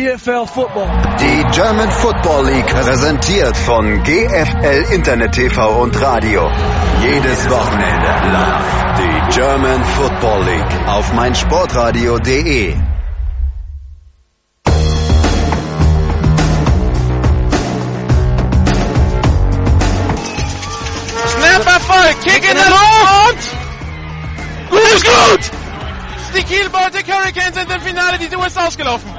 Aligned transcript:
GFL 0.00 0.46
Football. 0.46 0.88
Die 1.20 1.44
German 1.52 1.90
Football 1.90 2.46
League 2.46 2.66
präsentiert 2.66 3.54
von 3.54 4.02
GFL 4.02 4.94
Internet 4.94 5.32
TV 5.32 5.82
und 5.82 6.00
Radio. 6.00 6.50
Jedes 7.02 7.50
Wochenende 7.50 8.08
live. 8.32 8.94
Die 8.96 9.38
German 9.38 9.84
Football 9.84 10.44
League 10.44 10.88
auf 10.88 11.12
meinsportradio.de. 11.12 12.76
Snap 21.26 22.24
Kick 22.24 22.50
in 22.50 22.56
der 22.56 22.70
Luft! 22.70 23.48
Gut 24.70 24.80
ist 24.94 25.04
gut! 25.04 25.60
Die 26.34 26.42
Kiel 26.44 26.70
Baltic 26.70 27.06
Hurricanes 27.12 27.54
sind 27.54 27.70
im 27.70 27.80
Finale, 27.82 28.16
die 28.16 28.34
Uhr 28.34 28.46
ist 28.46 28.58
ausgelaufen. 28.58 29.09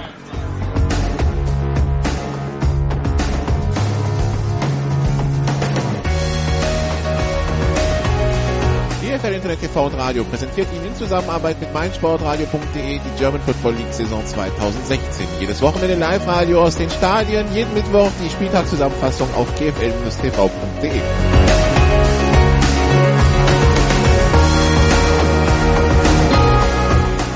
Internet 9.51 9.73
TV 9.73 9.85
und 9.85 9.93
Radio 9.95 10.23
präsentiert 10.23 10.67
Ihnen 10.73 10.85
in 10.85 10.95
Zusammenarbeit 10.95 11.59
mit 11.59 11.73
meinsportradio.de 11.73 12.99
die 12.99 13.17
German 13.17 13.41
Football 13.41 13.73
League 13.73 13.91
Saison 13.91 14.25
2016. 14.25 15.27
Jedes 15.41 15.61
Wochenende 15.61 15.95
Live-Radio 15.95 16.63
aus 16.63 16.77
den 16.77 16.89
Stadien, 16.89 17.53
jeden 17.53 17.73
Mittwoch 17.73 18.09
die 18.23 18.29
Spieltagszusammenfassung 18.29 19.27
auf 19.35 19.53
gfl-tv.de. 19.55 21.01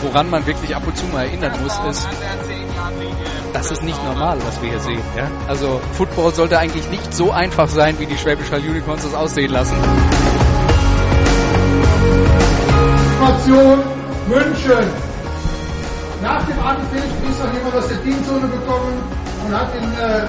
Woran 0.03 0.29
man 0.29 0.45
wirklich 0.45 0.73
ab 0.73 0.87
und 0.87 0.95
zu 0.95 1.05
mal 1.07 1.25
erinnern 1.25 1.51
muss, 1.61 1.77
ist, 1.89 2.07
das 3.51 3.71
ist 3.71 3.83
nicht 3.83 4.01
normal, 4.05 4.37
was 4.45 4.61
wir 4.61 4.69
hier 4.69 4.79
sehen. 4.79 5.01
Ja? 5.17 5.29
Also 5.49 5.81
Football 5.91 6.33
sollte 6.33 6.59
eigentlich 6.59 6.89
nicht 6.89 7.13
so 7.13 7.31
einfach 7.31 7.67
sein, 7.67 7.99
wie 7.99 8.05
die 8.05 8.17
Schwäbisch 8.17 8.51
Hall 8.51 8.61
Unicorns 8.61 9.03
das 9.03 9.13
aussehen 9.13 9.51
lassen. 9.51 9.75
Situation 13.45 13.77
München. 14.27 14.87
Nach 16.23 16.43
dem 16.45 16.59
Anpfiff 16.65 17.03
ist 17.29 17.43
noch 17.43 17.53
jemand 17.53 17.75
aus 17.75 17.87
der 17.87 18.01
Teamzone 18.03 18.47
gekommen 18.47 19.03
und 19.45 19.55
hat, 19.55 19.71
den, 19.75 19.83
äh, 19.83 20.21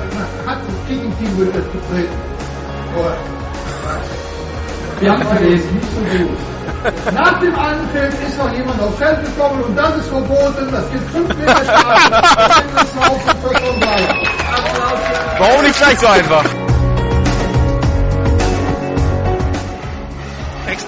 hat 0.47 0.59
das 0.59 0.75
Kicking-Team 0.87 1.38
getreten. 1.38 2.10
Wir 5.00 5.12
haben 5.12 5.27
verlesen, 5.27 5.75
nicht 5.75 5.88
so 5.94 6.00
gut. 6.19 6.37
Nach 7.15 7.41
dem 7.41 7.59
Anpfiff 7.59 8.28
ist 8.28 8.37
noch 8.38 8.53
jemand 8.53 8.82
aufs 8.82 8.99
Feld 8.99 9.25
gekommen 9.25 9.65
und 9.65 9.75
das 9.77 9.97
ist 9.97 10.09
verboten. 10.09 10.69
Das 10.71 10.91
gibt 10.91 11.10
5 11.10 11.37
Meter 11.38 11.65
Strafe. 11.65 12.10
Warum 15.38 15.62
nicht 15.62 15.78
gleich 15.78 15.98
so 15.98 16.06
einfach? 16.06 16.44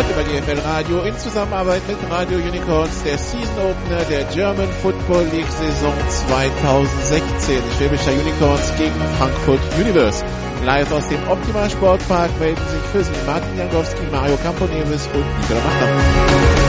Heute 0.00 0.14
bei 0.14 0.22
GFL 0.22 0.60
Radio 0.60 1.02
in 1.02 1.18
Zusammenarbeit 1.18 1.82
mit 1.86 1.98
Radio 2.10 2.38
Unicorns 2.38 3.02
der 3.02 3.18
Season 3.18 3.58
Opener 3.58 4.02
der 4.08 4.24
German 4.32 4.72
Football 4.80 5.24
League 5.30 5.50
Saison 5.50 5.92
2016. 6.08 7.58
Schwäbischer 7.76 8.12
Unicorns 8.12 8.72
gegen 8.78 8.94
Frankfurt 9.18 9.60
Universe. 9.78 10.24
Live 10.64 10.90
aus 10.90 11.06
dem 11.08 11.22
Optimal 11.28 11.68
Sportpark 11.68 12.30
melden 12.40 12.66
sich 12.70 12.80
für 12.92 13.04
Sie 13.04 13.26
Martin 13.26 13.58
Jankowski, 13.58 14.06
Mario 14.10 14.38
Camponeves 14.38 15.06
und 15.08 15.38
Nikola 15.38 15.60
Machter. 15.60 16.59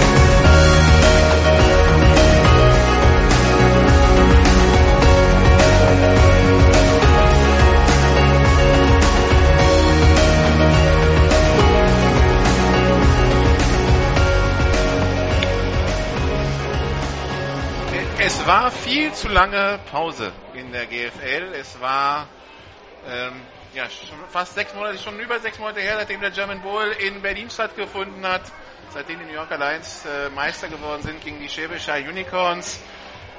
Es 18.42 18.48
war 18.48 18.72
viel 18.72 19.14
zu 19.14 19.28
lange 19.28 19.80
Pause 19.92 20.32
in 20.56 20.72
der 20.72 20.88
GFL. 20.88 21.54
Es 21.54 21.80
war 21.80 22.28
ähm, 23.08 23.40
ja, 23.76 23.88
schon 23.88 24.18
fast 24.30 24.56
sechs 24.56 24.74
Monate, 24.74 24.98
schon 24.98 25.20
über 25.20 25.40
sechs 25.40 25.60
Monate 25.60 25.80
her, 25.80 25.98
seitdem 25.98 26.22
der 26.22 26.32
German 26.32 26.60
Bowl 26.60 26.88
in 27.06 27.22
Berlin 27.22 27.52
stattgefunden 27.52 28.26
hat. 28.26 28.42
Seitdem 28.90 29.20
die 29.20 29.26
New 29.26 29.34
Yorker 29.34 29.60
Lions 29.60 30.08
äh, 30.08 30.30
Meister 30.32 30.70
geworden 30.70 31.04
sind 31.04 31.24
gegen 31.24 31.40
die 31.40 31.50
Schwäbischer 31.50 31.98
Unicorns. 31.98 32.80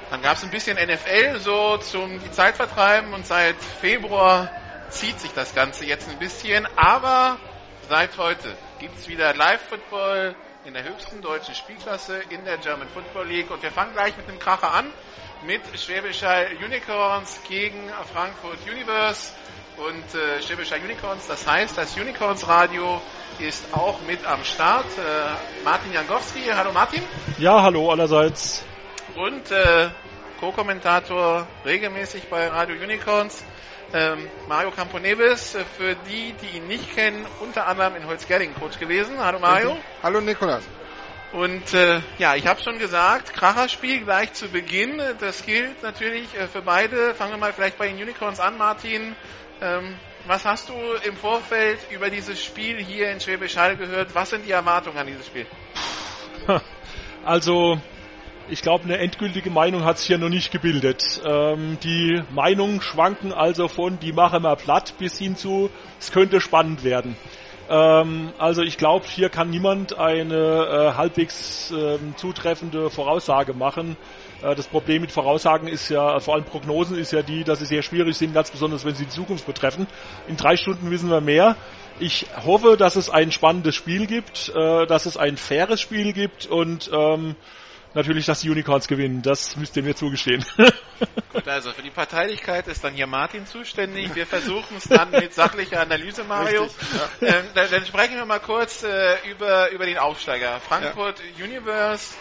Dann 0.09 0.21
gab 0.21 0.37
es 0.37 0.43
ein 0.45 0.51
bisschen 0.51 0.77
NFL 0.77 1.37
so 1.39 1.75
zum 1.79 2.23
die 2.23 2.31
Zeit 2.31 2.55
vertreiben 2.55 3.13
und 3.13 3.27
seit 3.27 3.57
Februar 3.57 4.49
zieht 4.87 5.19
sich 5.19 5.33
das 5.33 5.53
Ganze 5.53 5.83
jetzt 5.85 6.09
ein 6.09 6.17
bisschen. 6.17 6.65
Aber 6.77 7.39
seit 7.89 8.17
heute 8.17 8.55
gibt 8.79 8.97
es 8.97 9.09
wieder 9.09 9.33
Live-Football 9.33 10.33
in 10.65 10.73
der 10.73 10.83
höchsten 10.83 11.21
deutschen 11.21 11.53
Spielklasse 11.55 12.21
in 12.29 12.45
der 12.45 12.57
German 12.57 12.87
Football 12.87 13.27
League. 13.27 13.51
Und 13.51 13.61
wir 13.61 13.71
fangen 13.71 13.93
gleich 13.93 14.15
mit 14.15 14.29
einem 14.29 14.39
Kracher 14.39 14.73
an, 14.73 14.85
mit 15.45 15.61
Schwäbischer 15.77 16.45
Unicorns 16.63 17.41
gegen 17.49 17.89
Frankfurt 18.13 18.59
Universe 18.71 19.33
und 19.75 20.15
äh, 20.15 20.41
Schwäbischer 20.41 20.77
Unicorns. 20.77 21.27
Das 21.27 21.45
heißt, 21.45 21.77
das 21.77 21.97
Unicorns 21.97 22.47
Radio 22.47 23.01
ist 23.39 23.65
auch 23.73 24.01
mit 24.07 24.25
am 24.25 24.43
Start. 24.45 24.85
Äh, 24.97 25.63
Martin 25.65 25.91
Jankowski, 25.91 26.43
hallo 26.53 26.71
Martin. 26.71 27.01
Ja, 27.39 27.61
hallo 27.61 27.91
allerseits. 27.91 28.63
Und 29.15 29.51
äh, 29.51 29.89
Co-Kommentator 30.39 31.45
regelmäßig 31.65 32.29
bei 32.29 32.47
Radio 32.47 32.81
Unicorns, 32.81 33.43
ähm, 33.93 34.27
Mario 34.47 34.71
Camponeves, 34.71 35.55
äh, 35.55 35.63
für 35.77 35.95
die, 36.09 36.33
die 36.41 36.57
ihn 36.57 36.67
nicht 36.67 36.93
kennen, 36.95 37.25
unter 37.39 37.67
anderem 37.67 37.95
in 37.95 38.07
Holzgerlingen 38.07 38.55
Coach 38.55 38.79
gewesen. 38.79 39.19
Hallo 39.19 39.39
Mario. 39.39 39.77
Hallo 40.01 40.19
Nikolas. 40.19 40.63
Und 41.31 41.73
äh, 41.73 42.01
ja, 42.17 42.35
ich 42.35 42.45
habe 42.45 42.61
schon 42.61 42.77
gesagt, 42.77 43.33
Kracherspiel 43.33 44.03
gleich 44.03 44.33
zu 44.33 44.49
Beginn. 44.49 45.01
Das 45.19 45.45
gilt 45.45 45.81
natürlich 45.81 46.35
äh, 46.35 46.47
für 46.47 46.61
beide. 46.61 47.15
Fangen 47.15 47.31
wir 47.31 47.37
mal 47.37 47.53
vielleicht 47.53 47.77
bei 47.77 47.87
den 47.87 47.95
Unicorns 48.01 48.39
an, 48.39 48.57
Martin. 48.57 49.15
Ähm, 49.61 49.95
was 50.25 50.45
hast 50.45 50.69
du 50.69 50.73
im 51.05 51.15
Vorfeld 51.15 51.79
über 51.91 52.09
dieses 52.09 52.41
Spiel 52.41 52.77
hier 52.77 53.11
in 53.11 53.19
Schwäbisch 53.19 53.57
Hall 53.57 53.75
gehört? 53.77 54.13
Was 54.15 54.29
sind 54.29 54.45
die 54.45 54.51
Erwartungen 54.51 54.97
an 54.97 55.07
dieses 55.07 55.27
Spiel? 55.27 55.45
Also, 57.25 57.79
ich 58.49 58.61
glaube, 58.61 58.85
eine 58.85 58.97
endgültige 58.97 59.49
Meinung 59.49 59.83
hat 59.85 59.97
sich 59.97 60.09
ja 60.09 60.17
noch 60.17 60.29
nicht 60.29 60.51
gebildet. 60.51 61.21
Ähm, 61.25 61.77
die 61.83 62.21
Meinungen 62.31 62.81
schwanken 62.81 63.31
also 63.31 63.67
von, 63.67 63.99
die 63.99 64.11
machen 64.11 64.43
wir 64.43 64.55
platt, 64.55 64.95
bis 64.97 65.17
hin 65.17 65.35
zu, 65.35 65.69
es 65.99 66.11
könnte 66.11 66.41
spannend 66.41 66.83
werden. 66.83 67.15
Ähm, 67.69 68.33
also 68.37 68.61
ich 68.61 68.77
glaube, 68.77 69.05
hier 69.07 69.29
kann 69.29 69.49
niemand 69.49 69.97
eine 69.97 70.35
äh, 70.35 70.97
halbwegs 70.97 71.71
äh, 71.71 71.97
zutreffende 72.17 72.89
Voraussage 72.89 73.53
machen. 73.53 73.95
Äh, 74.41 74.55
das 74.55 74.67
Problem 74.67 75.01
mit 75.01 75.11
Voraussagen 75.11 75.67
ist 75.67 75.89
ja, 75.89 76.19
vor 76.19 76.35
allem 76.35 76.43
Prognosen 76.43 76.97
ist 76.97 77.13
ja 77.13 77.21
die, 77.21 77.43
dass 77.43 77.59
sie 77.59 77.65
sehr 77.65 77.81
schwierig 77.81 78.17
sind, 78.17 78.33
ganz 78.33 78.51
besonders 78.51 78.83
wenn 78.83 78.95
sie 78.95 79.05
die 79.05 79.11
Zukunft 79.11 79.45
betreffen. 79.45 79.87
In 80.27 80.35
drei 80.35 80.57
Stunden 80.57 80.91
wissen 80.91 81.09
wir 81.09 81.21
mehr. 81.21 81.55
Ich 81.99 82.25
hoffe, 82.45 82.75
dass 82.75 82.95
es 82.95 83.09
ein 83.09 83.31
spannendes 83.31 83.75
Spiel 83.75 84.07
gibt, 84.07 84.51
äh, 84.53 84.85
dass 84.85 85.05
es 85.05 85.15
ein 85.15 85.37
faires 85.37 85.79
Spiel 85.79 86.11
gibt 86.11 86.45
und 86.45 86.91
ähm, 86.93 87.35
natürlich, 87.93 88.25
dass 88.25 88.41
die 88.41 88.49
Unicorns 88.49 88.87
gewinnen. 88.87 89.21
Das 89.21 89.55
müsst 89.55 89.75
ihr 89.77 89.83
mir 89.83 89.95
zugestehen. 89.95 90.45
Gut, 91.33 91.47
also 91.47 91.71
für 91.71 91.81
die 91.81 91.89
Parteilichkeit 91.89 92.67
ist 92.67 92.83
dann 92.83 92.93
hier 92.93 93.07
Martin 93.07 93.45
zuständig. 93.45 94.15
Wir 94.15 94.25
versuchen 94.25 94.77
es 94.77 94.83
dann 94.83 95.11
mit 95.11 95.33
sachlicher 95.33 95.81
Analyse, 95.81 96.23
Mario. 96.23 96.63
Richtig, 96.63 96.87
ja. 97.21 97.27
ähm, 97.27 97.45
dann, 97.53 97.71
dann, 97.71 97.85
sprechen 97.85 98.15
wir 98.15 98.25
mal 98.25 98.39
kurz 98.39 98.83
äh, 98.83 99.15
über, 99.29 99.71
über 99.71 99.85
den 99.85 99.97
Aufsteiger. 99.97 100.59
Frankfurt 100.59 101.21
ja. 101.37 101.45
Universe 101.45 102.13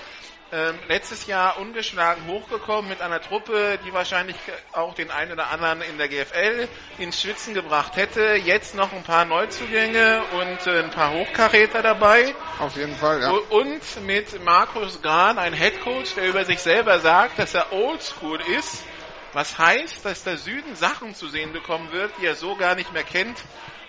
ähm, 0.53 0.79
letztes 0.87 1.27
Jahr 1.27 1.59
ungeschlagen 1.59 2.27
hochgekommen 2.27 2.91
mit 2.91 3.01
einer 3.01 3.23
Truppe, 3.23 3.79
die 3.87 3.93
wahrscheinlich 3.95 4.37
auch 4.73 4.95
den 4.95 5.11
einen 5.11 5.33
oder 5.33 5.51
anderen 5.51 5.81
in 5.81 5.97
der 5.97 6.09
GFL 6.09 6.69
ins 6.99 7.23
Schwitzen 7.23 7.55
gebracht 7.55 7.97
hätte. 7.97 8.35
Jetzt 8.35 8.75
noch 8.75 8.93
ein 8.93 9.03
paar 9.03 9.25
Neuzugänge 9.25 10.23
und 10.33 10.67
äh, 10.67 10.81
ein 10.81 10.91
paar 10.91 11.13
Hochkaräter 11.13 11.81
dabei. 11.81 12.35
Auf 12.59 12.77
jeden 12.77 12.95
Fall, 12.95 13.23
ja. 13.23 13.31
Und 13.31 13.81
mit 14.05 14.45
Markus 14.45 15.01
Grahn, 15.01 15.39
ein 15.39 15.55
Headcoach, 15.55 16.15
der 16.17 16.29
über 16.29 16.45
sich 16.45 16.59
selber 16.59 16.99
sagt, 17.01 17.39
dass 17.39 17.55
er 17.55 17.73
oldschool 17.73 18.41
ist. 18.59 18.85
Was 19.33 19.57
heißt, 19.57 20.05
dass 20.05 20.25
der 20.25 20.37
Süden 20.37 20.77
Sachen 20.77 21.15
zu 21.15 21.29
sehen 21.29 21.55
bekommen 21.55 21.91
wird, 21.93 22.13
die 22.21 22.27
er 22.27 22.35
so 22.35 22.57
gar 22.57 22.75
nicht 22.75 22.93
mehr 22.93 23.05
kennt 23.05 23.39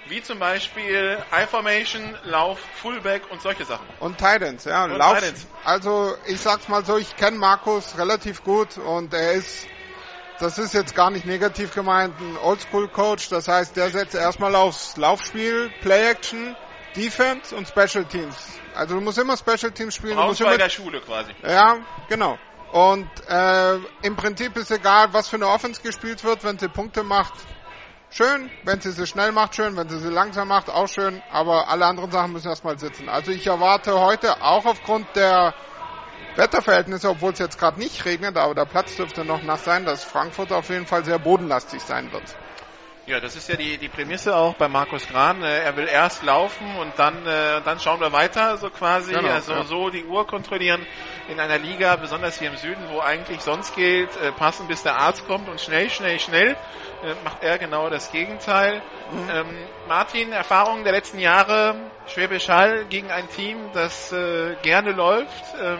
wie 0.07 0.21
zum 0.21 0.39
Beispiel 0.39 1.17
I-Formation, 1.31 2.17
Lauf, 2.23 2.59
Fullback 2.81 3.23
und 3.31 3.41
solche 3.41 3.65
Sachen. 3.65 3.85
Und 3.99 4.17
Titans, 4.17 4.65
ja. 4.65 4.85
Und 4.85 4.97
Lauf, 4.97 5.19
Titans. 5.19 5.47
Also 5.63 6.15
ich 6.27 6.39
sag's 6.39 6.67
mal 6.67 6.83
so, 6.85 6.97
ich 6.97 7.15
kenne 7.15 7.37
Markus 7.37 7.97
relativ 7.97 8.43
gut 8.43 8.77
und 8.77 9.13
er 9.13 9.33
ist, 9.33 9.67
das 10.39 10.57
ist 10.57 10.73
jetzt 10.73 10.95
gar 10.95 11.09
nicht 11.09 11.25
negativ 11.25 11.73
gemeint, 11.73 12.19
ein 12.19 12.37
Oldschool-Coach. 12.37 13.29
Das 13.29 13.47
heißt, 13.47 13.75
der 13.75 13.89
setzt 13.89 14.15
erstmal 14.15 14.55
aufs 14.55 14.97
Laufspiel, 14.97 15.71
Play-Action, 15.81 16.55
Defense 16.95 17.55
und 17.55 17.67
Special 17.67 18.05
Teams. 18.05 18.35
Also 18.75 18.95
du 18.95 19.01
musst 19.01 19.17
immer 19.17 19.37
Special 19.37 19.71
Teams 19.71 19.95
spielen. 19.95 20.17
Raus 20.17 20.39
bei 20.39 20.57
der 20.57 20.69
Schule 20.69 20.99
quasi. 21.01 21.31
Ja, 21.43 21.77
genau. 22.09 22.37
Und 22.71 23.07
äh, 23.29 23.75
im 24.01 24.15
Prinzip 24.15 24.57
ist 24.57 24.71
egal, 24.71 25.13
was 25.13 25.27
für 25.27 25.35
eine 25.35 25.47
Offense 25.47 25.79
gespielt 25.81 26.23
wird, 26.23 26.43
wenn 26.43 26.57
sie 26.57 26.67
Punkte 26.67 27.03
macht, 27.03 27.33
schön. 28.15 28.49
Wenn 28.63 28.79
sie 28.79 28.91
sie 28.91 29.07
schnell 29.07 29.31
macht, 29.31 29.55
schön. 29.55 29.75
Wenn 29.75 29.89
sie 29.89 29.99
sie 29.99 30.09
langsam 30.09 30.47
macht, 30.47 30.69
auch 30.69 30.87
schön. 30.87 31.21
Aber 31.29 31.67
alle 31.69 31.85
anderen 31.85 32.11
Sachen 32.11 32.31
müssen 32.31 32.47
erstmal 32.47 32.77
sitzen. 32.79 33.09
Also 33.09 33.31
ich 33.31 33.47
erwarte 33.47 33.99
heute 33.99 34.41
auch 34.41 34.65
aufgrund 34.65 35.15
der 35.15 35.53
Wetterverhältnisse, 36.35 37.09
obwohl 37.09 37.31
es 37.33 37.39
jetzt 37.39 37.59
gerade 37.59 37.79
nicht 37.79 38.05
regnet, 38.05 38.37
aber 38.37 38.55
der 38.55 38.65
Platz 38.65 38.95
dürfte 38.95 39.23
noch 39.23 39.43
nass 39.43 39.63
sein, 39.63 39.85
dass 39.85 40.03
Frankfurt 40.03 40.51
auf 40.51 40.69
jeden 40.69 40.87
Fall 40.87 41.05
sehr 41.05 41.19
bodenlastig 41.19 41.83
sein 41.83 42.11
wird. 42.11 42.23
Ja, 43.05 43.19
das 43.19 43.35
ist 43.35 43.49
ja 43.49 43.57
die, 43.57 43.77
die 43.77 43.89
Prämisse 43.89 44.33
auch 44.33 44.55
bei 44.55 44.69
Markus 44.69 45.05
Gran. 45.07 45.43
Äh, 45.43 45.63
er 45.63 45.75
will 45.75 45.87
erst 45.87 46.23
laufen 46.23 46.77
und 46.77 46.93
dann, 46.97 47.25
äh, 47.25 47.61
dann 47.61 47.77
schauen 47.79 47.99
wir 47.99 48.13
weiter, 48.13 48.55
so 48.57 48.69
quasi. 48.69 49.11
Genau, 49.11 49.27
also 49.27 49.51
ja. 49.51 49.63
so 49.65 49.89
die 49.89 50.05
Uhr 50.05 50.25
kontrollieren 50.25 50.85
in 51.27 51.37
einer 51.39 51.57
Liga, 51.57 51.97
besonders 51.97 52.39
hier 52.39 52.47
im 52.49 52.55
Süden, 52.55 52.81
wo 52.89 53.01
eigentlich 53.01 53.41
sonst 53.41 53.75
gilt, 53.75 54.15
äh, 54.17 54.31
passen 54.31 54.67
bis 54.67 54.83
der 54.83 54.95
Arzt 54.95 55.27
kommt 55.27 55.49
und 55.49 55.59
schnell, 55.59 55.89
schnell, 55.89 56.17
schnell, 56.19 56.55
macht 57.25 57.43
er 57.43 57.57
genau 57.57 57.89
das 57.89 58.09
Gegenteil. 58.11 58.81
Mhm. 59.11 59.29
Ähm, 59.29 59.67
Martin, 59.89 60.31
Erfahrungen 60.31 60.85
der 60.85 60.93
letzten 60.93 61.19
Jahre, 61.19 61.75
Schwäbisch 62.07 62.47
Hall 62.47 62.85
gegen 62.85 63.11
ein 63.11 63.29
Team, 63.29 63.57
das 63.73 64.13
äh, 64.13 64.55
gerne 64.61 64.93
läuft. 64.93 65.43
Ähm, 65.61 65.79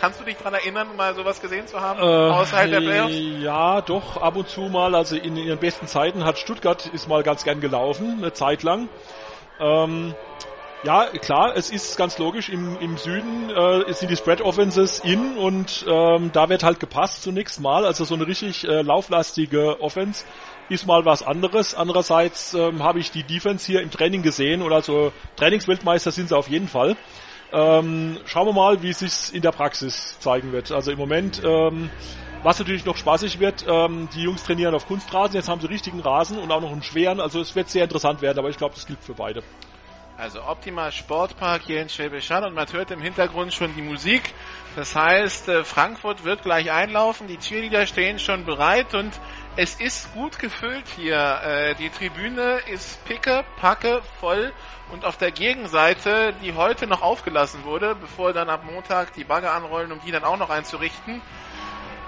Kannst 0.00 0.20
du 0.20 0.24
dich 0.24 0.36
daran 0.36 0.54
erinnern, 0.54 0.94
mal 0.96 1.14
sowas 1.14 1.40
gesehen 1.40 1.66
zu 1.66 1.80
haben, 1.80 1.98
äh, 1.98 2.02
außerhalb 2.02 2.70
der 2.70 2.80
Playoffs? 2.80 3.14
Ja, 3.14 3.80
doch, 3.80 4.16
ab 4.16 4.36
und 4.36 4.48
zu 4.48 4.62
mal. 4.62 4.94
Also 4.94 5.16
in 5.16 5.36
ihren 5.36 5.58
besten 5.58 5.86
Zeiten 5.86 6.24
hat 6.24 6.38
Stuttgart 6.38 6.86
ist 6.86 7.08
mal 7.08 7.22
ganz 7.22 7.42
gern 7.42 7.60
gelaufen, 7.60 8.18
eine 8.18 8.32
Zeit 8.32 8.62
lang. 8.62 8.88
Ähm, 9.58 10.14
ja, 10.84 11.06
klar, 11.06 11.56
es 11.56 11.70
ist 11.70 11.96
ganz 11.96 12.18
logisch, 12.18 12.48
im, 12.48 12.78
im 12.78 12.96
Süden 12.96 13.50
äh, 13.50 13.92
sind 13.92 14.12
die 14.12 14.16
Spread 14.16 14.40
Offenses 14.40 15.00
in 15.00 15.36
und 15.36 15.84
ähm, 15.88 16.30
da 16.32 16.48
wird 16.48 16.62
halt 16.62 16.78
gepasst 16.78 17.24
zunächst 17.24 17.60
mal. 17.60 17.84
Also 17.84 18.04
so 18.04 18.14
eine 18.14 18.28
richtig 18.28 18.62
äh, 18.62 18.82
lauflastige 18.82 19.80
Offense 19.80 20.24
ist 20.68 20.86
mal 20.86 21.04
was 21.04 21.24
anderes. 21.24 21.74
Andererseits 21.74 22.54
ähm, 22.54 22.84
habe 22.84 23.00
ich 23.00 23.10
die 23.10 23.24
Defense 23.24 23.66
hier 23.66 23.80
im 23.80 23.90
Training 23.90 24.22
gesehen 24.22 24.62
und 24.62 24.72
also 24.72 25.12
Trainingsweltmeister 25.34 26.12
sind 26.12 26.28
sie 26.28 26.36
auf 26.36 26.48
jeden 26.48 26.68
Fall. 26.68 26.96
Ähm, 27.52 28.18
schauen 28.26 28.46
wir 28.46 28.52
mal, 28.52 28.82
wie 28.82 28.90
es 28.90 28.98
sich 28.98 29.34
in 29.34 29.42
der 29.42 29.52
Praxis 29.52 30.18
zeigen 30.20 30.52
wird. 30.52 30.70
Also 30.70 30.90
im 30.90 30.98
Moment, 30.98 31.42
ähm, 31.44 31.90
was 32.42 32.58
natürlich 32.58 32.84
noch 32.84 32.96
spaßig 32.96 33.40
wird, 33.40 33.64
ähm, 33.66 34.08
die 34.14 34.22
Jungs 34.22 34.42
trainieren 34.44 34.74
auf 34.74 34.86
Kunstrasen, 34.86 35.34
jetzt 35.34 35.48
haben 35.48 35.60
sie 35.60 35.66
richtigen 35.66 36.00
Rasen 36.00 36.38
und 36.38 36.52
auch 36.52 36.60
noch 36.60 36.70
einen 36.70 36.82
schweren, 36.82 37.20
also 37.20 37.40
es 37.40 37.56
wird 37.56 37.68
sehr 37.68 37.84
interessant 37.84 38.22
werden, 38.22 38.38
aber 38.38 38.50
ich 38.50 38.58
glaube, 38.58 38.74
das 38.74 38.86
gilt 38.86 39.02
für 39.02 39.14
beide. 39.14 39.42
Also 40.18 40.42
Optimal 40.42 40.90
Sportpark 40.90 41.62
hier 41.62 41.80
in 41.80 41.88
Schwäbisch 41.88 42.28
Hall 42.30 42.44
und 42.44 42.52
man 42.52 42.66
hört 42.72 42.90
im 42.90 43.00
Hintergrund 43.00 43.54
schon 43.54 43.72
die 43.76 43.82
Musik. 43.82 44.34
Das 44.74 44.96
heißt, 44.96 45.48
äh, 45.48 45.62
Frankfurt 45.62 46.24
wird 46.24 46.42
gleich 46.42 46.72
einlaufen, 46.72 47.28
die 47.28 47.38
Cheerleader 47.38 47.86
stehen 47.86 48.18
schon 48.18 48.44
bereit 48.44 48.94
und 48.94 49.12
es 49.54 49.76
ist 49.76 50.12
gut 50.14 50.40
gefüllt 50.40 50.88
hier. 50.96 51.40
Äh, 51.44 51.74
die 51.76 51.88
Tribüne 51.88 52.58
ist 52.66 53.04
picke, 53.04 53.44
packe, 53.60 54.02
voll 54.18 54.52
und 54.90 55.04
auf 55.04 55.16
der 55.16 55.32
Gegenseite, 55.32 56.34
die 56.42 56.54
heute 56.54 56.86
noch 56.86 57.02
aufgelassen 57.02 57.64
wurde, 57.64 57.94
bevor 57.94 58.32
dann 58.32 58.48
ab 58.48 58.64
Montag 58.64 59.12
die 59.14 59.24
Bagger 59.24 59.52
anrollen, 59.52 59.92
um 59.92 60.00
die 60.00 60.10
dann 60.10 60.24
auch 60.24 60.38
noch 60.38 60.50
einzurichten, 60.50 61.20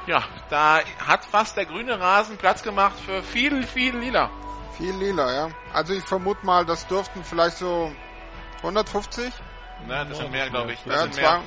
ja, 0.07 0.23
da 0.49 0.81
hat 1.07 1.25
fast 1.25 1.57
der 1.57 1.67
grüne 1.67 2.01
Rasen 2.01 2.37
Platz 2.37 2.63
gemacht 2.63 2.99
für 3.05 3.23
viel, 3.23 3.67
viel 3.67 3.97
Lila. 3.97 4.31
Viel 4.77 4.95
Lila, 4.95 5.33
ja. 5.33 5.49
Also 5.73 5.93
ich 5.93 6.05
vermute 6.05 6.45
mal, 6.45 6.65
das 6.65 6.87
dürften 6.87 7.23
vielleicht 7.23 7.59
so 7.59 7.93
150? 8.59 9.33
Na, 9.87 10.05
das 10.05 10.19
sind 10.19 10.31
mehr, 10.31 10.49
glaube 10.49 10.73
ich. 10.73 10.83
Das 10.85 10.95
ja, 10.95 11.03
sind 11.03 11.17
mehr. 11.17 11.43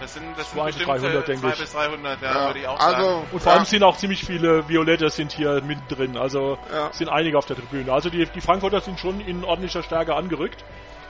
Das 0.00 0.14
sind, 0.14 0.38
das 0.38 0.50
200, 0.50 0.74
sind 0.74 0.88
300, 0.88 1.28
denke 1.28 1.48
ich. 1.48 1.58
bis 1.58 1.72
300, 1.72 2.22
ja, 2.22 2.28
ja. 2.28 2.46
würde 2.46 2.58
ich 2.58 2.66
auch 2.66 2.80
also, 2.80 3.02
sagen. 3.02 3.26
Und 3.32 3.42
vor 3.42 3.52
allem 3.52 3.64
sind 3.66 3.82
auch 3.82 3.96
ziemlich 3.96 4.24
viele 4.24 4.66
Violette 4.68 5.10
sind 5.10 5.32
hier 5.32 5.60
mittendrin. 5.62 6.16
Also 6.16 6.58
ja. 6.72 6.92
sind 6.92 7.08
einige 7.08 7.36
auf 7.36 7.46
der 7.46 7.56
Tribüne. 7.56 7.92
Also 7.92 8.08
die, 8.08 8.24
die 8.24 8.40
Frankfurter 8.40 8.80
sind 8.80 8.98
schon 8.98 9.20
in 9.20 9.44
ordentlicher 9.44 9.82
Stärke 9.82 10.14
angerückt. 10.14 10.64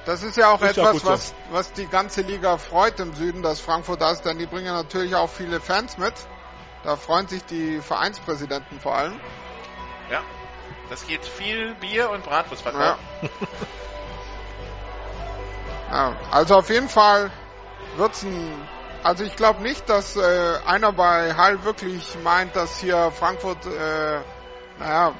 Das 0.07 0.23
ist 0.23 0.37
ja 0.37 0.51
auch 0.51 0.63
ist 0.63 0.77
etwas, 0.77 1.03
ja 1.03 1.09
was, 1.09 1.35
was 1.51 1.73
die 1.73 1.87
ganze 1.87 2.23
Liga 2.23 2.57
freut 2.59 2.99
im 3.01 3.15
Süden, 3.15 3.43
dass 3.43 3.61
Frankfurt 3.61 4.01
da 4.01 4.11
ist, 4.11 4.25
denn 4.25 4.39
die 4.39 4.47
bringen 4.47 4.73
natürlich 4.73 5.15
auch 5.15 5.29
viele 5.29 5.61
Fans 5.61 5.99
mit. 5.99 6.15
Da 6.83 6.97
freuen 6.97 7.29
sich 7.29 7.45
die 7.45 7.81
Vereinspräsidenten 7.81 8.81
vor 8.81 8.97
allem. 8.97 9.21
Ja, 10.11 10.23
das 10.89 11.07
geht 11.07 11.25
viel 11.25 11.75
Bier 11.75 12.11
und 12.11 12.25
Bratwurst 12.25 12.65
ja. 12.65 12.99
ja. 15.91 16.17
Also 16.31 16.57
auf 16.57 16.71
jeden 16.71 16.89
Fall 16.89 17.31
wird's 17.97 18.23
ein 18.23 18.69
also 19.03 19.25
ich 19.25 19.37
glaube 19.37 19.63
nicht, 19.63 19.89
dass 19.89 20.17
äh, 20.17 20.21
einer 20.67 20.93
bei 20.93 21.35
Hall 21.35 21.65
wirklich 21.65 22.17
meint, 22.23 22.55
dass 22.55 22.81
hier 22.81 23.11
Frankfurt 23.13 23.65
äh, 23.67 24.21
naja, 24.79 25.15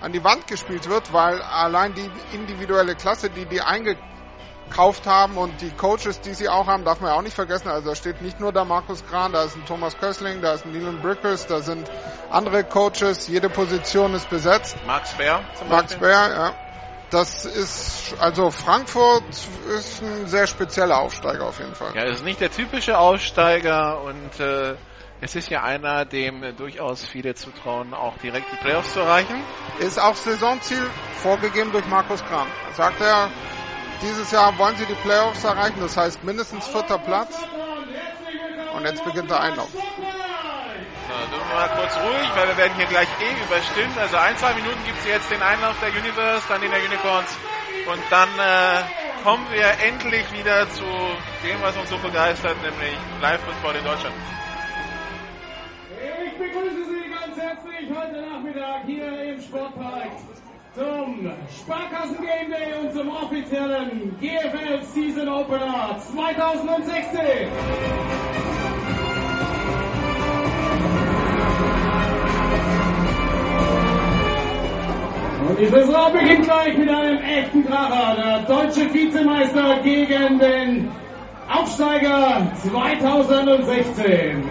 an 0.00 0.12
die 0.12 0.22
Wand 0.22 0.46
gespielt 0.46 0.88
wird, 0.88 1.12
weil 1.12 1.40
allein 1.42 1.94
die 1.94 2.10
individuelle 2.32 2.94
Klasse, 2.94 3.30
die 3.30 3.46
die 3.46 3.60
eingekauft 3.60 5.06
haben 5.06 5.36
und 5.36 5.60
die 5.60 5.70
Coaches, 5.70 6.20
die 6.20 6.34
sie 6.34 6.48
auch 6.48 6.66
haben, 6.66 6.84
darf 6.84 7.00
man 7.00 7.10
ja 7.10 7.16
auch 7.16 7.22
nicht 7.22 7.34
vergessen. 7.34 7.68
Also 7.68 7.88
da 7.90 7.94
steht 7.94 8.20
nicht 8.22 8.38
nur 8.40 8.52
der 8.52 8.64
Markus 8.64 9.04
Kran, 9.06 9.32
da 9.32 9.44
ist 9.44 9.56
ein 9.56 9.64
Thomas 9.66 9.96
Kössling, 9.98 10.42
da 10.42 10.54
ist 10.54 10.64
ein 10.64 10.72
Leland 10.72 11.02
Brickers, 11.02 11.46
da 11.46 11.60
sind 11.60 11.90
andere 12.30 12.64
Coaches, 12.64 13.28
jede 13.28 13.48
Position 13.48 14.14
ist 14.14 14.28
besetzt. 14.28 14.76
Max 14.86 15.14
Bär 15.14 15.40
zum 15.54 15.68
Max 15.68 15.94
Beispiel. 15.94 16.08
Bär, 16.08 16.30
ja. 16.30 16.65
Das 17.10 17.44
ist, 17.44 18.14
also 18.18 18.50
Frankfurt 18.50 19.22
ist 19.28 20.02
ein 20.02 20.26
sehr 20.26 20.46
spezieller 20.46 20.98
Aufsteiger 20.98 21.46
auf 21.46 21.58
jeden 21.58 21.74
Fall. 21.74 21.94
Ja, 21.94 22.04
es 22.04 22.16
ist 22.16 22.24
nicht 22.24 22.40
der 22.40 22.50
typische 22.50 22.98
Aufsteiger 22.98 24.02
und 24.02 24.40
äh, 24.40 24.74
es 25.20 25.34
ist 25.34 25.48
ja 25.48 25.62
einer, 25.62 26.04
dem 26.04 26.42
äh, 26.42 26.52
durchaus 26.52 27.04
viele 27.04 27.34
zutrauen, 27.34 27.94
auch 27.94 28.18
direkt 28.18 28.50
die 28.50 28.56
Playoffs 28.56 28.92
zu 28.92 29.00
erreichen. 29.00 29.44
Ist 29.78 30.00
auch 30.00 30.16
Saisonziel 30.16 30.82
vorgegeben 31.22 31.70
durch 31.72 31.86
Markus 31.86 32.24
Kran. 32.24 32.48
Sagt 32.74 33.00
er, 33.00 33.30
dieses 34.02 34.30
Jahr 34.30 34.58
wollen 34.58 34.76
sie 34.76 34.86
die 34.86 34.94
Playoffs 34.94 35.44
erreichen, 35.44 35.80
das 35.80 35.96
heißt 35.96 36.24
mindestens 36.24 36.66
vierter 36.66 36.98
Platz. 36.98 37.46
Und 38.74 38.84
jetzt 38.84 39.04
beginnt 39.04 39.30
der 39.30 39.40
Einlauf. 39.40 39.70
Sind 41.16 41.32
wir 41.32 41.54
mal 41.54 41.68
kurz 41.74 41.96
ruhig, 41.96 42.28
weil 42.36 42.48
wir 42.48 42.56
werden 42.56 42.74
hier 42.76 42.86
gleich 42.86 43.08
eh 43.20 43.32
überstimmt. 43.44 43.96
Also 43.98 44.16
ein, 44.16 44.36
zwei 44.36 44.52
Minuten 44.54 44.84
gibt 44.84 44.98
es 44.98 45.06
jetzt 45.06 45.30
den 45.30 45.40
Einlauf 45.42 45.74
der 45.80 45.88
Universe, 45.88 46.44
dann 46.48 46.60
den 46.60 46.70
der 46.70 46.84
Unicorns. 46.84 47.36
Und 47.86 48.02
dann 48.10 48.28
äh, 48.38 48.82
kommen 49.24 49.46
wir 49.50 49.66
endlich 49.86 50.30
wieder 50.32 50.68
zu 50.70 50.84
dem, 51.42 51.56
was 51.62 51.76
uns 51.76 51.88
so 51.88 51.98
begeistert, 51.98 52.56
nämlich 52.62 52.96
Live-Football 53.22 53.76
in 53.76 53.84
Deutschland. 53.84 54.14
Ich 56.26 56.34
begrüße 56.36 56.84
Sie 56.84 57.08
ganz 57.08 57.34
herzlich 57.40 57.88
heute 57.90 58.20
Nachmittag 58.20 58.84
hier 58.84 59.32
im 59.32 59.40
Sportpark 59.40 60.10
zum 60.74 61.32
Sparkassen 61.48 62.18
Game 62.20 62.50
Day 62.50 62.74
und 62.78 62.92
zum 62.92 63.08
offiziellen 63.08 64.18
GFL 64.20 64.82
Season 64.84 65.28
Opener 65.28 65.96
2016. 66.12 67.48
Und 75.48 75.58
dieses 75.58 75.86
Saison 75.86 76.12
beginnt 76.12 76.44
gleich 76.44 76.76
mit 76.76 76.88
einem 76.88 77.18
echten 77.18 77.66
Kracher. 77.66 78.16
Der 78.16 78.40
deutsche 78.40 78.92
Vizemeister 78.92 79.80
gegen 79.82 80.38
den 80.38 80.90
Aufsteiger 81.48 82.42
2016. 82.62 84.42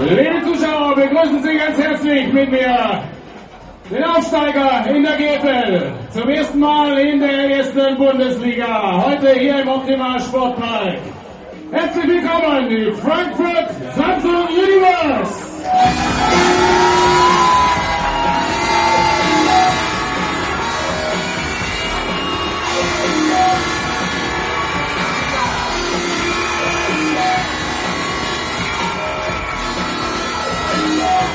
Liebe 0.00 0.40
Zuschauer, 0.42 0.94
begrüßen 0.94 1.42
Sie 1.42 1.58
ganz 1.58 1.78
herzlich 1.78 2.32
mit 2.32 2.50
mir 2.50 3.02
den 3.90 4.02
Aufsteiger 4.02 4.86
in 4.86 5.02
der 5.02 5.16
GFL. 5.18 5.92
Zum 6.08 6.30
ersten 6.30 6.58
Mal 6.58 6.98
in 7.00 7.20
der 7.20 7.50
ersten 7.50 7.98
Bundesliga. 7.98 9.04
Heute 9.04 9.34
hier 9.38 9.60
im 9.60 9.68
Optima 9.68 10.18
Sportpark. 10.18 10.96
Herzlich 11.70 12.06
willkommen, 12.06 12.70
die 12.70 12.92
Frankfurt 12.92 13.68
Samsung 13.94 14.48
Universe! 14.48 15.50
Yeah. 31.00 31.30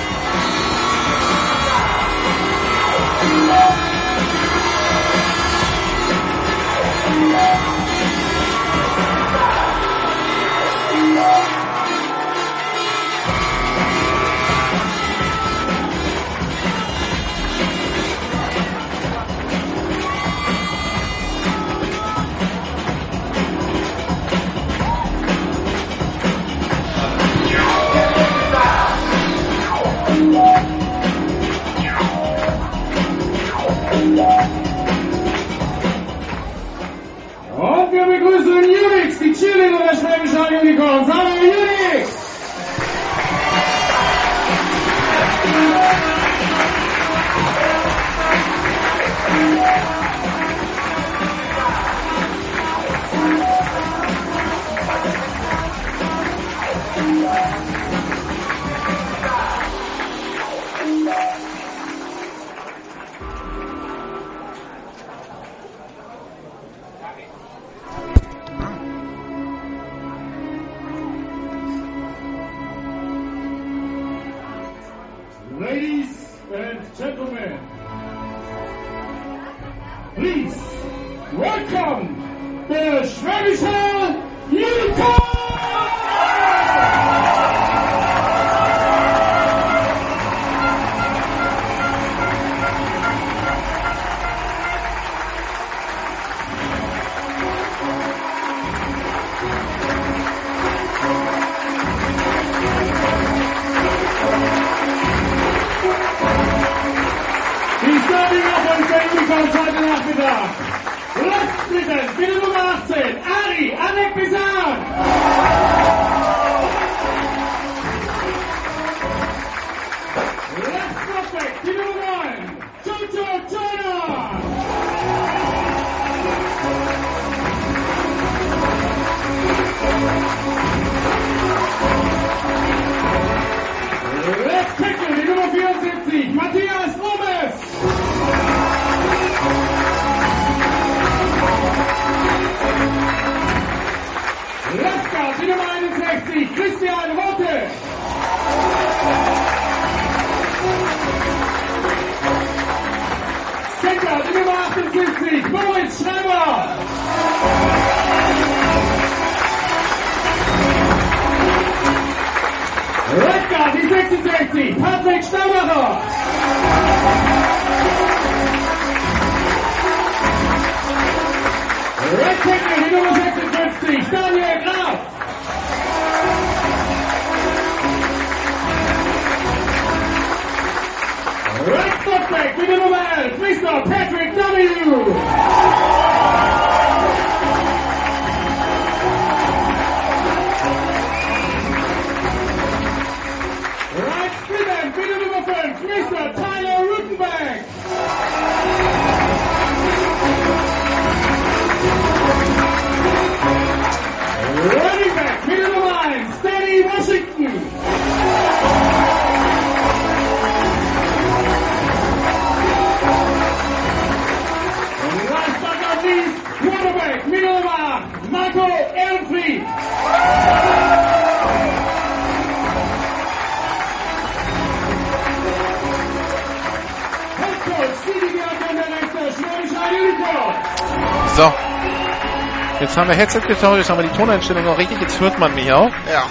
Jetzt 232.96 233.02
haben 233.02 233.10
wir 233.10 233.18
Headset 233.18 233.42
getauscht, 233.42 233.80
jetzt 233.80 233.90
haben 233.90 234.02
wir 234.02 234.08
die 234.10 234.18
Toneinstellung 234.18 234.66
auch 234.68 234.78
richtig, 234.78 235.02
jetzt 235.02 235.20
hört 235.20 235.38
man 235.38 235.54
mich 235.54 235.70
auch. 235.70 235.90
Ja. 236.10 236.24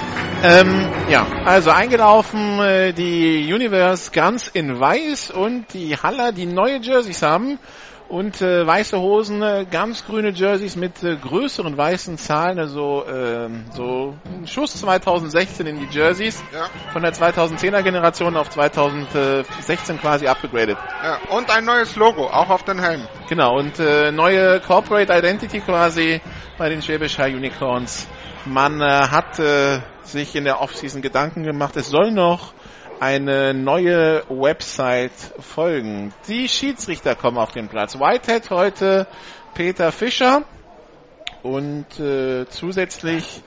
Ähm, 0.43 0.91
ja, 1.11 1.27
also 1.45 1.69
eingelaufen 1.71 2.59
äh, 2.59 2.95
die 2.95 3.53
Universe 3.53 4.11
ganz 4.11 4.49
in 4.49 4.81
weiß 4.81 5.31
und 5.31 5.67
die 5.75 5.95
Haller, 5.95 6.33
die 6.33 6.47
neue 6.47 6.79
Jerseys 6.81 7.21
haben 7.21 7.59
und 8.09 8.41
äh, 8.41 8.67
weiße 8.67 8.99
Hosen, 8.99 9.43
äh, 9.43 9.67
ganz 9.71 10.07
grüne 10.07 10.31
Jerseys 10.31 10.75
mit 10.77 11.03
äh, 11.03 11.17
größeren 11.17 11.77
weißen 11.77 12.17
Zahlen, 12.17 12.59
also 12.59 13.05
äh, 13.05 13.49
so 13.75 14.15
ein 14.25 14.47
Schuss 14.47 14.75
2016 14.81 15.67
in 15.67 15.81
die 15.81 15.95
Jerseys 15.95 16.43
Ja. 16.51 16.69
von 16.95 17.03
der 17.03 17.13
2010er 17.13 17.83
Generation 17.83 18.39
auf 18.39 18.49
2016 18.49 20.01
quasi 20.01 20.29
abgegradet. 20.29 20.79
ja. 21.03 21.19
Und 21.37 21.55
ein 21.55 21.67
neues 21.67 21.95
Logo, 21.97 22.27
auch 22.27 22.49
auf 22.49 22.63
den 22.63 22.79
Helm. 22.79 23.07
Genau, 23.29 23.59
und 23.59 23.79
äh, 23.79 24.13
neue 24.13 24.61
Corporate 24.61 25.13
Identity 25.13 25.61
quasi 25.61 26.23
bei 26.57 26.69
den 26.69 26.83
Schwäbisch 26.83 27.19
Hall 27.19 27.35
Unicorns. 27.35 28.07
Man 28.45 28.81
äh, 28.81 28.85
hat 28.85 29.39
äh, 29.39 29.81
sich 30.03 30.37
in 30.37 30.45
der 30.45 30.61
Offseason 30.61 31.03
Gedanken 31.03 31.43
gemacht, 31.43 31.77
es 31.77 31.89
soll 31.89 32.13
noch 32.13 32.53
eine 33.01 33.55
neue 33.55 34.23
Website 34.29 35.13
folgen. 35.41 36.13
Die 36.29 36.49
Schiedsrichter 36.49 37.17
kommen 37.17 37.39
auf 37.39 37.53
den 37.53 37.69
Platz. 37.69 37.99
Whitehead 37.99 38.51
heute 38.51 39.07
Peter 39.55 39.91
Fischer 39.91 40.45
und 41.43 41.99
äh, 41.99 42.47
zusätzlich 42.49 43.43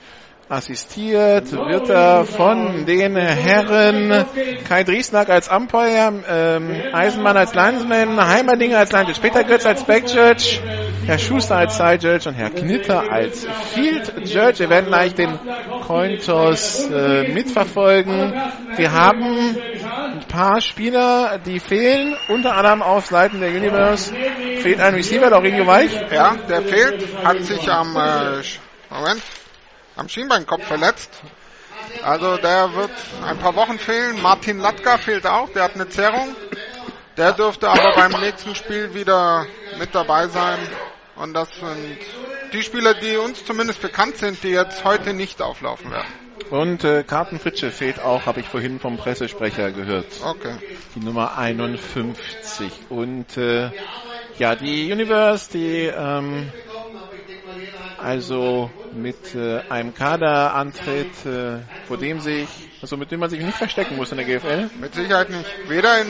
assistiert 0.48 1.52
wird 1.52 1.90
er 1.90 2.24
von 2.24 2.86
den 2.86 3.16
Herren 3.16 4.24
Kai 4.66 4.82
Driesnack 4.84 5.28
als 5.28 5.48
Umpire, 5.48 6.22
ähm, 6.28 6.70
Eisenmann 6.92 7.36
als 7.36 7.54
Linesman, 7.54 8.26
Heimerdinger 8.26 8.78
als 8.78 8.92
Linesman, 8.92 9.20
Peter 9.20 9.44
Götz 9.44 9.66
als 9.66 9.84
Backjudge, 9.84 10.60
Herr 11.04 11.18
Schuster 11.18 11.56
als 11.56 11.76
Side 11.76 11.98
Judge 12.00 12.28
und 12.28 12.34
Herr 12.34 12.50
Knitter 12.50 13.10
als 13.10 13.46
Field 13.74 14.12
Judge. 14.24 14.60
Wir 14.60 14.70
werden 14.70 14.86
gleich 14.86 15.14
den 15.14 15.38
Cointos 15.86 16.88
äh, 16.90 17.32
mitverfolgen. 17.32 18.32
Wir 18.76 18.92
haben 18.92 19.56
ein 20.14 20.24
paar 20.28 20.60
Spieler, 20.60 21.38
die 21.44 21.60
fehlen, 21.60 22.16
unter 22.28 22.56
anderem 22.56 22.82
auf 22.82 23.06
Seiten 23.06 23.40
der 23.40 23.50
Universe. 23.50 24.14
Fehlt 24.60 24.80
ein 24.80 24.94
Receiver, 24.94 25.28
Laurenio 25.28 25.66
Weich. 25.66 25.92
Ja, 26.10 26.36
der 26.48 26.62
fehlt, 26.62 27.06
hat 27.22 27.42
sich 27.42 27.70
am, 27.70 27.96
äh, 27.96 28.42
Moment, 28.90 29.22
am 29.98 30.08
Schienbeinkopf 30.08 30.64
verletzt. 30.64 31.10
Also 32.02 32.36
der 32.36 32.74
wird 32.74 32.90
ein 33.24 33.38
paar 33.38 33.54
Wochen 33.56 33.78
fehlen. 33.78 34.20
Martin 34.22 34.58
Latka 34.58 34.98
fehlt 34.98 35.26
auch, 35.26 35.48
der 35.50 35.64
hat 35.64 35.74
eine 35.74 35.88
Zerrung. 35.88 36.34
Der 37.16 37.32
dürfte 37.32 37.68
aber 37.68 37.94
beim 37.94 38.20
nächsten 38.20 38.54
Spiel 38.54 38.94
wieder 38.94 39.46
mit 39.78 39.94
dabei 39.94 40.28
sein. 40.28 40.58
Und 41.16 41.34
das 41.34 41.48
sind 41.56 41.98
die 42.52 42.62
Spieler, 42.62 42.94
die 42.94 43.16
uns 43.16 43.44
zumindest 43.44 43.82
bekannt 43.82 44.18
sind, 44.18 44.42
die 44.44 44.50
jetzt 44.50 44.84
heute 44.84 45.14
nicht 45.14 45.42
auflaufen 45.42 45.90
werden. 45.90 46.06
Und 46.50 46.84
äh, 46.84 47.02
Carsten 47.02 47.40
Fritsche 47.40 47.72
fehlt 47.72 48.00
auch, 48.00 48.26
habe 48.26 48.40
ich 48.40 48.46
vorhin 48.46 48.78
vom 48.78 48.96
Pressesprecher 48.96 49.72
gehört. 49.72 50.06
Okay. 50.24 50.54
Die 50.94 51.00
Nummer 51.00 51.36
51. 51.36 52.70
Und 52.88 53.36
äh, 53.36 53.70
ja, 54.38 54.54
die 54.54 54.90
Universe, 54.92 55.50
die 55.52 55.86
ähm, 55.86 56.52
also 57.98 58.70
mit 58.94 59.34
äh, 59.34 59.60
einem 59.68 59.94
Kader 59.94 60.54
antritt, 60.54 61.26
äh, 61.26 61.58
vor 61.86 61.96
dem 61.98 62.20
sich, 62.20 62.48
also 62.80 62.96
mit 62.96 63.10
dem 63.10 63.20
man 63.20 63.30
sich 63.30 63.40
nicht 63.40 63.56
verstecken 63.56 63.96
muss 63.96 64.12
in 64.12 64.18
der 64.18 64.26
GFL. 64.26 64.70
Mit 64.80 64.94
Sicherheit 64.94 65.30
nicht. 65.30 65.44
Weder 65.68 66.00
in 66.00 66.06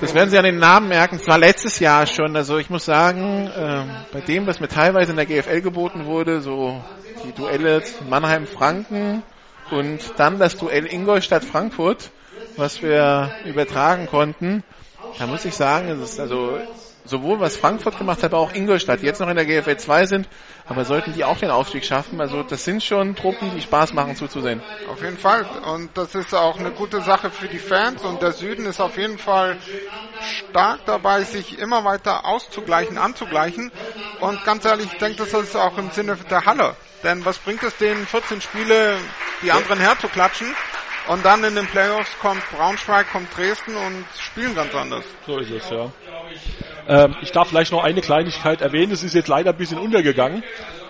Das 0.00 0.14
werden 0.14 0.30
Sie 0.30 0.38
an 0.38 0.44
den 0.44 0.58
Namen 0.58 0.88
merken. 0.88 1.16
Es 1.16 1.26
war 1.26 1.38
letztes 1.38 1.78
Jahr 1.78 2.06
schon. 2.06 2.36
Also 2.36 2.58
ich 2.58 2.70
muss 2.70 2.84
sagen, 2.84 3.50
ähm, 3.56 3.90
bei 4.12 4.20
dem, 4.20 4.46
was 4.46 4.60
mir 4.60 4.68
teilweise 4.68 5.12
in 5.12 5.16
der 5.16 5.26
GFL 5.26 5.60
geboten 5.60 6.06
wurde, 6.06 6.40
so 6.40 6.82
die 7.24 7.32
Duelle 7.32 7.82
Mannheim-Franken 8.08 9.22
und 9.70 10.00
dann 10.16 10.38
das 10.38 10.56
Duell 10.56 10.86
Ingolstadt-Frankfurt, 10.86 12.10
was 12.56 12.82
wir 12.82 13.30
übertragen 13.44 14.06
konnten, 14.06 14.64
da 15.18 15.26
muss 15.26 15.44
ich 15.44 15.54
sagen, 15.54 15.88
es 15.88 15.98
ist 16.00 16.20
also 16.20 16.58
sowohl 17.10 17.40
was 17.40 17.56
Frankfurt 17.56 17.98
gemacht 17.98 18.22
hat, 18.22 18.32
aber 18.32 18.38
auch 18.38 18.54
Ingolstadt, 18.54 19.02
die 19.02 19.06
jetzt 19.06 19.20
noch 19.20 19.28
in 19.28 19.36
der 19.36 19.44
GFL 19.44 19.76
2 19.76 20.06
sind, 20.06 20.28
aber 20.66 20.84
sollten 20.84 21.12
die 21.12 21.24
auch 21.24 21.36
den 21.36 21.50
Aufstieg 21.50 21.84
schaffen. 21.84 22.20
Also 22.20 22.44
das 22.44 22.64
sind 22.64 22.82
schon 22.82 23.16
Truppen, 23.16 23.50
die 23.54 23.60
Spaß 23.60 23.92
machen 23.92 24.14
zuzusehen. 24.14 24.62
Auf 24.88 25.02
jeden 25.02 25.18
Fall. 25.18 25.44
Und 25.74 25.90
das 25.98 26.14
ist 26.14 26.32
auch 26.32 26.58
eine 26.58 26.70
gute 26.70 27.00
Sache 27.02 27.30
für 27.30 27.48
die 27.48 27.58
Fans. 27.58 28.02
Und 28.04 28.22
der 28.22 28.32
Süden 28.32 28.64
ist 28.64 28.80
auf 28.80 28.96
jeden 28.96 29.18
Fall 29.18 29.58
stark 30.20 30.86
dabei, 30.86 31.24
sich 31.24 31.58
immer 31.58 31.84
weiter 31.84 32.24
auszugleichen, 32.24 32.96
anzugleichen. 32.96 33.72
Und 34.20 34.44
ganz 34.44 34.64
ehrlich, 34.64 34.86
ich 34.92 34.98
denke, 34.98 35.16
das 35.18 35.32
ist 35.32 35.56
auch 35.56 35.76
im 35.76 35.90
Sinne 35.90 36.16
der 36.30 36.46
Halle. 36.46 36.76
Denn 37.02 37.24
was 37.24 37.38
bringt 37.38 37.62
es 37.64 37.76
denen, 37.76 38.06
14 38.06 38.40
Spiele 38.40 38.96
die 39.42 39.50
anderen 39.50 39.80
herzuklatschen? 39.80 40.54
Und 41.08 41.24
dann 41.24 41.42
in 41.42 41.56
den 41.56 41.66
Playoffs 41.66 42.10
kommt 42.20 42.42
Braunschweig, 42.52 43.10
kommt 43.10 43.36
Dresden 43.36 43.74
und 43.74 44.04
spielen 44.16 44.54
ganz 44.54 44.72
anders. 44.74 45.04
So 45.26 45.38
ist 45.38 45.50
es, 45.50 45.68
ja. 45.70 45.90
Ähm, 46.88 47.14
ich 47.22 47.32
darf 47.32 47.48
vielleicht 47.48 47.72
noch 47.72 47.84
eine 47.84 48.00
Kleinigkeit 48.00 48.60
erwähnen, 48.62 48.92
es 48.92 49.04
ist 49.04 49.14
jetzt 49.14 49.28
leider 49.28 49.50
ein 49.50 49.56
bisschen 49.56 49.78
untergegangen. 49.78 50.42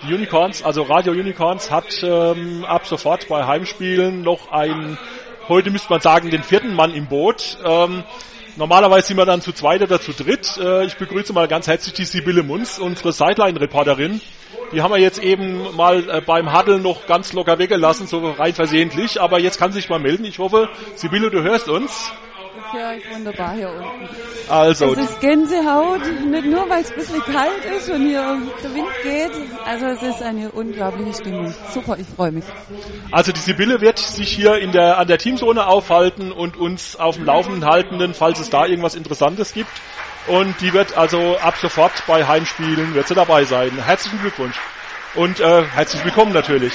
Die 0.03 0.15
Unicorns, 0.15 0.63
also 0.63 0.83
Radio 0.83 1.13
Unicorns 1.13 1.71
hat 1.71 2.03
ähm, 2.03 2.65
ab 2.65 2.87
sofort 2.87 3.29
bei 3.29 3.47
Heimspielen 3.47 4.23
noch 4.23 4.51
einen, 4.51 4.99
heute 5.49 5.71
müsste 5.71 5.91
man 5.91 6.01
sagen, 6.01 6.31
den 6.31 6.43
vierten 6.43 6.75
Mann 6.75 6.95
im 6.95 7.07
Boot. 7.07 7.59
Ähm, 7.65 8.05
normalerweise 8.57 9.09
sind 9.09 9.19
wir 9.19 9.27
dann 9.27 9.43
zu 9.43 9.53
zweit 9.53 9.83
oder 9.83 10.01
zu 10.01 10.13
dritt. 10.13 10.57
Äh, 10.57 10.87
ich 10.87 10.97
begrüße 10.97 11.35
mal 11.35 11.49
ganz 11.49 11.67
herzlich 11.67 11.93
die 11.93 12.05
Sibylle 12.05 12.43
Munz, 12.43 12.79
unsere 12.79 13.13
Sideline-Reporterin. 13.13 14.23
Die 14.73 14.83
haben 14.83 14.93
wir 14.93 15.01
jetzt 15.01 15.23
eben 15.23 15.77
mal 15.77 16.09
äh, 16.09 16.21
beim 16.21 16.57
Huddle 16.57 16.79
noch 16.79 17.07
ganz 17.07 17.33
locker 17.33 17.59
weggelassen, 17.59 18.07
so 18.07 18.31
rein 18.31 18.55
versehentlich. 18.55 19.21
Aber 19.21 19.41
jetzt 19.41 19.59
kann 19.59 19.73
sie 19.73 19.81
sich 19.81 19.91
mal 19.91 19.99
melden. 19.99 20.25
Ich 20.25 20.39
hoffe, 20.39 20.69
Sibylle, 20.95 21.31
du 21.31 21.43
hörst 21.43 21.69
uns. 21.69 22.13
Ich 22.57 22.73
höre 22.73 22.89
euch 22.91 23.15
wunderbar 23.15 23.55
hier 23.55 23.71
unten. 23.71 24.09
Also, 24.49 24.93
Es 24.95 25.11
ist 25.11 25.21
Gänsehaut, 25.21 26.01
nicht 26.27 26.47
nur 26.47 26.69
weil 26.69 26.83
es 26.83 26.91
ein 26.91 26.97
bisschen 26.97 27.23
kalt 27.23 27.65
ist 27.77 27.89
und 27.89 28.07
hier 28.07 28.43
der 28.63 28.75
Wind 28.75 28.89
geht. 29.05 29.31
Also 29.65 29.87
es 29.87 30.03
ist 30.03 30.23
eine 30.23 30.51
unglaubliche 30.51 31.15
Stimmung. 31.15 31.55
Super, 31.73 31.97
ich 31.99 32.09
freue 32.09 32.33
mich. 32.33 32.45
Also 33.13 33.31
die 33.31 33.41
Sibylle 33.41 33.81
wird 33.81 33.99
sich 34.01 34.31
hier 34.31 34.59
in 34.59 34.73
der, 34.73 34.99
an 34.99 35.07
der 35.07 35.19
Teamzone 35.19 35.67
aufhalten 35.67 36.33
und 36.33 36.57
uns 36.57 36.97
auf 36.97 37.17
dem 37.17 37.25
Laufenden 37.25 37.65
halten, 37.65 38.15
falls 38.15 38.41
es 38.41 38.51
da 38.51 38.67
irgendwas 38.67 38.97
Interessantes 38.97 39.53
gibt. 39.53 39.71
Und 40.27 40.61
die 40.61 40.73
wird 40.73 40.99
also 40.99 41.37
ab 41.39 41.55
sofort 41.61 41.93
bei 42.07 42.27
Heimspielen 42.27 42.95
wird 42.95 43.07
sie 43.07 43.15
dabei 43.15 43.45
sein. 43.45 43.71
Herzlichen 43.85 44.21
Glückwunsch. 44.21 44.59
Und 45.15 45.39
äh, 45.41 45.65
herzlich 45.65 46.05
willkommen 46.05 46.33
natürlich. 46.33 46.73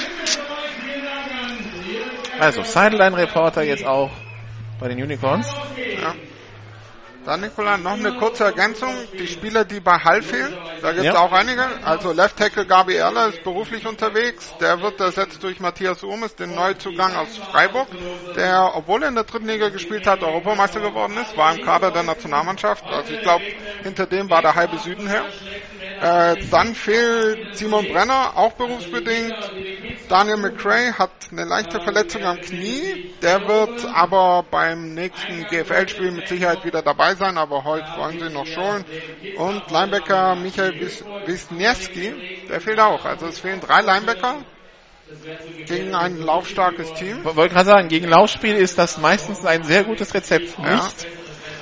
Also 2.38 2.62
Sideline-Reporter 2.62 3.62
jetzt 3.62 3.86
auch 3.86 4.10
bei 4.78 4.88
den 4.88 5.02
Unicorns. 5.02 5.46
Ja. 6.02 6.14
Dann, 7.26 7.40
Nikola, 7.40 7.76
noch 7.76 7.94
eine 7.94 8.12
kurze 8.14 8.44
Ergänzung. 8.44 8.94
Die 9.18 9.26
Spieler, 9.26 9.64
die 9.64 9.80
bei 9.80 9.98
Hall 9.98 10.22
fehlen, 10.22 10.56
da 10.80 10.92
gibt 10.92 11.06
es 11.06 11.12
Ja. 11.12 11.18
auch 11.18 11.32
einige. 11.32 11.66
Also 11.84 12.12
Left 12.12 12.36
Tackle 12.36 12.64
Gabi 12.66 12.94
Erler 12.94 13.30
ist 13.30 13.42
beruflich 13.42 13.84
unterwegs. 13.84 14.54
Der 14.60 14.80
wird 14.80 15.00
ersetzt 15.00 15.42
durch 15.42 15.58
Matthias 15.58 16.04
Urmes, 16.04 16.36
den 16.36 16.54
Neuzugang 16.54 17.16
aus 17.16 17.36
Freiburg, 17.50 17.88
der, 18.36 18.70
obwohl 18.76 19.02
er 19.02 19.08
in 19.08 19.16
der 19.16 19.24
dritten 19.24 19.48
Liga 19.48 19.70
gespielt 19.70 20.06
hat, 20.06 20.22
Europameister 20.22 20.78
geworden 20.78 21.16
ist, 21.20 21.36
war 21.36 21.52
im 21.52 21.62
Kader 21.62 21.90
der 21.90 22.04
Nationalmannschaft. 22.04 22.84
Also 22.84 23.12
ich 23.12 23.20
glaube, 23.22 23.42
hinter 23.82 24.06
dem 24.06 24.30
war 24.30 24.40
der 24.42 24.54
halbe 24.54 24.78
Süden 24.78 25.08
her. 25.08 25.24
Äh, 26.00 26.36
dann 26.50 26.74
fehlt 26.74 27.56
Simon 27.56 27.88
Brenner, 27.88 28.36
auch 28.36 28.52
berufsbedingt. 28.52 29.34
Daniel 30.08 30.36
McRae 30.36 30.92
hat 30.92 31.10
eine 31.32 31.44
leichte 31.44 31.80
Verletzung 31.80 32.22
am 32.24 32.40
Knie. 32.40 33.12
Der 33.22 33.48
wird 33.48 33.84
aber 33.92 34.44
beim 34.48 34.94
nächsten 34.94 35.44
GFL-Spiel 35.46 36.12
mit 36.12 36.28
Sicherheit 36.28 36.64
wieder 36.64 36.82
dabei 36.82 37.14
sein, 37.16 37.38
aber 37.38 37.64
heute 37.64 37.86
wollen 37.96 38.18
sie 38.18 38.30
noch 38.30 38.46
schulen. 38.46 38.84
Und 39.36 39.70
Linebacker 39.70 40.34
Michael 40.36 40.72
Wis- 40.80 41.04
Wisniewski, 41.26 42.14
der 42.48 42.60
fehlt 42.60 42.80
auch. 42.80 43.04
Also 43.04 43.26
es 43.26 43.38
fehlen 43.40 43.60
drei 43.60 43.80
Linebacker 43.82 44.36
gegen 45.66 45.94
ein 45.94 46.18
laufstarkes 46.18 46.92
Team. 46.94 47.18
Ich 47.24 47.36
wollte 47.36 47.54
gerade 47.54 47.66
sagen, 47.70 47.88
gegen 47.88 48.08
Laufspiel 48.08 48.54
ist 48.56 48.78
das 48.78 48.98
meistens 48.98 49.44
ein 49.44 49.62
sehr 49.64 49.84
gutes 49.84 50.12
Rezept. 50.14 50.56
Ja. 50.58 50.74
Nicht? 50.74 51.06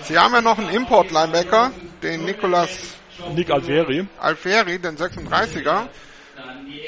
Sie 0.03 0.19
haben 0.19 0.35
ja 0.35 0.40
noch 0.40 0.59
einen 0.59 0.71
Import-Linebacker, 0.71 1.73
den 2.03 2.25
Nicolas 2.25 2.97
Nick 3.35 3.51
Alveri. 3.51 4.07
Alfieri, 4.19 4.79
den 4.79 4.97
36er. 4.97 5.88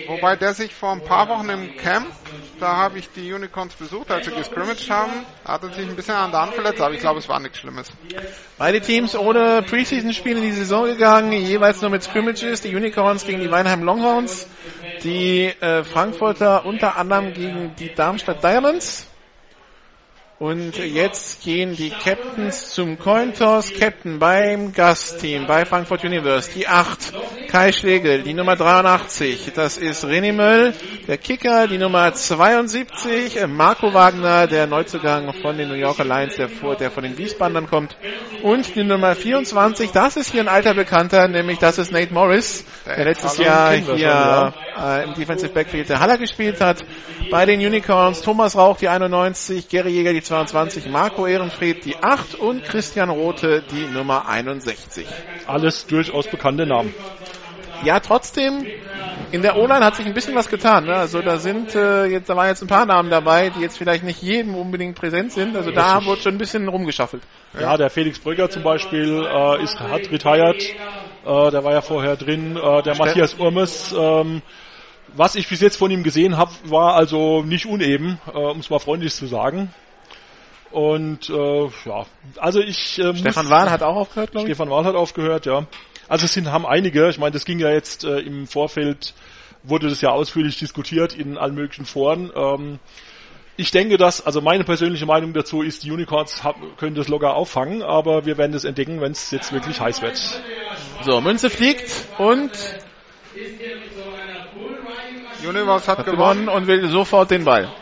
Wobei 0.07 0.37
der 0.37 0.55
sich 0.55 0.75
vor 0.75 0.93
ein 0.93 1.03
paar 1.03 1.29
Wochen 1.29 1.49
im 1.49 1.77
Camp, 1.77 2.07
da 2.61 2.77
habe 2.77 2.99
ich 2.99 3.09
die 3.11 3.33
Unicorns 3.33 3.75
besucht, 3.75 4.11
als 4.11 4.27
sie 4.27 4.33
gescrimmaged 4.33 4.91
haben, 4.91 5.13
hat 5.45 5.63
er 5.63 5.73
sich 5.73 5.89
ein 5.89 5.97
bisschen 5.97 6.15
an 6.15 6.31
der 6.31 6.43
Hand 6.43 6.55
verletzt, 6.55 6.81
aber 6.81 6.95
ich 6.95 7.01
glaube, 7.01 7.19
es 7.19 7.29
war 7.29 7.41
nichts 7.41 7.59
Schlimmes. 7.59 7.89
Beide 8.59 8.81
Teams 8.81 9.17
ohne 9.17 9.63
Preseason-Spiele 9.63 10.39
in 10.39 10.45
die 10.45 10.53
Saison 10.53 10.85
gegangen, 10.85 11.33
jeweils 11.33 11.81
nur 11.83 11.91
mit 11.91 12.03
Scrimmages. 12.03 12.61
Die 12.61 12.75
Unicorns 12.75 13.25
gegen 13.25 13.41
die 13.41 13.51
Weinheim 13.51 13.83
Longhorns, 13.83 14.47
die 15.03 15.47
äh, 15.47 15.85
Frankfurter 15.85 16.65
unter 16.65 16.97
anderem 16.97 17.33
gegen 17.33 17.75
die 17.77 17.95
Darmstadt 17.95 18.43
Diamonds. 18.43 19.07
Und 20.39 20.77
jetzt 20.77 21.43
gehen 21.45 21.75
die 21.77 21.89
Captains 21.89 22.69
zum 22.75 22.99
Cointos. 22.99 23.73
Captain 23.73 24.19
beim 24.19 24.75
Gastteam 24.75 25.47
bei 25.47 25.65
Frankfurt 25.65 26.05
Universe. 26.05 26.51
Die 26.55 26.69
8, 26.69 27.15
Kai 27.49 27.73
Schlegel. 27.73 28.23
Die 28.23 28.35
Nummer 28.35 28.55
83, 28.55 29.53
das 29.55 29.79
ist 29.79 30.05
René 30.05 30.35
Möll. 30.35 30.75
Der 31.09 31.17
Kicker, 31.17 31.67
die 31.69 31.79
Nummer 31.79 32.13
72, 32.13 33.47
Marco 33.47 33.95
Wagner, 33.95 34.47
der 34.47 34.67
Neuzugang 34.67 35.33
von 35.41 35.57
den 35.57 35.69
New 35.69 35.75
Yorker 35.75 36.05
Lions, 36.05 36.37
der, 36.37 36.51
vor, 36.51 36.77
der 36.77 36.91
von 36.91 37.05
den 37.05 37.17
Wiesbandern 37.17 37.67
kommt. 37.67 37.97
Und 38.43 38.75
die 38.75 38.85
Nummer 38.85 39.15
24, 39.15 39.91
das 39.93 40.19
ist 40.19 40.33
hier 40.33 40.43
ein 40.43 40.49
alter 40.49 40.75
Bekannter, 40.75 41.29
nämlich 41.29 41.59
das 41.61 41.79
ist 41.79 41.93
Nate 41.93 42.13
Morris, 42.13 42.67
der 42.85 43.07
letztes 43.07 43.39
Jahr 43.39 43.73
hier 43.73 44.53
äh, 44.79 45.05
im 45.05 45.15
Defensive 45.15 45.53
Backfield 45.53 45.89
der 45.89 46.01
Haller 46.01 46.19
gespielt 46.19 46.61
hat. 46.61 46.85
Bei 47.31 47.47
den 47.47 47.61
Unicorns 47.61 48.21
Thomas 48.21 48.55
Rauch, 48.55 48.77
die 48.77 48.89
91, 48.89 49.69
Gary 49.69 49.93
Jäger, 49.93 50.13
die 50.13 50.26
22, 50.27 50.89
Marco 50.89 51.27
Ehrenfried 51.27 51.85
die 51.85 51.97
8 51.97 52.35
und 52.35 52.65
Christian 52.65 53.11
Rote 53.11 53.63
die 53.71 53.87
Nummer 53.87 54.29
61. 54.29 55.07
Alles 55.47 55.87
durchaus 55.87 56.27
bekannte 56.27 56.67
Namen. 56.67 56.95
Ja, 57.85 58.01
trotzdem, 58.01 58.67
in 59.33 59.43
der 59.43 59.57
O-Line 59.57 59.85
hat 59.85 59.97
sich 59.97 60.07
ein 60.07 60.15
bisschen 60.15 60.35
was 60.35 60.49
getan. 60.49 60.87
Ne? 60.87 60.95
Also 60.97 61.21
da 61.21 61.37
sind 61.39 61.75
äh, 61.75 62.07
jetzt, 62.07 62.29
da 62.31 62.35
waren 62.37 62.49
jetzt 62.49 62.63
ein 62.63 62.69
paar 62.69 62.87
Namen 62.87 63.11
dabei, 63.11 63.51
die 63.51 63.61
jetzt 63.61 63.77
vielleicht 63.77 64.03
nicht 64.03 64.23
jedem 64.23 64.55
unbedingt 64.55 64.97
präsent 64.97 65.33
sind. 65.33 65.55
Also 65.57 65.71
da 65.71 66.05
wurde 66.07 66.23
schon 66.23 66.35
ein 66.35 66.39
bisschen 66.39 66.67
rumgeschaffelt. 66.69 67.23
Ja, 67.61 67.77
der 67.77 67.91
Felix 67.91 68.19
Brügger 68.19 68.49
zum 68.49 68.63
Beispiel 68.63 69.27
äh, 69.31 69.63
ist, 69.63 69.79
hat 69.79 70.11
retired. 70.11 70.63
Äh, 70.63 71.51
der 71.51 71.65
war 71.65 71.73
ja 71.73 71.83
vorher 71.83 72.17
drin. 72.17 72.57
Äh, 72.57 72.83
der 72.83 72.95
Ste- 72.95 73.05
Matthias 73.05 73.35
Urmes, 73.35 73.95
ähm, 73.97 74.41
was 75.15 75.35
ich 75.35 75.47
bis 75.49 75.61
jetzt 75.61 75.77
von 75.77 75.91
ihm 75.91 76.03
gesehen 76.03 76.37
habe, 76.39 76.51
war 76.65 76.95
also 76.95 77.43
nicht 77.43 77.67
uneben, 77.67 78.19
äh, 78.27 78.39
um 78.39 78.61
es 78.61 78.71
mal 78.71 78.79
freundlich 78.79 79.15
zu 79.15 79.27
sagen. 79.27 79.71
Und 80.71 81.31
äh, 81.31 81.65
ja, 81.85 82.07
also 82.37 82.61
ich 82.61 82.99
äh, 82.99 83.15
Stefan 83.15 83.45
muss, 83.45 83.51
Wahl 83.51 83.71
hat 83.71 83.83
auch 83.83 83.97
aufgehört, 83.97 84.33
glaube 84.33 84.49
ich. 84.49 84.55
Stefan 84.55 84.71
Wahl 84.71 84.85
hat 84.85 84.95
aufgehört, 84.95 85.47
ja. 85.47 85.67
Also 86.09 86.27
es 86.27 86.35
sind 86.35 86.51
haben 86.51 86.67
einige. 86.67 87.09
Ich 87.09 87.19
meine, 87.19 87.33
das 87.33 87.45
ging 87.45 87.59
ja 87.59 87.71
jetzt 87.71 88.05
äh, 88.05 88.19
im 88.19 88.47
Vorfeld 88.47 89.15
wurde 89.63 89.89
das 89.89 90.01
ja 90.01 90.11
ausführlich 90.11 90.59
diskutiert 90.59 91.15
in 91.15 91.39
allen 91.39 91.55
möglichen 91.55 91.87
Foren. 91.87 92.31
Ähm, 92.35 92.79
ich 93.57 93.71
denke, 93.71 93.97
dass, 93.97 94.25
also 94.25 94.41
meine 94.41 94.65
persönliche 94.65 95.07
Meinung 95.07 95.33
dazu 95.33 95.63
ist, 95.63 95.83
die 95.83 95.91
Unicorns 95.91 96.45
hab, 96.45 96.57
können 96.77 96.95
das 96.95 97.09
locker 97.09 97.35
auffangen, 97.35 97.83
aber 97.83 98.27
wir 98.27 98.37
werden 98.37 98.53
das 98.53 98.65
entdecken, 98.65 99.01
wenn 99.01 99.13
es 99.13 99.31
jetzt 99.31 99.53
wirklich 99.53 99.81
heiß 99.81 100.03
wird. 100.03 100.21
So, 101.03 101.21
Münze 101.21 101.49
fliegt 101.49 101.91
und 102.19 102.51
Universe 105.47 105.91
hat 105.91 105.99
hat 105.99 106.07
gewonnen. 106.07 106.47
gewonnen 106.47 106.49
und 106.49 106.67
will 106.67 106.89
sofort 106.89 107.31
den 107.31 107.45
Ball. 107.45 107.73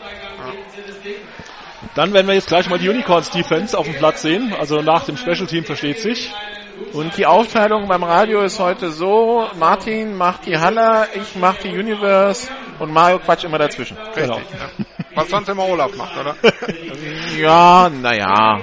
Dann 1.93 2.13
werden 2.13 2.27
wir 2.27 2.33
jetzt 2.33 2.47
gleich 2.47 2.69
mal 2.69 2.79
die 2.79 2.89
Unicorns 2.89 3.29
Defense 3.29 3.77
auf 3.77 3.85
dem 3.85 3.95
Platz 3.95 4.21
sehen. 4.21 4.53
Also 4.53 4.81
nach 4.81 5.05
dem 5.05 5.17
Special 5.17 5.47
Team 5.47 5.63
versteht 5.63 5.99
sich. 5.99 6.33
Und 6.93 7.17
die 7.17 7.25
Aufteilung 7.25 7.87
beim 7.87 8.03
Radio 8.03 8.41
ist 8.41 8.59
heute 8.59 8.91
so, 8.91 9.47
Martin 9.57 10.15
macht 10.15 10.45
die 10.45 10.57
Haller, 10.57 11.07
ich 11.13 11.35
mach 11.35 11.55
die 11.57 11.69
Universe 11.69 12.49
und 12.79 12.91
Mario 12.91 13.19
quatscht 13.19 13.45
immer 13.45 13.57
dazwischen. 13.57 13.97
Genau. 14.13 14.41
Was 15.13 15.29
sonst 15.29 15.47
immer 15.47 15.63
Olaf 15.63 15.95
macht, 15.95 16.17
oder? 16.17 16.35
Ja, 17.37 17.89
naja. 17.89 18.59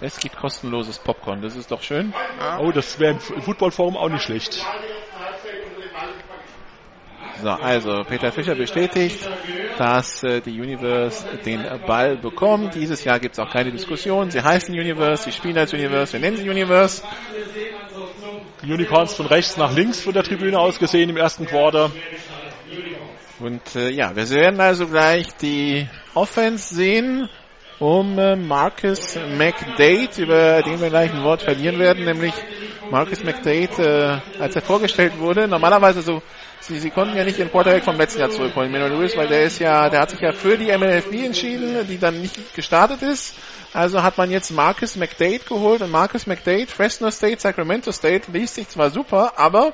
Es 0.00 0.18
gibt 0.18 0.36
kostenloses 0.36 0.98
Popcorn, 0.98 1.42
das 1.42 1.54
ist 1.54 1.70
doch 1.70 1.80
schön. 1.82 2.12
Oh, 2.58 2.72
das 2.72 2.98
wäre 2.98 3.12
im 3.12 3.20
Footballforum 3.42 3.96
auch 3.96 4.08
nicht 4.08 4.24
schlecht. 4.24 4.66
So, 7.40 7.48
also 7.50 8.04
Peter 8.04 8.30
Fischer 8.30 8.54
bestätigt, 8.54 9.28
dass 9.78 10.22
äh, 10.22 10.40
die 10.40 10.60
Universe 10.60 11.26
den 11.44 11.64
Ball 11.86 12.16
bekommt. 12.16 12.74
Dieses 12.74 13.04
Jahr 13.04 13.18
gibt 13.18 13.34
es 13.34 13.38
auch 13.38 13.50
keine 13.50 13.70
Diskussion. 13.72 14.30
Sie 14.30 14.42
heißen 14.42 14.74
Universe, 14.74 15.24
sie 15.24 15.32
spielen 15.32 15.56
als 15.58 15.72
Universe, 15.72 16.12
wir 16.12 16.20
nennen 16.20 16.36
sie 16.36 16.48
Universe. 16.48 17.02
Unicorns 18.62 19.14
von 19.14 19.26
rechts 19.26 19.56
nach 19.56 19.74
links 19.74 20.00
von 20.00 20.12
der 20.12 20.22
Tribüne 20.22 20.58
aus 20.58 20.78
gesehen 20.78 21.10
im 21.10 21.16
ersten 21.16 21.46
Quarter. 21.46 21.90
Und 23.40 23.74
äh, 23.74 23.90
ja, 23.90 24.14
wir 24.14 24.28
werden 24.30 24.60
also 24.60 24.86
gleich 24.86 25.26
die 25.40 25.88
Offense 26.14 26.74
sehen 26.74 27.28
um 27.80 28.16
äh, 28.16 28.36
Marcus 28.36 29.16
McDade, 29.36 30.10
über 30.22 30.62
den 30.62 30.80
wir 30.80 30.88
gleich 30.88 31.12
ein 31.12 31.24
Wort 31.24 31.42
verlieren 31.42 31.80
werden, 31.80 32.04
nämlich 32.04 32.32
Marcus 32.92 33.24
McDade, 33.24 34.20
äh, 34.38 34.40
als 34.40 34.54
er 34.54 34.62
vorgestellt 34.62 35.18
wurde, 35.18 35.48
normalerweise 35.48 36.02
so, 36.02 36.22
sie, 36.62 36.78
sie 36.78 36.90
konnten 36.90 37.16
ja 37.16 37.24
nicht 37.24 37.38
den 37.38 37.50
Quarterback 37.50 37.84
vom 37.84 37.96
letzten 37.96 38.20
Jahr 38.20 38.30
zurückholen, 38.30 38.70
Meno 38.70 38.86
Lewis, 38.88 39.16
weil 39.16 39.28
der 39.28 39.44
ist 39.44 39.58
ja, 39.58 39.88
der 39.88 40.00
hat 40.00 40.10
sich 40.10 40.20
ja 40.20 40.32
für 40.32 40.56
die 40.56 40.76
MLFB 40.76 41.24
entschieden, 41.24 41.86
die 41.88 41.98
dann 41.98 42.20
nicht 42.20 42.54
gestartet 42.54 43.02
ist. 43.02 43.34
Also 43.74 44.02
hat 44.02 44.18
man 44.18 44.30
jetzt 44.30 44.50
Marcus 44.50 44.96
McDade 44.96 45.40
geholt 45.40 45.80
und 45.80 45.90
Marcus 45.90 46.26
McDade, 46.26 46.66
Fresno 46.66 47.10
State, 47.10 47.40
Sacramento 47.40 47.90
State, 47.90 48.30
liest 48.30 48.56
sich 48.56 48.68
zwar 48.68 48.90
super, 48.90 49.32
aber 49.36 49.72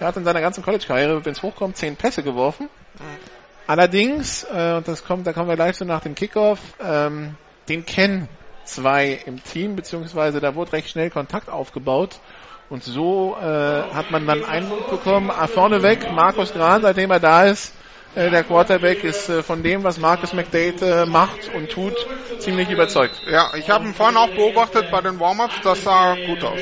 er 0.00 0.08
hat 0.08 0.16
in 0.16 0.24
seiner 0.24 0.40
ganzen 0.40 0.64
College-Karriere, 0.64 1.24
wenn 1.24 1.32
es 1.32 1.42
hochkommt, 1.42 1.76
zehn 1.76 1.96
Pässe 1.96 2.22
geworfen. 2.22 2.68
Allerdings, 3.66 4.44
äh, 4.44 4.74
und 4.76 4.88
das 4.88 5.04
kommt, 5.04 5.26
da 5.26 5.32
kommen 5.32 5.48
wir 5.48 5.56
gleich 5.56 5.76
so 5.76 5.84
nach 5.84 6.00
dem 6.00 6.14
Kickoff, 6.14 6.58
ähm, 6.82 7.36
den 7.68 7.84
kennen 7.84 8.28
zwei 8.64 9.20
im 9.26 9.42
Team, 9.42 9.76
beziehungsweise 9.76 10.40
da 10.40 10.54
wurde 10.54 10.72
recht 10.72 10.90
schnell 10.90 11.10
Kontakt 11.10 11.48
aufgebaut. 11.48 12.20
Und 12.68 12.82
so 12.82 13.36
äh, 13.40 13.44
hat 13.94 14.10
man 14.10 14.26
dann 14.26 14.44
Eindruck 14.44 14.88
bekommen, 14.88 15.30
ah, 15.30 15.46
vorneweg, 15.46 16.10
Markus 16.10 16.52
Gran, 16.52 16.82
seitdem 16.82 17.10
er 17.12 17.20
da 17.20 17.44
ist, 17.44 17.72
äh, 18.16 18.28
der 18.30 18.42
Quarterback 18.42 19.04
ist 19.04 19.28
äh, 19.28 19.42
von 19.44 19.62
dem, 19.62 19.84
was 19.84 19.98
Marcus 19.98 20.32
McDade 20.32 21.02
äh, 21.02 21.06
macht 21.06 21.48
und 21.48 21.70
tut, 21.70 22.08
ziemlich 22.38 22.68
überzeugt. 22.70 23.22
Ja, 23.30 23.54
ich 23.54 23.70
habe 23.70 23.86
ihn 23.86 23.94
vorhin 23.94 24.16
auch 24.16 24.30
beobachtet 24.30 24.90
bei 24.90 25.00
den 25.00 25.20
Warm-Ups, 25.20 25.60
das 25.62 25.84
sah 25.84 26.16
gut 26.16 26.42
aus. 26.42 26.60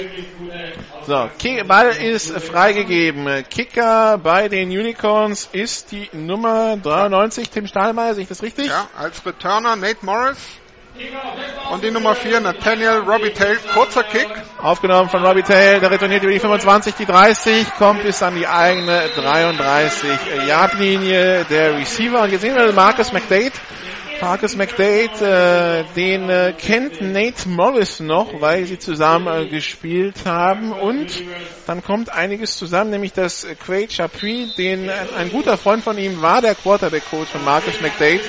So, 1.06 1.30
Ki- 1.38 1.62
Ball 1.64 1.90
ist 1.90 2.30
freigegeben. 2.40 3.44
Kicker 3.48 4.18
bei 4.18 4.48
den 4.48 4.68
Unicorns 4.70 5.48
ist 5.52 5.92
die 5.92 6.08
Nummer 6.12 6.76
93, 6.76 7.48
Tim 7.48 7.66
Stahlmeier, 7.66 8.14
sehe 8.14 8.22
ich 8.24 8.28
das 8.28 8.42
richtig? 8.42 8.68
Ja, 8.68 8.88
als 8.98 9.24
Returner 9.24 9.76
Nate 9.76 10.04
Morris. 10.04 10.38
Und 11.72 11.82
die 11.82 11.90
Nummer 11.90 12.14
4, 12.14 12.38
Nathaniel 12.40 13.02
Robitaille, 13.06 13.56
kurzer 13.72 14.02
Kick. 14.04 14.28
Aufgenommen 14.62 15.08
von 15.08 15.24
Robbie 15.24 15.42
Tail, 15.42 15.80
der 15.80 15.90
retourniert 15.90 16.22
über 16.22 16.30
die 16.30 16.38
25, 16.38 16.94
die 16.94 17.04
30, 17.04 17.74
kommt 17.74 18.04
bis 18.04 18.22
an 18.22 18.36
die 18.36 18.46
eigene 18.46 19.00
33-Yard-Linie 19.16 21.46
der 21.50 21.76
Receiver. 21.76 22.22
Und 22.22 22.30
jetzt 22.30 22.42
sehen 22.42 22.54
wir 22.54 22.72
Marcus 22.72 23.12
McDade. 23.12 23.50
Marcus 24.20 24.54
McDade, 24.56 25.10
äh, 25.20 25.82
den 25.96 26.30
äh, 26.30 26.54
kennt 26.56 27.00
Nate 27.00 27.48
Morris 27.48 27.98
noch, 27.98 28.40
weil 28.40 28.64
sie 28.64 28.78
zusammen 28.78 29.26
äh, 29.26 29.48
gespielt 29.48 30.24
haben. 30.24 30.70
Und 30.72 31.24
dann 31.66 31.82
kommt 31.82 32.10
einiges 32.10 32.56
zusammen, 32.56 32.90
nämlich 32.90 33.12
dass 33.12 33.44
Quaid 33.66 33.92
Chapuis, 33.92 34.54
den 34.54 34.88
äh, 34.88 34.92
ein 35.18 35.30
guter 35.30 35.58
Freund 35.58 35.82
von 35.82 35.98
ihm 35.98 36.22
war, 36.22 36.40
der 36.40 36.54
Quarterback-Coach 36.54 37.30
von 37.30 37.44
Marcus 37.44 37.80
McDade. 37.80 38.20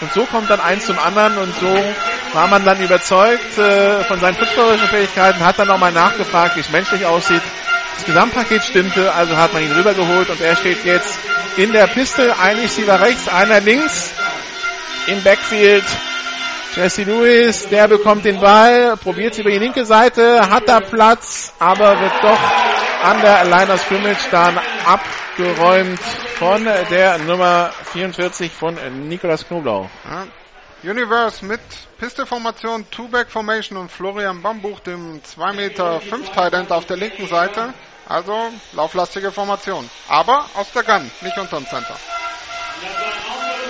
Und 0.00 0.12
so 0.12 0.24
kommt 0.26 0.50
dann 0.50 0.60
eins 0.60 0.86
zum 0.86 0.98
anderen 0.98 1.38
und 1.38 1.54
so 1.58 1.94
war 2.32 2.48
man 2.48 2.64
dann 2.64 2.80
überzeugt 2.82 3.58
äh, 3.58 4.02
von 4.04 4.20
seinen 4.20 4.34
fußballerischen 4.34 4.88
Fähigkeiten, 4.88 5.44
hat 5.44 5.58
dann 5.58 5.68
nochmal 5.68 5.92
nachgefragt, 5.92 6.56
wie 6.56 6.60
es 6.60 6.70
menschlich 6.70 7.06
aussieht. 7.06 7.42
Das 7.96 8.04
Gesamtpaket 8.04 8.64
stimmte, 8.64 9.14
also 9.14 9.36
hat 9.36 9.52
man 9.52 9.62
ihn 9.62 9.72
rübergeholt 9.72 10.28
und 10.28 10.40
er 10.40 10.56
steht 10.56 10.84
jetzt 10.84 11.18
in 11.56 11.72
der 11.72 11.86
Piste, 11.86 12.34
ein 12.40 12.56
Receiver 12.56 13.00
rechts, 13.00 13.28
einer 13.28 13.60
links 13.60 14.12
im 15.06 15.22
Backfield. 15.22 15.84
Jesse 16.74 17.04
Lewis, 17.04 17.68
der 17.68 17.86
bekommt 17.86 18.24
den 18.24 18.40
Ball, 18.40 18.96
probiert 18.96 19.38
über 19.38 19.50
die 19.50 19.58
linke 19.58 19.84
Seite, 19.84 20.40
hat 20.50 20.68
da 20.68 20.80
Platz, 20.80 21.52
aber 21.60 22.00
wird 22.00 22.12
doch 22.20 22.83
an 23.04 23.20
der 23.20 23.44
Line 23.44 23.70
of 23.70 23.80
Scrimmage 23.82 24.30
dann 24.30 24.58
abgeräumt 24.86 26.00
von 26.38 26.64
der 26.64 27.18
Nummer 27.18 27.70
44 27.92 28.50
von 28.50 28.76
Nikolas 29.08 29.46
Knoblauch. 29.46 29.88
Ja. 30.08 30.90
Universe 30.90 31.44
mit 31.44 31.60
Piste-Formation, 31.98 32.90
Two-Back-Formation 32.90 33.78
und 33.78 33.90
Florian 33.90 34.40
Bambuch, 34.42 34.80
dem 34.80 35.22
2 35.22 35.52
Meter 35.52 36.00
5 36.00 36.30
Tight 36.30 36.70
auf 36.70 36.86
der 36.86 36.96
linken 36.96 37.26
Seite. 37.26 37.74
Also 38.08 38.50
lauflastige 38.72 39.32
Formation. 39.32 39.88
Aber 40.08 40.46
aus 40.54 40.70
der 40.72 40.82
Gun, 40.82 41.10
nicht 41.20 41.36
unterm 41.38 41.66
Center. 41.66 41.96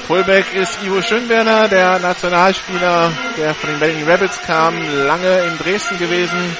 Fullback 0.07 0.55
ist 0.55 0.83
Ivo 0.83 1.01
Schönberner, 1.03 1.69
der 1.69 1.99
Nationalspieler, 1.99 3.11
der 3.37 3.55
von 3.55 3.71
den 3.71 3.81
Berlin 3.81 4.09
Rabbits 4.09 4.43
kam, 4.43 4.75
lange 5.07 5.45
in 5.45 5.59
Dresden 5.59 5.99
gewesen. 5.99 6.57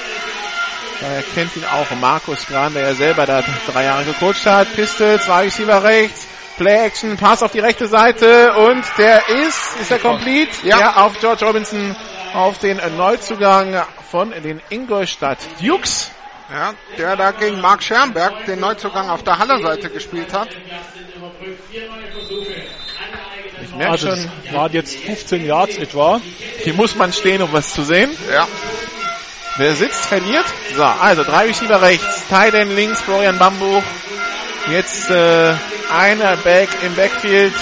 Daher 1.01 1.23
kennt 1.33 1.55
ihn 1.55 1.65
auch 1.65 1.89
Markus 1.99 2.45
Gran, 2.47 2.73
der 2.73 2.83
ja 2.87 2.93
selber 2.93 3.25
da 3.25 3.43
drei 3.67 3.83
Jahre 3.83 4.05
gecoacht 4.05 4.45
hat. 4.45 4.73
Piste, 4.75 5.19
zwei 5.19 5.43
Receiver 5.43 5.83
rechts, 5.83 6.27
Play 6.57 6.85
Action, 6.85 7.17
Pass 7.17 7.43
auf 7.43 7.51
die 7.51 7.59
rechte 7.59 7.87
Seite 7.87 8.53
und 8.53 8.83
der 8.97 9.27
ist, 9.29 9.79
ist 9.81 9.91
er 9.91 9.99
complete? 9.99 10.51
Ja. 10.63 11.05
auf 11.05 11.19
George 11.19 11.45
Robinson, 11.45 11.95
auf 12.33 12.59
den 12.59 12.79
Neuzugang 12.97 13.83
von 14.09 14.31
den 14.31 14.61
Ingolstadt 14.69 15.39
Dukes. 15.61 16.11
Ja, 16.49 16.73
der 16.97 17.15
da 17.15 17.31
gegen 17.31 17.59
Mark 17.59 17.81
Schermberg 17.81 18.45
den 18.45 18.59
Neuzugang 18.59 19.09
auf 19.09 19.23
der 19.23 19.39
Haller-Seite 19.39 19.89
gespielt 19.89 20.31
hat. 20.31 20.49
Ich 23.63 23.75
merke 23.75 23.91
also 23.91 24.07
schon, 24.09 24.29
waren 24.53 24.71
jetzt 24.71 24.95
15 24.95 25.43
Yards 25.43 25.77
etwa. 25.77 26.21
Hier 26.63 26.73
muss 26.75 26.95
man 26.95 27.11
stehen, 27.11 27.41
um 27.41 27.51
was 27.51 27.73
zu 27.73 27.83
sehen. 27.83 28.15
Ja. 28.31 28.47
Wer 29.57 29.73
sitzt, 29.75 30.05
verliert. 30.05 30.45
So, 30.75 30.83
also 30.83 31.23
drei 31.23 31.45
Receiver 31.45 31.81
rechts, 31.81 32.27
Tyden 32.27 32.75
links, 32.75 33.01
Florian 33.01 33.39
Bambuch. 33.39 33.83
Jetzt 34.69 35.09
äh, 35.09 35.53
einer 35.93 36.35
Back 36.37 36.69
im 36.83 36.93
Backfield. 36.95 37.53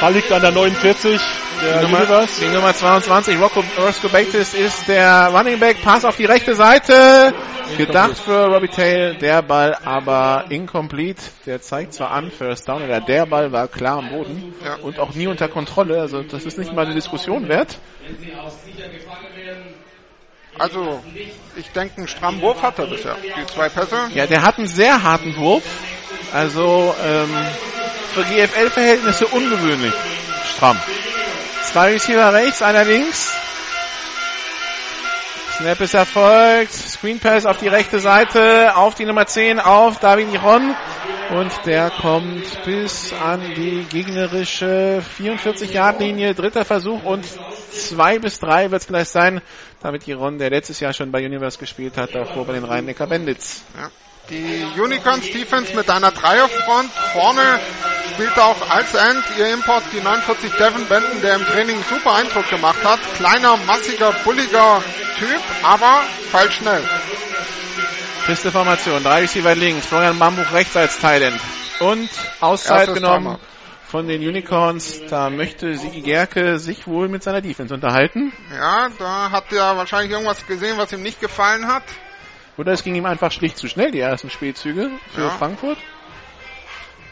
Ball 0.00 0.12
liegt 0.12 0.30
an 0.30 0.42
der 0.42 0.52
49. 0.52 1.20
Der 1.62 1.78
die, 1.78 1.84
Nummer, 1.84 2.26
die 2.40 2.48
Nummer 2.48 2.74
22, 2.74 3.40
Rocco, 3.40 3.62
Roscoe 3.78 4.08
Bates 4.08 4.54
ist 4.54 4.88
der 4.88 5.30
Running 5.32 5.60
Back. 5.60 5.82
Pass 5.82 6.04
auf 6.04 6.16
die 6.16 6.24
rechte 6.24 6.54
Seite. 6.54 7.32
Gedacht 7.76 8.18
für 8.18 8.46
Robbie 8.46 8.68
Tail. 8.68 9.14
Der 9.20 9.42
Ball 9.42 9.76
aber 9.84 10.46
incomplete. 10.48 11.22
Der 11.46 11.60
zeigt 11.60 11.94
zwar 11.94 12.10
an, 12.10 12.30
First 12.30 12.68
Down, 12.68 12.82
oder 12.82 13.00
der 13.00 13.26
Ball 13.26 13.52
war 13.52 13.68
klar 13.68 13.98
am 13.98 14.10
Boden. 14.10 14.54
Ja. 14.64 14.76
Und 14.76 14.98
auch 14.98 15.14
nie 15.14 15.26
unter 15.28 15.48
Kontrolle. 15.48 16.00
Also 16.00 16.22
das 16.22 16.44
ist 16.44 16.58
nicht 16.58 16.72
mal 16.72 16.84
eine 16.84 16.94
Diskussion 16.94 17.48
wert. 17.48 17.78
Also, 20.62 21.02
ich 21.56 21.72
denke, 21.72 21.96
einen 21.96 22.06
strammen 22.06 22.40
Wurf 22.40 22.62
hat 22.62 22.78
er 22.78 22.86
bisher. 22.86 23.16
Die 23.16 23.46
zwei 23.52 23.68
Pässe. 23.68 23.96
Ja, 24.14 24.28
der 24.28 24.42
hat 24.42 24.58
einen 24.58 24.68
sehr 24.68 25.02
harten 25.02 25.34
Wurf. 25.34 25.64
Also, 26.32 26.94
ähm, 27.04 27.30
für 28.14 28.22
GFL-Verhältnisse 28.22 29.26
ungewöhnlich 29.26 29.92
stramm. 30.54 30.78
Zwei 31.64 31.94
Receiver 31.94 32.32
rechts, 32.32 32.62
einer 32.62 32.84
links. 32.84 33.32
Snap 35.58 35.80
ist 35.80 35.94
erfolgt. 35.94 36.72
Screen 36.72 37.18
Pass 37.18 37.44
auf 37.44 37.58
die 37.58 37.66
rechte 37.66 37.98
Seite, 37.98 38.76
auf 38.76 38.94
die 38.94 39.04
Nummer 39.04 39.26
10, 39.26 39.58
auf 39.58 39.98
David 39.98 40.32
Iron. 40.32 40.76
Und 41.30 41.52
der 41.66 41.90
kommt 41.90 42.64
bis 42.64 43.12
an 43.12 43.40
die 43.56 43.84
gegnerische 43.90 45.02
44-Yard-Linie. 45.18 46.34
Dritter 46.34 46.64
Versuch 46.64 47.02
und 47.04 47.24
zwei 47.70 48.18
bis 48.18 48.38
drei 48.38 48.70
wird 48.70 48.82
es 48.82 48.88
gleich 48.88 49.08
sein. 49.08 49.40
David 49.82 50.06
Iron, 50.06 50.38
der 50.38 50.50
letztes 50.50 50.78
Jahr 50.80 50.92
schon 50.92 51.10
bei 51.10 51.24
Universe 51.24 51.58
gespielt 51.58 51.96
hat, 51.96 52.14
davor 52.14 52.46
bei 52.46 52.52
den 52.52 52.64
Rhein-Neckar 52.64 53.08
Bandits. 53.08 53.62
Ja. 53.76 53.90
Die 54.30 54.64
Unicorns 54.80 55.24
Defense 55.32 55.74
mit 55.74 55.90
einer 55.90 56.12
Dreierfront. 56.12 56.90
Vorne 57.12 57.58
spielt 58.14 58.38
auch 58.38 58.70
als 58.70 58.94
End 58.94 59.24
ihr 59.36 59.52
Import 59.52 59.82
die 59.92 60.00
49 60.00 60.52
Devin 60.52 60.86
Benton, 60.86 61.20
der 61.22 61.34
im 61.34 61.44
Training 61.44 61.76
super 61.90 62.14
Eindruck 62.14 62.48
gemacht 62.48 62.84
hat. 62.84 63.00
Kleiner, 63.16 63.56
massiger, 63.66 64.12
bulliger 64.24 64.80
Typ, 65.18 65.40
aber 65.64 66.02
falsch 66.30 66.58
schnell. 66.58 66.82
Feste 68.24 68.52
Formation. 68.52 69.02
Drei 69.02 69.22
Receiver 69.22 69.56
links. 69.56 69.86
Florian 69.86 70.18
Bambuch 70.18 70.52
rechts 70.52 70.76
als 70.76 71.00
Thailand. 71.00 71.40
Und 71.80 72.08
Auszeit 72.40 72.94
genommen 72.94 73.24
Timer. 73.24 73.40
Von 73.92 74.08
den 74.08 74.26
Unicorns. 74.26 75.02
Da 75.10 75.28
möchte 75.28 75.76
Sigi 75.76 76.00
Gerke 76.00 76.58
sich 76.58 76.86
wohl 76.86 77.08
mit 77.08 77.22
seiner 77.22 77.42
Defense 77.42 77.74
unterhalten. 77.74 78.32
Ja, 78.50 78.88
da 78.98 79.30
hat 79.30 79.52
er 79.52 79.76
wahrscheinlich 79.76 80.10
irgendwas 80.10 80.46
gesehen, 80.46 80.78
was 80.78 80.90
ihm 80.92 81.02
nicht 81.02 81.20
gefallen 81.20 81.68
hat. 81.68 81.82
Oder 82.56 82.72
es 82.72 82.82
ging 82.82 82.94
ihm 82.94 83.04
einfach 83.04 83.30
schlicht 83.30 83.58
zu 83.58 83.68
schnell, 83.68 83.90
die 83.90 84.00
ersten 84.00 84.30
Spielzüge 84.30 84.90
für 85.14 85.20
ja. 85.20 85.28
Frankfurt. 85.28 85.76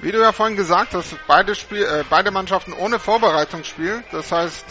Wie 0.00 0.10
du 0.10 0.20
ja 0.20 0.32
vorhin 0.32 0.56
gesagt 0.56 0.94
hast, 0.94 1.14
beide, 1.26 1.54
Spiel, 1.54 1.82
äh, 1.82 2.02
beide 2.08 2.30
Mannschaften 2.30 2.72
ohne 2.72 2.98
Vorbereitungsspiel. 2.98 4.02
Das 4.10 4.32
heißt, 4.32 4.64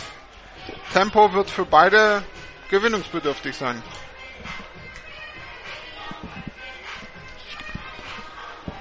Tempo 0.91 1.31
wird 1.33 1.51
für 1.51 1.65
beide 1.65 2.23
gewinnungsbedürftig 2.71 3.55
sein. 3.55 3.83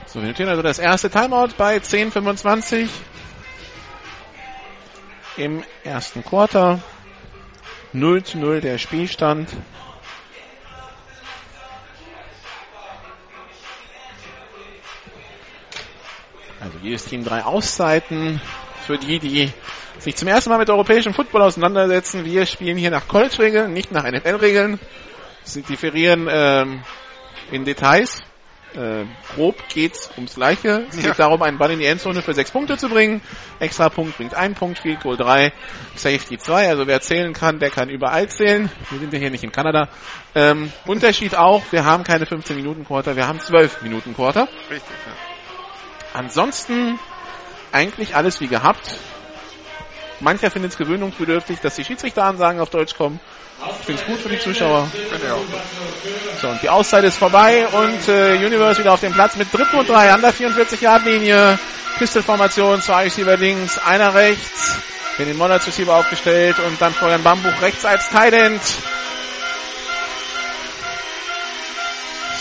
So, 0.07 0.23
wir 0.23 0.29
notieren 0.29 0.49
also 0.49 0.63
das 0.63 0.79
erste 0.79 1.11
Timeout 1.11 1.51
bei 1.59 1.77
10.25 1.77 2.89
im 5.39 5.63
ersten 5.85 6.25
Quarter. 6.25 6.81
0 7.93 8.23
zu 8.23 8.39
0 8.39 8.61
der 8.61 8.79
Spielstand. 8.79 9.49
Also 16.61 16.79
jedes 16.83 17.05
Team 17.05 17.25
drei 17.25 17.45
Auszeiten. 17.45 18.41
Für 18.87 18.99
die, 18.99 19.19
die 19.19 19.53
sich 19.99 20.17
zum 20.17 20.29
ersten 20.29 20.51
Mal 20.51 20.59
mit 20.59 20.71
europäischem 20.71 21.15
Football 21.15 21.43
auseinandersetzen. 21.43 22.25
Wir 22.25 22.47
spielen 22.47 22.77
hier 22.77 22.91
nach 22.91 23.07
College-Regeln, 23.07 23.73
nicht 23.73 23.93
nach 23.93 24.05
NFL-Regeln. 24.05 24.79
Sie 25.45 25.63
differieren 25.63 26.29
ähm, 26.31 26.83
in 27.51 27.65
Details. 27.65 28.23
Äh, 28.79 29.07
grob 29.35 29.57
geht's 29.69 30.09
ums 30.17 30.37
Gleiche. 30.37 30.87
Es 30.89 31.03
geht 31.03 31.19
darum, 31.19 31.43
einen 31.43 31.59
Ball 31.59 31.73
in 31.73 31.81
die 31.81 31.87
Endzone 31.87 32.23
für 32.23 32.33
sechs 32.33 32.53
Punkte 32.53 32.77
zu 32.77 32.89
bringen. 32.89 33.21
Extra 33.59 33.89
Punkt 33.89 34.17
bringt 34.17 34.35
einen 34.35 34.55
Punkt, 34.55 34.79
Field 34.79 35.01
Goal 35.01 35.17
drei, 35.17 35.53
Safety 35.97 36.39
zwei. 36.39 36.69
Also 36.69 36.87
wer 36.87 37.01
zählen 37.01 37.33
kann, 37.33 37.59
der 37.59 37.71
kann 37.71 37.89
überall 37.89 38.29
zählen. 38.29 38.71
Wir 38.91 39.01
sind 39.01 39.13
ja 39.13 39.19
hier 39.19 39.31
nicht 39.33 39.43
in 39.43 39.51
Kanada. 39.51 39.89
Ähm, 40.37 40.73
Unterschied 40.87 41.35
auch, 41.35 41.65
wir 41.73 41.85
haben 41.85 42.05
keine 42.05 42.25
15 42.25 42.55
Minuten 42.55 42.85
Quarter, 42.85 43.17
wir 43.17 43.27
haben 43.27 43.41
12 43.41 43.83
Minuten 43.83 44.15
Quarter. 44.15 44.43
Richtig, 44.71 44.81
ja. 44.81 45.13
Ansonsten 46.15 47.01
eigentlich 47.73 48.15
alles 48.15 48.41
wie 48.41 48.47
gehabt. 48.47 48.97
Mancher 50.21 50.53
findet 50.53 50.71
es 50.71 50.79
gewöhnungsbedürftig, 50.79 51.59
dass 51.59 51.75
die 51.75 51.85
Schiedsrichteransagen 51.85 52.61
auf 52.61 52.71
Deutsch 52.71 52.97
kommen. 52.97 53.19
Ich 53.67 53.87
finde 53.87 54.03
es 54.03 54.07
gut 54.07 54.21
für 54.21 54.29
die 54.29 54.39
Zuschauer. 54.39 54.89
So, 56.41 56.49
und 56.49 56.63
die 56.63 56.69
Auszeit 56.69 57.05
ist 57.05 57.17
vorbei 57.17 57.67
und 57.67 58.09
äh, 58.09 58.37
Universe 58.37 58.79
wieder 58.79 58.93
auf 58.93 59.01
dem 59.01 59.13
Platz 59.13 59.35
mit 59.37 59.53
dritten 59.53 59.77
und 59.77 59.89
drei 59.89 60.13
an 60.13 60.21
der 60.21 60.33
44-Yard-Linie. 60.33 61.59
Pistol-Formation, 61.99 62.81
zwei 62.81 63.05
Receiver 63.05 63.37
links, 63.37 63.79
einer 63.79 64.15
rechts. 64.15 64.79
Den 65.19 65.37
Monats 65.37 65.67
Receiver 65.67 65.97
aufgestellt 65.97 66.57
und 66.61 66.81
dann 66.81 66.95
Florian 66.95 67.25
Bambuch 67.25 67.61
rechts 67.61 67.85
als 67.85 68.09
Tight 68.11 68.33
End. 68.33 68.63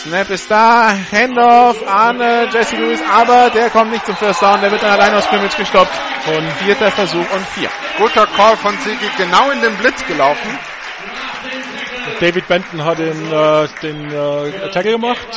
Snap 0.03 0.30
ist 0.30 0.51
da, 0.51 0.93
Handoff 1.12 1.86
an 1.88 2.21
äh, 2.21 2.45
Jesse 2.45 2.75
Lewis, 2.75 2.99
aber 3.12 3.49
der 3.49 3.71
kommt 3.71 3.91
nicht 3.91 4.06
zum 4.06 4.15
First 4.15 4.43
Down, 4.43 4.62
der 4.62 4.69
wird 4.71 4.84
dann 4.84 4.91
allein 4.91 5.15
aus 5.15 5.25
Scrimmage 5.25 5.58
gestoppt. 5.58 5.91
Und 6.27 6.51
vierter 6.63 6.91
Versuch 6.91 7.25
und 7.34 7.47
vier. 7.56 7.69
Guter 7.97 8.27
Call 8.27 8.56
von 8.58 8.77
Sigi, 8.80 9.10
genau 9.17 9.49
in 9.49 9.62
den 9.62 9.75
Blitz 9.77 10.06
gelaufen. 10.06 10.60
David 12.20 12.48
Benton 12.48 12.84
hat 12.84 13.00
den, 13.00 13.32
äh, 13.32 13.67
den 13.82 14.12
äh, 14.12 14.70
Tackle 14.72 14.91
gemacht. 14.91 15.28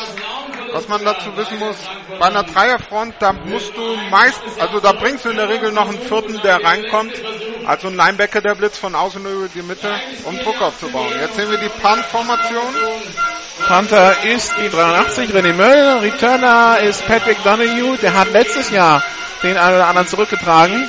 Was 0.73 0.87
man 0.89 1.05
dazu 1.05 1.37
wissen 1.37 1.59
muss, 1.59 1.77
bei 2.19 2.27
einer 2.27 2.45
Dreierfront, 2.45 3.15
da 3.19 3.33
musst 3.33 3.77
du 3.77 3.97
meistens, 4.11 4.59
also 4.59 4.79
da 4.79 4.93
bringst 4.93 5.25
du 5.25 5.31
in 5.31 5.37
der 5.37 5.49
Regel 5.49 5.73
noch 5.73 5.89
einen 5.89 6.01
vierten, 6.01 6.41
der 6.43 6.63
reinkommt. 6.63 7.13
Also 7.67 7.89
ein 7.89 7.97
Linebacker, 7.97 8.41
der 8.41 8.55
Blitz 8.55 8.79
von 8.79 8.95
außen 8.95 9.21
über 9.21 9.49
die 9.49 9.63
Mitte, 9.63 9.93
um 10.25 10.39
Druck 10.39 10.61
aufzubauen. 10.63 11.13
Jetzt 11.21 11.37
sehen 11.37 11.51
wir 11.51 11.59
die 11.59 11.69
Punt-Formation. 11.69 12.75
Panther 13.67 14.25
ist 14.25 14.55
die 14.63 14.69
83, 14.69 15.31
René 15.31 15.53
Möll. 15.53 15.99
Returner 16.03 16.79
ist 16.81 17.07
Patrick 17.07 17.43
Donahue. 17.43 17.99
Der 17.99 18.15
hat 18.15 18.33
letztes 18.33 18.71
Jahr 18.71 19.03
den 19.43 19.57
einen 19.57 19.77
oder 19.77 19.89
anderen 19.89 20.09
zurückgetragen. 20.09 20.89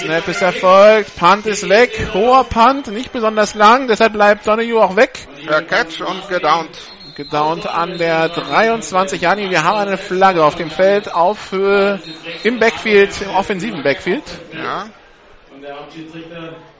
Snap 0.00 0.28
ist 0.28 0.42
erfolgt. 0.42 1.16
Punt 1.16 1.46
ist 1.46 1.68
weg. 1.68 2.08
Hoher 2.12 2.44
Punt, 2.44 2.88
nicht 2.88 3.12
besonders 3.12 3.54
lang. 3.54 3.88
Deshalb 3.88 4.12
bleibt 4.12 4.46
Donahue 4.46 4.82
auch 4.82 4.96
weg. 4.96 5.26
Der 5.48 5.62
Catch 5.62 6.00
und 6.00 6.28
gedownt. 6.28 6.78
Gedownt 7.16 7.66
an 7.66 7.96
der 7.96 8.28
23 8.28 9.20
Jani. 9.22 9.48
Wir 9.50 9.64
haben 9.64 9.78
eine 9.78 9.96
Flagge 9.96 10.44
auf 10.44 10.54
dem 10.54 10.70
Feld 10.70 11.12
auf 11.12 11.52
äh, 11.52 11.98
im 12.44 12.58
Backfield, 12.58 13.22
im 13.22 13.30
offensiven 13.30 13.82
Backfield. 13.82 14.24
Ja. 14.52 14.86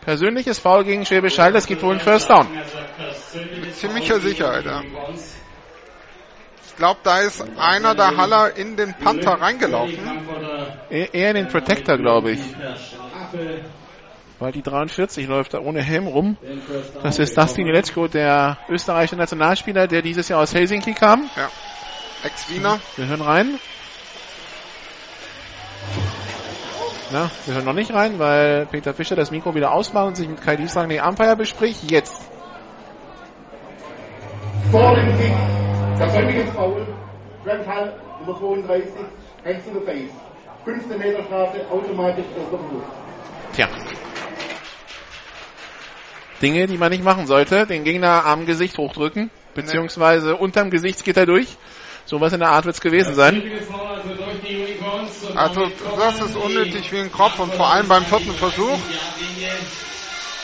Persönliches 0.03 0.59
Foul 0.59 0.85
gegen 0.85 1.05
Schwäbisch 1.05 1.39
Hall, 1.39 1.53
das 1.53 1.67
gibt 1.67 1.83
wohl 1.83 1.95
ein 1.95 2.01
First 2.01 2.31
Down. 2.31 2.47
Mit 3.61 3.75
ziemlicher 3.75 4.21
Sicherheit, 4.21 4.65
ja. 4.65 4.83
Ich 6.67 6.77
glaube, 6.77 7.01
da 7.03 7.21
ist 7.21 7.43
einer 7.59 7.95
der 7.95 8.17
Haller 8.17 8.57
in 8.57 8.77
den 8.77 8.95
Panther 8.95 9.41
reingelaufen. 9.41 9.99
E 10.91 11.09
eher 11.13 11.31
in 11.31 11.37
den 11.37 11.49
Protector, 11.49 11.97
glaube 11.97 12.33
ich. 12.33 12.41
Weil 14.39 14.53
die 14.53 14.63
43 14.63 15.27
läuft 15.27 15.55
da 15.55 15.61
ohne 15.61 15.83
Helm 15.83 16.07
rum. 16.07 16.37
Das 17.03 17.19
ist 17.19 17.37
Dustin 17.37 17.67
Jelecko, 17.67 18.07
der 18.07 18.59
österreichische 18.69 19.17
Nationalspieler, 19.17 19.87
der 19.87 20.03
dieses 20.03 20.29
Jahr 20.29 20.43
aus 20.43 20.55
Helsinki 20.55 20.93
kam. 20.93 21.31
Ja. 21.37 21.49
Ex-Wiener. 22.25 22.81
Wir 22.97 23.07
hören 23.07 23.23
rein. 23.23 23.59
Na, 27.13 27.31
wir 27.45 27.55
hören 27.55 27.65
noch 27.65 27.73
nicht 27.73 27.95
rein, 27.95 28.19
weil 28.19 28.67
Peter 28.67 28.93
Fischer 28.93 29.15
das 29.15 29.31
Mikro 29.31 29.55
wieder 29.55 29.73
ausmacht 29.73 30.09
und 30.09 30.17
sich 30.17 30.29
mit 30.29 30.43
Kai 30.43 30.57
Dieslang 30.57 30.89
den 30.89 31.01
Umpire 31.01 31.37
bespricht. 31.37 31.89
Jetzt. 31.91 32.29
Vor 34.73 34.97
dem 34.97 35.17
Kick, 35.17 35.33
persönliches 35.97 36.51
Foul, 36.51 36.87
Grant 37.45 37.67
Hall, 37.69 38.01
Nummer 38.21 38.39
32, 38.39 38.91
Hands 39.45 39.67
in 39.67 39.75
the 39.75 39.81
Face. 39.87 40.11
15 40.67 40.99
Meter 40.99 41.23
Strafe, 41.23 41.65
automatisch 41.71 42.25
erster 42.37 42.59
Versuch. 42.59 42.83
Tja. 43.55 43.69
Dinge, 46.43 46.67
die 46.67 46.77
man 46.77 46.91
nicht 46.91 47.05
machen 47.05 47.29
sollte. 47.29 47.67
Den 47.67 47.85
Gegner 47.85 48.27
am 48.27 48.47
Gesicht 48.47 48.77
hochdrücken, 48.77 49.31
beziehungsweise 49.55 50.35
unterm 50.35 50.71
Gesichtsgitter 50.71 51.25
durch. 51.25 51.57
Sowas 52.05 52.33
in 52.33 52.41
der 52.41 52.51
Art 52.51 52.65
wird 52.65 52.75
es 52.75 52.81
gewesen 52.81 53.15
sein. 53.15 53.43
Also 55.37 55.71
das 55.97 56.21
ist 56.21 56.37
unnötig 56.37 56.91
wie 56.93 56.99
ein 56.99 57.13
Kopf 57.13 57.39
und 57.39 57.55
vor 57.55 57.71
allem 57.71 57.87
beim 57.87 58.05
vierten 58.05 58.33
Versuch 58.33 58.79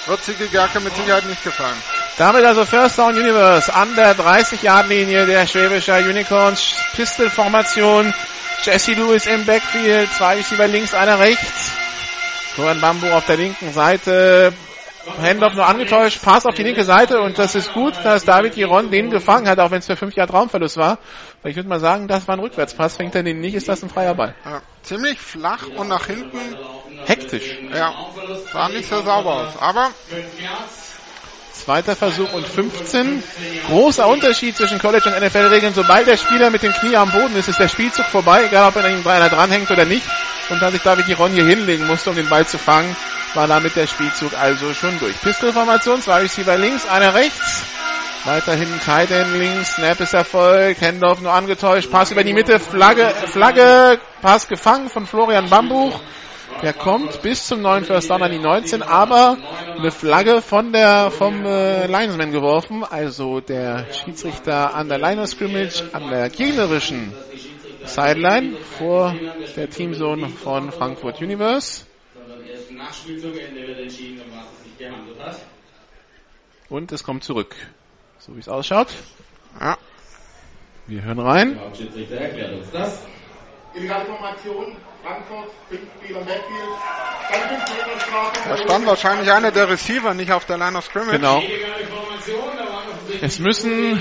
wird 0.07 0.25
Sigi 0.25 0.47
Gerke 0.49 0.81
mit 0.81 0.95
Sicherheit 0.95 1.27
nicht 1.27 1.43
gefallen. 1.43 1.77
Damit 2.17 2.45
also 2.45 2.65
First 2.65 2.99
Down 2.99 3.17
Universe 3.17 3.73
an 3.75 3.95
der 3.97 4.17
30-Yard-Linie 4.17 5.27
der 5.27 5.47
Schwäbischer 5.47 5.99
Unicorns. 5.99 6.75
Pistol-Formation. 6.95 8.13
Jesse 8.63 8.93
Lewis 8.93 9.27
im 9.27 9.45
Backfield. 9.45 10.09
Zwei 10.13 10.37
Receiver 10.37 10.69
links, 10.69 10.95
einer 10.95 11.19
rechts. 11.19 11.73
Florian 12.55 12.81
Bambu 12.81 13.09
auf 13.09 13.27
der 13.27 13.37
linken 13.37 13.73
Seite. 13.73 14.53
Handoff 15.21 15.55
nur 15.55 15.67
angetäuscht, 15.67 16.23
Pass 16.23 16.47
auf 16.47 16.55
die 16.55 16.63
linke 16.63 16.85
Seite 16.85 17.21
und 17.21 17.39
das 17.39 17.57
ist 17.57 17.73
gut, 17.73 17.95
dass 18.05 18.25
David 18.25 18.55
Giron 18.55 18.91
den 18.91 19.11
gefangen 19.11 19.49
hat, 19.49 19.59
auch 19.59 19.71
wenn 19.73 19.81
es 19.81 19.87
für 19.87 19.97
fünf 19.97 20.15
Jahre 20.15 20.31
Traumverlust 20.31 20.77
war. 20.77 20.99
Aber 21.41 21.51
ich 21.51 21.57
würde 21.57 21.69
mal 21.69 21.81
sagen, 21.81 22.07
das 22.07 22.29
war 22.29 22.37
ein 22.37 22.41
Rückwärtspass, 22.41 22.97
fängt 22.97 23.15
er 23.17 23.25
den 23.25 23.41
nicht, 23.41 23.55
ist 23.55 23.69
das 23.69 23.83
ein 23.83 23.91
freier 23.91 24.15
Ball. 24.15 24.35
Ja, 24.45 24.63
ziemlich 24.83 25.19
flach 25.19 25.67
und 25.77 25.89
nach 25.89 26.07
hinten. 26.07 26.39
Hektisch. 27.05 27.59
Ja, 27.75 27.93
sah 28.53 28.69
nicht 28.69 28.89
sehr 28.89 29.03
sauber 29.03 29.49
aus. 29.49 29.57
Aber 29.59 29.91
Zweiter 31.65 31.95
Versuch 31.95 32.33
und 32.33 32.45
15. 32.45 33.23
Großer 33.69 34.09
Unterschied 34.09 34.57
zwischen 34.57 34.81
College 34.81 35.09
und 35.09 35.23
NFL-Regeln. 35.23 35.73
Sobald 35.75 36.09
der 36.09 36.17
Spieler 36.17 36.51
mit 36.51 36.65
dem 36.65 36.73
Knie 36.73 36.97
am 36.97 37.13
Boden 37.13 37.37
ist, 37.37 37.49
ist 37.49 37.61
der 37.61 37.69
Spielzug 37.69 38.07
vorbei, 38.07 38.47
egal 38.47 38.69
ob 38.69 38.75
er 38.75 38.91
ihm 38.91 39.05
dranhängt 39.05 39.71
oder 39.71 39.85
nicht. 39.85 40.05
Und 40.51 40.61
da 40.61 40.73
sich 40.73 40.83
David 40.83 41.07
Giron 41.07 41.31
hier 41.31 41.47
hinlegen 41.47 41.87
musste, 41.87 42.11
um 42.11 42.17
den 42.17 42.29
Ball 42.29 42.45
zu 42.45 42.59
fangen, 42.59 42.97
war 43.35 43.47
damit 43.47 43.77
der 43.77 43.87
Spielzug 43.87 44.33
also 44.37 44.75
schon 44.75 44.99
durch. 44.99 45.21
Pistolformation, 45.21 46.03
zwei 46.03 46.23
Receiver 46.23 46.59
links, 46.59 46.89
einer 46.89 47.15
rechts. 47.15 47.63
Weiterhin 48.25 48.81
Tight 48.85 49.13
End 49.13 49.37
links, 49.37 49.77
Snap 49.77 50.01
ist 50.01 50.15
Erfolg, 50.15 50.81
Hendorf 50.81 51.21
nur 51.21 51.33
angetäuscht, 51.33 51.91
Pass 51.93 52.11
über 52.11 52.25
die 52.25 52.33
Mitte, 52.33 52.59
Flagge, 52.59 53.13
Flagge, 53.27 54.01
Pass 54.21 54.49
gefangen 54.49 54.89
von 54.89 55.07
Florian 55.07 55.49
Bambuch. 55.49 56.01
Der 56.61 56.73
kommt 56.73 57.23
bis 57.23 57.47
zum 57.47 57.63
neuen 57.63 57.85
First 57.85 58.11
Down 58.11 58.23
an 58.23 58.31
die 58.31 58.39
19, 58.39 58.83
aber 58.83 59.37
eine 59.77 59.91
Flagge 59.91 60.43
von 60.43 60.73
der, 60.73 61.11
vom 61.11 61.45
äh, 61.45 61.87
Linesman 61.87 62.31
geworfen. 62.31 62.85
Also 62.85 63.41
der 63.41 63.87
Schiedsrichter 63.93 64.75
an 64.75 64.89
der 64.89 64.99
Line 64.99 65.23
of 65.23 65.29
Scrimmage, 65.29 65.83
an 65.93 66.11
der 66.11 66.29
gegnerischen 66.31 67.13
Sideline 67.85 68.57
vor 68.79 69.15
der 69.57 69.71
Teamzone 69.71 70.29
von 70.29 70.71
Frankfurt 70.71 71.21
Universe. 71.21 71.87
Und 76.69 76.93
es 76.93 77.05
kommt 77.05 77.25
zurück. 77.25 77.55
So 78.19 78.35
wie 78.37 78.41
es 78.41 78.49
ausschaut. 78.49 78.89
Ja. 79.61 79.79
Wir 80.87 81.03
hören 81.03 81.19
rein. 81.19 81.61
Illegale 83.75 84.05
Formation, 84.05 84.77
Frankfurt, 85.03 85.51
Spieler 86.01 86.21
Backfield, 86.21 86.69
da 88.49 88.57
stand 88.57 88.87
wahrscheinlich 88.87 89.31
einer 89.33 89.51
der 89.51 89.69
Receiver 89.69 90.13
nicht 90.15 90.33
auf 90.33 90.45
der 90.45 90.59
Line 90.59 90.77
of 90.77 90.85
Scrimmage. 90.85 91.13
Genau. 91.19 91.43
Es 93.21 93.39
müssen 93.39 94.01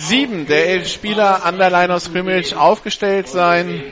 sieben 0.00 0.46
der 0.46 0.68
elf 0.68 0.88
Spieler 0.88 1.44
an 1.44 1.58
der 1.58 1.70
Line 1.70 1.94
of 1.94 2.02
Scrimmage 2.02 2.54
aufgestellt 2.54 3.28
sein. 3.28 3.82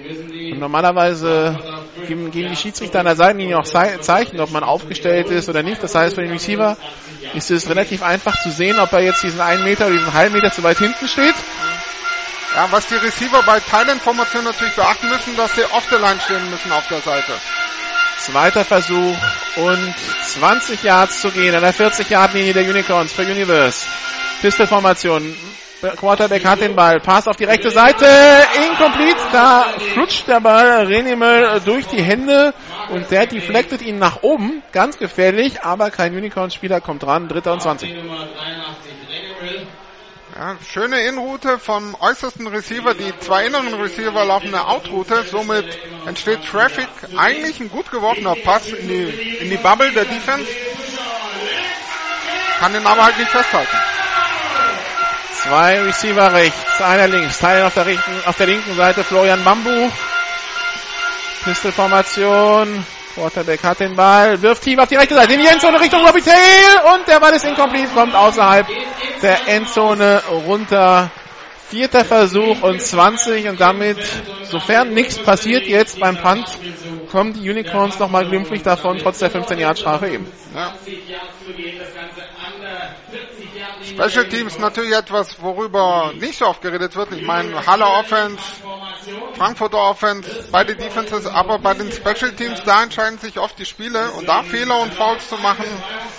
Und 0.52 0.58
normalerweise 0.60 1.58
geben, 2.06 2.30
geben 2.30 2.50
die 2.50 2.56
Schiedsrichter 2.56 3.00
an 3.00 3.06
der 3.06 3.16
Seitenlinie 3.16 3.58
auch 3.58 3.64
Zei- 3.64 3.98
Zeichen, 3.98 4.40
ob 4.40 4.50
man 4.50 4.62
aufgestellt 4.62 5.28
ist 5.30 5.48
oder 5.48 5.62
nicht. 5.62 5.82
Das 5.82 5.94
heißt, 5.94 6.14
für 6.14 6.22
den 6.22 6.30
Receiver 6.32 6.76
ist 7.34 7.50
es 7.50 7.68
relativ 7.68 8.02
einfach 8.02 8.40
zu 8.42 8.50
sehen, 8.50 8.78
ob 8.78 8.92
er 8.92 9.00
jetzt 9.00 9.22
diesen 9.22 9.40
einen 9.40 9.64
Meter 9.64 9.86
oder 9.86 9.96
diesen 9.96 10.12
halben 10.14 10.34
Meter 10.34 10.52
zu 10.52 10.62
weit 10.62 10.78
hinten 10.78 11.08
steht. 11.08 11.34
Ja, 12.56 12.72
was 12.72 12.86
die 12.86 12.94
Receiver 12.94 13.42
bei 13.42 13.60
Thailand-Formation 13.60 14.44
natürlich 14.44 14.74
beachten 14.74 15.10
müssen, 15.10 15.36
dass 15.36 15.54
sie 15.54 15.64
off 15.64 15.84
the 15.90 15.96
line 15.96 16.18
stehen 16.24 16.50
müssen 16.50 16.72
auf 16.72 16.88
der 16.88 17.02
Seite. 17.02 17.32
Zweiter 18.18 18.64
Versuch 18.64 19.14
und 19.56 19.94
20 20.22 20.82
Yards 20.82 21.20
zu 21.20 21.30
gehen 21.30 21.54
an 21.54 21.60
der 21.60 21.74
40-Yard-Linie 21.74 22.54
der 22.54 22.64
Unicorns 22.64 23.12
für 23.12 23.24
Universe. 23.24 23.86
Pistolformation. 24.40 25.36
Quarterback 25.96 26.46
hat 26.46 26.62
den 26.62 26.74
Ball. 26.74 26.98
Pass 26.98 27.28
auf 27.28 27.36
die 27.36 27.44
rechte 27.44 27.70
Seite. 27.70 28.06
Incomplete. 28.70 29.20
Da 29.32 29.66
flutscht 29.92 30.26
der 30.26 30.40
Ball 30.40 30.86
Renimel 30.86 31.60
durch 31.62 31.86
die 31.88 32.02
Hände 32.02 32.54
und 32.88 33.10
der 33.10 33.26
deflectet 33.26 33.82
ihn 33.82 33.98
nach 33.98 34.22
oben. 34.22 34.62
Ganz 34.72 34.96
gefährlich, 34.96 35.62
aber 35.62 35.90
kein 35.90 36.16
Unicorn-Spieler 36.16 36.80
kommt 36.80 37.02
dran. 37.02 37.28
Dritter 37.28 37.52
und 37.52 37.60
20. 37.60 37.94
Ja, 40.38 40.54
schöne 40.70 41.00
Inroute 41.00 41.58
vom 41.58 41.96
äußersten 41.98 42.46
Receiver. 42.46 42.92
Die 42.92 43.18
zwei 43.20 43.46
inneren 43.46 43.72
Receiver 43.72 44.22
laufen 44.22 44.48
eine 44.48 44.68
Outroute. 44.68 45.24
Somit 45.30 45.64
entsteht 46.04 46.44
Traffic. 46.44 46.88
Eigentlich 47.16 47.58
ein 47.58 47.70
gut 47.70 47.90
geworfener 47.90 48.34
Pass 48.44 48.66
in 48.66 48.86
die, 48.86 49.38
in 49.38 49.48
die 49.48 49.56
Bubble 49.56 49.90
der 49.92 50.04
Defense. 50.04 50.46
Kann 52.58 52.74
den 52.74 52.86
aber 52.86 53.04
halt 53.04 53.18
nicht 53.18 53.30
festhalten. 53.30 53.76
Zwei 55.42 55.80
Receiver 55.80 56.30
rechts, 56.34 56.82
einer 56.82 57.08
links. 57.08 57.38
Teilen 57.38 57.64
auf 57.64 57.72
der, 57.72 57.86
rechten, 57.86 58.12
auf 58.26 58.36
der 58.36 58.46
linken 58.46 58.76
Seite 58.76 59.04
Florian 59.04 59.42
Bambuch. 59.42 59.92
Pistolformation. 61.44 62.84
Quarterback 63.16 63.62
hat 63.64 63.80
den 63.80 63.96
Ball, 63.96 64.42
wirft 64.42 64.62
tief 64.62 64.78
auf 64.78 64.88
die 64.88 64.96
rechte 64.96 65.14
Seite 65.14 65.32
in 65.32 65.40
die 65.40 65.46
Endzone 65.46 65.80
Richtung 65.80 66.04
Robbie 66.04 66.20
Tail 66.20 66.94
und 66.94 67.08
der 67.08 67.18
Ball 67.18 67.32
ist 67.32 67.46
incomplete, 67.46 67.88
kommt 67.94 68.14
außerhalb 68.14 68.66
der 69.22 69.48
Endzone 69.48 70.22
runter. 70.46 71.10
Vierter 71.70 72.04
Versuch 72.04 72.62
und 72.62 72.80
20 72.80 73.48
und 73.48 73.60
damit, 73.60 73.98
sofern 74.44 74.94
nichts 74.94 75.18
passiert 75.18 75.66
jetzt 75.66 75.98
beim 75.98 76.16
Punt, 76.16 76.46
kommen 77.10 77.32
die 77.32 77.50
Unicorns 77.50 77.98
nochmal 77.98 78.28
glimpflich 78.28 78.62
davon, 78.62 78.98
trotz 78.98 79.18
der 79.18 79.30
15 79.30 79.58
Yard 79.58 79.78
Strafe 79.78 80.08
eben. 80.08 80.30
Ja. 80.54 80.74
Special 83.88 84.28
Teams 84.28 84.58
natürlich 84.58 84.92
etwas, 84.92 85.40
worüber 85.40 86.12
nicht 86.18 86.38
so 86.38 86.46
oft 86.46 86.60
geredet 86.60 86.96
wird. 86.96 87.12
Ich 87.12 87.22
meine, 87.22 87.66
Halle 87.66 87.86
Offense, 87.86 88.42
Frankfurter 89.36 89.78
Offense, 89.78 90.28
beide 90.50 90.74
Defenses, 90.74 91.26
aber 91.26 91.58
bei 91.58 91.74
den 91.74 91.92
Special 91.92 92.32
Teams, 92.32 92.62
da 92.64 92.82
entscheiden 92.82 93.18
sich 93.18 93.38
oft 93.38 93.58
die 93.58 93.64
Spiele 93.64 94.10
und 94.12 94.28
da 94.28 94.42
Fehler 94.42 94.80
und 94.80 94.92
Fouls 94.92 95.28
zu 95.28 95.36
machen, 95.36 95.66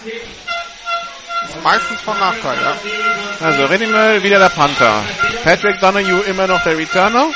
ist 0.05 1.63
meistens 1.63 2.01
von 2.01 2.17
Nachteil, 2.19 2.57
ja. 2.61 3.45
Also 3.45 3.65
Renimel 3.65 4.23
wieder 4.23 4.39
der 4.39 4.49
Panther. 4.49 5.03
Patrick 5.43 5.79
Donahue 5.79 6.21
immer 6.21 6.47
noch 6.47 6.63
der 6.63 6.77
Returner. 6.77 7.27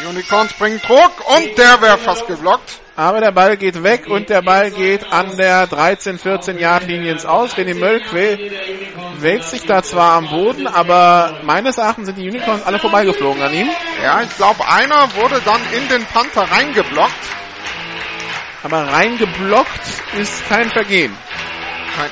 Die 0.00 0.06
Unicorns 0.06 0.52
bringen 0.54 0.80
Druck 0.80 1.12
und 1.36 1.56
der 1.56 1.80
wäre 1.80 1.98
fast 1.98 2.26
geblockt. 2.26 2.80
Aber 2.96 3.20
der 3.20 3.30
Ball 3.30 3.58
geht 3.58 3.82
weg 3.82 4.06
und 4.06 4.30
der 4.30 4.40
Ball 4.40 4.70
geht 4.70 5.12
an 5.12 5.36
der 5.36 5.66
13, 5.66 6.18
14 6.18 6.58
Yard 6.58 6.86
Linie 6.86 7.12
ins 7.12 7.26
Aus. 7.26 7.54
René 7.54 7.74
Möll 7.74 8.00
wälzt 9.18 9.50
sich 9.50 9.66
da 9.66 9.82
zwar 9.82 10.14
am 10.14 10.28
Boden, 10.28 10.66
aber 10.66 11.40
meines 11.42 11.76
Erachtens 11.76 12.06
sind 12.06 12.16
die 12.16 12.26
Unicorns 12.26 12.64
alle 12.64 12.78
vorbeigeflogen 12.78 13.42
an 13.42 13.52
ihm. 13.52 13.68
Ja, 14.02 14.22
ich 14.22 14.34
glaube, 14.36 14.66
einer 14.66 15.14
wurde 15.14 15.42
dann 15.44 15.60
in 15.76 15.86
den 15.90 16.06
Panther 16.06 16.50
reingeblockt. 16.50 17.12
Aber 18.62 18.90
reingeblockt 18.90 19.82
ist 20.18 20.48
kein 20.48 20.70
Vergehen. 20.70 21.14
Nein. 21.98 22.10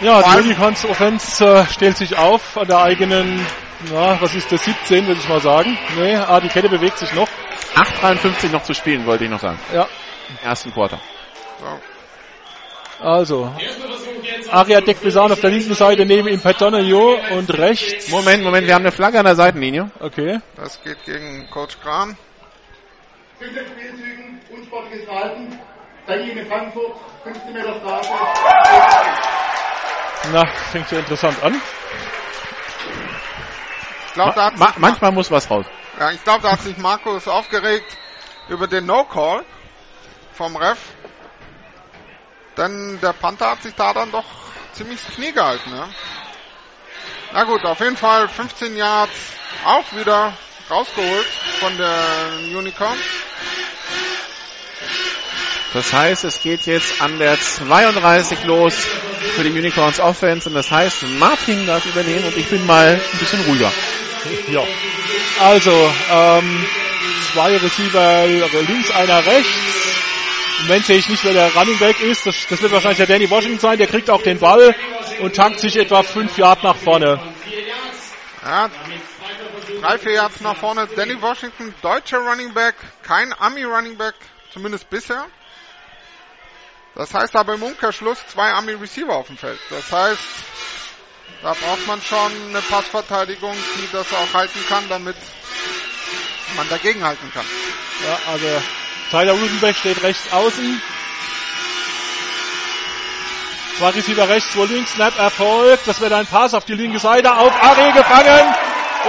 Ja, 0.00 0.22
die 0.22 0.40
Unicorns 0.40 0.84
Offense 0.84 1.44
äh, 1.44 1.64
stellt 1.72 1.96
sich 1.96 2.18
auf 2.18 2.58
an 2.58 2.66
der 2.66 2.78
eigenen, 2.78 3.46
na, 3.92 4.20
was 4.20 4.34
ist 4.34 4.50
das, 4.50 4.64
17, 4.64 5.06
würde 5.06 5.20
ich 5.20 5.28
mal 5.28 5.40
sagen. 5.40 5.78
Nee, 5.96 6.16
ah, 6.16 6.40
die 6.40 6.48
Kette 6.48 6.68
bewegt 6.68 6.98
sich 6.98 7.12
noch. 7.12 7.28
8,53 7.74 8.50
noch 8.50 8.62
zu 8.62 8.74
spielen, 8.74 9.06
wollte 9.06 9.24
ich 9.24 9.30
noch 9.30 9.40
sagen. 9.40 9.58
Ja, 9.72 9.88
Im 10.28 10.48
ersten 10.48 10.72
Quarter. 10.72 11.00
So. 13.00 13.06
also. 13.06 13.54
Aria 14.50 14.80
Dekbesan 14.80 15.32
auf 15.32 15.40
der 15.40 15.50
linken 15.50 15.74
Seite 15.74 16.04
neben 16.04 16.28
ihm 16.28 16.40
Pat 16.40 16.60
Donahue 16.60 17.20
und 17.36 17.52
rechts. 17.56 18.10
Moment, 18.10 18.42
Moment, 18.42 18.66
wir 18.66 18.74
haben 18.74 18.82
eine 18.82 18.92
Flagge 18.92 19.18
an 19.18 19.24
der 19.24 19.36
Seitenlinie. 19.36 19.90
Okay. 20.00 20.40
Das 20.56 20.82
geht 20.82 21.04
gegen 21.04 21.48
Coach 21.50 21.78
Kran. 21.80 22.16
15 23.38 23.66
Spielzügen, 23.68 24.40
unsportliches 24.50 25.04
Verhalten, 25.06 25.58
Seitenlinie 26.06 26.44
Frankfurt, 26.46 26.96
15 27.24 27.52
Meter 27.54 27.74
Strafe. 27.80 28.08
Na, 30.32 30.46
fängt 30.46 30.90
ja 30.90 30.98
interessant 30.98 31.42
an. 31.42 31.54
Ich 34.06 34.14
glaube, 34.14 34.32
da, 34.34 34.50
Ma 34.56 34.74
manchmal 34.76 35.12
muss 35.12 35.30
was 35.30 35.48
raus. 35.50 35.64
Ja, 36.00 36.10
ich 36.12 36.24
glaub, 36.24 36.40
da 36.40 36.52
hat 36.52 36.62
sich 36.62 36.78
Markus 36.78 37.28
aufgeregt 37.28 37.98
über 38.48 38.66
den 38.66 38.86
No-Call 38.86 39.44
vom 40.32 40.56
Ref. 40.56 40.78
Denn 42.56 42.98
der 43.02 43.12
Panther 43.12 43.50
hat 43.50 43.62
sich 43.62 43.74
da 43.74 43.92
dann 43.92 44.10
doch 44.10 44.24
ziemlich 44.72 44.98
Knie 45.14 45.32
gehalten. 45.32 45.70
Ja? 45.70 45.88
Na 47.32 47.44
gut, 47.44 47.62
auf 47.66 47.80
jeden 47.80 47.98
Fall 47.98 48.28
15 48.28 48.76
Yards 48.76 49.12
auch 49.66 49.84
wieder 49.94 50.32
rausgeholt 50.70 51.26
von 51.60 51.76
der 51.76 51.98
Unicorn. 52.56 52.96
Das 55.74 55.92
heißt, 55.92 56.24
es 56.24 56.40
geht 56.40 56.64
jetzt 56.64 57.02
an 57.02 57.18
der 57.18 57.38
32 57.38 58.44
los 58.44 58.74
für 59.36 59.44
die 59.44 59.50
Unicorns 59.50 60.00
Offense 60.00 60.48
und 60.48 60.54
das 60.54 60.70
heißt, 60.70 61.02
Martin 61.18 61.66
darf 61.66 61.84
übernehmen 61.84 62.24
und 62.24 62.36
ich 62.38 62.48
bin 62.48 62.64
mal 62.64 62.94
ein 62.94 63.18
bisschen 63.18 63.42
ruhiger. 63.42 63.70
Ja. 64.48 64.62
Also, 65.40 65.70
ähm, 66.10 66.66
zwei 67.32 67.56
Receiver 67.56 68.26
links, 68.68 68.90
einer 68.90 69.24
rechts. 69.24 69.50
Im 70.60 70.66
Moment 70.66 70.86
sehe 70.86 70.98
ich 70.98 71.08
nicht, 71.08 71.24
wer 71.24 71.32
der 71.32 71.54
Running 71.54 71.78
Back 71.78 72.00
ist. 72.00 72.26
Das, 72.26 72.46
das 72.48 72.60
wird 72.60 72.72
wahrscheinlich 72.72 72.98
der 72.98 73.06
Danny 73.06 73.30
Washington 73.30 73.58
sein. 73.58 73.78
Der 73.78 73.86
kriegt 73.86 74.10
auch 74.10 74.22
den 74.22 74.38
Ball 74.38 74.74
und 75.20 75.34
tankt 75.34 75.60
sich 75.60 75.76
etwa 75.76 76.02
fünf 76.02 76.36
Yard 76.36 76.62
nach 76.62 76.76
vorne. 76.76 77.18
Ja, 78.42 78.70
drei, 79.80 79.98
vier 79.98 80.12
Yards 80.12 80.40
nach 80.40 80.56
vorne. 80.56 80.88
Danny 80.96 81.20
Washington, 81.20 81.74
deutscher 81.82 82.18
Running 82.18 82.52
Back, 82.52 82.74
kein 83.02 83.32
Ami 83.38 83.64
Running 83.64 83.96
Back, 83.96 84.14
zumindest 84.52 84.88
bisher. 84.90 85.26
Das 86.94 87.14
heißt 87.14 87.36
aber 87.36 87.54
im 87.54 87.62
Umkehrschluss 87.62 88.18
zwei 88.28 88.52
Ami 88.52 88.72
Receiver 88.72 89.14
auf 89.14 89.28
dem 89.28 89.36
Feld. 89.36 89.60
Das 89.70 89.92
heißt, 89.92 90.20
da 91.42 91.54
braucht 91.54 91.86
man 91.86 92.00
schon 92.02 92.32
eine 92.48 92.60
Passverteidigung, 92.62 93.56
die 93.76 93.88
das 93.92 94.06
auch 94.12 94.34
halten 94.34 94.58
kann, 94.68 94.88
damit 94.88 95.16
man 96.56 96.68
dagegen 96.68 97.04
halten 97.04 97.30
kann. 97.32 97.46
Ja, 98.06 98.32
also 98.32 98.46
Tyler 99.10 99.32
Rudenbeck 99.32 99.76
steht 99.76 100.02
rechts 100.02 100.32
außen. 100.32 100.82
Zwei 103.78 103.90
Receiver 103.90 104.28
rechts, 104.28 104.54
wo 104.56 104.64
links, 104.64 104.92
Snap 104.92 105.18
erfolgt. 105.18 105.86
Das 105.86 106.00
wird 106.00 106.12
ein 106.12 106.26
Pass 106.26 106.52
auf 106.52 106.66
die 106.66 106.74
linke 106.74 106.98
Seite, 106.98 107.34
auf 107.34 107.52
Ari 107.62 107.92
gefangen 107.92 108.54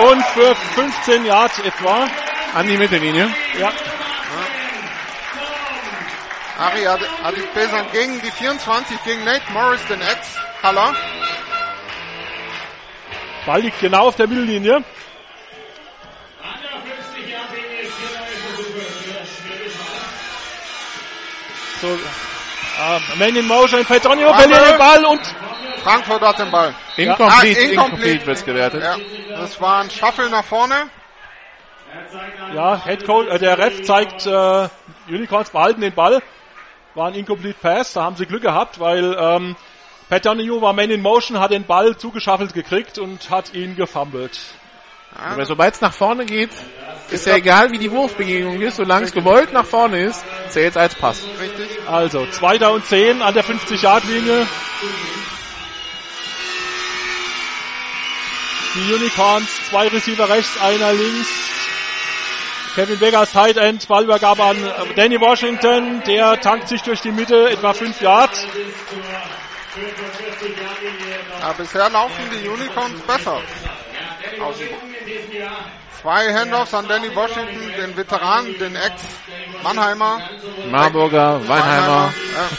und 0.09 0.25
für 0.27 0.55
15 0.55 1.25
Yards 1.25 1.59
etwa. 1.59 2.07
An 2.53 2.67
die 2.67 2.77
Mittellinie. 2.77 3.33
Ja. 3.59 3.71
Ari 6.57 6.83
hat, 6.83 6.99
hat 7.23 7.35
die 7.35 7.41
Pesern 7.41 7.85
gegen 7.91 8.21
die 8.21 8.31
24, 8.31 9.03
gegen 9.03 9.23
Nate 9.23 9.51
Morris, 9.51 9.81
den 9.89 10.01
Ex-Haller. 10.01 10.93
Ball 13.45 13.61
liegt 13.61 13.79
genau 13.79 14.07
auf 14.07 14.15
der 14.15 14.27
Mittellinie. 14.27 14.83
So, 21.81 21.87
ähm, 21.87 23.01
Man 23.17 23.35
in 23.35 23.47
Motion, 23.47 23.83
Petronio 23.85 24.33
verliert 24.33 24.71
den 24.71 24.77
Ball 24.77 25.05
und 25.05 25.21
Frankfurt 25.83 26.21
hat 26.21 26.39
den 26.39 26.51
Ball. 26.51 26.75
Incomplete, 26.95 27.59
Ah, 27.59 27.63
incomplete, 27.71 28.25
wird's 28.27 28.45
gewertet. 28.45 28.83
Ja, 28.83 28.97
das 29.29 29.59
war 29.59 29.81
ein 29.81 29.89
Shuffle 29.89 30.29
nach 30.29 30.43
vorne. 30.45 30.89
ja, 32.53 32.83
Head 32.83 33.05
Coach, 33.05 33.27
äh, 33.29 33.39
der 33.39 33.57
Ref 33.57 33.81
zeigt 33.83 34.25
äh, 34.27 34.67
Unicorns 35.07 35.49
behalten 35.49 35.81
den 35.81 35.93
Ball. 35.93 36.21
War 36.93 37.07
ein 37.07 37.15
Incomplete 37.15 37.57
Pass, 37.59 37.93
da 37.93 38.03
haben 38.03 38.15
sie 38.15 38.25
Glück 38.25 38.43
gehabt, 38.43 38.79
weil 38.79 39.15
ähm, 39.17 39.55
Pat 40.11 40.25
Donahue 40.25 40.61
war 40.61 40.73
Man 40.73 40.91
in 40.91 41.01
Motion, 41.01 41.39
hat 41.39 41.51
den 41.51 41.63
Ball 41.63 41.95
zugeschaffelt 41.95 42.53
gekriegt 42.53 42.99
und 42.99 43.29
hat 43.29 43.53
ihn 43.53 43.77
gefummelt. 43.77 44.37
Aber 45.15 45.45
sobald 45.45 45.75
es 45.75 45.79
nach 45.79 45.93
vorne 45.93 46.25
geht, 46.25 46.49
ist 47.11 47.27
ja 47.27 47.37
egal, 47.37 47.71
wie 47.71 47.77
die 47.77 47.89
Wurfbegegnung 47.89 48.59
ist, 48.59 48.75
solange 48.75 49.05
es 49.05 49.13
gewollt 49.13 49.53
nach 49.53 49.65
vorne 49.65 50.03
ist, 50.03 50.21
zählt 50.49 50.75
als 50.75 50.95
Pass. 50.95 51.23
Richtig. 51.39 51.87
Also, 51.87 52.25
zweiter 52.25 52.73
und 52.73 52.85
zehn 52.85 53.21
an 53.21 53.33
der 53.33 53.45
50-Yard-Linie. 53.45 54.47
Die 58.75 58.93
Unicorns, 58.93 59.47
zwei 59.69 59.87
Receiver 59.87 60.27
rechts, 60.27 60.61
einer 60.61 60.91
links. 60.91 61.29
Kevin 62.75 62.99
Beggars 62.99 63.31
Tight 63.31 63.55
End, 63.55 63.87
Ballübergabe 63.87 64.43
an 64.43 64.57
Danny 64.97 65.21
Washington, 65.21 66.03
der 66.05 66.41
tankt 66.41 66.67
sich 66.67 66.81
durch 66.81 66.99
die 66.99 67.13
Mitte, 67.13 67.49
etwa 67.49 67.71
5 67.71 68.01
Yards. 68.01 68.45
Ja, 71.39 71.53
bisher 71.53 71.89
laufen 71.89 72.29
die 72.31 72.47
Unicorns 72.47 73.01
besser. 73.01 73.41
Außen. 74.41 74.67
Zwei 76.01 76.33
Handoffs 76.33 76.73
an 76.73 76.87
Danny 76.87 77.15
Washington, 77.15 77.71
den 77.77 77.95
Veteran, 77.95 78.57
den 78.59 78.75
Ex-Mannheimer. 78.75 80.19
Marburger, 80.69 81.47
Weinheimer. 81.47 82.13
Ja. 82.33 82.49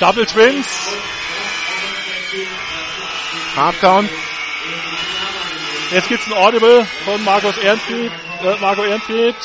Double 0.06 0.26
Twins. 0.26 0.66
Hardcount. 3.56 4.10
Jetzt 5.90 6.08
gibt's 6.08 6.26
ein 6.26 6.34
Audible 6.34 6.86
von 7.04 7.24
Markus 7.24 7.56
Ehrenfried, 7.56 8.12
äh, 8.42 8.56
Marco 8.60 8.84
Ehrenfried. 8.84 9.36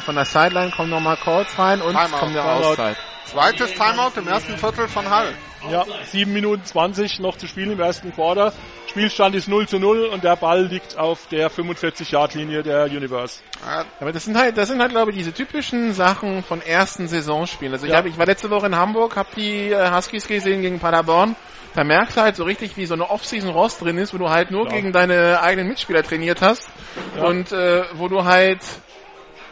Von 0.00 0.14
der 0.14 0.24
Sideline 0.24 0.70
kommen 0.70 0.90
nochmal 0.90 1.16
Calls 1.16 1.58
rein 1.58 1.80
und 1.80 1.94
Timeout, 1.96 2.18
kommt 2.18 2.34
der. 2.36 2.44
Auszeit. 2.44 2.96
Zweites 3.24 3.74
Timeout 3.74 4.12
im 4.16 4.26
ersten 4.28 4.56
Viertel 4.56 4.88
von 4.88 5.08
Hall. 5.08 5.34
Ja, 5.70 5.84
7 6.10 6.32
Minuten 6.32 6.64
20 6.64 7.20
noch 7.20 7.36
zu 7.36 7.46
spielen 7.46 7.70
im 7.72 7.80
ersten 7.80 8.12
Quarter. 8.12 8.52
Spielstand 8.88 9.34
ist 9.36 9.46
0 9.46 9.68
zu 9.68 9.78
0 9.78 10.06
und 10.06 10.24
der 10.24 10.34
Ball 10.36 10.64
liegt 10.64 10.98
auf 10.98 11.26
der 11.28 11.50
45-Yard-Linie 11.50 12.62
der 12.62 12.84
Universe. 12.86 13.40
Ja, 13.64 13.84
Aber 14.00 14.10
das 14.12 14.24
sind 14.24 14.36
halt, 14.36 14.56
das 14.56 14.68
sind 14.68 14.80
halt, 14.80 14.90
glaube 14.90 15.10
ich, 15.12 15.18
diese 15.18 15.32
typischen 15.32 15.92
Sachen 15.92 16.42
von 16.42 16.60
ersten 16.62 17.06
Saisonspielen. 17.08 17.74
Also 17.74 17.86
ich, 17.86 17.92
Ja. 17.92 17.98
hab, 17.98 18.06
ich 18.06 18.18
war 18.18 18.26
letzte 18.26 18.50
Woche 18.50 18.66
in 18.66 18.76
Hamburg, 18.76 19.16
habe 19.16 19.28
die 19.36 19.70
äh, 19.70 19.92
Huskies 19.92 20.26
gesehen 20.26 20.62
gegen 20.62 20.80
Paderborn. 20.80 21.36
Da 21.74 21.84
merkst 21.84 22.16
du 22.16 22.22
halt 22.22 22.34
so 22.34 22.42
richtig, 22.42 22.76
wie 22.76 22.86
so 22.86 22.94
eine 22.94 23.08
Off-Season-Rost 23.08 23.80
drin 23.82 23.96
ist, 23.98 24.12
wo 24.12 24.18
du 24.18 24.28
halt 24.28 24.50
nur 24.50 24.64
Klar. 24.66 24.74
gegen 24.76 24.92
deine 24.92 25.40
eigenen 25.40 25.68
Mitspieler 25.68 26.02
trainiert 26.02 26.40
hast 26.42 26.68
Ja. 27.16 27.24
und 27.26 27.52
äh, 27.52 27.84
wo 27.92 28.08
du 28.08 28.24
halt 28.24 28.58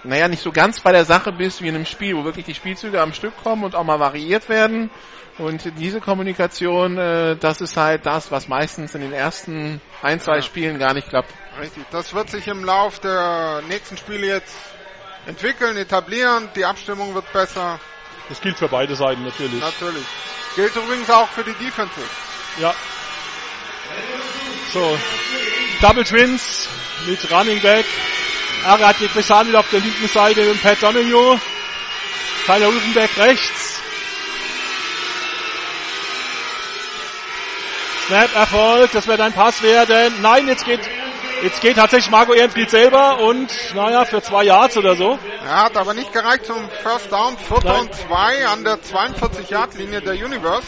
naja, 0.04 0.28
nicht 0.28 0.42
so 0.42 0.52
ganz 0.52 0.80
bei 0.80 0.92
der 0.92 1.04
Sache 1.04 1.32
bist 1.32 1.62
wie 1.62 1.68
in 1.68 1.74
einem 1.74 1.86
Spiel, 1.86 2.16
wo 2.16 2.24
wirklich 2.24 2.46
die 2.46 2.54
Spielzüge 2.54 3.00
am 3.00 3.12
Stück 3.12 3.36
kommen 3.42 3.64
und 3.64 3.74
auch 3.74 3.84
mal 3.84 4.00
variiert 4.00 4.48
werden. 4.48 4.90
Und 5.38 5.78
diese 5.78 6.00
Kommunikation, 6.00 6.98
äh, 6.98 7.36
das 7.36 7.60
ist 7.60 7.76
halt 7.76 8.06
das, 8.06 8.32
was 8.32 8.48
meistens 8.48 8.94
in 8.94 9.00
den 9.02 9.12
ersten 9.12 9.80
ein, 10.02 10.18
zwei 10.20 10.36
Ja. 10.36 10.42
Spielen 10.42 10.78
gar 10.78 10.94
nicht 10.94 11.08
klappt. 11.08 11.32
richtig. 11.60 11.84
Das 11.90 12.12
wird 12.14 12.30
sich 12.30 12.48
im 12.48 12.64
Lauf 12.64 12.98
der 13.00 13.62
nächsten 13.68 13.96
Spiele 13.96 14.26
jetzt 14.26 14.54
entwickeln, 15.26 15.76
etablieren. 15.76 16.48
Die 16.56 16.64
Abstimmung 16.64 17.14
wird 17.14 17.32
besser. 17.32 17.78
Das 18.28 18.40
gilt 18.40 18.56
für 18.58 18.68
beide 18.68 18.94
Seiten 18.96 19.24
natürlich. 19.24 19.60
Natürlich. 19.60 20.04
Gilt 20.56 20.74
übrigens 20.74 21.08
auch 21.10 21.28
für 21.28 21.44
die 21.44 21.54
Defensive. 21.54 22.06
Ja. 22.60 22.74
So. 24.72 24.98
Double 25.80 26.04
Twins 26.04 26.68
mit 27.06 27.30
Running 27.30 27.60
Back. 27.60 27.86
Ari 28.68 28.82
hat 28.82 29.00
die 29.00 29.06
Besan 29.08 29.48
wieder 29.48 29.60
auf 29.60 29.70
der 29.70 29.80
linken 29.80 30.06
Seite 30.08 30.42
mit 30.42 30.62
Pat 30.62 30.82
Donahue. 30.82 31.40
Tyler 32.44 32.66
Rufenberg 32.66 33.16
rechts. 33.16 33.80
Snap 38.06 38.34
Erfolg, 38.34 38.92
das 38.92 39.06
wird 39.06 39.20
ein 39.20 39.32
Pass 39.32 39.62
werden. 39.62 40.12
Nein, 40.20 40.48
jetzt 40.48 40.66
geht, 40.66 40.80
jetzt 41.42 41.62
geht 41.62 41.76
tatsächlich 41.76 42.10
Marco 42.10 42.34
Ehrenfried 42.34 42.68
selber 42.68 43.20
und, 43.20 43.50
naja, 43.74 44.04
für 44.04 44.20
zwei 44.20 44.44
Yards 44.44 44.76
oder 44.76 44.96
so. 44.96 45.18
Er 45.46 45.64
hat 45.64 45.76
aber 45.78 45.94
nicht 45.94 46.12
gereicht 46.12 46.44
zum 46.44 46.68
First 46.82 47.10
Down. 47.10 47.38
Vierter 47.38 47.80
und 47.80 47.94
zwei 47.94 48.46
an 48.48 48.64
der 48.64 48.78
42-Yard-Linie 48.80 50.02
der 50.02 50.12
Universe. 50.12 50.66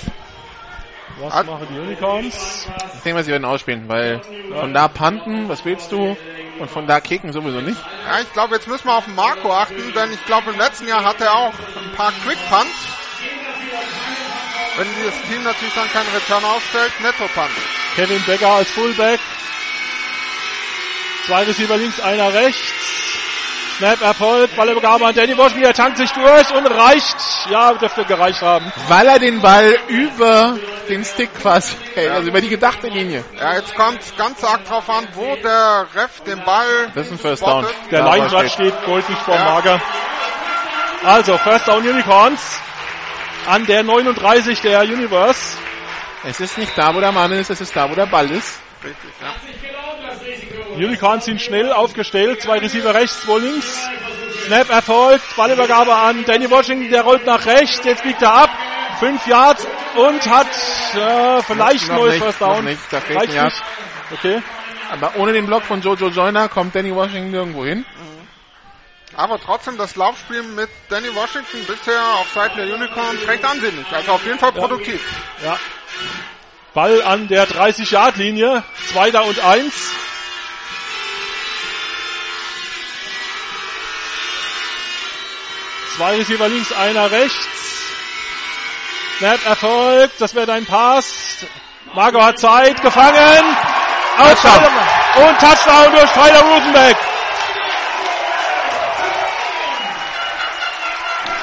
Was 1.20 1.32
Hat- 1.34 1.46
machen 1.46 1.66
die 1.70 1.78
Unicorns? 1.78 2.66
Ich 2.96 3.02
denke 3.02 3.14
mal, 3.18 3.24
sie 3.24 3.30
werden 3.32 3.44
ausspielen, 3.44 3.88
weil 3.88 4.20
von 4.58 4.72
da 4.72 4.88
panten, 4.88 5.48
was 5.48 5.64
willst 5.64 5.92
du? 5.92 6.16
Und 6.58 6.70
von 6.70 6.86
da 6.86 7.00
kicken 7.00 7.32
sowieso 7.32 7.60
nicht. 7.60 7.78
Ja, 8.06 8.20
ich 8.20 8.32
glaube, 8.32 8.54
jetzt 8.54 8.68
müssen 8.68 8.86
wir 8.86 8.94
auf 8.94 9.04
den 9.06 9.14
Marco 9.14 9.52
achten, 9.52 9.92
denn 9.94 10.12
ich 10.12 10.24
glaube, 10.26 10.50
im 10.50 10.58
letzten 10.58 10.86
Jahr 10.88 11.04
hat 11.04 11.20
er 11.20 11.32
auch 11.34 11.52
ein 11.52 11.92
paar 11.96 12.12
Quick 12.24 12.38
Punts. 12.50 12.88
Wenn 14.76 14.86
das 15.04 15.14
Team 15.28 15.42
natürlich 15.42 15.74
dann 15.74 15.88
keinen 15.90 16.08
Return 16.14 16.44
ausstellt, 16.44 16.92
Netto 17.02 17.26
Punt. 17.34 17.50
Kevin 17.96 18.22
Becker 18.24 18.48
als 18.48 18.70
Fullback. 18.70 19.20
Zwei 21.26 21.44
Receiver 21.44 21.76
links, 21.76 22.00
einer 22.00 22.32
rechts. 22.32 22.72
Snap 23.80 24.02
Erfolg, 24.02 24.54
Ballübergabe 24.56 25.06
an 25.06 25.14
Danny 25.14 25.34
Washington, 25.38 25.62
der 25.62 25.72
tankt 25.72 25.96
sich 25.96 26.10
durch 26.12 26.54
und 26.54 26.66
reicht. 26.66 27.16
Ja, 27.48 27.72
dürfte 27.72 28.04
gereicht 28.04 28.42
haben. 28.42 28.70
Weil 28.88 29.08
er 29.08 29.18
den 29.18 29.40
Ball 29.40 29.74
über 29.88 30.58
den 30.90 31.02
Stick 31.02 31.30
quasi 31.40 31.72
hält, 31.94 32.10
also 32.10 32.28
über 32.28 32.42
die 32.42 32.50
gedachte 32.50 32.88
Linie. 32.88 33.24
Ja, 33.38 33.54
jetzt 33.54 33.74
kommt 33.74 34.02
es 34.02 34.14
ganz 34.16 34.44
arg 34.44 34.66
drauf 34.66 34.84
an, 34.90 35.08
wo 35.14 35.34
der 35.36 35.86
Ref 35.94 36.20
den 36.26 36.44
Ball 36.44 36.90
Das 36.94 37.06
ist 37.06 37.12
ein 37.12 37.18
First 37.18 37.42
Down. 37.42 37.66
Der 37.90 38.04
Da 38.04 38.14
Line 38.16 38.28
steht. 38.28 38.50
steht 38.52 38.74
deutlich 38.86 39.16
vor 39.16 39.34
Ja. 39.34 39.44
Mager. 39.44 39.80
Also, 41.02 41.38
First 41.38 41.66
Down 41.66 41.78
Unicorns 41.88 42.60
an 43.46 43.64
der 43.64 43.82
39 43.82 44.60
der 44.60 44.82
Universe. 44.82 45.56
Es 46.24 46.38
ist 46.40 46.58
nicht 46.58 46.76
da, 46.76 46.94
wo 46.94 47.00
der 47.00 47.12
Mann 47.12 47.32
ist, 47.32 47.48
es 47.48 47.62
ist 47.62 47.74
da, 47.74 47.88
wo 47.90 47.94
der 47.94 48.04
Ball 48.04 48.30
ist. 48.30 48.60
Richtig, 48.84 49.10
ja. 49.22 49.28
Unicorns 50.84 51.24
sind 51.24 51.40
schnell 51.40 51.72
aufgestellt. 51.72 52.42
Zwei 52.42 52.58
Receiver 52.58 52.94
rechts, 52.94 53.22
zwei 53.22 53.38
links. 53.38 53.88
Snap 54.46 54.68
erfolgt. 54.70 55.36
Ballübergabe 55.36 55.94
an 55.94 56.24
Danny 56.24 56.50
Washington. 56.50 56.90
Der 56.90 57.02
rollt 57.02 57.26
nach 57.26 57.44
rechts. 57.46 57.80
Jetzt 57.84 58.02
biegt 58.02 58.22
er 58.22 58.32
ab. 58.32 58.50
Fünf 58.98 59.26
Yards 59.26 59.66
und 59.96 60.26
hat 60.28 60.46
äh, 60.94 61.42
vielleicht 61.42 61.88
Noch 61.88 61.96
neues 61.96 62.14
nicht, 62.14 62.22
First 62.24 62.40
noch 62.40 62.54
Down. 62.56 62.64
nicht, 62.66 62.80
da 62.90 63.00
fehlt 63.00 63.18
Reicht 63.18 63.30
ein 63.30 63.36
Yard. 63.36 63.52
nicht. 63.52 63.62
Okay. 64.12 64.42
Aber 64.92 65.16
ohne 65.16 65.32
den 65.32 65.46
Block 65.46 65.62
von 65.64 65.80
Jojo 65.80 66.08
Joyner 66.08 66.48
kommt 66.48 66.74
Danny 66.74 66.94
Washington 66.94 67.30
nirgendwo 67.30 67.64
hin. 67.64 67.86
Aber 69.16 69.40
trotzdem 69.40 69.76
das 69.78 69.96
Laufspiel 69.96 70.42
mit 70.42 70.68
Danny 70.88 71.08
Washington 71.14 71.64
bisher 71.66 72.00
auf 72.20 72.26
Seiten 72.34 72.56
der 72.58 72.74
Unicorns 72.74 73.26
recht 73.26 73.44
ansehnlich. 73.44 73.86
Also 73.92 74.12
auf 74.12 74.24
jeden 74.26 74.38
Fall 74.38 74.52
produktiv. 74.52 75.00
Ja. 75.44 75.58
Ball 76.74 77.02
an 77.02 77.26
der 77.28 77.48
30-Yard-Linie. 77.48 78.62
Zweiter 78.92 79.24
und 79.24 79.42
eins. 79.44 79.92
Zwei 86.00 86.16
Receiver 86.16 86.48
links, 86.48 86.72
einer 86.72 87.10
rechts. 87.10 87.46
Snap 89.18 89.44
erfolgt. 89.44 90.18
Das 90.18 90.34
wäre 90.34 90.46
dein 90.46 90.64
Pass. 90.64 91.44
Marco 91.92 92.24
hat 92.24 92.38
Zeit. 92.38 92.80
Gefangen. 92.80 93.56
Touchdown. 94.16 94.66
Und 95.16 95.38
Touchdown 95.38 95.92
durch 95.92 96.10
Tyler 96.12 96.40
Rosenbeck. 96.40 96.96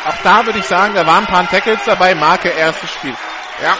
Auch 0.08 0.24
da 0.24 0.44
würde 0.48 0.58
ich 0.58 0.66
sagen, 0.66 0.96
da 0.96 1.06
waren 1.06 1.26
ein 1.26 1.28
paar 1.28 1.48
Tackles 1.48 1.82
dabei. 1.86 2.16
Marke 2.16 2.50
erstes 2.50 2.90
Spiel. 2.90 3.16
Ja. 3.62 3.78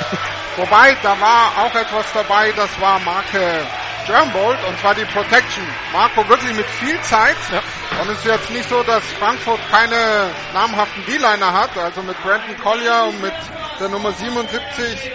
Wobei, 0.56 0.96
da 1.02 1.20
war 1.20 1.66
auch 1.66 1.74
etwas 1.74 2.06
dabei, 2.14 2.50
das 2.52 2.70
war 2.80 2.98
Marke 3.00 3.66
Jernbolt 4.06 4.58
und 4.64 4.78
zwar 4.80 4.94
die 4.94 5.04
Protection. 5.04 5.64
Marco 5.92 6.28
wirklich 6.28 6.54
mit 6.54 6.66
viel 6.66 7.00
Zeit. 7.02 7.36
Ja. 7.52 7.62
Und 8.00 8.10
es 8.10 8.18
ist 8.18 8.26
jetzt 8.26 8.50
nicht 8.50 8.68
so, 8.68 8.82
dass 8.82 9.02
Frankfurt 9.12 9.60
keine 9.70 10.30
namhaften 10.52 11.04
D-Liner 11.06 11.52
hat, 11.52 11.76
also 11.78 12.02
mit 12.02 12.20
Brandon 12.22 12.56
Collier 12.58 13.04
und 13.08 13.22
mit 13.22 13.34
der 13.80 13.88
Nummer 13.88 14.12
77 14.12 15.10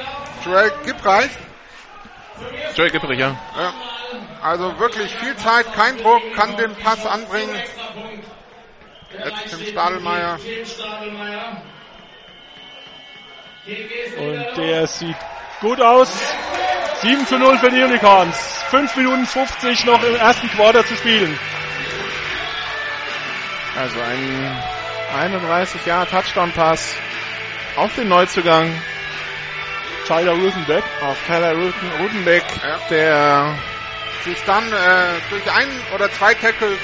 Joel 0.46 0.72
Gibreich. 0.86 1.30
Joel 2.76 2.90
Gibreich, 2.90 3.20
ja. 3.20 3.36
ja. 3.58 3.74
Also 4.42 4.80
wirklich 4.80 5.16
viel 5.18 5.36
Zeit, 5.36 5.72
kein 5.74 5.98
Druck, 5.98 6.22
kann 6.36 6.56
den 6.58 6.74
Pass 6.76 7.06
anbringen. 7.06 7.56
Jetzt 9.12 9.50
Tim 9.50 9.66
Stadelmeier. 9.66 10.40
Und 14.18 14.58
der 14.58 14.88
sieht 14.88 15.18
gut 15.62 15.82
aus. 15.82 16.10
7 17.01 17.26
zu 17.28 17.38
0 17.38 17.57
für 17.60 17.70
die 17.70 17.82
Unicorns. 17.82 18.38
5 18.70 18.95
Minuten 18.97 19.26
50 19.26 19.86
noch 19.86 20.03
im 20.03 20.16
ersten 20.16 20.49
Quarter 20.49 20.86
zu 20.86 20.95
spielen. 20.95 21.38
Also 23.78 23.99
ein 24.01 24.64
31 25.16 25.86
Jahre 25.86 26.07
Touchdown-Pass 26.07 26.95
auf 27.78 27.95
den 27.95 28.10
Neuzugang. 28.10 28.70
Tyler 30.07 30.34
Rutenbeck. 30.34 30.84
Auf 31.01 31.18
Tyler 31.26 31.53
Ruten, 31.53 31.91
Rutenbeck, 31.99 32.43
ja. 32.64 32.80
der 32.89 33.55
sich 34.26 34.38
dann 34.45 34.68
äh, 34.72 35.20
durch 35.30 35.51
ein 35.51 35.68
oder 35.93 36.12
zwei 36.12 36.34
Tackles 36.34 36.80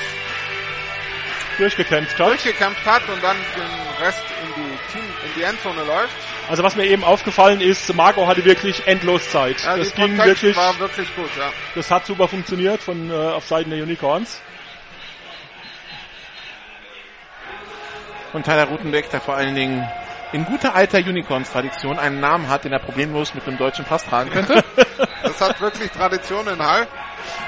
durchgekämpft 1.57 2.19
hat. 2.19 2.27
Durchgekämpft 2.27 2.85
hat 2.85 3.07
und 3.09 3.23
dann 3.23 3.37
den 3.55 4.05
Rest 4.05 4.23
in 4.43 4.63
die, 4.63 4.64
in 4.93 5.33
die 5.35 5.43
Endzone 5.43 5.83
läuft. 5.83 6.13
Also 6.49 6.63
was 6.63 6.75
mir 6.75 6.85
eben 6.85 7.03
aufgefallen 7.03 7.61
ist, 7.61 7.93
Marco 7.95 8.27
hatte 8.27 8.45
wirklich 8.45 8.85
endlos 8.87 9.29
Zeit. 9.29 9.63
Ja, 9.63 9.77
das 9.77 9.93
ging 9.93 10.17
wirklich, 10.17 10.55
war 10.55 10.77
wirklich 10.79 11.13
gut, 11.15 11.29
ja. 11.37 11.49
Das 11.73 11.89
hat 11.91 12.05
super 12.05 12.27
funktioniert 12.27 12.81
von 12.81 13.09
äh, 13.09 13.13
auf 13.13 13.45
Seiten 13.47 13.69
der 13.69 13.81
Unicorns. 13.81 14.41
Und 18.33 18.43
Tyler 18.43 18.65
Rutenbeck, 18.65 19.09
der 19.09 19.21
vor 19.21 19.35
allen 19.35 19.55
Dingen 19.55 19.87
in 20.33 20.43
guter 20.43 20.75
alter 20.75 20.97
Unicorns-Tradition 20.97 21.97
einen 21.97 22.19
Namen 22.19 22.49
hat, 22.49 22.65
den 22.65 22.73
er 22.73 22.79
problemlos 22.79 23.33
mit 23.33 23.47
einem 23.47 23.57
deutschen 23.57 23.85
Pass 23.85 24.05
tragen 24.05 24.29
könnte. 24.29 24.63
das 25.23 25.39
hat 25.39 25.61
wirklich 25.61 25.89
Tradition 25.91 26.45
in 26.47 26.61
Hall. 26.61 26.87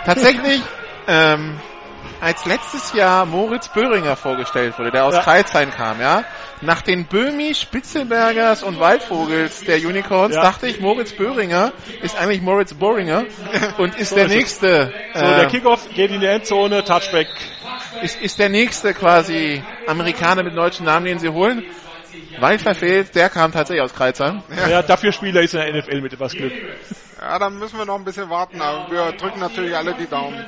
Tatsächlich, 0.05 0.61
ähm, 1.07 1.59
als 2.22 2.45
letztes 2.45 2.93
Jahr 2.93 3.26
Moritz 3.26 3.70
Böhringer 3.70 4.15
vorgestellt 4.15 4.78
wurde, 4.78 4.91
der 4.91 5.05
aus 5.05 5.13
ja. 5.13 5.22
Kreisheim 5.22 5.72
kam, 5.72 5.99
ja. 6.01 6.24
Nach 6.61 6.82
den 6.82 7.05
Böhmi, 7.05 7.53
Spitzelbergers 7.53 8.63
und 8.63 8.80
Waldvogels 8.80 9.61
der 9.61 9.78
Unicorns 9.78 10.36
ja. 10.36 10.41
dachte 10.41 10.68
ich, 10.68 10.80
Moritz 10.80 11.13
Böhringer 11.13 11.72
ist 12.01 12.18
eigentlich 12.18 12.41
Moritz 12.41 12.74
Bohringer 12.74 13.26
und 13.78 13.95
ist 13.95 14.09
so 14.09 14.15
der 14.15 14.26
ist 14.26 14.32
nächste. 14.34 14.93
So, 15.13 15.20
äh, 15.20 15.36
der 15.38 15.47
Kickoff 15.47 15.88
geht 15.93 16.11
in 16.11 16.20
die 16.20 16.26
Endzone, 16.26 16.84
Touchback. 16.84 17.28
Ist, 18.01 18.20
ist 18.22 18.39
der 18.39 18.49
nächste 18.49 18.93
quasi 18.93 19.63
Amerikaner 19.88 20.43
mit 20.43 20.55
deutschen 20.55 20.86
Namen, 20.86 21.05
den 21.05 21.20
sie 21.20 21.30
holen. 21.30 21.63
Weit 22.39 22.61
verfehlt, 22.61 23.15
der 23.15 23.30
kam 23.30 23.51
tatsächlich 23.51 23.84
aus 23.84 23.93
Kreuzheim. 23.93 24.41
Ja. 24.55 24.68
ja, 24.68 24.82
dafür 24.82 25.11
Spieler 25.11 25.41
ist 25.41 25.53
in 25.53 25.59
der 25.59 25.74
NFL 25.76 26.01
mit 26.01 26.13
etwas 26.13 26.34
Glück. 26.34 26.53
Ja, 27.20 27.39
dann 27.39 27.57
müssen 27.57 27.78
wir 27.80 27.86
noch 27.86 27.95
ein 27.95 28.05
bisschen 28.05 28.30
warten, 28.30 28.61
aber 28.61 28.91
wir 28.91 29.11
drücken 29.13 29.39
natürlich 29.39 29.76
alle 29.76 29.93
die 29.95 30.07
Daumen. 30.07 30.45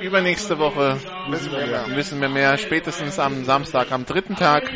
Übernächste 0.00 0.58
Woche 0.58 0.96
wissen 1.28 1.52
wir 1.52 1.66
mehr. 1.66 1.84
Wissen 1.88 2.20
wir 2.20 2.28
mehr, 2.28 2.56
spätestens 2.56 3.18
am 3.18 3.44
Samstag, 3.44 3.90
am 3.90 4.06
dritten 4.06 4.36
Tag, 4.36 4.70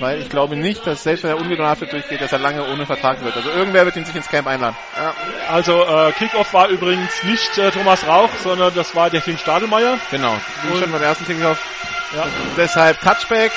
weil 0.00 0.20
ich 0.20 0.28
glaube 0.28 0.56
nicht, 0.56 0.86
dass 0.86 1.02
selbst 1.02 1.24
wenn 1.24 1.30
er 1.30 1.38
ungedraftet 1.38 1.92
durchgeht, 1.92 2.20
dass 2.20 2.32
er 2.32 2.38
lange 2.38 2.66
ohne 2.70 2.84
Vertrag 2.84 3.22
wird. 3.24 3.36
Also 3.36 3.50
irgendwer 3.50 3.86
wird 3.86 3.96
ihn 3.96 4.04
sich 4.04 4.14
ins 4.14 4.28
Camp 4.28 4.46
einladen. 4.46 4.76
Ja. 4.96 5.14
Also 5.48 5.82
äh, 5.82 6.12
Kickoff 6.12 6.52
war 6.52 6.68
übrigens 6.68 7.22
nicht 7.24 7.56
äh, 7.58 7.70
Thomas 7.70 8.06
Rauch, 8.06 8.30
sondern 8.42 8.74
das 8.74 8.94
war 8.94 9.08
der 9.10 9.22
Tim 9.22 9.38
Stadelmeier. 9.38 9.98
Genau, 10.10 10.36
schon 10.78 10.92
beim 10.92 11.02
ersten 11.02 11.24
Kickoff. 11.24 11.58
Ja. 12.16 12.26
Deshalb 12.56 13.00
Touchback, 13.00 13.52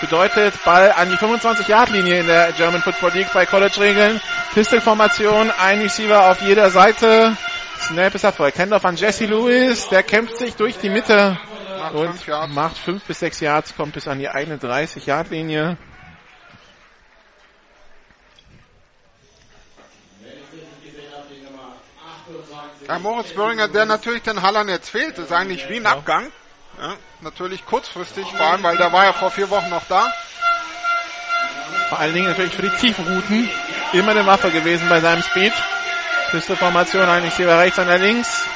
Bedeutet 0.00 0.64
Ball 0.64 0.92
an 0.92 1.10
die 1.10 1.16
25-Yard-Linie 1.16 2.20
in 2.20 2.26
der 2.26 2.52
German 2.52 2.80
Football 2.80 3.12
League 3.12 3.30
bei 3.34 3.44
College-Regeln. 3.44 4.18
Pistol-Formation, 4.54 5.50
ein 5.50 5.82
Receiver 5.82 6.30
auf 6.30 6.40
jeder 6.40 6.70
Seite. 6.70 7.36
Snap 7.78 8.14
ist 8.14 8.24
erfolgt. 8.24 8.58
Handoff 8.58 8.84
an 8.86 8.96
Jesse 8.96 9.26
Lewis, 9.26 9.88
der 9.90 10.02
kämpft 10.02 10.38
sich 10.38 10.56
durch 10.56 10.78
die 10.78 10.88
Mitte 10.88 11.38
macht 11.78 11.94
und 11.94 12.18
fünf 12.18 12.54
macht 12.54 12.78
5 12.78 13.04
bis 13.04 13.18
6 13.20 13.40
Yards, 13.40 13.76
kommt 13.76 13.92
bis 13.92 14.08
an 14.08 14.18
die 14.18 14.28
eigene 14.28 14.56
30-Yard-Linie. 14.56 15.76
Ja, 22.88 22.98
Moritz 22.98 23.34
Böhringer, 23.34 23.68
der 23.68 23.84
natürlich 23.84 24.22
den 24.22 24.40
Hallern 24.40 24.68
jetzt 24.68 24.88
fehlt, 24.88 25.18
ist 25.18 25.30
eigentlich 25.30 25.68
wie 25.68 25.76
ein 25.76 25.86
Abgang. 25.86 26.32
Ja, 26.80 26.96
natürlich 27.22 27.64
kurzfristig, 27.66 28.26
vor 28.26 28.46
allem, 28.46 28.62
weil 28.62 28.76
der 28.76 28.92
war 28.92 29.04
ja 29.04 29.12
vor 29.12 29.30
vier 29.30 29.50
Wochen 29.50 29.70
noch 29.70 29.84
da. 29.88 30.12
Vor 31.88 31.98
allen 31.98 32.14
Dingen 32.14 32.28
natürlich 32.28 32.54
für 32.54 32.62
die 32.62 32.76
Tiefrouten 32.76 33.48
immer 33.92 34.12
eine 34.12 34.26
Waffe 34.26 34.50
gewesen 34.50 34.88
bei 34.88 35.00
seinem 35.00 35.22
Speed. 35.22 35.52
Formation 36.30 37.02
eigentlich 37.02 37.34
hier 37.34 37.48
rechts, 37.48 37.76
der 37.76 37.98
links. 37.98 38.46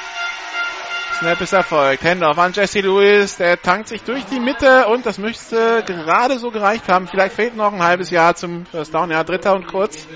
Snap 1.18 1.40
ist 1.40 1.52
erfolgt. 1.52 2.04
Handoff 2.04 2.38
an 2.38 2.52
Jesse 2.52 2.80
Lewis. 2.80 3.36
Der 3.36 3.60
tankt 3.60 3.88
sich 3.88 4.02
durch 4.02 4.24
die 4.26 4.40
Mitte 4.40 4.86
und 4.86 5.06
das 5.06 5.18
müsste 5.18 5.82
gerade 5.86 6.38
so 6.38 6.50
gereicht 6.50 6.88
haben. 6.88 7.08
Vielleicht 7.08 7.34
fehlt 7.34 7.56
noch 7.56 7.72
ein 7.72 7.82
halbes 7.82 8.10
Jahr 8.10 8.34
zum 8.34 8.66
First 8.66 8.94
Down. 8.94 9.10
Ja, 9.10 9.24
dritter 9.24 9.54
und 9.54 9.66
kurz. 9.66 10.06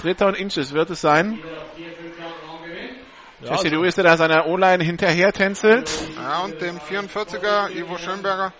Dritter 0.00 0.26
und 0.26 0.34
Inches 0.34 0.72
wird 0.72 0.90
es 0.90 1.00
sein. 1.00 1.38
Ja, 3.40 3.52
Jesse 3.52 3.68
Lewis, 3.68 3.94
der 3.96 4.04
da 4.04 4.16
seiner 4.16 4.46
O-Line 4.46 4.82
hinterher 4.82 5.32
tänzelt. 5.32 5.90
Ja, 6.16 6.40
und 6.40 6.60
dem 6.60 6.78
44er 6.78 7.70
Ivo 7.70 7.98
Schönberger. 7.98 8.52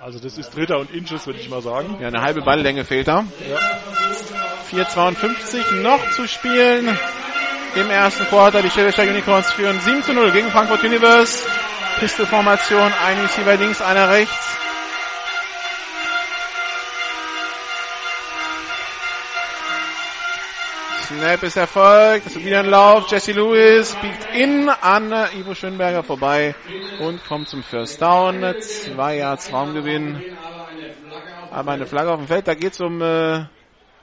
Also 0.00 0.18
das 0.18 0.36
ist 0.36 0.54
Dritter 0.54 0.78
und 0.78 0.90
Inches, 0.92 1.26
würde 1.26 1.38
ich 1.38 1.48
mal 1.48 1.62
sagen. 1.62 1.96
Ja, 2.00 2.08
eine 2.08 2.20
halbe 2.20 2.42
Balllänge 2.42 2.84
fehlt 2.84 3.08
da. 3.08 3.24
Ja. 3.48 4.82
4,52 4.84 5.76
noch 5.82 6.10
zu 6.10 6.26
spielen 6.26 6.98
im 7.76 7.90
ersten 7.90 8.24
Quarter. 8.24 8.62
Die 8.62 8.70
Schwäbischer 8.70 9.04
Unicorns 9.04 9.52
führen 9.52 9.80
7 9.80 10.02
zu 10.02 10.12
0 10.12 10.32
gegen 10.32 10.50
Frankfurt 10.50 10.82
Universe. 10.82 11.46
Pistolformation, 12.00 12.92
ein 13.06 13.20
Receiver 13.20 13.56
links, 13.56 13.80
einer 13.80 14.08
rechts. 14.08 14.58
Snap 21.18 21.42
ist 21.42 21.56
erfolgt. 21.56 22.26
Das 22.26 22.36
ist 22.36 22.44
wieder 22.44 22.60
ein 22.60 22.66
Lauf. 22.70 23.10
Jesse 23.10 23.32
Lewis 23.32 23.94
biegt 23.96 24.34
in 24.34 24.68
an 24.68 25.12
Ivo 25.36 25.54
Schönberger 25.54 26.02
vorbei 26.02 26.54
und 27.00 27.24
kommt 27.24 27.48
zum 27.48 27.62
First 27.62 28.00
Down. 28.00 28.54
Zwei 28.60 29.18
Yards 29.18 29.52
Raumgewinn. 29.52 30.22
Aber 31.50 31.72
eine 31.72 31.86
Flagge 31.86 32.10
auf 32.10 32.18
dem 32.18 32.28
Feld. 32.28 32.48
Da 32.48 32.54
geht 32.54 32.72
es 32.72 32.80
um 32.80 33.02
äh, 33.02 33.44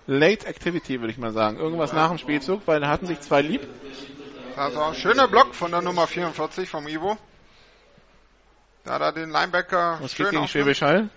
Late 0.08 0.48
Activity, 0.48 1.00
würde 1.00 1.12
ich 1.12 1.18
mal 1.18 1.32
sagen. 1.32 1.58
Irgendwas 1.58 1.94
nach 1.94 2.10
dem 2.10 2.18
Spielzug, 2.18 2.62
weil 2.66 2.80
da 2.80 2.88
hatten 2.88 3.08
sich 3.08 3.20
zwei 3.22 3.42
lieb. 3.42 3.68
Also 4.56 4.82
ein 4.82 4.96
schöner 4.96 5.28
Block 5.28 5.56
von 5.56 5.72
der 5.72 5.82
Nummer 5.82 6.08
44 6.08 6.70
vom 6.70 6.88
Ivo. 6.88 7.18
Da 8.84 8.94
hat 8.94 9.02
er 9.02 9.12
den 9.14 9.30
Linebacker 9.30 10.00
Was 10.02 10.14
schön 10.14 10.26
geht 10.28 10.36
gegen 10.36 10.48
Schwäbisch 10.48 10.82
Hall? 10.82 11.10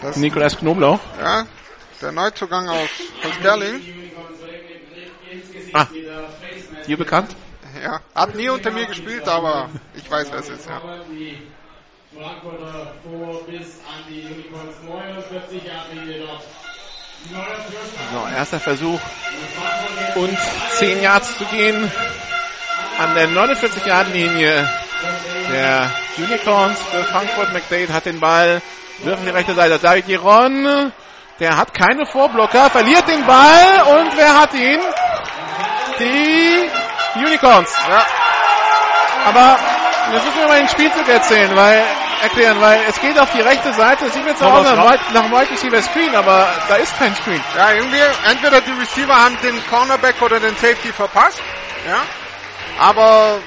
Das 0.00 0.16
Nikolas 0.16 0.56
Knoblauch. 0.56 1.00
Ja, 1.18 1.46
der 2.00 2.12
Neuzugang 2.12 2.68
aus, 2.68 2.90
Berlin. 3.42 3.82
Ah, 5.72 5.86
dir 6.86 6.96
bekannt? 6.96 7.34
Ja, 7.82 8.00
hat 8.14 8.34
nie 8.34 8.48
unter 8.48 8.70
mir 8.70 8.86
gespielt, 8.86 9.28
aber 9.28 9.70
ich 9.94 10.10
weiß, 10.10 10.28
wer 10.32 10.40
es 10.40 10.48
ist, 10.48 10.66
ja. 10.68 10.80
So, 18.12 18.36
erster 18.36 18.60
Versuch 18.60 19.00
und 20.14 20.38
10 20.72 21.02
Yards 21.02 21.36
zu 21.36 21.44
gehen 21.46 21.90
an 22.98 23.14
der 23.14 23.28
49 23.28 23.84
Yard 23.86 24.12
Linie 24.12 24.68
der 25.52 25.90
Unicorns 26.18 26.78
für 26.90 27.04
Frankfurt. 27.04 27.52
McDade 27.52 27.92
hat 27.92 28.06
den 28.06 28.20
Ball, 28.20 28.60
wirft 28.98 29.24
die 29.24 29.30
rechte 29.30 29.54
Seite. 29.54 29.78
David 29.78 30.06
Giron, 30.06 30.92
der 31.40 31.56
hat 31.56 31.74
keine 31.74 32.06
Vorblocker, 32.06 32.70
verliert 32.70 33.06
den 33.08 33.24
Ball 33.26 33.82
und 34.00 34.16
wer 34.16 34.38
hat 34.40 34.54
ihn? 34.54 34.80
Die 35.98 36.70
Unicorns. 37.16 37.74
Ja. 37.88 38.02
Aber 39.26 39.58
das 40.12 40.24
müssen 40.24 40.38
wir 40.40 40.48
mal 40.48 40.58
den 40.58 40.68
Spielzug 40.68 41.08
erzählen, 41.08 41.54
weil 41.56 41.82
erklären, 42.22 42.60
weil 42.60 42.80
es 42.88 43.00
geht 43.00 43.18
auf 43.18 43.30
die 43.32 43.40
rechte 43.40 43.72
Seite. 43.74 44.06
Es 44.06 44.14
sieht 44.14 44.26
jetzt 44.26 44.42
aus 44.42 44.64
nach, 44.64 44.90
Wide- 44.90 45.00
nach 45.12 45.24
Wide 45.30 45.50
Receiver 45.50 45.82
Screen, 45.82 46.14
aber 46.16 46.48
da 46.68 46.76
ist 46.76 46.96
kein 46.98 47.14
Screen. 47.14 47.40
Ja, 47.56 47.72
irgendwie, 47.72 48.00
entweder 48.28 48.60
die 48.60 48.72
Receiver 48.72 49.14
haben 49.14 49.36
den 49.42 49.60
Cornerback 49.68 50.20
oder 50.22 50.40
den 50.40 50.54
Safety 50.56 50.92
verpasst. 50.92 51.40
Ja. 51.86 51.98
Aber 52.80 53.38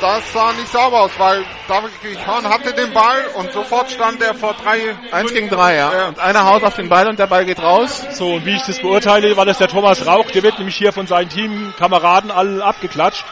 das 0.00 0.32
sah 0.32 0.52
nicht 0.52 0.70
sauber 0.70 1.00
aus, 1.02 1.12
weil 1.18 1.44
David 1.68 1.90
Horn 2.26 2.48
hatte 2.48 2.72
den 2.72 2.92
Ball 2.92 3.26
und 3.34 3.52
sofort 3.52 3.90
stand 3.90 4.20
er 4.22 4.34
vor 4.34 4.54
drei. 4.54 4.96
Eins 5.10 5.32
gegen 5.32 5.48
drei, 5.48 5.76
ja. 5.76 6.08
Und 6.08 6.18
einer 6.18 6.44
haut 6.44 6.62
auf 6.64 6.74
den 6.74 6.88
Ball 6.88 7.08
und 7.08 7.18
der 7.18 7.26
Ball 7.26 7.44
geht 7.44 7.60
raus. 7.60 8.02
So, 8.12 8.34
und 8.34 8.46
wie 8.46 8.54
ich 8.56 8.62
das 8.62 8.80
beurteile, 8.80 9.36
war 9.36 9.46
das 9.46 9.58
der 9.58 9.68
Thomas 9.68 10.06
Rauch. 10.06 10.30
Der 10.30 10.42
wird 10.42 10.58
nämlich 10.58 10.76
hier 10.76 10.92
von 10.92 11.06
seinen 11.06 11.28
Teamkameraden 11.28 12.30
alle 12.30 12.64
abgeklatscht. 12.64 13.24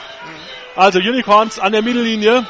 Also 0.76 0.98
Unicorns 0.98 1.58
an 1.58 1.72
der 1.72 1.82
Mittellinie. 1.82 2.46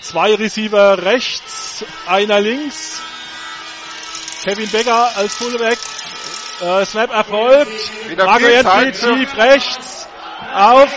Zwei 0.00 0.34
Receiver 0.34 1.02
rechts, 1.04 1.84
einer 2.06 2.40
links. 2.40 3.00
Kevin 4.44 4.68
Becker 4.70 5.10
als 5.16 5.34
Fullback. 5.36 5.78
Äh, 6.60 6.84
Snap 6.84 7.12
erfolgt. 7.12 7.70
Für- 8.94 9.14
tief 9.14 9.36
rechts. 9.36 10.08
Auf. 10.54 10.88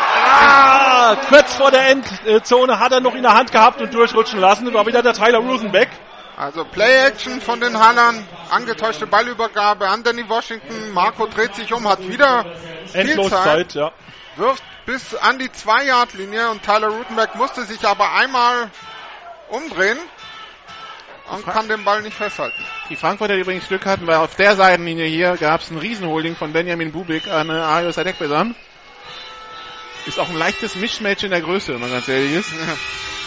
Ah, 0.00 1.16
kurz 1.28 1.54
vor 1.54 1.70
der 1.70 1.88
Endzone 1.88 2.78
hat 2.78 2.92
er 2.92 3.00
noch 3.00 3.14
in 3.14 3.22
der 3.22 3.34
Hand 3.34 3.52
gehabt 3.52 3.80
und 3.80 3.92
durchrutschen 3.92 4.40
lassen. 4.40 4.72
War 4.72 4.86
wieder 4.86 5.02
der 5.02 5.12
Tyler 5.12 5.38
Rosenbeck. 5.38 5.88
Also 6.36 6.64
Play-Action 6.64 7.40
von 7.42 7.60
den 7.60 7.78
Hallern, 7.78 8.26
angetäuschte 8.48 9.06
Ballübergabe 9.06 9.88
an 9.88 10.02
Danny 10.02 10.26
Washington. 10.26 10.92
Marco 10.94 11.26
dreht 11.26 11.54
sich 11.54 11.70
um, 11.74 11.86
hat 11.86 12.06
wieder 12.08 12.46
Endloszeit, 12.94 13.74
ja. 13.74 13.92
wirft 14.36 14.62
bis 14.86 15.14
an 15.14 15.38
die 15.38 15.50
2-Yard-Linie 15.50 16.50
und 16.50 16.62
Tyler 16.62 16.88
Rutenberg 16.88 17.34
musste 17.34 17.64
sich 17.64 17.84
aber 17.84 18.14
einmal 18.14 18.70
umdrehen 19.50 19.98
und 21.30 21.44
kann 21.44 21.68
den 21.68 21.84
Ball 21.84 22.02
nicht 22.02 22.16
festhalten. 22.16 22.64
Die 22.88 22.96
Frankfurter, 22.96 23.34
die 23.34 23.40
übrigens 23.42 23.68
Glück 23.68 23.84
hatten, 23.84 24.06
weil 24.06 24.16
auf 24.16 24.34
der 24.34 24.56
Seitenlinie 24.56 25.06
hier 25.06 25.36
gab 25.36 25.60
es 25.60 25.70
ein 25.70 25.78
Riesenholding 25.78 26.36
von 26.36 26.52
Benjamin 26.52 26.90
Bubik 26.90 27.28
an 27.28 27.50
äh, 27.50 27.52
Arius 27.52 27.98
Adekbesan. 27.98 28.54
Ist 30.06 30.18
auch 30.18 30.28
ein 30.28 30.36
leichtes 30.36 30.74
Mischmatch 30.76 31.24
in 31.24 31.30
der 31.30 31.40
Größe, 31.42 31.74
wenn 31.74 31.80
man 31.80 31.90
ganz 31.90 32.08
ehrlich 32.08 32.32
ist. 32.32 32.50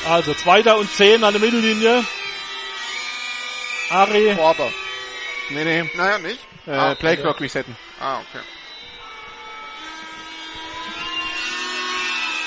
Also 0.10 0.34
zweiter 0.34 0.78
und 0.78 0.92
zehn 0.92 1.24
an 1.24 1.34
der 1.34 1.42
Mittellinie. 1.42 2.04
Ari. 3.90 4.34
Quarter. 4.36 4.70
Nee, 5.50 5.64
nee. 5.64 5.90
Naja, 5.96 6.18
nicht? 6.20 6.40
Äh, 6.68 6.72
Ah, 6.72 6.96
Play 6.96 7.18
Clock 7.18 7.40
resetten. 7.42 7.76
Ah, 8.00 8.20
okay. 8.20 8.44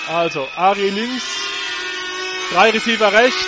Also 0.08 0.46
Ari 0.56 0.90
links. 0.90 1.24
Drei 2.52 2.70
Receiver 2.70 3.12
rechts. 3.12 3.46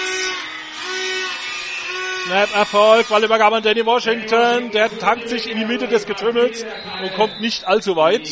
Snap 2.25 2.55
Erfolg, 2.55 3.09
Ballübergabe 3.09 3.57
an 3.57 3.63
Danny 3.63 3.87
Washington. 3.87 4.71
Der 4.73 4.97
tankt 4.99 5.29
sich 5.29 5.49
in 5.49 5.59
die 5.59 5.65
Mitte 5.65 5.89
des 5.89 6.05
Getümmels 6.05 6.65
und 7.03 7.15
kommt 7.15 7.41
nicht 7.41 7.65
allzu 7.67 7.97
weit. 7.97 8.29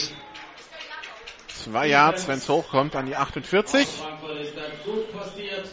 Zwei 1.67 1.89
Yards, 1.89 2.29
wenn 2.29 2.39
es 2.39 2.49
hochkommt, 2.49 2.95
an 2.95 3.07
die 3.07 3.17
48. 3.17 3.89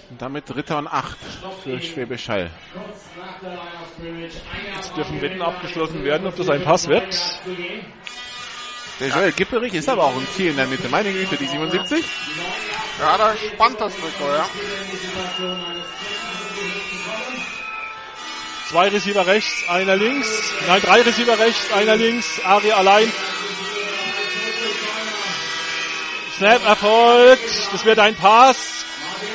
Und 0.10 0.20
damit 0.20 0.50
dritter 0.50 0.80
und 0.80 0.88
acht 0.88 1.20
für 1.64 1.80
Schwäbisch 1.80 2.30
Hall. 2.30 2.50
Jetzt 4.76 4.98
dürfen 4.98 5.22
Wetten 5.22 5.42
abgeschlossen 5.44 6.04
werden, 6.04 6.26
ob 6.26 6.36
das 6.36 6.50
ein 6.50 6.64
Pass 6.64 6.88
wird. 6.88 7.16
Der 9.00 9.08
Joel 9.08 9.34
Gipperich 9.34 9.76
ist 9.76 9.88
aber 9.88 10.06
auch 10.06 10.16
ein 10.16 10.28
Ziel 10.36 10.50
in 10.50 10.56
der 10.56 10.66
Mitte. 10.66 10.90
Meine 10.90 11.12
Güte, 11.12 11.38
die 11.38 11.46
77. 11.46 12.04
Ja, 13.00 13.18
da 13.18 13.36
spannt 13.36 13.80
das 13.80 13.94
Trikot, 13.94 14.34
ja. 14.34 14.50
Zwei 18.68 18.88
Receiver 18.88 19.28
rechts, 19.28 19.70
einer 19.70 19.96
links. 19.96 20.54
Nein, 20.68 20.82
drei 20.82 21.02
Receiver 21.02 21.38
rechts, 21.38 21.72
einer 21.72 21.98
links. 21.98 22.44
Ari 22.44 22.72
allein. 22.72 23.12
Snap 26.44 26.66
erfolgt. 26.68 27.72
Das 27.72 27.86
wird 27.86 28.00
ein 28.00 28.16
Pass. 28.16 28.84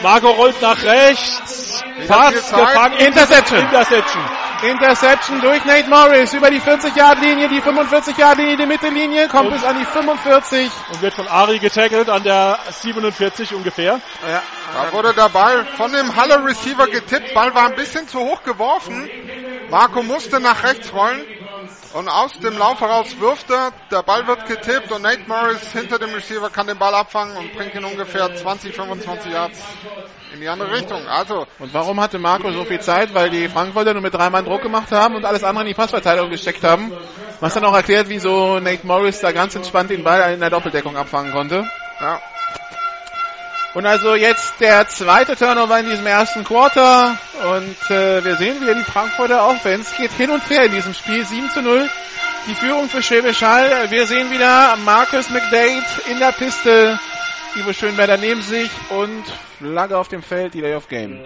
Marco 0.03 0.29
rollt 0.29 0.61
nach 0.61 0.83
rechts. 0.83 1.83
Pass 2.07 2.35
gefangen. 2.35 2.99
Interception. 2.99 3.61
Interception. 3.61 4.23
Interception 4.63 5.41
durch 5.41 5.65
Nate 5.65 5.89
Morris 5.89 6.35
über 6.35 6.51
die 6.51 6.61
40-Yard-Linie, 6.61 7.49
die 7.49 7.63
45-Yard-Linie, 7.63 8.57
die 8.59 8.67
Mittellinie, 8.67 9.29
kommt 9.29 9.53
bis 9.53 9.65
an 9.65 9.79
die 9.79 9.87
45. 9.87 10.71
Und 10.93 11.01
wird 11.01 11.15
von 11.15 11.29
Ari 11.29 11.61
getackelt 11.61 12.11
an 12.11 12.25
der 12.25 12.59
47 12.69 13.55
ungefähr. 13.55 14.01
Ja. 14.29 14.43
Da 14.75 14.93
wurde 14.93 15.15
der 15.15 15.31
Ball 15.31 15.65
von 15.77 15.91
dem 15.91 16.15
Haller 16.15 16.45
Receiver 16.45 16.89
getippt. 16.89 17.33
Ball 17.33 17.55
war 17.55 17.69
ein 17.69 17.77
bisschen 17.77 18.07
zu 18.07 18.19
hoch 18.19 18.43
geworfen. 18.43 19.09
Marco 19.71 20.03
musste 20.03 20.41
nach 20.41 20.63
rechts 20.63 20.93
rollen. 20.93 21.25
Und 21.95 22.09
aus 22.09 22.39
dem 22.39 22.59
Lauf 22.59 22.81
heraus 22.81 23.19
wirft 23.19 23.51
er. 23.51 23.73
Der 23.91 24.03
Ball 24.03 24.27
wird 24.27 24.47
getippt 24.47 24.93
und 24.93 25.03
Nate 25.03 25.23
Morris 25.27 25.73
hinter 25.73 25.99
dem 25.99 26.13
Receiver 26.13 26.51
kann 26.51 26.67
den 26.67 26.79
Ball 26.79 26.95
abfangen 26.95 27.37
und 27.37 27.53
bringt 27.55 27.75
ihn 27.75 27.85
ungefähr 27.85 28.35
20, 28.35 28.75
25 28.75 29.33
Yards 29.33 29.59
in 30.35 30.41
die 30.41 30.49
andere 30.49 30.71
Richtung. 30.71 31.07
Also, 31.09 31.47
Und 31.59 31.73
warum 31.73 32.01
hatte 32.01 32.19
Marco 32.19 32.53
so 32.53 32.65
viel 32.65 32.81
Zeit? 32.81 33.15
Weil 33.15 33.31
die 33.31 33.49
Frankfurter 33.49 33.95
nur 33.95 34.03
mit 34.03 34.13
drei 34.13 34.29
Mann 34.29 34.45
Druck 34.45 34.63
gemacht 34.63 34.93
haben 34.93 35.15
und 35.15 35.25
alles 35.25 35.45
andere 35.45 35.65
in 35.65 35.69
die 35.69 35.75
Passverteilung 35.75 36.31
gesteckt 36.31 36.63
haben. 36.63 36.93
Was 37.41 37.55
dann 37.55 37.65
auch 37.65 37.75
erklärt, 37.75 38.09
wieso 38.09 38.61
Nate 38.61 38.87
Morris 38.87 39.21
da 39.21 39.33
ganz 39.33 39.55
entspannt 39.55 39.91
den 39.91 40.05
Ball 40.05 40.35
in 40.35 40.41
der 40.41 40.51
Doppeldeckung 40.51 40.97
abfangen 40.97 41.33
konnte. 41.33 41.65
ja. 42.01 42.21
Und 43.79 43.87
also 43.87 44.17
jetzt 44.17 44.59
der 44.59 44.89
zweite 44.89 45.37
Turnover 45.37 45.79
in 45.79 45.89
diesem 45.89 46.05
ersten 46.05 46.43
Quarter. 46.43 47.17
Und 47.49 47.91
äh, 47.93 48.25
wir 48.25 48.35
sehen 48.35 48.61
wieder 48.61 48.75
die 48.75 48.83
Frankfurter 48.83 49.47
Offense 49.47 49.95
geht 49.97 50.11
hin 50.11 50.33
und 50.33 50.51
her 50.51 50.65
in 50.65 50.73
diesem 50.73 50.95
Spiel. 50.95 51.25
7 51.25 51.49
zu 51.51 51.63
0. 51.63 51.89
Die 52.49 52.57
Führung 52.57 52.89
für 52.89 53.05
Schwäbisch 53.05 53.41
Hall. 53.41 53.89
Wir 53.93 54.09
sehen 54.09 54.33
wieder 54.33 54.77
Marcus 54.79 55.31
McDade 55.31 55.85
in 56.11 56.19
der 56.19 56.33
Piste. 56.33 56.99
Ivo 57.55 57.73
Schönberger 57.73 58.17
neben 58.17 58.43
sich 58.43 58.69
und 58.91 59.23
Flagge 59.59 59.97
auf 59.97 60.09
dem 60.09 60.25
Feld, 60.25 60.55
Delay 60.55 60.75
of 60.75 60.89
Game. 60.89 61.23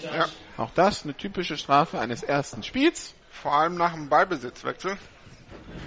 Ja. 0.00 0.24
Auch 0.56 0.70
das 0.74 1.04
eine 1.04 1.14
typische 1.14 1.58
Strafe 1.58 1.98
eines 1.98 2.22
ersten 2.22 2.62
Spiels. 2.62 3.12
Vor 3.30 3.52
allem 3.52 3.74
nach 3.74 3.92
dem 3.92 4.08
Ballbesitzwechsel. 4.08 4.96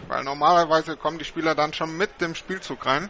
Weil 0.08 0.24
normalerweise 0.24 0.96
kommen 0.96 1.18
die 1.18 1.26
Spieler 1.26 1.56
dann 1.56 1.74
schon 1.74 1.98
mit 1.98 2.22
dem 2.22 2.36
Spielzug 2.36 2.86
rein. 2.86 3.10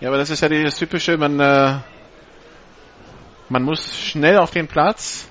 Ja, 0.00 0.08
aber 0.08 0.18
das 0.18 0.30
ist 0.30 0.40
ja 0.40 0.48
das 0.48 0.76
typische, 0.76 1.16
man, 1.16 1.40
äh, 1.40 1.78
man 3.48 3.62
muss 3.62 3.96
schnell 3.96 4.38
auf 4.38 4.50
den 4.50 4.68
Platz. 4.68 5.28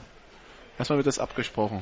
Erstmal 0.78 0.98
wird 0.98 1.08
das 1.08 1.20
abgesprochen. 1.20 1.82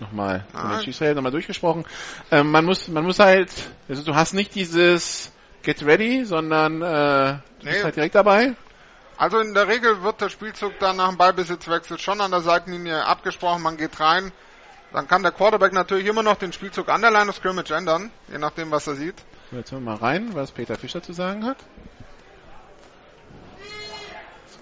Nochmal. 0.00 0.44
Von 0.52 0.60
den 0.62 0.70
Ah. 0.78 0.82
Schiedsrichter 0.82 1.14
nochmal 1.14 1.32
durchgesprochen. 1.32 1.84
Ähm, 2.30 2.50
man 2.50 2.64
muss, 2.64 2.88
man 2.88 3.04
muss 3.04 3.18
halt, 3.18 3.50
also 3.88 4.02
du 4.02 4.14
hast 4.14 4.32
nicht 4.34 4.54
dieses 4.54 5.32
Get 5.62 5.84
ready, 5.84 6.24
sondern, 6.24 6.80
äh, 6.82 6.86
du 7.60 7.64
bist 7.64 7.78
Nee. 7.78 7.82
halt 7.84 7.96
direkt 7.96 8.14
dabei. 8.14 8.54
Also 9.18 9.38
in 9.40 9.52
der 9.52 9.68
Regel 9.68 10.02
wird 10.02 10.20
der 10.22 10.30
Spielzug 10.30 10.78
dann 10.78 10.96
nach 10.96 11.08
dem 11.08 11.18
Ballbesitzwechsel 11.18 11.98
schon 11.98 12.20
an 12.22 12.30
der 12.30 12.40
Seitenlinie 12.40 13.04
abgesprochen, 13.04 13.62
man 13.62 13.76
geht 13.76 14.00
rein. 14.00 14.32
Dann 14.92 15.06
kann 15.06 15.22
der 15.22 15.32
Quarterback 15.32 15.72
natürlich 15.74 16.06
immer 16.06 16.22
noch 16.22 16.36
den 16.36 16.52
Spielzug 16.52 16.88
an 16.88 17.02
der 17.02 17.10
Line 17.10 17.28
of 17.28 17.36
Scrimmage 17.36 17.70
ändern, 17.74 18.10
je 18.32 18.38
nachdem 18.38 18.70
was 18.70 18.86
er 18.86 18.94
sieht. 18.94 19.16
So, 19.50 19.56
Jetzt 19.58 19.72
hören 19.72 19.84
wir 19.84 19.90
mal 19.92 19.98
rein, 19.98 20.30
was 20.34 20.50
Peter 20.52 20.76
Fischer 20.76 21.02
zu 21.02 21.12
sagen 21.12 21.44
hat. 21.44 21.58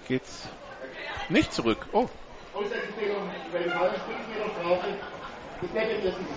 Geht's 0.09 0.49
nicht 1.29 1.53
zurück. 1.53 1.85
Oh, 1.91 2.09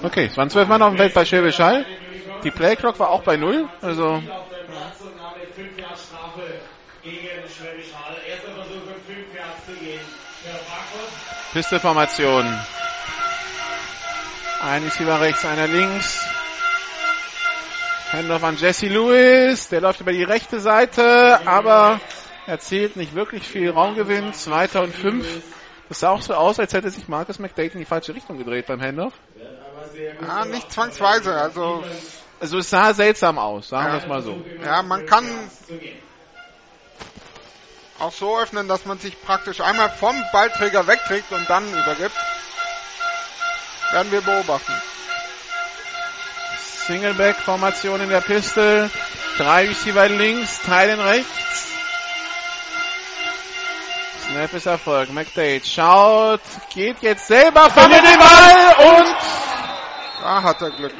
okay, 0.02 0.26
es 0.26 0.36
waren 0.36 0.50
zwölf 0.50 0.68
Mann 0.68 0.82
auf 0.82 0.90
dem 0.90 0.98
Feld 0.98 1.14
bei 1.14 1.24
Schwäbisch 1.24 1.58
Hall. 1.58 1.86
Die 2.44 2.50
Playclock 2.50 2.98
war 2.98 3.08
auch 3.08 3.22
bei 3.22 3.38
null, 3.38 3.66
also 3.80 4.22
Pisteformation. 11.54 12.44
Ein 14.60 14.84
Receiver 14.84 15.18
rechts, 15.18 15.46
einer 15.46 15.66
links. 15.66 16.26
Handoff 18.12 18.44
an 18.44 18.58
Jesse 18.58 18.88
Lewis. 18.88 19.70
Der 19.70 19.80
läuft 19.80 20.02
über 20.02 20.12
die 20.12 20.24
rechte 20.24 20.60
Seite, 20.60 21.40
aber 21.46 22.00
erzielt 22.46 22.96
nicht 22.96 23.14
wirklich 23.14 23.46
viel 23.46 23.70
Raumgewinn. 23.70 24.32
Zweiter 24.34 24.82
und 24.82 24.94
fünf. 24.94 25.26
Das 25.88 26.00
sah 26.00 26.10
auch 26.10 26.22
so 26.22 26.34
aus, 26.34 26.58
als 26.58 26.72
hätte 26.72 26.90
sich 26.90 27.08
Marcus 27.08 27.38
McDade 27.38 27.70
in 27.74 27.80
die 27.80 27.84
falsche 27.84 28.14
Richtung 28.14 28.38
gedreht 28.38 28.66
beim 28.66 28.80
Handoff. 28.80 29.12
Ja, 30.26 30.44
nicht 30.44 30.72
zwangsweise, 30.72 31.34
also 31.34 31.84
Also 32.40 32.58
es 32.58 32.70
sah 32.70 32.94
seltsam 32.94 33.38
aus, 33.38 33.68
sagen 33.68 33.92
wir 33.92 33.98
es 33.98 34.06
mal 34.06 34.22
so. 34.22 34.42
ja, 34.64 34.82
man 34.82 35.04
kann 35.06 35.24
auch 37.98 38.12
so 38.12 38.38
öffnen, 38.38 38.68
dass 38.68 38.84
man 38.84 38.98
sich 38.98 39.20
praktisch 39.22 39.60
einmal 39.60 39.90
vom 39.90 40.16
Ballträger 40.32 40.86
wegträgt 40.86 41.30
und 41.30 41.48
dann 41.48 41.68
übergibt. 41.70 42.16
Werden 43.92 44.10
wir 44.10 44.22
beobachten. 44.22 44.72
Singleback-Formation 46.86 48.00
in 48.00 48.08
der 48.08 48.22
Pistol. 48.22 48.90
Drei 49.36 49.68
Receiver 49.68 50.08
links, 50.08 50.62
Teilen 50.62 50.98
rechts. 51.00 51.71
Ist 54.34 54.66
Erfolg. 54.66 55.12
McDade 55.12 55.62
schaut, 55.64 56.40
geht 56.74 56.96
jetzt 57.00 57.26
selber, 57.26 57.68
verliert 57.70 58.02
den 58.02 58.18
Ball 58.18 58.96
und 58.98 59.16
Da 60.22 60.42
hat 60.42 60.62
er 60.62 60.70
Glück. 60.70 60.92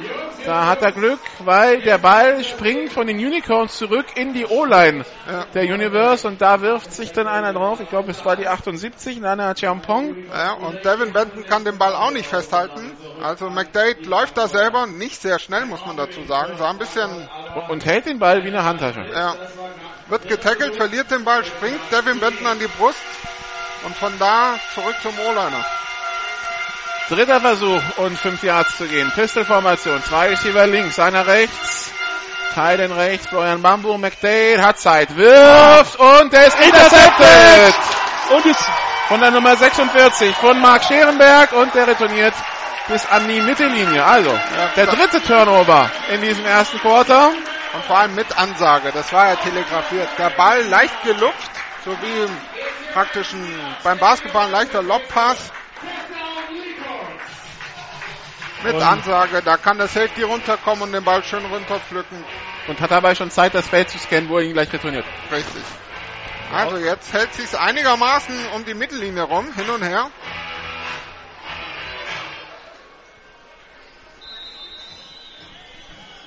da 0.45 0.65
hat 0.67 0.81
er 0.81 0.91
Glück, 0.91 1.19
weil 1.39 1.81
der 1.81 1.97
Ball 1.97 2.43
springt 2.43 2.91
von 2.91 3.07
den 3.07 3.17
Unicorns 3.17 3.77
zurück 3.77 4.05
in 4.15 4.33
die 4.33 4.45
O-Line 4.45 5.05
Ja. 5.29 5.45
der 5.53 5.63
Universe 5.63 6.27
und 6.27 6.41
da 6.41 6.61
wirft 6.61 6.93
sich 6.93 7.11
dann 7.11 7.27
einer 7.27 7.53
drauf. 7.53 7.79
Ich 7.79 7.89
glaube, 7.89 8.11
es 8.11 8.23
war 8.25 8.35
die 8.35 8.47
78, 8.47 9.19
Nana 9.19 9.53
Chiampong. 9.53 10.15
Ja, 10.31 10.53
und 10.53 10.83
Devin 10.85 11.11
Benton 11.13 11.43
kann 11.45 11.63
den 11.65 11.77
Ball 11.77 11.93
auch 11.95 12.11
nicht 12.11 12.27
festhalten. 12.27 12.91
Also 13.23 13.49
McDade 13.49 13.97
läuft 14.03 14.37
da 14.37 14.47
selber, 14.47 14.85
nicht 14.87 15.21
sehr 15.21 15.39
schnell, 15.39 15.65
muss 15.65 15.85
man 15.85 15.95
dazu 15.97 16.23
sagen. 16.27 16.53
Sah 16.57 16.69
ein 16.71 16.77
bisschen, 16.77 17.29
Und 17.69 17.85
hält 17.85 18.05
den 18.05 18.19
Ball 18.19 18.43
wie 18.43 18.47
eine 18.49 18.63
Handtasche. 18.63 19.05
ja, 19.13 19.35
wird 20.07 20.27
getackelt, 20.27 20.75
verliert 20.75 21.11
den 21.11 21.23
Ball, 21.23 21.43
springt 21.45 21.79
Devin 21.91 22.19
Benton 22.19 22.47
an 22.47 22.59
die 22.59 22.67
Brust 22.67 22.97
und 23.85 23.95
von 23.95 24.17
da 24.19 24.55
zurück 24.73 24.95
zum 25.01 25.13
O-Liner. 25.19 25.65
Dritter 27.09 27.41
Versuch 27.41 27.81
und 27.97 28.17
fünf 28.17 28.43
Yards 28.43 28.77
zu 28.77 28.85
gehen. 28.85 29.11
Pistol-Formation. 29.13 30.01
Zwei 30.03 30.29
Receiver 30.29 30.67
links, 30.67 30.99
einer 30.99 31.27
rechts. 31.27 31.91
Teilen 32.55 32.91
rechts. 32.91 33.27
Florian 33.27 33.61
Bambu. 33.61 33.97
McDade 33.97 34.61
hat 34.61 34.79
Zeit. 34.79 35.15
Wirft 35.15 35.99
und 35.99 36.31
der 36.31 36.47
ist 36.47 36.57
intercepted. 36.59 37.75
Und 38.31 38.45
ist 38.45 38.63
Von 39.09 39.19
der 39.19 39.31
Nummer 39.31 39.55
46 39.55 40.33
von 40.37 40.59
Marc 40.61 40.85
Scherenberg 40.85 41.51
und 41.51 41.75
der 41.75 41.87
retourniert 41.87 42.33
bis 42.87 43.05
an 43.05 43.27
die 43.27 43.41
Mittellinie. 43.41 44.03
Also, 44.03 44.37
der 44.75 44.87
dritte 44.87 45.21
Turnover 45.23 45.89
in 46.09 46.21
diesem 46.21 46.45
ersten 46.45 46.79
Quarter. 46.79 47.31
Und 47.73 47.83
vor 47.85 47.97
allem 47.97 48.13
mit 48.13 48.37
Ansage, 48.37 48.91
das 48.93 49.11
war 49.11 49.29
ja 49.29 49.35
telegrafiert. 49.37 50.07
Der 50.19 50.29
Ball 50.31 50.61
leicht 50.65 51.01
gelupft, 51.03 51.51
so 51.83 51.91
wie 52.01 52.29
praktisch 52.93 53.33
ein, 53.33 53.75
beim 53.83 53.97
Basketball 53.97 54.45
ein 54.45 54.51
leichter 54.51 54.83
Lobpass. 54.83 55.51
Mit 58.63 58.75
Und- 58.75 58.81
Ansage, 58.83 59.41
da 59.43 59.57
kann 59.57 59.77
der 59.77 59.87
Safety 59.87 60.21
runterkommen 60.21 60.83
und 60.83 60.91
den 60.93 61.03
Ball 61.03 61.23
schön 61.23 61.43
runterpflücken. 61.45 62.23
Und 62.67 62.79
hat 62.79 62.91
dabei 62.91 63.15
schon 63.15 63.29
Zeit, 63.31 63.53
das 63.55 63.67
Feld 63.67 63.89
zu 63.89 63.97
scannen, 63.97 64.29
wo 64.29 64.37
er 64.37 64.43
ihn 64.45 64.53
gleich 64.53 64.71
retourniert. 64.71 65.05
Richtig. 65.31 65.63
Also 66.53 66.77
jetzt 66.77 67.11
hält 67.11 67.33
sich's 67.33 67.55
einigermaßen 67.55 68.35
um 68.55 68.63
die 68.63 68.75
Mittellinie 68.75 69.23
rum, 69.23 69.51
hin 69.55 69.69
und 69.69 69.81
her. 69.81 70.11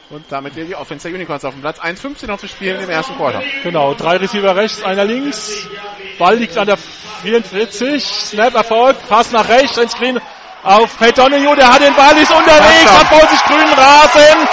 Und 0.08 0.24
damit 0.30 0.54
wieder 0.54 0.66
die 0.66 0.74
Offense 0.76 1.08
der 1.08 1.16
Unicorns 1.16 1.44
auf 1.44 1.54
dem 1.54 1.62
Platz. 1.62 1.80
1,15 1.80 2.26
noch 2.28 2.38
zu 2.38 2.46
spielen 2.46 2.80
im 2.80 2.88
ersten 2.88 3.16
Quarter. 3.16 3.42
Genau, 3.64 3.92
drei 3.94 4.18
Receiver 4.18 4.54
rechts, 4.54 4.82
einer 4.84 5.04
links. 5.04 5.66
Ball 6.18 6.36
liegt 6.36 6.56
an 6.56 6.66
der 6.66 6.78
44. 7.22 8.04
Snap 8.04 8.54
Erfolg. 8.54 8.96
Pass 9.08 9.32
nach 9.32 9.48
rechts, 9.48 9.78
ein 9.78 9.88
Screen 9.88 10.20
auf 10.62 10.96
Pat 10.98 11.18
Donahue. 11.18 11.56
Der 11.56 11.72
hat 11.72 11.80
den 11.80 11.94
Ball, 11.94 12.16
ist 12.18 12.30
unterwegs, 12.30 12.92
hat 12.92 13.08
vor 13.08 13.28
sich 13.28 13.42
grünen 13.44 13.72
Rasen. 13.72 14.48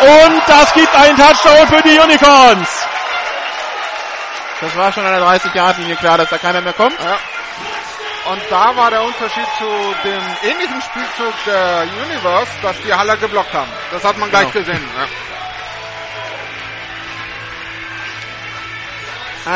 Und 0.00 0.42
das 0.48 0.74
gibt 0.74 0.94
einen 0.94 1.16
Touchdown 1.16 1.68
für 1.68 1.82
die 1.82 1.98
Unicorns. 1.98 2.68
Das 4.60 4.76
war 4.76 4.92
schon 4.92 5.04
an 5.04 5.20
der 5.20 5.22
30-Yard-Linie 5.22 5.96
klar, 5.96 6.18
dass 6.18 6.30
da 6.30 6.38
keiner 6.38 6.62
mehr 6.62 6.72
kommt. 6.72 6.98
Ja. 6.98 7.18
Und 8.30 8.42
da 8.50 8.74
war 8.76 8.90
der 8.90 9.02
Unterschied 9.04 9.46
zu 9.56 9.64
dem 10.02 10.22
ähnlichen 10.50 10.82
Spielzug 10.82 11.32
der 11.46 11.86
Universe, 12.06 12.50
dass 12.60 12.80
die 12.82 12.92
Haller 12.92 13.16
geblockt 13.16 13.52
haben. 13.52 13.70
Das 13.92 14.02
hat 14.02 14.18
man 14.18 14.30
gleich 14.30 14.50
Genau. 14.52 14.64
gesehen. 14.66 14.82
Ja. 14.98 15.06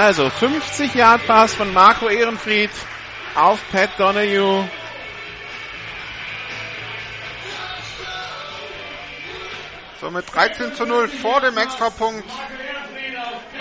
Also 0.07 0.31
50 0.31 0.95
Yard 0.95 1.27
Pass 1.27 1.55
von 1.55 1.73
Marco 1.75 2.09
Ehrenfried 2.09 2.71
auf 3.35 3.59
Pat 3.73 3.91
Donahue. 3.99 4.68
So 10.01 10.11
mit 10.12 10.33
13 10.33 10.75
zu 10.75 10.87
0 10.87 11.09
vor 11.09 11.41
dem 11.41 11.59
Extrapunkt. 11.59 12.31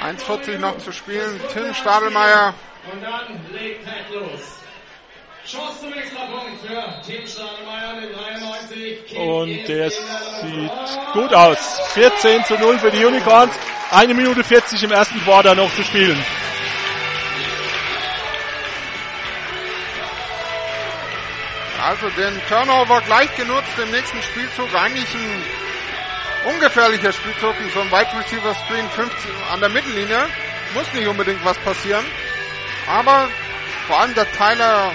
1,40 0.02 0.60
noch 0.60 0.78
zu 0.78 0.92
spielen. 0.92 1.42
Tim 1.52 1.74
Stadelmeier 1.74 2.54
Und 2.92 3.02
dann 3.02 3.52
legt 3.52 3.86
Pat 3.86 4.10
los. 4.12 4.59
Und 9.16 9.68
der 9.68 9.90
sieht 9.90 11.14
gut 11.14 11.34
aus. 11.34 11.80
14 11.94 12.46
zu 12.46 12.56
0 12.56 12.78
für 12.78 12.92
die 12.92 13.04
Unicorns. 13.04 13.54
Eine 13.90 14.14
Minute 14.14 14.44
40 14.44 14.84
im 14.84 14.92
ersten 14.92 15.20
Quarter 15.24 15.56
noch 15.56 15.74
zu 15.74 15.84
spielen. 15.84 16.24
Also 21.82 22.10
den 22.10 22.40
Turnover 22.48 23.02
gleich 23.02 23.36
genutzt 23.36 23.80
im 23.82 23.90
nächsten 23.90 24.22
Spielzug. 24.22 24.68
Eigentlich 24.76 25.08
ein 25.16 26.54
ungefährlicher 26.54 27.12
Spielzug. 27.12 27.56
So 27.74 27.80
ein 27.80 27.92
Wide 27.92 28.20
Receiver 28.20 28.54
Screen 28.54 28.88
15 28.92 29.32
an 29.52 29.60
der 29.62 29.70
Mittellinie. 29.70 30.28
Muss 30.76 30.94
nicht 30.94 31.08
unbedingt 31.08 31.44
was 31.44 31.58
passieren. 31.60 32.06
Aber 32.88 33.28
vor 33.88 34.00
allem 34.00 34.14
der 34.14 34.32
Tyler 34.32 34.94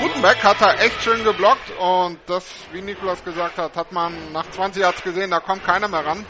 Gutenberg 0.00 0.42
hat 0.42 0.60
da 0.60 0.72
echt 0.74 1.02
schön 1.02 1.22
geblockt. 1.24 1.70
Und 1.78 2.18
das, 2.26 2.46
wie 2.72 2.80
Nikolas 2.80 3.22
gesagt 3.22 3.58
hat, 3.58 3.76
hat 3.76 3.92
man 3.92 4.32
nach 4.32 4.50
20 4.50 4.82
Yards 4.82 5.02
gesehen. 5.02 5.30
Da 5.30 5.40
kommt 5.40 5.64
keiner 5.64 5.88
mehr 5.88 6.04
ran. 6.04 6.24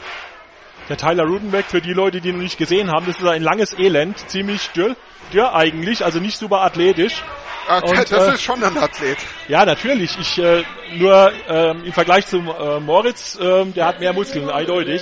Der 0.89 0.97
Tyler 0.97 1.23
Rudenbeck, 1.23 1.67
für 1.67 1.79
die 1.79 1.93
Leute, 1.93 2.19
die 2.19 2.29
ihn 2.29 2.35
noch 2.35 2.43
nicht 2.43 2.57
gesehen 2.57 2.91
haben, 2.91 3.05
das 3.05 3.17
ist 3.17 3.25
ein 3.25 3.43
langes 3.43 3.71
Elend, 3.77 4.17
ziemlich 4.29 4.69
dürr, 4.71 4.95
dürr 5.31 5.53
eigentlich, 5.55 6.03
also 6.03 6.19
nicht 6.19 6.37
super 6.37 6.61
athletisch. 6.61 7.23
Äh, 7.69 7.81
Und, 7.81 7.97
das 8.11 8.27
äh, 8.27 8.33
ist 8.33 8.41
schon 8.41 8.61
ein 8.61 8.77
Athlet. 8.77 9.17
Ja, 9.47 9.65
natürlich. 9.65 10.17
Ich 10.19 10.37
äh, 10.39 10.63
nur 10.95 11.31
ähm, 11.47 11.83
im 11.85 11.93
Vergleich 11.93 12.27
zum 12.27 12.47
äh, 12.49 12.79
Moritz, 12.79 13.37
ähm, 13.41 13.73
der 13.73 13.85
hat 13.85 13.99
mehr 13.99 14.11
Muskeln, 14.11 14.49
eindeutig. 14.49 15.01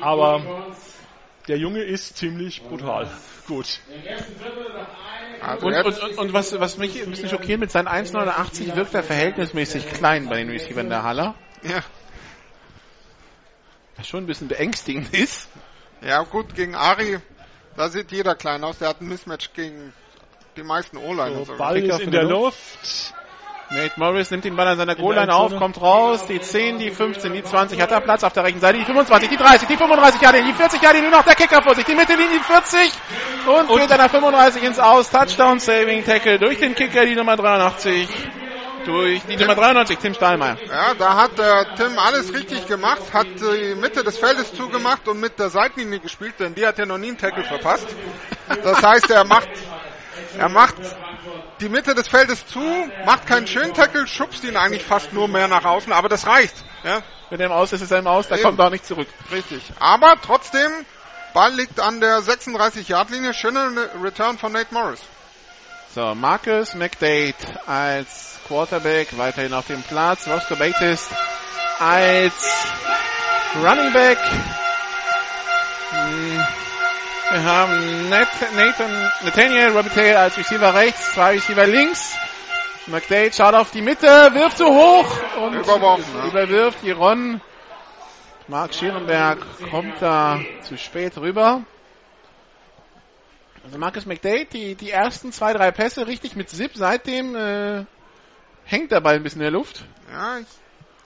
Aber 0.00 0.40
der 1.48 1.58
Junge 1.58 1.82
ist 1.82 2.16
ziemlich 2.16 2.62
brutal. 2.62 3.10
Gut. 3.46 3.80
Also 5.40 5.66
Und, 5.66 5.74
und, 5.74 6.02
und, 6.02 6.18
und 6.18 6.32
was, 6.32 6.58
was 6.58 6.78
mich 6.78 7.02
ein 7.02 7.10
bisschen 7.10 7.28
schockiert, 7.28 7.60
mit 7.60 7.70
seinen 7.70 7.88
1,89 7.88 8.76
wirkt 8.76 8.94
er 8.94 9.02
verhältnismäßig 9.02 9.90
klein 9.90 10.28
bei 10.28 10.36
den 10.36 10.48
Receivern 10.48 10.88
der 10.88 11.02
Haller. 11.02 11.34
ja. 11.62 11.82
Was 13.96 14.08
schon 14.08 14.24
ein 14.24 14.26
bisschen 14.26 14.48
beängstigend 14.48 15.14
ist. 15.16 15.48
ja 16.00 16.22
gut, 16.22 16.54
gegen 16.54 16.74
Ari, 16.74 17.20
da 17.76 17.88
sieht 17.88 18.10
jeder 18.10 18.34
klein 18.34 18.64
aus. 18.64 18.78
Der 18.78 18.88
hat 18.88 19.00
ein 19.00 19.08
Mismatch 19.08 19.52
gegen 19.52 19.92
die 20.56 20.62
meisten 20.62 20.96
O-Liner. 20.96 21.44
So, 21.44 21.56
Ball 21.56 21.78
ist 21.78 22.00
in 22.00 22.10
der 22.10 22.24
die 22.24 22.30
Luft. 22.30 23.14
Nate 23.74 23.98
Morris 23.98 24.30
nimmt 24.30 24.44
den 24.44 24.54
Ball 24.54 24.68
an 24.68 24.78
seiner 24.78 24.94
Goal-Line 24.94 25.34
auf, 25.34 25.56
kommt 25.56 25.80
raus, 25.80 26.26
die 26.28 26.40
10, 26.40 26.78
die 26.78 26.90
15, 26.92 27.32
die 27.32 27.42
20, 27.42 27.80
hat 27.80 27.90
er 27.90 28.00
Platz 28.00 28.22
auf 28.22 28.32
der 28.32 28.44
rechten 28.44 28.60
Seite, 28.60 28.78
die 28.78 28.84
25, 28.84 29.28
die 29.28 29.36
30, 29.36 29.66
die 29.66 29.76
35 29.76 30.20
Jahre, 30.20 30.42
die 30.44 30.52
40 30.52 30.80
Jahre, 30.80 31.00
nur 31.02 31.10
noch 31.10 31.24
der 31.24 31.34
Kicker 31.34 31.60
vor 31.60 31.74
sich, 31.74 31.84
die 31.84 31.96
Mittellinie, 31.96 32.38
die 32.38 32.44
40 32.44 32.92
und, 33.46 33.70
und 33.70 33.80
geht 33.80 33.90
an 33.90 33.98
der 33.98 34.08
35 34.08 34.62
ins 34.62 34.78
Aus, 34.78 35.10
Touchdown, 35.10 35.58
Saving, 35.58 36.04
Tackle 36.04 36.38
durch 36.38 36.58
den 36.58 36.76
Kicker, 36.76 37.04
die 37.04 37.16
Nummer 37.16 37.36
83, 37.36 38.08
durch 38.86 39.22
die 39.22 39.36
Nummer 39.36 39.56
93, 39.56 39.98
Tim 39.98 40.14
Stahlmeier. 40.14 40.56
Ja, 40.68 40.94
da 40.94 41.16
hat 41.16 41.36
der 41.36 41.74
Tim 41.74 41.98
alles 41.98 42.32
richtig 42.32 42.68
gemacht, 42.68 43.02
hat 43.12 43.26
die 43.26 43.74
Mitte 43.74 44.04
des 44.04 44.18
Feldes 44.18 44.54
zugemacht 44.54 45.08
und 45.08 45.18
mit 45.18 45.36
der 45.40 45.50
Seitenlinie 45.50 45.98
gespielt, 45.98 46.34
denn 46.38 46.54
die 46.54 46.64
hat 46.64 46.78
ja 46.78 46.86
noch 46.86 46.98
nie 46.98 47.08
einen 47.08 47.18
Tackle 47.18 47.42
verpasst. 47.42 47.88
Das 48.62 48.82
heißt, 48.82 49.10
er 49.10 49.24
macht, 49.24 49.48
er 50.38 50.48
macht 50.48 50.74
die 51.60 51.68
Mitte 51.68 51.94
des 51.94 52.08
Feldes 52.08 52.46
zu, 52.46 52.60
macht 53.04 53.26
keinen 53.26 53.46
schönen 53.46 53.74
Tackle, 53.74 54.06
schubst 54.06 54.44
ihn 54.44 54.56
eigentlich 54.56 54.84
fast 54.84 55.12
nur 55.12 55.28
mehr 55.28 55.48
nach 55.48 55.64
außen, 55.64 55.92
aber 55.92 56.08
das 56.08 56.26
reicht. 56.26 56.54
Ja, 56.82 57.02
Wenn 57.30 57.40
er 57.40 57.46
im 57.46 57.52
Aus 57.52 57.72
ist, 57.72 57.80
ist 57.80 57.90
er 57.90 57.98
im 58.00 58.06
Aus, 58.06 58.28
da 58.28 58.34
Eben. 58.36 58.44
kommt 58.44 58.58
er 58.58 58.66
auch 58.66 58.70
nicht 58.70 58.86
zurück. 58.86 59.08
richtig. 59.30 59.62
Aber 59.78 60.14
trotzdem, 60.20 60.70
Ball 61.32 61.52
liegt 61.54 61.80
an 61.80 62.00
der 62.00 62.18
36-Yard-Linie, 62.18 63.34
schöner 63.34 63.70
Return 64.02 64.38
von 64.38 64.52
Nate 64.52 64.72
Morris. 64.72 65.00
So, 65.94 66.14
Marcus 66.14 66.74
McDade 66.74 67.34
als 67.66 68.38
Quarterback 68.48 69.16
weiterhin 69.16 69.54
auf 69.54 69.66
dem 69.68 69.82
Platz. 69.82 70.26
Roscoe 70.26 70.56
Bates 70.56 71.08
als 71.78 72.34
Running 73.62 73.92
Back. 73.92 74.18
Wir 77.34 77.44
haben 77.44 78.08
Nat 78.10 78.28
Nathan, 78.54 79.10
Nathaniel 79.24 79.70
Robitaille 79.70 80.16
als 80.16 80.38
Receiver 80.38 80.72
rechts, 80.72 81.14
zwei 81.14 81.32
Receiver 81.32 81.66
links. 81.66 82.14
McDade 82.86 83.32
schaut 83.32 83.54
auf 83.54 83.72
die 83.72 83.82
Mitte, 83.82 84.06
wirft 84.06 84.58
zu 84.58 84.66
hoch 84.66 85.18
und 85.38 85.54
Überworfen, 85.54 86.14
ja. 86.16 86.28
überwirft 86.28 86.84
Iron. 86.84 87.40
Mark 88.46 88.72
Schierenberg 88.72 89.44
kommt 89.68 90.00
da 90.00 90.38
zu 90.62 90.78
spät 90.78 91.18
rüber. 91.18 91.64
Also 93.64 93.78
Marcus 93.78 94.06
McDade, 94.06 94.44
die, 94.44 94.76
die 94.76 94.92
ersten 94.92 95.32
zwei, 95.32 95.52
drei 95.54 95.72
Pässe 95.72 96.06
richtig 96.06 96.36
mit 96.36 96.48
Zip, 96.50 96.70
seitdem 96.74 97.34
äh, 97.34 97.84
hängt 98.62 98.92
der 98.92 99.00
Ball 99.00 99.16
ein 99.16 99.24
bisschen 99.24 99.40
in 99.40 99.46
der 99.46 99.58
Luft. 99.58 99.84
Ja, 100.08 100.38
ich, 100.38 100.46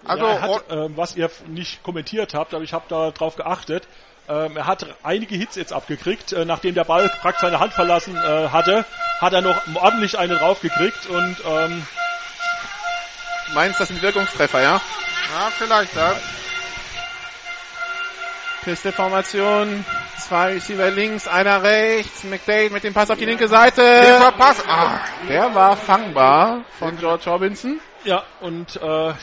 Also, 0.05 0.27
ja, 0.27 0.33
er 0.35 0.41
hat, 0.43 0.71
äh, 0.71 0.95
was 0.95 1.17
ihr 1.17 1.31
nicht 1.47 1.83
kommentiert 1.83 2.35
habt, 2.35 2.53
aber 2.53 2.65
ich 2.65 2.75
habe 2.75 2.85
da 2.91 3.13
drauf 3.13 3.37
geachtet. 3.37 3.89
Ähm, 4.29 4.57
er 4.57 4.67
hat 4.67 4.87
einige 5.03 5.35
Hits 5.37 5.57
jetzt 5.57 5.73
abgekriegt. 5.73 6.33
Äh, 6.33 6.45
nachdem 6.45 6.75
der 6.75 6.85
Ball 6.85 7.09
praktisch 7.21 7.43
seine 7.43 7.61
Hand 7.61 7.73
verlassen 7.73 8.17
äh, 8.17 8.49
hatte, 8.49 8.85
hat 9.21 9.33
er 9.33 9.41
noch 9.41 9.57
ordentlich 9.75 10.19
einen 10.19 10.37
draufgekriegt 10.39 11.07
und 11.07 11.37
ähm, 11.47 11.87
Du 13.49 13.55
meinst, 13.55 13.81
das 13.81 13.89
sind 13.89 14.03
Wirkungstreffer, 14.03 14.61
ja? 14.61 14.73
ja, 14.75 15.51
vielleicht, 15.57 15.97
ja. 15.97 16.13
Piste-Formation. 18.65 19.85
Zwei 20.19 20.55
Receiver 20.55 20.91
links, 20.91 21.27
einer 21.29 21.63
rechts. 21.63 22.25
McDade 22.25 22.71
mit 22.71 22.85
dem 22.85 22.93
Pass 22.93 23.11
auf 23.11 23.17
die 23.19 23.25
linke 23.25 23.49
Seite. 23.49 23.81
Tiefer 24.05 24.33
Pass. 24.33 24.63
Ah, 24.69 25.01
Der 25.29 25.55
war 25.55 25.77
fangbar 25.77 26.65
von 26.79 26.99
George 26.99 27.31
Robinson. 27.31 27.81
ja, 28.05 28.23
und 28.41 28.77
äh, 28.77 29.15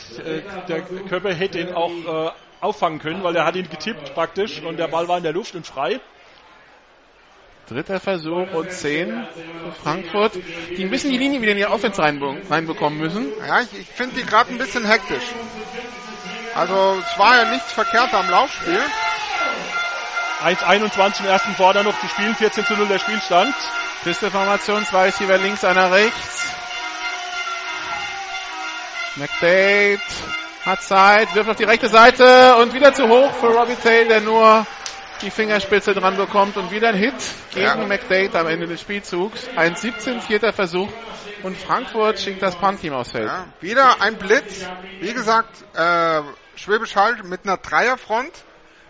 der 0.68 0.80
Körper 1.08 1.32
hätte 1.32 1.60
ihn 1.60 1.72
auch 1.72 1.90
äh, 1.90 2.30
auffangen 2.60 2.98
können, 2.98 3.22
weil 3.22 3.36
er 3.36 3.44
hat 3.44 3.56
ihn 3.56 3.68
getippt 3.68 4.14
praktisch 4.14 4.62
und 4.62 4.76
der 4.76 4.88
Ball 4.88 5.08
war 5.08 5.18
in 5.18 5.22
der 5.22 5.32
Luft 5.32 5.54
und 5.54 5.66
frei. 5.66 6.00
Dritter 7.68 7.98
Versuch 7.98 8.52
und 8.52 8.70
10 8.70 9.08
für 9.10 9.72
Frankfurt. 9.82 10.38
Die 10.76 10.84
ein 10.84 10.90
bisschen 10.90 11.10
die 11.10 11.18
Linie 11.18 11.42
wieder 11.42 11.52
in 11.52 11.58
die 11.58 11.66
Offense 11.66 12.00
reinbe 12.00 12.36
reinbekommen 12.48 12.98
müssen. 12.98 13.32
ja, 13.46 13.60
ich, 13.60 13.80
ich 13.80 13.86
finde 13.88 14.16
die 14.16 14.24
gerade 14.24 14.52
ein 14.52 14.58
bisschen 14.58 14.86
hektisch. 14.86 15.24
Also 16.54 17.02
es 17.04 17.18
war 17.18 17.36
ja 17.36 17.50
nichts 17.50 17.72
verkehrt 17.72 18.14
am 18.14 18.30
Laufspiel. 18.30 18.80
1,21 20.44 21.20
im 21.20 21.26
ersten 21.26 21.54
Quarter 21.54 21.82
noch 21.82 21.98
zu 21.98 22.08
spielen, 22.08 22.34
14 22.34 22.64
zu 22.66 22.74
0 22.74 22.86
der 22.86 22.98
Spielstand. 22.98 23.54
Piste-Formation, 24.04 24.84
zwei 24.84 25.06
Receiver 25.06 25.38
links, 25.38 25.64
einer 25.64 25.90
rechts. 25.90 26.54
McDade 29.16 29.98
hat 30.66 30.82
Zeit, 30.82 31.34
wirft 31.34 31.48
auf 31.48 31.56
die 31.56 31.64
rechte 31.64 31.88
Seite 31.88 32.56
und 32.56 32.74
wieder 32.74 32.92
zu 32.92 33.08
hoch 33.08 33.32
für 33.34 33.46
Robbie 33.46 33.76
Taylor, 33.76 34.08
der 34.08 34.20
nur 34.20 34.66
die 35.22 35.30
Fingerspitze 35.30 35.94
dran 35.94 36.16
bekommt 36.16 36.56
und 36.56 36.70
wieder 36.70 36.88
ein 36.88 36.96
Hit 36.96 37.14
gegen 37.54 37.64
Ja. 37.66 37.76
McDade 37.76 38.38
am 38.38 38.48
Ende 38.48 38.66
des 38.66 38.80
Spielzugs. 38.80 39.48
Ein 39.56 39.76
17, 39.76 40.20
vierter 40.20 40.52
Versuch 40.52 40.88
und 41.42 41.56
Frankfurt 41.56 42.18
schickt 42.18 42.42
das 42.42 42.56
Punt-Team 42.56 42.92
aufs 42.92 43.12
Feld. 43.12 43.26
Ja, 43.28 43.46
wieder 43.60 44.02
ein 44.02 44.16
Blitz. 44.16 44.66
Wie 45.00 45.12
gesagt, 45.14 45.54
äh, 45.74 46.20
Schwäbisch 46.56 46.96
Hall 46.96 47.16
mit 47.22 47.44
einer 47.44 47.56
Dreierfront. 47.58 48.32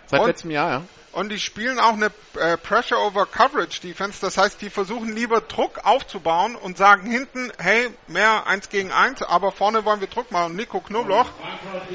Seit 0.07 0.21
Und- 0.21 0.27
letztem 0.29 0.51
Jahr, 0.51 0.71
ja. 0.71 0.83
Und 1.17 1.31
die 1.31 1.39
spielen 1.39 1.79
auch 1.79 1.95
eine 1.95 2.11
äh, 2.39 2.59
Pressure 2.59 2.99
over 2.99 3.25
Coverage 3.25 3.81
Defense. 3.81 4.21
Das 4.21 4.37
heißt, 4.37 4.61
die 4.61 4.69
versuchen 4.69 5.17
lieber 5.17 5.41
Druck 5.41 5.81
aufzubauen 5.87 6.57
und 6.57 6.77
sagen 6.77 7.11
hinten, 7.11 7.51
hey, 7.59 7.89
mehr 8.07 8.47
eins 8.47 8.69
gegen 8.69 8.93
eins, 8.93 9.23
aber 9.23 9.51
vorne 9.51 9.87
wollen 9.87 10.01
wir 10.01 10.09
Druck 10.09 10.31
machen. 10.31 10.51
Und 10.51 10.57
Nico 10.57 10.79
Knobloch, 10.79 11.31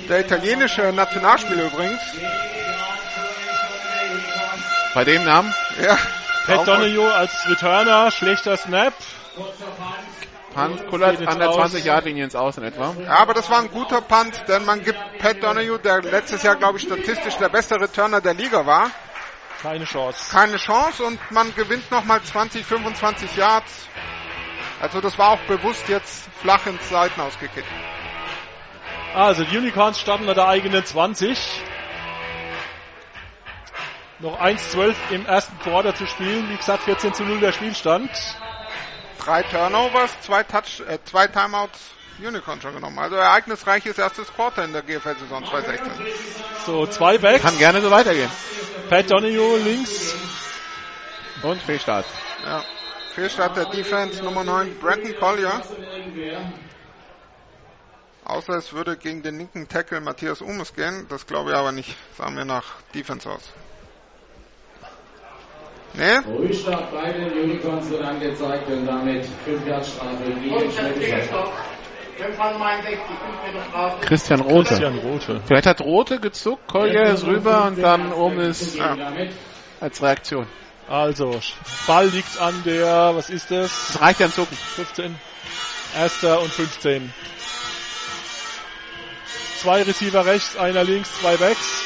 der 0.10 0.22
italienische 0.22 0.92
Nationalspieler 0.92 1.66
übrigens, 1.66 2.02
Bei 4.96 5.04
dem 5.04 5.24
Namen 5.24 5.54
ja, 5.80 6.00
Pat 6.48 6.68
Donoghue 6.68 7.14
als 7.14 7.32
Returner, 7.48 8.10
schlechter 8.10 8.58
Snap. 8.58 8.96
Punt 10.56 10.88
kullert 10.90 11.26
an 11.28 11.38
der 11.38 11.50
aus. 11.52 11.74
20-Yard-Linie 11.76 12.24
ins 12.24 12.36
Aus 12.36 12.58
in 12.58 12.64
etwa. 12.64 12.96
Ja, 13.00 13.20
aber 13.20 13.36
das 13.36 13.52
war 13.52 13.60
ein 13.60 13.70
guter 13.70 14.02
Punt, 14.02 14.44
denn 14.48 14.66
man 14.66 14.84
gibt 14.84 15.00
Pat 15.20 15.44
Donoghue, 15.44 15.78
der 15.78 16.02
letztes 16.02 16.42
Jahr, 16.42 16.56
glaube 16.56 16.80
ich, 16.80 16.86
statistisch 16.86 17.36
der 17.38 17.50
beste 17.50 17.80
Returner 17.80 18.20
der 18.20 18.34
Liga 18.34 18.66
war, 18.66 18.90
Keine 19.62 19.86
Chance. 19.86 20.32
keine 20.32 20.58
Chance 20.58 21.04
und 21.04 21.20
man 21.32 21.54
gewinnt 21.56 21.90
nochmal 21.92 22.22
20, 22.22 22.66
25 22.66 23.36
Yards. 23.36 23.88
Also 24.82 25.00
das 25.02 25.18
war 25.20 25.30
auch 25.30 25.40
bewusst 25.42 25.88
jetzt 25.88 26.28
flach 26.42 26.66
ins 26.66 26.90
Seiten 26.90 27.22
ausgekickt. 27.22 27.68
Also 29.14 29.44
die 29.44 29.58
Unicorns 29.58 30.00
starten 30.00 30.28
an 30.28 30.36
der 30.36 30.48
eigenen 30.48 30.84
20. 30.84 31.38
Noch 34.20 34.40
1-12 34.42 34.96
im 35.12 35.26
ersten 35.26 35.58
Quarter 35.60 35.94
zu 35.96 36.06
spielen. 36.08 36.50
Wie 36.50 36.58
gesagt, 36.58 36.84
14 36.84 37.14
zu 37.14 37.24
0 37.24 37.40
der 37.40 37.52
Spielstand. 37.52 38.10
Drei 39.20 39.44
Turnovers, 39.44 40.20
zwei 40.22 40.44
Touch, 40.44 40.82
äh, 40.88 40.98
zwei 41.04 41.28
Timeouts 41.28 41.80
Unicorn 42.26 42.62
schon 42.62 42.74
genommen. 42.74 43.00
Also 43.00 43.16
ereignisreiches 43.16 43.98
erstes 43.98 44.32
Quarter 44.34 44.66
in 44.66 44.74
der 44.74 44.82
GFL-Saison 44.82 45.46
2016. 45.46 45.92
So, 46.66 46.86
zwei 46.88 47.18
Backs. 47.18 47.42
Kann 47.42 47.58
gerne 47.58 47.82
so 47.82 47.92
weitergehen. 47.92 48.30
Pat 48.90 49.10
Donoghue 49.10 49.60
links. 49.60 50.16
Und 51.44 51.62
Fehlstart. 51.62 52.06
Ja. 52.46 52.64
Fehlstart 53.16 53.58
der 53.58 53.66
Defense 53.66 54.24
Nummer 54.24 54.44
9, 54.44 54.78
Brandon 54.80 55.16
Collier. 55.20 55.62
Außer 58.24 58.54
es 58.54 58.72
würde 58.72 58.96
gegen 58.96 59.24
den 59.24 59.38
linken 59.38 59.68
Tackle 59.68 60.00
Matthias 60.00 60.42
Umes 60.42 60.74
gehen. 60.74 61.08
Das 61.10 61.26
glaube 61.28 61.52
ich 61.52 61.56
aber 61.56 61.72
nicht. 61.72 61.98
Sah 62.18 62.30
mir 62.30 62.46
nach 62.46 62.76
Defense 62.94 63.30
aus. 63.30 63.42
Nee? 65.94 66.20
Ruhestart 66.20 66.92
bei 66.94 67.12
den 67.12 67.34
Unicorns 67.34 67.90
wird 67.90 68.02
angezeigt 68.02 68.70
und 68.70 68.86
damit 68.86 69.26
5 69.44 69.68
Yard 69.68 69.86
Strafe 69.86 70.24
gegen 70.24 70.56
Und 70.56 70.72
Schwäbisch 72.16 72.38
Hall. 72.38 72.54
Dann 72.54 72.60
fahren 72.60 72.60
69, 72.60 73.00
5 73.08 73.54
Meter 73.54 73.66
Strafe. 73.66 74.06
Christian 74.06 74.42
Rote. 74.42 74.68
Christian 74.68 74.98
Rote. 75.00 75.42
Vielleicht 75.46 75.66
hat 75.66 75.82
Rote 75.82 76.20
gezuckt, 76.20 76.68
Kolja 76.68 77.04
ist 77.14 77.26
rüber 77.26 77.66
und 77.66 77.82
dann 77.82 78.12
oben 78.14 78.40
ist. 78.40 78.80
Damit 78.80 79.34
als 79.80 80.02
Reaktion. 80.02 80.48
Also, 80.88 81.40
Ball 81.88 82.08
liegt 82.08 82.40
an 82.40 82.64
der, 82.66 83.16
was 83.16 83.30
ist 83.30 83.50
das? 83.50 83.94
Das 83.94 84.02
reicht 84.02 84.20
ja 84.20 84.26
ein 84.28 84.32
Zucken. 84.32 84.58
15. 84.58 85.16
Erster 85.98 86.42
und 86.42 86.52
15. 86.52 87.14
Zwei 89.58 89.84
Receiver 89.84 90.26
rechts, 90.26 90.58
einer 90.58 90.84
links, 90.84 91.20
zwei 91.20 91.38
Backs. 91.38 91.86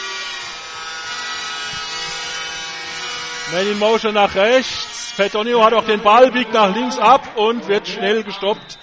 Man 3.52 3.68
in 3.68 3.80
Motion 3.80 4.14
nach 4.14 4.34
rechts. 4.34 5.14
Petonio 5.18 5.64
hat 5.64 5.74
auch 5.74 5.86
den 5.86 6.02
Ball, 6.02 6.32
biegt 6.32 6.54
nach 6.54 6.74
links 6.74 6.98
ab 6.98 7.22
und 7.36 7.68
wird 7.68 7.88
schnell 7.88 8.24
gestoppt. 8.24 8.78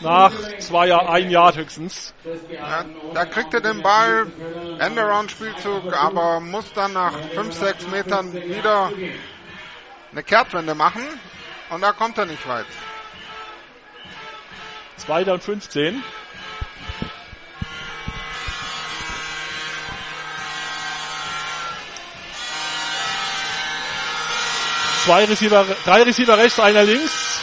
Nach 0.00 0.32
zwei, 0.58 0.94
ein 0.94 1.30
Jahr 1.30 1.54
höchstens. 1.54 2.14
Ja, 2.50 2.84
da 3.14 3.24
kriegt 3.24 3.52
er 3.54 3.60
den 3.60 3.82
Ball, 3.82 4.26
Endaround-Spielzug, 4.78 5.92
aber 5.92 6.40
muss 6.40 6.72
dann 6.72 6.92
nach 6.92 7.12
5, 7.34 7.52
6 7.52 7.86
Metern 7.88 8.32
wieder 8.32 8.92
eine 10.12 10.22
Kehrtwende 10.22 10.74
machen. 10.74 11.02
Und 11.70 11.82
da 11.82 11.92
kommt 11.92 12.16
er 12.16 12.26
nicht 12.26 12.48
weit. 12.48 12.66
Zweiter 14.96 15.34
und 15.34 15.42
15. 15.42 16.02
Zwei 25.04 25.24
Receiver, 25.24 25.64
drei 25.84 26.02
Receiver 26.02 26.36
rechts, 26.36 26.60
einer 26.60 26.82
links. 26.84 27.40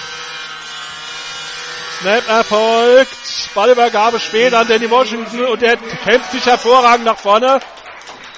Snap 2.00 2.28
erfolgt. 2.28 3.54
Ballübergabe 3.54 4.20
spät 4.20 4.54
an 4.54 4.68
Danny 4.68 4.90
Washington 4.90 5.46
und 5.46 5.62
der 5.62 5.78
kämpft 5.78 6.32
sich 6.32 6.46
hervorragend 6.46 7.06
nach 7.06 7.18
vorne. 7.18 7.60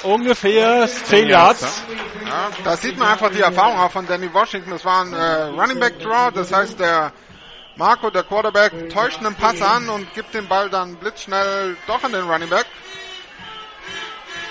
Ungefähr 0.03 0.87
10 0.87 1.29
Yards. 1.29 1.83
Ja, 2.25 2.49
da 2.63 2.77
sieht 2.77 2.97
man 2.97 3.09
einfach 3.09 3.31
die 3.31 3.41
Erfahrung 3.41 3.79
auch 3.79 3.91
von 3.91 4.05
Danny 4.05 4.31
Washington. 4.31 4.69
Das 4.69 4.85
war 4.85 5.01
ein 5.01 5.13
äh, 5.13 5.43
Running 5.59 5.79
Back 5.79 5.99
Draw, 5.99 6.31
das 6.31 6.53
heißt 6.53 6.79
der 6.79 7.11
Marco, 7.75 8.09
der 8.09 8.23
Quarterback, 8.23 8.89
täuscht 8.89 9.19
einen 9.19 9.35
Pass 9.35 9.61
an 9.61 9.89
und 9.89 10.13
gibt 10.13 10.33
den 10.33 10.47
Ball 10.47 10.69
dann 10.69 10.95
blitzschnell 10.97 11.75
doch 11.87 12.03
an 12.03 12.11
den 12.11 12.29
Running 12.29 12.49
Back. 12.49 12.65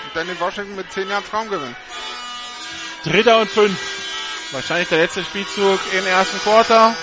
Und 0.05 0.15
Danny 0.15 0.39
Washington 0.39 0.75
mit 0.75 0.91
10 0.91 1.09
Yards 1.09 1.33
Raumgewinn. 1.33 1.75
Dritter 3.03 3.39
und 3.39 3.49
fünf. 3.49 3.79
Wahrscheinlich 4.51 4.89
der 4.89 4.99
letzte 4.99 5.23
Spielzug 5.23 5.79
im 5.93 6.05
ersten 6.07 6.39
Quarter. 6.39 6.95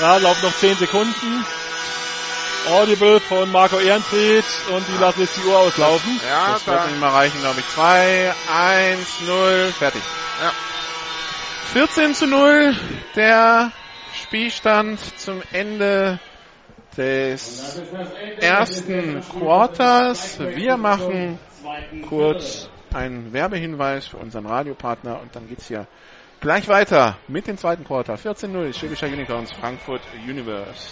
Ja, 0.00 0.16
laufen 0.16 0.42
noch 0.42 0.56
10 0.56 0.76
Sekunden. 0.76 1.44
Audible 2.68 3.20
von 3.20 3.50
Marco 3.50 3.78
Ehrenfried 3.78 4.44
und 4.72 4.86
die 4.88 4.96
lassen 5.00 5.20
jetzt 5.20 5.36
die 5.36 5.46
Uhr 5.46 5.58
auslaufen. 5.58 6.20
Ja, 6.28 6.52
Das 6.52 6.66
wird 6.66 6.86
nicht 6.86 7.00
mal 7.00 7.10
reichen, 7.10 7.40
glaube 7.40 7.60
ich. 7.60 7.68
2, 7.68 8.32
1, 8.54 9.20
0, 9.26 9.72
fertig. 9.78 10.02
Ja. 10.40 10.52
14 11.72 12.14
zu 12.14 12.26
0, 12.26 12.76
der 13.16 13.72
Spielstand 14.14 15.00
zum 15.18 15.42
Ende 15.52 16.20
des 16.96 17.80
ersten 18.40 19.22
Quarters. 19.38 20.38
Wir 20.38 20.76
machen 20.76 21.38
kurz 22.08 22.68
einen 22.94 23.32
Werbehinweis 23.32 24.06
für 24.06 24.18
unseren 24.18 24.46
Radiopartner 24.46 25.20
und 25.20 25.34
dann 25.34 25.48
geht's 25.48 25.66
hier 25.68 25.86
gleich 26.42 26.68
weiter 26.68 27.16
mit 27.28 27.46
dem 27.46 27.56
zweiten 27.56 27.84
Quarter. 27.84 28.16
14-0, 28.16 28.76
Schwäbischer 28.76 29.06
Unicorns, 29.06 29.50
Frankfurt 29.52 30.02
Universe. 30.28 30.88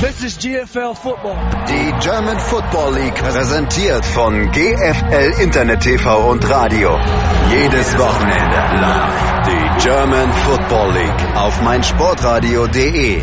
This 0.00 0.22
is 0.22 0.38
GFL 0.38 0.94
Football. 0.94 1.36
Die 1.68 1.92
German 2.06 2.38
Football 2.38 2.94
League 2.94 3.14
präsentiert 3.14 4.04
von 4.04 4.50
GFL 4.50 5.40
Internet 5.40 5.80
TV 5.80 6.30
und 6.30 6.48
Radio. 6.50 6.98
Jedes 7.50 7.96
Wochenende 7.96 8.56
live. 8.80 9.46
Die 9.46 9.84
German 9.88 10.32
Football 10.32 10.92
League 10.92 11.36
auf 11.36 11.62
meinsportradio.de. 11.62 13.22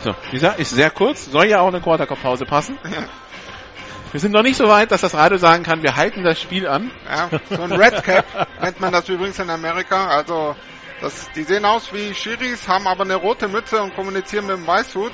So, 0.00 0.10
dieser 0.32 0.58
ist 0.58 0.70
sehr 0.70 0.90
kurz, 0.90 1.30
soll 1.30 1.46
ja 1.46 1.60
auch 1.60 1.68
eine 1.68 1.80
Quartercup-Pause 1.80 2.44
passen. 2.44 2.78
Wir 4.12 4.20
sind 4.20 4.32
noch 4.32 4.42
nicht 4.42 4.56
so 4.56 4.68
weit, 4.68 4.90
dass 4.92 5.00
das 5.00 5.14
Radio 5.14 5.38
sagen 5.38 5.62
kann, 5.62 5.82
wir 5.82 5.96
halten 5.96 6.22
das 6.22 6.40
Spiel 6.40 6.68
an. 6.68 6.90
Ja, 7.08 7.30
so 7.48 7.62
ein 7.62 7.72
Red 7.72 8.02
Cap 8.04 8.26
nennt 8.60 8.78
man 8.80 8.92
das 8.92 9.08
übrigens 9.08 9.38
in 9.38 9.48
Amerika. 9.48 10.06
Also 10.08 10.54
das, 11.00 11.30
die 11.34 11.44
sehen 11.44 11.64
aus 11.64 11.92
wie 11.94 12.14
Schiris, 12.14 12.68
haben 12.68 12.86
aber 12.86 13.04
eine 13.04 13.16
rote 13.16 13.48
Mütze 13.48 13.82
und 13.82 13.94
kommunizieren 13.94 14.46
mit 14.46 14.56
dem 14.56 14.66
Weißhut, 14.66 15.12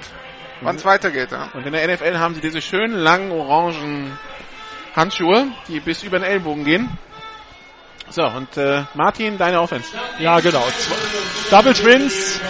wann 0.63 0.77
es 0.77 0.85
weitergeht. 0.85 1.31
Ja. 1.31 1.49
Und 1.55 1.65
in 1.65 1.73
der 1.73 1.87
NFL 1.95 2.19
haben 2.19 2.35
sie 2.35 2.41
diese 2.41 2.61
schönen 2.61 2.99
langen 2.99 3.31
orangen 3.31 4.19
Handschuhe, 4.97 5.47
die 5.69 5.79
bis 5.79 6.03
über 6.03 6.19
den 6.19 6.25
Ellbogen 6.25 6.65
gehen. 6.65 6.91
So, 8.11 8.25
und 8.25 8.57
äh, 8.57 8.83
Martin, 8.95 9.39
deine 9.39 9.61
Offense. 9.61 9.91
Ja, 10.19 10.41
genau. 10.41 10.67
Zwei- 10.71 11.57
Double 11.57 11.75
Twins. 11.75 12.41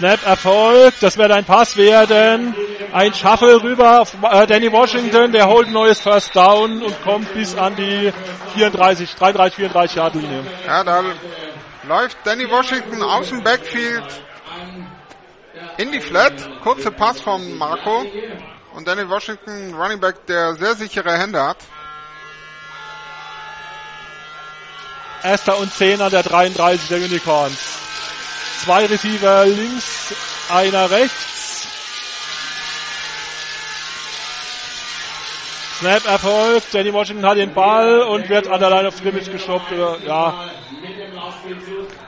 Snap 0.00 0.24
Erfolg. 0.24 0.94
Das 1.00 1.18
wird 1.18 1.30
ein 1.30 1.44
Pass 1.44 1.76
werden. 1.76 2.54
Ein 2.90 3.12
Shuffle 3.12 3.62
rüber 3.62 4.00
auf 4.00 4.14
äh, 4.22 4.46
Danny 4.46 4.72
Washington. 4.72 5.30
Der 5.30 5.46
holt 5.46 5.66
ein 5.66 5.74
neues 5.74 6.00
First 6.00 6.34
Down 6.34 6.82
und 6.82 7.02
kommt 7.02 7.30
bis 7.34 7.54
an 7.54 7.76
die 7.76 8.10
34, 8.54 9.14
33, 9.14 9.56
34 9.56 9.96
Yard 9.96 10.14
Linie. 10.14 10.42
ja, 10.66 10.84
da 10.84 11.02
läuft 11.86 12.16
Danny 12.24 12.50
Washington 12.50 13.02
aus 13.02 13.28
dem 13.28 13.42
Backfield 13.42 14.06
in 15.76 15.92
die 15.92 16.00
Flat. 16.00 16.32
Kurze 16.62 16.90
Pass 16.92 17.20
von 17.20 17.58
Marco. 17.58 18.06
Und 18.72 18.88
Danny 18.88 19.06
Washington, 19.06 19.74
Running 19.74 20.00
Back, 20.00 20.24
der 20.24 20.54
sehr 20.54 20.76
sichere 20.76 21.12
Hände 21.18 21.42
hat. 21.42 21.58
Erster 25.22 25.58
und 25.58 25.70
10 25.70 26.00
an 26.00 26.10
der 26.10 26.22
33 26.22 26.88
der 26.88 26.98
Unicorns. 27.00 27.89
Zwei 28.64 28.86
Receiver 28.86 29.46
links, 29.46 30.14
einer 30.50 30.90
rechts. 30.90 31.66
Snap 35.78 36.04
Erfolg. 36.04 36.62
Danny 36.72 36.92
Washington 36.92 37.24
hat 37.24 37.38
den 37.38 37.54
Ball 37.54 38.02
und 38.02 38.28
wird 38.28 38.48
an 38.48 38.60
der 38.60 38.68
Line 38.68 38.88
of 38.88 38.94
Scrimmage 38.96 39.30
gestoppt. 39.30 39.72
Ja, 40.04 40.50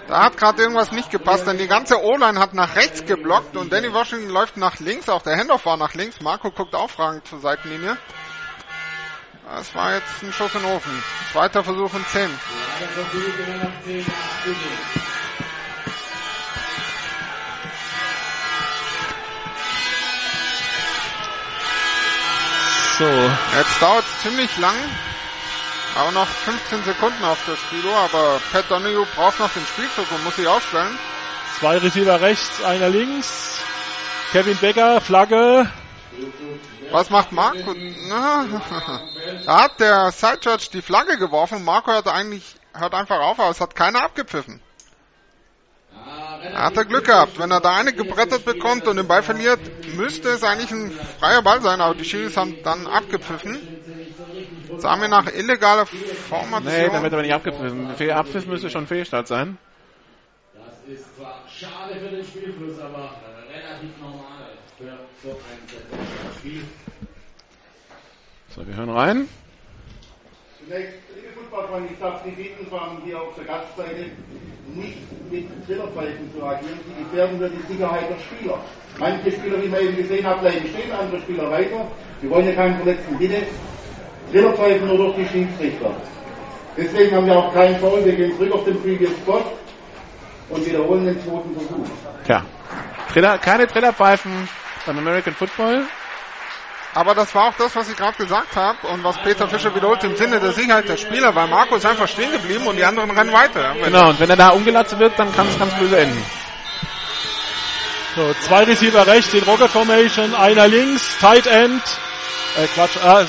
Da 0.09 0.25
hat 0.25 0.37
gerade 0.37 0.61
irgendwas 0.61 0.93
nicht 0.93 1.11
gepasst, 1.11 1.47
denn 1.47 1.57
die 1.57 1.69
ganze 1.69 2.03
O-Line 2.03 2.39
hat 2.39 2.53
nach 2.53 2.77
rechts 2.77 3.07
geblockt 3.07 3.57
und 3.57 3.73
Danny 3.73 3.91
Washington 3.91 4.29
läuft 4.29 4.59
nach 4.59 4.79
links. 4.79 5.09
Auch 5.09 5.23
der 5.23 5.39
Handoff 5.39 5.65
war 5.65 5.79
nach 5.79 5.95
links. 5.95 6.21
Marco 6.21 6.51
guckt 6.51 6.75
auffragend 6.75 7.27
zur 7.27 7.41
Seitenlinie. 7.41 7.97
Das 9.49 9.75
war 9.75 9.95
jetzt 9.95 10.23
ein 10.23 10.33
Schuss 10.35 10.55
in 10.55 10.61
den 10.61 10.71
Ofen. 10.71 11.03
Zweiter 11.33 11.65
Versuch 11.65 11.95
und 11.95 12.07
10. 12.09 12.29
so. 23.03 23.59
Jetzt 23.59 23.83
dauert 23.83 24.05
es 24.05 24.23
ziemlich 24.23 24.57
lang. 24.59 24.77
Aber 25.95 26.11
noch 26.13 26.27
15 26.27 26.85
Sekunden 26.85 27.23
auf 27.25 27.39
der 27.47 27.57
Spieluhr. 27.57 27.95
Aber 27.97 28.41
Pat 28.53 28.71
Donahue 28.71 29.07
braucht 29.15 29.39
noch 29.41 29.53
den 29.53 29.67
Spielzug 29.67 30.11
und 30.11 30.25
muss 30.25 30.37
sich 30.37 30.47
aufstellen. 30.47 30.99
Zwei 31.59 31.79
Receiver 31.79 32.21
rechts, 32.21 32.63
einer 32.65 32.89
links. 32.89 33.59
Kevin 34.33 34.57
Becker, 34.57 35.01
Flagge. 35.01 35.71
Was 36.91 37.11
macht 37.11 37.33
Marco? 37.33 37.75
Da 39.47 39.63
hat 39.63 39.81
der 39.81 40.13
Side 40.13 40.41
Judge 40.43 40.69
die 40.73 40.83
Flagge 40.83 41.17
geworfen. 41.19 41.65
Marco 41.65 41.93
hat 41.93 42.07
eigentlich 42.07 42.45
hört 42.75 42.95
einfach 42.95 43.21
auf, 43.21 43.39
aber 43.41 43.51
es 43.51 43.61
hat 43.61 43.75
keiner 43.75 44.03
abgepfiffen. 44.03 44.61
Er 46.43 46.65
hat 46.65 46.77
er 46.77 46.85
Glück 46.85 47.05
gehabt. 47.05 47.39
Wenn 47.39 47.51
er 47.51 47.61
da 47.61 47.77
eine 47.77 47.93
gebrettert 47.93 48.45
bekommt 48.45 48.87
und 48.87 48.97
den 48.97 49.07
Ball 49.07 49.23
verliert, 49.23 49.61
müsste 49.97 50.29
es 50.31 50.43
eigentlich 50.43 50.71
ein 50.71 50.91
freier 50.91 51.43
Ball 51.43 51.61
sein, 51.61 51.81
aber 51.81 51.95
die 51.95 52.05
Schiris 52.05 52.37
haben 52.37 52.57
dann 52.63 52.87
abgepfiffen. 52.87 53.59
Sah 54.79 54.97
mir 54.97 55.09
nach 55.09 55.33
illegaler 55.33 55.87
Formation. 55.87 56.73
Nee, 56.73 56.89
damit 56.91 57.13
aber 57.13 57.23
nicht 57.23 57.35
abgepfiffen. 57.35 58.11
Abpfiff 58.11 58.47
müsste 58.47 58.71
schon 58.71 58.87
Fehlstart 58.87 59.29
sein. 59.29 59.59
Das 60.55 60.95
ist 60.95 61.17
zwar 61.17 61.43
schade 61.49 62.01
für 62.01 62.17
den 62.17 62.25
Spielfluss, 62.25 62.79
aber 62.81 63.15
relativ 63.49 63.99
normal 64.01 64.57
für 64.79 64.99
so 65.23 65.31
ein 65.31 66.39
Spiel. 66.39 66.65
So, 68.55 68.67
wir 68.67 68.75
hören 68.75 68.91
rein. 68.91 69.29
Zunächst, 70.59 70.95
Fußballfreunde, 71.53 71.89
ich 71.93 71.99
darf 71.99 72.23
Sie 72.25 72.31
bitten, 72.31 72.67
vor 72.69 72.97
hier 73.05 73.21
auf 73.21 73.35
der 73.37 73.45
Gastseite, 73.45 74.07
nicht 74.75 75.31
mit 75.31 75.67
Trillerpfeifen 75.67 76.33
zu 76.33 76.43
agieren. 76.43 76.81
Sie 76.87 77.05
gefährden 77.05 77.39
nur 77.39 77.51
die 77.51 77.73
Sicherheit 77.73 78.09
der 78.09 78.19
Spieler. 78.19 78.59
Manche 78.99 79.33
Spieler, 79.33 79.63
wie 79.63 79.69
man 79.69 79.81
eben 79.81 79.97
gesehen 79.97 80.27
hat, 80.27 80.41
bleiben 80.41 80.67
stehen, 80.67 80.93
andere 80.93 81.21
Spieler 81.21 81.51
weiter. 81.51 81.87
Wir 82.23 82.31
wollen 82.31 82.47
ja 82.47 82.55
keinen 82.55 82.77
Verletzten. 82.77 83.19
Bitte 83.19 83.43
Trillerpfeifen 84.31 84.87
nur 84.89 84.97
durch 84.97 85.17
die 85.17 85.27
Schiedsrichter. 85.27 85.91
Deswegen 86.75 87.17
haben 87.17 87.27
wir 87.27 87.37
auch 87.37 87.53
keinen 87.53 87.79
Foul. 87.81 88.03
Wir 88.03 88.17
gehen 88.17 88.35
zurück 88.37 88.53
auf 88.53 88.65
den 88.65 88.81
Previous 88.81 89.13
Spot 89.19 89.43
und 90.49 90.67
wiederholen 90.67 91.05
den 91.05 91.21
zweiten 91.23 91.53
Versuch. 91.55 91.87
Tja, 92.25 92.43
Triller, 93.13 93.37
keine 93.37 93.67
Trillerpfeifen 93.67 94.49
beim 94.87 94.99
American 94.99 95.35
Football. 95.35 95.85
Aber 96.95 97.15
das 97.15 97.35
war 97.35 97.49
auch 97.49 97.55
das, 97.57 97.75
was 97.75 97.89
ich 97.89 97.97
gerade 97.97 98.17
gesagt 98.19 98.55
habe 98.55 98.87
und 98.89 99.03
was 99.03 99.17
Peter 99.23 99.49
Fischer 99.49 99.75
wiederholt 99.75 100.05
im 100.05 100.15
Sinne 100.17 100.41
der 100.41 100.53
Sicherheit 100.53 100.89
der 100.89 100.99
Spieler, 100.99 101.35
weil 101.35 101.49
Marco 101.49 101.75
ist 101.77 101.87
einfach 101.87 102.07
stehen 102.07 102.31
geblieben 102.31 102.67
und 102.67 102.77
die 102.77 102.85
anderen 102.85 103.11
rennen 103.11 103.33
weiter. 103.33 103.75
Genau, 103.83 104.11
und 104.11 104.21
wenn 104.21 104.29
er 104.29 104.37
da 104.37 104.51
umgelatzt 104.51 104.99
wird, 104.99 105.19
dann 105.19 105.33
kann 105.33 105.49
es 105.49 105.59
ganz 105.59 105.73
böse 105.79 105.99
enden. 105.99 106.23
So, 108.15 108.35
zwei 108.47 108.65
Receiver 108.65 109.07
rechts 109.07 109.33
in 109.33 109.43
Rocket 109.45 109.71
Formation, 109.71 110.35
einer 110.35 110.69
links, 110.69 111.19
Tight 111.19 111.47
End, 111.47 111.83
äh, 112.59 112.67
Quatsch, 112.75 112.97
äh, 112.97 113.25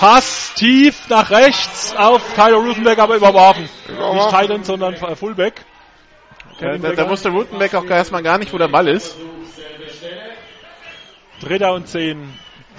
Pass 0.00 0.54
tief 0.54 1.08
nach 1.10 1.30
rechts 1.30 1.94
auf 1.94 2.22
Tyler 2.34 2.56
Rutenbeck, 2.56 2.98
aber 2.98 3.16
überworfen. 3.16 3.68
Überworfen. 3.86 4.16
Nicht 4.16 4.30
Tight 4.30 4.50
End, 4.50 4.66
sondern 4.66 4.94
äh, 4.94 5.14
Fullback. 5.14 5.62
Da, 6.58 6.76
da 6.76 7.08
wusste 7.08 7.28
Rutenbeck 7.28 7.74
auch 7.74 7.84
erstmal 7.84 8.22
gar 8.22 8.38
nicht, 8.38 8.52
wo 8.52 8.58
der 8.58 8.68
Ball 8.68 8.88
ist. 8.88 9.16
Dritter 11.40 11.72
und 11.72 11.86
zehn. 11.86 12.32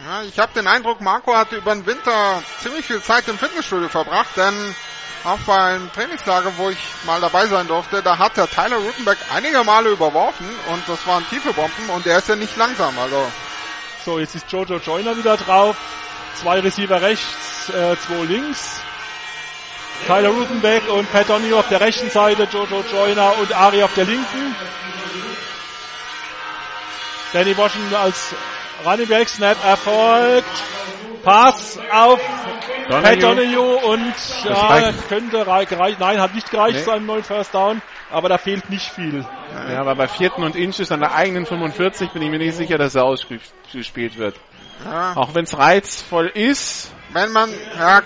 Ja, 0.04 0.24
ich 0.24 0.39
habe 0.39 0.52
den 0.56 0.66
Eindruck, 0.66 0.99
Marco 0.99 1.36
hat 1.36 1.52
über 1.52 1.76
den 1.76 1.86
Winter 1.86 2.41
ziemlich 2.60 2.86
viel 2.88 3.04
Zeit 3.04 3.28
im 3.28 3.38
Fitnessstudio 3.38 3.88
verbracht, 3.88 4.36
denn 4.36 4.76
auch 5.24 5.38
beim 5.45 5.91
Trainingslager, 5.93 6.54
wo 6.58 6.72
ich 6.72 6.80
mal 7.06 7.22
dabei 7.22 7.45
sein 7.45 7.68
durfte, 7.68 8.02
da 8.02 8.18
hat 8.18 8.36
der 8.36 8.49
Tyler 8.49 8.78
Rutenbeck 8.78 9.20
einige 9.32 9.64
Male 9.64 9.91
überworfen 9.91 10.49
und 10.72 10.82
das 10.88 11.06
waren 11.06 11.24
tiefe 11.30 11.54
Bomben 11.54 11.89
und 11.93 12.08
er 12.08 12.18
ist 12.18 12.30
ja 12.30 12.36
nicht 12.36 12.58
langsam, 12.58 12.97
also 12.97 13.32
So, 14.04 14.18
jetzt 14.18 14.34
ist 14.34 14.52
Jojo 14.52 14.78
Joyner 14.78 15.16
wieder 15.16 15.38
drauf. 15.38 15.76
Zwei 16.34 16.60
Receiver 16.62 16.99
rechts, 16.99 17.70
äh, 17.70 17.95
zwei 17.99 18.24
links. 18.24 18.82
Tyler 20.08 20.30
Rutenbeck 20.30 20.89
und 20.89 21.12
Pat 21.12 21.30
Donahue 21.30 21.60
auf 21.60 21.68
der 21.68 21.82
rechten 21.82 22.10
Seite, 22.10 22.47
Jojo 22.52 22.84
Joyner 22.91 23.38
und 23.38 23.54
Ari 23.54 23.84
auf 23.84 23.93
der 23.93 24.06
linken. 24.06 24.56
Danny 27.34 27.56
Washington 27.56 27.93
als 27.93 28.34
Running 28.86 29.08
Back, 29.08 29.30
Snap 29.30 29.58
erfolgt. 29.66 30.46
Pass 31.24 31.78
auf 31.94 32.20
Pat 32.90 33.22
Donahue 33.22 33.76
und 33.76 34.14
ja, 34.44 34.92
könnte 35.08 35.46
rei- 35.46 35.66
gereicht. 35.66 36.00
Nein, 36.00 36.20
hat 36.20 36.34
nicht 36.34 36.50
gereicht 36.50 36.78
Nee. 36.80 36.84
zu 36.84 36.92
einem 36.92 37.06
neuen 37.06 37.24
First 37.24 37.54
Down, 37.54 37.80
aber 38.10 38.28
da 38.28 38.40
fehlt 38.40 38.72
nicht 38.72 38.90
viel. 38.90 39.24
Ja, 39.70 39.82
aber 39.82 39.94
bei 39.96 40.08
vierten 40.08 40.42
und 40.44 40.56
Inches 40.56 40.92
an 40.92 41.00
der 41.00 41.14
eigenen 41.14 41.46
45 41.46 42.10
bin 42.10 42.24
ich 42.24 42.30
mir 42.32 42.40
nicht 42.40 42.56
sicher, 42.56 42.80
dass 42.80 42.96
er 42.96 43.04
ausgespielt 43.04 44.18
wird. 44.18 44.36
ja, 44.84 45.14
Auch 45.16 45.36
wenn 45.36 45.44
es 45.44 45.56
reizvoll 45.56 46.28
ist. 46.34 46.92
wenn 47.14 47.32
man, 47.32 47.52
ja, 47.78 48.02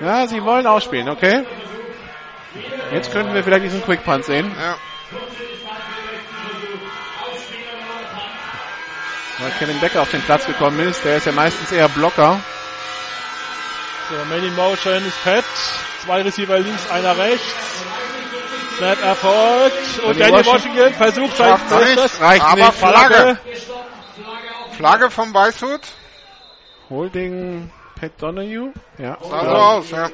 Ja, 0.00 0.26
sie 0.26 0.42
wollen 0.44 0.66
ausspielen, 0.66 1.08
okay. 1.08 1.44
Jetzt 2.92 3.10
könnten 3.12 3.32
wir 3.32 3.42
vielleicht 3.42 3.64
diesen 3.64 3.82
Quick 3.82 4.04
Punt 4.04 4.24
sehen. 4.26 4.54
ja, 4.60 4.76
Weil 9.38 9.50
Kevin 9.58 9.80
Becker 9.80 10.02
auf 10.02 10.10
den 10.10 10.22
Platz 10.22 10.46
gekommen 10.46 10.78
ist. 10.80 11.04
Der 11.04 11.16
ist 11.16 11.26
ja 11.26 11.32
meistens 11.32 11.72
eher 11.72 11.88
Blocker. 11.88 12.40
So, 14.08 14.24
Man 14.26 14.44
in 14.44 14.54
Motion 14.54 15.04
ist 15.06 15.22
Pat. 15.24 15.44
Zwei 16.04 16.22
Receiver 16.22 16.58
links, 16.58 16.90
einer 16.90 17.16
rechts. 17.16 17.84
Snap 18.76 19.02
erfolgt. 19.02 19.98
Und 20.04 20.20
Danny 20.20 20.44
Washington 20.44 20.76
Washington 20.76 20.94
versucht 20.94 21.36
sein 21.36 21.60
Bestes. 21.68 22.20
reicht 22.20 22.44
aber 22.44 22.56
nicht. 22.56 22.74
Flagge, 22.74 23.38
Flagge 24.76 25.10
vom 25.10 25.32
Weißhut, 25.32 25.80
Holding 26.90 27.70
Pat 27.98 28.12
Donahue. 28.20 28.72
Ja. 28.98 29.16
sah 29.22 29.44
so 29.44 29.50
aus, 29.50 29.90
ja. 29.90 30.10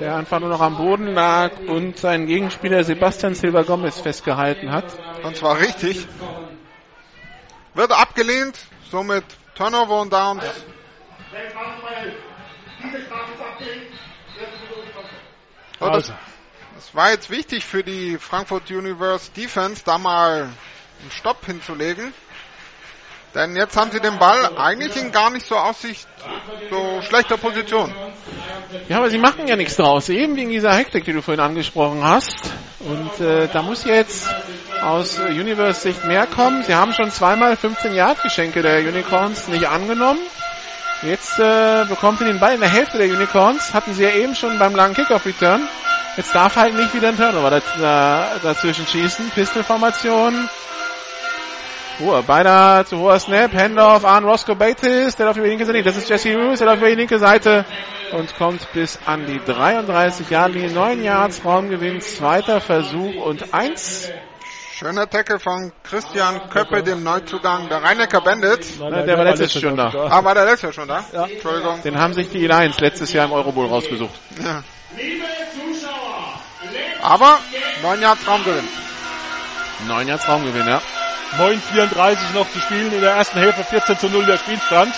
der 0.00 0.16
einfach 0.16 0.40
nur 0.40 0.48
noch 0.48 0.60
am 0.60 0.76
Boden 0.76 1.14
lag 1.14 1.52
und 1.66 1.98
seinen 1.98 2.26
Gegenspieler 2.26 2.84
Sebastian 2.84 3.34
Silva 3.34 3.62
Gomez 3.62 4.00
festgehalten 4.00 4.72
hat. 4.72 4.84
Und 5.22 5.36
zwar 5.36 5.58
richtig. 5.58 6.06
Wird 7.74 7.92
abgelehnt, 7.92 8.58
somit 8.90 9.24
Turnover 9.54 10.00
und 10.00 10.12
Downs. 10.12 10.44
Und 15.78 15.94
das, 15.94 16.12
das 16.74 16.94
war 16.94 17.10
jetzt 17.10 17.30
wichtig 17.30 17.64
für 17.64 17.82
die 17.82 18.18
Frankfurt 18.18 18.70
Universe 18.70 19.30
Defense, 19.32 19.82
da 19.84 19.98
mal 19.98 20.50
einen 21.00 21.10
Stopp 21.10 21.46
hinzulegen. 21.46 22.12
Denn 23.34 23.54
jetzt 23.54 23.76
haben 23.76 23.92
sie 23.92 24.00
den 24.00 24.18
Ball 24.18 24.58
eigentlich 24.58 24.96
in 24.96 25.12
gar 25.12 25.30
nicht 25.30 25.46
so 25.46 25.56
Aussicht, 25.56 26.08
so 26.68 27.00
schlechter 27.02 27.36
Position. 27.36 27.94
Ja, 28.88 28.98
aber 28.98 29.08
sie 29.08 29.18
machen 29.18 29.46
ja 29.46 29.54
nichts 29.54 29.76
draus. 29.76 30.08
Eben 30.08 30.34
wegen 30.34 30.50
dieser 30.50 30.74
Hektik, 30.74 31.04
die 31.04 31.12
du 31.12 31.22
vorhin 31.22 31.40
angesprochen 31.40 32.02
hast. 32.02 32.50
Und 32.80 33.20
äh, 33.20 33.46
da 33.48 33.62
muss 33.62 33.84
jetzt 33.84 34.28
aus 34.82 35.18
äh, 35.18 35.26
Universe-Sicht 35.28 36.04
mehr 36.04 36.26
kommen. 36.26 36.62
Sie 36.62 36.74
haben 36.74 36.92
schon 36.92 37.10
zweimal 37.10 37.54
15-Yard-Geschenke 37.54 38.62
der 38.62 38.80
Unicorns 38.80 39.48
nicht 39.48 39.68
angenommen. 39.68 40.20
Jetzt 41.02 41.38
äh, 41.38 41.84
bekommt 41.88 42.18
sie 42.18 42.26
den 42.26 42.40
Ball 42.40 42.54
in 42.54 42.60
der 42.60 42.68
Hälfte 42.68 42.98
der 42.98 43.06
Unicorns. 43.06 43.72
Hatten 43.72 43.94
sie 43.94 44.04
ja 44.04 44.10
eben 44.10 44.34
schon 44.34 44.58
beim 44.58 44.74
langen 44.74 44.94
Kickoff-Return. 44.94 45.62
Jetzt 46.16 46.34
darf 46.34 46.56
halt 46.56 46.74
nicht 46.74 46.94
wieder 46.94 47.08
ein 47.08 47.16
Turnover 47.16 47.50
daz 47.50 47.64
dazwischen 48.42 48.86
schießen. 48.86 49.30
Pistol-Formation. 49.30 50.48
Oh, 52.02 52.20
beinahe 52.22 52.84
zu 52.84 52.98
hoher 52.98 53.18
Snap. 53.18 53.52
Handoff 53.54 54.04
an 54.04 54.24
Roscoe 54.24 54.54
Bates. 54.54 55.16
Der 55.16 55.26
läuft 55.26 55.38
über 55.38 55.46
die 55.46 55.50
linke 55.50 55.66
Seite. 55.66 55.82
Das 55.82 55.96
ist 55.96 56.08
Jesse 56.08 56.32
Lewis. 56.32 56.58
Der 56.58 56.66
läuft 56.66 56.78
über 56.78 56.88
die 56.88 56.96
linke 56.96 57.18
Seite 57.18 57.64
und 58.12 58.36
kommt 58.36 58.72
bis 58.72 58.98
an 59.06 59.26
die 59.26 59.38
33 59.38 60.28
Jahre 60.30 60.50
Linie. 60.50 60.70
9 60.70 61.04
Yards 61.04 61.44
Raumgewinn. 61.44 62.00
Zweiter 62.00 62.60
Versuch 62.60 63.14
und 63.24 63.54
eins. 63.54 64.10
Schöner 64.80 65.10
Tackle 65.10 65.38
von 65.38 65.72
Christian 65.84 66.48
Köppe, 66.48 66.82
dem 66.82 67.02
Neuzugang 67.02 67.68
der 67.68 67.82
Rheinecker 67.82 68.22
Bandits. 68.22 68.78
Nein, 68.78 68.90
nein, 68.90 69.06
der, 69.06 69.18
war 69.18 69.24
letztes 69.26 69.52
Jahr 69.52 69.60
schon 69.60 69.76
da. 69.76 69.92
Ah, 69.92 70.24
war 70.24 70.34
der 70.34 70.46
letztes 70.46 70.62
Jahr 70.62 70.72
schon 70.72 70.88
da? 70.88 71.04
Ja. 71.12 71.26
Entschuldigung. 71.26 71.82
Den 71.82 71.98
haben 71.98 72.14
sich 72.14 72.30
die 72.30 72.46
Lions 72.46 72.80
letztes 72.80 73.12
Jahr 73.12 73.26
im 73.26 73.32
Eurobowl 73.32 73.66
rausgesucht. 73.66 74.18
Ja. 74.42 74.62
Aber 77.02 77.38
9 77.82 78.00
Yards 78.00 78.26
Raumgewinn. 78.26 78.66
9 79.86 80.08
Yards 80.08 80.26
Raumgewinn, 80.26 80.66
ja. 80.66 80.80
9,34 81.36 82.16
noch 82.32 82.50
zu 82.50 82.60
spielen 82.60 82.90
in 82.90 83.02
der 83.02 83.12
ersten 83.12 83.38
Hälfte, 83.38 83.62
14 83.62 83.98
zu 83.98 84.08
0 84.08 84.24
der 84.24 84.38
Spielstand. 84.38 84.94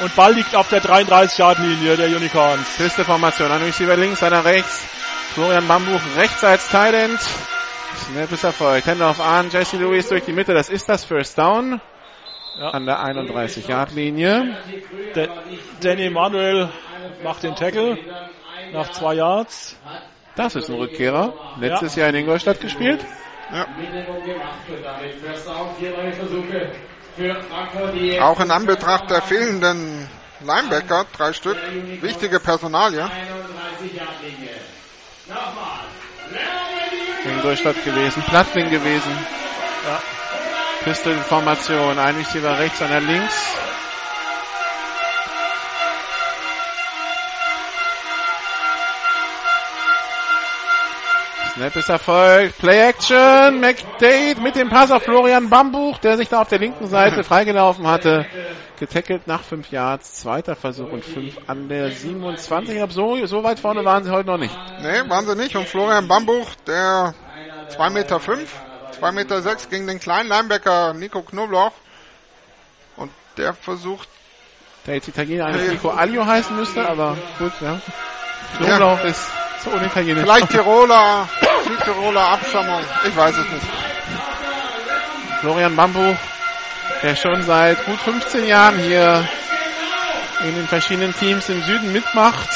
Und 0.00 0.16
Ball 0.16 0.32
liegt 0.32 0.56
auf 0.56 0.70
der 0.70 0.82
33-Yard-Linie 0.82 1.98
der 1.98 2.06
Unicorns. 2.06 2.66
Feste 2.66 3.04
Formation. 3.04 3.52
Ein 3.52 3.60
Receiver 3.60 3.98
links, 3.98 4.22
einer 4.22 4.46
rechts. 4.46 4.80
Florian 5.34 5.68
Bambuch 5.68 6.00
rechts 6.16 6.42
als 6.42 6.68
Tident. 6.68 7.20
Snap 7.96 8.32
ist 8.32 8.44
erfolgt. 8.44 8.86
Handoff 8.86 9.20
an. 9.20 9.50
Jesse 9.50 9.76
Lewis 9.76 10.08
durch 10.08 10.24
die 10.24 10.32
Mitte. 10.32 10.54
Das 10.54 10.68
ist 10.68 10.88
das 10.88 11.04
First 11.04 11.38
Down. 11.38 11.80
Ja. 12.58 12.70
An 12.70 12.84
der 12.84 12.98
31-Yard-Linie. 12.98 14.56
Danny 15.80 16.10
Manuel 16.10 16.68
macht 17.22 17.42
den 17.42 17.54
Tackle 17.54 17.98
nach 18.72 18.90
zwei 18.90 19.14
Yards. 19.14 19.76
Das 20.36 20.56
ist 20.56 20.68
ein 20.68 20.76
Rückkehrer. 20.76 21.32
Letztes 21.58 21.96
ja. 21.96 22.02
Jahr 22.02 22.10
in 22.10 22.16
Ingolstadt 22.16 22.60
gespielt. 22.60 23.04
Ja. 23.52 23.66
Auch 28.22 28.40
in 28.40 28.50
Anbetracht 28.50 29.10
der 29.10 29.22
fehlenden 29.22 30.08
Linebacker, 30.40 31.06
drei 31.16 31.32
Stück, 31.32 31.58
wichtige 32.00 32.40
Personalie. 32.40 33.08
Ingolstadt 37.24 37.84
gewesen, 37.84 38.22
Plattling 38.22 38.70
gewesen. 38.70 39.16
Ja. 39.84 40.02
Pistol-Formation, 40.84 41.98
ein 41.98 42.16
Receiver 42.16 42.58
rechts, 42.58 42.80
einer 42.80 43.00
links. 43.00 43.69
Snap 51.54 51.74
ist 51.76 51.88
erfolgt. 51.88 52.58
Play 52.58 52.88
Action. 52.88 53.60
McDade 53.60 54.40
mit 54.40 54.54
dem 54.54 54.68
Pass 54.68 54.90
auf 54.90 55.02
Florian 55.02 55.50
Bambuch, 55.50 55.98
der 55.98 56.16
sich 56.16 56.28
da 56.28 56.42
auf 56.42 56.48
der 56.48 56.58
linken 56.58 56.86
Seite 56.86 57.24
freigelaufen 57.24 57.86
hatte. 57.86 58.26
Getackelt 58.78 59.26
nach 59.26 59.42
5 59.42 59.70
Yards. 59.70 60.14
Zweiter 60.14 60.54
Versuch 60.54 60.90
und 60.90 61.04
5 61.04 61.36
an 61.48 61.68
der 61.68 61.90
27. 61.90 62.70
Ich 62.70 62.76
glaube, 62.76 62.92
so, 62.92 63.26
so 63.26 63.42
weit 63.42 63.58
vorne 63.58 63.84
waren 63.84 64.04
sie 64.04 64.10
heute 64.10 64.28
noch 64.28 64.38
nicht. 64.38 64.56
Nee, 64.80 65.08
waren 65.08 65.26
sie 65.26 65.34
nicht. 65.34 65.56
Und 65.56 65.66
Florian 65.66 66.06
Bambuch, 66.06 66.48
der 66.66 67.14
2 67.68 67.90
Meter 67.90 68.20
5, 68.20 68.50
2 68.98 69.12
Meter 69.12 69.42
6 69.42 69.68
gegen 69.68 69.86
den 69.86 69.98
kleinen 69.98 70.28
Linebacker 70.28 70.94
Nico 70.94 71.22
Knobloch. 71.22 71.72
Und 72.96 73.10
der 73.36 73.54
versucht. 73.54 74.08
Der 74.86 74.94
jetzt 74.94 75.08
Italiener 75.08 75.46
eigentlich 75.46 75.72
Nico 75.72 75.90
Alio 75.90 76.24
heißen 76.24 76.56
müsste, 76.56 76.88
aber 76.88 77.16
gut, 77.38 77.52
ja. 77.60 77.80
Knoblauch 78.56 78.98
ja. 79.00 79.10
ist 79.10 79.30
so 79.64 79.70
unitalienisch. 79.70 80.22
Vielleicht 80.22 80.50
Tiroler, 80.50 81.28
Südtiroler 81.64 82.28
Abstammung. 82.28 82.80
Ich 83.06 83.16
weiß 83.16 83.36
es 83.36 83.50
nicht. 83.50 83.66
Florian 85.40 85.74
Bambu, 85.74 86.14
der 87.02 87.16
schon 87.16 87.42
seit 87.42 87.84
gut 87.86 87.98
15 88.00 88.46
Jahren 88.46 88.78
hier 88.78 89.26
in 90.44 90.54
den 90.54 90.66
verschiedenen 90.66 91.14
Teams 91.14 91.48
im 91.48 91.62
Süden 91.62 91.92
mitmacht 91.92 92.48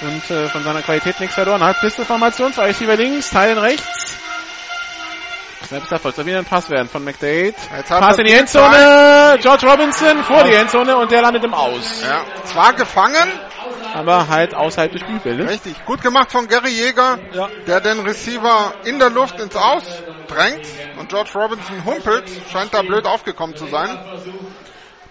und 0.00 0.30
äh, 0.30 0.48
von 0.48 0.62
seiner 0.62 0.82
Qualität 0.82 1.20
nichts 1.20 1.34
verloren 1.34 1.62
hat. 1.62 1.80
Pisteformation, 1.80 2.52
zwei 2.52 2.66
Receiver 2.66 2.96
links, 2.96 3.30
Teilen 3.30 3.58
rechts. 3.58 4.18
Snap 5.64 6.04
ist 6.04 6.16
Soll 6.16 6.26
wieder 6.26 6.38
ein 6.38 6.44
Pass 6.44 6.70
werden 6.70 6.88
von 6.88 7.04
McDade. 7.04 7.54
Pass 7.88 8.18
in 8.18 8.26
die 8.26 8.32
Endzone. 8.32 9.38
George 9.40 9.66
Robinson 9.66 10.22
vor 10.24 10.44
die 10.44 10.54
Endzone 10.54 10.96
und 10.96 11.10
der 11.10 11.22
landet 11.22 11.44
im 11.44 11.54
Aus. 11.54 12.02
Ja, 12.02 12.22
zwar 12.44 12.74
gefangen, 12.74 13.32
aber 13.94 14.28
halt 14.28 14.54
außerhalb 14.54 14.92
des 14.92 15.00
Spielfeldes. 15.00 15.48
Richtig, 15.48 15.84
gut 15.84 16.02
gemacht 16.02 16.32
von 16.32 16.48
Gary 16.48 16.70
Jäger, 16.70 17.18
ja. 17.32 17.48
der 17.66 17.80
den 17.80 18.00
Receiver 18.00 18.74
in 18.84 18.98
der 18.98 19.10
Luft 19.10 19.40
ins 19.40 19.56
Aus 19.56 19.84
drängt 20.28 20.66
und 20.98 21.08
George 21.08 21.30
Robinson 21.34 21.84
humpelt, 21.84 22.24
scheint 22.52 22.74
da 22.74 22.82
blöd 22.82 23.06
aufgekommen 23.06 23.56
zu 23.56 23.66
sein. 23.66 23.98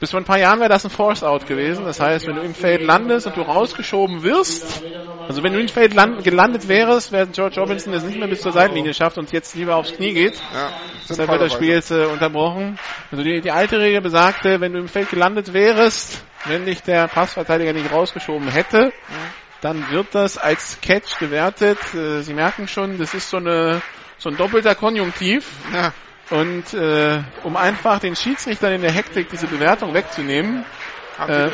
Bis 0.04 0.12
vor 0.12 0.20
ein 0.20 0.26
paar 0.26 0.38
Jahren 0.38 0.60
wäre 0.60 0.68
das 0.68 0.84
ein 0.84 0.90
Force 0.92 1.24
Out 1.24 1.48
gewesen. 1.48 1.86
Das 1.86 2.02
heißt, 2.02 2.28
wenn 2.28 2.36
du 2.36 2.42
im 2.42 2.54
Feld 2.54 2.84
landest 2.84 3.26
und 3.26 3.38
du 3.38 3.42
rausgeschoben 3.42 4.22
wirst, 4.22 4.84
also 5.30 5.44
wenn 5.44 5.54
du 5.54 5.62
im 5.62 5.70
Feld 5.70 5.94
land, 5.94 6.26
gelandet 6.26 6.68
wärst, 6.68 7.14
wäre 7.14 7.28
George 7.28 7.62
Robinson 7.62 7.94
es 7.94 8.04
nicht 8.04 8.20
mehr 8.20 8.28
bis 8.28 8.42
zur 8.42 8.52
Seitenlinie 8.52 8.94
schafft 8.94 9.18
und 9.18 9.32
jetzt 9.32 9.56
lieber 9.56 9.78
aufs 9.78 9.94
Knie 9.94 10.14
geht. 10.14 10.34
Ja, 10.54 10.72
Deshalb 11.08 11.30
wird 11.30 11.42
das 11.44 11.54
Spiel 11.54 11.70
jetzt 11.70 11.92
äh, 11.92 12.04
unterbrochen. 12.04 12.78
Also 13.14 13.24
die, 13.24 13.40
die 13.40 13.52
alte 13.52 13.80
Regel 13.80 14.02
besagte, 14.02 14.60
wenn 14.60 14.74
du 14.74 14.80
im 14.80 14.90
Feld 14.90 15.10
gelandet 15.10 15.54
wärst, 15.54 16.22
wenn 16.44 16.66
dich 16.66 16.82
der 16.84 17.08
Passverteidiger 17.08 17.72
nicht 17.72 17.90
rausgeschoben 17.90 18.50
hätte, 18.50 18.92
dann 19.62 19.90
wird 19.90 20.08
das 20.12 20.38
als 20.38 20.82
Catch 20.82 21.18
gewertet. 21.20 21.80
Äh, 21.94 22.24
Sie 22.24 22.34
merken 22.34 22.68
schon, 22.68 22.98
das 22.98 23.14
ist 23.14 23.30
so 23.30 23.38
eine 23.38 23.82
so 24.18 24.30
ein 24.30 24.36
doppelter 24.36 24.76
Konjunktiv. 24.76 25.50
Ja. 25.74 25.94
Und 26.30 26.74
äh, 26.74 27.22
um 27.44 27.58
einfach 27.58 28.00
den 28.00 28.16
Schiedsrichtern 28.16 28.74
in 28.74 28.82
der 28.82 28.92
Hektik 28.92 29.30
diese 29.30 29.48
Bewertung 29.48 29.94
wegzunehmen 29.94 30.66
äh, 31.28 31.50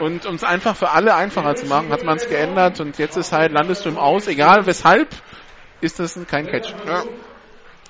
und 0.00 0.26
um 0.26 0.34
es 0.34 0.44
einfach 0.44 0.76
für 0.76 0.90
alle 0.90 1.14
einfacher 1.14 1.54
zu 1.54 1.66
machen, 1.66 1.90
hat 1.90 2.02
man 2.02 2.16
es 2.16 2.28
geändert 2.28 2.80
und 2.80 2.98
jetzt 2.98 3.16
ist 3.16 3.32
halt, 3.32 3.52
landest 3.52 3.84
du 3.84 3.90
im 3.90 3.96
Aus, 3.96 4.26
egal 4.26 4.66
weshalb, 4.66 5.08
ist 5.80 6.00
das 6.00 6.18
kein 6.26 6.46
Catch. 6.46 6.74
Ja. 6.86 7.04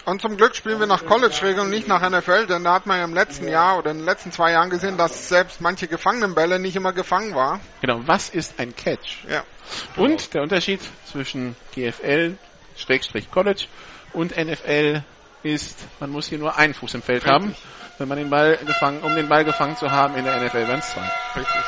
Und 0.05 0.23
zum 0.23 0.37
Glück 0.37 0.57
spielen 0.57 0.81
wir 0.81 0.87
nach 0.87 1.05
College-Regeln, 1.05 1.69
nicht 1.69 1.87
nach 1.87 2.09
NFL, 2.09 2.47
denn 2.47 2.65
da 2.65 2.75
hat 2.75 2.87
man 2.87 2.99
ja 2.99 3.05
im 3.05 3.13
letzten 3.13 3.47
Jahr 3.47 3.79
oder 3.79 3.91
in 3.91 3.99
den 3.99 4.07
letzten 4.07 4.33
zwei 4.33 4.53
Jahren 4.53 4.71
gesehen, 4.71 4.97
dass 4.97 5.29
selbst 5.29 5.61
manche 5.61 5.87
gefangenen 5.87 6.35
Bälle 6.35 6.59
nicht 6.59 6.77
immer 6.77 6.93
gefangen 6.93 7.35
war. 7.35 7.61
Genau, 7.83 8.01
was 8.07 8.31
ist 8.31 8.59
ein 8.59 8.75
Catch? 8.75 9.25
Ja. 9.29 9.45
Und 9.97 10.33
der 10.33 10.43
Unterschied 10.43 10.81
zwischen 11.11 11.57
GFL, 11.75 12.37
Schrägstrich 12.77 13.31
College 13.31 13.67
und 14.15 14.35
NFL 14.37 15.03
ist, 15.49 15.79
man 16.01 16.11
muss 16.11 16.29
hier 16.29 16.39
nur 16.39 16.57
einen 16.57 16.75
Fuß 16.75 16.95
im 16.95 17.03
Feld 17.03 17.25
Richtig. 17.25 17.33
haben, 17.33 17.57
wenn 17.99 18.09
man 18.09 18.19
den 18.19 18.31
Ball 18.31 18.57
gefangen, 18.59 19.01
um 19.03 19.15
den 19.15 19.29
Ball 19.29 19.45
gefangen 19.45 19.77
zu 19.77 19.91
haben 19.91 20.17
in 20.17 20.25
der 20.25 20.41
NFL 20.41 20.69
wären 20.69 20.81
es 20.81 20.91
zwei. 20.91 21.11
Richtig. 21.37 21.63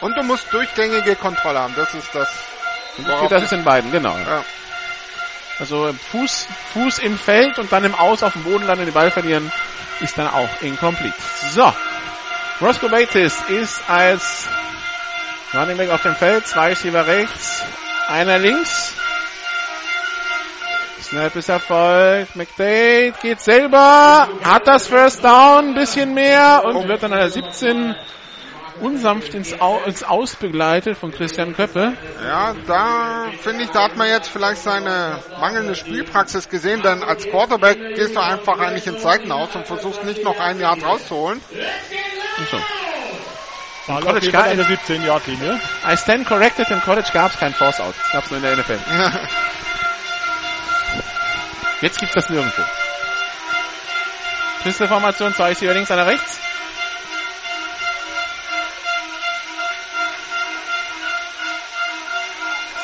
Und 0.00 0.16
du 0.16 0.22
musst 0.22 0.52
durchgängige 0.52 1.16
Kontrolle 1.16 1.60
haben, 1.60 1.74
das 1.76 1.94
ist 1.94 2.14
das. 2.14 2.28
Das 3.28 3.42
ist 3.42 3.52
in 3.52 3.64
beiden, 3.64 3.90
genau. 3.90 4.16
Ja. 4.16 4.44
Also 5.58 5.92
Fuß, 6.10 6.46
Fuß 6.72 6.98
im 6.98 7.18
Feld 7.18 7.58
und 7.58 7.72
dann 7.72 7.84
im 7.84 7.94
Aus 7.94 8.22
auf 8.22 8.32
dem 8.32 8.42
Boden 8.42 8.66
landen, 8.66 8.86
den 8.86 8.94
Ball 8.94 9.10
verlieren, 9.10 9.50
ist 10.00 10.18
dann 10.18 10.28
auch 10.28 10.48
incomplete. 10.60 11.14
So. 11.50 11.72
Roscoe 12.60 12.88
Bates 12.88 13.36
ist 13.48 13.88
als 13.88 14.48
Running 15.52 15.76
Back 15.76 15.90
auf 15.90 16.02
dem 16.02 16.14
Feld, 16.16 16.46
zwei 16.46 16.68
Receiver 16.68 17.06
rechts, 17.06 17.62
einer 18.08 18.38
links. 18.38 18.94
Snap 21.14 21.36
ist 21.36 21.48
erfolgt. 21.48 22.34
McDade 22.34 23.14
geht 23.22 23.40
selber, 23.40 24.28
hat 24.42 24.66
das 24.66 24.88
First 24.88 25.22
Down, 25.22 25.68
ein 25.68 25.74
bisschen 25.74 26.12
mehr 26.12 26.62
und 26.64 26.88
wird 26.88 27.04
dann 27.04 27.12
an 27.12 27.20
der 27.20 27.30
17 27.30 27.94
unsanft 28.80 29.32
ins, 29.34 29.60
Au 29.60 29.80
ins 29.86 30.02
Aus 30.02 30.34
begleitet 30.34 30.98
von 30.98 31.12
Christian 31.12 31.54
Köppe. 31.54 31.92
Ja, 32.26 32.52
da 32.66 33.26
finde 33.40 33.62
ich, 33.62 33.70
da 33.70 33.84
hat 33.84 33.96
man 33.96 34.08
jetzt 34.08 34.28
vielleicht 34.28 34.60
seine 34.62 35.20
mangelnde 35.38 35.76
Spielpraxis 35.76 36.48
gesehen, 36.48 36.82
denn 36.82 37.04
als 37.04 37.24
Quarterback 37.28 37.78
gehst 37.94 38.16
du 38.16 38.20
einfach 38.20 38.58
eigentlich 38.58 38.88
ins 38.88 39.02
Seitenaus 39.02 39.54
und 39.54 39.68
versuchst 39.68 40.02
nicht 40.02 40.24
noch 40.24 40.40
ein 40.40 40.58
Jahr 40.58 40.76
rauszuholen. 40.82 41.40
So. 42.50 42.56
Ball 43.86 44.02
College 44.02 44.32
gab- 44.32 44.52
der 44.52 44.64
17 44.64 45.04
Yard 45.04 45.28
Linie. 45.28 45.60
I 45.88 45.96
stand 45.96 46.26
corrected, 46.26 46.68
im 46.72 46.80
College 46.80 47.10
gab 47.12 47.30
es 47.32 47.38
kein 47.38 47.54
Force 47.54 47.80
Out. 47.80 47.94
Das 48.02 48.10
gab 48.10 48.24
es 48.24 48.30
nur 48.32 48.38
in 48.38 48.42
der 48.44 48.56
NFL. 48.56 48.80
Jetzt 51.80 51.98
gibt 51.98 52.10
es 52.10 52.24
das 52.24 52.30
nirgendwo. 52.30 52.62
Pisteformation, 54.62 55.34
zwei 55.34 55.52
ist 55.52 55.58
hier 55.58 55.74
links, 55.74 55.90
einer 55.90 56.06
rechts. 56.06 56.40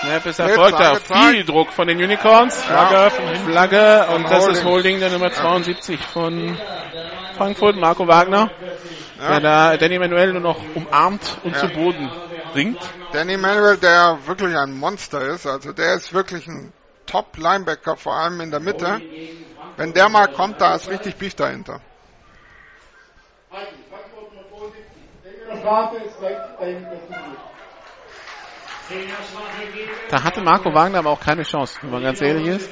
Snap 0.01 0.27
ist 0.27 0.39
erfolgt, 0.39 0.81
da 0.81 0.97
viel 0.97 1.45
Druck 1.45 1.73
von 1.73 1.87
den 1.87 1.99
Unicorns. 1.99 2.65
Ja. 2.69 3.11
Flagge 3.11 4.07
und 4.15 4.25
das 4.31 4.47
ist 4.49 4.65
Holding. 4.65 4.99
Holding 4.99 5.01
der 5.01 5.11
Nummer 5.11 5.31
72 5.31 6.01
von 6.01 6.59
Frankfurt, 7.37 7.77
Marco 7.77 8.07
Wagner, 8.09 8.51
der 9.21 9.41
da 9.41 9.77
Danny 9.77 9.99
Manuel 9.99 10.33
nur 10.33 10.43
noch 10.43 10.59
umarmt 10.75 11.39
und 11.45 11.55
Ja. 11.55 11.61
zu 11.61 11.69
Boden 11.69 12.11
bringt. 12.53 12.79
Danny 13.13 13.37
Manuel, 13.37 13.77
der 13.77 14.19
wirklich 14.27 14.57
ein 14.57 14.79
Monster 14.79 15.21
ist, 15.23 15.47
also 15.47 15.73
der 15.73 15.95
ist 15.95 16.13
wirklich 16.13 16.47
ein 16.47 16.73
Top-Linebacker, 17.11 17.97
vor 17.97 18.15
allem 18.15 18.41
in 18.41 18.51
der 18.51 18.61
Mitte. 18.61 19.01
Wenn 19.77 19.93
der 19.93 20.09
mal 20.09 20.29
kommt, 20.29 20.61
da 20.61 20.75
ist 20.75 20.89
richtig 20.89 21.17
Beef 21.17 21.35
dahinter. 21.35 21.81
Da 30.09 30.23
hatte 30.25 30.41
Marco 30.41 30.75
Wagner 30.75 30.99
aber 30.99 31.11
auch 31.11 31.21
keine 31.21 31.43
Chance, 31.43 31.79
wenn 31.83 31.91
man 31.91 32.03
ganz 32.03 32.21
ehrlich 32.21 32.47
ist. 32.47 32.71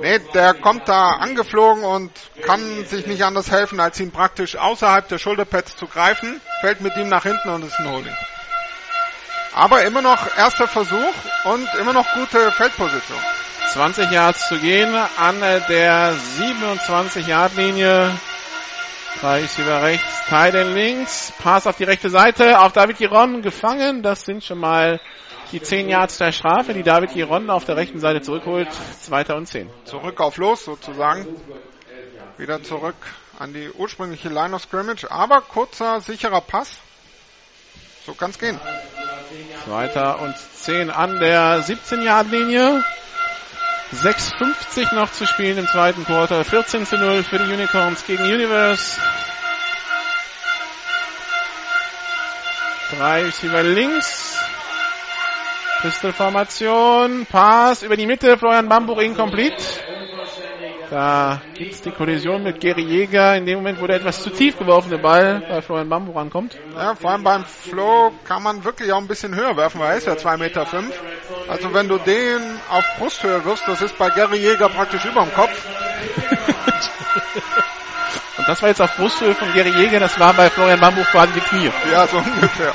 Nee, 0.00 0.20
der 0.34 0.54
kommt 0.54 0.88
da 0.88 1.10
angeflogen 1.10 1.84
und 1.84 2.12
kann 2.42 2.84
sich 2.84 3.06
nicht 3.06 3.24
anders 3.24 3.50
helfen, 3.50 3.80
als 3.80 3.98
ihn 3.98 4.12
praktisch 4.12 4.56
außerhalb 4.56 5.08
der 5.08 5.18
Schulterpads 5.18 5.76
zu 5.76 5.86
greifen, 5.86 6.40
fällt 6.60 6.80
mit 6.80 6.96
ihm 6.96 7.08
nach 7.08 7.24
hinten 7.24 7.48
und 7.48 7.64
ist 7.64 7.78
ein 7.78 7.90
Holding. 7.90 8.14
Aber 9.54 9.84
immer 9.84 10.02
noch 10.02 10.36
erster 10.36 10.68
Versuch 10.68 11.14
und 11.44 11.68
immer 11.80 11.92
noch 11.92 12.06
gute 12.14 12.50
Feldposition. 12.52 13.18
20 13.72 14.10
Yards 14.10 14.48
zu 14.48 14.58
gehen 14.58 14.94
an 14.94 15.40
der 15.40 16.14
27-Yard-Linie. 16.14 18.10
Drei 19.20 19.40
Receiver 19.40 19.82
rechts, 19.82 20.26
Tyden 20.28 20.74
links, 20.74 21.32
Pass 21.38 21.66
auf 21.66 21.76
die 21.76 21.84
rechte 21.84 22.08
Seite, 22.08 22.60
auf 22.60 22.72
David 22.72 22.98
Giron 22.98 23.42
gefangen. 23.42 24.02
Das 24.02 24.24
sind 24.24 24.44
schon 24.44 24.58
mal 24.58 25.00
die 25.50 25.60
10 25.60 25.88
Yards 25.88 26.18
der 26.18 26.32
Strafe, 26.32 26.72
die 26.72 26.82
David 26.82 27.12
Giron 27.12 27.50
auf 27.50 27.64
der 27.64 27.76
rechten 27.76 28.00
Seite 28.00 28.20
zurückholt. 28.20 28.68
Zweiter 29.00 29.36
und 29.36 29.46
10. 29.46 29.68
Zurück 29.84 30.20
auf 30.20 30.36
los 30.36 30.64
sozusagen. 30.64 31.26
Wieder 32.36 32.62
zurück 32.62 32.94
an 33.38 33.52
die 33.52 33.70
ursprüngliche 33.70 34.28
Line 34.28 34.54
of 34.54 34.62
Scrimmage, 34.62 35.10
aber 35.10 35.40
kurzer, 35.40 36.00
sicherer 36.00 36.40
Pass. 36.40 36.76
So 38.08 38.14
kann's 38.14 38.38
gehen. 38.38 38.58
Zweiter 39.66 40.18
und 40.22 40.34
10 40.38 40.90
an 40.90 41.20
der 41.20 41.62
17-Yard-Linie. 41.62 42.82
6,50 43.94 44.94
noch 44.94 45.12
zu 45.12 45.26
spielen 45.26 45.58
im 45.58 45.66
zweiten 45.66 46.06
Quarter. 46.06 46.42
14 46.42 46.86
zu 46.86 46.96
0 46.96 47.22
für 47.22 47.38
die 47.38 47.52
Unicorns 47.52 48.06
gegen 48.06 48.22
Universe. 48.22 48.98
Drei 52.96 53.24
Receiver 53.24 53.62
links. 53.62 54.38
Pistolformation. 55.82 57.26
Pass 57.26 57.82
über 57.82 57.98
die 57.98 58.06
Mitte. 58.06 58.38
Florian 58.38 58.70
Bambuch 58.70 59.00
incomplete. 59.02 59.62
Da 60.90 61.42
gibt's 61.54 61.82
die 61.82 61.90
Kollision 61.90 62.42
mit 62.42 62.60
Gary 62.60 62.82
Jäger 62.82 63.36
in 63.36 63.44
dem 63.44 63.58
Moment, 63.58 63.80
wo 63.80 63.86
der 63.86 63.96
etwas 63.96 64.22
zu 64.22 64.30
tief 64.30 64.58
geworfene 64.58 64.96
Ball 64.98 65.42
bei 65.46 65.60
Florian 65.60 65.90
Bambuch 65.90 66.16
ankommt. 66.16 66.56
Ja, 66.74 66.94
vor 66.94 67.10
allem 67.10 67.24
beim 67.24 67.44
Flo 67.44 68.10
kann 68.24 68.42
man 68.42 68.64
wirklich 68.64 68.90
auch 68.92 68.98
ein 68.98 69.06
bisschen 69.06 69.34
höher 69.34 69.54
werfen, 69.56 69.80
weil 69.80 69.90
er 69.90 69.96
ist 69.98 70.06
ja 70.06 70.14
2,5 70.14 70.36
Meter. 70.38 70.64
Fünf. 70.64 70.94
Also 71.46 71.74
wenn 71.74 71.88
du 71.88 71.98
den 71.98 72.40
auf 72.70 72.84
Brusthöhe 72.98 73.44
wirfst, 73.44 73.68
das 73.68 73.82
ist 73.82 73.98
bei 73.98 74.08
Gary 74.08 74.38
Jäger 74.38 74.70
praktisch 74.70 75.04
über 75.04 75.24
dem 75.24 75.34
Kopf. 75.34 75.50
Und 78.38 78.48
das 78.48 78.62
war 78.62 78.68
jetzt 78.70 78.80
auf 78.80 78.96
Brusthöhe 78.96 79.34
von 79.34 79.52
Gary 79.52 79.70
Jäger, 79.70 80.00
das 80.00 80.18
war 80.18 80.32
bei 80.32 80.48
Florian 80.48 80.80
Bambuch 80.80 81.06
quasi 81.06 81.34
die 81.34 81.40
Knie. 81.40 81.70
Ja, 81.92 82.06
so 82.06 82.16
ungefähr. 82.34 82.72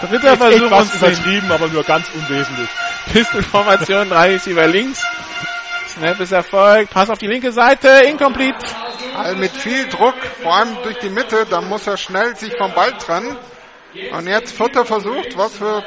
Dritter 0.00 0.36
Versuch 0.36 0.66
Etwas 0.66 0.92
und 0.92 1.00
10. 1.00 1.12
übertrieben, 1.12 1.50
aber 1.50 1.68
nur 1.68 1.82
ganz 1.82 2.06
unwesentlich. 2.14 2.68
Pistenformation, 3.12 4.08
drei 4.10 4.32
Receiver 4.32 4.66
links. 4.66 5.02
Snap 5.96 6.18
ist 6.18 6.32
erfolgt. 6.32 6.92
Pass 6.92 7.08
auf 7.08 7.18
die 7.18 7.28
linke 7.28 7.52
Seite, 7.52 7.88
incomplete. 8.08 8.66
Also 9.16 9.36
mit 9.36 9.52
viel 9.52 9.86
Druck, 9.88 10.16
vor 10.42 10.56
allem 10.56 10.76
durch 10.82 10.98
die 10.98 11.08
Mitte, 11.08 11.46
da 11.48 11.60
muss 11.60 11.86
er 11.86 11.96
schnell 11.96 12.34
sich 12.34 12.56
vom 12.56 12.72
Ball 12.74 12.92
trennen. 12.98 13.36
Und 14.12 14.26
jetzt 14.26 14.56
vierter 14.56 14.84
Versuch, 14.84 15.24
was 15.36 15.60
wird 15.60 15.84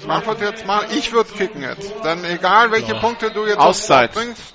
Frankfurt 0.00 0.40
jetzt 0.40 0.66
machen? 0.66 0.88
Ich 0.98 1.12
würde 1.12 1.30
kicken 1.32 1.62
jetzt. 1.62 1.94
Dann 2.02 2.24
egal 2.24 2.72
welche 2.72 2.96
Punkte 2.96 3.30
du 3.30 3.46
jetzt 3.46 3.58
Auszeit. 3.58 4.12
Bringst. 4.12 4.54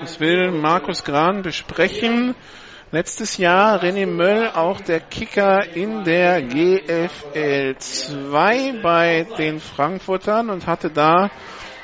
Das 0.00 0.20
will 0.20 0.50
Markus 0.50 1.04
Gran 1.04 1.40
besprechen. 1.40 2.34
Letztes 2.92 3.38
Jahr 3.38 3.82
René 3.82 4.06
Möll, 4.06 4.50
auch 4.54 4.80
der 4.82 5.00
Kicker 5.00 5.74
in 5.74 6.04
der 6.04 6.42
GFL 6.42 7.76
2 7.78 8.80
bei 8.82 9.26
den 9.38 9.58
Frankfurtern 9.58 10.50
und 10.50 10.66
hatte 10.66 10.90
da 10.90 11.30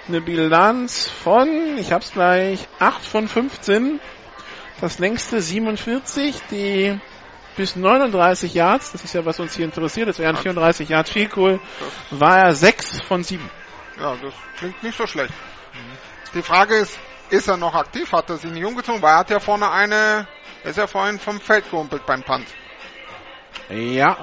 eine 0.09 0.21
Bilanz 0.21 1.09
von, 1.09 1.79
ich 1.79 1.93
hab's 1.93 2.13
gleich, 2.13 2.67
8 2.79 3.05
von 3.05 3.29
15. 3.29 4.01
Das 4.81 4.99
längste 4.99 5.41
47, 5.41 6.41
die 6.51 6.99
bis 7.57 7.77
39 7.77 8.55
Yards, 8.55 8.93
das 8.93 9.05
ist 9.05 9.15
ja 9.15 9.25
was 9.25 9.39
uns 9.39 9.55
hier 9.55 9.65
interessiert, 9.65 10.09
das 10.09 10.19
wären 10.19 10.37
34 10.37 10.89
Yards 10.89 11.11
viel 11.11 11.29
cool, 11.37 11.61
war 12.11 12.39
er 12.39 12.53
6 12.53 13.03
von 13.03 13.23
7. 13.23 13.49
Ja, 14.01 14.17
das 14.23 14.35
klingt 14.59 14.83
nicht 14.83 14.97
so 14.97 15.07
schlecht. 15.07 15.33
Die 16.35 16.43
Frage 16.43 16.77
ist, 16.77 16.99
ist 17.31 17.49
er 17.49 17.57
noch 17.57 17.75
aktiv? 17.75 18.11
Hat 18.13 18.31
er 18.31 18.39
sich 18.39 18.51
nicht 18.51 18.65
umgezogen? 18.65 19.03
Weil 19.03 19.13
er 19.13 19.19
hat 19.19 19.31
ja 19.31 19.39
vorne 19.39 19.71
eine, 19.71 20.27
er 20.65 20.71
ist 20.71 20.79
ja 20.79 20.87
vorhin 20.87 21.19
vom 21.19 21.41
Feld 21.41 21.71
gehumpelt 21.71 22.05
beim 22.07 22.23
Punt. 22.23 22.47
Ja, 23.71 24.19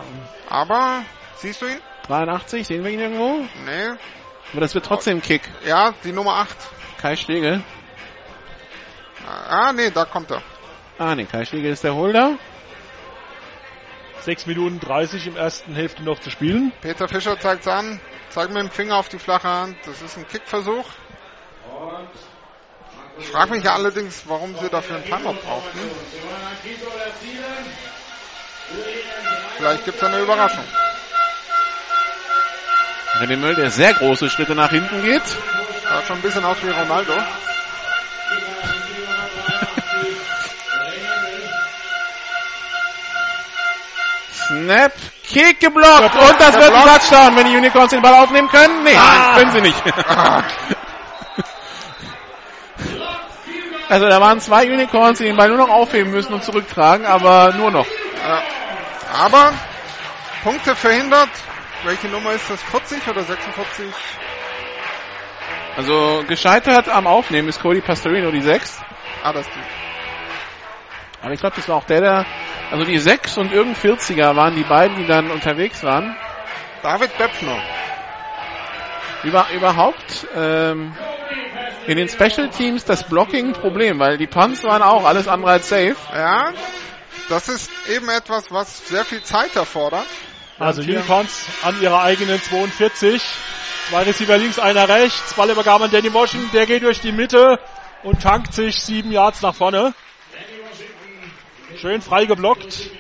Aber, 0.50 1.04
siehst 1.38 1.62
du 1.62 1.68
ihn? 1.68 1.80
83, 2.08 2.68
sehen 2.68 2.84
wir 2.84 2.92
ihn 2.92 3.00
irgendwo? 3.00 3.46
Nee. 3.66 3.96
Aber 4.52 4.62
das 4.62 4.74
wird 4.74 4.86
trotzdem 4.86 5.22
Kick. 5.22 5.42
Ja, 5.66 5.94
die 6.04 6.12
Nummer 6.12 6.36
8. 6.36 6.58
Kai 7.00 7.16
Schlegel. 7.16 7.64
Ah, 9.48 9.72
nee, 9.74 9.92
da 9.92 10.06
kommt 10.06 10.32
er. 10.32 10.42
Ah, 10.98 11.16
nee, 11.16 11.26
Kai 11.26 11.46
Schlegel 11.46 11.72
ist 11.72 11.84
der 11.84 11.96
Holder. 11.96 12.38
6 14.22 14.48
Minuten 14.48 14.80
30 14.80 15.28
im 15.28 15.36
ersten 15.38 15.74
Hälfte 15.74 16.04
noch 16.04 16.20
zu 16.20 16.30
spielen. 16.30 16.74
Peter 16.82 17.08
Fischer 17.08 17.40
zeigt's 17.40 17.68
an, 17.68 18.02
zeigt 18.30 18.52
mit 18.52 18.62
dem 18.62 18.70
Finger 18.70 18.98
auf 18.98 19.08
die 19.08 19.20
flache 19.20 19.48
Hand. 19.48 19.78
Das 19.86 20.02
ist 20.02 20.18
ein 20.18 20.28
Kickversuch. 20.28 20.86
Ich 23.20 23.28
frage 23.28 23.52
mich 23.52 23.64
ja 23.64 23.74
allerdings, 23.74 24.24
warum 24.28 24.56
sie 24.58 24.70
dafür 24.70 24.98
einen 24.98 25.06
Timer 25.06 25.34
brauchten. 25.34 25.80
Vielleicht 29.58 29.86
gibt's 29.86 30.04
eine 30.04 30.20
Überraschung. 30.20 30.64
René 33.18 33.38
Möll, 33.38 33.56
der 33.56 33.72
sehr 33.72 33.94
große 33.94 34.30
Schritte 34.30 34.56
nach 34.56 34.70
hinten 34.70 35.02
geht. 35.02 35.24
Sah 35.26 36.02
schon 36.08 36.18
ein 36.18 36.22
bisschen 36.22 36.46
aus 36.46 36.58
wie 36.64 36.70
Ronaldo. 36.70 37.14
Snap, 44.48 44.94
Kick 45.28 45.60
geblockt 45.60 46.16
und 46.16 46.40
das 46.40 46.56
wird 46.56 46.72
ein 46.74 46.84
Touchdown, 46.84 47.36
wenn 47.36 47.46
die 47.48 47.58
Unicorns 47.58 47.92
den 47.92 48.02
Ball 48.02 48.16
aufnehmen 48.16 48.50
können. 48.50 48.84
Nee, 48.84 48.96
Ah. 48.98 49.36
können 49.38 49.52
sie 49.52 49.62
nicht. 49.62 49.78
also 53.90 54.08
da 54.10 54.20
waren 54.22 54.40
zwei 54.40 54.66
Unicorns, 54.72 55.20
die 55.20 55.26
den 55.26 55.36
Ball 55.38 55.50
nur 55.50 55.58
noch 55.60 55.70
aufheben 55.70 56.10
müssen 56.12 56.34
und 56.34 56.44
zurücktragen, 56.44 57.06
aber 57.06 57.54
nur 57.54 57.70
noch. 57.72 57.86
Ja. 57.86 58.42
Aber 59.24 59.54
Punkte 60.44 60.76
verhindert. 60.76 61.30
Welche 61.84 62.10
Nummer 62.10 62.34
ist 62.34 62.50
das? 62.50 62.62
40 62.62 63.08
oder 63.08 63.24
46? 63.24 63.86
Also 65.78 66.24
gescheitert 66.28 66.90
am 66.90 67.08
Aufnehmen 67.08 67.48
ist 67.48 67.62
Cody 67.62 67.80
Pastorino 67.80 68.32
die 68.32 68.42
6. 68.42 68.82
Ah, 69.24 69.32
das 69.32 69.48
ist 69.48 69.56
die. 69.56 69.62
Aber 71.22 71.34
ich 71.34 71.40
glaube, 71.40 71.56
das 71.56 71.70
war 71.70 71.78
auch 71.78 71.86
der, 71.86 72.02
der, 72.02 72.26
also 72.70 72.84
die 72.84 72.98
6 72.98 73.38
und 73.38 73.54
irgendein 73.54 73.98
40er 73.98 74.36
waren 74.36 74.56
die 74.56 74.64
beiden, 74.64 74.98
die 74.98 75.06
dann 75.06 75.32
unterwegs 75.32 75.84
waren. 75.84 76.16
David 76.82 77.18
Bepfner. 77.18 77.62
Über, 79.24 79.48
überhaupt 79.54 80.28
ähm, 80.36 80.94
in 81.88 81.98
den 81.98 82.10
Special 82.10 82.50
Teams 82.50 82.86
das 82.86 83.04
Blocking 83.04 83.54
Problem, 83.54 84.00
weil 84.00 84.18
die 84.18 84.28
Punts 84.28 84.64
waren 84.64 84.82
auch 84.82 85.06
alles 85.06 85.28
andere 85.28 85.52
als 85.52 85.70
safe. 85.70 85.96
Ja, 86.14 86.52
das 87.30 87.48
ist 87.48 87.70
eben 87.90 88.10
etwas, 88.10 88.52
was 88.52 88.88
sehr 88.88 89.06
viel 89.06 89.24
Zeit 89.24 89.56
erfordert. 89.56 90.06
Also 90.60 90.82
Unicorns 90.82 91.46
an 91.64 91.82
ihrer 91.82 92.04
eigenen 92.04 92.42
42. 92.42 93.22
Zwei 93.90 94.04
Receiver 94.04 94.38
links, 94.38 94.60
einer 94.60 94.90
rechts. 94.90 95.34
Ballübergabe 95.34 95.86
an 95.86 95.92
Danny 95.92 96.14
Washington. 96.14 96.50
Der 96.52 96.66
geht 96.66 96.84
durch 96.84 97.00
die 97.00 97.14
Mitte 97.14 97.60
und 98.04 98.22
tankt 98.22 98.54
sich 98.54 98.82
sieben 98.82 99.12
Yards 99.12 99.42
nach 99.42 99.56
vorne. 99.56 99.94
Schön 101.78 102.02
frei 102.02 102.26
geblockt. 102.26 102.92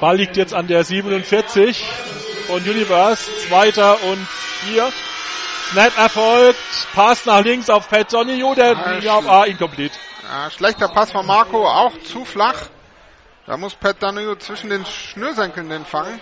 Ball 0.00 0.16
liegt 0.16 0.36
jetzt 0.36 0.54
an 0.54 0.68
der 0.68 0.84
47 0.84 1.84
von 2.46 2.62
Universe. 2.62 3.30
Zweiter 3.48 4.02
und 4.04 4.26
vier. 4.64 4.90
Snap 5.70 5.96
erfolgt. 5.96 6.58
Pass 6.94 7.26
nach 7.26 7.42
links 7.44 7.70
auf 7.70 7.88
Pat 7.88 8.12
Donio. 8.12 8.54
Der 8.54 8.76
Ah, 8.76 8.98
ja, 8.98 9.24
war 9.24 9.46
incomplete. 9.46 9.96
Ja, 10.24 10.50
schlechter 10.50 10.88
Pass 10.88 11.12
von 11.12 11.26
Marco, 11.26 11.66
auch 11.66 11.92
zu 12.02 12.24
flach. 12.24 12.56
Da 13.46 13.56
muss 13.56 13.74
Pat 13.74 13.96
Danio 14.02 14.36
zwischen 14.36 14.70
den 14.70 14.84
Schnürsenkeln 14.86 15.68
den 15.68 15.84
fangen. 15.84 16.20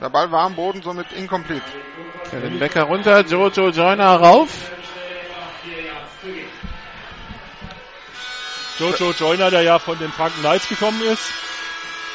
Der 0.00 0.08
Ball 0.08 0.30
war 0.30 0.44
am 0.44 0.54
Boden, 0.54 0.82
somit 0.82 1.12
incomplete. 1.12 1.62
Kevin 2.30 2.58
Becker 2.58 2.84
runter, 2.84 3.20
Jojo 3.26 3.68
Joyner 3.68 4.16
rauf. 4.16 4.48
Jojo 8.78 9.12
Joyner, 9.12 9.50
der 9.50 9.62
ja 9.62 9.78
von 9.78 9.98
den 9.98 10.10
Franken 10.12 10.40
Knights 10.40 10.68
gekommen 10.68 11.02
ist. 11.02 11.22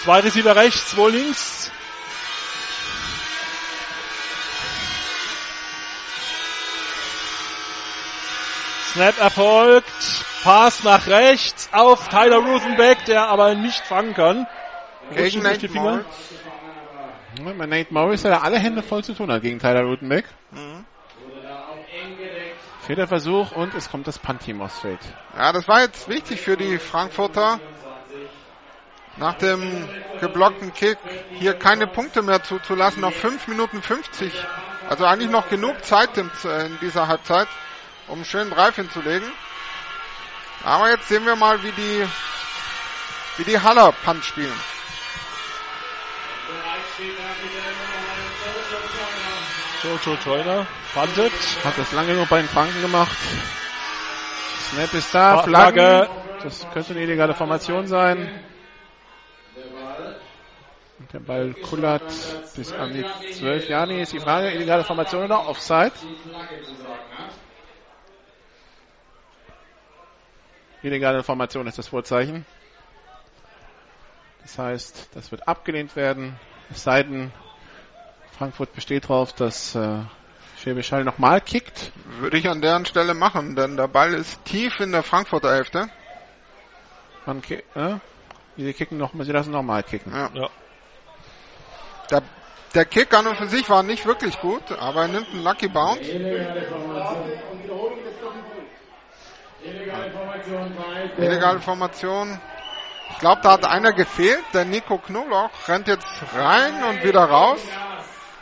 Zwei 0.04 0.20
Receiver 0.22 0.56
rechts, 0.56 0.92
zwei 0.92 1.10
links. 1.10 1.72
Snap 8.96 9.20
erfolgt. 9.20 9.92
Pass 10.44 10.86
nach 10.86 11.08
rechts 11.08 11.68
auf 11.74 12.08
Tyler 12.08 12.38
Ruthenbeck, 12.38 13.04
der 13.06 13.28
aber 13.28 13.54
nicht 13.54 13.86
fangen 13.86 14.14
kann. 14.14 14.48
Gegen 15.14 15.44
Nate 15.44 15.60
die 15.60 15.68
Finger. 15.68 16.06
Morris. 17.42 17.58
Bei 17.58 17.66
Nate 17.66 17.94
Morris 17.94 18.24
hat 18.24 18.32
er 18.32 18.44
alle 18.44 18.58
Hände 18.58 18.82
voll 18.82 19.04
zu 19.04 19.14
tun 19.14 19.30
hat 19.30 19.42
gegen 19.42 19.60
Tyler 19.60 19.82
Rutenbeck. 19.82 20.24
Mhm. 20.52 20.86
Vierter 22.88 23.08
Versuch 23.08 23.52
und 23.52 23.74
es 23.76 23.92
kommt 23.92 24.08
das 24.08 24.18
Punt-Team 24.18 24.62
aufs 24.62 24.80
Feld. 24.80 25.00
Ja, 25.36 25.52
das 25.52 25.68
war 25.68 25.82
jetzt 25.82 26.08
wichtig 26.08 26.40
für 26.40 26.56
die 26.56 26.78
Frankfurter. 26.78 27.60
Nach 29.18 29.34
dem 29.34 29.90
geblockten 30.22 30.74
Kick 30.74 30.98
hier 31.32 31.56
keine 31.56 31.88
Punkte 31.88 32.22
mehr 32.22 32.44
zuzulassen. 32.44 33.02
Noch 33.02 33.12
5 33.12 33.50
Minuten 33.50 33.82
50. 33.82 34.32
Also 34.88 35.04
eigentlich 35.04 35.32
noch 35.32 35.50
genug 35.50 35.84
Zeit 35.84 36.18
in, 36.18 36.32
in 36.44 36.78
dieser 36.80 37.10
Halbzeit, 37.10 37.48
um 38.08 38.16
einen 38.16 38.26
schönen 38.26 38.52
Drive 38.52 38.76
hinzulegen. 38.76 39.32
Aber 40.64 40.90
jetzt 40.90 41.08
sehen 41.08 41.26
wir 41.26 41.36
mal, 41.36 41.62
wie 41.64 41.72
die, 41.72 42.08
wie 43.38 43.44
die 43.44 43.60
Haller 43.60 43.92
Punt 43.92 44.24
spielen. 44.26 44.60
Jojo 49.84 50.18
Joyner 50.26 50.66
puntet. 50.94 51.34
Hat 51.64 51.78
das 51.78 51.92
lange 51.92 52.14
genug 52.14 52.30
bei 52.30 52.40
den 52.40 52.50
Franken 52.50 52.82
gemacht. 52.82 53.18
Snap 54.72 54.94
ist 54.94 55.14
da, 55.14 55.44
Flagge. 55.44 55.80
Flagge. 55.82 56.10
Das 56.44 56.66
könnte 56.74 56.92
eine 56.94 57.02
illegale 57.02 57.34
Formation 57.34 57.88
sein. 57.88 58.30
Und 61.00 61.14
der 61.14 61.20
Ball 61.20 61.54
kullert 61.54 62.12
bis 62.56 62.72
an 62.72 62.94
die 62.94 63.32
12. 63.34 63.70
Ja, 63.70 63.86
nee, 63.86 64.02
ist 64.02 64.14
die 64.14 64.20
Frage, 64.20 64.50
illegale 64.52 64.84
Formation 64.84 65.24
oder 65.26 65.48
Offside? 65.48 65.92
Illegale 70.86 71.24
Formation 71.24 71.68
ist 71.68 71.78
das 71.78 71.88
Vorzeichen. 71.88 72.46
Das 74.44 74.60
heißt, 74.60 75.10
das 75.16 75.32
wird 75.32 75.48
abgelehnt 75.48 75.96
werden. 75.96 76.36
Es 76.70 76.84
sei 76.84 77.02
denn, 77.04 77.32
Frankfurt 78.38 78.74
besteht 78.74 79.06
darauf, 79.06 79.34
dass 79.34 79.74
äh, 79.74 79.98
Schwäbisch 80.62 80.92
Hall 80.92 81.04
nochmal 81.04 81.42
kickt. 81.42 81.92
Würde 82.20 82.38
ich 82.38 82.48
an 82.48 82.62
deren 82.62 82.86
Stelle 82.86 83.16
machen, 83.16 83.56
denn 83.56 83.78
der 83.78 83.88
Ball 83.88 84.14
ist 84.14 84.46
tief 84.46 84.80
in 84.80 84.92
der 84.92 85.02
Frankfurter 85.04 85.54
Hälfte. 85.54 85.90
Man 87.26 87.42
ki 87.42 87.64
äh? 87.74 87.96
Sie 88.58 88.74
kicken 88.74 88.98
noch, 88.98 89.12
sie 89.20 89.32
lassen 89.32 89.52
nochmal 89.52 89.84
kicken. 89.84 90.14
Ja. 90.14 90.30
Ja. 90.34 90.50
Der, 92.12 92.22
der 92.74 92.86
Kick 92.86 93.14
an 93.14 93.28
und 93.28 93.38
für 93.38 93.48
sich 93.48 93.70
war 93.70 93.84
nicht 93.84 94.06
wirklich 94.06 94.40
gut, 94.40 94.72
aber 94.72 95.02
er 95.04 95.08
nimmt 95.08 95.28
einen 95.34 95.44
Lucky 95.44 95.68
Bounce. 95.68 96.04
Illegale 101.18 101.60
Formation. 101.60 102.40
Ich 103.12 103.20
glaube, 103.20 103.42
da 103.42 103.54
hat 103.54 103.66
einer 103.66 103.94
gefehlt. 103.94 104.44
Der 104.54 104.66
Nico 104.66 104.98
Knoblauch 104.98 105.50
rennt 105.68 105.88
jetzt 105.88 106.08
rein 106.36 106.84
und 106.84 107.04
wieder 107.04 107.22
raus. 107.22 107.60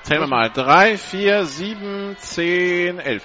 Zählen 0.03 0.21
wir 0.21 0.27
mal. 0.27 0.49
3, 0.49 0.97
4, 0.97 1.45
7, 1.45 2.17
10, 2.17 2.99
11. 2.99 3.23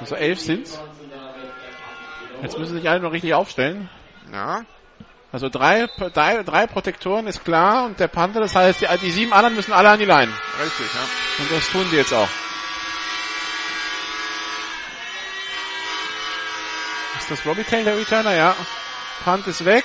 Also 0.00 0.14
11 0.14 0.40
sind's. 0.40 0.80
Jetzt 2.42 2.58
müssen 2.58 2.76
sich 2.76 2.88
alle 2.88 3.00
noch 3.00 3.12
richtig 3.12 3.34
aufstellen. 3.34 3.90
Ja. 4.32 4.64
Also 5.32 5.48
drei, 5.48 5.86
drei, 6.12 6.42
drei 6.42 6.66
Protektoren 6.66 7.26
ist 7.28 7.44
klar 7.44 7.84
und 7.84 8.00
der 8.00 8.08
Panther, 8.08 8.40
das 8.40 8.56
heißt, 8.56 8.80
die, 8.80 8.86
die 8.98 9.10
sieben 9.12 9.32
anderen 9.32 9.54
müssen 9.54 9.72
alle 9.72 9.90
an 9.90 9.98
die 9.98 10.04
Line. 10.04 10.32
Richtig, 10.60 10.86
ja. 10.92 11.44
Und 11.44 11.52
das 11.52 11.70
tun 11.70 11.86
sie 11.88 11.96
jetzt 11.96 12.12
auch. 12.12 12.28
Ist 17.30 17.38
das 17.38 17.46
Robbie 17.46 17.62
Taylor, 17.62 17.84
der 17.84 17.96
Returner? 17.96 18.34
Ja. 18.34 18.56
Punt 19.22 19.46
ist 19.46 19.64
weg. 19.64 19.84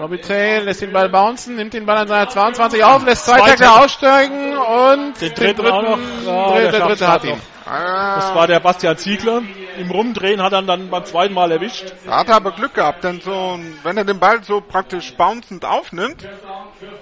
Robbie 0.00 0.16
Taylor 0.16 0.64
lässt 0.64 0.80
den 0.80 0.94
Ball 0.94 1.10
bouncen, 1.10 1.56
nimmt 1.56 1.74
den 1.74 1.84
Ball 1.84 1.98
an 1.98 2.08
seiner 2.08 2.26
22 2.26 2.82
auf, 2.84 3.04
lässt 3.04 3.26
zwei. 3.26 3.38
Tackler 3.38 3.84
aussteigen 3.84 4.56
und 4.56 5.20
Den 5.20 5.34
dritten 5.34 5.66
auch 5.66 5.82
noch. 5.82 5.98
Ja, 6.24 6.46
dritte, 6.48 6.62
der 6.62 6.70
der 6.70 6.86
dritte 6.86 7.08
hat 7.08 7.24
ihn. 7.24 7.40
Das 7.66 8.34
war 8.34 8.46
der 8.46 8.60
Bastian 8.60 8.96
Ziegler. 8.96 9.42
Im 9.76 9.90
Rumdrehen 9.90 10.40
hat 10.42 10.54
er 10.54 10.60
ihn 10.60 10.66
dann 10.66 10.88
beim 10.88 11.04
zweiten 11.04 11.34
Mal 11.34 11.52
erwischt. 11.52 11.92
Da 12.06 12.20
hat 12.20 12.30
er 12.30 12.36
aber 12.36 12.52
Glück 12.52 12.72
gehabt, 12.72 13.04
denn 13.04 13.20
so, 13.20 13.60
wenn 13.82 13.98
er 13.98 14.04
den 14.04 14.18
Ball 14.18 14.42
so 14.42 14.62
praktisch 14.62 15.12
bouncend 15.16 15.66
aufnimmt, 15.66 16.26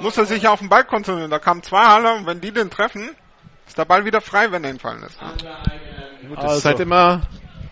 muss 0.01 0.19
er 0.19 0.25
sich 0.27 0.49
auf 0.49 0.59
den 0.59 0.69
Ball 0.69 0.83
konzentrieren. 0.83 1.31
Da 1.31 1.39
kamen 1.39 1.63
zwei 1.63 1.85
Haller 1.85 2.17
und 2.17 2.27
wenn 2.27 2.41
die 2.41 2.51
den 2.51 2.69
treffen, 2.69 3.11
ist 3.69 3.79
der 3.79 3.85
Ball 3.85 4.05
wieder 4.05 4.21
frei, 4.21 4.51
wenn 4.51 4.65
er 4.65 4.71
ihn 4.71 4.81
fallen 4.81 5.03
lässt. 5.03 5.21
Gut, 5.21 6.37
das 6.39 6.45
Also. 6.45 6.59
ist 6.59 6.65
halt 6.65 6.81
immer 6.81 7.21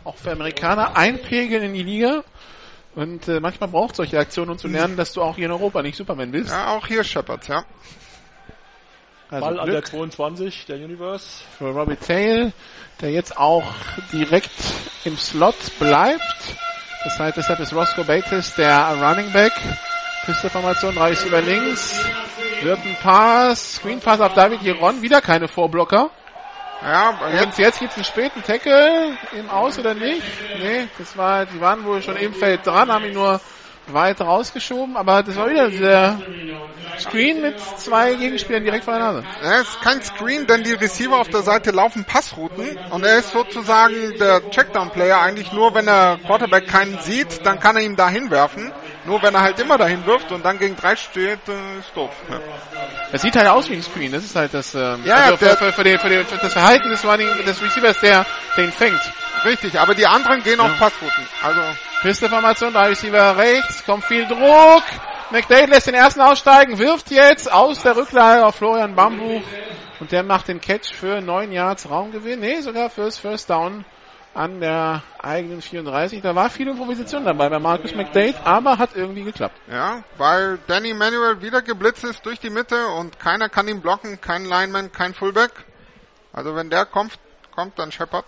auch 0.05 0.17
für 0.17 0.33
Amerikaner 0.33 0.97
einpegeln 0.97 1.63
in 1.63 1.75
die 1.75 1.83
Liga. 1.83 2.23
Und 2.95 3.27
äh, 3.27 3.41
manchmal 3.41 3.69
braucht 3.69 3.97
solche 3.97 4.19
Aktionen, 4.19 4.51
um 4.53 4.59
zu 4.59 4.69
lernen, 4.69 4.97
dass 4.97 5.13
du 5.13 5.23
auch 5.23 5.37
hier 5.37 5.47
in 5.47 5.53
Europa 5.53 5.83
nicht 5.83 5.97
Superman 5.97 6.31
bist. 6.31 6.51
Ja, 6.51 6.77
auch 6.77 6.87
hier 6.87 7.03
Shepherds, 7.03 7.49
ja. 7.49 7.65
Also 9.31 9.47
Ball 9.47 9.59
an 9.59 9.67
der 9.67 9.81
Glück 9.81 9.87
22, 9.89 10.67
der 10.67 10.77
Universe. 10.77 11.43
für 11.59 11.71
Robbie 11.71 11.97
Tail, 11.97 12.53
der 13.01 13.11
jetzt 13.11 13.37
auch 13.37 13.65
direkt 14.13 14.53
im 15.05 15.17
Slot 15.17 15.57
bleibt. 15.81 16.23
Das 17.03 17.19
heißt, 17.19 17.37
deshalb 17.37 17.59
ist 17.59 17.75
Roscoe 17.75 18.05
Bates 18.05 18.55
der 18.55 18.97
Running 19.01 19.33
Back. 19.33 19.53
Pisteformation, 20.25 20.95
drei 20.95 21.11
ist 21.11 21.27
über 21.27 21.43
links. 21.43 21.99
Wird 22.63 22.79
ein 22.79 22.97
Pass, 23.03 23.75
Screen 23.75 24.01
Pass 24.01 24.21
auf 24.21 24.35
David 24.35 24.61
Giron, 24.61 25.03
wieder 25.03 25.21
keine 25.21 25.49
Vorblocker. 25.49 26.11
Ja, 26.85 27.19
Jetzt, 27.33 27.41
jetzt, 27.41 27.59
jetzt 27.59 27.81
gibt's 27.81 27.97
einen 27.97 28.05
späten 28.05 28.43
Tackle 28.43 29.17
im 29.33 29.49
Aus 29.49 29.79
oder 29.79 29.95
nicht? 29.95 30.23
Nee, 30.59 30.87
das 30.99 31.17
war, 31.17 31.47
die 31.47 31.59
waren 31.59 31.83
wohl 31.85 32.03
schon 32.03 32.17
im 32.17 32.35
Feld 32.35 32.67
dran, 32.67 32.93
haben 32.93 33.07
ihn 33.07 33.15
nur 33.15 33.41
weit 33.87 34.21
rausgeschoben, 34.21 34.97
aber 34.97 35.23
das 35.23 35.37
war 35.37 35.49
wieder 35.49 35.71
der 35.71 36.19
Screen 36.99 37.41
mit 37.41 37.59
zwei 37.59 38.15
Gegenspielern 38.15 38.65
direkt 38.65 38.85
vor 38.85 38.95
der 38.95 39.03
Nase. 39.03 39.25
er 39.43 39.61
ist 39.61 39.81
kein 39.81 40.03
Screen, 40.03 40.47
denn 40.47 40.63
die 40.63 40.73
Receiver 40.73 41.19
auf 41.19 41.29
der 41.29 41.43
Seite 41.43 41.71
laufen 41.71 42.05
Passrouten 42.05 42.79
und 42.91 43.05
er 43.05 43.19
ist 43.19 43.33
sozusagen 43.33 44.19
der 44.19 44.51
Checkdown-Player 44.51 45.21
eigentlich 45.21 45.53
nur, 45.53 45.75
wenn 45.75 45.87
der 45.87 46.19
Quarterback 46.27 46.67
keinen 46.69 46.99
sieht, 47.01 47.45
dann 47.47 47.61
kann 47.61 47.77
er 47.77 47.83
ihm 47.83 47.97
dahin 47.97 48.31
werfen. 48.31 48.73
Nur 49.07 49.23
wenn 49.23 49.35
er 49.35 49.43
halt 49.43 49.59
immer 49.61 49.77
dahin 49.77 50.07
wirft 50.07 50.33
und 50.33 50.45
dann 50.45 50.59
gegen 50.59 50.77
drei 50.77 50.97
steht, 50.97 51.41
äh, 51.49 51.79
ist 51.79 51.95
doof. 51.95 52.11
Ja. 52.31 52.41
Es 53.13 53.23
sieht 53.23 53.37
halt 53.37 53.49
aus 53.49 53.69
wie 53.69 53.75
ein 53.75 53.83
Screen, 53.83 54.13
das 54.13 54.25
ist 54.25 54.35
halt 54.35 54.55
das, 54.55 54.75
ähm, 54.75 55.03
Ja, 55.05 55.17
also 55.17 55.37
für, 55.37 55.57
für, 55.57 55.73
für, 55.73 55.85
den, 55.85 55.99
für, 55.99 56.09
den, 56.09 56.25
für 56.25 56.39
das 56.39 56.53
Verhalten 56.53 56.89
des 56.89 57.05
Running, 57.05 57.29
des 57.45 57.63
Receivers, 57.63 58.01
der 58.01 58.25
den 58.57 58.73
fängt. 58.73 59.01
Richtig, 59.45 59.79
aber 59.79 59.95
die 59.95 60.07
anderen 60.07 60.43
gehen 60.43 60.59
auf 60.59 60.79
Passrouten. 60.79 61.27
Also 61.43 61.61
Pisteformation, 62.01 62.73
drei 62.73 62.89
Receiver 62.89 63.37
rechts, 63.37 63.85
kommt 63.85 64.05
viel 64.05 64.27
Druck. 64.27 64.83
McDade 65.31 65.67
lässt 65.67 65.87
den 65.87 65.95
ersten 65.95 66.21
aussteigen, 66.21 66.79
wirft 66.79 67.11
jetzt 67.11 67.53
aus 67.53 67.83
der 67.83 67.97
Rücklage 67.97 68.47
auf 68.47 68.57
Florian 68.57 68.95
Bambuch 68.95 69.43
und 70.01 70.13
der 70.13 70.23
macht 70.23 70.49
den 70.49 70.61
Catch 70.61 70.95
für 70.95 71.21
neun 71.21 71.53
Yards 71.53 71.91
Raumgewinn. 71.91 72.41
Nee, 72.41 72.61
sogar 72.61 72.89
fürs 72.89 73.19
First 73.19 73.51
Down 73.51 73.85
an 74.35 74.61
der 74.61 75.03
eigenen 75.23 75.63
34. 75.63 76.21
Da 76.21 76.35
war 76.35 76.51
viel 76.51 76.69
Improvisation 76.69 77.25
dabei 77.25 77.49
bei 77.49 77.59
Marcus 77.59 77.95
McDade, 77.95 78.35
aber 78.45 78.79
hat 78.79 78.91
irgendwie 78.95 79.23
geklappt. 79.23 79.57
Ja, 79.71 80.03
weil 80.19 80.59
Danny 80.67 80.93
Manuel 80.93 81.41
wieder 81.41 81.63
geblitzt 81.63 82.05
ist 82.05 82.27
durch 82.27 82.41
die 82.41 82.51
Mitte 82.51 82.89
und 82.89 83.19
keiner 83.19 83.49
kann 83.49 83.69
ihn 83.69 83.81
blocken, 83.81 84.21
kein 84.21 84.45
Lineman, 84.45 84.93
kein 84.93 85.15
Fullback. 85.15 85.53
Also 86.33 86.57
wenn 86.57 86.69
der 86.69 86.85
kommt, 86.85 87.13
kommt 87.55 87.79
dann 87.79 87.93
Shepard. 87.93 88.27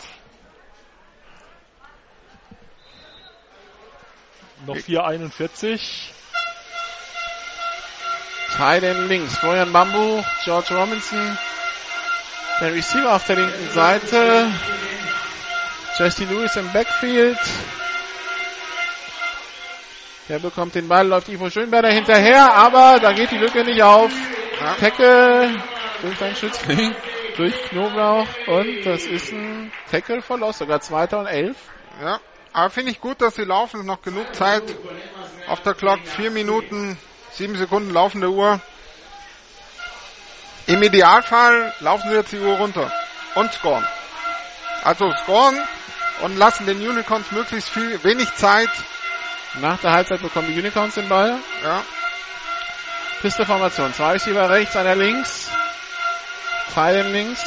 Noch 4.65 4.77
4,41. 4.77 6.13
Tyden 8.57 9.09
links, 9.09 9.37
Florian 9.37 9.73
Bambu, 9.73 10.23
George 10.45 10.75
Robinson, 10.75 11.37
der 12.61 12.73
Receiver 12.73 13.15
auf 13.15 13.27
der 13.27 13.37
linken 13.37 13.71
Seite, 13.75 14.51
Justin 15.99 16.29
Lewis 16.29 16.55
im 16.57 16.71
Backfield. 16.73 17.39
Der 20.29 20.39
bekommt 20.39 20.75
den 20.75 20.89
Ball, 20.89 21.07
läuft 21.07 21.29
Ivo 21.31 21.49
Schönberger 21.49 21.89
hinterher, 21.89 22.53
aber 22.53 22.99
da 23.01 23.13
geht 23.13 23.31
die 23.31 23.39
Lücke 23.39 23.65
nicht 23.65 23.83
auf. 23.83 24.13
Ja. 24.61 24.75
Tackle 24.75 25.63
durch 26.03 26.21
einen 26.21 26.37
Schützling, 26.37 26.95
durch 27.39 27.55
Knoblauch 27.71 28.27
und 28.47 28.85
das 28.85 29.07
ist 29.07 29.33
ein 29.33 29.73
Tackle 29.91 30.21
verlost, 30.21 30.59
sogar 30.59 30.81
2011. 30.81 31.57
Ja, 32.03 32.21
aber 32.53 32.69
finde 32.69 32.93
ich 32.93 33.01
gut, 33.01 33.23
dass 33.23 33.37
sie 33.37 33.45
laufen, 33.45 33.81
ist 33.81 33.87
noch 33.87 34.03
genug 34.03 34.35
Zeit 34.35 34.65
auf 35.49 35.63
der 35.63 35.73
Clock, 35.73 36.01
vier 36.05 36.31
Minuten, 36.31 36.99
sieben 37.33 37.57
Sekunden 37.57 37.91
laufende 37.91 38.31
Uhr. 38.31 38.61
Im 40.67 40.83
Idealfall 40.83 41.73
laufen 41.81 42.11
sie 42.11 42.17
jetzt 42.17 42.33
die 42.33 42.41
Uhr 42.41 42.57
runter 42.57 42.93
und 43.35 43.51
scoren. 43.53 43.87
Also 44.83 45.11
scoren 45.23 45.59
und 46.23 46.37
lassen 46.37 46.67
den 46.67 46.79
Unicorns 46.79 47.31
möglichst 47.31 47.69
viel, 47.71 48.03
wenig 48.05 48.33
Zeit. 48.35 48.71
Nach 49.61 49.79
der 49.81 49.93
Halbzeit 49.93 50.21
bekommen 50.21 50.49
die 50.53 50.59
Unicorns 50.59 50.95
den 50.95 51.09
Ball. 51.09 51.39
Ja. 51.63 51.83
Pisteformation. 53.23 53.93
Zwei 53.95 54.13
Receiver 54.13 54.51
rechts, 54.51 54.77
einer 54.77 54.95
links. 54.95 55.51
Teilen 56.75 57.13
links. 57.13 57.43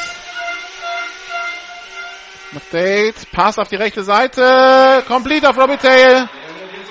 McDade, 2.52 3.14
Pass 3.32 3.60
auf 3.60 3.68
die 3.68 3.76
rechte 3.76 4.04
Seite. 4.04 5.04
Complete 5.08 5.50
auf 5.50 5.58
Robbie 5.58 5.78
Tail. 5.78 6.28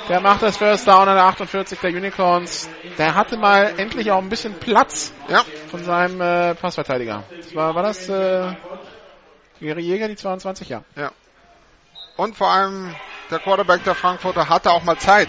Der 0.08 0.20
macht 0.20 0.42
das 0.42 0.56
First 0.56 0.86
Down 0.86 1.08
an 1.08 1.16
der 1.16 1.24
48 1.24 1.78
der 1.80 1.90
Unicorns. 1.90 2.70
Der 2.96 3.14
hatte 3.14 3.36
mal 3.36 3.74
endlich 3.78 4.10
auch 4.10 4.22
ein 4.22 4.28
bisschen 4.28 4.54
Platz 4.54 5.12
ja. 5.28 5.44
von 5.70 5.84
seinem 5.84 6.20
äh, 6.20 6.54
Passverteidiger. 6.54 7.24
Das 7.36 7.54
war, 7.54 7.74
war 7.74 7.82
das 7.82 8.08
äh, 8.08 8.54
Gary 9.60 9.82
Jäger, 9.82 10.08
die 10.08 10.16
22? 10.16 10.68
Ja. 10.68 10.82
Ja. 10.96 11.10
Und 12.18 12.36
vor 12.36 12.50
allem 12.50 12.92
der 13.30 13.38
Quarterback 13.38 13.84
der 13.84 13.94
Frankfurter 13.94 14.48
hatte 14.48 14.72
auch 14.72 14.82
mal 14.82 14.98
Zeit. 14.98 15.28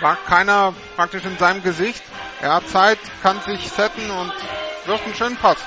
War 0.00 0.16
keiner 0.26 0.72
praktisch 0.96 1.22
in 1.26 1.36
seinem 1.36 1.62
Gesicht. 1.62 2.02
Er 2.40 2.54
hat 2.54 2.66
Zeit, 2.66 2.98
kann 3.22 3.38
sich 3.42 3.68
setten 3.68 4.10
und 4.10 4.32
wirft 4.86 5.04
einen 5.04 5.14
schönen 5.14 5.36
Pass. 5.36 5.58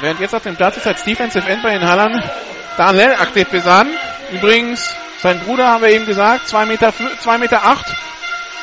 Während 0.00 0.18
jetzt 0.18 0.34
auf 0.34 0.44
dem 0.44 0.56
Platz 0.56 0.78
ist 0.78 0.86
als 0.86 1.04
Defensive 1.04 1.46
End 1.46 1.62
bei 1.62 1.74
den 1.74 1.86
Hallern 1.86 2.22
Daniel 2.78 3.12
Aktepesan. 3.20 3.90
Übrigens, 4.32 4.96
sein 5.18 5.40
Bruder 5.40 5.68
haben 5.68 5.82
wir 5.82 5.90
eben 5.90 6.06
gesagt, 6.06 6.48
2 6.48 6.64
Meter, 6.64 6.94
2 7.20 7.36
Meter 7.36 7.66
8. 7.66 7.84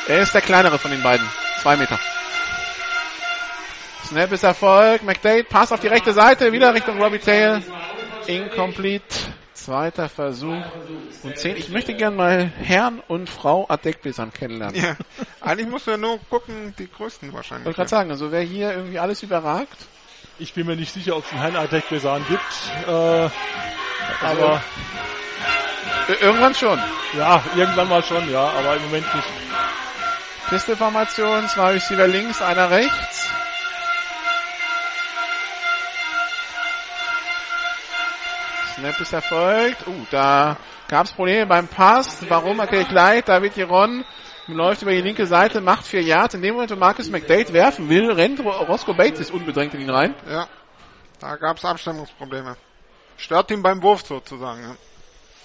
Er 0.08 0.18
ist 0.18 0.34
der 0.34 0.40
kleinere 0.40 0.80
von 0.80 0.90
den 0.90 1.04
beiden. 1.04 1.26
2 1.62 1.76
Meter. 1.76 2.00
Snap 4.04 4.32
ist 4.32 4.42
Erfolg. 4.42 5.04
McDade, 5.04 5.44
Pass 5.44 5.70
auf 5.70 5.78
die 5.78 5.86
rechte 5.86 6.12
Seite, 6.12 6.50
wieder 6.50 6.74
Richtung 6.74 7.00
Robbie 7.00 7.20
Tail. 7.20 7.62
Incomplete. 8.26 9.14
Zweiter 9.70 10.08
Versuch 10.08 10.64
und 11.22 11.38
zehn. 11.38 11.56
Ich 11.56 11.68
möchte 11.68 11.94
gern 11.94 12.16
mal 12.16 12.52
Herrn 12.60 13.00
und 13.06 13.30
Frau 13.30 13.66
Adekbesan 13.68 14.32
kennenlernen. 14.32 14.74
Ja. 14.74 14.96
Eigentlich 15.40 15.68
du 15.84 15.92
ja 15.92 15.96
nur 15.96 16.18
gucken, 16.28 16.74
die 16.76 16.90
größten 16.90 17.32
wahrscheinlich. 17.32 17.60
Ich 17.60 17.66
wollte 17.66 17.76
gerade 17.76 17.88
sagen, 17.88 18.10
also 18.10 18.32
wer 18.32 18.40
hier 18.40 18.72
irgendwie 18.72 18.98
alles 18.98 19.22
überragt. 19.22 19.76
Ich 20.40 20.54
bin 20.54 20.66
mir 20.66 20.74
nicht 20.74 20.92
sicher, 20.92 21.16
ob 21.16 21.24
es 21.24 21.30
einen 21.30 21.42
Herrn 21.42 21.54
Adekbesan 21.54 22.26
gibt. 22.26 22.88
Äh, 22.88 23.30
aber 24.26 24.60
irgendwann 26.20 26.56
schon. 26.56 26.80
Ja, 27.16 27.40
irgendwann 27.54 27.88
mal 27.88 28.02
schon, 28.02 28.28
ja, 28.28 28.48
aber 28.48 28.74
im 28.74 28.82
Moment 28.82 29.06
nicht. 29.14 29.28
Pisteformation, 30.48 31.48
zwei 31.48 31.74
Receiver 31.74 32.08
links, 32.08 32.42
einer 32.42 32.70
rechts. 32.72 33.30
Snap 38.74 39.00
ist 39.00 39.12
erfolgt. 39.12 39.86
Uh, 39.86 40.06
da 40.10 40.56
gab 40.88 41.06
es 41.06 41.12
Probleme 41.12 41.46
beim 41.46 41.68
Pass. 41.68 42.24
Warum 42.28 42.60
erkläre 42.60 42.82
ich 42.82 42.88
gleich. 42.88 43.24
David 43.24 43.54
Giron 43.54 44.04
läuft 44.46 44.82
über 44.82 44.92
die 44.92 45.00
linke 45.00 45.26
Seite, 45.26 45.60
macht 45.60 45.86
vier 45.86 46.02
Yards. 46.02 46.34
In 46.34 46.42
dem 46.42 46.54
Moment, 46.54 46.70
wo 46.70 46.76
Marcus 46.76 47.10
McDade 47.10 47.52
werfen 47.52 47.88
will, 47.88 48.10
rennt 48.10 48.40
Roscoe 48.40 48.94
Bates 48.94 49.20
ist 49.20 49.30
unbedrängt 49.30 49.74
in 49.74 49.82
ihn 49.82 49.90
rein. 49.90 50.14
Ja, 50.28 50.48
da 51.20 51.36
gab 51.36 51.58
es 51.58 51.64
Abstimmungsprobleme. 51.64 52.56
Stört 53.16 53.50
ihn 53.50 53.62
beim 53.62 53.82
Wurf 53.82 54.06
sozusagen. 54.06 54.62
Ja. 54.62 54.76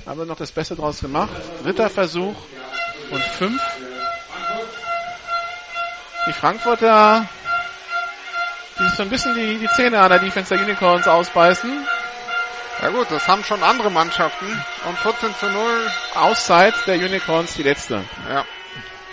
Aber 0.06 0.26
noch 0.26 0.38
das 0.38 0.52
Beste 0.52 0.76
draus 0.76 1.00
gemacht. 1.00 1.30
Dritter 1.64 1.90
Versuch 1.90 2.36
und 3.12 3.24
fünf. 3.24 3.62
Die 6.28 6.34
Frankfurter, 6.34 7.28
die 8.80 8.90
so 8.96 9.04
ein 9.04 9.10
bisschen 9.10 9.36
die, 9.36 9.60
die 9.60 9.68
Zähne 9.68 10.00
an 10.00 10.10
der 10.10 10.20
Defense 10.20 10.56
der 10.56 10.64
Unicorns 10.64 11.08
ausbeißen. 11.08 11.86
Ja 12.82 12.90
gut, 12.90 13.10
das 13.10 13.28
haben 13.28 13.44
schon 13.44 13.64
andere 13.64 13.90
Mannschaften. 13.90 14.46
Und 14.88 14.98
14 14.98 15.34
zu 15.36 15.50
0. 15.50 15.92
Auszeit 16.16 16.74
der 16.88 16.96
Unicorns, 16.96 17.54
die 17.54 17.64
letzte. 17.64 18.04
Ja, 18.30 18.46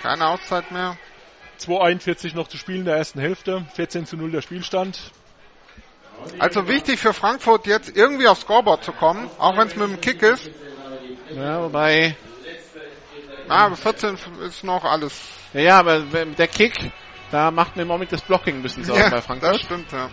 keine 0.03 0.27
Auszeit 0.27 0.71
mehr. 0.73 0.97
2,41 1.61 2.35
noch 2.35 2.49
zu 2.49 2.57
spielen 2.57 2.81
in 2.81 2.85
der 2.87 2.97
ersten 2.97 3.21
Hälfte. 3.21 3.65
14 3.75 4.07
zu 4.07 4.17
0 4.17 4.33
der 4.33 4.43
Spielstand. 4.43 4.99
Also 6.39 6.69
wichtig 6.69 6.99
für 6.99 7.13
Frankfurt 7.13 7.67
jetzt 7.67 7.97
irgendwie 7.97 8.29
aufs 8.29 8.43
Scoreboard 8.43 8.85
zu 8.85 8.93
kommen, 8.93 9.29
auch 9.39 9.57
wenn 9.57 9.69
es 9.69 9.77
mit 9.77 9.89
dem 9.89 10.01
Kick 10.01 10.23
ist. 10.23 10.51
Ja, 11.35 11.63
wobei. 11.63 12.17
Ah, 13.49 13.75
14 13.75 14.19
ist 14.47 14.65
noch 14.65 14.85
alles. 14.85 15.21
Ja, 15.53 15.61
ja, 15.61 15.79
aber 15.79 16.01
der 16.01 16.49
Kick, 16.49 16.75
da 17.31 17.51
macht 17.51 17.77
mir 17.77 17.83
im 17.83 17.89
Moment 17.89 18.13
das 18.13 18.23
Blocking 18.23 18.57
ein 18.57 18.63
bisschen 18.63 18.85
Sorgen 18.85 19.03
ja, 19.03 19.11
bei 19.11 19.21
Frankfurt. 19.21 19.55
Das 19.55 19.61
stimmt, 19.61 19.93
ja. 19.93 20.11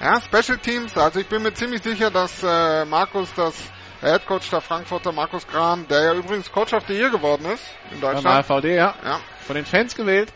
Ja, 0.00 0.20
Special 0.20 0.58
Teams, 0.58 0.96
also 0.96 1.20
ich 1.20 1.28
bin 1.28 1.42
mir 1.42 1.54
ziemlich 1.54 1.82
sicher, 1.82 2.10
dass 2.10 2.42
äh, 2.42 2.84
Markus, 2.84 3.28
das 3.34 3.54
der 4.04 4.12
Head 4.12 4.26
Coach 4.26 4.50
der 4.50 4.60
Frankfurter, 4.60 5.12
Markus 5.12 5.46
Kran, 5.46 5.86
der 5.88 6.02
ja 6.02 6.14
übrigens 6.14 6.52
Coach 6.52 6.74
of 6.74 6.84
the 6.86 6.92
Year 6.92 7.08
geworden 7.08 7.46
ist 7.46 7.64
in 7.90 8.02
Deutschland. 8.02 8.24
Beim 8.24 8.56
AVD, 8.56 8.76
ja. 8.76 8.94
ja. 9.02 9.20
Von 9.46 9.56
den 9.56 9.64
Fans 9.64 9.94
gewählt. 9.94 10.30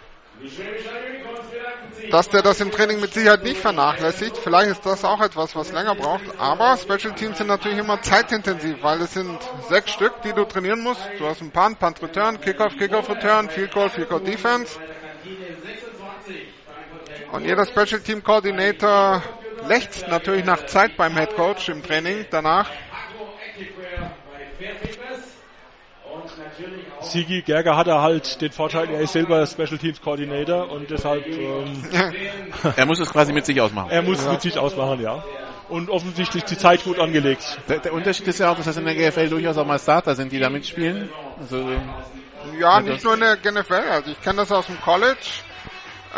Dass 2.10 2.30
der 2.30 2.40
das 2.40 2.60
im 2.60 2.70
Training 2.70 3.00
mit 3.00 3.12
Sicherheit 3.12 3.42
nicht 3.42 3.58
vernachlässigt. 3.60 4.38
Vielleicht 4.38 4.70
ist 4.70 4.86
das 4.86 5.04
auch 5.04 5.20
etwas, 5.20 5.54
was 5.54 5.70
länger 5.72 5.94
braucht. 5.94 6.22
Aber 6.38 6.78
Special 6.78 7.14
Teams 7.14 7.36
sind 7.36 7.48
natürlich 7.48 7.76
immer 7.76 8.00
zeitintensiv, 8.00 8.82
weil 8.82 9.02
es 9.02 9.12
sind 9.12 9.38
sechs 9.68 9.90
Stück, 9.90 10.22
die 10.22 10.32
du 10.32 10.44
trainieren 10.44 10.80
musst. 10.80 11.02
Du 11.18 11.26
hast 11.26 11.42
einen 11.42 11.50
Punt, 11.50 11.78
Punt 11.78 12.02
Return, 12.02 12.40
Kickoff, 12.40 12.74
Kickoff 12.78 13.10
Return, 13.10 13.50
Field 13.50 13.74
Goal, 13.74 13.90
Field 13.90 14.08
Goal 14.08 14.22
Defense. 14.22 14.78
Und 17.32 17.44
jeder 17.44 17.66
Special 17.66 18.00
Team 18.00 18.22
Coordinator 18.22 19.22
lächzt 19.66 20.06
natürlich 20.08 20.44
nach 20.44 20.66
Zeit 20.66 20.96
beim 20.96 21.16
Head 21.16 21.34
Coach 21.34 21.68
im 21.68 21.82
Training 21.82 22.26
danach. 22.30 22.70
Sigi 27.00 27.42
Gerger 27.42 27.76
hat 27.76 27.86
er 27.86 28.02
halt 28.02 28.40
den 28.40 28.52
Vorteil, 28.52 28.90
er 28.90 29.00
ist 29.00 29.12
selber 29.12 29.46
Special 29.46 29.78
Teams 29.78 30.00
Coordinator 30.00 30.70
und 30.70 30.90
deshalb 30.90 31.26
ähm, 31.26 31.84
er 32.76 32.86
muss 32.86 33.00
es 33.00 33.10
quasi 33.10 33.32
mit 33.32 33.46
sich 33.46 33.60
ausmachen. 33.60 33.90
Er 33.90 34.02
muss 34.02 34.20
es 34.20 34.28
mit 34.28 34.42
sich 34.42 34.58
ausmachen, 34.58 35.00
ja. 35.00 35.22
Und 35.68 35.90
offensichtlich 35.90 36.44
die 36.44 36.56
Zeit 36.56 36.82
gut 36.84 36.98
angelegt. 36.98 37.58
Der, 37.68 37.78
der 37.78 37.92
Unterschied 37.92 38.26
ist 38.26 38.40
ja 38.40 38.50
auch, 38.50 38.56
dass 38.56 38.64
das 38.64 38.76
in 38.78 38.84
der 38.84 38.94
GFL 38.94 39.28
durchaus 39.28 39.58
auch 39.58 39.66
mal 39.66 39.78
Starter 39.78 40.14
sind, 40.14 40.32
die 40.32 40.38
da 40.38 40.48
mitspielen. 40.48 41.10
Also, 41.38 41.62
ja, 42.58 42.80
nicht 42.80 43.04
nur 43.04 43.14
in 43.14 43.20
der 43.20 43.36
GFL. 43.36 43.74
Also 43.90 44.10
ich 44.10 44.20
kenne 44.22 44.38
das 44.38 44.50
aus 44.50 44.66
dem 44.66 44.80
College. 44.80 45.42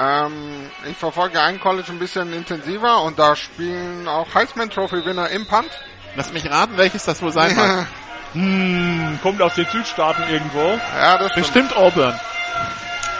Ähm, 0.00 0.70
ich 0.88 0.96
verfolge 0.96 1.42
ein 1.42 1.60
College 1.60 1.88
ein 1.90 1.98
bisschen 1.98 2.32
intensiver 2.32 3.02
und 3.02 3.18
da 3.18 3.36
spielen 3.36 4.08
auch 4.08 4.34
Heisman 4.34 4.70
Trophy 4.70 5.04
Winner 5.04 5.28
im 5.28 5.46
Punt. 5.46 5.68
Lass 6.16 6.32
mich 6.32 6.48
raten, 6.50 6.78
welches 6.78 7.04
das 7.04 7.20
wohl 7.20 7.32
sein 7.32 7.54
mag. 7.54 7.86
hm, 8.32 9.18
kommt 9.22 9.42
aus 9.42 9.54
den 9.56 9.66
Südstaaten 9.66 10.22
irgendwo. 10.30 10.80
Ja, 10.96 11.18
das 11.18 11.34
Bestimmt 11.34 11.76
Auburn. 11.76 12.18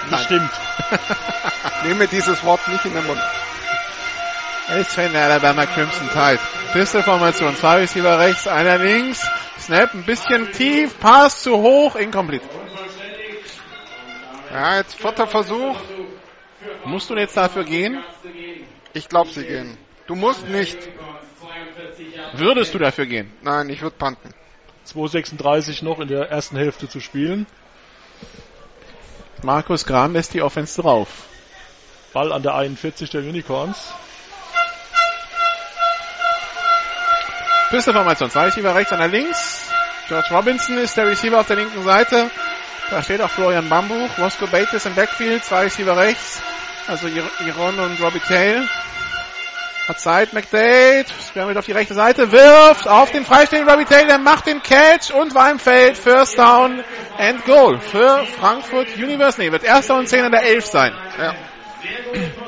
Bestimmt. 0.09 0.51
Nehme 1.85 2.07
dieses 2.09 2.43
Wort 2.45 2.67
nicht 2.69 2.85
in 2.87 2.95
den 2.95 3.07
Mund. 3.07 3.21
Ist 4.79 4.93
Fan 4.93 5.13
der 5.13 5.25
Alabama 5.25 5.67
Crimson 5.67 6.09
Tide. 6.11 6.39
Pistol-Formation. 6.73 7.57
Zwei 7.57 7.81
Receiver 7.81 8.19
rechts, 8.19 8.47
einer 8.47 8.79
links. 8.79 9.21
Snap 9.59 9.93
ein 9.93 10.05
bisschen 10.05 10.51
tief. 10.53 10.99
Pass 10.99 11.43
zu 11.43 11.57
hoch. 11.57 11.97
Incomplete. 11.97 12.49
Ja, 14.53 14.77
jetzt 14.77 14.95
vierter 14.95 15.27
Versuch. 15.27 15.77
Musst 16.85 17.11
du 17.11 17.15
jetzt 17.15 17.37
dafür 17.37 17.65
gehen? 17.65 18.03
Ich 18.93 19.09
glaube, 19.09 19.31
sie 19.31 19.45
gehen. 19.45 19.79
Du 20.07 20.15
musst 20.15 20.47
nicht. 20.49 20.79
Würdest 22.35 22.75
du 22.75 22.79
dafür 22.79 23.07
gehen? 23.07 23.33
Nein, 23.43 23.71
ich 23.71 23.83
würde 23.83 23.97
panten. 23.97 24.35
2,36 24.87 25.85
noch 25.85 26.01
in 26.01 26.09
der 26.09 26.31
ersten 26.31 26.57
Hälfte 26.57 26.89
zu 26.89 27.01
spielen. 27.01 27.47
Markus 29.43 29.87
Gran 29.87 30.13
lässt 30.13 30.35
die 30.35 30.43
Offense 30.43 30.81
drauf. 30.81 31.09
Ball 32.13 32.33
an 32.33 32.43
der 32.43 32.55
41 32.55 33.11
der 33.11 33.23
Unicorns. 33.23 33.93
Pisteformation. 37.71 38.31
Zwei 38.31 38.47
Receiver 38.47 38.75
rechts, 38.75 38.93
einer 38.93 39.09
links. 39.09 39.71
George 40.09 40.27
Robinson 40.33 40.77
ist 40.79 40.97
der 40.97 41.07
Receiver 41.07 41.39
auf 41.39 41.47
der 41.47 41.57
linken 41.57 41.85
Seite. 41.85 42.31
Da 42.91 43.03
steht 43.05 43.21
auch 43.21 43.31
Florian 43.31 43.69
Bambuch. 43.69 44.11
Roscoe 44.19 44.49
Bates 44.49 44.85
im 44.85 44.95
Backfield. 44.95 45.45
Zwei 45.45 45.63
Receiver 45.63 45.97
rechts. 45.97 46.43
Also 46.89 47.07
Iron 47.07 47.79
und 47.79 48.01
Robbie 48.01 48.19
Tail. 48.19 48.69
Hat 49.87 50.01
Zeit, 50.01 50.33
McDade. 50.33 51.07
Scrambled 51.21 51.57
auf 51.57 51.67
die 51.67 51.73
rechte 51.73 51.95
Seite. 51.95 52.33
Wirft 52.33 52.89
auf 52.89 53.13
den 53.13 53.25
freistehenden 53.25 53.71
Robbie 53.71 53.85
Tail. 53.85 54.07
Der 54.07 54.19
macht 54.19 54.47
den 54.47 54.61
Catch 54.61 55.13
und 55.13 55.35
war 55.37 55.53
im 55.53 55.61
Feld. 55.61 55.97
First 55.97 56.37
down 56.37 56.83
and 57.17 57.45
goal 57.45 57.79
für 57.79 58.25
Frankfurt 58.39 58.97
University. 58.97 59.53
Wird 59.53 59.63
erster 59.63 59.97
und 59.97 60.09
10 60.09 60.25
an 60.25 60.33
der 60.33 60.43
11 60.43 60.67
sein. 60.67 60.93
Ja. 61.17 61.35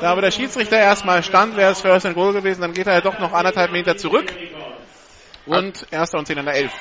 Da 0.01 0.11
aber 0.11 0.21
der 0.21 0.31
Schiedsrichter 0.31 0.77
erstmal 0.77 1.23
stand, 1.23 1.55
wäre 1.55 1.71
es 1.71 1.81
First 1.81 2.05
and 2.05 2.15
Goal 2.15 2.33
gewesen. 2.33 2.61
Dann 2.61 2.73
geht 2.73 2.87
er 2.87 2.95
ja 2.95 3.01
doch 3.01 3.17
noch 3.17 3.31
anderthalb 3.31 3.71
Meter 3.71 3.95
zurück. 3.95 4.33
Und 5.45 5.87
erster 5.89 6.17
und 6.17 6.27
10 6.27 6.39
an 6.39 6.45
der 6.45 6.55
11. 6.55 6.71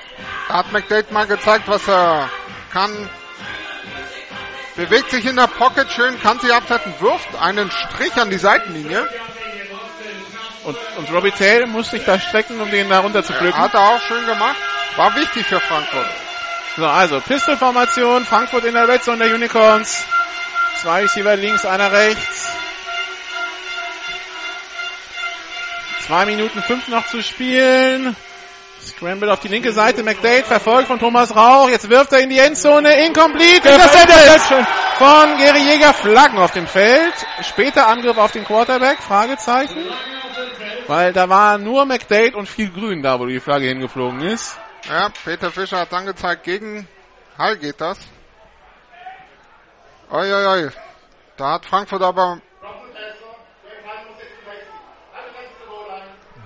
Da 0.48 0.54
hat 0.54 0.72
McDade 0.72 1.12
mal 1.12 1.26
gezeigt, 1.26 1.68
was 1.68 1.86
er 1.88 2.28
kann. 2.72 2.90
Bewegt 4.76 5.10
sich 5.10 5.26
in 5.26 5.36
der 5.36 5.48
Pocket 5.48 5.90
schön, 5.90 6.20
kann 6.22 6.40
sie 6.40 6.50
absetzen, 6.50 6.94
wirft 7.00 7.34
einen 7.40 7.70
Strich 7.70 8.14
an 8.16 8.30
die 8.30 8.38
Seitenlinie. 8.38 9.06
Und, 10.64 10.76
und 10.96 11.12
Robbie 11.12 11.30
Taylor 11.32 11.66
muss 11.66 11.90
sich 11.90 12.04
da 12.04 12.18
strecken, 12.18 12.60
um 12.60 12.70
den 12.70 12.88
da 12.88 13.00
runter 13.00 13.22
zu 13.22 13.32
pflücken. 13.32 13.60
Hat 13.60 13.74
er 13.74 13.80
auch 13.80 14.00
schön 14.00 14.24
gemacht. 14.24 14.56
War 14.96 15.14
wichtig 15.16 15.46
für 15.46 15.60
Frankfurt. 15.60 16.06
So, 16.76 16.86
also 16.86 17.20
Pistolformation, 17.20 18.24
Frankfurt 18.24 18.64
in 18.64 18.74
der 18.74 18.88
Red 18.88 19.02
Zone 19.02 19.24
der 19.24 19.34
Unicorns. 19.34 20.04
Zwei 20.80 21.02
Receiver 21.02 21.36
links, 21.36 21.66
einer 21.66 21.92
rechts. 21.92 22.48
Zwei 26.06 26.26
Minuten 26.26 26.62
fünf 26.62 26.88
noch 26.88 27.06
zu 27.06 27.22
spielen. 27.22 28.16
Scramble 28.86 29.32
auf 29.32 29.40
die 29.40 29.48
linke 29.48 29.72
Seite. 29.72 30.02
McDade 30.02 30.44
verfolgt 30.44 30.88
von 30.88 30.98
Thomas 30.98 31.34
Rauch. 31.34 31.68
Jetzt 31.68 31.88
wirft 31.88 32.12
er 32.12 32.20
in 32.20 32.30
die 32.30 32.38
Endzone. 32.38 33.06
Incomplete. 33.06 33.68
Intercepted 33.68 34.66
von 34.98 35.36
Gary 35.38 35.60
Jäger. 35.60 35.92
Flaggen 35.92 36.38
auf 36.38 36.52
dem 36.52 36.66
Feld. 36.66 37.14
Später 37.42 37.88
Angriff 37.88 38.18
auf 38.18 38.32
den 38.32 38.44
Quarterback. 38.44 38.98
Fragezeichen. 38.98 39.78
Weil 40.86 41.12
da 41.12 41.28
war 41.28 41.58
nur 41.58 41.84
McDade 41.84 42.36
und 42.36 42.48
viel 42.48 42.70
Grün 42.70 43.02
da, 43.02 43.18
wo 43.20 43.26
die 43.26 43.40
Flagge 43.40 43.66
hingeflogen 43.66 44.20
ist. 44.22 44.58
Ja, 44.88 45.10
Peter 45.24 45.50
Fischer 45.50 45.78
hat 45.78 45.92
angezeigt, 45.92 46.42
gegen 46.42 46.88
Hall 47.38 47.56
geht 47.56 47.80
das. 47.80 47.98
Oi, 50.10 50.32
oi, 50.32 50.46
oi. 50.46 50.70
Da 51.36 51.52
hat 51.52 51.66
Frankfurt 51.66 52.02
aber 52.02 52.40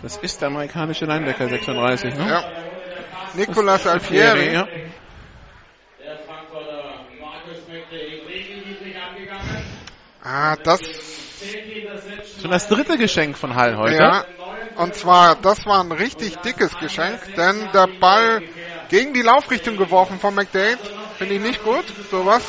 Das 0.02 0.16
ist 0.18 0.40
der 0.40 0.48
amerikanische 0.48 1.04
Linebacker 1.06 1.48
36, 1.48 2.14
ne? 2.14 2.28
Ja. 2.28 2.44
Nicolas 3.34 3.86
Alfieri. 3.86 4.52
Ja. 4.52 4.68
Ah, 10.22 10.56
das. 10.56 10.80
Schon 12.40 12.50
das 12.50 12.68
dritte 12.68 12.98
Geschenk 12.98 13.38
von 13.38 13.54
Hall 13.54 13.76
heute. 13.76 13.96
Ja. 13.96 14.24
Und 14.76 14.94
zwar, 14.94 15.36
das 15.36 15.64
war 15.66 15.82
ein 15.82 15.92
richtig 15.92 16.36
dickes 16.38 16.76
Geschenk, 16.78 17.34
denn 17.36 17.68
der 17.72 17.88
Ball 17.98 18.42
gegen 18.88 19.14
die 19.14 19.22
Laufrichtung 19.22 19.76
geworfen 19.76 20.18
von 20.18 20.34
McDade. 20.34 20.78
Finde 21.16 21.34
ich 21.34 21.40
nicht 21.40 21.64
gut, 21.64 21.84
sowas. 22.10 22.42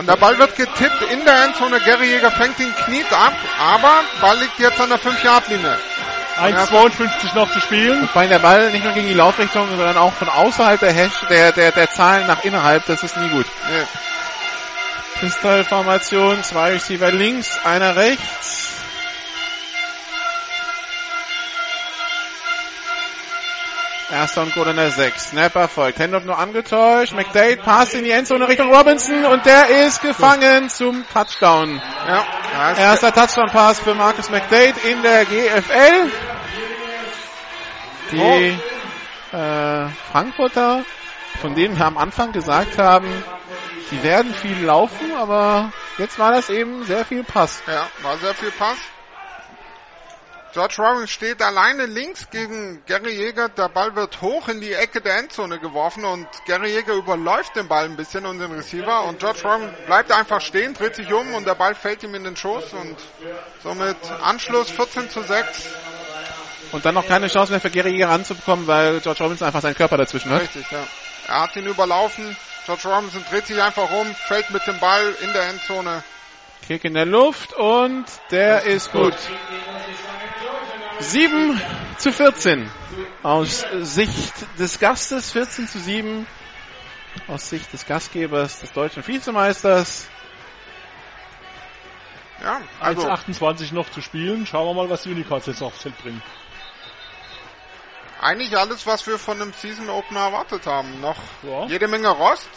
Und 0.00 0.08
der 0.08 0.16
Ball 0.16 0.38
wird 0.38 0.56
getippt 0.56 1.02
in 1.12 1.26
der 1.26 1.44
Endzone. 1.44 1.78
Gary 1.78 2.06
Jäger 2.06 2.30
fängt 2.30 2.58
ihn, 2.58 2.74
kniet 2.86 3.12
ab, 3.12 3.34
aber 3.58 4.02
Ball 4.22 4.38
liegt 4.38 4.58
jetzt 4.58 4.80
an 4.80 4.88
der 4.88 4.98
5-Yard-Linie. 4.98 5.76
1,52 6.38 7.34
noch 7.34 7.52
zu 7.52 7.60
spielen. 7.60 8.08
Vor 8.08 8.22
allem 8.22 8.30
der 8.30 8.38
Ball 8.38 8.70
nicht 8.70 8.82
nur 8.82 8.94
gegen 8.94 9.08
die 9.08 9.14
Laufrichtung, 9.14 9.68
sondern 9.68 9.98
auch 9.98 10.14
von 10.14 10.30
außerhalb 10.30 10.80
der 10.80 10.94
Hash, 10.94 11.20
der, 11.28 11.52
der, 11.52 11.72
der 11.72 11.90
Zahlen 11.90 12.26
nach 12.26 12.42
innerhalb, 12.44 12.86
das 12.86 13.02
ist 13.02 13.14
nie 13.18 13.28
gut. 13.28 13.44
Nee. 13.68 13.84
Pistol-Formation, 15.20 16.44
zwei 16.44 16.70
Receiver 16.70 17.12
links, 17.12 17.58
einer 17.62 17.94
rechts. 17.94 18.79
Erster 24.12 24.42
und 24.42 24.54
Goal 24.54 24.68
in 24.68 24.76
der 24.76 24.90
6. 24.90 25.30
Snapper 25.30 25.68
folgt. 25.68 26.00
Handoff 26.00 26.24
nur 26.24 26.38
angetäuscht. 26.38 27.12
McDade 27.12 27.58
passt 27.58 27.94
in 27.94 28.04
die 28.04 28.10
Endzone 28.10 28.48
Richtung 28.48 28.74
Robinson 28.74 29.24
und 29.24 29.46
der 29.46 29.86
ist 29.86 30.02
gefangen 30.02 30.68
zum 30.68 31.04
Touchdown. 31.12 31.80
Ja, 32.06 32.74
Erster 32.76 33.12
Touchdown-Pass 33.12 33.80
für 33.80 33.94
Marcus 33.94 34.30
McDade 34.30 34.74
in 34.90 35.02
der 35.02 35.24
GFL. 35.24 36.10
Die 38.10 38.58
äh, 39.36 39.88
Frankfurter, 40.10 40.84
von 41.40 41.54
denen 41.54 41.78
wir 41.78 41.86
am 41.86 41.96
Anfang 41.96 42.32
gesagt 42.32 42.78
haben, 42.78 43.08
die 43.92 44.02
werden 44.02 44.34
viel 44.34 44.64
laufen, 44.64 45.14
aber 45.16 45.72
jetzt 45.98 46.18
war 46.18 46.32
das 46.32 46.50
eben 46.50 46.84
sehr 46.84 47.04
viel 47.04 47.22
Pass. 47.22 47.62
Ja, 47.66 47.86
war 48.02 48.16
sehr 48.18 48.34
viel 48.34 48.50
Pass. 48.50 48.76
George 50.52 50.74
Robinson 50.78 51.06
steht 51.06 51.42
alleine 51.42 51.86
links 51.86 52.28
gegen 52.30 52.82
Gary 52.86 53.12
Jäger. 53.12 53.48
Der 53.48 53.68
Ball 53.68 53.94
wird 53.94 54.20
hoch 54.20 54.48
in 54.48 54.60
die 54.60 54.72
Ecke 54.72 55.00
der 55.00 55.18
Endzone 55.18 55.60
geworfen 55.60 56.04
und 56.04 56.26
Gary 56.44 56.72
Jäger 56.72 56.94
überläuft 56.94 57.54
den 57.54 57.68
Ball 57.68 57.84
ein 57.84 57.96
bisschen 57.96 58.26
und 58.26 58.40
den 58.40 58.50
Receiver 58.50 59.04
und 59.04 59.20
George 59.20 59.42
Robinson 59.44 59.72
bleibt 59.86 60.10
einfach 60.10 60.40
stehen, 60.40 60.74
dreht 60.74 60.96
sich 60.96 61.12
um 61.12 61.34
und 61.34 61.46
der 61.46 61.54
Ball 61.54 61.76
fällt 61.76 62.02
ihm 62.02 62.14
in 62.16 62.24
den 62.24 62.36
Schoß 62.36 62.72
und 62.72 62.96
somit 63.62 63.96
Anschluss 64.22 64.70
14 64.70 65.10
zu 65.10 65.22
6. 65.22 65.68
Und 66.72 66.84
dann 66.84 66.94
noch 66.94 67.06
keine 67.06 67.28
Chance 67.28 67.52
mehr 67.52 67.60
für 67.60 67.70
Gary 67.70 67.90
Jäger 67.90 68.08
ranzubekommen, 68.08 68.66
weil 68.66 69.00
George 69.00 69.22
Robinson 69.22 69.46
einfach 69.46 69.60
seinen 69.60 69.76
Körper 69.76 69.98
dazwischen 69.98 70.30
hat. 70.30 70.42
Richtig, 70.42 70.68
ja. 70.70 70.84
Er 71.28 71.42
hat 71.42 71.54
ihn 71.54 71.66
überlaufen. 71.66 72.36
George 72.66 72.88
Robinson 72.88 73.24
dreht 73.30 73.46
sich 73.46 73.60
einfach 73.62 73.90
um, 73.90 74.14
fällt 74.26 74.50
mit 74.50 74.66
dem 74.66 74.78
Ball 74.80 75.14
in 75.22 75.32
der 75.32 75.48
Endzone. 75.48 76.02
Kick 76.66 76.84
in 76.84 76.94
der 76.94 77.06
Luft 77.06 77.52
und 77.52 78.04
der 78.30 78.62
ist 78.62 78.92
gut. 78.92 79.16
7 81.00 81.60
zu 81.98 82.12
14. 82.12 82.70
Aus 83.22 83.64
Sicht 83.80 84.34
des 84.58 84.78
Gastes 84.78 85.32
14 85.32 85.66
zu 85.66 85.78
7. 85.78 86.26
Aus 87.26 87.48
Sicht 87.48 87.72
des 87.72 87.86
Gastgebers, 87.86 88.60
des 88.60 88.72
deutschen 88.72 89.06
Vizemeisters. 89.06 90.08
Ja, 92.42 92.60
also 92.80 93.06
1,28 93.06 93.74
noch 93.74 93.90
zu 93.90 94.00
spielen. 94.00 94.46
Schauen 94.46 94.66
wir 94.66 94.74
mal, 94.74 94.90
was 94.90 95.02
die 95.02 95.10
Unicorns 95.10 95.46
jetzt 95.46 95.62
aufs 95.62 95.82
Feld 95.82 95.98
bringen. 95.98 96.22
Eigentlich 98.20 98.56
alles, 98.56 98.86
was 98.86 99.06
wir 99.06 99.18
von 99.18 99.40
einem 99.40 99.52
Season 99.52 99.88
Opener 99.88 100.20
erwartet 100.20 100.66
haben. 100.66 101.00
Noch 101.00 101.16
Ja. 101.42 101.66
jede 101.66 101.88
Menge 101.88 102.08
Rost. 102.08 102.48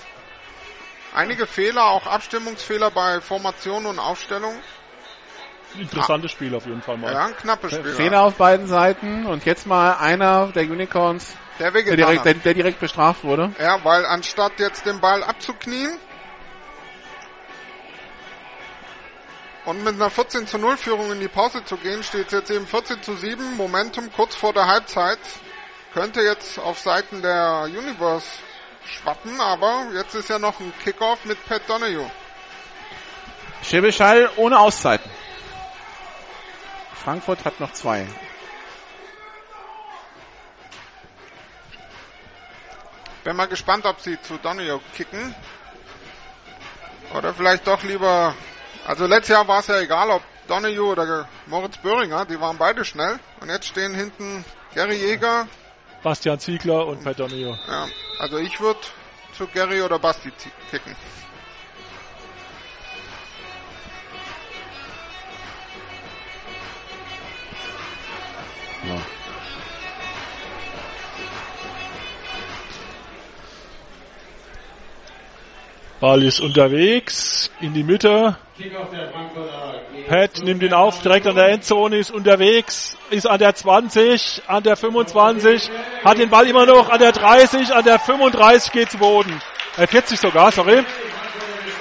Einige 1.13 1.47
Fehler, 1.47 1.85
auch 1.85 2.07
Abstimmungsfehler 2.07 2.91
bei 2.91 3.21
Formation 3.21 3.85
und 3.85 3.99
Aufstellung. 3.99 4.55
Interessantes 5.79 6.31
Spiel 6.31 6.53
auf 6.55 6.65
jeden 6.65 6.81
Fall 6.81 6.97
mal. 6.97 7.13
Ja, 7.13 7.25
ein 7.25 7.37
knappes 7.37 7.73
Spiel. 7.73 7.93
Fehler 7.93 8.21
auf 8.21 8.35
beiden 8.35 8.67
Seiten 8.67 9.25
und 9.25 9.45
jetzt 9.45 9.65
mal 9.65 9.93
einer 9.97 10.47
der 10.47 10.63
Unicorns, 10.63 11.35
Der 11.59 11.71
der 11.71 11.95
direkt, 11.95 12.25
der, 12.25 12.33
der 12.35 12.53
direkt 12.53 12.79
bestraft 12.79 13.23
wurde. 13.23 13.51
Ja, 13.59 13.83
weil 13.83 14.05
anstatt 14.05 14.59
jetzt 14.59 14.85
den 14.85 14.99
Ball 15.01 15.23
abzuknien 15.23 15.97
und 19.65 19.83
mit 19.83 19.95
einer 19.95 20.09
14 20.09 20.47
zu 20.47 20.57
0 20.57 20.77
Führung 20.77 21.11
in 21.11 21.19
die 21.19 21.27
Pause 21.27 21.63
zu 21.63 21.77
gehen, 21.77 22.03
steht 22.03 22.31
jetzt 22.31 22.51
eben 22.51 22.67
14 22.67 23.01
zu 23.01 23.15
7. 23.15 23.55
Momentum 23.55 24.11
kurz 24.11 24.35
vor 24.35 24.53
der 24.53 24.67
Halbzeit. 24.67 25.19
Könnte 25.93 26.21
jetzt 26.21 26.59
auf 26.59 26.79
Seiten 26.79 27.21
der 27.21 27.63
Universe 27.65 28.25
schwappen, 28.85 29.39
aber 29.39 29.87
jetzt 29.93 30.15
ist 30.15 30.29
ja 30.29 30.39
noch 30.39 30.59
ein 30.59 30.73
Kickoff 30.83 31.23
mit 31.25 31.43
Pat 31.45 31.61
Donahue. 31.67 32.09
Schäbischall 33.63 34.29
ohne 34.35 34.59
Auszeiten. 34.59 35.09
Frankfurt 37.03 37.43
hat 37.43 37.59
noch 37.59 37.73
zwei. 37.73 38.07
Bin 43.23 43.35
mal 43.35 43.47
gespannt, 43.47 43.85
ob 43.85 43.99
sie 43.99 44.21
zu 44.21 44.37
Donahue 44.37 44.79
kicken. 44.95 45.33
Oder 47.13 47.33
vielleicht 47.33 47.67
doch 47.67 47.83
lieber. 47.83 48.33
Also 48.85 49.05
letztes 49.05 49.29
Jahr 49.29 49.47
war 49.47 49.59
es 49.59 49.67
ja 49.67 49.79
egal, 49.79 50.09
ob 50.09 50.21
Donahue 50.47 50.83
oder 50.91 51.27
Moritz 51.47 51.77
Böhringer, 51.77 52.25
die 52.25 52.39
waren 52.39 52.57
beide 52.57 52.83
schnell. 52.83 53.19
Und 53.39 53.49
jetzt 53.49 53.67
stehen 53.67 53.93
hinten 53.93 54.43
Gary 54.73 54.95
Jäger. 54.95 55.47
Bastian 56.01 56.39
Ziegler 56.39 56.85
und 56.85 57.03
Pat 57.03 57.19
Donio. 57.19 57.57
Ja, 57.67 57.87
also 58.17 58.37
ich 58.37 58.59
würde 58.59 58.79
zu 59.37 59.47
Gary 59.47 59.81
oder 59.81 59.99
Basti 59.99 60.35
zi- 60.35 60.51
Genau. 68.83 68.95
Ja. 68.95 69.01
Ball 76.03 76.21
ist 76.23 76.41
unterwegs 76.41 77.49
in 77.61 77.73
die 77.73 77.85
Mitte. 77.85 78.35
Pat 80.09 80.43
nimmt 80.43 80.61
ihn 80.61 80.73
auf, 80.73 81.01
direkt 81.01 81.25
an 81.27 81.35
der 81.35 81.47
Endzone, 81.47 81.95
ist 81.95 82.11
unterwegs, 82.11 82.97
ist 83.09 83.25
an 83.25 83.39
der 83.39 83.55
20, 83.55 84.41
an 84.47 84.63
der 84.63 84.75
25, 84.75 85.71
hat 86.03 86.17
den 86.17 86.29
Ball 86.29 86.45
immer 86.47 86.65
noch 86.65 86.89
an 86.89 86.99
der 86.99 87.13
30, 87.13 87.73
an 87.73 87.85
der 87.85 87.99
35 87.99 88.73
geht 88.73 88.91
zu 88.91 88.97
Boden. 88.97 89.41
Äh, 89.77 89.87
40 89.87 90.19
sogar, 90.19 90.51
sorry. 90.51 90.83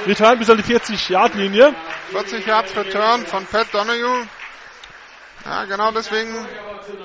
Return 0.07 0.39
bis 0.39 0.49
an 0.49 0.57
die 0.57 0.73
40-Yard-Linie. 0.73 1.74
40 2.12 2.47
Yards 2.47 2.77
Return 2.77 3.27
von 3.27 3.45
Pat 3.47 3.74
Donahue. 3.74 4.29
Ja, 5.44 5.64
genau 5.64 5.90
deswegen. 5.90 6.35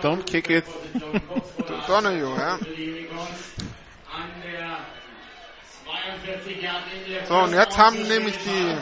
Don't 0.01 0.23
kick 0.23 0.49
it. 0.49 0.65
Donahue, 1.88 2.35
ja. 2.38 2.59
So, 7.27 7.35
und 7.35 7.53
jetzt 7.53 7.77
haben 7.77 8.01
nämlich 8.07 8.35
die 8.38 8.77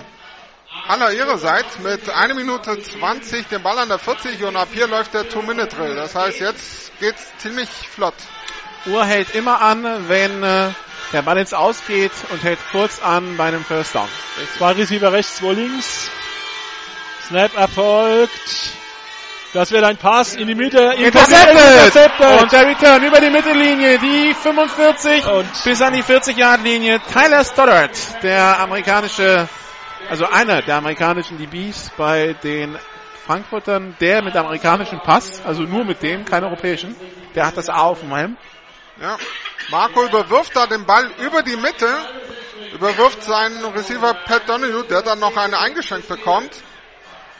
Haller 0.88 1.12
ihrerseits 1.12 1.80
mit 1.80 2.10
1 2.10 2.36
Minute 2.36 2.82
20 2.82 3.48
den 3.48 3.64
Ball 3.64 3.80
an 3.80 3.90
der 3.90 4.00
40 4.00 4.44
und 4.44 4.56
ab 4.56 4.68
hier 4.72 4.88
läuft 4.88 5.14
der 5.14 5.28
Two-Minute-Drill. 5.30 5.96
Das 5.96 6.16
heißt, 6.16 6.40
jetzt 6.40 6.92
geht's 7.00 7.32
ziemlich 7.38 7.70
flott. 7.70 8.14
Uhr 8.86 9.06
hält 9.06 9.34
immer 9.34 9.62
an, 9.62 10.08
wenn 10.08 10.44
äh, 10.44 10.70
der 11.12 11.22
Ball 11.24 11.38
jetzt 11.38 11.56
ausgeht 11.56 12.12
und 12.32 12.44
hält 12.44 12.60
kurz 12.72 13.02
an 13.02 13.38
bei 13.38 13.46
einem 13.46 13.64
First 13.64 13.96
Down. 13.96 14.10
Zwei 14.58 14.74
Receiver 14.74 15.12
rechts, 15.12 15.38
zwei 15.38 15.54
links. 15.54 16.10
Snap 17.28 17.56
erfolgt. 17.56 18.76
Das 19.56 19.72
wird 19.72 19.86
ein 19.86 19.96
Pass 19.96 20.36
in 20.36 20.48
die 20.48 20.54
Mitte. 20.54 20.96
Intercepted! 20.98 22.42
Und 22.42 22.52
der 22.52 22.68
Return 22.68 23.02
über 23.04 23.22
die 23.22 23.30
Mittellinie, 23.30 23.98
die 24.00 24.34
45 24.34 25.26
und 25.28 25.48
bis 25.64 25.82
an 25.82 25.94
die 25.94 26.04
40-Yard-Linie. 26.04 27.00
Tyler 27.00 27.42
Stoddard, 27.46 28.22
der 28.22 28.60
amerikanische, 28.60 29.48
also 30.10 30.26
einer 30.26 30.62
der 30.62 30.76
amerikanischen 30.76 31.38
DBs 31.38 31.92
bei 31.96 32.34
den 32.44 32.78
Frankfurtern, 33.26 33.96
der 34.02 34.22
mit 34.22 34.36
amerikanischem 34.36 35.00
Pass, 35.00 35.42
also 35.46 35.64
nur 35.64 35.86
mit 35.86 36.04
dem, 36.04 36.26
kein 36.26 36.44
europäischen, 36.44 36.94
der 37.34 37.48
hat 37.48 37.56
das 37.56 37.70
A 37.70 37.84
auf 37.84 38.02
dem 38.02 38.14
Helm. 38.14 38.36
Ja. 39.00 39.16
Marco 39.72 40.04
überwirft 40.04 40.54
da 40.54 40.68
den 40.68 40.86
Ball 40.86 41.10
über 41.26 41.44
die 41.44 41.56
Mitte, 41.56 41.88
überwirft 42.74 43.24
seinen 43.24 43.64
Receiver 43.64 44.16
Pat 44.26 44.50
Donahue, 44.50 44.84
der 44.84 45.02
dann 45.02 45.20
noch 45.20 45.38
eine 45.38 45.58
eingeschenkt 45.58 46.10
bekommt. 46.10 46.62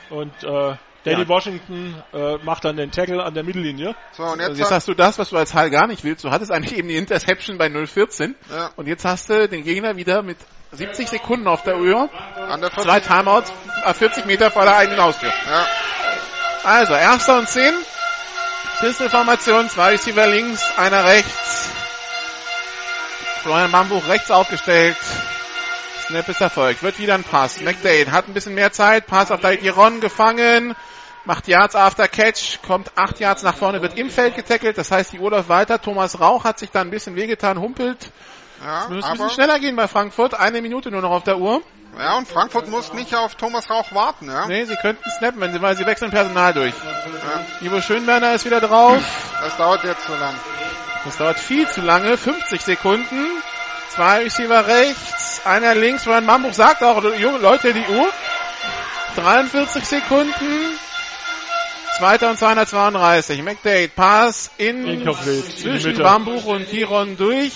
Und 0.08 0.32
äh, 0.44 0.76
Danny 1.06 1.22
ja. 1.22 1.28
Washington 1.28 1.94
äh, 2.12 2.36
macht 2.38 2.64
dann 2.64 2.76
den 2.76 2.90
Tackle 2.90 3.22
an 3.22 3.32
der 3.32 3.44
Mittellinie. 3.44 3.94
So, 4.10 4.24
und 4.24 4.40
jetzt, 4.40 4.48
also 4.48 4.62
jetzt 4.62 4.72
hast 4.72 4.88
du 4.88 4.94
das, 4.94 5.20
was 5.20 5.30
du 5.30 5.36
als 5.36 5.54
Hall 5.54 5.70
gar 5.70 5.86
nicht 5.86 6.02
willst. 6.02 6.24
Du 6.24 6.32
hattest 6.32 6.50
eigentlich 6.50 6.76
eben 6.76 6.88
die 6.88 6.96
Interception 6.96 7.58
bei 7.58 7.70
014. 7.70 8.34
Ja. 8.50 8.70
Und 8.74 8.88
jetzt 8.88 9.04
hast 9.04 9.30
du 9.30 9.48
den 9.48 9.62
Gegner 9.62 9.96
wieder 9.96 10.22
mit 10.22 10.36
70 10.72 11.08
Sekunden 11.08 11.46
auf 11.46 11.62
der 11.62 11.78
Uhr. 11.78 12.10
An 12.34 12.60
der 12.60 12.72
Zwei 12.72 12.98
Timeouts, 12.98 13.52
40 13.84 14.24
äh, 14.24 14.26
Meter 14.26 14.50
vor 14.50 14.64
der 14.64 14.76
eigenen 14.76 15.00
Haustür. 15.00 15.28
Ja. 15.28 15.66
Also, 16.64 16.94
erster 16.94 17.38
und 17.38 17.48
10. 17.48 17.72
Pistol-Formation, 18.80 19.70
zwei 19.70 19.90
Receiver 19.92 20.26
links, 20.26 20.76
einer 20.76 21.04
rechts. 21.04 21.70
Florian 23.42 23.70
Bambuch 23.70 24.08
rechts 24.08 24.32
aufgestellt. 24.32 24.96
Snap 26.06 26.28
ist 26.28 26.40
erfolgt. 26.40 26.82
Wird 26.82 26.98
wieder 26.98 27.14
ein 27.14 27.22
Pass. 27.22 27.60
McDade 27.60 28.10
hat 28.10 28.28
ein 28.28 28.34
bisschen 28.34 28.54
mehr 28.54 28.72
Zeit. 28.72 29.06
Pass 29.06 29.30
auf 29.30 29.40
Dairon 29.40 30.00
gefangen. 30.00 30.74
Macht 31.26 31.48
Yards 31.48 31.74
after 31.74 32.06
Catch. 32.06 32.62
Kommt 32.66 32.92
acht 32.96 33.18
Yards 33.18 33.42
nach 33.42 33.56
vorne. 33.56 33.82
Wird 33.82 33.98
im 33.98 34.10
Feld 34.10 34.36
getackelt. 34.36 34.78
Das 34.78 34.90
heißt, 34.90 35.12
die 35.12 35.18
Uhr 35.18 35.30
läuft 35.30 35.48
weiter. 35.48 35.80
Thomas 35.80 36.20
Rauch 36.20 36.44
hat 36.44 36.58
sich 36.60 36.70
da 36.70 36.80
ein 36.80 36.90
bisschen 36.90 37.16
wehgetan. 37.16 37.60
Humpelt. 37.60 38.12
Ja, 38.64 38.84
es 38.84 38.90
muss 38.90 39.04
ein 39.04 39.12
bisschen 39.12 39.30
schneller 39.30 39.58
gehen 39.58 39.76
bei 39.76 39.88
Frankfurt. 39.88 40.34
Eine 40.34 40.62
Minute 40.62 40.90
nur 40.90 41.02
noch 41.02 41.10
auf 41.10 41.24
der 41.24 41.38
Uhr. 41.38 41.62
Ja, 41.98 42.16
und 42.16 42.28
Frankfurt 42.28 42.68
muss 42.68 42.92
nicht 42.92 43.14
auf 43.14 43.34
Thomas 43.34 43.70
Rauch 43.70 43.92
warten, 43.92 44.28
ja? 44.30 44.46
Nee, 44.46 44.64
sie 44.66 44.76
könnten 44.76 45.08
snappen, 45.18 45.40
wenn 45.40 45.52
sie, 45.52 45.62
weil 45.62 45.76
sie 45.76 45.86
wechseln 45.86 46.10
Personal 46.10 46.52
durch. 46.52 46.74
Ja. 46.74 47.66
Ivo 47.66 47.80
Schönberner 47.80 48.34
ist 48.34 48.44
wieder 48.44 48.60
drauf. 48.60 49.02
Das 49.40 49.56
dauert 49.56 49.82
jetzt 49.82 50.04
zu 50.04 50.12
lang. 50.12 50.34
Das 51.04 51.16
dauert 51.16 51.38
viel 51.38 51.66
zu 51.68 51.80
lange. 51.80 52.16
50 52.16 52.60
Sekunden. 52.60 53.42
Zwei 53.88 54.24
Receiver 54.24 54.66
rechts, 54.66 55.40
einer 55.46 55.74
links. 55.74 56.06
Ryan 56.06 56.26
Mambuch 56.26 56.52
sagt 56.52 56.82
auch, 56.82 57.02
junge 57.02 57.38
Leute, 57.38 57.72
die 57.72 57.86
Uhr. 57.88 58.08
43 59.16 59.84
Sekunden. 59.86 60.78
Zweiter 61.96 62.28
und 62.28 62.38
232. 62.38 63.42
McDade, 63.42 63.88
Pass 63.88 64.50
in 64.58 64.86
Incomplete. 64.86 65.48
zwischen 65.56 65.96
Bambuch 65.96 66.44
und 66.44 66.68
Kiron 66.68 67.16
durch. 67.16 67.54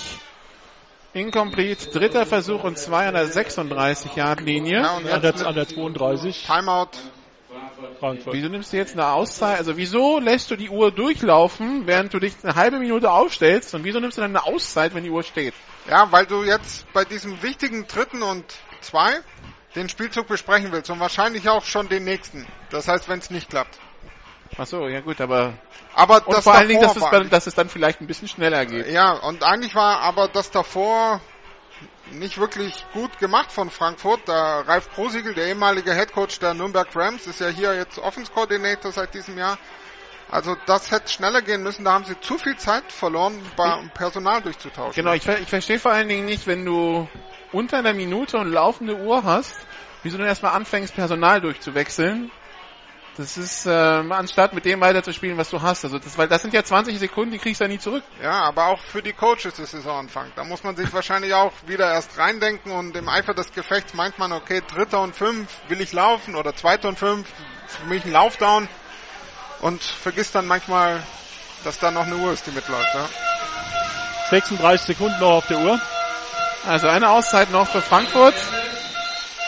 Incomplete, 1.13 1.91
dritter 1.91 2.25
Versuch 2.25 2.63
und 2.63 2.79
zwei 2.79 3.07
an 3.07 3.13
der 3.13 3.27
36 3.27 4.15
Yard 4.15 4.41
Linie. 4.41 4.81
Ja, 4.81 4.97
und 4.97 5.07
an, 5.07 5.21
der, 5.21 5.45
an 5.45 5.53
der 5.53 5.67
32. 5.67 6.47
Timeout. 6.47 6.87
Frankfurt. 7.99 8.33
Wieso 8.33 8.47
nimmst 8.47 8.73
du 8.73 8.77
jetzt 8.77 8.93
eine 8.93 9.09
Auszeit? 9.09 9.59
Also 9.59 9.77
wieso 9.77 10.19
lässt 10.19 10.49
du 10.49 10.55
die 10.55 10.69
Uhr 10.69 10.91
durchlaufen, 10.91 11.85
während 11.85 12.11
du 12.11 12.19
dich 12.19 12.33
eine 12.41 12.55
halbe 12.55 12.79
Minute 12.79 13.11
aufstellst? 13.11 13.75
Und 13.75 13.83
wieso 13.83 13.99
nimmst 13.99 14.17
du 14.17 14.21
dann 14.21 14.35
eine 14.35 14.43
Auszeit, 14.43 14.95
wenn 14.95 15.03
die 15.03 15.11
Uhr 15.11 15.21
steht? 15.21 15.53
Ja, 15.87 16.11
weil 16.11 16.25
du 16.25 16.43
jetzt 16.43 16.91
bei 16.93 17.05
diesem 17.05 17.43
wichtigen 17.43 17.85
dritten 17.85 18.23
und 18.23 18.45
zwei 18.79 19.19
den 19.75 19.87
Spielzug 19.87 20.27
besprechen 20.27 20.71
willst 20.71 20.89
und 20.89 20.99
wahrscheinlich 20.99 21.47
auch 21.47 21.63
schon 21.63 21.89
den 21.89 22.05
nächsten. 22.05 22.47
Das 22.71 22.87
heißt, 22.87 23.07
wenn 23.07 23.19
es 23.19 23.29
nicht 23.29 23.49
klappt. 23.49 23.77
Ach 24.57 24.67
so, 24.67 24.87
ja 24.87 24.99
gut, 24.99 25.21
aber 25.21 25.53
aber 25.93 26.27
und 26.27 26.35
das 26.35 26.43
vor 26.43 26.53
allen 26.53 26.67
Dingen, 26.67 26.81
dass 26.81 26.95
es, 26.95 27.29
dass 27.29 27.47
es 27.47 27.55
dann 27.55 27.69
vielleicht 27.69 28.01
ein 28.01 28.07
bisschen 28.07 28.27
schneller 28.27 28.65
geht. 28.65 28.87
Ja, 28.87 29.13
und 29.13 29.43
eigentlich 29.43 29.75
war 29.75 29.99
aber 30.01 30.27
das 30.27 30.51
davor 30.51 31.21
nicht 32.11 32.37
wirklich 32.37 32.85
gut 32.93 33.17
gemacht 33.19 33.51
von 33.51 33.69
Frankfurt. 33.69 34.21
Da 34.25 34.61
Ralf 34.61 34.91
Prosiegel, 34.91 35.33
der 35.33 35.47
ehemalige 35.47 35.93
Headcoach 35.93 36.39
der 36.39 36.53
Nürnberg 36.53 36.87
Rams, 36.95 37.27
ist 37.27 37.39
ja 37.39 37.47
hier 37.47 37.75
jetzt 37.75 37.97
Offense-Coordinator 37.97 38.91
seit 38.91 39.13
diesem 39.13 39.37
Jahr. 39.37 39.57
Also 40.29 40.55
das 40.65 40.91
hätte 40.91 41.09
schneller 41.09 41.41
gehen 41.41 41.61
müssen, 41.61 41.83
da 41.83 41.91
haben 41.91 42.05
sie 42.05 42.17
zu 42.21 42.37
viel 42.37 42.55
Zeit 42.55 42.89
verloren, 42.89 43.41
beim 43.57 43.89
Personal 43.89 44.41
durchzutauschen. 44.41 44.93
Genau, 44.93 45.11
ich, 45.13 45.27
ich 45.27 45.49
verstehe 45.49 45.77
vor 45.77 45.91
allen 45.91 46.07
Dingen 46.07 46.25
nicht, 46.25 46.47
wenn 46.47 46.63
du 46.63 47.09
unter 47.51 47.77
einer 47.79 47.93
Minute 47.93 48.37
und 48.37 48.49
laufende 48.49 48.95
Uhr 48.95 49.25
hast, 49.25 49.53
wieso 50.03 50.17
du 50.17 50.23
erstmal 50.23 50.53
anfängst, 50.53 50.95
Personal 50.95 51.41
durchzuwechseln. 51.41 52.31
Das 53.17 53.37
ist, 53.37 53.65
ähm, 53.65 54.11
anstatt 54.13 54.53
mit 54.53 54.63
dem 54.63 54.79
weiterzuspielen, 54.79 55.37
was 55.37 55.49
du 55.49 55.61
hast. 55.61 55.83
Also 55.83 55.99
das, 55.99 56.17
weil 56.17 56.29
das 56.29 56.41
sind 56.41 56.53
ja 56.53 56.63
20 56.63 56.97
Sekunden, 56.97 57.31
die 57.31 57.39
kriegst 57.39 57.59
du 57.59 57.65
ja 57.65 57.67
nie 57.67 57.79
zurück. 57.79 58.03
Ja, 58.23 58.43
aber 58.43 58.67
auch 58.67 58.81
für 58.81 59.01
die 59.01 59.11
Coaches 59.11 59.59
ist 59.59 59.71
Saisonanfang. 59.71 60.31
Da 60.35 60.45
muss 60.45 60.63
man 60.63 60.77
sich 60.77 60.91
wahrscheinlich 60.93 61.33
auch 61.33 61.51
wieder 61.67 61.91
erst 61.91 62.17
reindenken 62.17 62.71
und 62.71 62.95
im 62.95 63.09
Eifer 63.09 63.33
des 63.33 63.51
Gefechts 63.51 63.93
meint 63.93 64.17
man, 64.17 64.31
okay, 64.31 64.61
dritter 64.65 65.01
und 65.01 65.13
fünf 65.13 65.49
will 65.67 65.81
ich 65.81 65.91
laufen 65.91 66.35
oder 66.35 66.55
zweiter 66.55 66.87
und 66.87 66.97
fünf 66.97 67.27
für 67.67 67.85
mich 67.87 68.05
ein 68.05 68.11
Laufdown 68.11 68.69
und 69.59 69.83
vergisst 69.83 70.33
dann 70.35 70.47
manchmal, 70.47 71.03
dass 71.65 71.79
da 71.79 71.91
noch 71.91 72.05
eine 72.05 72.15
Uhr 72.15 72.31
ist, 72.31 72.47
die 72.47 72.51
mitläuft. 72.51 72.93
Ja. 72.93 73.09
36 74.29 74.95
Sekunden 74.95 75.19
noch 75.19 75.31
auf 75.31 75.47
der 75.47 75.59
Uhr. 75.59 75.79
Also 76.65 76.87
eine 76.87 77.09
Auszeit 77.09 77.51
noch 77.51 77.67
für 77.67 77.81
Frankfurt. 77.81 78.35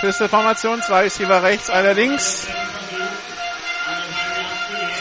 Pistol-Formation, 0.02 0.82
zwei 0.82 1.04
Receiver 1.04 1.44
rechts, 1.44 1.70
einer 1.70 1.94
links. 1.94 2.48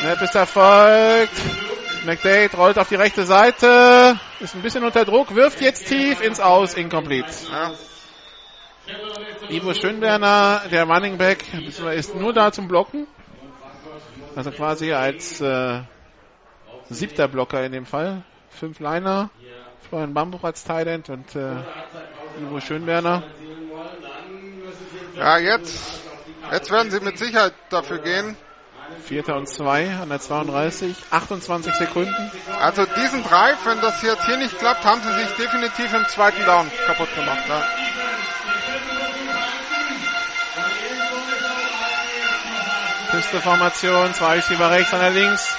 Snap 0.02 0.20
ist 0.20 0.34
erfolgt. 0.34 1.32
McDade 2.04 2.56
rollt 2.56 2.76
auf 2.76 2.88
die 2.88 2.96
rechte 2.96 3.22
Seite, 3.24 4.18
ist 4.40 4.56
ein 4.56 4.62
bisschen 4.62 4.82
unter 4.82 5.04
Druck, 5.04 5.36
wirft 5.36 5.60
jetzt 5.60 5.86
tief 5.86 6.20
ins 6.20 6.40
Aus, 6.40 6.74
incomplete. 6.74 7.28
Ja. 7.48 7.70
Ivo 9.48 9.72
Schönberner, 9.74 10.62
der 10.72 10.88
Running 10.88 11.18
Back, 11.18 11.44
ist 11.94 12.16
nur 12.16 12.32
da 12.32 12.50
zum 12.50 12.66
Blocken. 12.66 13.06
Also 14.34 14.50
quasi 14.50 14.92
als 14.92 15.40
äh, 15.40 15.82
siebter 16.90 17.28
Blocker 17.28 17.64
in 17.64 17.70
dem 17.70 17.86
Fall. 17.86 18.24
Fünf 18.50 18.80
Liner. 18.80 19.30
Florian 19.88 20.14
Bambuch 20.14 20.42
als 20.42 20.64
Thailand 20.64 21.10
und 21.10 21.36
äh, 21.36 21.54
Ivo 22.40 22.58
Schönberner. 22.58 23.22
Ja, 25.14 25.38
jetzt, 25.38 26.02
jetzt 26.50 26.72
werden 26.72 26.90
sie 26.90 26.98
mit 26.98 27.18
Sicherheit 27.18 27.54
dafür 27.70 27.98
gehen. 27.98 28.36
Vierter 29.04 29.36
und 29.36 29.48
zwei 29.48 29.94
an 29.94 30.08
der 30.08 30.20
32, 30.20 30.96
28 31.10 31.74
Sekunden. 31.74 32.30
Also 32.60 32.84
diesen 32.86 33.22
Drive, 33.24 33.58
wenn 33.64 33.80
das 33.80 34.02
jetzt 34.02 34.24
hier 34.26 34.36
nicht 34.36 34.58
klappt, 34.58 34.84
haben 34.84 35.00
sie 35.02 35.12
sich 35.22 35.32
definitiv 35.36 35.92
im 35.92 36.06
zweiten 36.08 36.44
Down 36.44 36.70
kaputt 36.86 37.14
gemacht. 37.14 37.42
Ja. 37.48 37.62
Piste-Formation, 43.10 44.14
zwei 44.14 44.36
Receiver 44.36 44.70
rechts, 44.70 44.94
einer 44.94 45.10
links. 45.10 45.56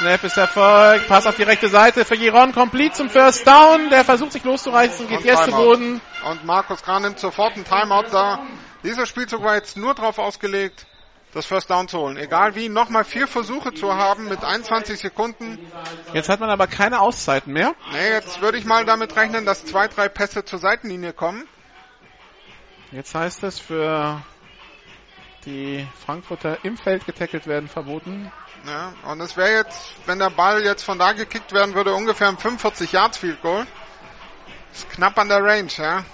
Snap 0.00 0.24
ist 0.24 0.36
Erfolg. 0.36 1.08
Pass 1.08 1.26
auf 1.26 1.36
die 1.36 1.42
rechte 1.42 1.68
Seite 1.68 2.04
für 2.04 2.16
Giron. 2.16 2.52
Complete 2.52 2.94
zum 2.94 3.10
First 3.10 3.46
Down. 3.46 3.90
Der 3.90 4.04
versucht 4.04 4.32
sich 4.32 4.44
loszureißen, 4.44 5.08
geht 5.08 5.18
und 5.18 5.24
jetzt 5.24 5.44
zu 5.44 5.50
Boden. 5.50 6.00
Und 6.24 6.44
Markus 6.44 6.82
Kahn 6.82 7.02
nimmt 7.02 7.18
sofort 7.18 7.54
einen 7.54 7.64
Timeout 7.64 8.10
da. 8.10 8.40
Dieser 8.82 9.04
Spielzug 9.04 9.42
war 9.42 9.56
jetzt 9.56 9.76
nur 9.76 9.94
darauf 9.94 10.18
ausgelegt, 10.18 10.86
das 11.32 11.46
First 11.46 11.70
Down 11.70 11.88
zu 11.88 11.98
holen. 11.98 12.16
Egal 12.16 12.54
wie, 12.54 12.68
nochmal 12.68 13.04
vier 13.04 13.26
Versuche 13.26 13.72
zu 13.72 13.94
haben 13.94 14.28
mit 14.28 14.42
21 14.44 14.98
Sekunden. 14.98 15.58
Jetzt 16.12 16.28
hat 16.28 16.40
man 16.40 16.50
aber 16.50 16.66
keine 16.66 17.00
Auszeiten 17.00 17.52
mehr. 17.52 17.74
Nee, 17.92 18.10
jetzt 18.10 18.40
würde 18.40 18.58
ich 18.58 18.64
mal 18.64 18.84
damit 18.84 19.14
rechnen, 19.16 19.46
dass 19.46 19.64
zwei, 19.64 19.88
drei 19.88 20.08
Pässe 20.08 20.44
zur 20.44 20.58
Seitenlinie 20.58 21.12
kommen. 21.12 21.46
Jetzt 22.90 23.14
heißt 23.14 23.44
es 23.44 23.60
für 23.60 24.20
die 25.44 25.86
Frankfurter 26.04 26.58
im 26.64 26.76
Feld 26.76 27.06
getackelt 27.06 27.46
werden 27.46 27.68
verboten. 27.68 28.30
Ja, 28.66 28.92
und 29.04 29.20
es 29.20 29.36
wäre 29.36 29.52
jetzt, 29.52 29.94
wenn 30.06 30.18
der 30.18 30.30
Ball 30.30 30.62
jetzt 30.62 30.82
von 30.82 30.98
da 30.98 31.12
gekickt 31.12 31.52
werden 31.52 31.74
würde, 31.74 31.94
ungefähr 31.94 32.28
ein 32.28 32.36
45 32.36 32.92
Yards 32.92 33.18
Field 33.18 33.40
Goal. 33.40 33.66
Ist 34.72 34.90
knapp 34.90 35.18
an 35.18 35.28
der 35.28 35.42
Range, 35.42 35.70
ja. 35.76 36.04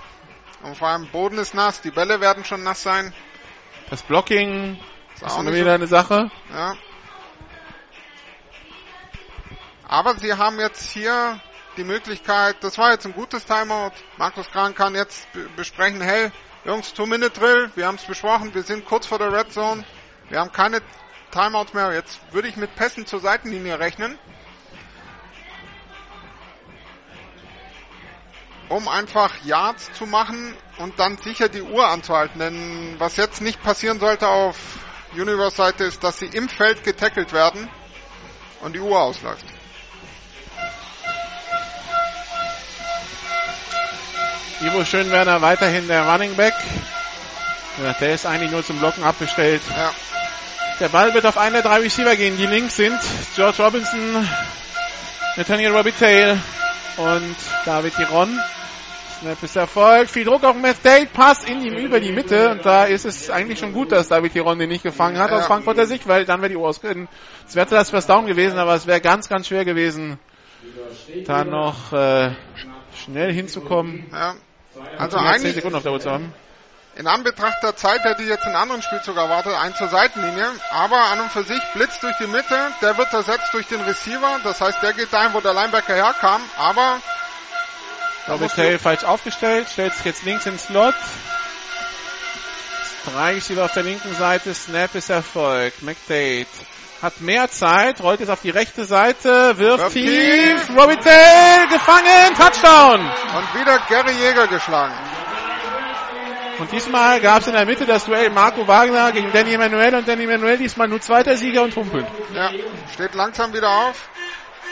Und 0.62 0.76
vor 0.76 0.88
allem 0.88 1.06
Boden 1.08 1.38
ist 1.38 1.54
nass, 1.54 1.80
die 1.80 1.90
Bälle 1.90 2.20
werden 2.20 2.44
schon 2.44 2.62
nass 2.62 2.82
sein. 2.82 3.12
Das 3.90 4.02
Blocking 4.02 4.78
Ist 5.16 5.22
ist 5.22 5.32
auch 5.32 5.42
nicht 5.42 5.54
wieder 5.54 5.64
so- 5.64 5.70
eine 5.70 5.86
Sache. 5.86 6.30
Ja. 6.52 6.74
Aber 9.88 10.14
sie 10.18 10.34
haben 10.34 10.58
jetzt 10.58 10.90
hier 10.90 11.40
die 11.76 11.84
Möglichkeit, 11.84 12.56
das 12.60 12.76
war 12.78 12.92
jetzt 12.92 13.06
ein 13.06 13.12
gutes 13.14 13.44
Timeout. 13.44 13.92
Markus 14.16 14.50
Kran 14.50 14.74
kann 14.74 14.94
jetzt 14.94 15.30
be- 15.32 15.48
besprechen, 15.56 16.00
hey, 16.00 16.30
Jungs, 16.64 16.92
Two-Minute-Drill, 16.94 17.70
wir 17.76 17.86
haben 17.86 17.94
es 17.96 18.04
besprochen, 18.04 18.52
wir 18.54 18.62
sind 18.62 18.84
kurz 18.86 19.06
vor 19.06 19.18
der 19.18 19.32
Red 19.32 19.52
Zone, 19.52 19.84
wir 20.28 20.40
haben 20.40 20.50
keine 20.52 20.80
Timeouts 21.30 21.72
mehr. 21.74 21.92
Jetzt 21.92 22.18
würde 22.32 22.48
ich 22.48 22.56
mit 22.56 22.74
Pässen 22.76 23.06
zur 23.06 23.20
Seitenlinie 23.20 23.78
rechnen. 23.78 24.18
Um 28.68 28.88
einfach 28.88 29.32
Yards 29.44 29.92
zu 29.92 30.06
machen 30.06 30.56
und 30.78 30.98
dann 30.98 31.18
sicher 31.18 31.48
die 31.48 31.62
Uhr 31.62 31.86
anzuhalten. 31.86 32.40
Denn 32.40 32.96
was 32.98 33.16
jetzt 33.16 33.40
nicht 33.40 33.62
passieren 33.62 34.00
sollte 34.00 34.26
auf 34.26 34.56
Universe-Seite 35.14 35.84
ist, 35.84 36.02
dass 36.02 36.18
sie 36.18 36.26
im 36.26 36.48
Feld 36.48 36.84
getackelt 36.84 37.32
werden 37.32 37.68
und 38.60 38.74
die 38.74 38.80
Uhr 38.80 39.00
ausläuft. 39.00 39.44
Ivo 44.60 44.84
Schönwerner 44.84 45.42
weiterhin 45.42 45.86
der 45.86 46.08
Running 46.08 46.34
Back. 46.34 46.54
Ja, 47.82 47.92
der 47.92 48.14
ist 48.14 48.24
eigentlich 48.24 48.50
nur 48.50 48.64
zum 48.64 48.78
Blocken 48.78 49.04
abgestellt. 49.04 49.60
Ja. 49.68 49.92
Der 50.80 50.88
Ball 50.88 51.12
wird 51.14 51.26
auf 51.26 51.36
einen 51.36 51.54
der 51.54 51.62
drei 51.62 51.78
Receiver 51.78 52.16
gehen, 52.16 52.36
die 52.38 52.46
links 52.46 52.76
sind. 52.76 52.98
George 53.34 53.62
Robinson, 53.62 54.28
Nathaniel 55.36 55.76
Robitaille 55.76 56.38
und 56.96 57.36
David 57.64 57.94
Tiron. 57.96 58.40
Snap 59.20 59.42
ist 59.42 59.56
Erfolg. 59.56 60.08
Viel 60.10 60.24
Druck 60.24 60.44
auf 60.44 60.56
Matt 60.56 60.84
Date. 60.84 61.12
Pass 61.12 61.44
in 61.44 61.64
ihm 61.64 61.74
über 61.74 62.00
die 62.00 62.12
Mitte. 62.12 62.50
Und 62.50 62.66
da 62.66 62.84
ist 62.84 63.04
es 63.06 63.30
eigentlich 63.30 63.58
schon 63.58 63.72
gut, 63.72 63.92
dass 63.92 64.08
David 64.08 64.32
Tiron 64.32 64.58
den 64.58 64.68
nicht 64.68 64.82
gefangen 64.82 65.18
hat 65.18 65.30
Ja. 65.30 65.38
aus 65.38 65.46
Frankfurter 65.46 65.86
Sicht, 65.86 66.06
weil 66.06 66.24
dann 66.24 66.40
wäre 66.42 66.50
die 66.50 66.56
Uhr 66.56 66.68
ausgegangen. 66.68 67.08
Es 67.48 67.54
wäre 67.54 67.66
das 67.66 67.90
First 67.90 68.08
Down 68.10 68.26
gewesen, 68.26 68.58
aber 68.58 68.74
es 68.74 68.86
wäre 68.86 69.00
ganz, 69.00 69.28
ganz 69.28 69.48
schwer 69.48 69.64
gewesen, 69.64 70.18
da 71.26 71.44
noch 71.44 71.92
äh, 71.92 72.32
schnell 72.94 73.32
hinzukommen. 73.32 74.06
Ja. 74.12 74.34
Also 74.98 75.16
Und 75.16 75.24
mehr 75.24 75.32
10 75.32 75.40
eigentlich 75.40 75.54
Sekunden 75.54 75.76
auf 75.76 75.82
der 75.82 75.92
Uhr 75.92 76.00
zu 76.00 76.10
haben. 76.10 76.34
in 76.96 77.06
Anbetracht 77.06 77.62
der 77.62 77.74
Zeit 77.76 78.04
hätte 78.04 78.22
ich 78.22 78.28
jetzt 78.28 78.44
einen 78.44 78.56
anderen 78.56 78.82
Spielzug 78.82 79.16
erwartet, 79.16 79.54
einen 79.54 79.74
zur 79.74 79.88
Seitenlinie. 79.88 80.46
Aber 80.70 80.98
an 81.12 81.20
und 81.20 81.30
für 81.32 81.42
sich 81.44 81.60
Blitz 81.74 82.00
durch 82.00 82.16
die 82.18 82.26
Mitte, 82.26 82.58
der 82.82 82.98
wird 82.98 83.10
ersetzt 83.14 83.54
durch 83.54 83.66
den 83.68 83.80
Receiver. 83.80 84.40
Das 84.44 84.60
heißt, 84.60 84.82
der 84.82 84.92
geht 84.92 85.10
dahin, 85.12 85.32
wo 85.32 85.40
der 85.40 85.54
Linebacker 85.54 85.94
herkam. 85.94 86.42
Aber 86.58 86.98
muss 88.28 88.40
Robitaille 88.40 88.78
falsch 88.78 89.04
aufgestellt, 89.04 89.68
stellt 89.72 89.94
sich 89.94 90.04
jetzt 90.04 90.24
links 90.24 90.46
ins 90.46 90.66
Slot. 90.66 90.94
Drei 93.12 93.34
Receiver 93.34 93.64
auf 93.64 93.72
der 93.72 93.84
linken 93.84 94.14
Seite, 94.16 94.52
Snap 94.52 94.94
ist 94.94 95.10
Erfolg. 95.10 95.72
McDade 95.82 96.46
hat 97.02 97.20
mehr 97.20 97.48
Zeit, 97.50 98.02
rollt 98.02 98.20
jetzt 98.20 98.30
auf 98.30 98.40
die 98.40 98.50
rechte 98.50 98.84
Seite, 98.84 99.58
wirft 99.58 99.92
tief, 99.92 100.68
Robitaille 100.70 101.68
gefangen, 101.68 102.34
Touchdown! 102.36 103.00
und 103.00 103.60
wieder 103.60 103.78
Gary 103.88 104.12
Jäger 104.12 104.46
geschlagen. 104.46 104.94
Und 106.58 106.72
diesmal 106.72 107.20
gab 107.20 107.42
es 107.42 107.48
in 107.48 107.52
der 107.52 107.66
Mitte 107.66 107.84
das 107.84 108.06
Duell 108.06 108.30
Marco 108.30 108.66
Wagner 108.66 109.12
gegen 109.12 109.30
Danny 109.30 109.52
Emanuel 109.52 109.94
und 109.94 110.08
Danny 110.08 110.24
Emanuel 110.24 110.56
diesmal 110.56 110.88
nur 110.88 111.00
zweiter 111.00 111.36
Sieger 111.36 111.62
und 111.62 111.76
humpelt. 111.76 112.06
Ja, 112.34 112.50
steht 112.94 113.14
langsam 113.14 113.52
wieder 113.52 113.68
auf. 113.68 114.08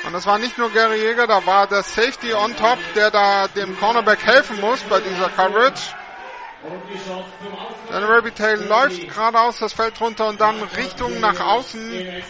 Und 0.04 0.12
das 0.12 0.26
war 0.26 0.38
nicht 0.38 0.58
nur 0.58 0.70
Gary 0.70 1.00
Jäger, 1.00 1.26
da 1.26 1.46
war 1.46 1.66
der 1.66 1.82
Safety 1.82 2.34
on 2.34 2.54
top, 2.56 2.78
der 2.94 3.10
da 3.10 3.48
dem 3.48 3.78
Cornerback 3.78 4.24
helfen 4.24 4.60
muss 4.60 4.80
bei 4.82 5.00
dieser 5.00 5.30
Coverage. 5.30 5.94
Dann 7.90 8.04
Robitaille 8.04 8.56
läuft 8.66 9.08
geradeaus 9.08 9.58
das 9.58 9.72
Feld 9.72 9.98
runter 10.00 10.26
und 10.28 10.40
dann 10.40 10.62
Richtung 10.62 11.20
nach 11.20 11.40
außen. 11.40 12.22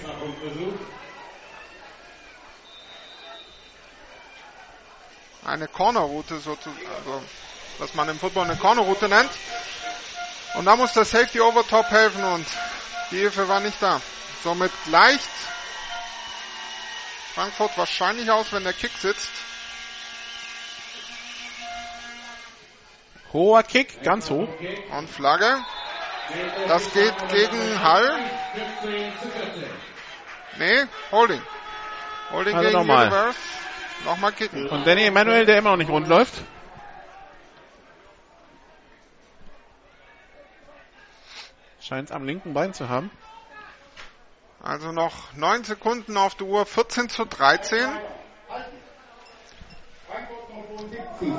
Eine 5.44 5.68
Cornerroute 5.68 6.36
sozusagen, 6.38 6.78
also, 6.98 7.22
was 7.78 7.94
man 7.94 8.08
im 8.08 8.18
Football 8.18 8.44
eine 8.44 8.56
Cornerroute 8.56 9.08
nennt. 9.08 9.30
Und 10.54 10.64
da 10.64 10.76
muss 10.76 10.92
der 10.92 11.04
Safety 11.04 11.40
over 11.40 11.66
top 11.66 11.90
helfen 11.90 12.22
und 12.24 12.46
die 13.10 13.18
Hilfe 13.18 13.48
war 13.48 13.60
nicht 13.60 13.80
da. 13.80 14.00
Somit 14.42 14.70
gleicht 14.86 15.28
Frankfurt 17.34 17.76
wahrscheinlich 17.76 18.30
aus, 18.30 18.52
wenn 18.52 18.62
der 18.62 18.72
Kick 18.72 18.92
sitzt. 18.92 19.30
Hoher 23.32 23.64
Kick, 23.64 24.02
ganz 24.04 24.30
hoch. 24.30 24.48
Und 24.96 25.10
Flagge. 25.10 25.58
Das 26.68 26.92
geht 26.92 27.14
gegen 27.28 27.82
Hall. 27.82 28.20
Nee, 30.58 30.84
Holding. 31.10 31.42
Holding 32.30 32.54
Also 32.54 32.68
gegen 32.68 32.78
nochmal. 32.78 33.06
Universe. 33.08 33.38
Nochmal 34.04 34.32
kicken. 34.32 34.68
Und 34.68 34.86
Danny 34.86 35.04
Emanuel, 35.04 35.46
der 35.46 35.58
immer 35.58 35.70
noch 35.70 35.76
nicht 35.76 35.90
rund 35.90 36.08
läuft. 36.08 36.34
Scheint 41.80 42.10
es 42.10 42.14
am 42.14 42.24
linken 42.24 42.54
Bein 42.54 42.72
zu 42.74 42.88
haben. 42.88 43.10
Also 44.64 44.92
noch 44.92 45.34
9 45.34 45.64
Sekunden 45.64 46.16
auf 46.16 46.36
der 46.36 46.46
Uhr, 46.46 46.64
14 46.64 47.10
zu 47.10 47.26
13. 47.26 47.78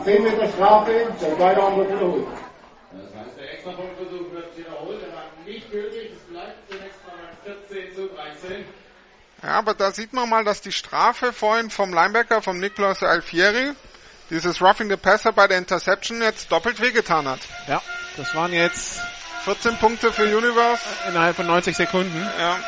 10 0.04 0.24
Meter 0.24 0.48
Strafe, 0.50 1.12
der 1.20 1.40
weiter 1.40 1.76
wird 1.76 1.90
wiederholt. 1.90 2.28
Das 2.92 3.26
heißt, 3.26 3.38
der 3.40 3.54
Extrapunktversuch 3.54 4.32
wird 4.32 4.56
wiederholt, 4.56 5.02
er 5.02 5.16
war 5.16 5.24
nicht 5.44 5.72
gültig, 5.72 6.12
es 6.14 6.32
bleibt 6.32 6.72
zunächst 6.72 7.00
mal 7.08 7.16
beim 7.44 7.58
14 7.68 7.96
zu 7.96 8.08
13. 8.16 8.66
Ja, 9.42 9.50
aber 9.50 9.74
da 9.74 9.92
sieht 9.92 10.14
man 10.14 10.30
mal, 10.30 10.44
dass 10.44 10.62
die 10.62 10.72
Strafe 10.72 11.34
vorhin 11.34 11.72
vom 11.72 11.94
Linebacker, 11.94 12.44
vom 12.44 12.60
Niklas 12.60 13.02
Alfieri, 13.02 13.72
dieses 14.30 14.62
Roughing 14.62 14.90
the 14.90 14.98
Passer 14.98 15.32
bei 15.32 15.48
der 15.48 15.58
Interception 15.58 16.22
jetzt 16.22 16.52
doppelt 16.52 16.80
wehgetan 16.80 17.28
hat. 17.28 17.40
Ja, 17.68 17.82
das 18.18 18.36
waren 18.36 18.54
jetzt 18.54 19.02
14 19.46 19.78
Punkte 19.78 20.14
für 20.14 20.24
Universe. 20.24 20.84
innerhalb 21.08 21.36
von 21.36 21.48
90 21.48 21.76
Sekunden. 21.76 22.30
Ja. 22.40 22.60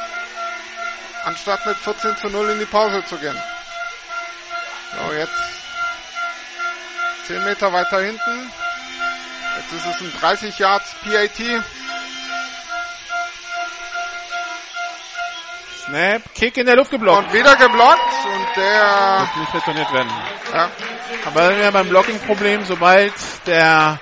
Anstatt 1.26 1.66
mit 1.66 1.78
14 1.78 2.18
zu 2.18 2.30
0 2.30 2.50
in 2.52 2.60
die 2.60 2.66
Pause 2.66 3.04
zu 3.06 3.18
gehen. 3.18 3.38
So, 4.96 5.14
jetzt 5.14 5.34
10 7.28 7.44
Meter 7.44 7.74
weiter 7.74 8.00
hinten. 8.00 8.52
Jetzt 9.58 9.74
ist 9.74 9.96
es 9.96 10.02
ein 10.02 10.14
30 10.20 10.60
Yards 10.60 10.96
PAT. 11.04 11.64
Snap, 15.88 16.22
Kick 16.36 16.58
in 16.58 16.66
der 16.66 16.76
Luft 16.76 16.92
geblockt. 16.92 17.28
Und 17.28 17.34
wieder 17.34 17.56
geblockt 17.56 18.26
und 18.26 18.58
der 18.58 19.20
Wird 19.22 19.38
nicht 19.38 19.54
retourniert 19.54 19.94
werden. 19.94 20.12
ja, 20.54 20.70
Aber 21.26 21.42
dann 21.42 21.58
wäre 21.58 21.72
beim 21.72 21.88
Blocking-Problem, 21.90 22.66
sobald 22.66 23.14
der 23.46 24.00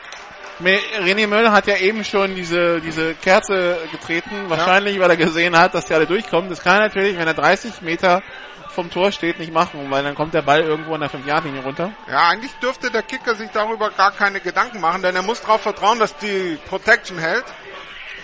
René 0.60 1.28
Möller 1.28 1.52
hat 1.52 1.68
ja 1.68 1.78
eben 1.78 2.04
schon 2.04 2.36
diese, 2.36 2.80
diese 2.80 3.14
Kerze 3.16 3.78
getreten, 3.92 4.50
wahrscheinlich, 4.50 5.00
weil 5.00 5.10
er 5.10 5.18
gesehen 5.18 5.58
hat, 5.58 5.74
dass 5.74 5.86
die 5.86 5.94
alle 5.94 6.08
durchkommen. 6.08 6.50
Das 6.50 6.62
kann 6.62 6.76
er 6.76 6.88
natürlich, 6.88 7.18
wenn 7.18 7.28
er 7.28 7.34
30 7.34 7.82
Meter 7.82 8.24
vom 8.70 8.90
Tor 8.90 9.12
steht, 9.12 9.40
nicht 9.40 9.54
machen, 9.54 9.90
weil 9.90 10.04
dann 10.04 10.16
kommt 10.16 10.34
der 10.34 10.42
Ball 10.42 10.62
irgendwo 10.62 10.94
an 10.94 11.02
der 11.02 11.10
5-Yard-Linie 11.10 11.64
runter. 11.64 11.94
ja, 12.10 12.30
eigentlich 12.30 12.54
dürfte 12.56 12.92
der 12.92 13.04
Kicker 13.04 13.36
sich 13.36 13.50
darüber 13.52 13.90
gar 13.90 14.12
keine 14.12 14.40
Gedanken 14.42 14.82
machen, 14.82 15.02
denn 15.02 15.16
er 15.16 15.24
muss 15.24 15.42
darauf 15.42 15.62
vertrauen, 15.62 16.00
dass 16.00 16.16
die 16.18 16.58
Protection 16.68 17.18
hält. 17.18 17.46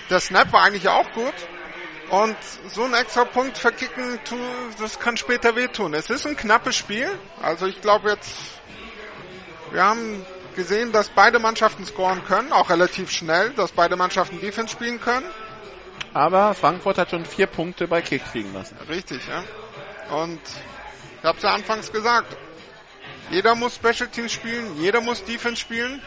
Der 0.10 0.20
Snap 0.20 0.52
war 0.52 0.64
eigentlich 0.64 0.90
auch 0.90 1.10
gut. 1.14 1.34
Und 2.10 2.36
so 2.68 2.84
ein 2.84 2.94
extra 2.94 3.24
Punkt 3.24 3.58
verkicken, 3.58 4.20
das 4.78 4.99
kann 4.99 5.16
später 5.16 5.56
wehtun. 5.56 5.94
Es 5.94 6.10
ist 6.10 6.28
ein 6.28 6.36
knappes 6.36 6.76
Spiel. 6.76 7.10
Also 7.41 7.68
ich 7.68 7.80
glaube 7.80 8.10
jetzt, 8.10 8.30
wir 9.72 9.82
haben 9.82 10.26
gesehen, 10.56 10.91
dass 10.91 11.10
beide 11.10 11.40
Mannschaften 11.40 11.86
scoren 11.86 12.23
können, 12.26 12.52
auch 12.52 12.69
relativ 12.69 13.11
schnell, 13.11 13.52
dass 13.52 13.72
beide 13.72 13.95
Mannschaften 13.95 14.40
Defense 14.40 14.72
spielen 14.72 14.99
können. 14.99 15.26
Aber 16.14 16.53
Frankfurt 16.53 16.98
hat 16.98 17.11
schon 17.11 17.26
vier 17.26 17.48
Punkte 17.48 17.88
bei 17.88 18.02
Kick 18.02 18.23
kriegen 18.32 18.53
lassen. 18.53 18.78
Richtig, 18.90 19.22
ja. 19.28 19.44
Und 20.18 20.41
ich 21.19 21.23
habe 21.23 21.38
es 21.38 21.44
ja 21.44 21.52
anfangs 21.52 21.91
gesagt. 21.91 22.36
Jeder 23.30 23.56
muss 23.56 23.76
Special 23.76 24.10
Teams 24.10 24.32
spielen, 24.32 24.78
jeder 24.80 24.99
muss 25.02 25.23
Defense 25.23 25.61
spielen. 25.61 26.02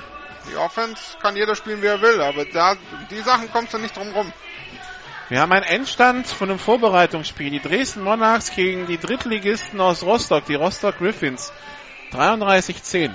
Die 0.51 0.57
Offense 0.57 1.17
kann 1.23 1.37
jeder 1.37 1.55
spielen, 1.55 1.81
wie 1.81 1.87
er 1.87 2.03
will, 2.03 2.21
aber 2.21 2.45
da, 2.45 2.77
die 3.11 3.21
Sachen 3.21 3.51
kommst 3.51 3.73
du 3.73 3.79
nicht 3.79 3.97
drum 3.97 4.13
rum. 4.13 4.31
Wir 5.31 5.41
haben 5.41 5.53
einen 5.53 5.65
Endstand 5.65 6.27
von 6.27 6.51
einem 6.51 6.59
Vorbereitungsspiel. 6.59 7.49
Die 7.49 7.61
Dresden 7.61 8.03
Monarchs 8.03 8.51
gegen 8.51 8.87
die 8.87 8.99
Drittligisten 8.99 9.81
aus 9.81 10.03
Rostock, 10.03 10.45
die 10.45 10.55
Rostock 10.55 10.99
Griffins. 10.99 11.51
33-10. 12.13 13.15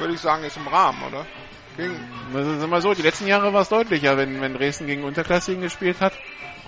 Würde 0.00 0.14
ich 0.14 0.20
sagen, 0.20 0.44
ist 0.44 0.56
im 0.56 0.66
Rahmen, 0.66 1.02
oder? 1.04 1.26
Gegen 1.76 1.94
sagen 2.32 2.60
wir 2.60 2.66
mal 2.66 2.82
so, 2.82 2.94
die 2.94 3.02
letzten 3.02 3.26
Jahre 3.26 3.52
war 3.52 3.62
es 3.62 3.68
deutlicher, 3.68 4.16
wenn, 4.16 4.40
wenn 4.40 4.54
Dresden 4.54 4.86
gegen 4.86 5.04
Unterklassigen 5.04 5.62
gespielt 5.62 6.00
hat. 6.00 6.12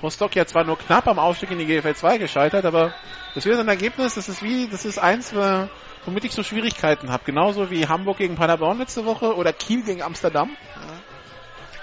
Rostock 0.03 0.35
ja 0.35 0.47
zwar 0.47 0.65
nur 0.65 0.79
knapp 0.79 1.07
am 1.07 1.19
Aufstieg 1.19 1.51
in 1.51 1.59
die 1.59 1.67
GFL 1.67 1.95
2 1.95 2.19
gescheitert, 2.19 2.65
aber 2.65 2.93
das 3.35 3.45
wäre 3.45 3.57
so 3.57 3.63
ein 3.63 3.69
Ergebnis, 3.69 4.15
das 4.15 4.29
ist 4.29 4.43
wie, 4.43 4.69
das 4.69 4.85
ist 4.85 4.99
eins, 4.99 5.33
äh, 5.33 5.69
womit 6.05 6.25
ich 6.25 6.33
so 6.33 6.43
Schwierigkeiten 6.43 7.11
habe. 7.11 7.23
Genauso 7.25 7.71
wie 7.71 7.87
Hamburg 7.87 8.19
gegen 8.19 8.35
Paderborn 8.35 8.79
letzte 8.79 9.05
Woche 9.05 9.37
oder 9.37 9.53
Kiel 9.53 9.83
gegen 9.83 10.03
Amsterdam. 10.03 10.57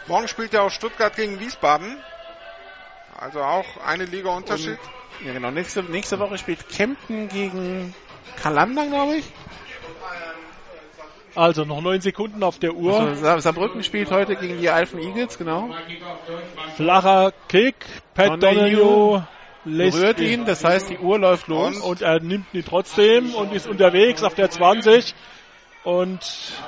Morgen 0.08 0.28
spielt 0.28 0.54
ja 0.54 0.62
auch 0.62 0.72
Stuttgart 0.72 1.16
gegen 1.16 1.40
Wiesbaden. 1.40 1.98
Also 3.18 3.42
auch 3.42 3.78
eine 3.86 4.06
Liga 4.06 4.30
Unterschied. 4.30 4.80
Und, 5.20 5.28
ja 5.28 5.34
genau, 5.34 5.52
nächste, 5.52 5.84
nächste 5.84 6.20
Woche 6.20 6.38
spielt 6.38 6.68
Kempten 6.70 7.28
gegen 7.28 7.94
Kalander, 8.42 8.88
glaube 8.88 9.18
ich. 9.18 9.26
Also 11.36 11.64
noch 11.66 11.82
neun 11.82 12.02
Sekunden 12.02 12.44
auf 12.44 12.60
der 12.60 12.74
Uhr. 12.74 13.00
Also, 13.00 13.22
Sa- 13.24 13.40
Saarbrücken 13.40 13.84
spielt 13.84 14.12
heute 14.12 14.36
gegen 14.36 14.60
die 14.60 14.70
Alphen 14.70 15.00
Eagles, 15.00 15.38
genau. 15.38 15.70
Flacher 16.76 17.32
Kick. 17.48 17.76
Pat 18.14 18.42
Donahue 18.42 19.28
Berührt 19.66 20.20
ihn, 20.22 20.46
das 20.46 20.64
heißt, 20.64 20.90
die 20.90 20.98
Uhr 20.98 21.20
läuft 21.20 21.48
los. 21.48 21.78
Und 21.80 22.02
er 22.02 22.20
nimmt 22.22 22.48
ihn 22.54 22.64
trotzdem 22.66 23.36
und 23.36 23.54
ist 23.54 23.68
unterwegs 23.68 24.24
auf 24.24 24.34
der 24.34 24.50
20 24.50 25.14
und 25.84 26.20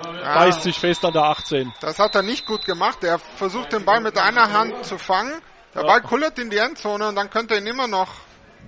Ja. 0.04 0.36
beißt 0.36 0.62
sich 0.64 0.78
fest 0.78 1.04
an 1.06 1.14
der 1.14 1.24
18. 1.24 1.72
Das 1.80 1.98
hat 2.00 2.14
er 2.16 2.22
nicht 2.22 2.46
gut 2.46 2.66
gemacht. 2.66 3.04
Er 3.04 3.18
versucht 3.20 3.72
den 3.74 3.86
Ball 3.86 4.02
mit 4.02 4.18
einer 4.18 4.52
Hand 4.52 4.86
zu 4.86 4.98
fangen. 4.98 5.32
Der 5.74 5.84
Ja. 5.84 5.88
Ball 5.88 6.02
kullert 6.02 6.38
in 6.38 6.50
die 6.50 6.58
Endzone 6.58 7.08
und 7.08 7.16
dann 7.16 7.30
könnte 7.30 7.56
er 7.56 7.62
ihn 7.62 7.68
immer 7.68 7.88
noch 7.88 8.10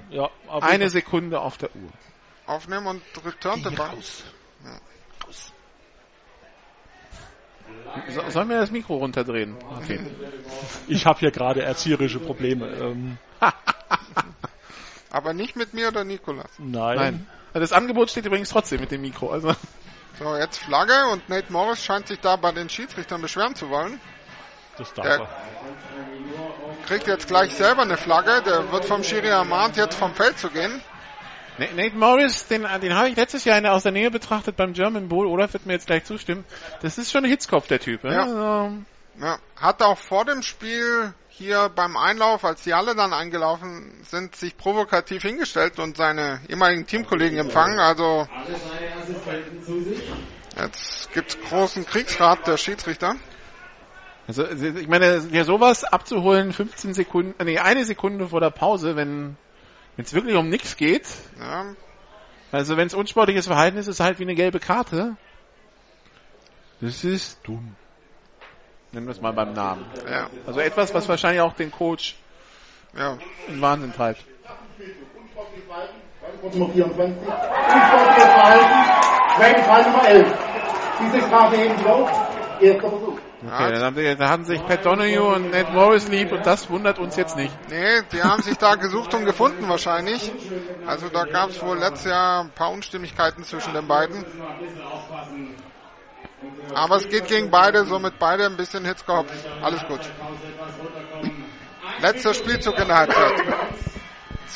Ja, 0.10 0.30
Eine 0.50 0.90
Sekunde 0.90 1.40
auf 1.42 1.58
der 1.58 1.70
Uhr. 1.76 1.90
aufnehmen 2.48 2.88
und 2.88 3.02
returnt 3.26 3.66
den 3.66 3.76
Ball. 3.76 3.92
So, 8.10 8.30
sollen 8.30 8.50
wir 8.50 8.60
das 8.60 8.72
Mikro 8.72 8.98
runterdrehen? 8.98 9.56
Okay. 9.78 10.00
ich 10.88 11.06
habe 11.06 11.20
hier 11.20 11.32
gerade 11.32 11.62
erzieherische 11.62 12.20
Probleme. 12.20 12.68
Ähm, 12.68 13.18
Aber 15.12 15.34
nicht 15.34 15.56
mit 15.56 15.74
mir 15.74 15.90
oder 15.90 16.04
Nikolas. 16.04 16.50
nein. 16.58 16.98
Nein. 16.98 17.28
Das 17.54 17.72
Angebot 17.72 18.10
steht 18.10 18.26
übrigens 18.26 18.50
trotzdem 18.50 18.80
mit 18.82 18.90
dem 18.90 19.02
Mikro. 19.02 19.30
Also 19.30 19.54
So, 20.18 20.36
jetzt 20.38 20.58
Flagge 20.58 21.06
und 21.12 21.30
Nate 21.30 21.54
Morris 21.54 21.84
scheint 21.84 22.08
sich 22.08 22.20
da 22.20 22.36
bei 22.36 22.52
den 22.52 22.68
Schiedsrichtern 22.68 23.22
beschweren 23.22 23.54
zu 23.56 23.70
wollen. 23.70 24.00
Das 24.80 24.92
darf 24.96 25.06
Der 25.06 25.16
er. 25.20 25.30
kriegt 26.88 27.06
jetzt 27.06 27.28
gleich 27.28 27.54
selber 27.54 27.84
eine 27.84 27.98
Flagge. 27.98 28.42
Der 28.44 28.72
wird 28.72 28.86
vom 28.86 29.04
Schiri 29.04 29.28
ermahnt, 29.28 29.78
jetzt 29.78 29.94
vom 29.96 30.16
Feld 30.16 30.40
zu 30.40 30.50
gehen. 30.50 30.82
Na- 31.58 31.68
Nate 31.76 31.96
Morris, 31.96 32.48
den, 32.48 32.66
den 32.82 32.96
habe 32.96 33.10
ich 33.10 33.16
letztes 33.16 33.46
Jahr 33.46 33.64
aus 33.72 33.84
der 33.84 33.92
Nähe 33.92 34.10
betrachtet 34.12 34.56
beim 34.56 34.74
German 34.74 35.08
Bowl. 35.08 35.28
Olaf 35.28 35.54
wird 35.54 35.66
mir 35.66 35.74
jetzt 35.74 35.88
gleich 35.88 36.04
zustimmen. 36.06 36.46
Das 36.82 36.98
ist 36.98 37.12
schon 37.12 37.24
ein 37.24 37.30
Hitzkopf, 37.30 37.68
der 37.68 37.80
Typ. 37.80 38.04
Ja. 38.04 38.24
Also, 38.24 38.72
Ja, 39.22 39.38
hat 39.56 39.82
auch 39.84 39.98
vor 39.98 40.26
dem 40.26 40.42
Spiel 40.42 41.14
hier 41.30 41.70
beim 41.70 41.98
Einlauf, 41.98 42.46
als 42.46 42.64
die 42.64 42.74
alle 42.74 42.96
dann 42.96 43.12
eingelaufen 43.14 43.92
sind, 44.04 44.36
sich 44.36 44.56
provokativ 44.58 45.24
hingestellt 45.24 45.80
und 45.80 45.98
seine 45.98 46.40
ehemaligen 46.48 46.86
Teamkollegen 46.86 47.38
empfangen. 47.40 47.80
Also 47.80 48.28
jetzt 50.58 51.12
gibt's 51.14 51.38
großen 51.50 51.86
Kriegsrat 51.86 52.48
der 52.48 52.58
Schiedsrichter. 52.58 53.16
also 54.28 54.46
ich 54.48 54.88
meine, 54.88 55.24
ja 55.32 55.44
sowas 55.44 55.84
abzuholen, 55.84 56.54
15 56.54 56.94
Sekunden, 56.94 57.34
nee, 57.44 57.58
eine 57.60 57.86
Sekunde 57.86 58.28
vor 58.28 58.40
der 58.40 58.52
Pause, 58.52 58.96
wenn 58.96 59.36
wenn 59.96 60.06
es 60.06 60.14
wirklich 60.14 60.36
um 60.36 60.50
nichts 60.50 60.78
geht. 60.78 61.08
Ja, 61.40 61.66
Also 62.52 62.78
wenn 62.78 62.88
es 62.88 62.94
unsportliches 62.94 63.48
Verhalten 63.48 63.78
ist, 63.78 63.88
ist 63.88 63.96
es 63.96 64.00
halt 64.00 64.20
wie 64.20 64.24
eine 64.24 64.36
gelbe 64.36 64.60
Karte. 64.60 65.16
Das 66.82 67.04
ist 67.04 67.40
dumm. 67.44 67.76
Nennen 68.92 69.08
wir 69.08 69.12
es 69.12 69.22
mal 69.22 69.34
beim 69.34 69.54
Namen. 69.54 69.86
ja, 70.10 70.30
Also 70.46 70.60
etwas, 70.60 70.94
was 70.94 71.08
wahrscheinlich 71.08 71.42
auch 71.42 71.54
den 71.54 71.72
Coach 71.72 72.16
ja. 72.96 73.18
in 73.48 73.62
Wahnsinn 73.62 73.94
treibt. 73.94 74.24
Kurz 76.42 76.56
Nummer 76.56 76.74
24. 76.74 77.18
Unsportliches 77.18 78.24
Verhalten. 78.24 79.36
Zweite 79.38 79.64
Fall 79.64 79.84
Nummer 79.84 80.08
11. 80.08 80.34
Diese 81.02 81.28
Strafe 81.28 81.58
heben 81.58 81.78
Sie 81.78 81.86
auf. 81.86 82.10
Erster 82.62 82.90
Versuch. 82.90 83.13
Okay, 83.46 83.72
dann 83.74 83.82
haben, 83.82 83.96
sie, 83.96 84.16
da 84.16 84.30
hatten 84.30 84.46
sich 84.46 84.66
Pat 84.66 84.86
Donahue 84.86 85.36
und 85.36 85.52
Ned 85.52 85.74
Morris 85.74 86.08
lieb 86.08 86.32
und 86.32 86.46
das 86.46 86.70
wundert 86.70 86.98
uns 86.98 87.18
jetzt 87.18 87.36
nicht. 87.36 87.54
Nee, 87.70 88.02
die 88.14 88.24
haben 88.24 88.42
sich 88.42 88.58
da 88.58 88.76
gesucht 88.76 89.14
und 89.14 89.26
gefunden 89.26 89.68
wahrscheinlich. 89.68 90.32
Also 90.86 91.10
da 91.10 91.26
gab's 91.26 91.62
wohl 91.62 91.78
letztes 91.78 92.12
Jahr 92.12 92.44
ein 92.44 92.52
paar 92.52 92.72
Unstimmigkeiten 92.72 93.44
zwischen 93.44 93.74
den 93.74 93.88
beiden. 93.88 94.24
Aber 96.74 96.96
es 96.96 97.10
geht 97.10 97.28
gegen 97.28 97.52
beide, 97.52 97.86
somit 97.86 98.18
beide 98.18 98.46
ein 98.46 98.56
bisschen 98.56 98.86
Hitzkopf. 98.86 99.30
Alles 99.62 99.84
gut. 99.88 100.00
Letzter 102.02 102.34
Spielzug 102.34 102.78
in 102.80 102.88
der 102.88 102.98
Halbzeit. 102.98 103.44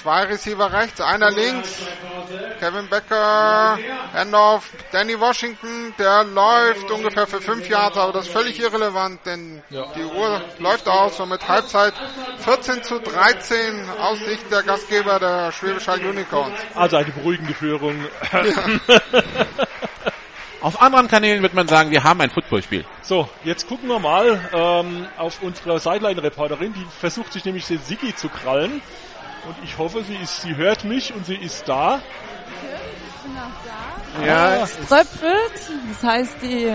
Zwei 0.02 0.26
Receiver 0.26 0.72
rechts, 0.72 1.02
einer 1.02 1.32
links. 1.32 1.82
Kevin 2.60 2.88
Becker, 2.88 3.80
Handoff, 4.14 4.70
Danny 4.92 5.20
Washington, 5.20 5.94
der 5.98 6.24
läuft 6.24 6.92
ungefähr 6.92 7.26
für 7.26 7.42
fünf 7.42 7.68
Yards, 7.68 7.98
aber 7.98 8.14
das 8.14 8.28
ist 8.28 8.32
völlig 8.32 8.60
irrelevant, 8.60 9.20
denn 9.26 9.64
die 9.72 10.04
Uhr 10.04 10.42
läuft 10.60 10.88
aus 10.88 11.20
und 11.20 11.30
mit 11.30 11.48
Halbzeit 11.48 11.94
14 12.40 12.84
zu 12.84 13.00
13 13.00 13.90
aus 14.00 14.20
Sicht 14.20 14.52
der 14.52 14.62
Gastgeber 14.62 15.18
der 15.20 15.52
Schwäbisch 15.52 15.88
Hall 15.88 16.06
Unicorns. 16.06 16.60
Also 16.76 16.98
eine 16.98 17.12
beruhigende 17.12 17.56
Führung. 17.56 18.06
Auf 20.62 20.82
anderen 20.82 21.08
Kanälen 21.08 21.42
wird 21.44 21.54
man 21.54 21.68
sagen, 21.68 21.92
wir 21.92 22.04
haben 22.04 22.20
ein 22.22 22.30
Footballspiel. 22.30 22.84
So, 23.02 23.30
jetzt 23.44 23.68
gucken 23.68 23.90
wir 23.90 24.00
mal 24.00 24.40
ähm, 24.54 25.08
auf 25.18 25.42
unsere 25.42 25.80
Sideline-Reporterin, 25.80 26.74
die 26.74 26.86
versucht 27.00 27.34
sich 27.34 27.46
nämlich 27.46 27.68
den 27.68 27.80
Sigi 27.80 28.16
zu 28.16 28.28
krallen. 28.30 28.82
Und 29.48 29.56
ich 29.64 29.78
hoffe, 29.78 30.04
sie, 30.04 30.16
ist, 30.16 30.42
sie 30.42 30.58
hört 30.58 30.84
mich 30.84 31.14
und 31.14 31.26
sie 31.26 31.36
ist 31.36 31.70
da. 31.70 32.02
Ja, 34.26 34.64
Es 34.64 34.74
tröpfelt, 34.90 35.54
das 35.90 36.04
heißt, 36.04 36.38
die 36.42 36.70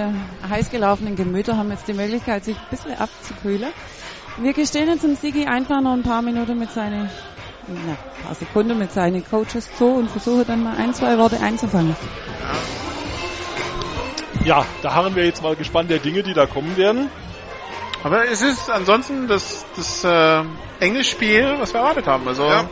heiß 0.48 0.70
gelaufenen 0.70 1.14
Gemüter 1.14 1.58
haben 1.58 1.70
jetzt 1.70 1.86
die 1.86 1.92
Möglichkeit, 1.92 2.44
sich 2.44 2.56
ein 2.56 2.66
bisschen 2.70 2.98
abzukühlen. 2.98 3.72
Wir 4.38 4.54
gestehen 4.54 4.88
jetzt 4.88 5.04
dem 5.04 5.16
Sigi 5.16 5.44
einfach 5.44 5.82
noch 5.82 5.92
ein 5.92 6.02
paar 6.02 6.22
Minuten 6.22 6.58
mit 6.58 6.70
seinen, 6.70 7.10
na, 7.68 7.92
ein 7.92 8.24
paar 8.24 8.34
Sekunden 8.36 8.78
mit 8.78 8.90
seinen 8.90 9.22
Coaches 9.28 9.68
zu 9.76 9.88
und 9.88 10.10
versuche 10.10 10.46
dann 10.46 10.62
mal 10.62 10.76
ein, 10.76 10.94
zwei 10.94 11.18
Worte 11.18 11.40
einzufangen. 11.40 11.94
Ja, 14.46 14.64
da 14.82 14.94
harren 14.94 15.14
wir 15.14 15.26
jetzt 15.26 15.42
mal 15.42 15.56
gespannt 15.56 15.90
der 15.90 15.98
Dinge, 15.98 16.22
die 16.22 16.32
da 16.32 16.46
kommen 16.46 16.76
werden. 16.78 17.10
Aber 18.04 18.28
es 18.28 18.42
ist 18.42 18.70
ansonsten 18.70 19.28
das, 19.28 19.64
das 19.76 20.04
äh, 20.04 20.44
enge 20.80 21.04
Spiel, 21.04 21.56
was 21.58 21.72
wir 21.72 21.80
erwartet 21.80 22.06
haben. 22.06 22.26
Also 22.26 22.48
Ja. 22.48 22.68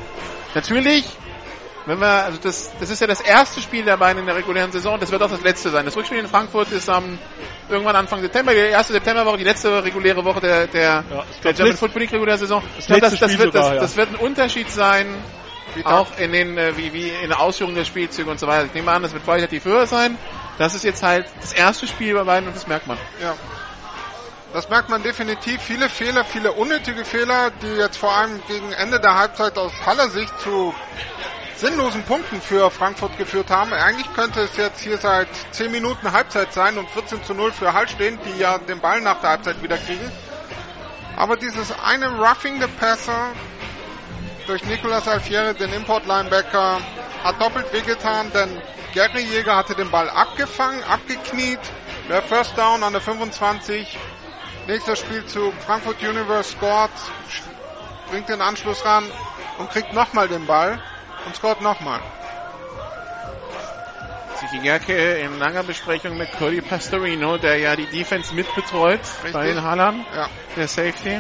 natürlich, 0.55 1.05
wenn 1.86 2.01
wir, 2.01 2.24
also 2.24 2.39
das, 2.43 2.73
das 2.78 2.90
ist 2.90 3.01
ja 3.01 3.07
das 3.07 3.20
erste 3.20 3.61
Spiel 3.61 3.85
der 3.85 3.97
beiden 3.97 4.20
in 4.20 4.27
der 4.27 4.36
regulären 4.36 4.73
Saison, 4.73 4.98
das 5.01 5.11
wird 5.11 5.23
auch 5.23 5.31
das 5.31 5.43
letzte 5.43 5.70
sein. 5.70 5.85
Das 5.85 5.97
Rückspiel 5.97 6.19
in 6.19 6.27
Frankfurt 6.28 6.70
ist 6.73 6.89
am 6.89 7.19
irgendwann 7.69 7.97
Anfang 7.97 8.20
September, 8.20 8.52
die 8.52 8.59
erste 8.59 8.93
Septemberwoche, 8.93 9.39
die 9.39 9.44
letzte 9.44 9.82
reguläre 9.82 10.24
Woche 10.24 10.40
der, 10.40 10.66
der, 10.66 10.82
Ja, 10.82 11.02
der 11.02 11.24
glaub, 11.40 11.57
German 11.57 11.77
Football 11.77 12.02
League 12.02 12.12
reguläre 12.12 12.39
Saison. 12.39 12.62
Das 12.77 12.86
glaube, 12.86 13.01
das, 13.02 13.19
das, 13.19 13.39
wird, 13.39 13.55
das, 13.55 13.65
sogar, 13.65 13.74
ja. 13.74 13.81
das 13.81 13.97
wird 13.97 14.09
ein 14.11 14.16
Unterschied 14.16 14.70
sein, 14.70 15.07
Wie 15.74 15.85
auch 15.86 16.19
in 16.19 16.32
den, 16.32 16.59
äh, 16.59 16.77
wie, 16.77 16.93
wie 16.93 17.09
in 17.09 17.28
der 17.28 17.40
Ausführung 17.40 17.74
der 17.77 17.85
Spielzüge 17.85 18.28
und 18.28 18.40
so 18.40 18.47
weiter. 18.48 18.66
Ich 18.66 18.74
nehme 18.74 18.90
an, 18.90 19.02
das 19.02 19.12
wird 19.12 19.24
qualitativ 19.24 19.65
höher 19.65 19.86
sein. 19.86 20.19
Das 20.59 20.74
ist 20.74 20.82
jetzt 20.82 21.02
halt 21.02 21.27
das 21.40 21.52
erste 21.52 21.86
Spiel 21.86 22.15
bei 22.15 22.24
beiden 22.24 22.48
und 22.48 22.57
das 22.57 22.66
merkt 22.66 22.89
man. 22.89 22.98
Ja. 23.23 23.35
Das 24.52 24.68
merkt 24.68 24.89
man 24.89 25.02
definitiv. 25.05 25.62
Viele 25.62 25.89
Fehler, 25.89 26.24
viele 26.24 26.52
unnötige 26.52 27.05
Fehler, 27.05 27.51
die 27.62 27.68
jetzt 27.68 27.97
vor 27.97 28.12
allem 28.12 28.43
gegen 28.48 28.72
Ende 28.72 28.98
der 28.98 29.16
Halbzeit 29.16 29.56
aus 29.56 29.72
Haller 29.86 30.09
Sicht 30.09 30.32
zu 30.40 30.74
sinnlosen 31.55 32.02
Punkten 32.02 32.40
für 32.40 32.68
Frankfurt 32.70 33.16
geführt 33.16 33.51
haben. 33.51 33.72
Eigentlich 33.72 34.12
könnte 34.14 34.40
es 34.40 34.56
jetzt 34.56 34.81
hier 34.81 34.97
seit 34.97 35.28
10 35.52 35.70
Minuten 35.70 36.10
Halbzeit 36.10 36.52
sein 36.52 36.78
und 36.78 36.90
14 36.90 37.22
zu 37.22 37.35
0 37.35 37.52
für 37.52 37.72
Hall 37.74 37.89
stehen, 37.89 38.18
die 38.24 38.40
ja 38.40 38.59
den 38.59 38.81
Ball 38.81 39.01
nach 39.01 39.20
der 39.20 39.31
Halbzeit 39.31 39.62
wieder 39.62 39.77
kriegen. 39.77 40.10
Aber 41.16 41.36
dieses 41.36 41.72
eine 41.85 42.09
Roughing 42.18 42.60
the 42.60 42.66
Passer 42.66 43.28
durch 44.47 44.64
Nicolas 44.64 45.06
Alfieri, 45.06 45.55
den 45.55 45.72
Import-Linebacker, 45.72 46.81
hat 47.22 47.40
doppelt 47.40 47.72
wehgetan, 47.72 48.32
denn 48.32 48.60
Gary 48.94 49.22
Jäger 49.22 49.55
hatte 49.55 49.77
den 49.77 49.90
Ball 49.90 50.09
abgefangen, 50.10 50.82
abgekniet. 50.85 51.60
Der 52.09 52.22
First 52.22 52.59
Down 52.59 52.82
an 52.82 52.93
der 52.93 53.02
25. 53.02 53.97
Nächster 54.70 54.94
Spielzug. 54.94 55.52
Frankfurt 55.66 56.01
Universe 56.01 56.52
scored, 56.52 56.92
bringt 58.09 58.28
den 58.28 58.40
Anschluss 58.40 58.84
ran 58.84 59.05
und 59.59 59.68
kriegt 59.68 59.92
nochmal 59.92 60.28
den 60.28 60.47
Ball 60.47 60.78
und 61.26 61.34
scored 61.34 61.60
nochmal. 61.60 62.01
Siki 64.36 64.59
Gerke 64.60 65.18
in 65.18 65.40
langer 65.40 65.64
Besprechung 65.64 66.16
mit 66.16 66.30
Cody 66.38 66.60
Pastorino, 66.60 67.36
der 67.36 67.56
ja 67.56 67.74
die 67.74 67.86
Defense 67.86 68.32
mitbetreut 68.32 69.01
bei 69.32 69.48
den 69.48 69.60
Hallern, 69.60 70.06
Ja, 70.14 70.30
der 70.55 70.68
Safety. 70.68 71.18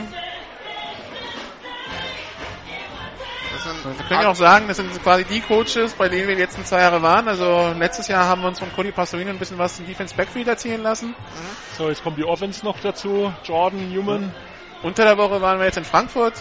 Sind 3.62 3.84
Wir 3.84 4.06
können 4.06 4.22
ja 4.22 4.28
auch 4.28 4.36
sagen, 4.36 4.68
das 4.68 4.76
sind 4.76 5.02
quasi 5.02 5.24
die 5.24 5.40
Coaches, 5.40 5.94
bei 5.94 6.08
denen 6.08 6.28
wir 6.28 6.36
die 6.36 6.42
letzten 6.42 6.64
zwei 6.64 6.80
Jahre 6.80 7.02
waren. 7.02 7.28
Also 7.28 7.72
letztes 7.78 8.08
Jahr 8.08 8.26
haben 8.26 8.42
wir 8.42 8.48
uns 8.48 8.58
von 8.58 8.72
Cody 8.72 8.92
Pastorino 8.92 9.30
ein 9.30 9.38
bisschen 9.38 9.58
was 9.58 9.78
im 9.78 9.86
Defense 9.86 10.14
Backfield 10.14 10.48
erzählen 10.48 10.82
lassen. 10.82 11.14
So, 11.76 11.88
jetzt 11.88 12.02
kommt 12.02 12.18
die 12.18 12.24
Offense 12.24 12.64
noch 12.64 12.80
dazu. 12.80 13.32
Jordan, 13.44 13.90
Newman. 13.90 14.34
Unter 14.82 15.04
der 15.04 15.18
Woche 15.18 15.40
waren 15.42 15.58
wir 15.58 15.66
jetzt 15.66 15.76
in 15.76 15.84
Frankfurt, 15.84 16.34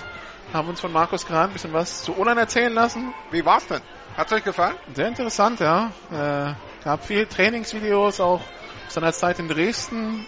haben 0.54 0.70
uns 0.70 0.80
von 0.80 0.94
Markus 0.94 1.26
Kran 1.26 1.50
ein 1.50 1.54
bisschen 1.54 1.74
was 1.74 2.04
zu 2.04 2.18
Olan 2.18 2.38
erzählen 2.38 2.74
lassen. 2.74 3.14
Wie 3.32 3.46
war's 3.46 3.68
denn? 3.68 3.82
Hat's 4.16 4.32
euch 4.32 4.44
gefallen? 4.44 4.76
Sehr 4.94 5.08
interessant, 5.08 5.60
ja. 5.60 5.91
Äh, 6.12 6.54
gab 6.84 7.06
viel 7.06 7.26
Trainingsvideos 7.26 8.22
auch 8.22 8.41
seiner 8.88 9.12
Zeit 9.12 9.40
in 9.40 9.48
Dresden. 9.48 10.26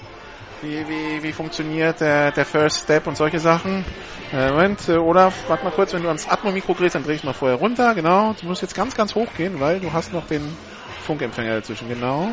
Wie, 0.62 0.88
wie, 0.88 1.24
wie 1.24 1.34
funktioniert 1.34 2.02
der, 2.02 2.32
der 2.32 2.46
First 2.46 2.84
Step 2.84 3.08
und 3.08 3.18
solche 3.18 3.40
Sachen. 3.40 3.84
Äh, 4.32 4.52
Moment, 4.52 4.88
äh, 4.90 4.98
Olaf, 4.98 5.34
warte 5.48 5.64
mal 5.64 5.72
kurz, 5.72 5.92
wenn 5.94 6.04
du 6.04 6.08
ans 6.08 6.28
Atmo-Mikro 6.28 6.76
gehst, 6.76 6.94
dann 6.94 7.04
dreh 7.04 7.16
ich 7.16 7.24
mal 7.24 7.34
vorher 7.34 7.58
runter. 7.58 7.96
Genau, 7.96 8.34
du 8.40 8.46
musst 8.46 8.62
jetzt 8.62 8.76
ganz, 8.76 8.96
ganz 8.96 9.16
hoch 9.16 9.28
gehen, 9.36 9.60
weil 9.60 9.80
du 9.80 9.92
hast 9.92 10.14
noch 10.14 10.28
den 10.28 10.56
Funkempfänger 11.04 11.56
dazwischen. 11.56 11.90
Genau. 11.90 12.30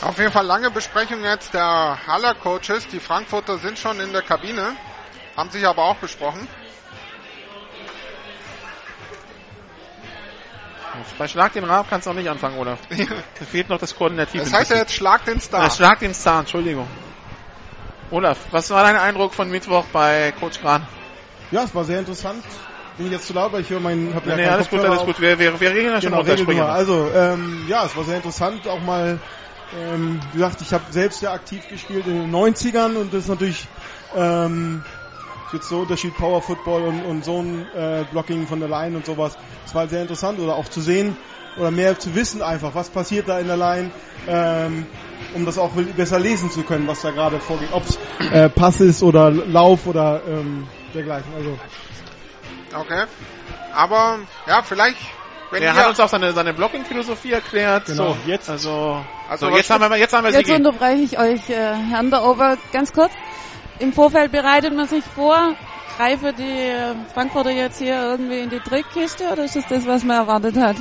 Auf 0.00 0.18
jeden 0.18 0.32
Fall 0.32 0.46
lange 0.46 0.70
Besprechung 0.70 1.22
jetzt 1.22 1.52
der 1.52 1.98
Haller 2.06 2.34
Coaches. 2.34 2.88
Die 2.88 2.98
Frankfurter 2.98 3.58
sind 3.58 3.78
schon 3.78 4.00
in 4.00 4.12
der 4.12 4.22
Kabine, 4.22 4.74
haben 5.36 5.50
sich 5.50 5.66
aber 5.66 5.82
auch 5.84 5.96
besprochen. 5.96 6.48
Bei 11.18 11.28
Schlag 11.28 11.52
den 11.52 11.64
Raab 11.64 11.86
kannst 11.88 12.06
du 12.06 12.10
auch 12.10 12.14
nicht 12.14 12.28
anfangen, 12.28 12.58
Olaf. 12.58 12.78
da 13.38 13.44
fehlt 13.44 13.68
noch 13.68 13.78
das 13.78 13.94
Koordinativ. 13.96 14.42
Das 14.42 14.52
heißt 14.52 14.70
ja 14.70 14.76
jetzt 14.78 14.92
Schlag 14.94 15.24
den 15.24 15.40
Star. 15.40 15.66
Äh, 15.66 15.70
Schlag 15.70 15.98
den 16.00 16.14
Star, 16.14 16.40
Entschuldigung. 16.40 16.86
Olaf, 18.10 18.38
was 18.50 18.68
war 18.70 18.82
dein 18.82 18.96
Eindruck 18.96 19.32
von 19.32 19.50
Mittwoch 19.50 19.84
bei 19.92 20.32
Coach 20.38 20.60
Gran? 20.60 20.86
Ja, 21.50 21.64
es 21.64 21.74
war 21.74 21.84
sehr 21.84 21.98
interessant. 21.98 22.44
Bin 22.98 23.06
ich 23.06 23.12
jetzt 23.12 23.26
zu 23.26 23.32
laut, 23.32 23.52
weil 23.52 23.62
ich 23.62 23.70
höre 23.70 23.80
meinen... 23.80 24.14
Hab 24.14 24.24
Nee, 24.26 24.32
ja 24.32 24.36
nee, 24.36 24.46
alles 24.46 24.68
gut, 24.68 24.80
Kopfhörer 24.80 24.90
alles 24.90 25.00
auf. 25.00 25.06
gut. 25.06 25.20
Wir, 25.20 25.38
wir, 25.38 25.58
wir 25.58 25.70
reden 25.70 25.92
ja 25.92 26.00
schon 26.02 26.10
Genau, 26.12 26.22
Sprecher. 26.36 26.64
mal. 26.64 26.70
Also, 26.70 27.10
ähm, 27.14 27.64
ja, 27.68 27.86
es 27.86 27.96
war 27.96 28.04
sehr 28.04 28.16
interessant, 28.16 28.68
auch 28.68 28.82
mal, 28.82 29.18
ähm, 29.74 30.20
wie 30.32 30.38
gesagt, 30.38 30.60
ich 30.60 30.72
habe 30.74 30.84
selbst 30.90 31.22
ja 31.22 31.32
aktiv 31.32 31.66
gespielt 31.70 32.06
in 32.06 32.20
den 32.20 32.30
90ern 32.30 32.96
und 32.96 33.14
das 33.14 33.22
ist 33.24 33.28
natürlich 33.28 33.66
ähm, 34.14 34.84
jetzt 35.52 35.68
so 35.68 35.80
Unterschied 35.80 36.16
Power 36.16 36.42
Football 36.42 36.82
und, 36.82 37.04
und 37.04 37.24
so 37.24 37.40
ein 37.40 37.66
äh, 37.74 38.04
Blocking 38.10 38.46
von 38.46 38.60
der 38.60 38.68
Line 38.68 38.96
und 38.96 39.06
sowas. 39.06 39.36
Das 39.64 39.74
war 39.74 39.82
halt 39.82 39.90
sehr 39.90 40.02
interessant 40.02 40.38
oder 40.38 40.56
auch 40.56 40.68
zu 40.68 40.80
sehen 40.80 41.16
oder 41.56 41.70
mehr 41.70 41.98
zu 41.98 42.14
wissen 42.14 42.42
einfach, 42.42 42.74
was 42.74 42.88
passiert 42.88 43.28
da 43.28 43.38
in 43.38 43.46
der 43.46 43.56
Line, 43.56 43.90
ähm, 44.26 44.86
um 45.34 45.44
das 45.44 45.58
auch 45.58 45.72
besser 45.96 46.18
lesen 46.18 46.50
zu 46.50 46.62
können, 46.62 46.86
was 46.86 47.02
da 47.02 47.10
gerade 47.10 47.40
vorgeht. 47.40 47.68
Ob 47.72 47.84
es 47.84 47.98
äh, 48.32 48.48
Pass 48.48 48.80
ist 48.80 49.02
oder 49.02 49.30
Lauf 49.30 49.86
oder 49.86 50.22
ähm, 50.26 50.66
dergleichen. 50.94 51.32
Also 51.36 51.58
Okay. 52.74 53.04
Aber 53.74 54.20
ja, 54.46 54.62
vielleicht. 54.62 54.98
Wenn 55.50 55.62
Er 55.62 55.74
hat 55.74 55.88
uns 55.88 56.00
auch 56.00 56.08
seine, 56.08 56.32
seine 56.32 56.54
Blocking-Philosophie 56.54 57.32
erklärt. 57.32 57.84
Genau. 57.84 58.14
So, 58.14 58.16
jetzt. 58.26 58.48
Also, 58.48 59.04
Also 59.28 59.50
so, 59.50 59.56
jetzt 59.56 59.68
haben 59.68 59.82
wir, 59.86 59.98
jetzt 59.98 60.14
haben 60.14 60.24
wir 60.24 60.32
Jetzt 60.32 60.50
unterbreche 60.50 61.02
ich 61.02 61.18
euch, 61.18 61.50
äh, 61.50 61.74
Herrn 61.90 62.12
Ober, 62.14 62.56
ganz 62.72 62.90
kurz. 62.94 63.12
Im 63.78 63.92
Vorfeld 63.92 64.32
bereitet 64.32 64.74
man 64.74 64.86
sich 64.86 65.04
vor, 65.04 65.54
greife 65.96 66.32
die 66.32 66.42
äh, 66.42 66.94
Frankfurter 67.12 67.50
jetzt 67.50 67.78
hier 67.78 67.94
irgendwie 67.94 68.40
in 68.40 68.50
die 68.50 68.60
Trickkiste 68.60 69.28
oder 69.30 69.44
ist 69.44 69.56
das 69.56 69.66
das, 69.68 69.86
was 69.86 70.04
man 70.04 70.18
erwartet 70.18 70.56
hat? 70.56 70.76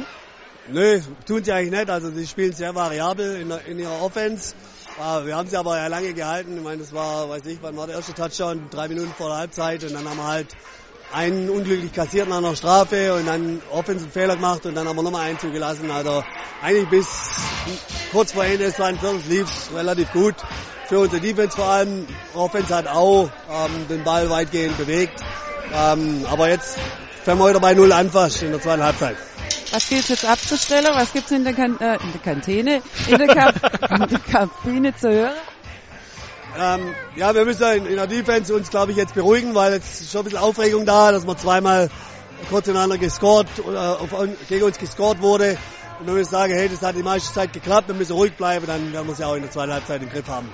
Nö, 0.69 1.01
tun 1.25 1.43
sie 1.43 1.51
eigentlich 1.51 1.79
nicht. 1.79 1.89
Also 1.89 2.11
sie 2.11 2.27
spielen 2.27 2.53
sehr 2.53 2.73
variabel 2.75 3.41
in, 3.41 3.51
in 3.71 3.79
ihrer 3.79 4.01
Offense. 4.01 4.53
Ah, 4.99 5.21
Wir 5.25 5.35
haben 5.35 5.49
sie 5.49 5.57
aber 5.57 5.77
ja 5.77 5.87
lange 5.87 6.13
gehalten. 6.13 6.57
Ich 6.57 6.63
meine, 6.63 6.77
das 6.77 6.93
war, 6.93 7.29
weiß 7.29 7.45
ich, 7.47 7.57
wann 7.61 7.75
war 7.75 7.87
der 7.87 7.95
erste 7.95 8.13
Touchdown? 8.13 8.67
Drei 8.69 8.87
Minuten 8.87 9.11
vor 9.17 9.29
der 9.29 9.37
Halbzeit 9.37 9.83
und 9.83 9.93
dann 9.93 10.07
haben 10.07 10.17
wir 10.17 10.27
halt 10.27 10.47
einen 11.13 11.49
unglücklich 11.49 11.91
kassiert 11.91 12.29
nach 12.29 12.37
einer 12.37 12.55
Strafe 12.55 13.13
und 13.15 13.25
dann 13.25 13.61
offensiv 13.71 14.11
Fehler 14.11 14.35
gemacht 14.35 14.65
und 14.65 14.75
dann 14.75 14.87
haben 14.87 14.95
wir 14.95 15.03
nochmal 15.03 15.27
einen 15.27 15.39
zugelassen. 15.39 15.89
Also 15.91 16.23
eigentlich 16.61 16.87
bis 16.89 17.07
kurz 18.11 18.31
vor 18.31 18.45
Ende 18.45 18.65
des 18.65 18.75
zweiten 18.75 18.99
Viertels 18.99 19.25
lief 19.27 19.75
relativ 19.75 20.11
gut. 20.13 20.35
Für 20.91 20.99
unsere 20.99 21.21
Defense 21.21 21.55
vor 21.55 21.69
allem. 21.69 22.05
Offense 22.33 22.75
hat 22.75 22.85
auch 22.85 23.29
ähm, 23.49 23.87
den 23.87 24.03
Ball 24.03 24.29
weitgehend 24.29 24.77
bewegt. 24.77 25.23
Ähm, 25.73 26.25
aber 26.29 26.49
jetzt 26.49 26.77
fangen 27.23 27.39
wir 27.39 27.47
wieder 27.47 27.61
bei 27.61 27.73
Null 27.73 27.93
an 27.93 28.11
fast 28.11 28.43
in 28.43 28.51
der 28.51 28.59
zweiten 28.61 28.83
Halbzeit. 28.83 29.15
Was 29.71 29.87
gilt 29.87 30.09
jetzt 30.09 30.25
abzustellen? 30.25 30.89
Was 30.91 31.13
gibt's 31.13 31.31
in 31.31 31.45
der, 31.45 31.53
kan 31.53 31.79
äh, 31.79 31.93
in 31.93 32.11
der 32.11 32.21
Kantine, 32.21 32.81
in 33.07 33.17
der, 33.17 33.27
Kab 33.27 33.55
in 34.01 34.07
der 34.09 34.19
Kabine 34.19 34.93
zu 34.93 35.09
hören? 35.09 35.35
Ähm, 36.59 36.93
ja, 37.15 37.33
wir 37.33 37.45
müssen 37.45 37.71
in, 37.71 37.85
in 37.85 37.95
der 37.95 38.07
Defense 38.07 38.53
uns, 38.53 38.69
glaube 38.69 38.91
ich, 38.91 38.97
jetzt 38.97 39.13
beruhigen, 39.13 39.55
weil 39.55 39.71
jetzt 39.71 40.01
ist 40.01 40.11
schon 40.11 40.19
ein 40.19 40.23
bisschen 40.25 40.39
Aufregung 40.39 40.85
da, 40.85 41.13
dass 41.13 41.25
wir 41.25 41.37
zweimal 41.37 41.89
kurz 42.49 42.67
ineinander 42.67 42.97
gescored, 42.97 43.47
oder 43.65 44.01
auf, 44.01 44.09
gegen 44.49 44.65
uns 44.65 44.77
gescored 44.77 45.21
wurde. 45.21 45.57
Und 46.01 46.07
wir 46.07 46.13
müssen 46.15 46.31
sagen, 46.31 46.51
hey, 46.51 46.67
das 46.67 46.81
hat 46.81 46.95
die 46.95 47.03
meiste 47.03 47.31
Zeit 47.31 47.53
geklappt, 47.53 47.87
wir 47.87 47.93
müssen 47.93 48.13
ruhig 48.13 48.33
bleiben, 48.33 48.65
dann 48.65 48.91
werden 48.91 49.05
wir 49.05 49.13
es 49.13 49.19
ja 49.19 49.27
auch 49.27 49.35
in 49.35 49.43
der 49.43 49.51
zweiten 49.51 49.71
Halbzeit 49.71 50.01
im 50.01 50.09
Griff 50.09 50.27
haben. 50.27 50.51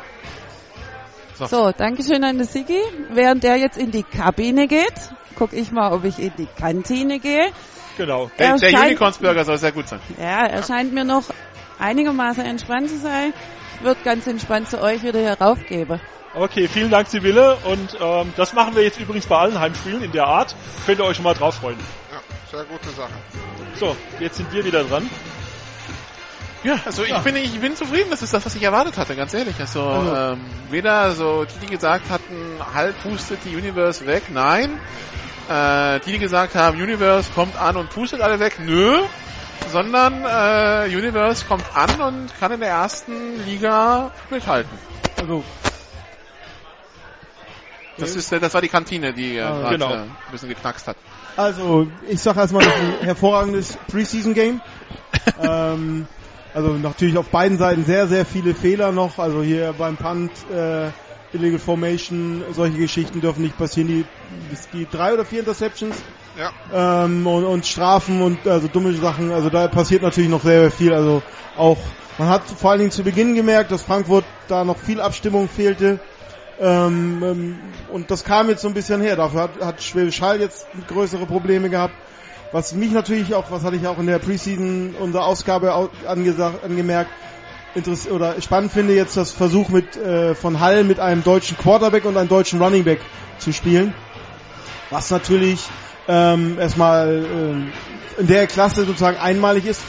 So, 1.35 1.71
Dankeschön 1.71 2.21
an 2.25 2.37
den 2.37 2.45
Sigi. 2.45 2.81
Während 3.11 3.43
der 3.43 3.55
jetzt 3.55 3.77
in 3.77 3.91
die 3.91 4.03
Kabine 4.03 4.67
geht, 4.67 4.91
guck 5.37 5.53
ich 5.53 5.71
mal, 5.71 5.93
ob 5.93 6.03
ich 6.03 6.19
in 6.19 6.33
die 6.37 6.47
Kantine 6.59 7.19
gehe. 7.19 7.51
Genau. 7.95 8.29
Der, 8.37 8.55
Er 8.55 8.57
der 8.57 8.81
Unicorns-Burger 8.81 9.45
soll 9.45 9.57
sehr 9.57 9.71
gut 9.71 9.87
sein. 9.87 10.01
Ja, 10.19 10.47
er 10.47 10.63
scheint 10.63 10.93
mir 10.93 11.05
noch 11.05 11.23
einigermaßen 11.79 12.43
entspannt 12.43 12.89
zu 12.89 12.97
sein. 12.97 13.33
Würde 13.81 14.01
ganz 14.03 14.27
entspannt 14.27 14.69
zu 14.69 14.81
euch 14.81 15.01
wieder 15.03 15.19
hier 15.19 15.39
raufgeben. 15.39 16.01
Okay, 16.33 16.67
vielen 16.67 16.91
Dank, 16.91 17.07
Sibylle. 17.07 17.55
Und 17.63 17.97
ähm, 18.01 18.33
das 18.35 18.51
machen 18.51 18.75
wir 18.75 18.83
jetzt 18.83 18.99
übrigens 18.99 19.27
bei 19.27 19.37
allen 19.37 19.57
Heimspielen 19.57 20.03
in 20.03 20.11
der 20.11 20.27
Art. 20.27 20.55
Könnt 20.85 20.99
ihr 20.99 21.05
euch 21.05 21.15
schon 21.15 21.23
mal 21.23 21.35
drauf 21.35 21.55
freuen. 21.55 21.77
Sehr 22.51 22.63
gute 22.65 22.89
Sache. 22.89 23.11
So, 23.75 23.95
jetzt 24.19 24.37
sind 24.37 24.51
wir 24.51 24.63
wieder 24.63 24.83
dran. 24.83 25.09
Ja, 26.63 26.79
also 26.85 27.03
ich 27.03 27.17
bin 27.19 27.35
ich 27.35 27.59
bin 27.59 27.75
zufrieden, 27.75 28.09
das 28.09 28.21
ist 28.23 28.33
das, 28.33 28.45
was 28.45 28.55
ich 28.55 28.63
erwartet 28.63 28.97
hatte, 28.97 29.15
ganz 29.15 29.33
ehrlich. 29.33 29.55
Also 29.59 29.81
ähm, 29.81 30.39
weder 30.69 31.11
so 31.11 31.45
die, 31.45 31.59
die 31.59 31.67
gesagt 31.67 32.09
hatten, 32.09 32.57
halb 32.73 33.01
pustet 33.03 33.39
die 33.45 33.55
Universe 33.55 34.05
weg, 34.05 34.23
nein. 34.29 34.79
Äh, 35.49 35.99
die, 36.01 36.13
die 36.13 36.19
gesagt 36.19 36.55
haben, 36.55 36.81
Universe 36.81 37.31
kommt 37.33 37.55
an 37.57 37.77
und 37.77 37.89
pustet 37.89 38.21
alle 38.21 38.39
weg, 38.39 38.59
nö. 38.59 39.01
Sondern 39.71 40.23
äh, 40.23 40.95
Universe 40.95 41.45
kommt 41.45 41.65
an 41.75 42.01
und 42.01 42.39
kann 42.39 42.51
in 42.53 42.59
der 42.61 42.69
ersten 42.69 43.45
Liga 43.45 44.11
mithalten. 44.29 44.77
Also, 45.19 45.43
Das 47.97 48.15
ist 48.15 48.31
das 48.31 48.53
war 48.53 48.61
die 48.61 48.69
Kantine, 48.69 49.13
die 49.13 49.37
äh, 49.37 49.41
Ah, 49.41 49.59
grad, 49.61 49.71
genau. 49.71 49.91
äh, 49.91 49.97
ein 49.97 50.15
bisschen 50.31 50.49
geknackst 50.49 50.87
hat. 50.87 50.97
Also, 51.37 51.85
ich 52.09 52.19
sage 52.19 52.39
erstmal, 52.39 52.65
das 52.65 52.73
ist 52.73 52.81
ein 52.99 53.05
hervorragendes 53.05 53.77
Preseason-Game. 53.91 54.59
ähm, 55.39 56.07
also 56.53 56.69
natürlich 56.73 57.15
auf 57.17 57.27
beiden 57.29 57.59
Seiten 57.59 57.85
sehr, 57.85 58.07
sehr 58.07 58.25
viele 58.25 58.55
Fehler 58.55 58.91
noch. 58.91 59.19
Also 59.19 59.43
hier 59.43 59.75
beim 59.77 59.97
Punt, 59.97 60.31
äh, 60.51 60.87
Illegal 61.33 61.59
Formation, 61.59 62.41
solche 62.53 62.77
Geschichten 62.77 63.21
dürfen 63.21 63.43
nicht 63.43 63.55
passieren. 63.55 63.87
Die, 63.87 64.05
die 64.73 64.87
drei 64.89 65.13
oder 65.13 65.25
vier 65.25 65.41
Interceptions 65.41 65.97
Ja. 66.39 67.03
ähm, 67.05 67.27
und, 67.27 67.45
und 67.45 67.65
Strafen 67.67 68.21
und 68.23 68.47
also 68.47 68.67
dumme 68.67 68.93
Sachen. 68.93 69.31
Also 69.31 69.51
da 69.51 69.67
passiert 69.67 70.01
natürlich 70.01 70.31
noch 70.31 70.41
sehr, 70.41 70.61
sehr 70.61 70.71
viel. 70.71 70.93
Also 70.93 71.21
auch, 71.55 71.77
man 72.17 72.29
hat 72.29 72.41
vor 72.45 72.71
allen 72.71 72.79
Dingen 72.79 72.91
zu 72.91 73.03
Beginn 73.03 73.35
gemerkt, 73.35 73.71
dass 73.71 73.83
Frankfurt 73.83 74.25
da 74.47 74.63
noch 74.63 74.77
viel 74.77 74.99
Abstimmung 74.99 75.47
fehlte. 75.49 75.99
Ähm, 76.59 77.21
ähm, 77.23 77.59
und 77.91 78.09
das 78.09 78.23
kam 78.23 78.49
jetzt 78.49 78.61
so 78.61 78.67
ein 78.67 78.73
bisschen 78.73 79.01
her. 79.01 79.15
Dafür 79.15 79.41
hat, 79.41 79.51
hat 79.61 79.81
Schwäbisch 79.83 80.21
Hall 80.21 80.39
jetzt 80.39 80.65
größere 80.87 81.25
Probleme 81.25 81.69
gehabt. 81.69 81.93
Was 82.51 82.71
mich 82.73 82.91
natürlich 82.91 83.35
auch, 83.35 83.51
was 83.51 83.63
hatte 83.63 83.75
ich 83.75 83.85
auch 83.87 83.99
in 83.99 84.07
der 84.07 84.19
Preseason 84.19 84.95
unserer 84.99 85.25
Ausgabe 85.25 85.73
au- 85.75 85.89
angesagt, 86.07 86.63
angemerkt, 86.63 87.11
interess 87.75 88.07
oder 88.07 88.41
spannend 88.41 88.71
finde 88.71 88.93
jetzt 88.95 89.17
das 89.17 89.31
Versuch 89.31 89.69
mit 89.69 89.97
äh, 89.97 90.33
von 90.33 90.59
Hall 90.59 90.83
mit 90.83 90.99
einem 90.99 91.23
deutschen 91.23 91.57
Quarterback 91.57 92.05
und 92.05 92.15
einem 92.17 92.29
deutschen 92.29 92.61
Running 92.61 92.85
Back 92.85 93.01
zu 93.37 93.51
spielen. 93.51 93.93
Was 94.89 95.11
natürlich 95.11 95.59
ähm, 96.07 96.57
erstmal 96.57 97.23
ähm, 97.29 97.71
in 98.17 98.27
der 98.27 98.47
Klasse 98.47 98.85
sozusagen 98.85 99.17
einmalig 99.17 99.65
ist 99.65 99.81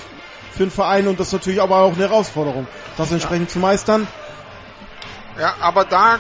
für 0.53 0.65
einen 0.65 0.73
Verein 0.73 1.07
und 1.07 1.21
das 1.21 1.31
natürlich 1.33 1.63
aber 1.63 1.77
auch 1.77 1.93
eine 1.95 2.09
Herausforderung, 2.09 2.67
das 2.97 3.13
entsprechend 3.13 3.51
zu 3.51 3.61
meistern. 3.61 4.09
Ja, 5.39 5.55
aber 5.61 5.85
da 5.85 6.19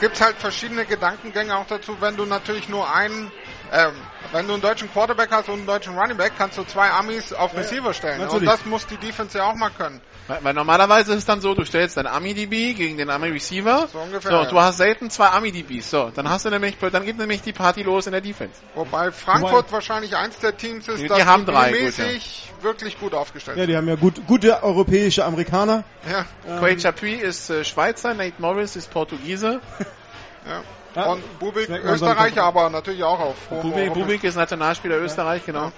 gibt's 0.00 0.20
halt 0.20 0.36
verschiedene 0.36 0.84
Gedankengänge 0.84 1.56
auch 1.56 1.66
dazu, 1.66 1.96
wenn 2.00 2.16
du 2.16 2.24
natürlich 2.24 2.68
nur 2.68 2.92
einen, 2.92 3.30
ähm, 3.72 3.94
wenn 4.32 4.46
du 4.46 4.52
einen 4.54 4.62
deutschen 4.62 4.90
Quarterback 4.92 5.30
hast 5.30 5.48
und 5.48 5.54
einen 5.58 5.66
deutschen 5.66 5.96
Running 5.98 6.16
Back, 6.16 6.32
kannst 6.36 6.58
du 6.58 6.64
zwei 6.64 6.90
Amis 6.90 7.32
auf 7.32 7.56
Receiver 7.56 7.92
stellen. 7.94 8.20
Und 8.20 8.26
natürlich. 8.26 8.48
das 8.48 8.64
muss 8.66 8.86
die 8.86 8.96
Defense 8.96 9.38
ja 9.38 9.44
auch 9.50 9.54
mal 9.54 9.70
können. 9.70 10.00
Weil, 10.26 10.44
weil 10.44 10.54
normalerweise 10.54 11.12
ist 11.12 11.18
es 11.18 11.24
dann 11.24 11.40
so, 11.40 11.54
du 11.54 11.64
stellst 11.64 11.96
dein 11.96 12.06
Ami-DB 12.06 12.74
gegen 12.74 12.98
den 12.98 13.08
Ami-Receiver. 13.08 13.88
So 13.90 13.98
ungefähr, 13.98 14.30
So, 14.30 14.36
ja. 14.36 14.42
und 14.42 14.52
du 14.52 14.60
hast 14.60 14.76
selten 14.76 15.08
zwei 15.10 15.28
Ami-DBs. 15.28 15.90
So, 15.90 16.10
dann 16.14 16.28
hast 16.28 16.44
du 16.44 16.50
nämlich, 16.50 16.76
dann 16.78 17.04
geht 17.04 17.16
nämlich 17.16 17.40
die 17.42 17.54
Party 17.54 17.82
los 17.82 18.06
in 18.06 18.12
der 18.12 18.20
Defense. 18.20 18.60
Wobei 18.74 19.10
Frankfurt 19.10 19.72
wahrscheinlich 19.72 20.14
eins 20.16 20.38
der 20.38 20.56
Teams 20.56 20.86
ist, 20.88 21.00
Die- 21.02 21.08
das 21.08 21.16
die 21.18 21.24
haben 21.24 21.46
drei, 21.46 21.70
gut, 21.70 21.80
mäßig 21.80 22.52
wirklich 22.60 22.98
gut 22.98 23.14
aufgestellt 23.14 23.56
Ja, 23.56 23.66
die 23.66 23.76
haben 23.76 23.88
ja 23.88 23.94
gut, 23.94 24.26
gute 24.26 24.62
europäische 24.62 25.24
Amerikaner. 25.24 25.84
Ja. 26.10 26.58
Quay 26.58 26.76
Chapuis 26.78 27.22
ist 27.22 27.50
äh, 27.50 27.64
Schweizer, 27.64 28.12
Nate 28.14 28.34
Morris 28.38 28.76
ist 28.76 28.90
Portugiese. 28.90 29.60
Ja. 30.46 30.62
Ja, 30.98 31.12
Und 31.12 31.38
Bubik, 31.38 31.68
Österreicher, 31.70 32.42
aber 32.42 32.68
natürlich 32.70 33.04
auch 33.04 33.20
auf 33.20 33.36
Bubik, 33.48 33.94
Bubik 33.94 34.24
ist 34.24 34.34
Nationalspieler 34.34 34.98
Österreich, 34.98 35.46
genau. 35.46 35.70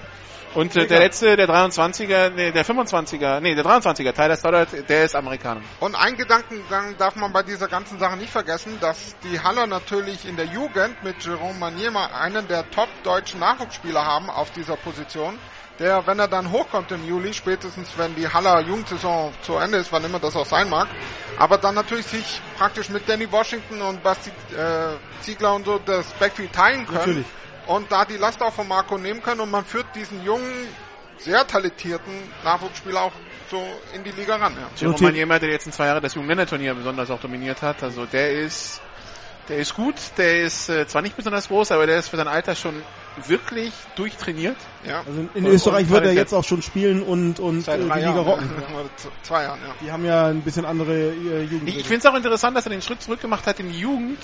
Und 0.55 0.75
äh, 0.75 0.87
der 0.87 0.99
letzte, 0.99 1.37
der 1.37 1.47
23er, 1.47 2.31
nee, 2.31 2.51
der 2.53 2.65
25er, 2.65 3.41
nee, 3.41 3.55
der 3.55 3.65
23er, 3.65 4.15
Tyler 4.15 4.37
Stoddard, 4.37 4.89
der 4.89 5.05
ist 5.05 5.15
Amerikaner. 5.15 5.61
Und 5.79 5.95
ein 5.95 6.17
Gedankengang 6.17 6.97
darf 6.97 7.17
man 7.17 7.33
bei 7.35 7.43
dieser 7.43 7.69
ganzen 7.69 7.99
Sache 7.99 8.17
nicht 8.17 8.31
vergessen, 8.33 8.79
dass 8.81 9.15
die 9.23 9.39
Haller 9.39 9.67
natürlich 9.67 10.27
in 10.27 10.37
der 10.37 10.47
Jugend 10.47 11.05
mit 11.05 11.23
Jerome 11.23 11.59
Maniema 11.59 12.07
einen 12.19 12.49
der 12.49 12.69
top 12.71 12.89
deutschen 13.05 13.41
Nachwuchsspieler 13.41 14.05
haben 14.05 14.31
auf 14.31 14.51
dieser 14.53 14.77
Position, 14.77 15.39
der, 15.81 16.07
wenn 16.07 16.19
er 16.19 16.29
dann 16.29 16.53
hochkommt 16.53 16.93
im 16.93 17.05
Juli, 17.09 17.33
spätestens 17.33 17.89
wenn 17.97 18.15
die 18.15 18.29
Haller 18.29 18.61
Jugendsaison 18.61 19.33
zu 19.43 19.57
Ende 19.57 19.79
ist, 19.79 19.91
wann 19.91 20.05
immer 20.05 20.19
das 20.21 20.37
auch 20.37 20.47
sein 20.47 20.69
mag, 20.69 20.89
aber 21.39 21.57
dann 21.57 21.75
natürlich 21.75 22.07
sich 22.07 22.41
praktisch 22.59 22.91
mit 22.91 23.09
Danny 23.09 23.31
Washington 23.33 23.81
und 23.81 24.03
Basti 24.03 24.31
äh, 24.55 25.23
Ziegler 25.23 25.55
und 25.55 25.65
so 25.65 25.79
das 25.85 26.07
Backfield 26.13 26.53
teilen 26.53 26.85
können. 26.87 26.99
Natürlich. 26.99 27.27
Und 27.67 27.91
da 27.91 28.05
die 28.05 28.17
Last 28.17 28.43
auch 28.43 28.53
von 28.53 28.69
Marco 28.69 28.99
nehmen 28.99 29.23
können 29.23 29.41
und 29.41 29.51
man 29.51 29.65
führt 29.65 29.87
diesen 29.95 30.23
jungen, 30.25 30.69
sehr 31.19 31.47
talentierten 31.47 32.13
Nachwuchsspieler 32.45 33.03
auch 33.03 33.13
so 33.51 33.63
in 33.95 34.05
die 34.05 34.11
Liga 34.13 34.37
ran. 34.37 34.55
Ja. 34.55 34.69
Jerome 34.77 35.01
Maniema, 35.03 35.39
der 35.39 35.51
jetzt 35.51 35.67
in 35.67 35.73
zwei 35.73 35.87
Jahre 35.87 36.01
das 36.01 36.15
Jugendmännerturnier 36.15 36.75
besonders 36.75 37.11
auch 37.11 37.21
dominiert 37.21 37.63
hat, 37.63 37.83
also 37.83 38.07
der 38.07 38.33
ist, 38.33 38.81
der 39.51 39.59
ist 39.59 39.75
gut, 39.75 39.97
der 40.17 40.43
ist 40.43 40.69
äh, 40.71 40.87
zwar 40.87 41.03
nicht 41.03 41.17
besonders 41.17 41.49
groß, 41.49 41.73
aber 41.73 41.87
der 41.87 41.99
ist 41.99 42.09
für 42.09 42.17
sein 42.17 42.29
Alter 42.29 42.55
schon 42.55 42.75
wirklich 43.27 43.73
durchtrainiert. 43.97 44.57
Ja. 44.87 45.03
Also 45.07 45.21
in, 45.21 45.31
in 45.35 45.47
Österreich 45.47 45.91
wird 45.91 46.07
er 46.07 46.13
jetzt 46.13 46.33
auch 46.33 46.45
schon 46.45 46.63
spielen 46.63 47.03
und, 47.03 47.41
und 47.41 47.63
Seit 47.63 47.81
äh, 47.81 47.83
die 47.83 47.89
Liga 47.89 48.01
Jahren. 48.01 48.19
rocken. 48.19 48.49
Z- 48.97 49.11
Zwei 49.25 49.43
Jahren, 49.43 49.61
ja. 49.67 49.75
Die 49.83 49.93
haben 49.93 50.05
ja 50.05 50.27
ein 50.29 50.43
bisschen 50.43 50.65
andere 50.65 50.95
äh, 51.11 51.43
Jugend. 51.43 51.69
Ich, 51.69 51.79
ich 51.79 51.87
finde 51.87 51.99
es 51.99 52.07
auch 52.07 52.17
interessant, 52.17 52.57
dass 52.57 52.65
er 52.65 52.71
den 52.71 52.81
Schritt 52.83 53.03
zurück 53.03 53.21
gemacht 53.21 53.47
hat 53.47 53.61
in 53.61 53.71
die 53.71 53.79
Jugend, 53.81 54.19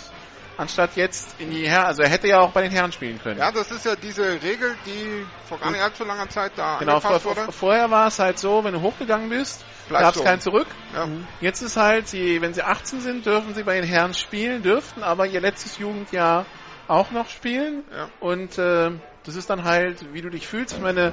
anstatt 0.57 0.97
jetzt 0.97 1.35
in 1.39 1.51
die 1.51 1.69
Herren. 1.69 1.87
Also 1.87 2.03
er 2.03 2.09
hätte 2.09 2.29
ja 2.29 2.41
auch 2.41 2.51
bei 2.51 2.63
den 2.63 2.71
Herren 2.71 2.93
spielen 2.93 3.21
können. 3.21 3.39
Ja, 3.39 3.53
das 3.53 3.71
ist 3.71 3.85
ja 3.85 3.97
diese 3.97 4.43
Regel, 4.43 4.75
die 4.87 5.27
vor 5.49 5.59
gar 5.59 5.71
nicht 5.71 5.83
allzu 5.83 6.05
langer 6.05 6.29
Zeit 6.29 6.53
da 6.57 6.79
Genau, 6.79 7.01
vor, 7.01 7.25
wurde. 7.25 7.43
vor, 7.43 7.53
vorher 7.53 7.91
war 7.91 8.09
es 8.09 8.19
halt 8.19 8.39
so, 8.39 8.65
wenn 8.65 8.73
du 8.73 8.81
hochgegangen 8.81 9.29
bist, 9.29 9.65
gab 9.89 10.15
es 10.15 10.21
du 10.21 10.25
kein. 10.25 10.41
Zurück. 10.41 10.67
Ja. 10.95 11.09
Jetzt 11.41 11.63
ist 11.63 11.77
halt, 11.77 12.09
sie, 12.09 12.41
wenn 12.41 12.55
sie 12.55 12.63
18 12.63 13.01
sind, 13.01 13.27
dürfen 13.27 13.55
sie 13.55 13.63
bei 13.63 13.75
den 13.81 13.85
Herren 13.85 14.15
spielen, 14.15 14.63
dürften 14.63 15.03
aber 15.03 15.27
ihr 15.27 15.41
letztes 15.41 15.79
Jugendjahr 15.79 16.47
auch 16.89 17.11
noch 17.11 17.29
spielen. 17.29 17.85
Ja. 17.91 18.09
Und 18.21 18.59
äh, 18.59 18.91
das 19.27 19.37
ist 19.37 19.51
dann 19.51 19.65
halt, 19.65 20.13
wie 20.15 20.23
du 20.23 20.31
dich 20.31 20.47
fühlst. 20.47 20.75
Ich 20.75 20.81
meine, 20.81 21.13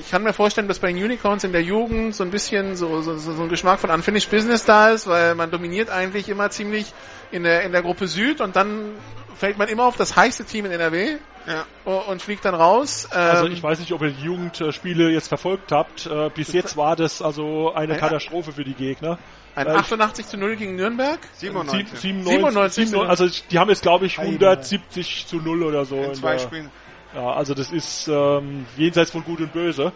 ich 0.00 0.10
kann 0.10 0.22
mir 0.22 0.32
vorstellen, 0.32 0.68
dass 0.68 0.78
bei 0.80 0.92
den 0.92 1.02
Unicorns 1.02 1.44
in 1.44 1.52
der 1.52 1.62
Jugend 1.62 2.14
so 2.14 2.24
ein 2.24 2.30
bisschen 2.30 2.76
so, 2.76 3.00
so, 3.00 3.16
so 3.16 3.42
ein 3.42 3.48
Geschmack 3.48 3.78
von 3.80 3.90
Unfinished 3.90 4.30
Business 4.30 4.64
da 4.64 4.90
ist, 4.90 5.06
weil 5.06 5.34
man 5.34 5.50
dominiert 5.50 5.88
eigentlich 5.90 6.28
immer 6.28 6.50
ziemlich 6.50 6.92
in 7.30 7.44
der, 7.44 7.62
in 7.62 7.72
der 7.72 7.82
Gruppe 7.82 8.08
Süd 8.08 8.40
und 8.40 8.56
dann 8.56 8.92
fällt 9.36 9.56
man 9.56 9.68
immer 9.68 9.84
auf 9.84 9.96
das 9.96 10.16
heiße 10.16 10.44
Team 10.46 10.64
in 10.66 10.72
NRW 10.72 11.16
Ja. 11.46 11.64
und, 11.84 12.20
fliegt 12.20 12.44
dann 12.44 12.54
raus. 12.56 13.06
Also 13.10 13.46
Ähm, 13.46 13.52
ich 13.52 13.62
weiß 13.62 13.78
nicht, 13.78 13.92
ob 13.92 14.02
ihr 14.02 14.10
die 14.10 14.24
Jugendspiele 14.24 15.10
jetzt 15.10 15.28
verfolgt 15.28 15.70
habt. 15.70 16.06
Äh, 16.06 16.30
bis 16.34 16.52
jetzt 16.52 16.76
war 16.76 16.96
das 16.96 17.22
also 17.22 17.72
eine 17.72 17.92
Ja. 17.94 17.98
Katastrophe 18.00 18.52
für 18.52 18.64
die 18.64 18.74
Gegner. 18.74 19.18
ein 19.54 19.66
Äh, 19.66 19.70
ich- 19.74 19.78
88 19.78 20.26
zu 20.26 20.36
0 20.38 20.56
gegen 20.56 20.74
Nürnberg. 20.76 21.18
97. 21.34 21.98
97, 22.00 22.00
97, 22.34 22.88
97, 22.88 23.08
also 23.10 23.44
die 23.50 23.58
haben 23.58 23.68
jetzt 23.70 23.82
glaube 23.82 24.06
ich 24.06 24.18
Heidenheim. 24.18 24.40
170 24.40 25.26
zu 25.28 25.36
0 25.36 25.62
oder 25.62 25.84
so. 25.84 25.96
in 26.02 26.14
zwei 26.14 26.32
der- 26.32 26.38
Spielen. 26.40 26.70
Ja, 27.14 27.30
also 27.32 27.54
das 27.54 27.70
ist 27.70 28.08
ähm, 28.08 28.66
jenseits 28.76 29.10
von 29.10 29.24
Gut 29.24 29.40
und 29.40 29.52
Böse. 29.52 29.92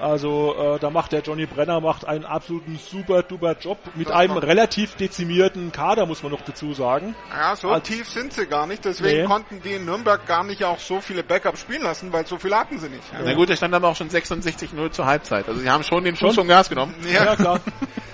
Also 0.00 0.56
äh, 0.56 0.78
da 0.80 0.90
macht 0.90 1.12
der 1.12 1.20
Johnny 1.20 1.46
Brenner 1.46 1.80
macht 1.80 2.04
einen 2.08 2.24
absoluten 2.24 2.76
super 2.76 3.22
duper 3.22 3.56
Job 3.60 3.78
mit 3.94 4.08
Das 4.08 4.16
einem 4.16 4.36
relativ 4.36 4.96
dezimierten 4.96 5.70
Kader, 5.70 6.06
muss 6.06 6.24
man 6.24 6.32
noch 6.32 6.40
dazu 6.40 6.72
sagen. 6.72 7.14
Ja, 7.30 7.54
so 7.54 7.68
Als- 7.68 7.86
tief 7.88 8.08
sind 8.08 8.32
sie 8.32 8.46
gar 8.46 8.66
nicht, 8.66 8.84
deswegen 8.84 9.20
Nee. 9.20 9.26
konnten 9.26 9.62
die 9.62 9.74
in 9.74 9.84
Nürnberg 9.84 10.26
gar 10.26 10.42
nicht 10.44 10.64
auch 10.64 10.80
so 10.80 11.00
viele 11.00 11.22
Backups 11.22 11.60
spielen 11.60 11.82
lassen, 11.82 12.12
weil 12.12 12.26
so 12.26 12.36
viele 12.38 12.56
hatten 12.58 12.80
sie 12.80 12.88
nicht. 12.88 13.04
Na 13.22 13.32
gut, 13.34 13.48
der 13.50 13.56
stand 13.56 13.74
aber 13.74 13.88
auch 13.88 13.96
schon 13.96 14.08
66-0 14.08 14.90
zur 14.90 15.06
Halbzeit. 15.06 15.46
Also 15.46 15.60
sie 15.60 15.70
haben 15.70 15.84
schon 15.84 16.02
den 16.02 16.16
Schuss 16.16 16.34
Schon? 16.34 16.44
vom 16.44 16.48
Gas 16.48 16.68
genommen. 16.68 16.94
Ja, 17.12 17.36
klar. 17.36 17.60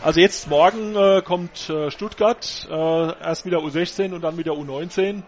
Also 0.05 0.21
jetzt 0.21 0.49
morgen 0.51 0.95
äh, 0.95 1.23
kommt 1.23 1.71
äh, 1.71 1.91
Stuttgart, 1.91 2.69
äh, 2.71 2.75
erst 3.23 3.47
wieder 3.47 3.59
U16 3.59 4.13
und 4.15 4.21
dann 4.23 4.37
wieder 4.37 4.53
U19. 4.53 5.23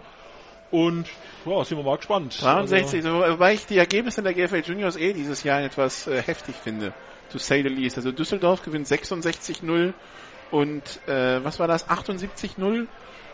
Und 0.70 1.06
ja, 1.46 1.64
sind 1.64 1.78
wir 1.78 1.84
mal 1.84 1.96
gespannt. 1.96 2.40
63, 2.40 3.02
so, 3.02 3.10
wobei 3.10 3.54
ich 3.54 3.66
die 3.66 3.78
Ergebnisse 3.78 4.22
der 4.22 4.34
GFL 4.34 4.62
Juniors 4.64 4.96
eh 4.96 5.12
dieses 5.12 5.42
Jahr 5.42 5.62
etwas 5.62 6.06
äh, 6.06 6.22
heftig 6.22 6.54
finde. 6.54 6.92
To 7.32 7.38
say 7.38 7.62
the 7.62 7.68
least. 7.68 7.96
Also 7.96 8.12
Düsseldorf 8.12 8.62
gewinnt 8.62 8.86
66-0 8.86 9.92
und 10.50 11.08
äh, 11.08 11.44
was 11.44 11.58
war 11.58 11.66
das? 11.66 11.88
78-0. 11.88 12.86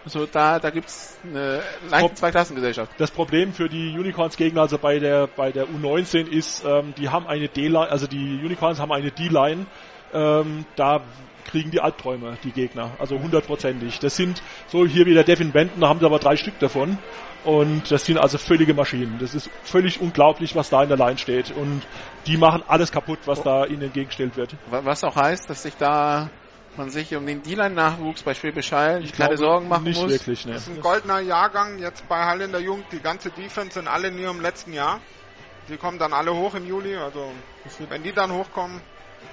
Also 0.05 0.25
da, 0.25 0.61
da 0.61 0.71
gibt's 0.71 1.19
eine 1.25 1.63
leichte. 1.91 2.15
Zweiklassengesellschaft. 2.15 2.93
Das 2.99 3.11
Problem 3.11 3.53
für 3.53 3.69
die 3.69 3.99
Unicorns 3.99 4.37
Gegner, 4.37 4.63
also 4.63 4.79
bei 4.79 5.01
der 5.01 5.27
bei 5.27 5.51
der 5.51 5.67
U19 5.67 6.29
ist, 6.29 6.65
ähm, 6.65 6.95
die 6.97 7.09
haben 7.09 7.27
eine 7.27 7.49
D-Line, 7.49 7.91
also 7.91 8.07
die 8.07 8.41
Unicorns 8.45 8.79
haben 8.79 8.93
eine 8.93 9.11
D-Line, 9.11 9.67
ähm, 10.15 10.65
da 10.77 11.03
kriegen 11.45 11.73
die 11.73 11.81
Albträume, 11.81 12.39
die 12.45 12.53
Gegner, 12.53 12.93
also 13.01 13.19
hundertprozentig. 13.19 13.99
Das 13.99 14.15
sind 14.15 14.43
so 14.69 14.87
hier 14.87 15.07
wieder 15.07 15.25
Devin 15.25 15.51
Benton, 15.51 15.81
da 15.81 15.89
haben 15.89 15.99
sie 15.99 16.07
aber 16.07 16.21
drei 16.21 16.37
Stück 16.37 16.59
davon 16.61 16.99
und 17.47 17.91
das 17.91 18.05
sind 18.05 18.19
also 18.19 18.39
völlige 18.39 18.75
Maschinen. 18.75 19.19
Das 19.21 19.35
ist 19.35 19.49
völlig 19.63 20.01
unglaublich, 20.01 20.55
was 20.55 20.69
da 20.69 20.83
in 20.83 20.89
der 20.89 20.99
Line 20.99 21.17
steht 21.17 21.53
und 21.53 21.83
die 22.27 22.37
machen 22.37 22.63
alles 22.67 22.91
kaputt, 22.93 23.21
was 23.27 23.43
da 23.43 23.65
ihnen 23.65 23.83
entgegengestellt 23.83 24.37
wird. 24.37 24.55
Wa- 24.69 24.85
Was 24.85 25.05
auch 25.05 25.17
heißt, 25.17 25.49
dass 25.49 25.63
sich 25.63 25.77
da 25.77 26.29
man 26.77 26.91
sich 26.91 27.15
um 27.17 27.25
den 27.25 27.43
D-Line-Nachwuchs 27.43 28.23
bei 28.23 28.35
Schwäbisch 28.35 28.71
Hall 28.73 29.03
Ich 29.03 29.13
keine 29.13 29.37
glaube, 29.37 29.39
Sorgen 29.39 29.69
machen 29.69 29.85
nicht 29.85 29.99
muss. 30.03 30.11
wirklich, 30.11 30.45
ne. 30.45 30.53
Das 30.53 30.63
ist 30.69 30.77
ein 30.77 30.81
goldener 30.83 31.21
Jahrgang 31.21 31.79
jetzt 31.79 32.07
bei 32.09 32.25
Halle 32.27 32.45
in 32.45 32.53
der 32.53 32.61
Jugend. 32.61 32.85
Die 32.93 33.01
ganze 33.01 33.31
Defense 33.31 33.75
sind 33.79 33.89
alle 33.89 34.09
in 34.09 34.19
ihrem 34.19 34.41
letzten 34.41 34.75
Jahr. 34.75 35.01
Die 35.69 35.79
kommen 35.79 35.99
dann 35.99 36.13
alle 36.13 36.35
hoch 36.35 36.55
im 36.55 36.67
Juli. 36.67 36.95
Also 36.97 37.33
wenn 37.89 38.03
die 38.03 38.13
dann 38.13 38.31
hochkommen, 38.31 38.83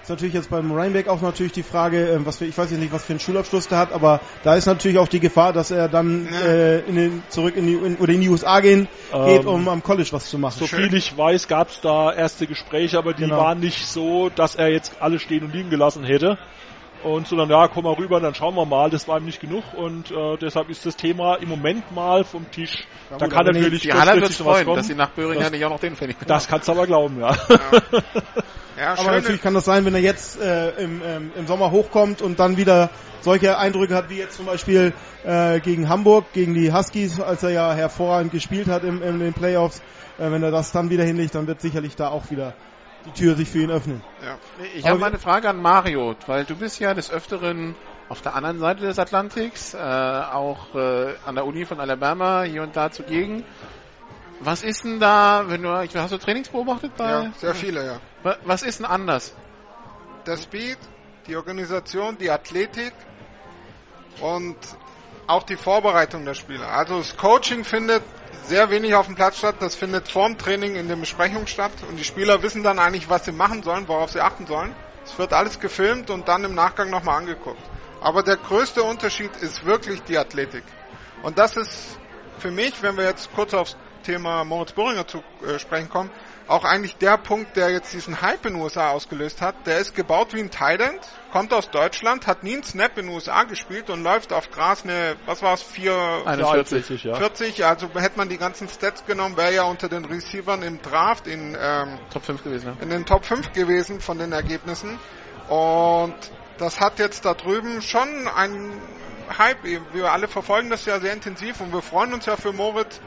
Ist 0.03 0.09
natürlich 0.09 0.33
jetzt 0.33 0.49
beim 0.49 0.69
Rheinbeck 0.73 1.07
auch 1.07 1.21
natürlich 1.21 1.53
die 1.53 1.63
Frage, 1.63 2.09
ähm, 2.09 2.25
was 2.25 2.37
für, 2.37 2.43
ich 2.45 2.57
weiß 2.57 2.69
jetzt 2.71 2.79
nicht, 2.81 2.91
was 2.91 3.05
für 3.05 3.13
einen 3.13 3.21
Schulabschluss 3.21 3.69
der 3.69 3.77
hat, 3.77 3.93
aber 3.93 4.19
da 4.43 4.55
ist 4.55 4.65
natürlich 4.65 4.97
auch 4.97 5.07
die 5.07 5.21
Gefahr, 5.21 5.53
dass 5.53 5.71
er 5.71 5.87
dann 5.87 6.27
Ja. 6.29 6.39
äh, 6.41 6.79
in 6.81 6.95
den, 6.95 7.23
zurück 7.29 7.55
in 7.55 7.65
die 7.67 7.75
in, 7.75 7.95
oder 7.95 8.11
in 8.11 8.19
die 8.19 8.27
USA 8.27 8.59
gehen 8.59 8.89
Ähm, 9.13 9.25
geht, 9.25 9.45
um 9.45 9.69
am 9.69 9.81
College 9.81 10.09
was 10.11 10.25
zu 10.25 10.37
machen. 10.37 10.59
So 10.59 10.67
viel 10.67 10.93
ich 10.93 11.17
weiß, 11.17 11.47
gab 11.47 11.69
es 11.69 11.79
da 11.79 12.11
erste 12.11 12.47
Gespräche, 12.47 12.97
aber 12.97 13.13
die 13.13 13.21
Genau. 13.23 13.37
waren 13.37 13.61
nicht 13.61 13.87
so, 13.87 14.29
dass 14.29 14.55
er 14.55 14.67
jetzt 14.67 14.97
alle 14.99 15.19
stehen 15.19 15.43
und 15.45 15.53
liegen 15.53 15.69
gelassen 15.69 16.03
hätte. 16.03 16.37
Und 17.03 17.27
so 17.27 17.37
dann, 17.37 17.49
ja, 17.49 17.69
komm 17.69 17.85
mal 17.85 17.93
rüber, 17.93 18.19
dann 18.19 18.35
schauen 18.35 18.55
wir 18.55 18.65
mal. 18.65 18.89
Das 18.89 19.07
war 19.07 19.17
ihm 19.19 19.25
nicht 19.25 19.39
genug 19.39 19.63
und 19.73 20.11
äh, 20.11 20.37
deshalb 20.41 20.69
ist 20.69 20.85
das 20.85 20.97
Thema 20.97 21.35
im 21.35 21.47
Moment 21.47 21.93
mal 21.93 22.25
vom 22.25 22.49
Tisch. 22.51 22.85
Ja, 23.09 23.17
da 23.19 23.25
gut, 23.27 23.33
kann 23.35 23.45
natürlich 23.45 23.81
Die 23.83 23.93
Haller 23.93 24.15
wird 24.19 24.33
freuen, 24.33 24.65
kommen. 24.65 24.77
dass 24.77 24.87
sie 24.87 24.95
nach 24.95 25.11
Böhring 25.11 25.35
Das- 25.35 25.45
ja 25.45 25.49
nicht 25.49 25.63
auch 25.63 25.69
noch 25.69 25.79
den 25.79 25.95
Pfennig 25.95 26.17
Das 26.27 26.47
kannst 26.49 26.67
du 26.67 26.73
aber 26.73 26.87
glauben, 26.87 27.19
ja. 27.21 27.31
ja, 27.49 27.57
Aber 28.81 28.97
schöne, 28.97 29.11
natürlich 29.17 29.41
kann 29.41 29.53
das 29.53 29.65
sein, 29.65 29.85
wenn 29.85 29.93
er 29.93 30.01
jetzt 30.01 30.39
äh, 30.39 30.71
im, 30.71 31.01
ähm, 31.05 31.31
im 31.35 31.47
Sommer 31.47 31.71
hochkommt 31.71 32.21
und 32.21 32.39
dann 32.39 32.57
wieder 32.57 32.89
solche 33.21 33.57
Eindrücke 33.57 33.95
hat, 33.95 34.09
wie 34.09 34.17
jetzt 34.17 34.35
zum 34.35 34.45
Beispiel 34.45 34.93
äh, 35.23 35.59
gegen 35.59 35.89
Hamburg, 35.89 36.25
gegen 36.33 36.53
die 36.53 36.73
Huskies, 36.73 37.19
als 37.19 37.43
er 37.43 37.51
ja 37.51 37.73
hervorragend 37.73 38.31
gespielt 38.31 38.67
hat 38.67 38.83
im, 38.83 39.01
in 39.01 39.19
den 39.19 39.33
Playoffs. 39.33 39.81
Äh, 40.17 40.31
wenn 40.31 40.43
er 40.43 40.51
das 40.51 40.71
dann 40.71 40.89
wieder 40.89 41.03
hinlegt, 41.03 41.35
dann 41.35 41.47
wird 41.47 41.61
sicherlich 41.61 41.95
da 41.95 42.09
auch 42.09 42.29
wieder 42.29 42.53
die 43.05 43.11
Tür 43.11 43.35
sich 43.35 43.49
für 43.49 43.59
ihn 43.59 43.71
öffnen. 43.71 44.01
ja. 44.23 44.37
Ich 44.75 44.87
habe 44.87 44.97
mal 44.97 45.07
eine 45.07 45.19
Frage 45.19 45.49
an 45.49 45.61
Mario, 45.61 46.15
weil 46.25 46.45
du 46.45 46.55
bist 46.55 46.79
ja 46.79 46.93
des 46.93 47.11
Öfteren 47.11 47.75
auf 48.09 48.21
der 48.21 48.35
anderen 48.35 48.59
Seite 48.59 48.81
des 48.81 48.99
Atlantiks, 48.99 49.73
äh, 49.73 49.77
auch 49.77 50.75
äh, 50.75 51.15
an 51.25 51.35
der 51.35 51.45
Uni 51.45 51.65
von 51.65 51.79
Alabama 51.79 52.43
hier 52.43 52.63
und 52.63 52.75
da 52.75 52.91
zugegen. 52.91 53.43
Was 54.39 54.63
ist 54.63 54.83
denn 54.83 54.99
da, 54.99 55.45
wenn 55.47 55.63
du, 55.63 55.69
hast 55.69 56.11
du 56.11 56.17
Trainings 56.17 56.49
beobachtet 56.49 56.95
bei? 56.97 57.09
ja, 57.09 57.31
sehr 57.37 57.55
viele, 57.55 57.85
ja. 57.85 57.99
Wa- 58.23 58.37
Was 58.45 58.63
ist 58.63 58.79
denn 58.79 58.85
anders? 58.85 59.33
Der 60.25 60.37
Speed, 60.37 60.77
die 61.27 61.35
Organisation, 61.35 62.17
die 62.17 62.31
Athletik 62.31 62.93
und 64.21 64.55
auch 65.27 65.43
die 65.43 65.57
Vorbereitung 65.57 66.25
der 66.25 66.33
Spieler. 66.33 66.67
Also 66.67 66.97
das 66.99 67.15
Coaching 67.17 67.63
findet 67.63 68.03
sehr 68.47 68.69
wenig 68.69 68.95
auf 68.95 69.05
dem 69.05 69.15
Platz 69.15 69.37
statt. 69.37 69.55
Das 69.59 69.75
findet 69.75 70.07
vorm 70.09 70.37
Training 70.37 70.75
in 70.75 70.87
den 70.87 70.99
Besprechungen 70.99 71.47
statt 71.47 71.71
und 71.89 71.97
die 71.97 72.03
Spieler 72.03 72.41
wissen 72.43 72.63
dann 72.63 72.79
eigentlich, 72.79 73.09
was 73.09 73.25
sie 73.25 73.31
machen 73.31 73.63
sollen, 73.63 73.87
worauf 73.87 74.11
sie 74.11 74.21
achten 74.21 74.47
sollen. 74.47 74.73
Es 75.05 75.17
wird 75.17 75.33
alles 75.33 75.59
gefilmt 75.59 76.09
und 76.09 76.27
dann 76.27 76.43
im 76.43 76.55
Nachgang 76.55 76.89
nochmal 76.89 77.17
angeguckt. 77.17 77.59
Aber 78.01 78.23
der 78.23 78.37
größte 78.37 78.83
Unterschied 78.83 79.31
ist 79.37 79.65
wirklich 79.65 80.01
die 80.03 80.17
Athletik. 80.17 80.63
Und 81.23 81.37
das 81.37 81.55
ist 81.55 81.97
für 82.39 82.51
mich, 82.51 82.81
wenn 82.81 82.97
wir 82.97 83.05
jetzt 83.05 83.33
kurz 83.33 83.53
aufs 83.53 83.77
Thema 84.05 84.43
Moritz 84.43 84.73
Böhringer 84.73 85.07
zu 85.07 85.23
äh, 85.47 85.57
sprechen 85.59 85.89
kommen, 85.89 86.09
auch 86.47 86.65
eigentlich 86.65 86.97
der 86.97 87.17
Punkt, 87.17 87.55
der 87.55 87.69
jetzt 87.71 87.93
diesen 87.93 88.21
Hype 88.21 88.45
in 88.45 88.53
den 88.53 88.61
USA 88.61 88.89
ausgelöst 88.89 89.41
hat. 89.41 89.55
Der 89.65 89.77
ist 89.77 89.95
gebaut 89.95 90.33
wie 90.33 90.39
ein 90.39 90.51
Thailand, 90.51 90.99
kommt 91.31 91.53
aus 91.53 91.69
Deutschland, 91.69 92.27
hat 92.27 92.43
nie 92.43 92.55
einen 92.55 92.63
Snap 92.63 92.97
in 92.97 93.05
den 93.05 93.15
USA 93.15 93.43
gespielt 93.43 93.89
und 93.89 94.03
läuft 94.03 94.33
auf 94.33 94.51
Gras 94.51 94.83
eine, 94.83 95.15
was 95.25 95.41
war 95.41 95.53
es, 95.53 95.61
4, 95.61 96.23
41. 96.25 97.03
ja. 97.03 97.15
40, 97.15 97.65
also 97.65 97.89
hätte 97.95 98.17
man 98.17 98.29
die 98.29 98.37
ganzen 98.37 98.67
Stats 98.67 99.05
genommen, 99.05 99.37
wäre 99.37 99.53
ja 99.53 99.63
unter 99.63 99.87
den 99.87 100.05
Receivern 100.05 100.63
im 100.63 100.81
Draft 100.81 101.27
in, 101.27 101.57
ähm, 101.59 101.97
Top 102.11 102.25
5 102.25 102.43
gewesen, 102.43 102.71
ne? 102.71 102.77
in 102.81 102.89
den 102.89 103.05
Top 103.05 103.25
5 103.25 103.53
gewesen 103.53 104.01
von 104.01 104.17
den 104.17 104.31
Ergebnissen. 104.33 104.99
Und 105.47 106.15
das 106.57 106.79
hat 106.79 106.99
jetzt 106.99 107.25
da 107.25 107.33
drüben 107.33 107.81
schon 107.81 108.27
ein 108.27 108.81
Hype. 109.37 109.63
Wir 109.63 110.11
alle 110.11 110.27
verfolgen 110.27 110.69
das 110.69 110.85
ja 110.85 110.99
sehr 110.99 111.13
intensiv 111.13 111.61
und 111.61 111.73
wir 111.73 111.81
freuen 111.81 112.13
uns 112.13 112.25
ja 112.25 112.35
für 112.35 112.53
Moritz, 112.53 112.99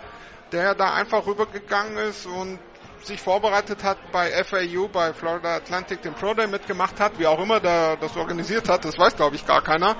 der 0.53 0.75
da 0.75 0.95
einfach 0.95 1.27
rübergegangen 1.27 1.99
ist 1.99 2.27
und 2.27 2.59
sich 3.07 3.21
vorbereitet 3.21 3.83
hat 3.85 3.99
bei 4.13 4.31
FAU, 4.45 4.89
bei 4.89 5.13
Florida 5.13 5.57
Atlantic, 5.57 6.03
den 6.03 6.15
Pro 6.15 6.35
Day 6.35 6.47
mitgemacht 6.47 7.01
hat, 7.01 7.19
wie 7.19 7.27
auch 7.27 7.41
immer 7.41 7.61
der 7.61 7.97
das 7.97 8.17
organisiert 8.17 8.69
hat, 8.69 8.85
das 8.85 8.99
weiß 8.99 9.17
glaube 9.17 9.37
ich 9.37 9.47
gar 9.47 9.63
keiner. 9.63 9.97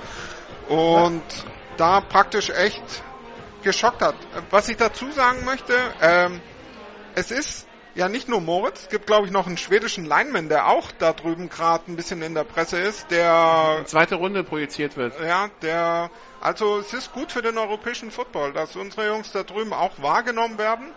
Und 0.67 1.23
ja. 1.23 1.51
da 1.77 2.01
praktisch 2.01 2.49
echt 2.49 2.83
geschockt 3.63 4.01
hat. 4.01 4.15
Was 4.49 4.69
ich 4.69 4.77
dazu 4.77 5.11
sagen 5.11 5.45
möchte, 5.45 5.73
ähm, 6.01 6.41
es 7.15 7.31
ist 7.31 7.67
ja 7.95 8.09
nicht 8.09 8.29
nur 8.29 8.41
Moritz, 8.41 8.83
es 8.83 8.89
gibt 8.89 9.07
glaube 9.07 9.25
ich 9.25 9.31
noch 9.31 9.47
einen 9.47 9.57
schwedischen 9.57 10.05
Lineman, 10.05 10.49
der 10.49 10.67
auch 10.67 10.91
da 10.99 11.13
drüben 11.13 11.49
gerade 11.49 11.91
ein 11.91 11.95
bisschen 11.95 12.21
in 12.21 12.35
der 12.35 12.43
Presse 12.43 12.77
ist, 12.77 13.09
der 13.09 13.81
zweite 13.85 14.15
Runde 14.15 14.43
projiziert 14.43 14.97
wird. 14.97 15.19
Ja, 15.19 15.49
der 15.61 16.11
also 16.39 16.77
es 16.79 16.93
ist 16.93 17.11
gut 17.13 17.31
für 17.31 17.41
den 17.41 17.57
europäischen 17.57 18.11
Football, 18.11 18.53
dass 18.53 18.75
unsere 18.75 19.07
Jungs 19.07 19.31
da 19.31 19.43
drüben 19.43 19.73
auch 19.73 19.91
wahrgenommen 20.01 20.57
werden. 20.57 20.93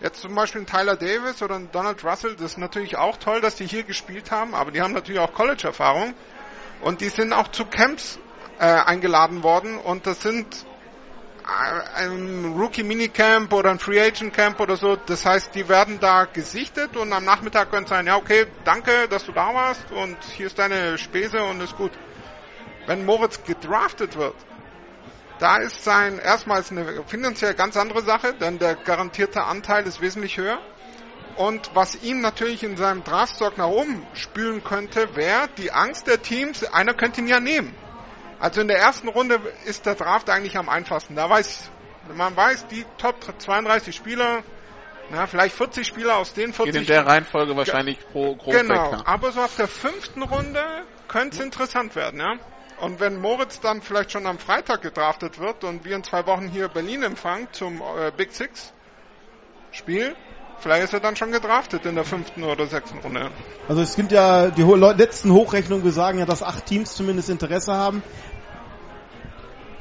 Jetzt 0.00 0.20
zum 0.20 0.34
Beispiel 0.34 0.62
ein 0.62 0.66
Tyler 0.66 0.96
Davis 0.96 1.42
oder 1.42 1.56
ein 1.56 1.70
Donald 1.70 2.04
Russell, 2.04 2.34
das 2.34 2.52
ist 2.52 2.58
natürlich 2.58 2.96
auch 2.96 3.16
toll, 3.18 3.40
dass 3.40 3.54
die 3.56 3.66
hier 3.66 3.84
gespielt 3.84 4.30
haben, 4.30 4.54
aber 4.54 4.70
die 4.72 4.80
haben 4.80 4.92
natürlich 4.92 5.20
auch 5.20 5.32
College-Erfahrung 5.32 6.14
und 6.80 7.00
die 7.00 7.08
sind 7.08 7.32
auch 7.32 7.48
zu 7.48 7.64
Camps 7.64 8.18
äh, 8.58 8.64
eingeladen 8.64 9.42
worden 9.42 9.78
und 9.78 10.06
das 10.06 10.22
sind 10.22 10.66
äh, 11.44 12.02
ein 12.04 12.54
Rookie 12.58 12.82
Minicamp 12.82 13.52
oder 13.52 13.70
ein 13.70 13.78
Free 13.78 14.00
Agent 14.00 14.34
Camp 14.34 14.60
oder 14.60 14.76
so. 14.76 14.96
Das 14.96 15.24
heißt, 15.24 15.54
die 15.54 15.68
werden 15.68 16.00
da 16.00 16.24
gesichtet 16.24 16.96
und 16.96 17.12
am 17.12 17.24
Nachmittag 17.24 17.70
können 17.70 17.86
sein, 17.86 18.06
ja 18.06 18.16
okay, 18.16 18.46
danke, 18.64 19.08
dass 19.08 19.24
du 19.24 19.32
da 19.32 19.54
warst 19.54 19.90
und 19.92 20.16
hier 20.36 20.46
ist 20.46 20.58
deine 20.58 20.98
Spese 20.98 21.42
und 21.42 21.60
ist 21.60 21.76
gut. 21.76 21.92
Wenn 22.86 23.04
Moritz 23.04 23.44
gedraftet 23.44 24.16
wird, 24.16 24.34
da 25.42 25.56
ist 25.56 25.82
sein 25.82 26.20
erstmals 26.20 26.70
eine 26.70 27.02
finanziell 27.04 27.54
ganz 27.54 27.76
andere 27.76 28.02
Sache, 28.02 28.32
denn 28.32 28.60
der 28.60 28.76
garantierte 28.76 29.42
Anteil 29.42 29.84
ist 29.88 30.00
wesentlich 30.00 30.36
höher. 30.36 30.60
Und 31.36 31.70
was 31.74 32.00
ihm 32.02 32.20
natürlich 32.20 32.62
in 32.62 32.76
seinem 32.76 33.02
Draftstock 33.02 33.58
nach 33.58 33.66
oben 33.66 34.06
spülen 34.14 34.62
könnte, 34.62 35.16
wäre 35.16 35.48
die 35.58 35.72
Angst 35.72 36.06
der 36.06 36.22
Teams, 36.22 36.62
einer 36.62 36.94
könnte 36.94 37.22
ihn 37.22 37.26
ja 37.26 37.40
nehmen. 37.40 37.74
Also 38.38 38.60
in 38.60 38.68
der 38.68 38.78
ersten 38.78 39.08
Runde 39.08 39.40
ist 39.64 39.84
der 39.84 39.96
Draft 39.96 40.30
eigentlich 40.30 40.56
am 40.56 40.68
einfachsten. 40.68 41.16
Da 41.16 41.28
weiß, 41.28 41.70
man 42.14 42.36
weiß, 42.36 42.68
die 42.68 42.84
Top 42.98 43.16
32 43.38 43.96
Spieler, 43.96 44.44
na, 45.10 45.26
vielleicht 45.26 45.56
40 45.56 45.84
Spieler 45.84 46.18
aus 46.18 46.34
den 46.34 46.52
40. 46.52 46.72
Geht 46.72 46.82
in 46.82 46.86
der 46.86 47.06
Reihenfolge 47.06 47.56
wahrscheinlich 47.56 47.98
pro 48.12 48.36
grob 48.36 48.52
Genau, 48.54 48.96
aber 49.04 49.32
so 49.32 49.40
ab 49.40 49.50
der 49.58 49.68
fünften 49.68 50.22
Runde 50.22 50.62
könnte 51.08 51.38
es 51.38 51.42
interessant 51.42 51.96
werden, 51.96 52.20
ja. 52.20 52.36
Und 52.82 52.98
wenn 52.98 53.20
Moritz 53.20 53.60
dann 53.60 53.80
vielleicht 53.80 54.10
schon 54.10 54.26
am 54.26 54.40
Freitag 54.40 54.82
gedraftet 54.82 55.38
wird 55.38 55.62
und 55.62 55.84
wir 55.84 55.94
in 55.94 56.02
zwei 56.02 56.26
Wochen 56.26 56.48
hier 56.48 56.66
Berlin 56.66 57.04
empfangen 57.04 57.46
zum 57.52 57.80
äh, 57.80 58.10
Big 58.16 58.32
Six 58.32 58.72
Spiel, 59.70 60.16
vielleicht 60.58 60.82
ist 60.82 60.92
er 60.92 60.98
dann 60.98 61.14
schon 61.14 61.30
gedraftet 61.30 61.86
in 61.86 61.94
der 61.94 62.02
fünften 62.02 62.42
oder 62.42 62.66
sechsten 62.66 62.98
Runde. 62.98 63.30
Also 63.68 63.82
es 63.82 63.94
gibt 63.94 64.10
ja 64.10 64.50
die 64.50 64.62
letzten 64.62 65.30
Hochrechnungen, 65.30 65.84
wir 65.84 65.92
sagen 65.92 66.18
ja, 66.18 66.26
dass 66.26 66.42
acht 66.42 66.66
Teams 66.66 66.96
zumindest 66.96 67.30
Interesse 67.30 67.72
haben. 67.72 68.02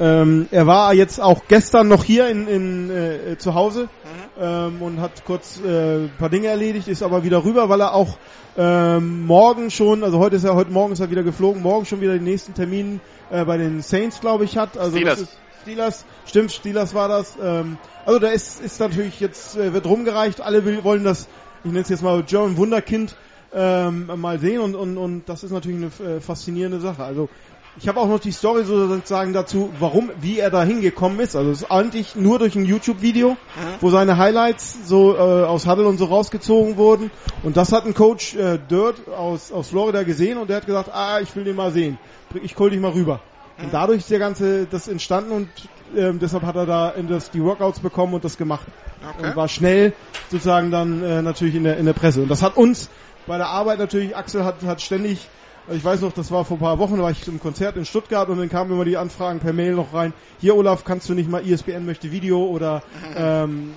Ähm, 0.01 0.47
er 0.49 0.65
war 0.65 0.95
jetzt 0.95 1.21
auch 1.21 1.43
gestern 1.47 1.87
noch 1.87 2.03
hier 2.03 2.27
in, 2.27 2.47
in 2.47 2.89
äh, 2.89 3.37
zu 3.37 3.53
Hause 3.53 3.83
mhm. 3.83 4.41
ähm, 4.41 4.81
und 4.81 4.99
hat 4.99 5.23
kurz 5.25 5.61
äh, 5.63 6.05
ein 6.05 6.11
paar 6.17 6.29
Dinge 6.29 6.47
erledigt, 6.47 6.87
ist 6.87 7.03
aber 7.03 7.23
wieder 7.23 7.45
rüber, 7.45 7.69
weil 7.69 7.81
er 7.81 7.93
auch 7.93 8.17
ähm, 8.57 9.27
morgen 9.27 9.69
schon, 9.69 10.03
also 10.03 10.17
heute 10.17 10.37
ist 10.37 10.43
er, 10.43 10.55
heute 10.55 10.71
Morgen 10.71 10.93
ist 10.93 11.01
er 11.01 11.11
wieder 11.11 11.21
geflogen, 11.21 11.61
morgen 11.61 11.85
schon 11.85 12.01
wieder 12.01 12.13
den 12.13 12.23
nächsten 12.23 12.55
Termin 12.55 12.99
äh, 13.29 13.45
bei 13.45 13.57
den 13.57 13.83
Saints, 13.83 14.19
glaube 14.21 14.43
ich, 14.43 14.57
hat. 14.57 14.75
Also 14.75 14.97
Steelers. 14.97 15.19
Das 15.19 15.29
ist 15.29 15.37
Steelers, 15.61 16.05
stimmt, 16.25 16.51
Steelers 16.51 16.95
war 16.95 17.07
das. 17.07 17.37
Ähm, 17.39 17.77
also 18.03 18.17
da 18.17 18.29
ist, 18.29 18.59
ist 18.59 18.79
natürlich 18.79 19.19
jetzt, 19.19 19.55
äh, 19.55 19.71
wird 19.71 19.85
rumgereicht, 19.85 20.41
alle 20.41 20.65
will, 20.65 20.83
wollen 20.83 21.03
das, 21.03 21.27
ich 21.63 21.71
nenne 21.71 21.81
es 21.81 21.89
jetzt 21.89 22.01
mal 22.01 22.23
German 22.23 22.57
Wunderkind, 22.57 23.15
ähm, 23.53 24.09
mal 24.15 24.39
sehen 24.39 24.61
und, 24.61 24.73
und, 24.73 24.97
und 24.97 25.29
das 25.29 25.43
ist 25.43 25.51
natürlich 25.51 25.77
eine 25.77 26.15
äh, 26.15 26.19
faszinierende 26.21 26.79
Sache. 26.79 27.03
Also 27.03 27.29
ich 27.77 27.87
habe 27.87 27.99
auch 27.99 28.07
noch 28.07 28.19
die 28.19 28.31
Story 28.31 28.65
sozusagen 28.65 29.33
dazu, 29.33 29.71
warum, 29.79 30.11
wie 30.19 30.39
er 30.39 30.49
da 30.49 30.63
hingekommen 30.63 31.19
ist. 31.19 31.35
Also 31.35 31.51
es 31.51 31.61
ist 31.61 31.71
eigentlich 31.71 32.15
nur 32.15 32.37
durch 32.37 32.55
ein 32.55 32.65
YouTube-Video, 32.65 33.31
mhm. 33.31 33.35
wo 33.79 33.89
seine 33.89 34.17
Highlights 34.17 34.87
so 34.87 35.15
äh, 35.15 35.19
aus 35.19 35.67
Huddle 35.67 35.87
und 35.87 35.97
so 35.97 36.05
rausgezogen 36.05 36.77
wurden. 36.77 37.11
Und 37.43 37.55
das 37.55 37.71
hat 37.71 37.85
ein 37.85 37.93
Coach 37.93 38.35
äh, 38.35 38.59
Dirt 38.69 39.07
aus, 39.07 39.51
aus 39.51 39.69
Florida 39.69 40.03
gesehen 40.03 40.37
und 40.37 40.49
der 40.49 40.57
hat 40.57 40.65
gesagt, 40.65 40.89
ah, 40.93 41.19
ich 41.21 41.33
will 41.35 41.45
den 41.45 41.55
mal 41.55 41.71
sehen. 41.71 41.97
Ich 42.43 42.57
hol 42.57 42.69
dich 42.69 42.79
mal 42.79 42.91
rüber. 42.91 43.21
Mhm. 43.57 43.65
Und 43.65 43.73
dadurch 43.73 43.99
ist 43.99 44.11
der 44.11 44.19
ganze 44.19 44.65
das 44.65 44.87
entstanden 44.87 45.31
und 45.31 45.49
ähm, 45.95 46.19
deshalb 46.19 46.43
hat 46.43 46.55
er 46.55 46.65
da 46.65 46.89
in 46.89 47.07
das, 47.07 47.31
die 47.31 47.43
Workouts 47.43 47.79
bekommen 47.79 48.13
und 48.13 48.23
das 48.23 48.37
gemacht. 48.37 48.67
Okay. 49.15 49.29
Und 49.29 49.35
war 49.35 49.47
schnell 49.47 49.93
sozusagen 50.29 50.71
dann 50.71 51.03
äh, 51.03 51.21
natürlich 51.21 51.55
in 51.55 51.63
der, 51.63 51.77
in 51.77 51.85
der 51.85 51.93
Presse. 51.93 52.21
Und 52.21 52.29
das 52.29 52.41
hat 52.41 52.57
uns 52.57 52.89
bei 53.27 53.37
der 53.37 53.47
Arbeit 53.47 53.79
natürlich, 53.79 54.15
Axel 54.15 54.43
hat, 54.43 54.61
hat 54.63 54.81
ständig 54.81 55.27
ich 55.69 55.83
weiß 55.83 56.01
noch, 56.01 56.11
das 56.11 56.31
war 56.31 56.45
vor 56.45 56.57
ein 56.57 56.61
paar 56.61 56.79
Wochen, 56.79 56.97
da 56.97 57.03
war 57.03 57.11
ich 57.11 57.21
zum 57.23 57.39
Konzert 57.39 57.75
in 57.75 57.85
Stuttgart 57.85 58.29
und 58.29 58.37
dann 58.37 58.49
kamen 58.49 58.71
immer 58.71 58.85
die 58.85 58.97
Anfragen 58.97 59.39
per 59.39 59.53
Mail 59.53 59.73
noch 59.73 59.93
rein. 59.93 60.13
Hier 60.39 60.55
Olaf, 60.55 60.83
kannst 60.83 61.07
du 61.09 61.13
nicht 61.13 61.29
mal 61.29 61.45
ISBN 61.45 61.85
möchte 61.85 62.11
Video 62.11 62.45
oder 62.45 62.83
ähm, 63.15 63.73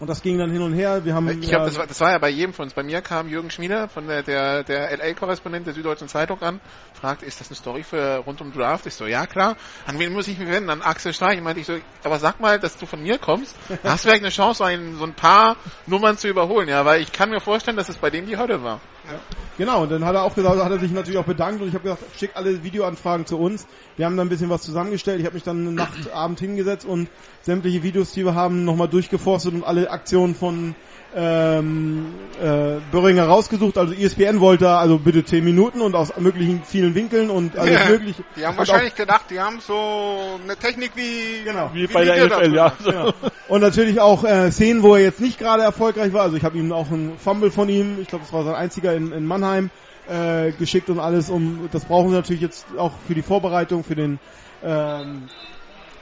und 0.00 0.08
das 0.08 0.22
ging 0.22 0.38
dann 0.38 0.50
hin 0.50 0.62
und 0.62 0.72
her. 0.72 1.04
Wir 1.04 1.14
haben 1.14 1.28
ich 1.28 1.48
glaube, 1.48 1.66
das, 1.66 1.76
war, 1.76 1.86
das 1.86 2.00
war 2.00 2.12
ja 2.12 2.18
bei 2.18 2.28
jedem 2.28 2.52
von 2.52 2.64
uns. 2.64 2.74
Bei 2.74 2.82
mir 2.82 3.02
kam 3.02 3.28
Jürgen 3.28 3.50
Schmieder 3.50 3.88
von 3.88 4.06
der, 4.06 4.22
der, 4.22 4.62
der 4.62 4.96
LA-Korrespondent 4.96 5.66
der 5.66 5.74
Süddeutschen 5.74 6.08
Zeitung 6.08 6.40
an, 6.42 6.60
fragt, 6.94 7.22
ist 7.22 7.40
das 7.40 7.48
eine 7.48 7.56
Story 7.56 7.82
für 7.82 8.18
rund 8.18 8.40
um 8.40 8.52
Draft? 8.52 8.86
Ich 8.86 8.94
so, 8.94 9.06
ja 9.06 9.26
klar. 9.26 9.56
An 9.86 9.98
wen 9.98 10.12
muss 10.12 10.28
ich 10.28 10.38
mich 10.38 10.48
wenden? 10.48 10.70
An 10.70 10.82
Axel 10.82 11.12
Streich. 11.12 11.38
Ich 11.38 11.42
meinte 11.42 11.60
ich 11.60 11.66
so, 11.66 11.76
aber 12.04 12.18
sag 12.18 12.40
mal, 12.40 12.58
dass 12.58 12.76
du 12.76 12.86
von 12.86 13.02
mir 13.02 13.18
kommst. 13.18 13.56
Hast 13.82 14.04
du 14.04 14.08
vielleicht 14.08 14.22
eine 14.22 14.30
Chance, 14.30 14.58
so 14.58 14.64
ein, 14.64 14.96
so 14.96 15.04
ein 15.04 15.14
paar 15.14 15.56
Nummern 15.86 16.16
zu 16.16 16.28
überholen? 16.28 16.68
Ja, 16.68 16.84
weil 16.84 17.00
ich 17.00 17.12
kann 17.12 17.30
mir 17.30 17.40
vorstellen, 17.40 17.76
dass 17.76 17.88
es 17.88 17.96
bei 17.96 18.10
dem 18.10 18.26
die 18.26 18.36
Hölle 18.36 18.62
war. 18.62 18.80
Ja. 19.10 19.18
Genau, 19.56 19.82
und 19.82 19.90
dann 19.90 20.04
hat 20.04 20.14
er 20.14 20.22
auch 20.22 20.34
gesagt, 20.34 20.62
hat 20.62 20.70
er 20.70 20.78
sich 20.78 20.92
natürlich 20.92 21.18
auch 21.18 21.24
bedankt 21.24 21.62
und 21.62 21.68
ich 21.68 21.74
habe 21.74 21.82
gesagt, 21.82 22.02
schick 22.16 22.32
alle 22.34 22.62
Videoanfragen 22.62 23.26
zu 23.26 23.38
uns. 23.38 23.66
Wir 23.96 24.06
haben 24.06 24.16
dann 24.16 24.26
ein 24.26 24.30
bisschen 24.30 24.50
was 24.50 24.62
zusammengestellt. 24.62 25.18
Ich 25.18 25.26
habe 25.26 25.34
mich 25.34 25.42
dann 25.42 25.74
Nacht, 25.74 26.12
Abend 26.12 26.38
hingesetzt 26.38 26.86
und 26.86 27.08
sämtliche 27.48 27.82
Videos, 27.82 28.12
die 28.12 28.26
wir 28.26 28.34
haben, 28.34 28.66
nochmal 28.66 28.88
durchgeforstet 28.88 29.54
und 29.54 29.64
alle 29.64 29.90
Aktionen 29.90 30.34
von 30.34 30.74
ähm, 31.16 32.14
äh, 32.38 32.76
Böhringer 32.92 33.24
rausgesucht. 33.24 33.78
Also 33.78 33.94
ESPN 33.94 34.40
wollte 34.40 34.68
also 34.68 34.98
bitte 34.98 35.24
10 35.24 35.42
Minuten 35.42 35.80
und 35.80 35.94
aus 35.94 36.14
möglichen 36.18 36.62
vielen 36.62 36.94
Winkeln 36.94 37.30
und 37.30 37.56
alles 37.56 37.72
ja, 37.72 37.88
mögliche. 37.88 38.22
Die 38.36 38.44
haben 38.44 38.58
wahrscheinlich 38.58 38.94
gedacht, 38.94 39.30
die 39.30 39.40
haben 39.40 39.60
so 39.60 40.38
eine 40.44 40.56
Technik 40.56 40.92
wie, 40.94 41.42
genau. 41.42 41.70
wie, 41.72 41.88
wie 41.88 41.92
bei 41.92 42.04
der 42.04 42.26
NFL, 42.26 42.54
ja. 42.54 42.72
Genau. 42.84 43.12
Und 43.48 43.62
natürlich 43.62 43.98
auch 43.98 44.24
äh, 44.24 44.52
Szenen, 44.52 44.82
wo 44.82 44.94
er 44.94 45.02
jetzt 45.02 45.20
nicht 45.20 45.38
gerade 45.38 45.62
erfolgreich 45.62 46.12
war. 46.12 46.22
Also 46.22 46.36
ich 46.36 46.44
habe 46.44 46.58
ihm 46.58 46.70
auch 46.70 46.90
einen 46.90 47.16
Fumble 47.18 47.50
von 47.50 47.70
ihm, 47.70 47.98
ich 48.02 48.08
glaube, 48.08 48.24
das 48.24 48.32
war 48.34 48.44
sein 48.44 48.54
einziger 48.54 48.94
in, 48.94 49.12
in 49.12 49.24
Mannheim, 49.24 49.70
äh, 50.06 50.52
geschickt 50.52 50.90
und 50.90 51.00
alles. 51.00 51.30
Um 51.30 51.70
das 51.72 51.86
brauchen 51.86 52.10
sie 52.10 52.16
natürlich 52.16 52.42
jetzt 52.42 52.66
auch 52.76 52.92
für 53.06 53.14
die 53.14 53.22
Vorbereitung, 53.22 53.84
für 53.84 53.96
den 53.96 54.18
ähm, 54.62 55.28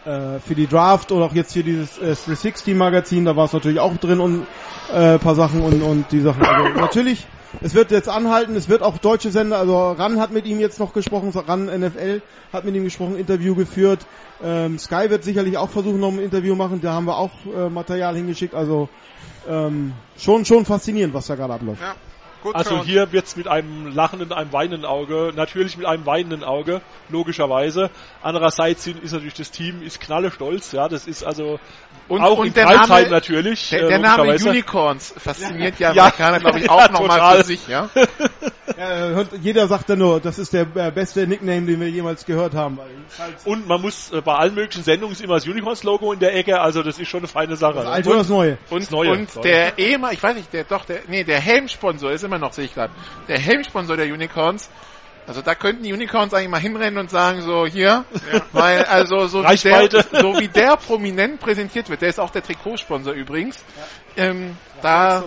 äh, 0.06 0.38
für 0.40 0.54
die 0.54 0.66
Draft 0.66 1.12
oder 1.12 1.26
auch 1.26 1.34
jetzt 1.34 1.52
hier 1.52 1.62
dieses 1.62 1.98
äh, 1.98 2.14
360 2.14 2.74
Magazin, 2.74 3.24
da 3.24 3.36
war 3.36 3.46
es 3.46 3.52
natürlich 3.52 3.80
auch 3.80 3.96
drin 3.96 4.20
und 4.20 4.46
äh, 4.92 5.18
paar 5.18 5.34
Sachen 5.34 5.60
und, 5.60 5.82
und 5.82 6.12
die 6.12 6.20
Sachen. 6.20 6.44
Also 6.44 6.68
natürlich, 6.80 7.26
es 7.60 7.74
wird 7.74 7.90
jetzt 7.90 8.08
anhalten, 8.08 8.54
es 8.54 8.68
wird 8.68 8.82
auch 8.82 8.98
deutsche 8.98 9.30
Sender, 9.30 9.58
also 9.58 9.92
RAN 9.92 10.20
hat 10.20 10.30
mit 10.30 10.46
ihm 10.46 10.60
jetzt 10.60 10.78
noch 10.78 10.92
gesprochen, 10.92 11.30
RAN 11.34 11.66
NFL 11.66 12.22
hat 12.52 12.64
mit 12.64 12.74
ihm 12.74 12.84
gesprochen, 12.84 13.16
Interview 13.16 13.54
geführt. 13.54 14.06
Ähm, 14.42 14.78
Sky 14.78 15.10
wird 15.10 15.24
sicherlich 15.24 15.56
auch 15.56 15.70
versuchen, 15.70 15.98
noch 15.98 16.12
ein 16.12 16.20
Interview 16.20 16.54
machen, 16.54 16.80
da 16.80 16.92
haben 16.92 17.06
wir 17.06 17.16
auch 17.16 17.32
äh, 17.46 17.68
Material 17.68 18.14
hingeschickt, 18.14 18.54
also 18.54 18.88
ähm, 19.48 19.92
schon 20.18 20.44
schon 20.44 20.64
faszinierend, 20.64 21.14
was 21.14 21.26
da 21.26 21.34
gerade 21.34 21.54
abläuft. 21.54 21.82
Ja. 21.82 21.94
Gut 22.46 22.54
also 22.54 22.84
hier 22.84 23.10
wird's 23.10 23.34
mit 23.34 23.48
einem 23.48 23.88
lachenden, 23.88 24.30
einem 24.32 24.52
weinenden 24.52 24.84
Auge, 24.84 25.32
natürlich 25.34 25.76
mit 25.76 25.84
einem 25.84 26.06
weinenden 26.06 26.44
Auge, 26.44 26.80
logischerweise. 27.08 27.90
Andererseits 28.22 28.86
ist 28.86 29.10
natürlich 29.10 29.34
das 29.34 29.50
Team 29.50 29.82
ist 29.82 30.00
knalle 30.00 30.30
stolz, 30.30 30.70
ja, 30.70 30.88
das 30.88 31.08
ist 31.08 31.24
also 31.24 31.58
und, 32.08 32.20
auch 32.20 32.38
und 32.38 32.48
in 32.48 32.54
der 32.54 32.66
Name, 32.66 33.08
natürlich. 33.08 33.70
Der, 33.70 33.88
der 33.88 33.98
äh, 33.98 33.98
Name 33.98 34.36
Unicorns 34.36 35.14
fasziniert 35.16 35.76
ja, 35.78 35.92
ja 35.92 36.02
Amerikaner, 36.04 36.40
glaube 36.40 36.60
ich, 36.60 36.70
auch 36.70 36.90
nochmal 36.90 37.38
für 37.38 37.44
sich, 37.44 37.66
ja. 37.66 37.90
ja. 38.78 39.24
Jeder 39.40 39.66
sagt 39.66 39.90
dann 39.90 39.98
nur, 39.98 40.20
das 40.20 40.38
ist 40.38 40.52
der 40.52 40.66
äh, 40.74 40.90
beste 40.90 41.26
Nickname, 41.26 41.66
den 41.66 41.80
wir 41.80 41.88
jemals 41.88 42.24
gehört 42.24 42.54
haben. 42.54 42.78
Und 43.44 43.66
man 43.66 43.80
muss 43.80 44.12
äh, 44.12 44.20
bei 44.20 44.34
allen 44.34 44.54
möglichen 44.54 44.84
Sendungen 44.84 45.12
ist 45.12 45.22
immer 45.22 45.34
das 45.34 45.46
Unicorns-Logo 45.46 46.12
in 46.12 46.20
der 46.20 46.34
Ecke, 46.34 46.60
also 46.60 46.82
das 46.82 46.98
ist 46.98 47.08
schon 47.08 47.20
eine 47.20 47.28
feine 47.28 47.56
Sache. 47.56 47.74
Das 47.74 47.86
alte 47.86 48.08
oder 48.08 48.18
das 48.18 48.28
neue? 48.28 48.58
Und, 48.70 48.82
das 48.82 48.90
neue. 48.90 49.10
und 49.10 49.44
der 49.44 49.78
EMA, 49.78 50.12
ich 50.12 50.22
weiß 50.22 50.36
nicht, 50.36 50.52
der 50.52 50.64
doch, 50.64 50.84
der, 50.84 51.00
nee, 51.08 51.24
der 51.24 51.40
Helmsponsor 51.40 52.12
ist 52.12 52.22
immer 52.22 52.38
noch, 52.38 52.52
sehe 52.52 52.66
ich 52.66 52.74
gerade, 52.74 52.92
der 53.28 53.38
Helmsponsor 53.38 53.96
der 53.96 54.06
Unicorns 54.06 54.70
also 55.26 55.42
da 55.42 55.54
könnten 55.54 55.82
die 55.82 55.92
Unicorns 55.92 56.32
eigentlich 56.32 56.50
mal 56.50 56.60
hinrennen 56.60 56.98
und 56.98 57.10
sagen 57.10 57.42
so 57.42 57.66
hier, 57.66 58.04
ja. 58.32 58.40
weil 58.52 58.84
also 58.84 59.26
so 59.26 59.42
wie, 59.42 59.88
der, 59.88 60.04
so 60.20 60.38
wie 60.38 60.48
der 60.48 60.76
prominent 60.76 61.40
präsentiert 61.40 61.90
wird, 61.90 62.02
der 62.02 62.10
ist 62.10 62.20
auch 62.20 62.30
der 62.30 62.42
Trikotsponsor 62.42 63.12
übrigens. 63.12 63.62
Ja. 64.16 64.24
Ähm, 64.24 64.56
da 64.82 65.24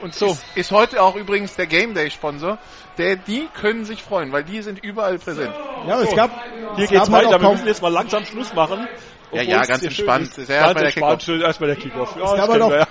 und 0.00 0.14
so 0.14 0.26
ist, 0.26 0.44
ist, 0.54 0.70
heute 0.70 1.02
auch 1.02 1.16
übrigens 1.16 1.56
der 1.56 1.66
Game 1.66 1.94
Day 1.94 2.10
Sponsor, 2.10 2.58
der 2.96 3.16
die 3.16 3.48
können 3.54 3.84
sich 3.84 4.02
freuen, 4.02 4.32
weil 4.32 4.44
die 4.44 4.62
sind 4.62 4.82
überall 4.82 5.18
präsent. 5.18 5.54
Ja, 5.86 6.00
es 6.00 6.14
gab, 6.14 6.30
Hier 6.76 6.84
es 6.84 6.90
geht's 6.90 7.10
gab 7.10 7.12
weiter. 7.12 7.40
Wir 7.40 7.50
müssen 7.50 7.66
jetzt 7.66 7.82
mal 7.82 7.92
langsam 7.92 8.24
Schluss 8.24 8.54
machen. 8.54 8.86
Ja, 9.34 9.42
ja, 9.42 9.62
es 9.62 9.68
ganz 9.68 9.82
entspannt. 9.82 10.22
ist. 10.22 10.32
Das 10.32 10.38
ist 10.44 10.48
ja 10.48 10.54
erstmal 10.56 10.74
Ganz 10.74 10.78
der 10.78 10.86
entspannt. 10.86 11.20
Kickoff. 11.20 11.24
Schön, 11.24 11.40
Erstmal 11.40 11.66
der 11.68 11.76
Kickoff. 11.76 12.16
Ja, 12.16 12.24
es, 12.24 12.36
gab 12.36 12.48
halt 12.48 12.62
auch, 12.62 12.70
ja. 12.72 12.86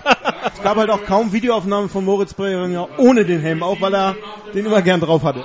es 0.54 0.64
gab 0.64 0.78
halt 0.78 0.90
auch 0.90 1.04
kaum 1.06 1.32
Videoaufnahmen 1.32 1.90
von 1.90 2.06
Moritz 2.06 2.34
Breiringer 2.34 2.88
ohne 2.98 3.26
den 3.26 3.42
Helm 3.42 3.64
auf, 3.64 3.82
weil 3.82 3.94
er 3.96 4.16
den 4.54 4.66
immer 4.66 4.82
gern 4.82 5.00
drauf 5.00 5.24
hatte. 5.24 5.44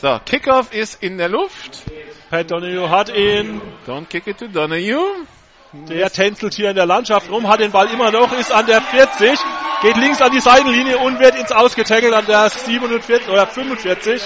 So, 0.00 0.18
Kickoff 0.24 0.72
ist 0.72 1.02
in 1.02 1.18
der 1.18 1.28
Luft. 1.28 1.82
Pat 2.30 2.50
Donahue 2.50 2.88
hat 2.90 3.14
ihn. 3.14 3.60
Don't 3.86 4.06
kick 4.06 4.26
it 4.26 4.38
to 4.38 4.46
Donahue. 4.46 5.26
Der 5.72 6.10
tänzelt 6.10 6.54
hier 6.54 6.70
in 6.70 6.76
der 6.76 6.86
Landschaft 6.86 7.30
rum, 7.30 7.48
hat 7.48 7.60
den 7.60 7.70
Ball 7.70 7.88
immer 7.92 8.10
noch, 8.10 8.32
ist 8.32 8.52
an 8.52 8.66
der 8.66 8.80
40, 8.80 9.38
geht 9.82 9.96
links 9.96 10.20
an 10.20 10.32
die 10.32 10.40
Seitenlinie 10.40 10.98
und 10.98 11.20
wird 11.20 11.36
ins 11.38 11.52
Ausgetackelt 11.52 12.12
an 12.12 12.26
der 12.26 12.50
47 12.50 13.28
oder 13.28 13.46
45. 13.46 14.20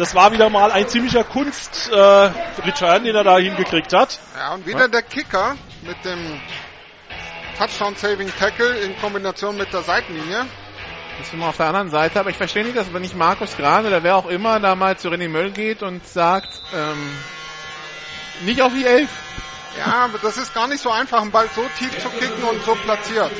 Das 0.00 0.14
war 0.14 0.32
wieder 0.32 0.48
mal 0.48 0.72
ein 0.72 0.88
ziemlicher 0.88 1.24
Kunst-Return, 1.24 3.04
den 3.04 3.14
er 3.14 3.22
da 3.22 3.36
hingekriegt 3.36 3.92
hat. 3.92 4.18
Ja, 4.34 4.54
und 4.54 4.64
wieder 4.66 4.88
der 4.88 5.02
Kicker 5.02 5.58
mit 5.82 6.02
dem 6.06 6.40
Touchdown-Saving 7.58 8.32
Tackle 8.38 8.78
in 8.78 8.98
Kombination 8.98 9.58
mit 9.58 9.74
der 9.74 9.82
Seitenlinie. 9.82 10.46
Das 11.18 11.26
ist 11.26 11.34
immer 11.34 11.48
auf 11.48 11.58
der 11.58 11.66
anderen 11.66 11.90
Seite, 11.90 12.18
aber 12.18 12.30
ich 12.30 12.38
verstehe 12.38 12.64
nicht, 12.64 12.78
dass 12.78 12.90
wenn 12.94 13.02
nicht 13.02 13.14
Markus 13.14 13.54
gerade 13.58 13.88
oder 13.88 14.02
wer 14.02 14.16
auch 14.16 14.24
immer 14.24 14.58
da 14.58 14.74
mal 14.74 14.96
zu 14.96 15.10
René 15.10 15.28
Möll 15.28 15.50
geht 15.50 15.82
und 15.82 16.06
sagt, 16.08 16.48
ähm, 16.74 17.14
nicht 18.46 18.62
auf 18.62 18.72
die 18.72 18.86
Elf. 18.86 19.10
Ja, 19.76 20.04
aber 20.04 20.16
das 20.16 20.38
ist 20.38 20.54
gar 20.54 20.66
nicht 20.66 20.82
so 20.82 20.90
einfach, 20.90 21.20
einen 21.20 21.30
Ball 21.30 21.50
so 21.54 21.62
tief 21.78 21.98
zu 21.98 22.08
kicken 22.08 22.42
und 22.44 22.64
so 22.64 22.74
platziert. 22.74 23.32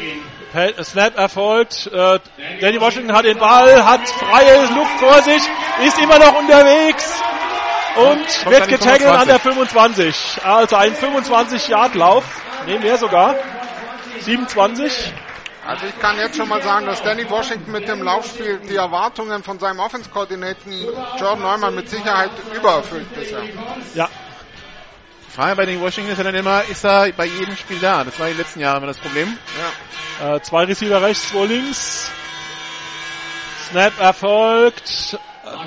Snap 0.82 1.16
erfolgt. 1.16 1.86
Äh, 1.93 2.18
Danny 2.60 2.81
Washington 2.81 3.12
hat 3.12 3.24
den 3.24 3.39
Ball, 3.39 3.85
hat 3.85 4.06
freie 4.09 4.66
Luft 4.74 4.98
vor 4.98 5.22
sich, 5.22 5.43
ist 5.85 5.98
immer 6.02 6.18
noch 6.18 6.39
unterwegs 6.39 7.20
und 7.97 8.27
Kommt 8.44 8.51
wird 8.51 8.68
getaggelt 8.68 9.10
an 9.10 9.27
25. 9.27 9.27
der 9.27 9.40
25. 9.40 10.44
Also 10.44 10.77
ein 10.77 10.94
25-Yard-Lauf. 10.94 12.24
Nee, 12.66 12.78
mehr 12.78 12.97
sogar. 12.98 13.35
27. 14.20 15.12
Also 15.66 15.86
ich 15.86 15.98
kann 16.01 16.16
jetzt 16.18 16.36
schon 16.36 16.48
mal 16.48 16.62
sagen, 16.62 16.86
dass 16.86 17.02
Danny 17.02 17.28
Washington 17.28 17.70
mit 17.72 17.86
dem 17.86 18.02
Laufspiel 18.02 18.59
die 18.68 18.77
Erwartungen 18.77 19.43
von 19.43 19.59
seinem 19.59 19.78
Offense-Koordinaten 19.81 20.72
Jordan 21.18 21.43
Neumann 21.43 21.74
mit 21.74 21.89
Sicherheit 21.89 22.31
übererfüllt 22.55 23.12
bisher. 23.14 23.43
Ja, 23.94 24.09
Frage 25.41 25.57
bei 25.57 25.65
den 25.65 25.81
Washington 25.81 26.12
ist 26.12 26.19
ja 26.19 26.25
dann 26.25 26.35
immer, 26.35 26.65
ist 26.65 26.85
er 26.85 27.12
bei 27.12 27.25
jedem 27.25 27.57
Spiel 27.57 27.79
da? 27.79 28.05
Das 28.05 28.19
war 28.21 28.27
in 28.27 28.35
den 28.35 28.43
letzten 28.43 28.61
Jahren 28.61 28.77
immer 28.77 28.89
das 28.89 28.99
Problem. 28.99 29.39
Äh, 30.23 30.39
zwei 30.41 30.65
Receiver 30.65 31.01
rechts, 31.01 31.31
zwei 31.31 31.47
links. 31.47 32.12
Snap 33.71 33.99
erfolgt. 33.99 35.19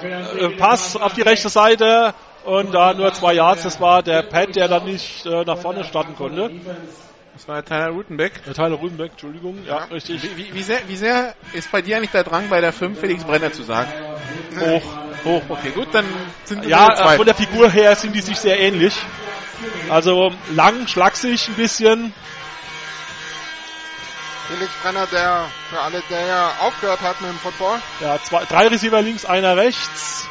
Äh, 0.03 0.49
Pass 0.49 0.95
auf 0.95 1.13
die 1.13 1.23
rechte 1.23 1.49
Seite. 1.49 2.13
Und 2.45 2.71
da 2.75 2.93
nur 2.93 3.15
zwei 3.15 3.33
Yards. 3.33 3.63
Das 3.63 3.81
war 3.81 4.03
der 4.03 4.21
Pat, 4.21 4.55
der 4.55 4.67
dann 4.67 4.85
nicht 4.85 5.25
äh, 5.25 5.43
nach 5.43 5.57
vorne 5.57 5.83
starten 5.85 6.15
konnte. 6.15 6.51
Das 7.33 7.47
war 7.47 7.65
Tyler 7.65 7.89
Rutenbeck. 7.89 8.43
Der 8.45 8.53
Tyler 8.53 8.75
Rudenbeck, 8.75 9.13
Entschuldigung. 9.13 9.57
Ja, 9.65 9.85
richtig. 9.85 10.21
Wie, 10.21 10.37
wie, 10.37 10.53
wie, 10.53 10.61
sehr, 10.61 10.81
wie 10.87 10.97
sehr 10.97 11.33
ist 11.53 11.71
bei 11.71 11.81
dir 11.81 11.97
eigentlich 11.97 12.11
der 12.11 12.23
Drang, 12.23 12.47
bei 12.47 12.61
der 12.61 12.73
5 12.73 12.99
Felix 12.99 13.23
Brenner 13.23 13.51
zu 13.51 13.63
sagen? 13.63 13.91
Hoch. 14.59 14.83
Hoch, 15.25 15.41
okay, 15.49 15.71
gut, 15.71 15.87
dann 15.93 16.05
sind 16.43 16.61
wir 16.61 16.69
Ja, 16.69 17.13
äh, 17.13 17.17
von 17.17 17.25
der 17.25 17.33
Figur 17.33 17.71
her 17.71 17.95
sind 17.95 18.13
die 18.13 18.21
sich 18.21 18.37
sehr 18.37 18.59
ähnlich. 18.59 18.93
Also 19.89 20.31
lang, 20.51 20.87
schlaksig 20.87 21.47
ein 21.47 21.55
bisschen. 21.55 22.13
Felix 24.47 24.71
Brenner, 24.81 25.07
der 25.07 25.45
für 25.69 25.79
alle, 25.79 26.03
der 26.09 26.25
ja 26.25 26.51
aufgehört 26.59 27.01
hat 27.01 27.21
mit 27.21 27.29
dem 27.29 27.39
Football. 27.39 27.79
Ja, 28.01 28.21
zwei, 28.21 28.43
drei 28.45 28.67
Receiver 28.67 29.01
links, 29.01 29.25
einer 29.25 29.55
rechts. 29.55 30.27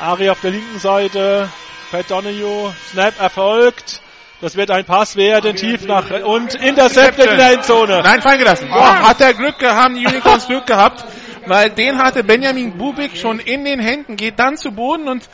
Ari 0.00 0.30
auf 0.30 0.40
der 0.40 0.50
linken 0.50 0.78
Seite. 0.78 1.50
Pat 1.90 2.10
Donahue. 2.10 2.74
Snap 2.90 3.20
erfolgt. 3.20 4.00
Das 4.40 4.54
wird 4.56 4.70
ein 4.70 4.84
Pass 4.84 5.16
werden, 5.16 5.56
tief 5.56 5.86
nach 5.86 6.10
und 6.10 6.54
intercepted 6.56 7.30
in 7.30 7.38
der 7.38 7.52
Endzone. 7.52 8.02
Nein, 8.02 8.20
fallen 8.20 8.38
gelassen. 8.38 8.68
Boah, 8.68 9.08
hat 9.08 9.20
er 9.22 9.32
Glück 9.32 9.58
gehabt, 9.58 9.82
haben 9.82 9.94
die 9.94 10.06
Unicorns 10.06 10.46
Glück 10.46 10.66
gehabt, 10.66 11.04
weil 11.46 11.70
den 11.70 11.98
hatte 11.98 12.22
Benjamin 12.22 12.76
Bubik 12.76 13.16
schon 13.16 13.38
in 13.38 13.64
den 13.64 13.80
Händen, 13.80 14.16
geht 14.16 14.38
dann 14.38 14.58
zu 14.58 14.72
Boden 14.72 15.08
und 15.08 15.26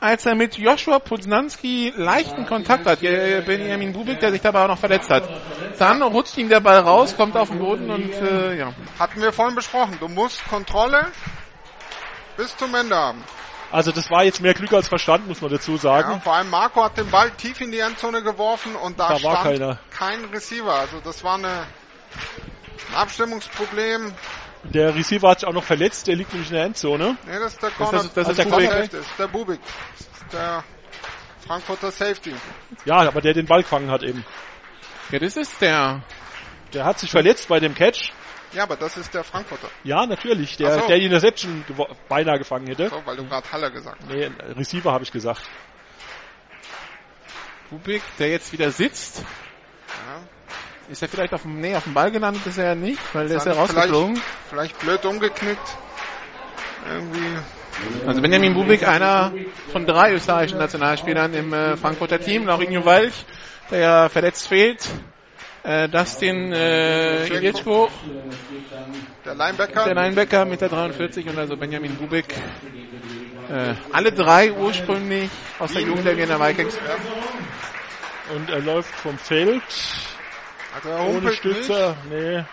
als 0.00 0.26
er 0.26 0.34
mit 0.34 0.56
Joshua 0.56 0.98
Poznanski 0.98 1.92
leichten 1.96 2.46
Kontakt 2.46 2.86
hat, 2.86 3.02
äh, 3.02 3.42
Benjamin 3.44 3.92
Bubik, 3.92 4.20
der 4.20 4.30
sich 4.30 4.40
dabei 4.40 4.64
auch 4.64 4.68
noch 4.68 4.78
verletzt 4.78 5.10
hat, 5.10 5.28
dann 5.78 6.02
rutscht 6.02 6.36
ihm 6.38 6.48
der 6.48 6.60
Ball 6.60 6.78
raus, 6.80 7.16
kommt 7.16 7.36
auf 7.36 7.48
den 7.48 7.58
Boden 7.58 7.90
und 7.90 8.12
äh, 8.14 8.56
ja. 8.56 8.72
Hatten 8.98 9.20
wir 9.20 9.32
vorhin 9.32 9.54
besprochen. 9.54 9.96
Du 10.00 10.08
musst 10.08 10.46
Kontrolle 10.48 11.06
bis 12.36 12.56
zum 12.56 12.74
Ende 12.74 12.96
haben. 12.96 13.22
Also 13.70 13.92
das 13.92 14.10
war 14.10 14.24
jetzt 14.24 14.40
mehr 14.40 14.54
Glück 14.54 14.72
als 14.72 14.88
Verstand, 14.88 15.28
muss 15.28 15.42
man 15.42 15.50
dazu 15.50 15.72
Ja, 15.72 15.78
sagen. 15.78 16.20
vor 16.22 16.34
allem 16.34 16.48
Marco 16.48 16.82
hat 16.82 16.96
den 16.96 17.10
Ball 17.10 17.30
tief 17.32 17.60
in 17.60 17.70
die 17.70 17.80
Endzone 17.80 18.22
geworfen 18.22 18.74
und 18.76 18.98
da, 18.98 19.08
Da 19.08 19.22
war 19.22 19.36
stand 19.36 19.42
keiner. 19.42 19.78
kein 19.90 20.24
Receiver. 20.26 20.72
Also 20.72 21.00
das 21.04 21.22
war 21.22 21.34
eine, 21.34 21.48
ein 21.48 22.94
Abstimmungsproblem. 22.96 24.14
Der 24.64 24.94
Receiver 24.94 25.28
hat 25.30 25.40
sich 25.40 25.48
auch 25.48 25.52
noch 25.52 25.64
verletzt, 25.64 26.06
der 26.06 26.16
liegt 26.16 26.32
nämlich 26.32 26.50
in 26.50 26.56
der 26.56 26.64
Endzone. 26.64 27.16
Nee, 27.26 27.38
das 27.38 27.52
ist 27.54 27.62
der 27.62 27.70
Das 27.70 27.78
Corner. 27.78 28.00
ist- 28.00 28.16
das 28.16 28.28
ist 28.28 28.38
der 28.38 28.44
Bubik. 28.44 28.68
Corner 28.68 28.82
ist 28.84 29.18
der 29.18 29.28
Bubik. 29.28 29.60
Das 29.62 30.00
ist 30.22 30.32
der 30.32 30.64
Frankfurter 31.46 31.90
Safety. 31.90 32.34
Ja, 32.84 32.96
aber 32.96 33.20
der 33.20 33.34
den 33.34 33.46
Ball 33.46 33.62
gefangen 33.62 33.90
hat 33.90 34.02
eben. 34.02 34.24
Ja, 35.10 35.18
das 35.18 35.36
ist 35.36 35.60
der. 35.60 36.02
Der 36.74 36.84
hat 36.84 36.98
sich 36.98 37.10
verletzt 37.10 37.48
bei 37.48 37.60
dem 37.60 37.74
Catch. 37.74 38.12
Ja, 38.52 38.62
aber 38.64 38.76
das 38.76 38.96
ist 38.96 39.12
der 39.14 39.24
Frankfurter. 39.24 39.68
Ja, 39.84 40.04
natürlich. 40.06 40.56
Der, 40.56 40.80
so. 40.80 40.86
der 40.86 40.98
die 40.98 41.04
Interception 41.06 41.64
gewo- 41.68 41.88
beinahe 42.08 42.38
gefangen 42.38 42.66
hätte. 42.66 42.88
So, 42.88 43.02
weil 43.06 43.16
du 43.16 43.26
gerade 43.26 43.50
Haller 43.52 43.70
gesagt 43.70 43.98
hast. 44.00 44.08
Nee, 44.10 44.30
Receiver 44.56 44.92
habe 44.92 45.04
ich 45.04 45.12
gesagt. 45.12 45.42
Bubik, 47.70 48.02
der 48.18 48.28
jetzt 48.30 48.52
wieder 48.52 48.70
sitzt. 48.70 49.18
Ja. 49.88 50.22
Ist 50.90 51.02
er 51.02 51.08
vielleicht 51.08 51.34
auf 51.34 51.42
dem, 51.42 51.60
nee, 51.60 51.74
auf 51.76 51.84
dem 51.84 51.92
Ball 51.94 52.10
gelandet 52.10 52.46
ist 52.46 52.56
er 52.58 52.66
ja 52.68 52.74
nicht, 52.74 52.98
weil 53.12 53.28
der 53.28 53.36
ist 53.38 53.46
ja 53.46 53.52
Vielleicht- 53.52 53.74
rausgeflogen. 53.76 54.20
Vielleicht 54.48 54.78
blöd 54.78 55.04
umgeknickt. 55.04 55.76
Irgendwie. 56.90 58.06
Also 58.06 58.20
Benjamin 58.22 58.54
Bubik, 58.54 58.88
einer 58.88 59.32
von 59.70 59.86
drei 59.86 60.12
österreichischen 60.14 60.58
Nationalspielern 60.58 61.34
im 61.34 61.52
äh, 61.52 61.76
Frankfurter 61.76 62.18
Team, 62.18 62.46
Laurinho 62.46 62.84
Walch, 62.84 63.12
der 63.70 63.78
ja 63.78 64.08
verletzt 64.08 64.48
fehlt. 64.48 64.84
Äh, 65.62 65.88
Dustin 65.88 66.52
äh, 66.52 67.26
Ilietschko, 67.26 67.88
Der 69.24 69.34
Linebacker. 69.34 69.84
der 69.84 69.94
Linebacker 69.94 70.44
mit 70.46 70.60
der 70.62 70.70
43 70.70 71.28
und 71.28 71.38
also 71.38 71.56
Benjamin 71.56 71.94
Bubik. 71.96 72.34
Äh, 73.50 73.74
alle 73.92 74.12
drei 74.12 74.52
ursprünglich 74.52 75.28
aus 75.58 75.72
der 75.72 75.82
Jugend 75.82 76.06
der 76.06 76.16
Wiener 76.16 76.40
Vikings. 76.40 76.76
Und 78.34 78.50
er 78.50 78.60
läuft 78.60 78.94
vom 78.94 79.18
Feld. 79.18 79.62
Also 80.74 80.88
er 80.90 81.00
Ohne 81.00 81.14
humpelt 81.14 81.34
Stütze. 81.34 81.96
nicht. 82.10 82.20
Nee. 82.20 82.44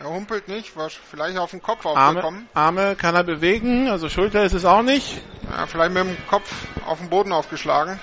Er 0.00 0.08
humpelt 0.08 0.48
nicht. 0.48 0.76
War 0.76 0.90
vielleicht 0.90 1.38
auf 1.38 1.50
den 1.50 1.62
Kopf 1.62 1.86
Arme, 1.86 2.00
aufgekommen. 2.18 2.48
Arme 2.54 2.96
kann 2.96 3.14
er 3.14 3.24
bewegen, 3.24 3.88
also 3.88 4.08
Schulter 4.08 4.44
ist 4.44 4.52
es 4.54 4.64
auch 4.64 4.82
nicht. 4.82 5.20
Ja, 5.50 5.66
vielleicht 5.66 5.92
mit 5.92 6.04
dem 6.04 6.16
Kopf 6.28 6.50
auf 6.86 6.98
den 6.98 7.10
Boden 7.10 7.32
aufgeschlagen. 7.32 8.00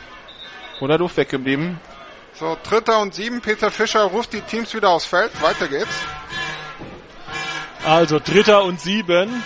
Oder 0.80 0.98
Luft 0.98 1.18
weggeblieben. 1.18 1.80
So, 2.34 2.58
Dritter 2.64 3.00
und 3.00 3.14
sieben. 3.14 3.42
Peter 3.42 3.70
Fischer 3.72 4.04
ruft 4.04 4.34
die 4.34 4.42
Teams 4.42 4.74
wieder 4.74 4.90
aufs 4.90 5.06
Feld. 5.06 5.32
Weiter 5.42 5.68
geht's. 5.68 5.96
Also 7.86 8.20
Dritter 8.20 8.64
und 8.64 8.80
Sieben. 8.80 9.44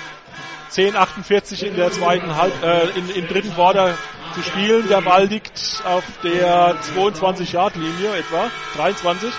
10:48 0.71 1.63
in 1.63 1.75
der 1.75 1.91
zweiten 1.91 2.35
Halb, 2.35 2.61
äh, 2.63 2.89
in, 2.97 3.09
im 3.09 3.27
dritten 3.27 3.53
Quarter 3.53 3.97
zu 4.35 4.43
spielen. 4.43 4.87
Der 4.87 5.01
Ball 5.01 5.25
liegt 5.25 5.81
auf 5.85 6.03
der 6.23 6.77
22 6.81 7.53
Yard 7.53 7.75
Linie 7.75 8.15
etwa, 8.17 8.51
23. 8.75 9.33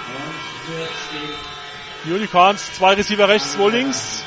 Unicorns, 2.06 2.74
zwei 2.74 2.94
Receiver 2.94 3.28
rechts, 3.28 3.52
zwei 3.52 3.68
links. 3.70 4.24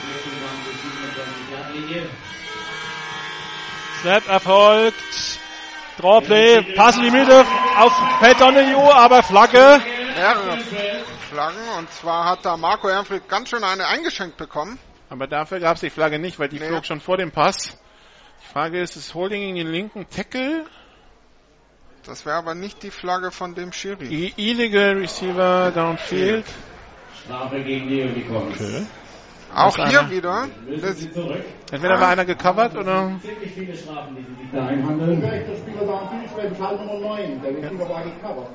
Snap 4.02 4.28
erfolgt. 4.28 4.96
Drawplay, 5.98 6.62
Pass 6.76 6.96
in 6.96 7.04
die 7.04 7.12
Mitte 7.12 7.46
auf 7.78 7.92
Pat 8.22 8.40
Donahue, 8.40 8.94
aber 8.96 9.22
Flagge. 9.22 9.82
Mehrere 10.16 10.58
Flaggen. 11.30 11.60
Und 11.78 11.92
zwar 11.92 12.24
hat 12.26 12.46
da 12.46 12.56
Marco 12.56 12.88
Ehrenfried 12.88 13.28
ganz 13.28 13.50
schön 13.50 13.64
eine 13.66 13.86
eingeschenkt 13.86 14.38
bekommen. 14.38 14.80
Aber 15.10 15.28
dafür 15.28 15.60
gab 15.60 15.76
es 15.76 15.82
die 15.82 15.90
Flagge 15.90 16.18
nicht, 16.18 16.40
weil 16.40 16.48
die 16.48 16.60
Nee. 16.60 16.68
flog 16.68 16.86
schon 16.86 17.02
vor 17.02 17.18
dem 17.18 17.32
Pass. 17.32 17.78
Die 18.50 18.54
Frage 18.54 18.82
ist, 18.82 18.96
ist 18.96 19.14
Holding 19.14 19.48
in 19.48 19.56
den 19.58 19.68
linken 19.72 20.10
Tackle? 20.10 20.66
Das 22.04 22.26
wäre 22.26 22.38
aber 22.38 22.56
nicht 22.56 22.82
die 22.82 22.90
Flagge 22.90 23.30
von 23.30 23.54
dem 23.54 23.72
Schiri. 23.72 24.08
I- 24.08 24.34
Illegal 24.38 24.98
Receiver 24.98 25.72
downfield. 25.72 26.46
Strafe 27.26 27.62
gegen 27.62 27.88
die 27.90 28.02
Unicorns. 28.02 28.58
Auch 29.56 29.76
hier 29.76 30.02
einer. 30.02 30.10
wieder. 30.12 30.48
Das, 30.82 30.98
Entweder 31.72 32.00
war 32.00 32.10
einer 32.10 32.26
gecovert 32.26 32.76
oder. 32.76 33.12
Der 33.24 33.48
Spieler 33.50 33.76
Nummer 36.78 37.00
9, 37.00 37.42
der 37.42 37.52
Receiver 37.52 37.90
war 37.90 38.04
gecovert. 38.04 38.48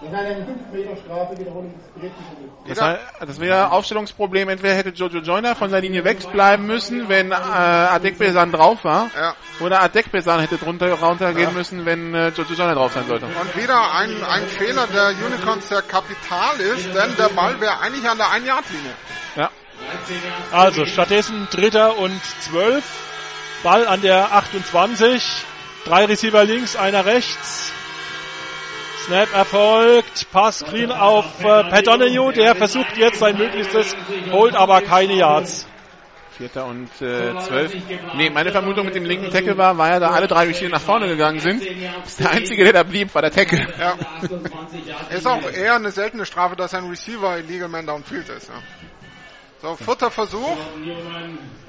Das 0.00 0.10
ist 0.10 0.14
eine 0.14 0.44
5 0.44 0.58
Meter 0.72 0.96
Strafe, 0.96 1.38
Wiederholung 1.38 1.74
des 1.74 2.00
dritten 2.00 2.14
Versuchs. 2.24 2.68
Das, 2.68 2.80
war, 2.80 2.98
das 3.26 3.40
wäre 3.40 3.70
Aufstellungsproblem. 3.72 4.48
Entweder 4.48 4.74
hätte 4.74 4.90
Jojo 4.90 5.18
Joyner 5.18 5.54
von 5.54 5.70
der 5.70 5.80
Linie 5.80 6.04
wegbleiben 6.04 6.66
müssen, 6.66 7.08
wenn 7.08 7.30
äh, 7.32 7.34
Adekbesan 7.34 8.52
drauf 8.52 8.84
war. 8.84 9.10
Ja. 9.16 9.34
Oder 9.60 9.82
Adekbesan 9.82 10.40
hätte 10.40 10.56
drunter 10.56 10.92
runtergehen 10.92 11.50
Ja. 11.50 11.54
müssen, 11.56 11.84
wenn 11.86 12.14
äh, 12.14 12.28
Jojo 12.28 12.54
Joyner 12.54 12.74
drauf 12.74 12.92
sein 12.92 13.06
sollte. 13.06 13.26
Und 13.26 13.56
wieder 13.56 13.94
ein, 13.94 14.10
ein 14.24 14.42
Fehler 14.46 14.86
der 14.86 15.10
Unicorns, 15.26 15.68
der 15.68 15.82
kapital 15.82 16.58
ist, 16.60 16.86
denn 16.94 17.16
der 17.18 17.28
Ball 17.34 17.60
wäre 17.60 17.80
eigentlich 17.80 18.08
an 18.08 18.16
der 18.18 18.26
1-Yard-Linie. 18.26 18.92
Ja. 19.36 19.50
Also 20.52 20.86
stattdessen 20.86 21.48
Dritter 21.50 21.98
und 21.98 22.20
Zwölf. 22.40 22.84
Ball 23.62 23.86
an 23.86 24.02
der 24.02 24.32
28. 24.32 25.22
Drei 25.84 26.04
Receiver 26.04 26.44
links, 26.44 26.76
einer 26.76 27.04
rechts. 27.06 27.72
Snap 29.06 29.32
erfolgt. 29.34 30.26
Pass 30.32 30.58
Screen 30.58 30.92
auf 30.92 31.24
äh, 31.40 31.64
Pat 31.64 31.86
Donahue. 31.86 32.32
Der 32.32 32.54
versucht 32.54 32.96
jetzt 32.96 33.18
sein 33.18 33.38
Möglichstes, 33.38 33.96
holt 34.30 34.54
aber 34.54 34.82
keine 34.82 35.14
Yards. 35.14 35.66
Vierter 36.38 36.66
und 36.66 36.88
äh, 37.00 37.36
zwölf. 37.40 37.74
Nee, 38.14 38.30
meine 38.30 38.52
Vermutung 38.52 38.86
mit 38.86 38.94
dem 38.94 39.04
linken 39.04 39.28
Tackle 39.28 39.58
war, 39.58 39.76
weil 39.76 39.90
ja 39.90 39.98
da 39.98 40.10
alle 40.10 40.28
drei 40.28 40.44
Receiver 40.46 40.70
nach 40.70 40.80
vorne 40.80 41.08
gegangen 41.08 41.40
sind. 41.40 41.64
Ist 41.64 42.20
der 42.20 42.30
einzige, 42.30 42.62
der 42.62 42.74
da 42.74 42.82
blieb, 42.84 43.12
war 43.12 43.22
der 43.22 43.32
Tackle. 43.32 43.66
Ja. 43.76 43.96
Ist 45.10 45.26
auch 45.26 45.42
eher 45.50 45.74
eine 45.74 45.90
seltene 45.90 46.24
Strafe, 46.26 46.54
dass 46.54 46.74
ein 46.74 46.84
Receiver 46.88 47.38
illegal 47.38 47.68
man 47.68 47.86
downfield 47.86 48.28
ist. 48.28 48.48
Ja. 48.48 48.54
So, 49.60 49.74
vierter 49.74 50.10
Versuch. 50.10 50.56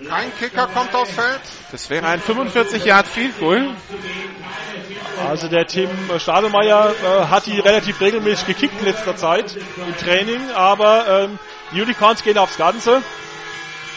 Kein 0.07 0.37
Kicker 0.37 0.67
kommt 0.67 0.93
aufs 0.93 1.09
Feld. 1.09 1.41
Das 1.71 1.89
wäre 1.89 2.05
ein 2.05 2.21
45 2.21 2.85
Yard 2.85 3.07
Field 3.07 3.39
Goal. 3.39 3.75
Also 5.27 5.47
der 5.47 5.65
Tim 5.65 5.89
Stadelmeier 6.19 6.93
äh, 6.93 7.25
hat 7.25 7.47
die 7.47 7.59
relativ 7.59 7.99
regelmäßig 7.99 8.45
gekickt 8.45 8.79
in 8.79 8.85
letzter 8.85 9.15
Zeit 9.15 9.55
im 9.55 9.97
Training, 9.97 10.51
aber 10.51 11.25
ähm, 11.25 11.39
die 11.71 11.81
Unicorns 11.81 12.23
gehen 12.23 12.37
aufs 12.37 12.57
Ganze. 12.57 13.01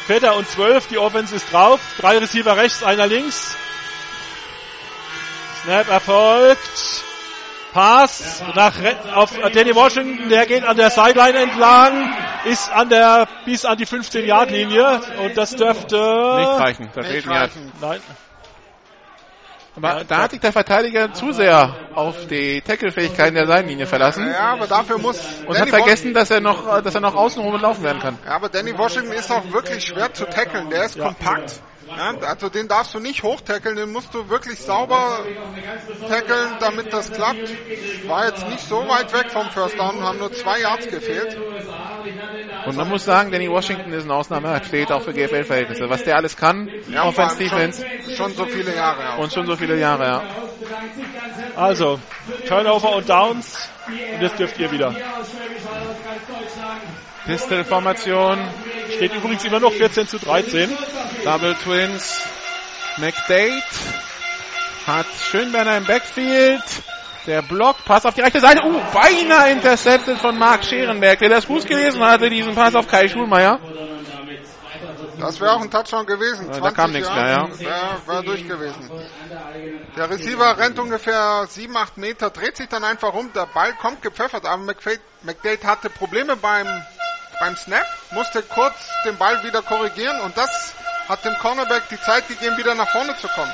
Vierter 0.06 0.36
und 0.36 0.48
zwölf, 0.48 0.88
die 0.88 0.98
Offense 0.98 1.36
ist 1.36 1.52
drauf. 1.52 1.78
Drei 1.98 2.16
Receiver 2.16 2.56
rechts, 2.56 2.82
einer 2.82 3.06
links. 3.06 3.56
Snap 5.62 5.88
erfolgt. 5.88 7.04
Pass 7.72 8.42
nach 8.54 8.74
auf 9.14 9.32
Danny 9.54 9.74
Washington, 9.74 10.28
der 10.28 10.44
geht 10.46 10.64
an 10.64 10.76
der 10.76 10.90
Sideline 10.90 11.38
entlang, 11.38 12.12
ist 12.44 12.70
an 12.70 12.90
der 12.90 13.26
bis 13.46 13.64
an 13.64 13.78
die 13.78 13.86
15 13.86 14.26
Yard 14.26 14.50
Linie 14.50 15.00
und 15.24 15.36
das 15.36 15.56
dürfte 15.56 15.96
Nicht 15.96 16.60
reichen. 16.60 16.90
Da 16.94 17.02
fehlt 17.02 17.26
ein 17.26 17.32
Yard. 17.32 17.50
Nein. 17.80 18.00
Aber 19.74 20.04
da 20.06 20.18
hat 20.18 20.32
sich 20.32 20.40
der 20.40 20.52
Verteidiger 20.52 21.14
zu 21.14 21.32
sehr 21.32 21.74
auf 21.94 22.26
die 22.26 22.60
Tackle-Fähigkeiten 22.60 23.34
der 23.34 23.46
Seitenlinie 23.46 23.86
verlassen. 23.86 24.26
Ja, 24.28 24.52
aber 24.52 24.66
dafür 24.66 24.98
muss 24.98 25.18
Und 25.46 25.58
hat 25.58 25.70
vergessen, 25.70 26.12
dass 26.12 26.30
er 26.30 26.40
noch, 26.40 26.78
äh, 26.78 26.82
dass 26.82 26.94
er 26.94 27.00
noch 27.00 27.14
außenrum 27.14 27.58
laufen 27.58 27.82
werden 27.82 28.00
kann. 28.00 28.18
Ja, 28.24 28.32
aber 28.32 28.50
Danny 28.50 28.76
Washington 28.76 29.12
ist 29.12 29.30
auch 29.32 29.50
wirklich 29.50 29.86
schwer 29.86 30.12
zu 30.12 30.26
tackeln. 30.26 30.68
Der 30.68 30.84
ist 30.84 30.98
kompakt. 30.98 31.62
Ja, 31.96 32.28
also 32.28 32.48
den 32.48 32.68
darfst 32.68 32.94
du 32.94 32.98
nicht 33.00 33.22
hochtackeln, 33.22 33.76
den 33.76 33.92
musst 33.92 34.14
du 34.14 34.28
wirklich 34.28 34.58
sauber 34.60 35.20
tackeln, 36.08 36.56
damit 36.60 36.92
das 36.92 37.12
klappt. 37.12 37.50
War 38.06 38.26
jetzt 38.26 38.48
nicht 38.48 38.60
so 38.60 38.76
weit 38.88 39.12
weg 39.12 39.30
vom 39.30 39.48
First 39.50 39.78
Down, 39.78 40.02
haben 40.02 40.18
nur 40.18 40.32
zwei 40.32 40.60
Yards 40.60 40.88
gefehlt. 40.88 41.36
Und 42.66 42.76
man 42.76 42.88
muss 42.88 43.04
sagen, 43.04 43.30
Danny 43.30 43.50
Washington 43.50 43.92
ist 43.92 44.04
ein 44.04 44.10
Ausnahmeathlet 44.10 44.90
auch 44.92 45.02
für 45.02 45.12
GFL-Verhältnisse. 45.12 45.88
Was 45.90 46.04
der 46.04 46.16
alles 46.16 46.36
kann, 46.36 46.70
Ja, 46.88 47.04
Offense, 47.04 47.36
Defense 47.36 47.84
Schon, 48.04 48.16
schon 48.16 48.34
so 48.34 48.46
viele 48.46 48.74
Jahre. 48.74 49.02
Ja. 49.02 49.14
und 49.16 49.32
schon 49.32 49.46
so 49.46 49.56
viele 49.56 49.78
Jahre, 49.78 50.04
ja. 50.04 50.22
Also, 51.56 51.98
Turnover 52.46 52.96
und 52.96 53.08
Downs. 53.08 53.68
Und 53.86 54.22
das 54.22 54.34
dürft 54.36 54.58
ihr 54.58 54.70
wieder. 54.70 54.94
Pistol-Formation. 57.26 58.38
Steht 58.96 59.14
übrigens 59.14 59.44
immer 59.44 59.60
noch 59.60 59.72
14 59.72 60.06
zu 60.06 60.18
13. 60.18 60.70
Double 61.24 61.54
Twins. 61.54 62.20
McDade 62.98 63.62
hat 64.86 65.06
Schönberner 65.30 65.78
im 65.78 65.84
Backfield. 65.86 66.62
Der 67.26 67.40
Block, 67.42 67.76
Pass 67.84 68.04
auf 68.04 68.14
die 68.14 68.20
rechte 68.20 68.40
Seite. 68.40 68.64
Uh, 68.64 68.80
beinahe 68.92 69.52
intercepted 69.52 70.18
von 70.18 70.36
Marc 70.36 70.64
Scherenberg, 70.64 71.20
der 71.20 71.28
das 71.28 71.44
Fuß 71.44 71.64
gelesen 71.66 72.02
hatte, 72.02 72.28
diesen 72.28 72.54
Pass 72.54 72.74
auf 72.74 72.88
Kai 72.88 73.08
Schulmeier. 73.08 73.60
Das 75.22 75.40
wäre 75.40 75.52
auch 75.52 75.60
ein 75.60 75.70
Touchdown 75.70 76.06
gewesen. 76.06 76.46
Ja, 76.46 76.52
da 76.52 76.74
20 76.74 76.76
kam 76.76 76.92
nichts 76.92 77.08
mehr, 77.10 77.28
ja. 77.28 77.58
Wäre 77.58 78.06
wär 78.06 78.22
durch 78.22 78.46
gewesen. 78.46 78.90
Der 79.96 80.10
Receiver 80.10 80.58
rennt 80.58 80.78
ungefähr 80.78 81.46
7, 81.48 81.76
8 81.76 81.96
Meter, 81.96 82.30
dreht 82.30 82.56
sich 82.56 82.68
dann 82.68 82.84
einfach 82.84 83.14
um, 83.14 83.32
der 83.32 83.46
Ball 83.46 83.72
kommt 83.74 84.02
gepfeffert, 84.02 84.44
aber 84.46 84.62
McFade, 84.62 85.00
McDade 85.22 85.66
hatte 85.66 85.90
Probleme 85.90 86.36
beim, 86.36 86.66
beim 87.40 87.56
Snap, 87.56 87.86
musste 88.10 88.42
kurz 88.42 88.74
den 89.04 89.16
Ball 89.16 89.42
wieder 89.44 89.62
korrigieren 89.62 90.20
und 90.20 90.36
das 90.36 90.74
hat 91.08 91.24
dem 91.24 91.34
Cornerback 91.38 91.88
die 91.90 92.00
Zeit 92.00 92.26
gegeben, 92.28 92.56
wieder 92.56 92.74
nach 92.74 92.90
vorne 92.90 93.16
zu 93.16 93.28
kommen. 93.28 93.52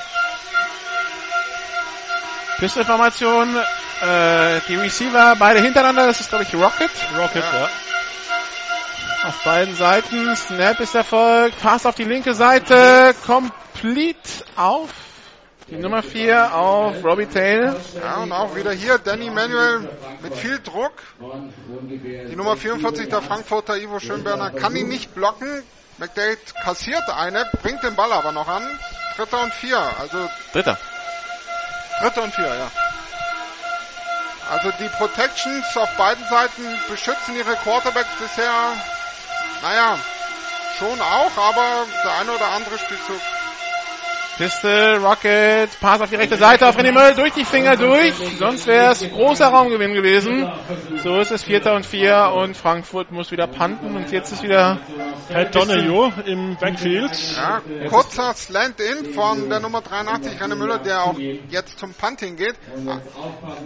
Pistol-Formation. 2.57 3.55
Äh, 4.01 4.61
die 4.67 4.75
Receiver 4.75 5.35
beide 5.37 5.59
hintereinander. 5.59 6.07
Das 6.07 6.21
ist, 6.21 6.29
glaube 6.29 6.43
ich, 6.45 6.53
Rocket. 6.53 6.91
Rocket, 7.17 7.43
ja. 7.43 7.69
Auf 9.23 9.43
beiden 9.43 9.75
Seiten. 9.75 10.35
Snap 10.35 10.79
ist 10.79 10.95
erfolgt. 10.95 11.59
Pass 11.61 11.85
auf 11.85 11.95
die 11.95 12.05
linke 12.05 12.33
Seite. 12.33 13.13
Complete 13.25 14.45
auf 14.55 14.89
die 15.69 15.77
Nummer 15.77 16.01
4 16.01 16.55
auf 16.55 17.03
Robbie 17.03 17.27
Tail. 17.27 17.75
Ja, 18.01 18.17
und 18.17 18.31
auch 18.31 18.55
wieder 18.55 18.71
hier 18.71 18.97
Danny 18.97 19.29
Manuel 19.29 19.89
mit 20.21 20.33
viel 20.35 20.59
Druck. 20.59 20.93
Die 21.19 22.35
Nummer 22.35 22.57
44 22.57 23.09
der 23.09 23.21
Frankfurter 23.21 23.77
Ivo 23.77 23.99
Schönberner 23.99 24.51
kann 24.51 24.75
ihn 24.75 24.87
nicht 24.87 25.13
blocken. 25.13 25.63
McDade 25.97 26.37
kassiert 26.63 27.07
eine, 27.09 27.45
bringt 27.61 27.83
den 27.83 27.95
Ball 27.95 28.11
aber 28.13 28.31
noch 28.31 28.47
an. 28.47 28.63
Dritter 29.17 29.43
und 29.43 29.53
vier, 29.53 29.79
also 29.99 30.29
Dritter. 30.53 30.77
Dritter 32.01 32.23
und 32.23 32.33
vier, 32.33 32.47
ja. 32.47 32.71
Also 34.49 34.71
die 34.79 34.87
Protections 34.87 35.77
auf 35.77 35.95
beiden 35.97 36.25
Seiten 36.27 36.63
beschützen 36.89 37.35
ihre 37.35 37.53
Quarterbacks 37.57 38.15
bisher, 38.19 38.73
naja, 39.61 39.97
schon 40.77 40.99
auch, 41.01 41.37
aber 41.37 41.85
der 42.03 42.19
eine 42.19 42.31
oder 42.31 42.47
andere 42.49 42.77
Spielzug. 42.77 43.21
Pistol, 44.39 44.95
Rocket, 45.03 45.69
Pass 45.81 45.99
auf 45.99 46.09
die 46.09 46.15
rechte 46.15 46.37
Seite 46.37 46.65
auf 46.69 46.77
René 46.77 46.93
Möll, 46.93 47.13
durch 47.13 47.33
die 47.33 47.43
Finger 47.43 47.75
durch, 47.75 48.13
sonst 48.37 48.67
wäre 48.67 48.93
es 48.93 49.01
großer 49.01 49.47
Raumgewinn 49.47 49.93
gewesen. 49.93 50.49
So 51.03 51.19
ist 51.19 51.31
es 51.31 51.43
Vierter 51.43 51.75
und 51.75 51.85
Vier 51.85 52.31
und 52.33 52.55
Frankfurt 52.55 53.11
muss 53.11 53.31
wieder 53.31 53.47
panten 53.47 53.97
und 53.97 54.09
jetzt 54.13 54.31
ist 54.31 54.41
wieder 54.41 54.79
Pat 55.27 55.53
Donahue 55.53 56.13
im 56.25 56.55
Backfield. 56.55 57.11
Ja, 57.35 57.61
kurzer 57.89 58.33
Slant-In 58.33 59.13
von 59.13 59.49
der 59.49 59.59
Nummer 59.59 59.81
83, 59.81 60.39
René 60.39 60.55
Müller, 60.55 60.79
der 60.79 61.03
auch 61.03 61.17
jetzt 61.49 61.77
zum 61.77 61.93
Punting 61.93 62.37
geht. 62.37 62.55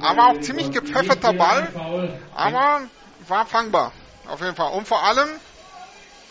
Aber 0.02 0.30
auch 0.30 0.40
ziemlich 0.40 0.72
gepfefferter 0.72 1.34
Ball, 1.34 1.68
aber 2.34 2.82
war 3.28 3.46
fangbar. 3.46 3.92
Auf 4.28 4.42
jeden 4.42 4.56
Fall. 4.56 4.72
Und 4.74 4.88
vor 4.88 5.04
allem, 5.04 5.30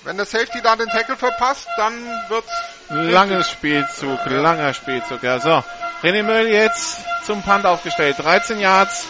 wenn 0.04 0.16
der 0.16 0.26
Safety 0.26 0.60
da 0.62 0.76
den 0.76 0.88
Tackle 0.88 1.16
verpasst, 1.16 1.68
dann 1.76 1.92
wird's 2.28 2.50
Langes 2.88 3.50
Spielzug, 3.50 4.18
langer 4.26 4.74
Spielzug. 4.74 5.22
Ja, 5.22 5.38
so. 5.38 5.64
René 6.02 6.22
Möll 6.22 6.48
jetzt 6.48 6.98
zum 7.24 7.42
Punt 7.42 7.64
aufgestellt. 7.64 8.16
13 8.18 8.60
Yards 8.60 9.06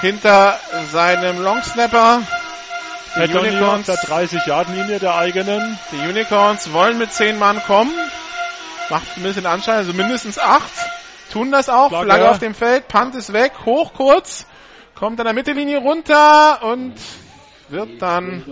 hinter 0.00 0.58
seinem 0.90 1.42
Longsnapper. 1.42 2.22
Die 3.16 3.20
auf 3.20 3.42
Unicorns, 3.42 3.86
der 3.86 3.96
30-Yard-Linie 3.96 4.98
der 4.98 5.14
eigenen. 5.14 5.78
die 5.92 6.08
Unicorns 6.08 6.72
wollen 6.72 6.98
mit 6.98 7.12
10 7.12 7.38
Mann 7.38 7.62
kommen. 7.62 7.92
Macht 8.90 9.16
ein 9.16 9.22
bisschen 9.22 9.46
Anschein, 9.46 9.76
also 9.76 9.92
mindestens 9.92 10.38
8. 10.38 10.62
Tun 11.32 11.52
das 11.52 11.68
auch. 11.68 11.88
Flagge. 11.88 12.06
Flagge 12.06 12.30
auf 12.30 12.38
dem 12.40 12.54
Feld. 12.54 12.88
Punt 12.88 13.14
ist 13.14 13.32
weg. 13.32 13.52
Hoch 13.64 13.94
kurz. 13.94 14.46
Kommt 14.96 15.18
an 15.20 15.24
der 15.24 15.34
Mittellinie 15.34 15.78
runter 15.78 16.62
und 16.62 16.94
wird 17.70 18.02
dann 18.02 18.42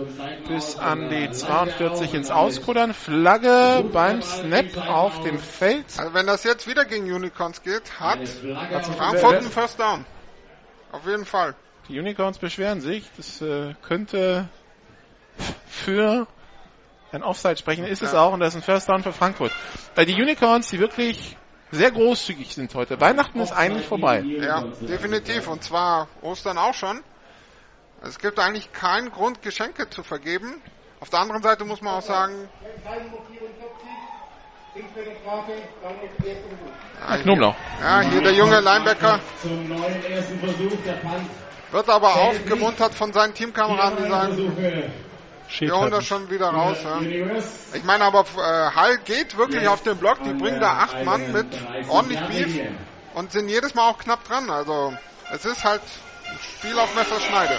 bis 0.47 0.77
an 0.77 1.09
die 1.09 1.29
42 1.31 2.13
ins 2.13 2.31
Auskuddern. 2.31 2.93
Flagge 2.93 3.85
beim 3.91 4.21
Snap 4.21 4.77
auf 4.89 5.21
dem 5.23 5.39
Feld. 5.39 5.85
Also 5.97 6.13
wenn 6.13 6.27
das 6.27 6.43
jetzt 6.43 6.67
wieder 6.67 6.85
gegen 6.85 7.11
Unicorns 7.11 7.61
geht, 7.61 7.99
hat 7.99 8.19
Frankfurt 8.27 9.35
einen 9.35 9.51
First 9.51 9.79
Down. 9.79 10.05
Auf 10.91 11.05
jeden 11.07 11.25
Fall. 11.25 11.55
Die 11.89 11.99
Unicorns 11.99 12.37
beschweren 12.37 12.81
sich. 12.81 13.03
Das 13.17 13.41
äh, 13.41 13.73
könnte 13.81 14.47
für 15.67 16.27
ein 17.11 17.23
Offside 17.23 17.57
sprechen. 17.57 17.85
Ist 17.85 18.01
es 18.01 18.13
Ja. 18.13 18.21
auch 18.21 18.33
und 18.33 18.39
das 18.39 18.49
ist 18.49 18.61
ein 18.61 18.63
First 18.63 18.89
Down 18.89 19.03
für 19.03 19.13
Frankfurt. 19.13 19.51
Weil 19.95 20.05
die 20.05 20.13
Unicorns, 20.13 20.69
die 20.69 20.79
wirklich 20.79 21.37
sehr 21.71 21.91
großzügig 21.91 22.53
sind 22.53 22.73
heute. 22.75 23.01
Weihnachten 23.01 23.39
ist 23.39 23.51
eigentlich 23.51 23.87
vorbei. 23.87 24.21
Ja, 24.21 24.63
definitiv. 24.81 25.47
Und 25.47 25.63
zwar 25.63 26.07
Ostern 26.21 26.57
auch 26.57 26.73
schon. 26.73 27.01
Es 28.05 28.19
gibt 28.19 28.37
eigentlich 28.37 28.71
keinen 28.73 29.11
Grund, 29.11 29.41
Geschenke 29.41 29.89
zu 29.89 30.03
vergeben. 30.03 30.61
Auf 30.99 31.09
der 31.09 31.19
anderen 31.19 31.41
Seite 31.41 31.63
muss 31.63 31.81
man 31.81 31.95
auch 31.95 32.01
sagen, 32.01 32.49
Ja, 37.07 37.17
Knoblauch. 37.17 37.55
ja, 37.81 38.01
hier 38.01 38.21
der 38.21 38.33
junge 38.33 38.59
Linebacker 38.59 39.19
wird 41.71 41.89
aber 41.89 42.15
aufgemuntert 42.15 42.93
von 42.93 43.13
seinen 43.13 43.33
Teamkameraden, 43.33 44.03
die 44.03 44.09
sagen, 44.09 44.91
wir 45.59 45.75
holen 45.77 45.91
das 45.91 46.05
schon 46.05 46.29
wieder 46.29 46.47
raus. 46.47 46.77
Ja. 46.83 46.99
Ich 47.73 47.83
meine 47.83 48.03
aber, 48.03 48.21
äh, 48.21 48.75
Hall 48.75 48.97
geht 48.99 49.37
wirklich 49.37 49.67
auf 49.67 49.81
den 49.83 49.97
Block, 49.97 50.23
die 50.23 50.33
bringen 50.33 50.59
da 50.59 50.73
acht 50.77 51.03
Mann 51.05 51.31
mit 51.31 51.47
ordentlich 51.89 52.19
Beef 52.21 52.59
und 53.13 53.31
sind 53.31 53.47
jedes 53.49 53.75
Mal 53.75 53.89
auch 53.89 53.97
knapp 53.97 54.23
dran. 54.25 54.49
Also 54.49 54.93
es 55.31 55.45
ist 55.45 55.63
halt 55.63 55.81
Spiel 56.41 56.77
auf 56.79 56.93
Messerschneide. 56.95 57.57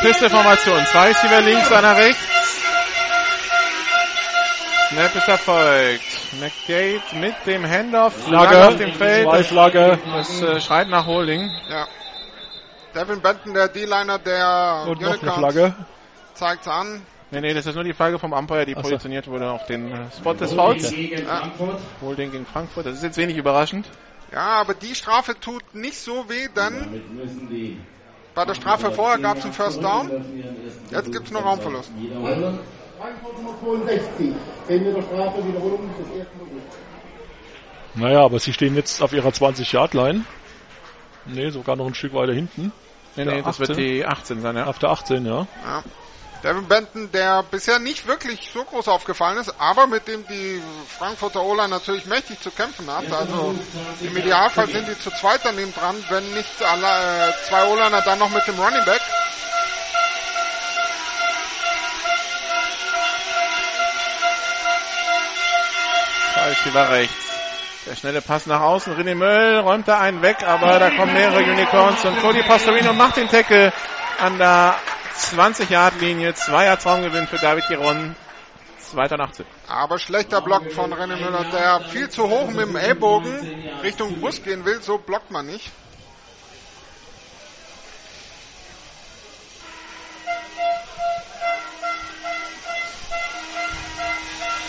Pisteformation. 0.00 0.86
Zwei 0.86 1.08
Receiver 1.08 1.40
links, 1.40 1.72
einer 1.72 1.96
rechts. 1.96 2.22
Snap 4.90 5.14
ist 5.14 5.28
erfolgt. 5.28 6.02
McDade 6.40 7.02
mit 7.20 7.34
dem 7.46 7.68
Handoff. 7.68 8.14
Flagge. 8.24 8.68
auf 8.68 8.76
dem 8.76 8.92
Feld. 8.94 9.28
Zwei 9.28 9.42
Flagge. 9.42 9.98
Das 10.12 10.42
äh, 10.42 10.60
schreit 10.60 10.88
nach 10.88 11.06
Holding. 11.06 11.50
Ja. 11.68 11.86
Devin 12.94 13.20
Benton, 13.20 13.54
der 13.54 13.68
D-Liner 13.68 14.18
der 14.18 14.84
Und 14.88 15.00
noch 15.00 15.08
eine 15.08 15.18
Unicorns, 15.20 15.54
Flagge. 15.54 15.74
zeigt's 16.34 16.68
an. 16.68 17.02
Nee, 17.30 17.42
nee, 17.42 17.52
das 17.52 17.66
ist 17.66 17.74
nur 17.74 17.84
die 17.84 17.92
Flagge 17.92 18.18
vom 18.18 18.32
Umpire, 18.32 18.64
die 18.64 18.72
so. 18.74 18.80
positioniert 18.80 19.26
wurde 19.28 19.50
auf 19.50 19.66
den 19.66 19.92
äh, 19.92 19.96
Spot 20.16 20.32
des 20.32 20.54
Fouls. 20.54 20.90
Holding 22.00 22.32
gegen 22.32 22.46
Frankfurt. 22.46 22.86
Das 22.86 22.94
ist 22.94 23.02
jetzt 23.02 23.18
wenig 23.18 23.36
überraschend. 23.36 23.86
Ja, 24.32 24.60
aber 24.60 24.74
die 24.74 24.94
Strafe 24.94 25.38
tut 25.38 25.74
nicht 25.74 25.98
so 25.98 26.28
weh, 26.28 26.48
denn 26.48 26.54
Damit 26.80 27.12
müssen 27.12 27.48
die 27.48 27.78
bei 28.34 28.44
der 28.44 28.54
Strafe 28.54 28.92
vorher 28.92 29.18
gab's 29.18 29.42
einen 29.42 29.52
First 29.52 29.82
Down. 29.82 30.10
Jetzt 30.90 31.10
gibt's 31.10 31.34
einen 31.34 31.44
Raumverlust. 31.44 31.90
wiederholen. 31.98 32.60
Frankfurt 32.96 33.36
Nummer 33.36 33.58
62. 33.60 34.32
10 34.68 34.84
Meter 34.84 35.02
Strafe, 35.02 35.44
Wiederholung 35.44 35.90
des 35.98 36.06
ersten 36.18 36.38
Versuchs. 36.38 36.76
Naja, 37.94 38.20
aber 38.24 38.38
sie 38.38 38.52
stehen 38.52 38.76
jetzt 38.76 39.02
auf 39.02 39.12
ihrer 39.12 39.30
20-Yard-Line. 39.30 40.24
Nee, 41.26 41.50
sogar 41.50 41.74
noch 41.74 41.86
ein 41.86 41.94
Stück 41.94 42.14
weiter 42.14 42.32
hinten. 42.32 42.72
Nee, 43.16 43.24
nee, 43.24 43.42
das 43.42 43.58
wird 43.58 43.70
18. 43.70 43.84
die 43.84 44.06
18 44.06 44.40
sein, 44.40 44.56
ja. 44.56 44.66
Auf 44.66 44.78
der 44.78 44.90
18, 44.90 45.26
ja. 45.26 45.48
Ja. 45.64 45.82
Devin 46.42 46.68
Benton, 46.68 47.10
der 47.10 47.42
bisher 47.42 47.80
nicht 47.80 48.06
wirklich 48.06 48.50
so 48.52 48.64
groß 48.64 48.86
aufgefallen 48.88 49.38
ist, 49.38 49.52
aber 49.58 49.88
mit 49.88 50.06
dem 50.06 50.26
die 50.28 50.62
Frankfurter 50.96 51.42
Ola 51.42 51.66
natürlich 51.66 52.06
mächtig 52.06 52.40
zu 52.40 52.50
kämpfen 52.52 52.88
hat. 52.90 53.10
Also 53.12 53.56
im 54.00 54.16
Idealfall 54.16 54.68
sind 54.68 54.86
die 54.86 54.98
zu 54.98 55.10
zweit 55.10 55.40
daneben 55.42 55.74
dran, 55.74 55.96
wenn 56.10 56.32
nicht 56.34 56.62
alle, 56.62 56.86
äh, 57.28 57.32
zwei 57.48 57.64
Olaner 57.66 58.02
dann 58.02 58.20
noch 58.20 58.30
mit 58.30 58.46
dem 58.46 58.58
Running 58.58 58.84
Back. 58.84 59.00
Zwei 66.34 66.48
Receiver 66.50 66.90
rechts. 66.90 67.14
Der 67.86 67.96
schnelle 67.96 68.20
Pass 68.20 68.46
nach 68.46 68.60
außen. 68.60 68.94
René 68.96 69.16
Möll 69.16 69.58
räumt 69.58 69.88
da 69.88 69.98
einen 69.98 70.22
weg, 70.22 70.44
aber 70.46 70.78
da 70.78 70.90
kommen 70.90 71.14
mehrere 71.14 71.42
Unicorns 71.42 72.04
und 72.04 72.20
Cody 72.20 72.42
Pastorino 72.42 72.92
macht 72.92 73.16
den 73.16 73.28
Tackle 73.28 73.72
an 74.20 74.38
der 74.38 74.76
20-Yard-Linie. 75.18 76.34
Zweier 76.34 76.78
Traumgewinn 76.78 77.26
für 77.26 77.38
David 77.38 77.66
Giron. 77.68 78.14
Zweiter 78.78 79.20
18. 79.20 79.44
Aber 79.66 79.98
schlechter 79.98 80.40
Block 80.40 80.72
von 80.72 80.94
René 80.94 81.16
Müller, 81.16 81.44
der 81.52 81.80
viel 81.90 82.08
zu 82.08 82.28
hoch 82.28 82.48
mit 82.48 82.68
dem 82.68 82.76
Ellbogen 82.76 83.68
Richtung 83.82 84.18
Brust 84.18 84.44
gehen 84.44 84.64
will, 84.64 84.80
so 84.80 84.96
blockt 84.96 85.30
man 85.30 85.46
nicht. 85.46 85.70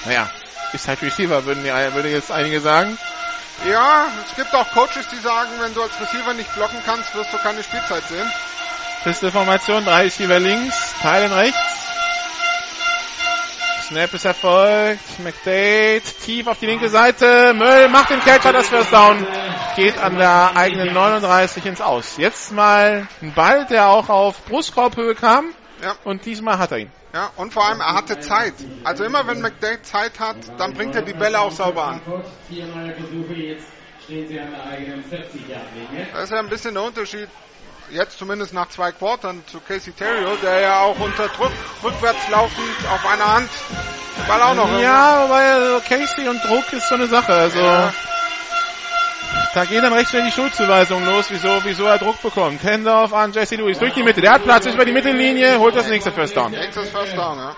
Naja, 0.05 0.29
ist 0.73 0.87
halt 0.87 1.01
Receiver, 1.01 1.45
würden, 1.45 1.63
die, 1.63 1.69
würde 1.93 2.09
jetzt 2.09 2.31
einige 2.31 2.59
sagen. 2.59 2.97
Ja, 3.69 4.07
es 4.25 4.35
gibt 4.35 4.53
auch 4.55 4.69
Coaches, 4.71 5.07
die 5.11 5.17
sagen, 5.17 5.51
wenn 5.59 5.73
du 5.73 5.81
als 5.81 5.99
Receiver 5.99 6.33
nicht 6.33 6.53
blocken 6.55 6.79
kannst, 6.85 7.13
wirst 7.15 7.31
du 7.33 7.37
keine 7.37 7.61
Spielzeit 7.63 8.03
sehen. 8.07 8.29
Pisteformation, 9.03 9.85
drei 9.85 10.03
Receiver 10.03 10.39
links, 10.39 10.93
Teilen 11.01 11.31
rechts. 11.31 11.57
Snap 13.89 14.13
ist 14.13 14.25
erfolgt. 14.25 15.19
McDade 15.23 16.03
tief 16.23 16.45
auf 16.45 16.59
die 16.59 16.67
linke 16.67 16.89
Seite. 16.89 17.55
Möll 17.55 17.89
macht 17.89 18.11
den 18.11 18.19
Catcher, 18.19 18.53
das 18.53 18.69
First 18.69 18.93
Down. 18.93 19.25
Geht 19.75 19.97
an 19.97 20.17
der 20.17 20.55
eigenen 20.55 20.93
39 20.93 21.65
ins 21.65 21.81
Aus. 21.81 22.17
Jetzt 22.17 22.51
mal 22.51 23.07
ein 23.21 23.33
Ball, 23.33 23.65
der 23.65 23.87
auch 23.87 24.09
auf 24.09 24.45
Brustkorbhöhe 24.45 25.15
kam. 25.15 25.53
Ja. 25.81 25.95
Und 26.03 26.25
diesmal 26.25 26.59
hat 26.59 26.71
er 26.71 26.79
ihn. 26.79 26.91
Ja, 27.13 27.31
und 27.37 27.51
vor 27.51 27.67
allem, 27.67 27.79
er 27.79 27.95
hatte 27.95 28.19
Zeit. 28.19 28.53
Also 28.83 29.03
immer 29.03 29.25
wenn 29.25 29.41
McDade 29.41 29.81
Zeit 29.81 30.19
hat, 30.19 30.37
dann 30.59 30.75
bringt 30.75 30.93
er 30.93 31.01
die 31.01 31.13
Bälle 31.13 31.39
auch 31.39 31.51
sauber 31.51 31.85
an. 31.85 32.01
Frankfurt, 32.01 32.31
vier 32.47 32.67
neue 32.67 32.93
Versuche, 32.93 33.33
jetzt 33.33 33.65
stehen 34.03 34.27
sie 34.27 34.39
an 34.39 34.51
der 34.51 34.65
eigenen 34.65 35.03
40-Yard-Linie. 35.03 36.07
Das 36.13 36.25
ist 36.25 36.31
ja 36.31 36.39
ein 36.39 36.49
bisschen 36.49 36.75
der 36.75 36.83
Unterschied, 36.83 37.27
jetzt 37.91 38.17
zumindest 38.17 38.53
nach 38.53 38.69
zwei 38.69 38.91
Quartern 38.91 39.43
zu 39.51 39.59
Casey 39.59 39.93
Terrio, 39.93 40.35
der 40.41 40.59
ja 40.59 40.79
auch 40.81 40.99
unter 40.99 41.27
Druck 41.29 41.51
rückwärts 41.83 42.27
laufend 42.29 42.77
auf 42.91 43.05
einer 43.11 43.33
Hand 43.35 43.49
Ball 44.27 44.41
auch 44.41 44.55
noch 44.55 44.79
Ja, 44.79 45.23
wobei 45.23 45.51
also 45.51 45.81
Casey 45.87 46.27
und 46.27 46.43
Druck 46.43 46.71
ist 46.73 46.87
so 46.89 46.95
eine 46.95 47.07
Sache. 47.07 47.33
Also 47.33 47.59
Ja. 47.59 47.93
da 49.53 49.65
geht 49.65 49.81
dann 49.83 49.93
recht 49.93 50.09
schnell 50.09 50.25
die 50.25 50.31
Schuldzuweisung 50.31 51.05
los, 51.05 51.25
wieso, 51.29 51.63
wieso 51.63 51.85
er 51.85 51.97
Druck 51.97 52.21
bekommt. 52.21 52.63
Handoff 52.63 53.13
an 53.13 53.31
Jesse 53.31 53.55
Lewis 53.55 53.79
durch 53.79 53.93
die 53.93 54.03
Mitte. 54.03 54.21
Der 54.21 54.33
hat 54.33 54.43
Platz, 54.43 54.65
ist 54.65 54.75
über 54.75 54.85
die 54.85 54.91
Mittellinie, 54.91 55.57
holt 55.57 55.75
das 55.75 55.87
nächste 55.87 56.11
First 56.11 56.35
Down. 56.35 56.51
Nächstes 56.51 56.89
First 56.89 57.15
Down, 57.15 57.37
ja. 57.37 57.55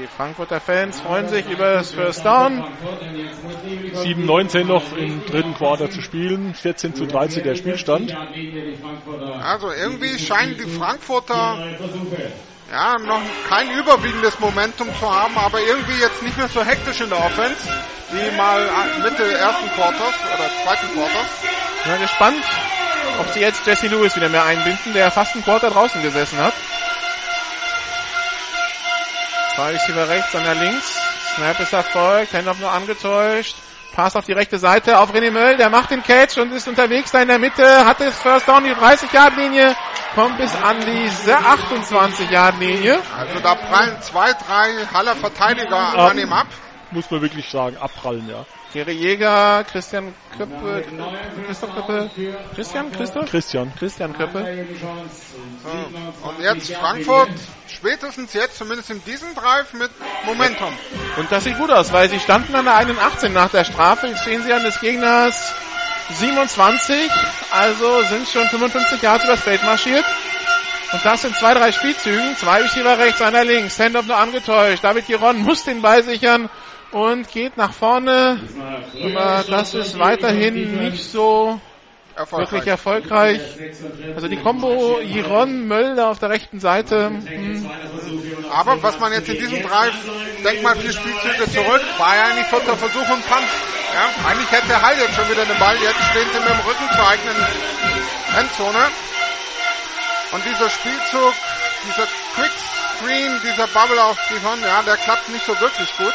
Die 0.00 0.06
Frankfurter 0.06 0.58
Fans 0.58 1.00
freuen 1.00 1.28
sich 1.28 1.48
über 1.50 1.74
das 1.74 1.92
First 1.92 2.24
Down. 2.24 2.64
7-19 3.94 4.64
noch 4.64 4.96
im 4.96 5.24
dritten 5.26 5.54
Quarter 5.54 5.90
zu 5.90 6.00
spielen. 6.00 6.54
14 6.54 6.94
zu 6.94 7.06
13 7.06 7.42
der 7.42 7.56
Spielstand. 7.56 8.16
Also 9.42 9.70
irgendwie 9.70 10.18
scheinen 10.18 10.56
die 10.56 10.70
Frankfurter 10.78 11.58
ja, 12.70 12.98
noch 12.98 13.20
kein 13.50 13.70
überwiegendes 13.70 14.40
Momentum 14.40 14.88
zu 14.98 15.14
haben, 15.14 15.36
aber 15.36 15.60
irgendwie 15.60 16.00
jetzt 16.00 16.22
nicht 16.22 16.38
mehr 16.38 16.48
so 16.48 16.64
hektisch 16.64 17.02
in 17.02 17.10
der 17.10 17.18
Offense, 17.18 17.68
wie 18.12 18.36
mal 18.36 18.66
Mitte 19.02 19.30
ersten 19.30 19.68
Quarters 19.74 20.14
oder 20.34 20.48
zweiten 20.64 20.94
Quarters. 20.94 21.28
Bin 21.82 21.92
mal 21.92 22.00
gespannt, 22.00 22.44
ob 23.20 23.28
sie 23.34 23.40
jetzt 23.40 23.66
Jesse 23.66 23.88
Lewis 23.88 24.16
wieder 24.16 24.30
mehr 24.30 24.44
einbinden, 24.44 24.94
der 24.94 25.10
fast 25.10 25.36
ein 25.36 25.44
Quarter 25.44 25.68
draußen 25.68 26.00
gesessen 26.00 26.38
hat. 26.38 26.54
Zwei 29.54 29.72
Receiver 29.72 30.08
rechts, 30.08 30.34
einer 30.34 30.54
links. 30.54 30.98
Snap 31.36 31.60
ist 31.60 31.72
erfolgt, 31.72 32.32
Handoff 32.32 32.58
nur 32.58 32.70
angetäuscht. 32.70 33.56
Pass 33.94 34.16
auf 34.16 34.24
die 34.24 34.32
rechte 34.32 34.58
Seite 34.58 34.98
auf 34.98 35.12
René 35.12 35.30
Möll, 35.30 35.58
der 35.58 35.68
macht 35.68 35.90
den 35.90 36.02
Catch 36.02 36.38
und 36.38 36.50
ist 36.52 36.66
unterwegs 36.66 37.10
da 37.10 37.20
in 37.20 37.28
der 37.28 37.38
Mitte, 37.38 37.84
hat 37.84 38.00
das 38.00 38.18
First 38.18 38.48
Down, 38.48 38.64
die 38.64 38.70
30-Yard-Linie, 38.72 39.76
kommt 40.14 40.38
bis 40.38 40.54
an 40.56 40.80
die 40.80 41.10
28-Yard-Linie. 41.30 42.98
Also 43.14 43.40
da 43.42 43.54
prallen 43.54 44.00
zwei, 44.00 44.32
drei 44.32 44.86
Haller 44.94 45.14
Verteidiger 45.16 45.92
Ja. 45.94 46.06
an 46.08 46.18
ihm 46.18 46.32
ab. 46.32 46.46
Muss 46.92 47.10
man 47.10 47.22
wirklich 47.22 47.48
sagen, 47.48 47.76
abprallen, 47.78 48.28
ja. 48.28 48.44
Gary 48.72 48.92
Jäger, 48.92 49.64
Christian 49.64 50.14
Köppe, 50.36 50.84
Christoph 51.46 51.74
Köppe, 51.74 52.10
Christian, 52.54 52.92
Christoph? 52.92 53.30
Christian. 53.30 53.72
Christian 53.78 54.16
Köppe. 54.16 54.66
So. 54.80 56.28
Und 56.28 56.40
jetzt 56.40 56.72
Frankfurt, 56.72 57.30
spätestens 57.66 58.32
jetzt, 58.32 58.56
zumindest 58.56 58.90
in 58.90 59.04
diesem 59.04 59.34
Drive 59.34 59.74
mit 59.74 59.90
Momentum. 60.24 60.72
Und 61.18 61.30
das 61.30 61.44
sieht 61.44 61.58
gut 61.58 61.70
aus, 61.70 61.92
weil 61.92 62.08
sie 62.08 62.18
standen 62.18 62.54
an 62.54 62.64
der 62.64 62.76
81 62.76 63.32
nach 63.32 63.50
der 63.50 63.64
Strafe. 63.64 64.06
Jetzt 64.06 64.22
stehen 64.22 64.42
sie 64.42 64.52
an 64.52 64.62
des 64.62 64.80
Gegners 64.80 65.52
27, 66.10 67.10
also 67.50 68.02
sind 68.02 68.28
schon 68.28 68.46
55 68.48 69.02
Yards 69.02 69.24
übers 69.24 69.40
Feld 69.40 69.62
marschiert. 69.64 70.04
Und 70.92 71.04
das 71.04 71.24
in 71.24 71.34
zwei, 71.34 71.54
drei 71.54 71.72
Spielzügen. 71.72 72.36
Zwei 72.36 72.62
Receiver 72.62 72.98
rechts, 72.98 73.22
einer 73.22 73.44
links. 73.44 73.78
Handoff 73.78 74.06
nur 74.06 74.16
angetäuscht. 74.16 74.84
David 74.84 75.06
Giron 75.06 75.38
muss 75.38 75.64
den 75.64 75.80
Ball 75.80 76.02
sichern 76.02 76.50
und 76.92 77.28
geht 77.30 77.56
nach 77.56 77.72
vorne. 77.72 78.40
Aber 79.02 79.44
das 79.48 79.74
ist 79.74 79.98
weiterhin 79.98 80.78
nicht 80.78 81.04
so 81.04 81.60
wirklich 82.30 82.66
erfolgreich. 82.66 83.40
Also 84.14 84.28
die 84.28 84.36
Combo 84.36 85.00
Giron, 85.02 85.66
Möll 85.66 85.96
da 85.96 86.10
auf 86.10 86.18
der 86.18 86.30
rechten 86.30 86.60
Seite. 86.60 87.08
Hm. 87.08 87.70
Aber 88.52 88.82
was 88.82 88.98
man 89.00 89.12
jetzt 89.12 89.28
in 89.28 89.38
diesem 89.38 89.62
Drive, 89.62 89.94
denk 90.44 90.62
mal 90.62 90.76
vier 90.76 90.92
Spielzüge 90.92 91.50
zurück, 91.50 91.82
war 91.98 92.16
ja 92.16 92.24
eigentlich 92.24 92.46
vierter 92.46 92.76
Versuch 92.76 93.08
und 93.08 93.26
Punt. 93.26 93.48
Ja, 93.94 94.28
eigentlich 94.28 94.50
hätte 94.50 94.80
Hall 94.80 94.96
jetzt 94.98 95.14
schon 95.14 95.28
wieder 95.30 95.44
den 95.44 95.58
Ball, 95.58 95.76
jetzt 95.76 96.00
stehen 96.10 96.28
sie 96.32 96.38
mit 96.38 96.48
dem 96.48 96.60
Rücken 96.60 96.88
zur 96.94 97.08
eigenen 97.08 97.36
Endzone. 98.38 98.88
Und 100.32 100.44
dieser 100.46 100.70
Spielzug, 100.70 101.34
dieser 101.84 102.06
Quick 102.34 102.52
Screen, 102.96 103.40
dieser 103.42 103.66
Bubble 103.66 104.02
auf 104.02 104.16
Gihon, 104.28 104.62
ja, 104.62 104.82
der 104.82 104.96
klappt 104.96 105.28
nicht 105.28 105.44
so 105.44 105.58
wirklich 105.60 105.94
gut. 105.96 106.14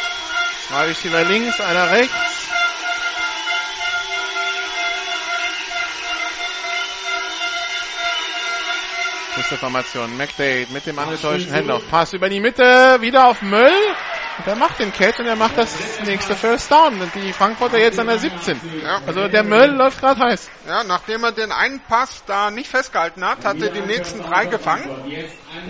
Zwei 0.67 0.85
Receiver 0.85 1.23
links, 1.23 1.61
einer 1.61 1.91
rechts. 1.91 2.13
Pisteformation. 9.35 10.17
McDade 10.17 10.67
mit 10.71 10.85
dem 10.85 10.99
angetäuschten 10.99 11.53
Handoff. 11.53 11.83
Pass 11.89 12.13
über 12.13 12.27
die 12.27 12.39
Mitte, 12.39 12.97
wieder 12.99 13.27
auf 13.27 13.41
Müll. 13.41 13.71
Und 14.39 14.45
er 14.45 14.55
macht 14.55 14.79
den 14.79 14.91
Catch 14.93 15.19
und 15.19 15.25
er 15.25 15.35
macht 15.35 15.57
das 15.57 15.73
nächste 16.05 16.35
First 16.35 16.69
Down. 16.69 17.01
Und 17.01 17.15
die 17.15 17.33
Frankfurter 17.33 17.79
jetzt 17.79 17.99
an 17.99 18.07
der 18.07 18.19
17. 18.19 18.59
Ja. 18.83 19.01
Also 19.05 19.27
der 19.27 19.43
Müll 19.43 19.71
läuft 19.71 19.99
gerade 19.99 20.19
heiß. 20.19 20.49
Ja, 20.67 20.83
nachdem 20.83 21.23
er 21.23 21.31
den 21.31 21.51
einen 21.51 21.79
Pass 21.79 22.23
da 22.27 22.51
nicht 22.51 22.69
festgehalten 22.69 23.23
hat, 23.25 23.45
hat 23.45 23.61
er 23.61 23.69
die 23.69 23.81
nächsten 23.81 24.21
drei 24.21 24.45
gefangen. 24.45 24.89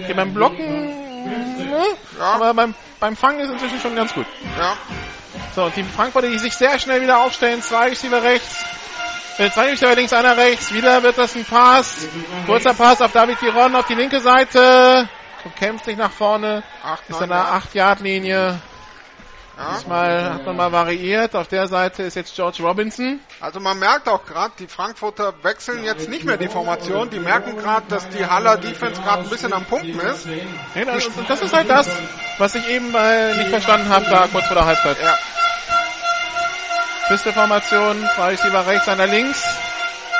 Okay, 0.03 0.13
beim 0.13 0.33
Blocken, 0.33 1.06
ne? 1.27 1.85
aber 2.19 2.53
beim, 2.53 2.75
beim 2.99 3.15
Fangen 3.15 3.39
ist 3.39 3.49
inzwischen 3.49 3.79
schon 3.79 3.95
ganz 3.95 4.13
gut. 4.13 4.25
Ja. 4.57 4.77
So, 5.55 5.63
und 5.65 5.75
die 5.75 5.83
Frankfurter, 5.83 6.29
die 6.29 6.37
sich 6.37 6.55
sehr 6.55 6.77
schnell 6.79 7.01
wieder 7.01 7.19
aufstellen. 7.19 7.61
Zwei 7.61 7.89
Receiver 7.89 8.21
rechts. 8.21 8.63
Äh, 9.37 9.49
zwei 9.51 9.71
Receiver 9.71 9.95
links, 9.95 10.13
einer 10.13 10.37
rechts. 10.37 10.73
Wieder 10.73 11.03
wird 11.03 11.17
das 11.17 11.35
ein 11.35 11.45
Pass. 11.45 12.07
Kurzer 12.45 12.73
Pass 12.73 13.01
auf 13.01 13.11
David 13.11 13.39
Giron 13.39 13.75
auf 13.75 13.87
die 13.87 13.95
linke 13.95 14.19
Seite. 14.19 15.09
Kämpft 15.57 15.85
sich 15.85 15.97
nach 15.97 16.11
vorne. 16.11 16.63
Acht, 16.83 17.09
ist 17.09 17.21
an 17.21 17.29
der 17.29 17.37
Yard. 17.37 17.63
8-Yard-Linie. 17.63 18.35
Ja. 18.35 18.59
Diesmal 19.57 20.33
hat 20.33 20.45
man 20.45 20.55
mal 20.55 20.71
variiert. 20.71 21.35
Auf 21.35 21.47
der 21.47 21.67
Seite 21.67 22.03
ist 22.03 22.15
jetzt 22.15 22.35
George 22.35 22.61
Robinson. 22.61 23.19
Also 23.39 23.59
man 23.59 23.79
merkt 23.79 24.07
auch 24.07 24.23
gerade, 24.23 24.53
die 24.59 24.67
Frankfurter 24.67 25.33
wechseln 25.41 25.83
jetzt 25.83 26.07
nicht 26.09 26.25
mehr 26.25 26.37
die 26.37 26.47
Formation. 26.47 27.09
Die 27.09 27.19
merken 27.19 27.57
gerade, 27.57 27.87
dass 27.89 28.07
die 28.09 28.23
Haller 28.23 28.57
Defense 28.57 29.01
gerade 29.01 29.23
ein 29.23 29.29
bisschen 29.29 29.53
am 29.53 29.65
Pumpen 29.65 29.99
ist. 29.99 30.27
Ja, 30.75 30.85
das, 30.85 31.09
das 31.27 31.41
ist 31.41 31.53
halt 31.53 31.69
das, 31.69 31.89
was 32.37 32.53
ich 32.53 32.69
eben 32.69 32.93
äh, 32.93 33.35
nicht 33.37 33.49
verstanden 33.49 33.89
habe, 33.89 34.05
da 34.05 34.27
kurz 34.31 34.45
vor 34.45 34.55
der 34.55 34.65
Halbzeit. 34.65 34.97
Ja. 35.01 35.15
Pisteformation, 37.07 38.07
zwei 38.15 38.27
Receiver 38.29 38.67
rechts, 38.67 38.87
einer 38.87 39.07
links. 39.07 39.43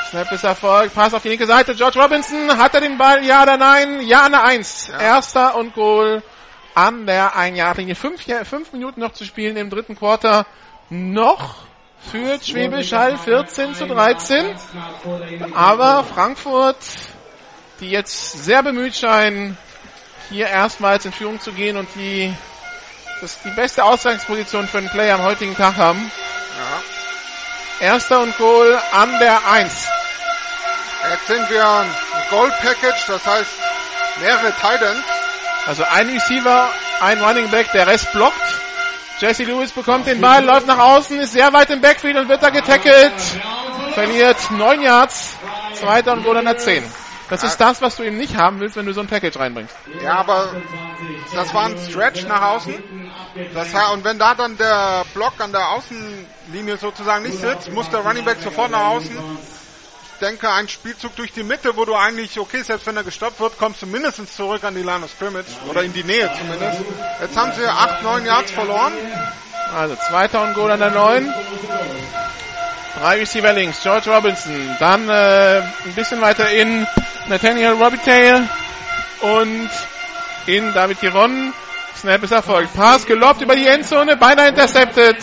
Snap 0.10 0.32
ist 0.32 0.46
erfolgt, 0.46 0.96
Pass 0.96 1.14
auf 1.14 1.22
die 1.22 1.30
linke 1.30 1.46
Seite. 1.46 1.76
George 1.76 2.02
Robinson, 2.02 2.58
hat 2.58 2.74
er 2.74 2.82
den 2.82 2.98
Ball? 2.98 3.24
Ja 3.24 3.44
oder 3.44 3.58
nein? 3.58 4.02
Ja, 4.02 4.24
eine 4.24 4.42
Eins. 4.42 4.90
Erster 4.90 5.56
und 5.56 5.76
Goal 5.76 6.24
an 6.78 7.08
der 7.08 7.36
Ein-Yard-Linie. 7.36 7.96
Fünf, 7.96 8.28
Ja- 8.28 8.46
fünf 8.46 8.72
Minuten 8.72 9.00
noch 9.00 9.14
zu 9.14 9.26
spielen 9.26 9.58
im 9.58 9.72
dritten 9.72 9.96
Quarter. 9.98 10.46
Noch 10.90 11.56
führt 12.12 12.46
Schwäbisch 12.46 12.94
Hall 12.94 13.18
14 13.18 13.74
zu 13.74 13.88
13. 13.88 14.56
Aber 15.56 16.04
Frankfurt, 16.04 16.78
die 17.80 17.90
jetzt 17.90 18.44
sehr 18.44 18.62
bemüht 18.62 18.96
scheinen, 18.96 19.58
hier 20.30 20.48
erstmals 20.48 21.04
in 21.06 21.12
Führung 21.14 21.40
zu 21.40 21.52
gehen 21.52 21.78
und 21.78 21.88
die 21.96 22.32
das 23.22 23.42
die 23.42 23.50
beste 23.50 23.84
Ausgangsposition 23.84 24.68
für 24.68 24.78
einen 24.78 24.90
Player 24.90 25.16
am 25.16 25.24
heutigen 25.24 25.56
Tag 25.58 25.78
haben. 25.78 26.12
Erster 27.80 28.22
und 28.22 28.38
Goal 28.38 28.78
an 28.92 29.18
der 29.20 29.40
1. 29.50 29.88
Jetzt 31.10 31.26
sind 31.28 31.50
wir 31.50 31.68
ein 31.68 31.88
Goal 32.30 32.52
Package, 32.62 33.06
das 33.08 33.26
heißt 33.26 33.52
mehrere 34.22 34.52
Titans. 34.52 35.04
Also 35.68 35.84
ein 35.84 36.10
Receiver, 36.10 36.70
ein 37.02 37.22
Running 37.22 37.50
Back, 37.52 37.72
der 37.74 37.88
Rest 37.88 38.12
blockt. 38.14 38.36
Jesse 39.20 39.44
Lewis 39.44 39.72
bekommt 39.72 40.08
den 40.08 40.22
Ball, 40.22 40.44
läuft 40.46 40.68
nach 40.68 40.78
außen, 40.78 41.20
ist 41.20 41.34
sehr 41.34 41.52
weit 41.52 41.70
im 41.72 41.82
Backfield 41.82 42.16
und 42.18 42.30
wird 42.30 42.42
da 42.42 42.50
getackelt. 42.52 43.14
Verliert 43.94 44.38
9 44.52 44.82
Yards. 44.82 45.36
Zweiter 45.74 46.14
und 46.14 46.24
Goal 46.24 46.38
an 46.38 46.46
der 46.46 46.58
10. 46.58 46.84
Das 47.30 47.44
ist 47.44 47.58
das, 47.58 47.82
was 47.82 47.98
du 47.98 48.04
eben 48.04 48.18
nicht 48.18 48.38
haben 48.38 48.60
willst, 48.60 48.78
wenn 48.78 48.86
du 48.86 48.94
so 48.94 49.02
ein 49.02 49.08
Package 49.08 49.38
reinbringst. 49.38 49.76
Ja, 50.02 50.16
aber 50.20 50.56
das 51.34 51.54
war 51.54 51.66
ein 51.66 51.78
Stretch 51.78 52.26
nach 52.26 52.42
außen. 52.42 52.76
Das, 53.54 53.72
he- 53.72 53.94
und 53.94 54.04
wenn 54.06 54.18
da 54.18 54.34
dann 54.34 54.58
der 54.58 55.04
Block 55.14 55.34
an 55.40 55.52
der 55.52 55.68
Außenlinie 55.72 56.78
sozusagen 56.78 57.26
nicht 57.26 57.38
sitzt, 57.40 57.72
muss 57.74 57.90
der 57.90 58.00
Running 58.00 58.24
Back 58.24 58.38
sofort 58.42 58.72
nach 58.72 58.86
außen. 58.88 59.18
Denke, 60.20 60.50
ein 60.50 60.68
Spielzug 60.68 61.16
durch 61.16 61.32
die 61.32 61.44
Mitte, 61.44 61.76
wo 61.78 61.86
du 61.86 61.96
eigentlich, 61.96 62.40
okay, 62.40 62.64
selbst 62.64 62.88
wenn 62.88 62.98
er 62.98 63.04
gestoppt 63.04 63.40
wird, 63.40 63.58
kommst 63.58 63.82
du 63.82 63.86
mindestens 63.86 64.36
zurück 64.36 64.64
an 64.64 64.74
die 64.74 64.82
Line 64.82 65.04
of 65.04 65.12
Scrimmage. 65.12 65.46
Oder 65.70 65.84
in 65.84 65.94
die 65.94 66.04
Nähe 66.04 66.32
zumindest. 66.38 66.80
Jetzt 67.22 67.38
haben 67.38 67.52
sie 67.56 67.66
8, 67.66 68.04
9 68.04 68.26
Yards 68.26 68.52
verloren. 68.52 68.94
Also 69.76 69.96
zweiter 70.10 70.44
und 70.44 70.54
Goal 70.56 70.72
an 70.72 70.80
der 70.80 70.92
9. 70.92 71.34
Drei 73.00 73.18
Receiver 73.20 73.54
links, 73.54 73.82
George 73.84 74.10
Robinson. 74.10 74.76
Dann 74.80 75.08
äh, 75.08 75.62
ein 75.86 75.94
bisschen 75.96 76.20
weiter 76.20 76.50
in 76.50 76.88
Nathaniel 77.28 77.74
Robitaille 77.74 78.48
und 79.22 79.70
in 80.48 80.74
David 80.74 81.00
Giron. 81.00 81.54
Snap 81.96 82.24
ist 82.24 82.32
erfolgt. 82.32 82.74
Pass 82.74 83.06
gelobt 83.06 83.42
über 83.42 83.56
die 83.56 83.68
Endzone, 83.68 84.18
beinahe 84.18 84.50
intercepted. 84.50 85.18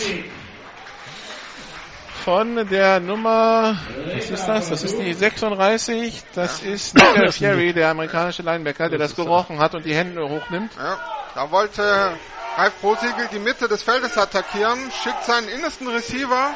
Von 2.25 2.67
der 2.71 2.99
Nummer, 3.01 3.77
was 4.15 4.31
ist 4.31 4.47
das? 4.47 4.69
Das 4.69 4.81
ist 4.81 4.97
die 4.97 5.13
36. 5.13 6.23
Das 6.33 6.63
ist 6.63 6.95
Nick 6.95 7.31
Fury, 7.35 7.71
der 7.71 7.89
amerikanische 7.89 8.41
Linebacker, 8.41 8.89
der 8.89 8.97
das 8.97 9.15
gerochen 9.15 9.59
hat 9.59 9.75
und 9.75 9.85
die 9.85 9.93
Hände 9.93 10.27
hochnimmt. 10.27 10.71
Ja, 10.75 10.97
da 11.35 11.51
wollte 11.51 12.17
Ralf 12.57 12.73
Brosiegel 12.81 13.27
die 13.31 13.37
Mitte 13.37 13.67
des 13.67 13.83
Feldes 13.83 14.17
attackieren, 14.17 14.79
schickt 15.03 15.23
seinen 15.23 15.47
innersten 15.49 15.87
Receiver 15.87 16.49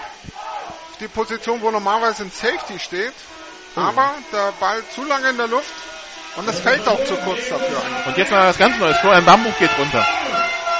auf 0.89 0.97
die 0.99 1.07
Position, 1.07 1.61
wo 1.61 1.69
normalerweise 1.69 2.23
ein 2.23 2.31
Safety 2.31 2.79
steht. 2.79 3.13
Aber 3.75 4.09
der 4.33 4.51
Ball 4.59 4.81
zu 4.95 5.05
lange 5.05 5.29
in 5.29 5.37
der 5.37 5.49
Luft 5.49 5.71
und 6.37 6.47
das 6.47 6.59
Feld 6.61 6.87
auch 6.87 7.03
zu 7.05 7.15
kurz 7.17 7.47
dafür. 7.47 7.79
Und 8.07 8.17
jetzt 8.17 8.31
mal 8.31 8.47
was 8.47 8.57
ganz 8.57 8.75
Neues. 8.79 8.97
Florian 8.97 9.23
Bambuch 9.23 9.55
geht 9.59 9.77
runter. 9.77 10.03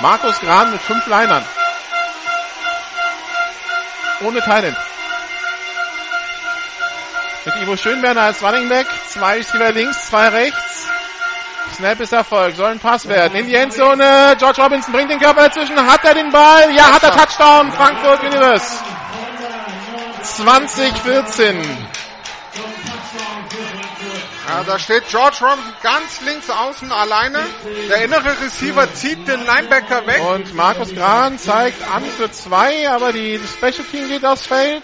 Markus 0.02 0.40
Gran 0.40 0.72
mit 0.72 0.82
fünf 0.82 1.06
Linern. 1.06 1.46
Ohne 4.22 4.42
Teilen. 4.42 4.76
Mit 7.46 7.56
Ivo 7.64 7.78
Schönberner 7.78 8.22
als 8.24 8.44
Running 8.44 8.68
Back. 8.70 8.88
Zwei 9.08 9.38
Receiver 9.38 9.72
links, 9.72 10.08
zwei 10.10 10.28
rechts. 10.28 10.88
Snap 11.76 12.00
ist 12.00 12.14
Erfolg. 12.14 12.56
Soll 12.56 12.72
ein 12.72 12.80
Pass 12.80 13.08
werden. 13.08 13.36
In 13.38 13.48
die 13.48 13.56
Endzone. 13.56 14.36
George 14.38 14.62
Robinson 14.62 14.94
bringt 14.94 15.12
den 15.12 15.20
Körper 15.20 15.44
dazwischen. 15.48 15.78
Hat 15.80 16.04
er 16.04 16.14
den 16.14 16.32
Ball? 16.32 16.72
Ja, 16.76 16.92
hat 16.94 17.04
er 17.04 17.12
Touchdown. 17.12 17.72
Frankfurt 17.72 18.24
Universe. 18.24 18.84
2014. 20.24 21.88
Ja, 24.50 24.64
da 24.64 24.80
steht 24.80 25.08
George 25.10 25.38
Robinson 25.42 25.74
ganz 25.84 26.22
links 26.22 26.50
außen 26.50 26.92
alleine. 26.92 27.40
Der 27.88 28.04
innere 28.04 28.42
Receiver 28.42 28.92
zieht 28.94 29.28
den 29.28 29.46
Linebacker 29.46 30.08
weg. 30.08 30.22
Und 30.24 30.56
Markus 30.56 30.94
Gran 30.96 31.38
zeigt 31.38 31.78
an 31.92 32.04
für 32.04 32.32
zwei, 32.32 32.90
aber 32.90 33.14
die 33.14 33.38
das 33.38 33.52
Special 33.52 33.88
Team 33.90 34.08
geht 34.08 34.26
aufs 34.26 34.48
Feld. 34.48 34.84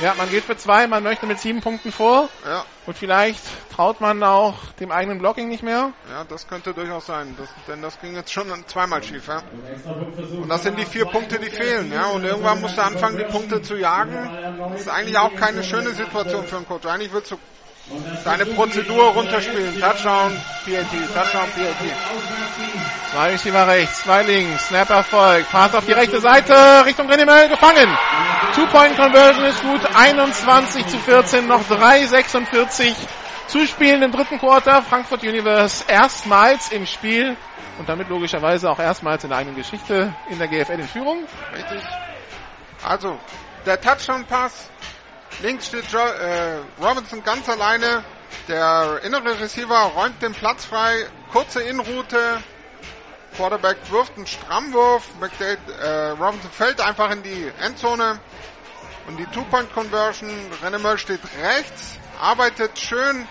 Ja, 0.00 0.14
man 0.14 0.30
geht 0.30 0.44
für 0.44 0.56
zwei, 0.56 0.86
man 0.86 1.02
möchte 1.02 1.26
mit 1.26 1.38
sieben 1.38 1.60
Punkten 1.60 1.92
vor. 1.92 2.28
Ja. 2.44 2.64
Und 2.86 2.96
vielleicht 2.98 3.42
traut 3.72 4.00
man 4.00 4.22
auch 4.22 4.56
dem 4.80 4.90
eigenen 4.90 5.18
Blocking 5.18 5.48
nicht 5.48 5.62
mehr. 5.62 5.92
Ja, 6.10 6.24
das 6.24 6.48
könnte 6.48 6.74
durchaus 6.74 7.06
sein, 7.06 7.36
das, 7.38 7.48
denn 7.68 7.82
das 7.82 8.00
ging 8.00 8.16
jetzt 8.16 8.32
schon 8.32 8.46
zweimal 8.66 9.02
schief. 9.02 9.28
Ja? 9.28 9.42
Und 10.32 10.48
das 10.48 10.62
sind 10.62 10.78
die 10.78 10.86
vier 10.86 11.04
Punkte, 11.04 11.38
die 11.38 11.50
fehlen. 11.50 11.92
Ja? 11.92 12.06
Und 12.06 12.24
irgendwann 12.24 12.60
musst 12.60 12.78
du 12.78 12.82
anfangen, 12.82 13.18
die 13.18 13.24
Punkte 13.24 13.62
zu 13.62 13.76
jagen. 13.76 14.58
Das 14.72 14.80
ist 14.80 14.88
eigentlich 14.88 15.18
auch 15.18 15.34
keine 15.36 15.62
schöne 15.62 15.90
Situation 15.90 16.46
für 16.46 16.56
einen 16.56 16.66
Coach. 16.66 16.86
Eigentlich 16.86 17.12
willst 17.12 17.30
du 17.30 17.38
deine 18.24 18.46
Prozedur 18.46 19.04
runterspielen. 19.12 19.78
Touchdown, 19.80 20.32
PAT, 20.64 21.14
Touchdown, 21.14 21.48
PAT. 21.50 23.12
Zwei 23.12 23.30
Receiver 23.30 23.66
rechts, 23.66 24.02
zwei 24.04 24.22
links, 24.22 24.68
Snap 24.68 24.88
Erfolg, 24.90 25.46
Pass 25.50 25.74
auf 25.74 25.84
die 25.84 25.92
rechte 25.92 26.20
Seite, 26.20 26.54
Richtung 26.86 27.08
Rennemel, 27.10 27.48
gefangen. 27.48 27.88
Two-Point-Conversion 28.54 29.44
ist 29.44 29.62
gut, 29.62 29.80
21 29.94 30.86
zu 30.86 30.98
14, 30.98 31.46
noch 31.46 31.62
3,46 31.68 32.94
zu 33.48 33.66
spielen 33.66 34.02
im 34.02 34.12
dritten 34.12 34.38
Quarter. 34.38 34.82
Frankfurt 34.82 35.22
Universe 35.22 35.84
erstmals 35.88 36.72
im 36.72 36.86
Spiel 36.86 37.36
und 37.78 37.88
damit 37.88 38.08
logischerweise 38.08 38.70
auch 38.70 38.78
erstmals 38.78 39.24
in 39.24 39.30
der 39.30 39.38
eigenen 39.40 39.56
Geschichte 39.56 40.14
in 40.30 40.38
der 40.38 40.48
GFL 40.48 40.80
in 40.80 40.88
Führung. 40.88 41.24
Richtig. 41.54 41.82
Also, 42.82 43.18
der 43.66 43.80
Touchdown-Pass. 43.80 44.70
Links 45.40 45.66
steht 45.66 45.86
jo 45.90 45.98
äh, 45.98 46.58
Robinson 46.80 47.22
ganz 47.24 47.48
alleine. 47.48 48.04
Der 48.48 49.00
innere 49.04 49.40
Receiver 49.40 49.78
räumt 49.96 50.20
den 50.22 50.32
Platz 50.32 50.64
frei. 50.64 51.06
Kurze 51.32 51.62
Inroute. 51.62 52.42
Quarterback 53.36 53.78
wirft 53.90 54.16
einen 54.16 54.26
Strammwurf. 54.26 55.08
McDade, 55.20 55.58
äh, 55.80 56.10
Robinson 56.10 56.50
fällt 56.50 56.80
einfach 56.80 57.10
in 57.10 57.22
die 57.22 57.50
Endzone. 57.60 58.20
Und 59.08 59.16
die 59.16 59.26
Two-Point-Conversion. 59.26 60.30
Rennemöll 60.62 60.98
steht 60.98 61.20
rechts. 61.42 61.98
Arbeitet 62.20 62.78
schön 62.78 63.26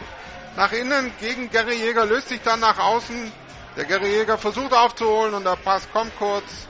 nach 0.55 0.71
innen 0.71 1.13
gegen 1.19 1.49
Gary 1.49 1.75
Jäger. 1.75 2.05
Löst 2.05 2.30
sich 2.30 2.41
dann 2.41 2.59
nach 2.59 2.77
außen. 2.77 3.31
Der 3.77 3.85
Gary 3.85 4.09
Jäger 4.09 4.38
versucht 4.38 4.73
aufzuholen 4.73 5.33
und 5.33 5.45
der 5.45 5.55
Pass 5.55 5.88
kommt 5.93 6.17
kurz. 6.17 6.67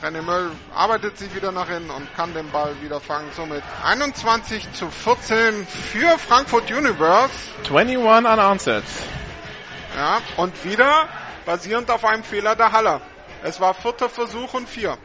René 0.00 0.22
Möll 0.22 0.52
arbeitet 0.72 1.18
sich 1.18 1.34
wieder 1.34 1.50
nach 1.50 1.68
innen 1.68 1.90
und 1.90 2.14
kann 2.14 2.32
den 2.32 2.48
Ball 2.52 2.80
wieder 2.82 3.00
fangen. 3.00 3.30
Somit 3.34 3.64
21 3.84 4.72
zu 4.72 4.88
14 4.90 5.66
für 5.66 6.16
Frankfurt 6.18 6.70
Universe. 6.70 7.32
21 7.68 7.98
unanswered. 8.32 8.84
Ja, 9.96 10.18
und 10.36 10.64
wieder 10.64 11.08
basierend 11.44 11.90
auf 11.90 12.04
einem 12.04 12.22
Fehler 12.22 12.54
der 12.54 12.70
Haller. 12.70 13.00
Es 13.42 13.60
war 13.60 13.74
vierter 13.74 14.08
Versuch 14.08 14.54
und 14.54 14.68
vier. 14.68 14.96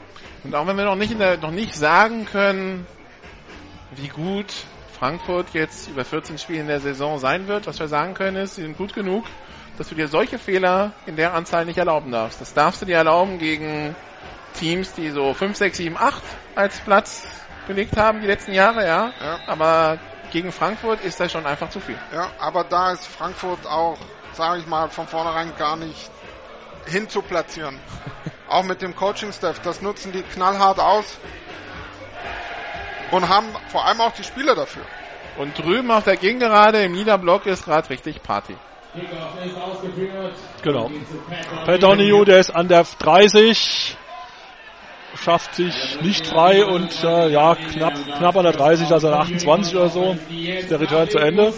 Und 0.44 0.54
auch 0.54 0.68
wenn 0.68 0.78
wir 0.78 0.86
noch 0.86 0.96
nicht, 0.96 1.20
der, 1.20 1.38
noch 1.38 1.52
nicht 1.52 1.74
sagen 1.74 2.26
können, 2.26 2.86
wie 3.96 4.10
gut 4.10 4.54
Frankfurt 5.00 5.48
jetzt 5.54 5.90
über 5.90 6.06
14 6.06 6.38
Spiele 6.38 6.60
in 6.60 6.68
der 6.68 6.82
Saison 6.82 7.18
sein 7.18 7.48
wird. 7.48 7.66
Was 7.66 7.80
wir 7.80 7.88
sagen 7.88 8.14
können 8.14 8.38
ist, 8.38 8.56
sie 8.56 8.62
sind 8.62 8.78
gut 8.78 8.94
genug, 8.94 9.26
dass 9.80 9.90
du 9.90 9.96
dir 9.96 10.08
solche 10.08 10.38
Fehler 10.38 10.92
in 11.08 11.16
der 11.16 11.34
Anzahl 11.34 11.66
nicht 11.66 11.80
erlauben 11.80 12.12
darfst. 12.12 12.40
Das 12.42 12.54
darfst 12.54 12.84
du 12.84 12.86
dir 12.86 12.98
erlauben 12.98 13.40
gegen 13.40 13.96
Teams, 14.54 14.94
die 14.94 15.10
so 15.10 15.34
5, 15.34 15.58
6, 15.58 15.78
7, 15.78 15.98
8 15.98 16.22
als 16.56 16.80
Platz 16.82 17.28
belegt 17.68 17.98
haben 17.98 18.22
die 18.22 18.28
letzten 18.28 18.54
Jahre, 18.54 18.86
ja. 18.86 19.14
Ja. 19.20 19.40
Aber 19.48 20.00
gegen 20.32 20.52
Frankfurt 20.52 21.04
ist 21.04 21.20
das 21.20 21.32
schon 21.32 21.46
einfach 21.46 21.70
zu 21.70 21.80
viel. 21.80 21.98
Ja, 22.14 22.32
aber 22.40 22.64
da 22.64 22.92
ist 22.92 23.06
Frankfurt 23.06 23.66
auch, 23.66 23.98
sage 24.34 24.60
ich 24.60 24.68
mal, 24.68 24.90
von 24.90 25.08
vornherein 25.08 25.54
gar 25.58 25.76
nicht 25.78 26.10
hinzuplatzieren. 26.86 27.80
auch 28.50 28.64
mit 28.64 28.82
dem 28.82 28.96
Coaching-Staff, 28.96 29.60
das 29.62 29.82
nutzen 29.82 30.12
die 30.12 30.22
knallhart 30.22 30.80
aus 30.80 31.18
und 33.12 33.30
haben 33.30 33.48
vor 33.68 33.86
allem 33.86 34.02
auch 34.02 34.12
die 34.14 34.24
Spieler 34.24 34.56
dafür. 34.56 34.84
Und 35.38 35.58
drüben 35.58 35.90
auf 35.92 36.04
der 36.04 36.18
Gegengerade 36.18 36.84
im 36.84 36.92
Niederblock 36.92 37.46
ist 37.46 37.66
gerade 37.66 37.90
richtig 37.90 38.22
Party. 38.22 38.56
Genau. 40.62 40.92
Pat 41.66 41.82
Donahue, 41.82 42.26
der 42.26 42.40
ist 42.40 42.52
an 42.52 42.68
der 42.68 42.86
30, 43.00 43.98
schafft 45.16 45.56
sich 45.56 46.00
nicht 46.02 46.28
frei 46.28 46.66
und 46.66 47.04
äh, 47.04 47.30
ja, 47.30 47.56
knapp, 47.56 47.94
knapp 48.18 48.36
an 48.36 48.44
der 48.44 48.54
30, 48.54 48.92
also 48.92 49.08
an 49.08 49.14
der 49.14 49.22
28 49.22 49.76
oder 49.76 49.90
so, 49.90 50.18
ist 50.30 50.72
der 50.72 50.80
Return 50.80 51.10
zu 51.10 51.18
Ende. 51.20 51.54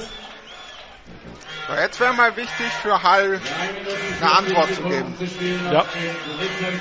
So, 1.68 1.74
jetzt 1.74 2.00
wäre 2.00 2.14
mal 2.14 2.36
wichtig 2.36 2.68
für 2.84 3.02
Hall 3.02 3.42
eine 4.22 4.32
Antwort 4.32 4.76
zu 4.76 4.84
geben. 4.84 5.16
Ja. 5.72 5.84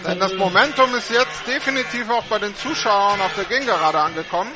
Denn 0.07 0.21
das 0.21 0.35
Momentum 0.35 0.95
ist 0.95 1.11
jetzt 1.11 1.47
definitiv 1.47 2.11
auch 2.11 2.25
bei 2.25 2.39
den 2.39 2.55
Zuschauern 2.55 3.21
auf 3.23 3.35
der 3.35 3.45
Gegengerade 3.45 3.99
angekommen. 3.99 4.51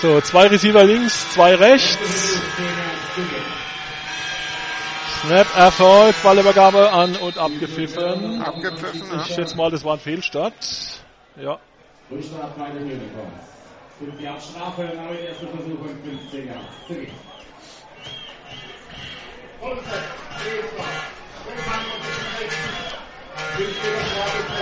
So, 0.00 0.20
zwei 0.20 0.46
Receiver 0.46 0.84
links, 0.84 1.32
zwei 1.32 1.54
rechts. 1.54 1.98
Snap 5.22 5.56
Erfolg, 5.56 6.14
Ballübergabe 6.22 6.92
an 6.92 7.16
und 7.16 7.38
abgepfiffen. 7.38 8.40
Abgepfiffen, 8.40 9.02
Ich 9.20 9.28
ja. 9.28 9.34
schätze 9.34 9.56
mal, 9.56 9.70
das 9.70 9.84
war 9.84 9.94
ein 9.94 10.00
Fehlstart. 10.00 10.54
Ja. 11.36 11.58
Rückstart 12.10 12.56
bei 12.56 12.70
den 12.70 12.84
Unicorns. 12.84 13.48
5 13.98 14.20
Jahre 14.20 14.40
Strafe, 14.40 14.82
erneut 14.84 15.20
erster 15.20 15.48
Versuch 15.48 15.80
und 15.80 16.20
15 16.30 16.46
Jahre. 16.46 16.60
Zurück. 16.86 17.08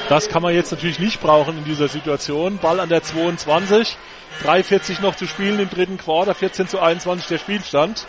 Das 0.08 0.28
kann 0.28 0.42
man 0.42 0.54
jetzt 0.54 0.72
natürlich 0.72 0.98
nicht 0.98 1.20
brauchen 1.20 1.58
in 1.58 1.64
dieser 1.64 1.88
Situation. 1.88 2.58
Ball 2.58 2.80
an 2.80 2.88
der 2.88 3.02
22. 3.02 3.96
3,40 4.42 5.02
noch 5.02 5.16
zu 5.16 5.26
spielen 5.26 5.58
im 5.60 5.68
dritten 5.68 5.98
Quarter. 5.98 6.34
14 6.34 6.68
zu 6.68 6.80
21 6.80 7.26
der 7.28 7.38
Spielstand. 7.38 8.06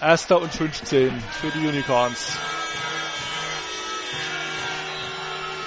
Erster 0.00 0.40
und 0.40 0.52
15 0.52 1.10
für 1.40 1.50
die 1.50 1.66
Unicorns. 1.66 2.38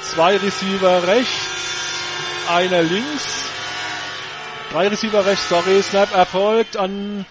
Zwei 0.01 0.37
Receiver 0.37 1.07
rechts, 1.07 1.47
einer 2.49 2.81
links. 2.81 3.49
Drei 4.71 4.87
Receiver 4.87 5.25
rechts, 5.25 5.49
sorry. 5.49 5.81
Snap 5.83 6.13
erfolgt 6.15 6.77
an, 6.77 7.25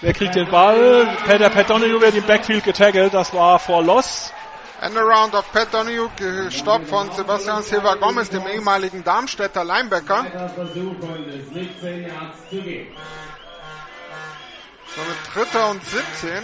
wer 0.00 0.14
kriegt 0.14 0.34
den 0.34 0.50
Ball? 0.50 1.06
Peter 1.26 1.50
Pat 1.50 1.68
Donahue 1.68 2.00
wird 2.00 2.14
im 2.14 2.24
Backfield 2.24 2.64
getaggelt. 2.64 3.12
Das 3.12 3.34
war 3.34 3.58
vor 3.58 3.82
Loss. 3.82 4.32
Endaround 4.80 5.34
auf 5.34 5.50
Pat 5.52 5.72
Donahue, 5.72 6.10
gestoppt 6.16 6.88
von 6.88 7.10
Sebastian 7.12 7.62
Silva 7.62 7.94
Gomez, 7.94 8.28
dem 8.30 8.46
ehemaligen 8.46 9.02
Darmstädter 9.04 9.64
Linebacker. 9.64 10.26
Mit 15.04 15.34
Dritter 15.34 15.70
und 15.70 15.84
17. 15.84 16.42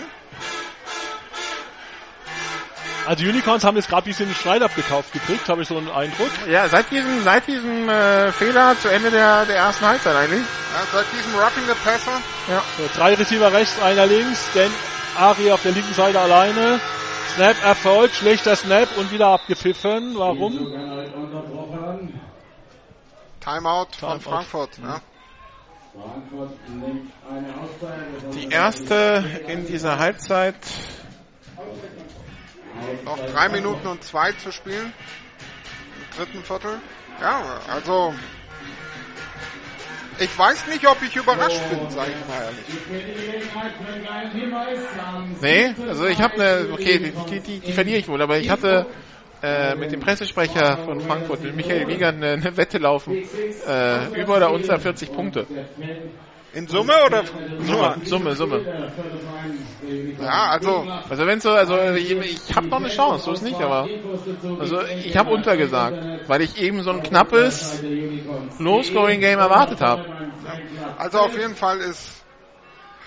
Also 3.07 3.25
Unicorns 3.25 3.65
haben 3.65 3.77
jetzt 3.77 3.89
gerade 3.89 4.03
ein 4.03 4.11
bisschen 4.11 4.33
Streit 4.35 4.63
abgekauft 4.63 5.13
gekriegt, 5.13 5.49
habe 5.49 5.63
ich 5.63 5.69
so 5.69 5.77
einen 5.77 5.91
Eindruck. 5.91 6.31
Ja, 6.49 6.69
seit 6.69 6.91
diesem, 6.91 7.23
seit 7.25 7.47
diesem 7.49 7.89
äh, 7.89 8.31
Fehler 8.31 8.79
zu 8.81 8.89
Ende 8.89 9.11
der, 9.11 9.45
der 9.47 9.57
ersten 9.57 9.85
Halbzeit 9.85 10.15
eigentlich. 10.15 10.43
Ja, 10.43 10.87
seit 10.93 11.07
diesem 11.13 11.35
Roughing 11.35 11.65
the 11.67 11.75
Passer. 11.85 12.21
Ja. 12.49 12.63
So, 12.79 12.89
drei 12.95 13.15
Receiver 13.15 13.53
rechts, 13.53 13.81
einer 13.83 14.07
links, 14.07 14.47
denn 14.55 14.71
Ari 15.19 15.51
auf 15.51 15.63
der 15.63 15.73
linken 15.73 15.95
Seite 15.95 16.21
alleine. 16.21 16.81
Snap 17.35 17.57
erfolgt, 17.65 18.15
schlechter 18.15 18.55
Snap 18.55 18.89
und 18.97 19.11
wieder 19.11 19.29
abgepfiffen. 19.29 20.15
Warum? 20.17 20.59
Unterbrochen. 20.59 22.21
Timeout 23.41 23.89
von 23.99 24.21
Timeout. 24.21 24.21
Frankfurt. 24.21 24.79
Ja. 24.79 24.85
Frankfurt 24.85 25.01
nimmt 25.01 25.01
eine 25.01 25.01
Auszeit. 25.01 25.11
Die 28.35 28.49
erste 28.49 29.25
in 29.47 29.67
dieser 29.67 29.99
Halbzeit. 29.99 30.57
Noch 33.05 33.19
drei 33.33 33.49
Minuten 33.49 33.87
und 33.87 34.03
zwei 34.03 34.33
zu 34.33 34.53
spielen. 34.53 34.93
Im 35.97 36.17
dritten 36.17 36.45
Viertel. 36.45 36.79
Ja, 37.21 37.61
also 37.69 38.15
ich 40.19 40.39
weiß 40.39 40.67
nicht, 40.69 40.87
ob 40.87 41.03
ich 41.03 41.17
überrascht 41.17 41.61
bin, 41.69 41.91
sage 41.91 42.12
ich 42.12 42.29
mal 42.29 42.43
ehrlich. 42.43 42.65
Nee, 45.41 45.75
also 45.89 46.07
ich 46.07 46.21
habe 46.21 46.35
eine, 46.35 46.73
okay, 46.73 46.99
die, 46.99 47.11
die, 47.11 47.41
die, 47.41 47.59
die 47.61 47.73
verliere 47.73 47.99
ich 47.99 48.09
wohl, 48.09 48.23
aber 48.23 48.39
ich 48.39 48.51
hatte 48.51 48.87
äh, 49.43 49.75
mit 49.75 49.93
dem 49.93 50.01
Pressesprecher 50.01 50.79
von 50.79 51.01
Frankfurt, 51.01 51.43
mit 51.43 51.55
Michael 51.55 51.89
Wiegand, 51.89 52.23
eine, 52.23 52.33
eine 52.33 52.57
Wette 52.57 52.79
laufen. 52.79 53.19
Äh, 53.67 54.09
über 54.21 54.37
oder 54.37 54.51
unter 54.53 54.79
40 54.79 55.12
Punkte. 55.12 55.47
In 56.55 56.67
Summe 56.69 56.95
oder 57.07 57.25
Summe, 57.59 57.97
Summe, 58.05 58.37
Summe. 58.37 58.65
Ja, 60.21 60.49
also 60.51 60.87
Also 61.09 61.27
wenn 61.27 61.41
so, 61.41 61.51
also 61.51 61.79
ich, 61.97 62.11
ich 62.12 62.55
habe 62.57 62.69
noch 62.69 62.79
eine 62.79 62.89
Chance, 62.89 63.25
so 63.25 63.33
ist 63.33 63.43
nicht, 63.43 63.61
aber 63.61 63.89
also 64.59 64.81
ich 65.05 65.17
habe 65.17 65.31
untergesagt, 65.31 65.97
weil 66.29 66.43
ich 66.43 66.57
eben 66.59 66.83
so 66.83 66.91
ein 66.91 67.03
knappes 67.03 67.83
Low-Scoring-Game 68.59 69.39
erwartet 69.39 69.81
habe. 69.81 70.03
Also 70.99 71.19
auf 71.19 71.37
jeden 71.37 71.57
Fall 71.57 71.79
ist 71.81 72.23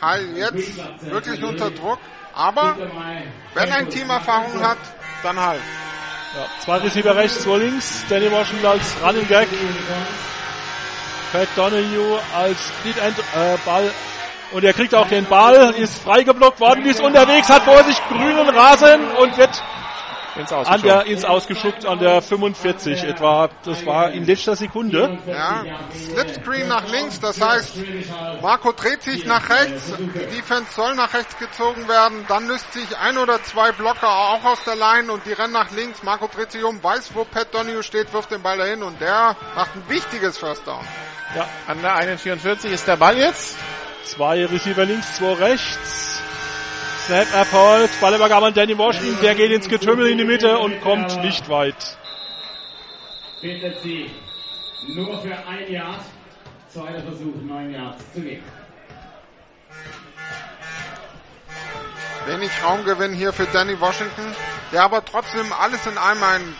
Hall 0.01 0.25
jetzt 0.35 0.69
wirklich 1.09 1.43
unter 1.43 1.69
Druck. 1.71 1.99
Aber 2.33 2.77
wenn 3.53 3.71
ein 3.71 3.89
Team 3.89 4.09
Erfahrung 4.09 4.61
hat, 4.61 4.77
dann 5.23 5.39
Hall. 5.39 5.59
Ja, 6.35 6.45
zwei 6.59 6.77
Receiver 6.79 7.15
rechts, 7.15 7.43
zwei 7.43 7.57
links. 7.59 8.03
Danny 8.09 8.29
Washington 8.29 8.65
als 8.65 8.97
Running 9.01 9.25
Back. 9.27 9.47
Pat 11.31 11.47
Donahue 11.55 12.19
als 12.33 12.57
Lead 12.83 12.97
End 12.97 13.17
äh, 13.19 13.57
Ball. 13.63 13.89
Und 14.51 14.63
er 14.65 14.73
kriegt 14.73 14.93
auch 14.93 15.07
den 15.07 15.25
Ball, 15.25 15.73
ist 15.77 16.03
freigeblockt 16.03 16.59
worden, 16.59 16.85
ist 16.85 16.99
unterwegs, 16.99 17.47
hat 17.49 17.63
vor 17.63 17.81
sich 17.85 17.97
grünen 18.09 18.49
Rasen 18.49 19.11
und 19.11 19.37
wird 19.37 19.63
ins 20.35 20.51
an 20.51 20.81
der, 20.81 21.05
ins 21.05 21.25
Ausgeschuckt 21.25 21.85
an 21.85 21.99
der 21.99 22.21
45 22.21 23.03
etwa. 23.03 23.49
Das 23.63 23.85
war 23.85 24.11
in 24.11 24.25
letzter 24.25 24.55
Sekunde. 24.55 25.17
Ja, 25.27 25.63
Slipscreen 25.93 26.67
nach 26.67 26.89
links, 26.89 27.19
das 27.19 27.41
heißt, 27.41 27.77
Marco 28.41 28.71
dreht 28.71 29.03
sich 29.03 29.25
nach 29.25 29.49
rechts, 29.49 29.93
die 29.97 30.35
Defense 30.35 30.71
soll 30.73 30.95
nach 30.95 31.13
rechts 31.13 31.37
gezogen 31.37 31.87
werden, 31.87 32.25
dann 32.27 32.47
löst 32.47 32.73
sich 32.73 32.97
ein 32.97 33.17
oder 33.17 33.41
zwei 33.43 33.71
Blocker 33.71 34.09
auch 34.09 34.43
aus 34.43 34.63
der 34.65 34.75
Line 34.75 35.11
und 35.11 35.25
die 35.25 35.33
rennen 35.33 35.53
nach 35.53 35.71
links. 35.71 36.03
Marco 36.03 36.27
dreht 36.27 36.51
sich 36.51 36.63
um, 36.63 36.83
weiß, 36.83 37.11
wo 37.13 37.23
Pat 37.23 37.53
Donahue 37.53 37.83
steht, 37.83 38.13
wirft 38.13 38.31
den 38.31 38.41
Ball 38.41 38.57
dahin 38.57 38.83
und 38.83 38.99
der 39.01 39.35
macht 39.55 39.75
ein 39.75 39.83
wichtiges 39.87 40.37
First 40.37 40.67
Down. 40.67 40.85
Ja, 41.35 41.47
an 41.67 41.81
der 41.81 41.95
41 41.95 42.71
ist 42.71 42.87
der 42.87 42.97
Ball 42.97 43.17
jetzt. 43.17 43.57
Zwei 44.03 44.45
Receiver 44.45 44.85
links, 44.85 45.15
zwei 45.17 45.33
rechts. 45.33 46.21
Snap 47.05 47.31
erfolgt, 47.35 48.01
Ballübergabe 48.01 48.47
an 48.47 48.53
Danny 48.55 48.75
Washington, 48.75 49.21
der 49.21 49.35
geht 49.35 49.51
ins 49.51 49.69
Getümmel 49.69 50.07
in 50.07 50.17
die 50.17 50.23
Mitte 50.23 50.57
und 50.57 50.81
kommt 50.81 51.21
nicht 51.21 51.47
weit. 51.49 51.75
Bittet 53.41 53.79
sie 53.83 54.09
nur 54.87 55.21
für 55.21 55.37
ein 55.47 55.71
Jahr. 55.71 56.03
Zweiter 56.67 57.03
Versuch, 57.03 57.35
neun 57.43 57.71
Yards 57.71 58.03
zu 58.11 58.21
gehen. 58.21 58.43
Wenig 62.25 62.49
Raumgewinn 62.63 63.13
hier 63.13 63.33
für 63.33 63.45
Danny 63.45 63.79
Washington, 63.79 64.35
der 64.71 64.81
aber 64.81 65.05
trotzdem 65.05 65.53
alles 65.53 65.85
in 65.85 65.99
allem 65.99 66.23
ein 66.23 66.55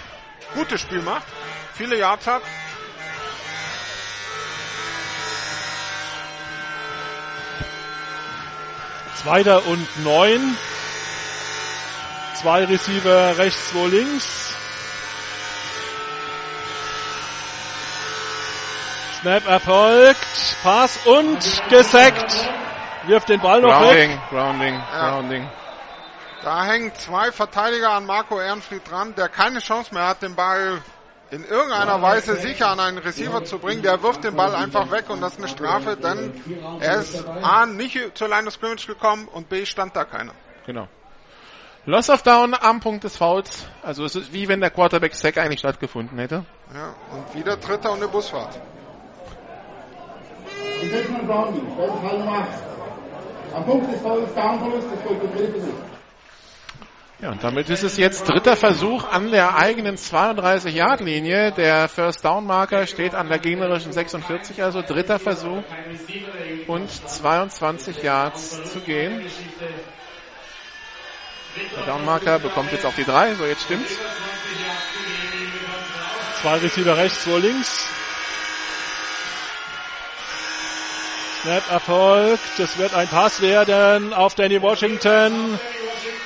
gutes 0.53 0.79
Spiel 0.79 1.01
macht, 1.01 1.25
viele 1.73 1.97
Yards 1.97 2.27
hat. 2.27 2.43
Zweiter 9.25 9.65
und 9.65 10.03
neun. 10.03 10.55
Zwei 12.35 12.63
Receiver 12.65 13.35
rechts, 13.39 13.71
zwei 13.71 13.87
links. 13.87 14.55
Snap 19.19 19.47
erfolgt. 19.47 20.19
Pass 20.61 20.99
und 21.07 21.39
gesackt. 21.71 22.35
Wirft 23.07 23.29
den 23.29 23.41
Ball 23.41 23.61
noch 23.61 23.69
Grounding, 23.71 24.11
weg. 24.11 24.19
Grounding, 24.29 24.75
Ja. 24.93 25.09
Grounding. 25.09 25.49
Da 26.43 26.63
hängen 26.63 26.93
zwei 26.93 27.31
Verteidiger 27.31 27.93
an 27.93 28.05
Marco 28.05 28.39
Ehrenfried 28.39 28.87
dran, 28.87 29.15
der 29.15 29.29
keine 29.29 29.57
Chance 29.57 29.91
mehr 29.91 30.05
hat, 30.05 30.21
den 30.21 30.35
Ball 30.35 30.83
in 31.31 31.43
irgendeiner 31.43 32.01
Weise 32.01 32.35
sicher 32.35 32.69
an 32.69 32.79
einen 32.79 32.97
Receiver 32.97 33.43
zu 33.43 33.59
bringen, 33.59 33.81
der 33.81 34.01
wirft 34.03 34.23
den 34.23 34.35
Ball 34.35 34.53
einfach 34.55 34.91
weg 34.91 35.09
und 35.09 35.21
das 35.21 35.33
ist 35.33 35.39
eine 35.39 35.47
Strafe, 35.47 35.97
denn 35.97 36.33
er 36.79 36.99
ist 36.99 37.25
A, 37.27 37.65
nicht 37.65 38.17
zur 38.17 38.29
Line 38.29 38.47
of 38.47 38.53
Scrimmage 38.53 38.85
gekommen 38.87 39.27
und 39.27 39.49
B, 39.49 39.65
stand 39.65 39.95
da 39.95 40.05
keiner. 40.05 40.33
Genau. 40.65 40.87
Loss 41.87 42.09
of 42.09 42.23
Down 42.23 42.55
am 42.59 42.79
Punkt 42.79 43.03
des 43.03 43.15
Fouls. 43.15 43.67
Also 43.83 44.05
es 44.05 44.15
ist 44.15 44.33
wie 44.33 44.47
wenn 44.47 44.59
der 44.59 44.71
Quarterback 44.71 45.13
Sack 45.13 45.37
eigentlich 45.37 45.59
stattgefunden 45.59 46.17
hätte. 46.17 46.45
Ja, 46.73 46.95
und 47.11 47.35
wieder 47.35 47.57
Dritter 47.57 47.91
und 47.91 47.97
eine 47.97 48.07
Busfahrt. 48.07 48.59
Die 50.81 50.87
Richmond 50.87 51.27
Brownie, 51.27 51.61
das 51.77 51.87
ist 51.87 52.01
Fall 52.01 52.19
Nummer 52.19 52.39
8. 52.39 52.47
Am 53.55 53.65
Punkt 53.65 53.91
des 53.93 54.01
Fouls, 54.01 54.33
Downverlust, 54.33 54.87
das 54.91 55.01
Versuch. 55.01 55.94
Ja, 57.21 57.31
und 57.31 57.41
damit 57.43 57.69
ist 57.69 57.83
es 57.83 57.95
jetzt 57.95 58.27
dritter 58.27 58.57
Versuch 58.57 59.07
an 59.09 59.31
der 59.31 59.55
eigenen 59.55 59.95
32-Yard-Linie. 59.95 61.53
Der 61.53 61.87
First-Down-Marker 61.87 62.87
steht 62.87 63.15
an 63.15 63.29
der 63.29 63.39
gegnerischen 63.39 63.93
46, 63.93 64.61
also 64.61 64.81
dritter 64.81 65.17
Versuch 65.17 65.63
und 66.67 66.89
22 66.89 68.03
Yards 68.03 68.71
zu 68.71 68.81
gehen. 68.81 69.21
Der 71.77 71.85
Down-Marker 71.85 72.39
bekommt 72.39 72.73
jetzt 72.73 72.85
auch 72.85 72.95
die 72.95 73.05
3, 73.05 73.35
so 73.35 73.45
jetzt 73.45 73.63
stimmt's. 73.63 73.97
Zwei 76.41 76.57
Receiver 76.57 76.97
rechts, 76.97 77.23
zwei 77.23 77.37
links. 77.39 77.87
Snap 81.41 81.71
Erfolg. 81.71 82.39
Das 82.57 82.77
wird 82.77 82.93
ein 82.93 83.07
Pass 83.07 83.39
werden 83.39 84.13
auf 84.13 84.35
Danny 84.35 84.61
Washington. 84.61 85.59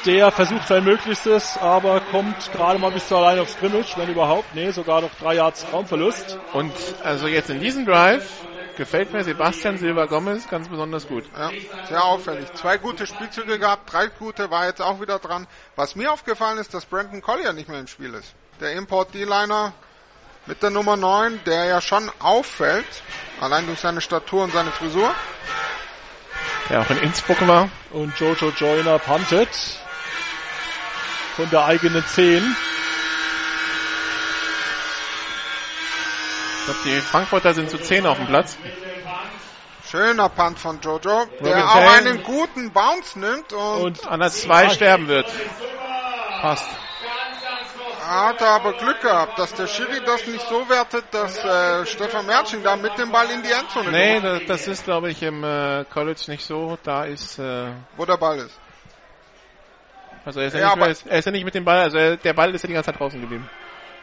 Der 0.05 0.31
versucht 0.31 0.65
sein 0.65 0.85
Möglichstes, 0.85 1.57
aber 1.57 1.99
kommt 1.99 2.51
gerade 2.53 2.79
mal 2.79 2.91
bis 2.91 3.09
zur 3.09 3.19
Line 3.19 3.41
of 3.41 3.49
Scrimmage, 3.49 3.97
wenn 3.97 4.09
überhaupt. 4.09 4.55
Nee, 4.55 4.71
sogar 4.71 5.01
noch 5.01 5.13
drei 5.19 5.35
Yards 5.35 5.65
Raumverlust. 5.73 6.39
Und 6.53 6.71
also 7.03 7.27
jetzt 7.27 7.49
in 7.49 7.59
diesem 7.59 7.85
Drive 7.85 8.29
gefällt 8.77 9.11
mir 9.11 9.25
Sebastian 9.25 9.77
Silva 9.77 10.05
Gomez 10.05 10.47
ganz 10.47 10.69
besonders 10.69 11.05
gut. 11.05 11.25
Ja, 11.37 11.51
sehr 11.89 12.01
auffällig. 12.01 12.47
Zwei 12.53 12.77
gute 12.77 13.05
Spielzüge 13.05 13.59
gehabt, 13.59 13.91
drei 13.91 14.07
gute 14.07 14.49
war 14.49 14.67
jetzt 14.67 14.81
auch 14.81 15.01
wieder 15.01 15.19
dran. 15.19 15.47
Was 15.75 15.97
mir 15.97 16.13
aufgefallen 16.13 16.59
ist, 16.59 16.73
dass 16.73 16.85
Brandon 16.85 17.21
Collier 17.21 17.51
nicht 17.51 17.67
mehr 17.67 17.81
im 17.81 17.87
Spiel 17.87 18.13
ist. 18.13 18.33
Der 18.61 18.71
Import 18.73 19.13
D-Liner 19.13 19.73
mit 20.45 20.63
der 20.63 20.69
Nummer 20.69 20.95
9, 20.95 21.41
der 21.45 21.65
ja 21.65 21.81
schon 21.81 22.09
auffällt, 22.19 22.87
allein 23.41 23.65
durch 23.65 23.79
seine 23.79 23.99
Statur 23.99 24.45
und 24.45 24.53
seine 24.53 24.71
Frisur. 24.71 25.13
Der 26.69 26.79
auch 26.79 26.89
in 26.89 26.99
Innsbruck 26.99 27.45
war. 27.45 27.67
Und 27.91 28.17
Jojo 28.17 28.51
Joyner 28.51 28.97
puntet 28.99 29.49
von 31.39 31.49
der 31.51 31.63
eigenen 31.63 32.05
10. 32.05 32.43
Ich 36.57 36.65
glaube, 36.65 36.79
die 36.83 36.99
Frankfurter 36.99 37.53
sind 37.53 37.69
zu 37.69 37.77
10 37.77 38.05
auf 38.05 38.17
dem 38.17 38.27
Platz. 38.27 38.57
Schöner 39.89 40.27
Punt 40.27 40.59
von 40.59 40.81
Jojo, 40.81 40.99
der 40.99 41.23
Robin 41.39 41.53
auch 41.63 41.73
Payne. 41.73 42.09
einen 42.09 42.23
guten 42.23 42.71
Bounce 42.73 43.17
nimmt 43.17 43.53
und, 43.53 43.81
Und 43.81 44.07
an 44.07 44.19
der 44.19 44.31
2 44.31 44.69
sterben 44.71 45.07
wird. 45.07 45.31
Passt. 46.41 46.67
hat 48.05 48.41
aber 48.41 48.73
Glück 48.73 48.99
gehabt, 48.99 49.39
dass 49.39 49.53
der 49.53 49.67
Schiri 49.67 50.01
das 50.05 50.27
nicht 50.27 50.45
so 50.49 50.67
wertet, 50.67 51.05
dass 51.11 51.41
äh, 51.41 51.85
Stefan 51.85 52.25
Merching 52.25 52.63
da 52.63 52.75
mit 52.75 52.97
dem 52.97 53.13
Ball 53.13 53.29
in 53.31 53.43
die 53.43 53.51
Endzone 53.51 53.91
Nee, 53.91 54.19
das, 54.19 54.41
das 54.45 54.67
ist 54.67 54.83
glaube 54.83 55.09
ich 55.09 55.23
im 55.23 55.41
äh, 55.45 55.85
College 55.85 56.23
nicht 56.27 56.45
so. 56.45 56.77
Da 56.83 57.05
ist 57.05 57.39
äh, 57.39 57.71
wo 57.95 58.03
der 58.05 58.17
Ball 58.17 58.39
ist. 58.39 58.59
Also 60.25 60.39
er 60.39 60.47
ist 60.47 60.53
ja, 60.53 60.59
Ja, 60.59 60.65
nicht, 60.67 60.73
aber- 60.77 60.85
mehr, 60.87 60.95
er 61.05 61.19
ist 61.19 61.25
ja 61.25 61.31
nicht 61.31 61.45
mit 61.45 61.55
dem 61.55 61.65
Ball, 61.65 61.79
also 61.79 61.97
er, 61.97 62.17
der 62.17 62.33
Ball 62.33 62.53
ist 62.53 62.61
ja 62.63 62.67
die 62.67 62.73
ganze 62.73 62.91
Zeit 62.91 62.99
draußen 62.99 63.19
geblieben. 63.19 63.49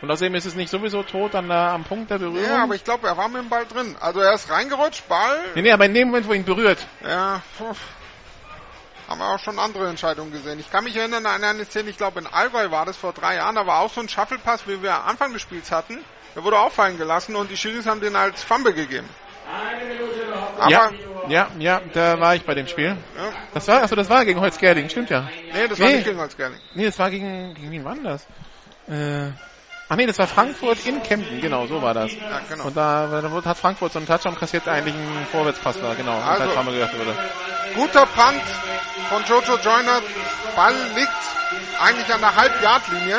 Und 0.02 0.10
außerdem 0.10 0.34
ist 0.34 0.44
es 0.44 0.54
nicht 0.54 0.70
sowieso 0.70 1.02
tot 1.02 1.34
an 1.34 1.48
der, 1.48 1.56
am 1.56 1.84
Punkt 1.84 2.10
der 2.10 2.18
Berührung. 2.18 2.42
Ja, 2.44 2.64
aber 2.64 2.74
ich 2.74 2.84
glaube, 2.84 3.06
er 3.08 3.16
war 3.16 3.28
mit 3.28 3.40
dem 3.42 3.48
Ball 3.48 3.64
drin. 3.66 3.96
Also 3.98 4.20
er 4.20 4.34
ist 4.34 4.50
reingerutscht, 4.50 5.08
Ball. 5.08 5.38
nee, 5.54 5.62
nee, 5.62 5.72
aber 5.72 5.86
in 5.86 5.94
dem 5.94 6.08
Moment, 6.08 6.28
wo 6.28 6.34
ihn 6.34 6.44
berührt. 6.44 6.78
Ja, 7.02 7.40
puh. 7.56 7.74
haben 9.08 9.18
wir 9.20 9.26
auch 9.26 9.38
schon 9.38 9.58
andere 9.58 9.88
Entscheidungen 9.88 10.32
gesehen. 10.32 10.58
Ich 10.60 10.70
kann 10.70 10.84
mich 10.84 10.96
erinnern 10.96 11.24
an 11.24 11.42
eine 11.42 11.64
Szene, 11.64 11.88
ich 11.90 11.96
glaube 11.96 12.20
in 12.20 12.26
Allgäu 12.26 12.70
war 12.70 12.84
das 12.84 12.96
vor 12.96 13.12
drei 13.14 13.36
Jahren, 13.36 13.54
da 13.54 13.66
war 13.66 13.80
auch 13.80 13.92
so 13.92 14.00
ein 14.00 14.08
Shuffle-Pass, 14.08 14.66
wie 14.66 14.82
wir 14.82 14.94
am 14.94 15.06
Anfang 15.08 15.32
des 15.32 15.40
Spiels 15.42 15.70
hatten. 15.70 15.98
Der 16.34 16.44
wurde 16.44 16.58
auffallen 16.58 16.98
gelassen 16.98 17.34
und 17.34 17.50
die 17.50 17.56
Schiris 17.56 17.86
haben 17.86 18.00
den 18.02 18.16
als 18.16 18.42
Fumble 18.44 18.74
gegeben. 18.74 19.08
Ja, 20.68 20.91
ja, 21.28 21.49
ja, 21.58 21.81
da 21.92 22.18
war 22.20 22.34
ich 22.34 22.44
bei 22.44 22.55
dem 22.55 22.66
Spiel. 22.66 22.97
Ja. 23.16 23.28
Das 23.55 23.68
war, 23.68 23.83
achso, 23.83 23.94
das 23.94 24.08
war 24.08 24.25
gegen 24.25 24.41
Holzgerling, 24.41 24.89
stimmt 24.89 25.10
ja. 25.10 25.28
nee, 25.52 25.68
das 25.68 25.78
war 25.81 25.89
nicht 25.89 26.05
gegen 26.05 26.18
Holzgerling. 26.18 26.58
Nee, 26.75 26.86
das 26.86 26.99
war 26.99 27.10
gegen, 27.10 27.55
gegen 27.55 27.70
wen 27.70 27.84
war 27.84 27.94
denn 27.94 28.05
das? 28.05 28.26
Äh, 28.89 29.33
ach 29.89 29.97
nee, 29.97 30.07
das 30.07 30.18
war 30.18 30.26
Frankfurt 30.26 30.86
in 30.86 31.02
Kempten, 31.02 31.41
genau, 31.41 31.66
so 31.66 31.83
war 31.83 31.94
das. 31.94 32.12
Ja, 32.12 32.41
genau. 32.49 32.65
Und 32.66 32.76
da, 32.76 33.20
da 33.20 33.31
wurde- 33.31 33.49
hat 33.49 33.58
Frankfurt 33.58 33.92
so 33.92 33.99
einen 33.99 34.07
Touchdown 34.07 34.39
kassiert, 34.39 34.66
eigentlich 34.68 34.94
ein 34.94 35.26
Vorwärtspass 35.31 35.83
war, 35.83 35.94
genau, 35.94 36.18
Also- 36.18 36.49
Fumble 36.50 36.75
gedacht 36.75 36.99
wurde. 36.99 37.15
Guter 37.75 38.07
Punt 38.07 38.42
von 39.10 39.25
Jojo 39.25 39.58
Joyner. 39.58 40.00
Ball 40.55 40.75
liegt 40.94 41.10
eigentlich 41.81 42.12
an 42.15 42.20
der 42.20 42.34
Halb-Yard-Linie. 42.34 43.16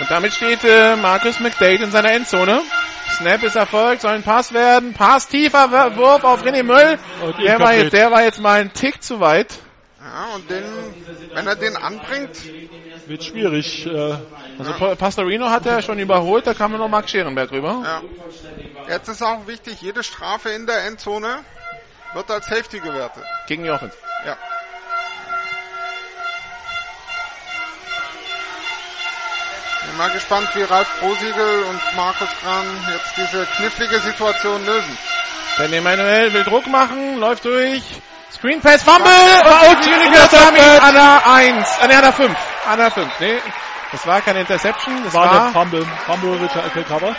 Und 0.00 0.10
damit 0.10 0.32
steht 0.32 0.64
äh, 0.64 0.96
Marcus 0.96 1.38
McDade 1.40 1.84
in 1.84 1.90
seiner 1.90 2.12
Endzone. 2.12 2.62
Snap 3.22 3.42
ist 3.42 3.56
erfolgt, 3.56 4.02
soll 4.02 4.12
ein 4.12 4.22
Pass 4.22 4.52
werden. 4.52 4.92
Pass 4.94 5.28
tiefer, 5.28 5.70
Wur- 5.70 5.96
Wurf 5.96 6.24
auf 6.24 6.44
René 6.44 6.62
Müll. 6.62 6.98
Und 7.24 7.38
Der 7.38 7.58
war, 7.58 7.74
jetzt, 7.74 7.92
der 7.92 8.10
war 8.10 8.22
jetzt 8.22 8.40
mal 8.40 8.60
ein 8.60 8.72
Tick 8.72 9.02
zu 9.02 9.20
weit. 9.20 9.58
Ja, 10.00 10.34
und 10.34 10.50
den, 10.50 10.64
wenn 11.34 11.46
er 11.46 11.56
den 11.56 11.76
anbringt, 11.76 12.36
Wird 13.06 13.24
schwierig. 13.24 13.86
Äh, 13.86 14.14
Also 14.58 14.72
Pa- 14.74 14.94
Pastorino 14.94 15.48
hat 15.50 15.66
er 15.66 15.82
schon 15.82 15.98
überholt, 15.98 16.46
da 16.46 16.54
kam 16.54 16.70
nur 16.72 16.78
noch 16.80 16.88
Marc 16.88 17.08
Scherenberg 17.08 17.50
rüber. 17.52 17.82
ja. 17.84 18.02
Jetzt 18.88 19.08
ist 19.08 19.22
auch 19.22 19.46
wichtig, 19.46 19.80
jede 19.80 20.02
Strafe 20.02 20.50
in 20.50 20.66
der 20.66 20.84
Endzone 20.86 21.38
wird 22.14 22.30
als 22.30 22.46
Safety 22.46 22.80
gewertet. 22.80 23.22
Gegen 23.46 23.62
die 23.64 23.70
Offense. 23.70 23.96
Ja. 24.26 24.36
Bin 29.86 29.96
mal 29.98 30.10
gespannt, 30.10 30.48
wie 30.54 30.62
Ralf 30.62 30.88
Prosiegel 31.00 31.62
und 31.68 31.80
Markus 31.96 32.28
Kran 32.42 32.64
jetzt 32.92 33.16
diese 33.16 33.46
knifflige 33.56 34.00
Situation 34.00 34.64
lösen. 34.64 34.98
Denn 35.58 35.72
Emanuel 35.72 36.32
will 36.32 36.44
Druck 36.44 36.66
machen, 36.68 37.18
läuft 37.18 37.44
durch. 37.44 37.82
Screen 38.32 38.60
Pass, 38.60 38.82
Fumble! 38.82 39.10
Und 39.10 39.86
Interception 39.86 40.80
an 40.80 40.94
der 40.94 41.26
1, 41.26 41.68
an 41.82 41.88
der 41.90 42.12
5. 42.12 42.36
An 42.70 42.78
der 42.78 42.90
5, 42.90 43.12
nee. 43.20 43.38
Das 43.90 44.06
war 44.06 44.20
keine 44.22 44.40
Interception, 44.40 45.04
das 45.04 45.12
war 45.12 45.26
war, 45.26 45.44
der 45.44 45.52
Fumble, 45.52 45.86
Fumble 46.06 46.40
Return- 46.40 46.70
Recover. 46.74 47.14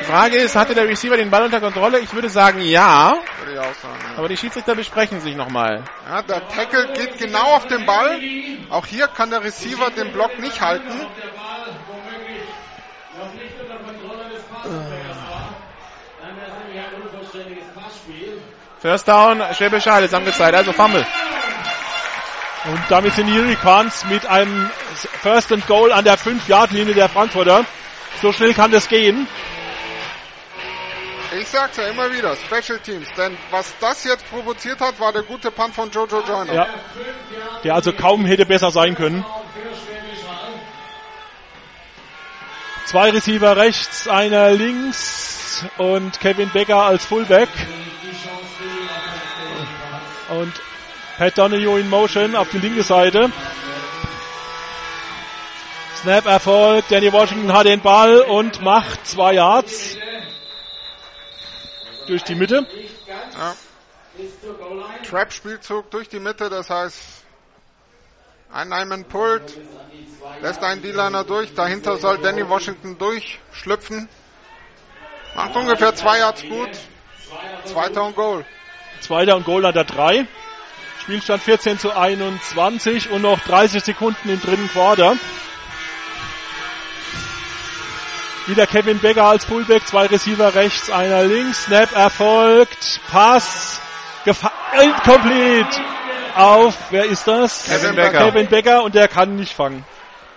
Die 0.00 0.04
Frage 0.04 0.36
ist, 0.36 0.56
hatte 0.56 0.74
der 0.74 0.86
Receiver 0.88 1.16
den 1.16 1.30
Ball 1.30 1.44
unter 1.44 1.60
Kontrolle? 1.60 2.00
Ich 2.00 2.12
würde 2.12 2.28
sagen, 2.28 2.60
ja. 2.60 3.14
Würde 3.38 3.52
ich 3.52 3.58
auch 3.58 3.74
sagen. 3.74 3.98
Ja. 4.12 4.18
Aber 4.18 4.28
die 4.28 4.36
Schiedsrichter 4.36 4.74
besprechen 4.74 5.20
sich 5.20 5.36
nochmal. 5.36 5.84
Ja, 6.08 6.22
der 6.22 6.46
Tackle 6.48 6.92
geht 6.92 7.18
genau 7.18 7.54
auf 7.54 7.66
den 7.66 7.86
Ball. 7.86 8.18
Auch 8.70 8.86
hier 8.86 9.08
kann 9.08 9.30
der 9.30 9.42
Receiver 9.42 9.90
den 9.90 10.12
Block 10.12 10.38
nicht 10.38 10.60
halten. 10.60 10.90
First 18.78 19.08
Down, 19.08 19.42
Schwäbisch 19.54 19.86
Hall 19.86 20.04
ist 20.04 20.14
angezeigt, 20.14 20.54
also 20.54 20.72
Fumble. 20.72 21.04
Und 22.66 22.80
damit 22.88 23.14
sind 23.14 23.26
die 23.28 23.38
Hurricanes 23.38 24.04
mit 24.06 24.26
einem 24.26 24.70
First 25.22 25.52
and 25.52 25.66
Goal 25.66 25.92
an 25.92 26.04
der 26.04 26.18
5-Yard-Linie 26.18 26.94
der 26.94 27.08
Frankfurter. 27.08 27.64
So 28.20 28.32
schnell 28.32 28.54
kann 28.54 28.70
das 28.70 28.88
gehen. 28.88 29.28
Ich 31.38 31.48
sag's 31.48 31.76
ja 31.76 31.88
immer 31.88 32.10
wieder, 32.12 32.34
Special 32.36 32.78
Teams. 32.78 33.06
Denn 33.16 33.36
was 33.50 33.74
das 33.80 34.04
jetzt 34.04 34.28
provoziert 34.30 34.80
hat, 34.80 34.98
war 34.98 35.12
der 35.12 35.22
gute 35.22 35.50
Punt 35.50 35.74
von 35.74 35.90
Jojo 35.90 36.20
Joyner. 36.20 36.52
Ja. 36.52 36.66
Der 37.62 37.74
also 37.74 37.92
kaum 37.92 38.24
hätte 38.24 38.46
besser 38.46 38.70
sein 38.70 38.94
können. 38.94 39.24
Zwei 42.86 43.10
Receiver 43.10 43.56
rechts, 43.56 44.08
einer 44.08 44.50
links 44.52 45.64
und 45.76 46.20
Kevin 46.20 46.50
Becker 46.50 46.82
als 46.84 47.04
Fullback. 47.04 47.48
Und 50.28 50.52
Pat 51.18 51.36
Donahue 51.36 51.80
in 51.80 51.90
Motion 51.90 52.36
auf 52.36 52.48
die 52.50 52.58
linke 52.58 52.82
Seite. 52.82 53.30
Snap 55.96 56.26
Erfolg. 56.26 56.84
Danny 56.88 57.12
Washington 57.12 57.52
hat 57.52 57.66
den 57.66 57.80
Ball 57.80 58.20
und 58.20 58.62
macht 58.62 59.06
zwei 59.06 59.34
Yards 59.34 59.96
durch 62.06 62.24
die 62.24 62.34
Mitte. 62.34 62.66
Ja. 63.38 63.54
Trap-Spielzug 65.08 65.90
durch 65.90 66.08
die 66.08 66.20
Mitte, 66.20 66.48
das 66.48 66.70
heißt, 66.70 66.98
ein 68.52 68.68
Nyman 68.68 69.04
pullt, 69.04 69.58
lässt 70.40 70.62
einen 70.62 70.80
D-Liner 70.82 71.24
durch, 71.24 71.54
dahinter 71.54 71.98
soll 71.98 72.18
Danny 72.18 72.48
Washington 72.48 72.96
durchschlüpfen. 72.96 74.08
Macht 75.34 75.54
ungefähr 75.54 75.94
zwei 75.94 76.18
Yards 76.18 76.42
gut. 76.42 76.70
Zweiter 77.64 78.04
und 78.04 78.16
Goal. 78.16 78.46
Zweiter 79.00 79.36
und 79.36 79.44
Goal 79.44 79.66
an 79.66 79.74
der 79.74 79.84
3. 79.84 80.26
Spielstand 81.02 81.42
14 81.42 81.78
zu 81.78 81.92
21 81.94 83.10
und 83.10 83.22
noch 83.22 83.38
30 83.40 83.84
Sekunden 83.84 84.28
im 84.28 84.40
dritten 84.40 84.68
Quarter. 84.68 85.16
Wieder 88.46 88.66
Kevin 88.66 89.00
Becker 89.00 89.24
als 89.24 89.44
Fullback, 89.44 89.86
zwei 89.88 90.06
Receiver 90.06 90.54
rechts, 90.54 90.88
einer 90.90 91.24
links. 91.24 91.64
Snap 91.64 91.92
erfolgt. 91.96 93.00
Pass. 93.10 93.80
Gefa 94.24 94.52
incomplete. 94.80 95.80
Auf, 96.36 96.74
wer 96.90 97.06
ist 97.06 97.26
das? 97.26 97.64
Kevin 97.64 97.96
Becker. 97.96 98.18
Kevin 98.18 98.46
Becker 98.46 98.84
und 98.84 98.94
der 98.94 99.08
kann 99.08 99.36
nicht 99.36 99.54
fangen. 99.54 99.84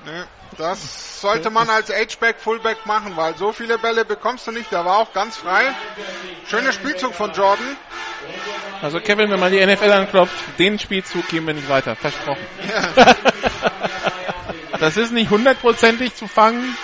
Ne, 0.05 0.25
das 0.57 1.21
sollte 1.21 1.49
man 1.51 1.69
als 1.69 1.89
H-Back, 1.89 2.37
Fullback 2.39 2.85
machen, 2.85 3.15
weil 3.15 3.35
so 3.37 3.51
viele 3.51 3.77
Bälle 3.77 4.05
bekommst 4.05 4.47
du 4.47 4.51
nicht. 4.51 4.71
Der 4.71 4.85
war 4.85 4.97
auch 4.97 5.13
ganz 5.13 5.37
frei. 5.37 5.73
Schöner 6.49 6.71
Spielzug 6.71 7.13
von 7.13 7.31
Jordan. 7.33 7.77
Also 8.81 8.99
Kevin, 9.01 9.29
wenn 9.29 9.39
man 9.39 9.51
die 9.51 9.63
NFL 9.63 9.91
anklopft, 9.91 10.33
den 10.57 10.79
Spielzug 10.79 11.27
geben 11.27 11.47
wir 11.47 11.53
nicht 11.53 11.69
weiter. 11.69 11.95
Versprochen. 11.95 12.45
das 14.79 14.97
ist 14.97 15.11
nicht 15.11 15.29
hundertprozentig 15.29 16.15
zu 16.15 16.27
fangen. 16.27 16.75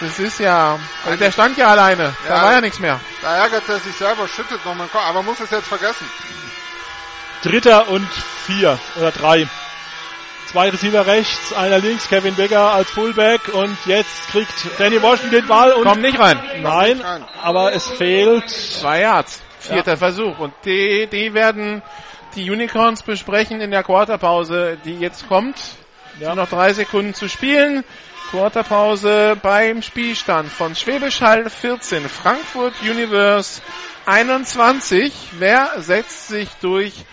Das 0.00 0.18
ist 0.18 0.38
ja, 0.40 0.78
also 1.06 1.18
der 1.18 1.30
stand 1.32 1.56
ja 1.56 1.68
alleine. 1.68 2.14
Da 2.28 2.36
Ja. 2.36 2.42
war 2.42 2.52
ja 2.52 2.60
nichts 2.60 2.78
mehr. 2.78 3.00
Da 3.22 3.36
ärgert 3.36 3.66
er 3.68 3.78
sich 3.78 3.96
selber, 3.96 4.28
schüttet 4.28 4.64
noch 4.64 4.74
mal 4.74 4.84
den 4.86 4.92
Kopf, 4.92 5.06
aber 5.06 5.22
muss 5.22 5.40
es 5.40 5.50
jetzt 5.50 5.66
vergessen. 5.68 6.06
Dritter 7.42 7.88
und 7.88 8.08
vier 8.46 8.78
oder 8.96 9.10
drei. 9.12 9.46
Zwei 10.50 10.70
Receiver 10.70 11.06
rechts, 11.06 11.52
einer 11.52 11.78
links, 11.78 12.08
Kevin 12.08 12.34
Becker 12.34 12.72
als 12.72 12.90
Fullback 12.90 13.48
und 13.52 13.76
jetzt 13.86 14.28
kriegt 14.30 14.52
Danny 14.78 15.02
Washington 15.02 15.30
den 15.36 15.46
Ball 15.46 15.72
und 15.72 15.84
Kommt 15.84 16.02
nicht 16.02 16.18
rein. 16.18 16.40
Nein, 16.62 17.02
aber 17.42 17.72
es 17.72 17.86
fehlt. 17.88 18.48
Zwei 18.48 19.00
Yards. 19.00 19.42
Vierter 19.58 19.96
Versuch. 19.96 20.38
Und 20.38 20.54
die, 20.64 21.08
die 21.10 21.34
werden 21.34 21.82
die 22.36 22.48
Unicorns 22.50 23.02
besprechen 23.02 23.60
in 23.60 23.70
der 23.70 23.82
Quarterpause, 23.82 24.78
die 24.84 24.98
jetzt 24.98 25.28
kommt. 25.28 25.56
Ja. 26.20 26.34
Noch 26.34 26.48
drei 26.48 26.72
Sekunden 26.72 27.12
zu 27.14 27.28
spielen. 27.28 27.82
Quarterpause 28.30 29.36
beim 29.40 29.82
Spielstand 29.82 30.48
von 30.50 30.74
Schwäbisch 30.74 31.20
Hall 31.20 31.48
14, 31.48 32.08
Frankfurt 32.08 32.74
Universe 32.82 33.62
21. 34.04 35.12
Wer 35.38 35.80
setzt 35.80 36.26
sich 36.26 36.48
durch 36.60 37.04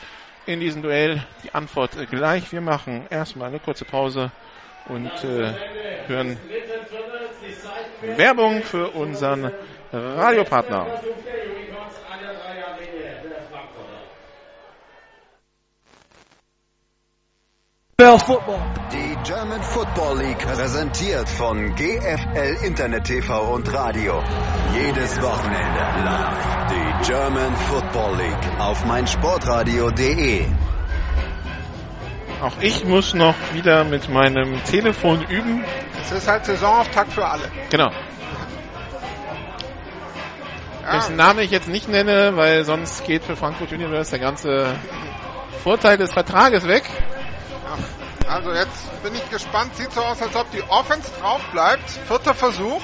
in 0.48 0.60
diesem 0.60 0.82
Duell? 0.82 1.24
Die 1.44 1.54
Antwort 1.54 1.92
gleich. 2.10 2.52
Wir 2.52 2.62
machen 2.62 3.06
erstmal 3.12 3.50
eine 3.50 3.60
kurze 3.60 3.86
Pause 3.86 4.32
und 4.86 5.24
äh, 5.24 5.54
hören 6.08 6.40
Werbung 8.16 8.64
für 8.64 8.90
unseren 8.90 9.52
Radiopartner. 9.92 10.88
Die 18.02 19.18
German 19.24 19.62
Football 19.62 20.18
League 20.18 20.40
präsentiert 20.40 21.30
von 21.30 21.76
GFL 21.76 22.66
Internet 22.66 23.04
TV 23.04 23.54
und 23.54 23.72
Radio. 23.72 24.20
Jedes 24.74 25.22
Wochenende 25.22 25.80
live 26.04 26.68
die 26.72 27.08
German 27.12 27.56
Football 27.56 28.18
League 28.18 28.60
auf 28.60 28.84
meinsportradio.de. 28.86 30.46
Auch 32.42 32.54
ich 32.62 32.84
muss 32.84 33.14
noch 33.14 33.36
wieder 33.54 33.84
mit 33.84 34.10
meinem 34.10 34.64
Telefon 34.64 35.22
üben. 35.30 35.64
Es 36.02 36.12
ist 36.12 36.28
halt 36.28 36.46
Saisonauftakt 36.46 37.14
für 37.14 37.28
alle. 37.28 37.44
Genau. 37.70 37.92
Dessen 40.92 41.16
Name 41.16 41.44
ich 41.44 41.52
jetzt 41.52 41.68
nicht 41.68 41.88
nenne, 41.88 42.36
weil 42.36 42.66
sonst 42.66 43.06
geht 43.06 43.24
für 43.24 43.36
Frankfurt 43.36 43.72
Universe 43.72 44.10
der 44.10 44.20
ganze 44.20 44.66
Vorteil 45.64 45.98
des 45.98 46.12
Vertrages 46.12 46.68
weg. 46.68 46.84
Also 48.28 48.54
jetzt 48.54 49.04
bin 49.04 49.16
ich 49.16 49.30
gespannt. 49.30 49.76
Sieht 49.76 49.92
so 49.92 50.02
aus, 50.02 50.22
als 50.22 50.36
ob 50.36 50.50
die 50.52 50.64
Offense 50.64 51.12
drauf 51.20 51.42
bleibt. 51.52 51.90
Vierter 52.08 52.34
Versuch. 52.34 52.82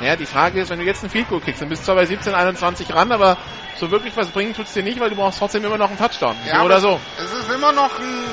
Naja, 0.00 0.16
die 0.16 0.26
Frage 0.26 0.60
ist, 0.60 0.70
wenn 0.70 0.78
du 0.78 0.84
jetzt 0.84 1.02
einen 1.02 1.10
Field 1.10 1.28
Goal 1.28 1.40
kriegst, 1.40 1.62
dann 1.62 1.68
bist 1.68 1.82
du 1.82 1.86
zwar 1.86 1.94
bei 1.94 2.04
17, 2.04 2.34
21 2.34 2.94
ran, 2.94 3.10
aber 3.12 3.36
so 3.78 3.90
wirklich 3.90 4.16
was 4.16 4.28
bringen 4.28 4.54
tut's 4.54 4.72
dir 4.72 4.82
nicht, 4.82 5.00
weil 5.00 5.10
du 5.10 5.16
brauchst 5.16 5.38
trotzdem 5.38 5.64
immer 5.64 5.78
noch 5.78 5.88
einen 5.88 5.98
Touchdown. 5.98 6.36
Ja, 6.46 6.58
so 6.58 6.64
oder 6.64 6.80
so. 6.80 7.00
Es 7.16 7.32
ist 7.32 7.50
immer 7.50 7.72
noch 7.72 7.98
ein, 7.98 8.24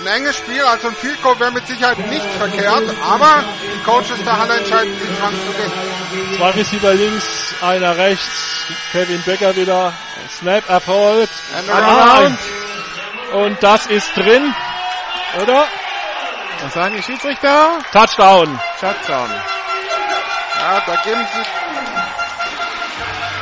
ein 0.00 0.06
enges 0.06 0.36
Spiel. 0.36 0.62
Also 0.62 0.88
ein 0.88 0.96
Field 0.96 1.22
Goal 1.22 1.38
wäre 1.40 1.52
mit 1.52 1.66
Sicherheit 1.66 1.98
nicht 1.98 2.26
verkehrt. 2.38 2.84
Aber 3.02 3.44
die 3.62 3.82
Coaches 3.84 4.22
der 4.24 4.38
Halle 4.38 4.56
entscheiden, 4.58 4.94
wie 5.00 5.20
dran 5.20 5.34
zu 5.34 5.52
gehen. 5.52 6.36
Zwei 6.36 6.50
Receiver 6.50 6.94
links, 6.94 7.54
einer 7.62 7.96
rechts, 7.96 8.66
Kevin 8.92 9.22
Becker 9.22 9.56
wieder, 9.56 9.92
Snap 10.38 10.68
erfolgt, 10.68 11.32
And 11.56 11.70
around. 11.70 12.38
Und 13.32 13.62
das 13.62 13.86
ist 13.86 14.16
drin, 14.16 14.54
oder? 15.42 15.66
Was 16.62 16.74
sagen 16.74 16.96
die 16.96 17.02
Schiedsrichter? 17.02 17.78
Touchdown. 17.92 18.58
Touchdown. 18.80 19.30
Ja, 20.58 20.82
da 20.86 20.96
geben 21.04 21.26
sie. 21.32 21.44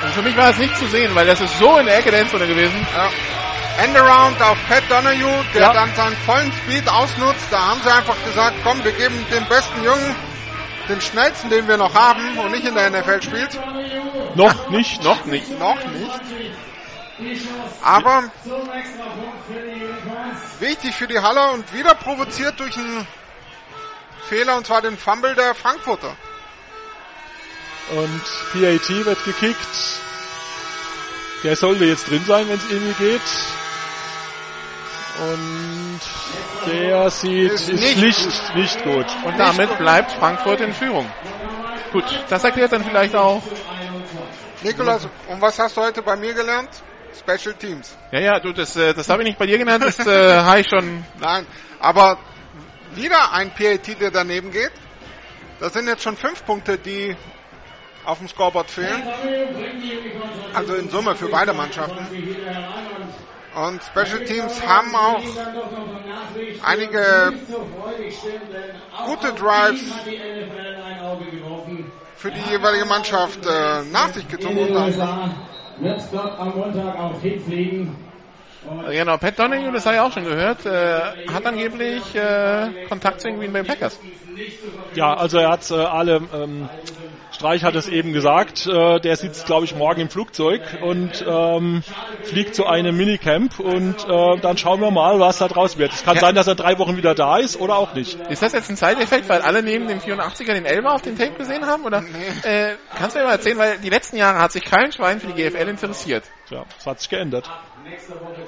Und 0.07 0.13
für 0.15 0.23
mich 0.23 0.37
war 0.37 0.51
es 0.51 0.59
nicht 0.59 0.77
zu 0.77 0.87
sehen, 0.89 1.15
weil 1.15 1.27
das 1.27 1.41
ist 1.41 1.59
so 1.59 1.79
in 1.79 1.87
der 1.87 1.99
Ecke 1.99 2.11
der 2.11 2.21
Endzone 2.21 2.47
gewesen. 2.47 2.87
Ja. 2.95 3.09
Endaround 3.79 4.41
auf 4.43 4.57
Pat 4.69 4.83
Donahue, 4.89 5.45
der 5.55 5.61
Ja. 5.63 5.73
dann 5.73 5.95
seinen 5.95 6.17
vollen 6.17 6.53
Speed 6.53 6.89
ausnutzt. 6.89 7.47
Da 7.51 7.61
haben 7.69 7.81
sie 7.83 7.93
einfach 7.93 8.17
gesagt, 8.25 8.57
komm, 8.65 8.83
wir 8.85 8.93
geben 8.93 9.27
dem 9.31 9.45
besten 9.47 9.85
Jungen 9.85 10.17
den 10.89 11.01
schnellsten, 11.01 11.51
den 11.51 11.67
wir 11.69 11.77
noch 11.77 11.95
haben 11.95 12.39
und 12.39 12.53
nicht 12.53 12.65
in 12.65 12.75
der 12.75 12.91
NFL 12.91 13.23
spielt. 13.23 13.59
Noch 14.37 14.69
nicht. 14.71 15.03
Noch 15.03 15.25
nicht. 15.25 15.59
Noch 15.59 15.79
nicht. 15.87 16.21
Aber 17.83 18.25
wichtig 20.61 20.95
für 20.95 21.07
die 21.09 21.19
Halle 21.19 21.51
und 21.53 21.73
wieder 21.73 21.95
provoziert 21.95 22.59
durch 22.61 22.77
einen 22.77 23.07
Fehler 24.29 24.57
und 24.57 24.67
zwar 24.67 24.83
den 24.83 24.97
Fumble 24.99 25.35
der 25.35 25.55
Frankfurter. 25.55 26.15
Und 27.91 28.23
PAT 28.53 28.89
wird 29.05 29.25
gekickt. 29.25 30.01
Der 31.45 31.57
sollte 31.57 31.85
jetzt 31.85 32.11
drin 32.11 32.25
sein, 32.27 32.49
wenn 32.49 32.57
es 32.57 32.69
irgendwie 32.71 32.95
geht. 33.11 33.21
Und 35.19 36.01
der 36.67 37.11
sieht 37.11 37.53
Ist 37.53 37.69
ist 37.69 37.81
nicht 37.81 37.97
nicht, 37.97 38.55
nicht, 38.55 38.85
gut. 38.85 39.07
Und 39.25 39.39
damit 39.39 39.79
bleibt 39.79 40.13
Frankfurt 40.13 40.61
in 40.61 40.73
Führung. 40.73 41.07
Gut, 41.93 42.05
das 42.29 42.45
erklärt 42.45 42.73
dann 42.73 42.85
vielleicht 42.85 43.15
auch. 43.15 43.43
Nikolas, 44.63 45.09
und 45.29 45.41
was 45.41 45.59
hast 45.59 45.77
du 45.77 45.83
heute 45.83 46.03
bei 46.03 46.17
mir 46.17 46.35
gelernt? 46.35 46.71
Special 47.19 47.55
Teams. 47.55 47.97
Ja, 48.13 48.21
ja, 48.21 48.41
du, 48.41 48.53
das, 48.53 48.77
äh, 48.77 48.93
das 48.93 49.09
habe 49.09 49.23
ich 49.23 49.29
nicht 49.29 49.39
bei 49.39 49.47
dir 49.47 49.59
genannt, 49.59 49.85
das 49.85 49.99
äh, 50.01 50.35
habe 50.41 50.61
ich 50.61 50.69
schon. 50.69 51.05
Nein, 51.19 51.47
aber 51.81 52.19
wieder 52.95 53.33
ein 53.33 53.51
PAT, 53.51 54.01
der 54.01 54.11
daneben 54.11 54.51
geht. 54.51 54.73
Das 55.61 55.73
sind 55.73 55.87
jetzt 55.89 56.03
schon 56.03 56.17
fünf 56.17 56.45
Punkte, 56.45 56.77
die 56.77 57.17
auf 58.05 58.19
dem 58.19 58.29
Scoreboard 58.29 58.71
fehlen. 58.71 59.03
Also 60.55 60.75
in 60.75 60.91
Summe 60.91 61.17
für 61.17 61.29
beide 61.29 61.53
Mannschaften. 61.53 62.07
Und 63.57 63.83
Special 63.83 64.23
Teams 64.25 64.61
haben 64.67 64.95
auch 64.95 65.23
einige 66.63 67.33
gute 69.07 69.33
Drives 69.33 69.81
für 72.17 72.31
die 72.31 72.51
jeweilige 72.51 72.85
Mannschaft 72.85 73.47
äh, 73.47 73.83
nach 73.91 74.13
sich 74.13 74.29
gezogen. 74.29 74.57
Wird 75.79 76.01
dort 76.13 76.39
am 76.39 76.55
Montag 76.55 76.99
auch 76.99 77.21
hinfliegen. 77.21 78.06
Genau, 78.91 79.17
Pat 79.17 79.39
Donahue, 79.39 79.73
das 79.73 79.87
habe 79.87 79.97
ich 79.97 80.01
auch 80.01 80.13
schon 80.13 80.25
gehört, 80.25 80.67
äh, 80.67 81.01
hat 81.33 81.47
angeblich 81.47 82.15
äh, 82.15 82.87
Kontakt 82.89 83.21
zu 83.21 83.29
den 83.29 83.39
Green 83.39 83.53
Bay 83.53 83.63
Packers. 83.63 83.99
Ja, 84.95 85.15
also 85.15 85.39
er 85.39 85.51
hat 85.51 85.71
äh, 85.71 85.75
alle, 85.75 86.21
ähm, 86.35 86.69
Streich 87.33 87.65
hat 87.65 87.75
es 87.75 87.87
eben 87.89 88.13
gesagt, 88.15 88.67
äh, 88.67 88.99
der 89.01 89.17
sitzt, 89.17 89.45
glaube 89.47 89.67
ich, 89.67 89.75
morgen 89.75 90.01
im 90.01 90.09
Flugzeug 90.09 90.63
und 90.81 91.25
ähm, 91.27 91.83
fliegt 92.23 92.55
zu 92.55 92.65
einem 92.67 92.97
Minicamp 92.97 93.59
und 93.61 94.09
äh, 94.09 94.39
dann 94.41 94.57
schauen 94.57 94.81
wir 94.81 94.91
mal, 94.91 95.21
was 95.21 95.39
da 95.39 95.49
draus 95.49 95.77
wird. 95.77 95.93
Es 95.93 96.03
kann 96.03 96.15
Ja. 96.15 96.21
sein, 96.23 96.35
dass 96.35 96.47
er 96.47 96.55
drei 96.55 96.79
Wochen 96.79 96.97
wieder 96.97 97.15
da 97.15 97.37
ist 97.37 97.61
oder 97.61 97.77
auch 97.77 97.95
nicht. 97.95 98.19
Ist 98.31 98.43
das 98.43 98.53
jetzt 98.53 98.71
ein 98.71 98.77
Zeiteffekt, 98.77 99.29
weil 99.29 99.43
alle 99.43 99.63
neben 99.63 99.87
dem 99.87 100.01
84er 100.01 100.55
den 100.55 100.65
Elber 100.65 100.93
auf 100.95 101.03
dem 101.03 101.19
Tape 101.19 101.33
gesehen 101.33 101.67
haben? 101.67 101.85
Oder 101.85 102.03
äh, 102.43 102.77
kannst 102.97 103.17
du 103.17 103.21
mir 103.21 103.27
mal 103.27 103.33
erzählen, 103.33 103.59
weil 103.59 103.79
die 103.79 103.91
letzten 103.91 104.17
Jahre 104.17 104.39
hat 104.39 104.53
sich 104.53 104.65
kein 104.65 104.93
Schwein 104.93 105.21
für 105.21 105.27
die 105.27 105.35
GFL 105.35 105.69
interessiert. 105.69 106.25
Ja, 106.49 106.65
das 106.77 106.87
hat 106.87 107.01
sich 107.01 107.11
geändert. 107.11 107.51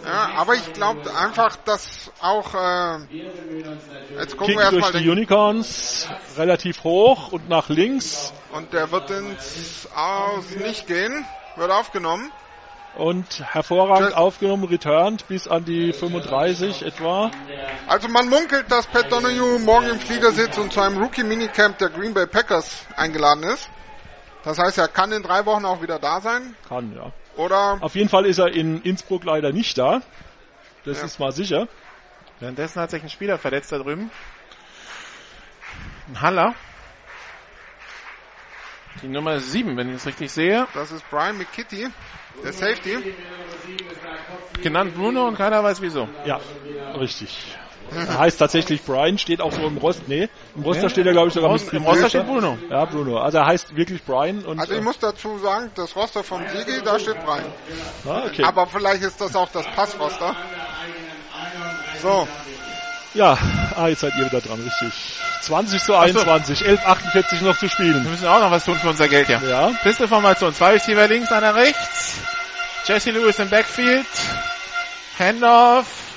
Ja, 0.05 0.31
aber 0.37 0.55
ich 0.55 0.73
glaube 0.73 1.01
einfach, 1.17 1.57
dass 1.57 2.11
auch 2.21 2.55
äh, 2.55 2.99
jetzt 4.19 4.37
gucken 4.37 4.55
Kick 4.55 4.57
wir 4.57 4.63
erstmal 4.63 4.93
durch 4.93 5.03
die 5.03 5.11
Unicorns 5.11 6.09
relativ 6.37 6.85
hoch 6.85 7.33
und 7.33 7.49
nach 7.49 7.69
links 7.69 8.33
und 8.53 8.73
der 8.73 8.91
wird 8.91 9.11
ins 9.11 9.89
Aus 9.95 10.51
nicht 10.57 10.87
gehen, 10.87 11.25
wird 11.57 11.71
aufgenommen. 11.71 12.31
und 12.97 13.41
hervorragend 13.55 14.15
aufgenommen, 14.17 14.65
returned 14.65 15.27
bis 15.29 15.47
an 15.47 15.65
die 15.65 15.93
35 15.93 16.83
etwa. 16.83 17.31
Also 17.87 18.09
man 18.09 18.29
munkelt, 18.29 18.71
dass 18.73 18.87
Pat 18.87 19.11
Donahue 19.13 19.59
morgen 19.61 19.89
im 19.91 20.01
Flieger 20.01 20.33
sitzt 20.33 20.59
und 20.59 20.73
zu 20.73 20.81
einem 20.81 20.99
Rookie-Minicamp 20.99 21.79
der 21.79 21.91
Green 21.91 22.13
Bay 22.15 22.27
Packers 22.27 22.87
eingeladen 22.97 23.45
ist. 23.45 23.69
Das 24.43 24.59
heißt, 24.59 24.79
er 24.79 24.89
kann 24.89 25.13
in 25.13 25.23
drei 25.23 25.45
Wochen 25.47 25.65
auch 25.65 25.83
wieder 25.83 25.99
da 25.99 26.21
sein. 26.21 26.57
Kann, 26.69 26.93
ja. 26.95 27.13
Oder 27.39 27.79
Auf 27.81 27.95
jeden 27.95 28.09
Fall 28.09 28.27
ist 28.27 28.39
er 28.39 28.49
in 28.49 28.83
Innsbruck 28.83 29.25
leider 29.25 29.53
nicht 29.53 29.79
da. 29.79 30.03
Das 30.85 30.99
Ja. 30.99 31.05
ist 31.05 31.21
mal 31.21 31.31
sicher. 31.31 31.69
Währenddessen 32.41 32.81
hat 32.83 32.91
sich 32.91 33.03
ein 33.03 33.09
Spieler 33.09 33.39
verletzt 33.39 33.71
da 33.71 33.79
drüben. 33.79 34.11
Ein 36.09 36.21
Haller. 36.21 36.55
Die 39.03 39.09
Nummer 39.09 39.39
7, 39.39 39.77
wenn 39.77 39.89
ich 39.89 39.97
es 39.97 40.07
richtig 40.07 40.33
sehe. 40.33 40.67
Das 40.75 40.91
ist 40.91 41.09
Brian 41.11 41.39
McKitty, 41.39 41.89
der 42.43 42.53
Safety. 42.53 42.99
Genannt 44.61 44.97
Bruno 44.97 45.29
und 45.29 45.37
keiner 45.37 45.63
weiß 45.63 45.81
wieso. 45.81 46.09
Ja, 46.25 46.41
richtig. 46.99 47.57
Er 47.95 48.19
heißt 48.19 48.39
tatsächlich 48.39 48.83
Brian, 48.83 49.19
steht 49.19 49.41
auch 49.41 49.53
so 49.53 49.63
im 49.63 49.77
Rost. 49.79 50.09
Nee, 50.09 50.29
im 50.55 50.63
Roster 50.63 50.85
nee, 50.85 50.89
steht 50.91 51.07
er, 51.07 51.13
glaube 51.13 51.29
ich, 51.29 51.35
sogar 51.35 51.53
mit 51.53 51.73
Im 51.73 51.85
Roster 51.85 52.09
steht 52.09 52.27
Bruno. 52.27 52.59
Ja, 52.71 52.85
Bruno. 52.85 53.19
Also 53.19 53.39
er 53.39 53.47
heißt 53.47 53.77
wirklich 53.77 54.03
Brian. 54.03 54.45
Und 54.45 54.61
also 54.61 54.75
ich 54.75 54.83
muss 54.83 54.99
dazu 54.99 55.39
sagen, 55.39 55.71
das 55.75 55.95
Roster 55.97 56.23
von 56.23 56.43
Sigi, 56.49 56.83
da 56.85 56.99
steht 56.99 57.25
Brian. 57.25 57.45
Ah, 58.07 58.23
okay. 58.27 58.45
Aber 58.45 58.67
vielleicht 58.67 59.03
ist 59.03 59.21
das 59.21 59.35
auch 59.35 59.49
das 59.51 59.67
Passroster. 59.67 60.37
So. 62.03 62.29
Ja, 63.15 63.39
ah, 63.77 63.89
jetzt 63.89 64.01
seid 64.01 64.13
ihr 64.17 64.27
wieder 64.27 64.41
dran, 64.41 64.61
richtig. 64.61 65.19
20 65.43 65.83
zu 65.83 65.97
21, 65.97 66.59
so. 66.59 66.65
11,48 66.65 67.43
noch 67.43 67.59
zu 67.59 67.69
spielen. 67.69 68.05
Wir 68.05 68.11
müssen 68.11 68.27
auch 68.27 68.41
noch 68.41 68.51
was 68.51 68.65
tun 68.65 68.77
für 68.77 68.91
unser 68.91 69.09
Geld, 69.09 69.29
ja. 69.29 69.41
Ja. 69.43 69.71
Pistolformation, 69.83 70.53
zwei 70.55 70.73
Receiver 70.73 71.09
links, 71.09 71.33
einer 71.33 71.55
rechts. 71.55 72.17
Jesse 72.87 73.11
Lewis 73.11 73.39
im 73.39 73.49
Backfield. 73.49 74.07
Handoff 75.19 76.08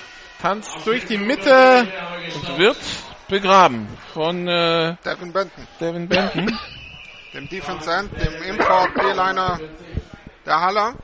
tanzt 0.42 0.76
durch 0.86 1.06
die 1.06 1.18
Mitte 1.18 1.88
und 2.36 2.58
wird 2.58 2.78
begraben 3.28 3.88
von 4.14 4.48
äh, 4.48 4.96
Devin 5.06 5.32
Benton. 5.32 5.68
Devin 5.80 6.08
Benton. 6.08 6.60
dem 7.34 7.48
Defense 7.48 7.90
End, 7.90 8.12
dem 8.14 8.44
Import 8.44 8.90
D-Liner 8.98 9.60
der 10.46 10.60
Haller. 10.60 10.96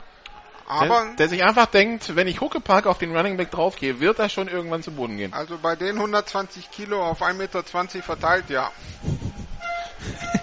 Aber 0.66 1.04
der, 1.06 1.14
der, 1.16 1.28
sich 1.28 1.42
einfach 1.42 1.66
denkt, 1.66 2.14
wenn 2.14 2.28
ich 2.28 2.42
Huckepark 2.42 2.86
auf 2.86 2.98
den 2.98 3.16
Running 3.16 3.38
Back 3.38 3.50
draufgehe, 3.50 4.00
wird 4.00 4.18
er 4.18 4.28
schon 4.28 4.48
irgendwann 4.48 4.82
zu 4.82 4.90
Boden 4.90 5.16
gehen. 5.16 5.32
Also 5.32 5.56
bei 5.56 5.76
den 5.76 5.96
120 5.96 6.70
Kilo 6.70 7.02
auf 7.02 7.22
1,20 7.22 7.34
Meter 7.34 7.62
verteilt, 8.02 8.50
ja. 8.50 8.70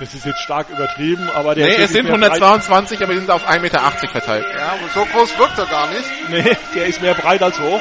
Das 0.00 0.14
ist 0.14 0.24
jetzt 0.24 0.40
stark 0.40 0.68
übertrieben, 0.70 1.28
aber 1.30 1.54
der 1.54 1.66
Nee, 1.66 1.74
es 1.82 1.92
sind 1.92 2.06
122, 2.06 3.02
aber 3.02 3.14
die 3.14 3.18
sind 3.18 3.30
auf 3.30 3.48
1,80 3.48 3.60
Meter 3.60 3.80
verteilt. 3.80 4.46
Ja, 4.56 4.72
aber 4.72 4.88
so 4.94 5.04
groß 5.04 5.38
wirkt 5.38 5.58
er 5.58 5.66
gar 5.66 5.88
nicht. 5.88 6.08
Nee, 6.28 6.56
der 6.74 6.86
ist 6.86 7.02
mehr 7.02 7.14
breit 7.14 7.42
als 7.42 7.58
hoch. 7.58 7.80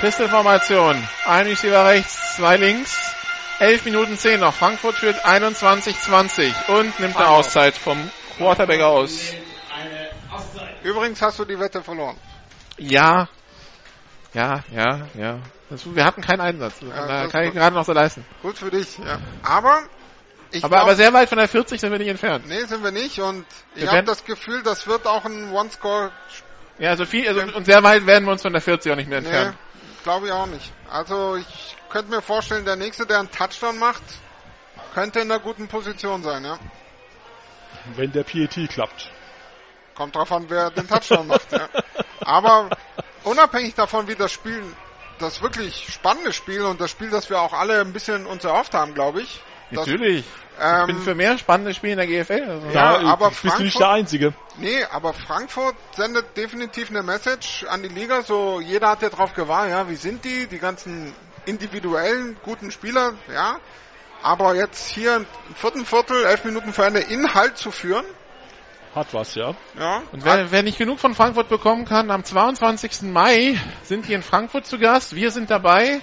Pistolformation. 0.00 0.96
Ein 1.24 1.46
Receiver 1.46 1.86
rechts, 1.86 2.36
zwei 2.36 2.56
links. 2.56 3.14
11 3.58 3.86
Minuten 3.86 4.18
10 4.18 4.40
noch. 4.40 4.52
Frankfurt 4.52 4.96
führt 4.96 5.24
21-20 5.24 6.52
und 6.68 7.00
nimmt 7.00 7.16
eine 7.16 7.28
Auszeit 7.28 7.74
vom 7.74 7.98
Quarterback 8.36 8.82
aus. 8.82 9.32
Übrigens 10.82 11.22
hast 11.22 11.38
du 11.38 11.44
die 11.46 11.58
Wette 11.58 11.82
verloren. 11.82 12.16
Ja. 12.76 13.28
Ja, 14.34 14.62
ja, 14.70 15.08
ja. 15.14 15.38
Das, 15.70 15.94
wir 15.94 16.04
hatten 16.04 16.22
keinen 16.22 16.40
Einsatz. 16.40 16.80
Ja, 16.80 17.06
da 17.06 17.26
kann 17.26 17.44
ich 17.44 17.52
gerade 17.52 17.74
noch 17.74 17.84
so 17.84 17.92
leisten. 17.92 18.24
Gut 18.42 18.56
für 18.56 18.70
dich, 18.70 18.98
ja. 18.98 19.18
Aber 19.42 19.82
ich 20.52 20.64
aber, 20.64 20.76
glaub, 20.76 20.82
aber 20.86 20.96
sehr 20.96 21.12
weit 21.12 21.28
von 21.28 21.38
der 21.38 21.48
40 21.48 21.80
sind 21.80 21.90
wir 21.90 21.98
nicht 21.98 22.08
entfernt. 22.08 22.46
Nee, 22.46 22.64
sind 22.64 22.84
wir 22.84 22.92
nicht. 22.92 23.18
Und 23.20 23.44
ich 23.74 23.86
habe 23.86 24.04
das 24.04 24.24
Gefühl, 24.24 24.62
das 24.62 24.86
wird 24.86 25.06
auch 25.06 25.24
ein 25.24 25.52
One-Score. 25.52 26.12
Ja, 26.78 26.90
also 26.90 27.04
viel, 27.04 27.26
also, 27.26 27.40
und 27.40 27.64
sehr 27.64 27.82
weit 27.82 28.06
werden 28.06 28.26
wir 28.26 28.32
uns 28.32 28.42
von 28.42 28.52
der 28.52 28.62
40 28.62 28.92
auch 28.92 28.96
nicht 28.96 29.08
mehr 29.08 29.18
entfernen. 29.18 29.56
Nee, 29.72 30.02
glaube 30.04 30.26
ich 30.26 30.32
auch 30.32 30.46
nicht. 30.46 30.72
Also 30.90 31.36
ich 31.36 31.76
könnte 31.90 32.10
mir 32.10 32.22
vorstellen, 32.22 32.64
der 32.64 32.76
nächste, 32.76 33.06
der 33.06 33.18
einen 33.18 33.30
Touchdown 33.30 33.78
macht, 33.78 34.02
könnte 34.94 35.20
in 35.20 35.30
einer 35.30 35.40
guten 35.40 35.68
Position 35.68 36.22
sein, 36.22 36.44
ja. 36.44 36.58
Wenn 37.96 38.12
der 38.12 38.24
PET 38.24 38.68
klappt. 38.68 39.10
Kommt 39.94 40.14
drauf 40.14 40.30
an, 40.30 40.46
wer 40.48 40.70
den 40.70 40.86
Touchdown 40.86 41.26
macht, 41.26 41.50
ja. 41.50 41.68
Aber 42.20 42.70
unabhängig 43.24 43.74
davon, 43.74 44.06
wie 44.08 44.14
das 44.14 44.32
Spiel 44.32 44.62
das 45.18 45.42
wirklich 45.42 45.92
spannende 45.92 46.32
Spiel 46.32 46.62
und 46.62 46.80
das 46.80 46.90
Spiel, 46.90 47.10
das 47.10 47.30
wir 47.30 47.40
auch 47.40 47.52
alle 47.52 47.80
ein 47.80 47.92
bisschen 47.92 48.26
uns 48.26 48.44
erhofft 48.44 48.74
haben, 48.74 48.94
glaube 48.94 49.22
ich. 49.22 49.40
Natürlich. 49.70 50.24
Das, 50.58 50.80
ich 50.80 50.86
bin 50.86 50.96
ähm, 50.96 51.02
für 51.02 51.14
mehr 51.14 51.38
spannende 51.38 51.74
Spiele 51.74 51.92
in 51.92 51.98
der 51.98 52.06
GFL. 52.06 52.48
Also. 52.48 52.68
Ja, 52.68 53.00
ja, 53.00 53.08
aber 53.08 53.28
bist 53.28 53.40
Frankfurt, 53.40 53.60
du 53.60 53.64
nicht 53.64 53.80
der 53.80 53.90
Einzige. 53.90 54.34
Nee, 54.58 54.84
aber 54.84 55.12
Frankfurt 55.12 55.76
sendet 55.94 56.36
definitiv 56.36 56.90
eine 56.90 57.02
Message 57.02 57.64
an 57.68 57.82
die 57.82 57.88
Liga, 57.88 58.22
so 58.22 58.60
jeder 58.60 58.90
hat 58.90 59.02
ja 59.02 59.10
drauf 59.10 59.34
gewartet, 59.34 59.72
ja, 59.72 59.88
wie 59.88 59.96
sind 59.96 60.24
die, 60.24 60.46
die 60.46 60.58
ganzen 60.58 61.12
individuellen 61.44 62.36
guten 62.42 62.70
Spieler, 62.70 63.14
ja. 63.32 63.58
Aber 64.22 64.54
jetzt 64.54 64.88
hier 64.88 65.16
im 65.16 65.26
vierten 65.54 65.84
Viertel, 65.84 66.24
elf 66.24 66.44
Minuten 66.44 66.72
vor 66.72 66.86
Ende 66.86 67.00
Inhalt 67.00 67.58
zu 67.58 67.70
führen, 67.70 68.04
hat 68.96 69.14
was, 69.14 69.34
ja. 69.34 69.54
Ja. 69.78 70.02
Und 70.10 70.24
wer, 70.24 70.50
wer 70.50 70.62
nicht 70.62 70.78
genug 70.78 70.98
von 70.98 71.14
Frankfurt 71.14 71.48
bekommen 71.48 71.84
kann, 71.84 72.10
am 72.10 72.24
22. 72.24 73.02
Mai 73.02 73.60
sind 73.82 74.08
die 74.08 74.14
in 74.14 74.22
Frankfurt 74.22 74.66
zu 74.66 74.78
Gast. 74.78 75.14
Wir 75.14 75.30
sind 75.30 75.50
dabei. 75.50 76.00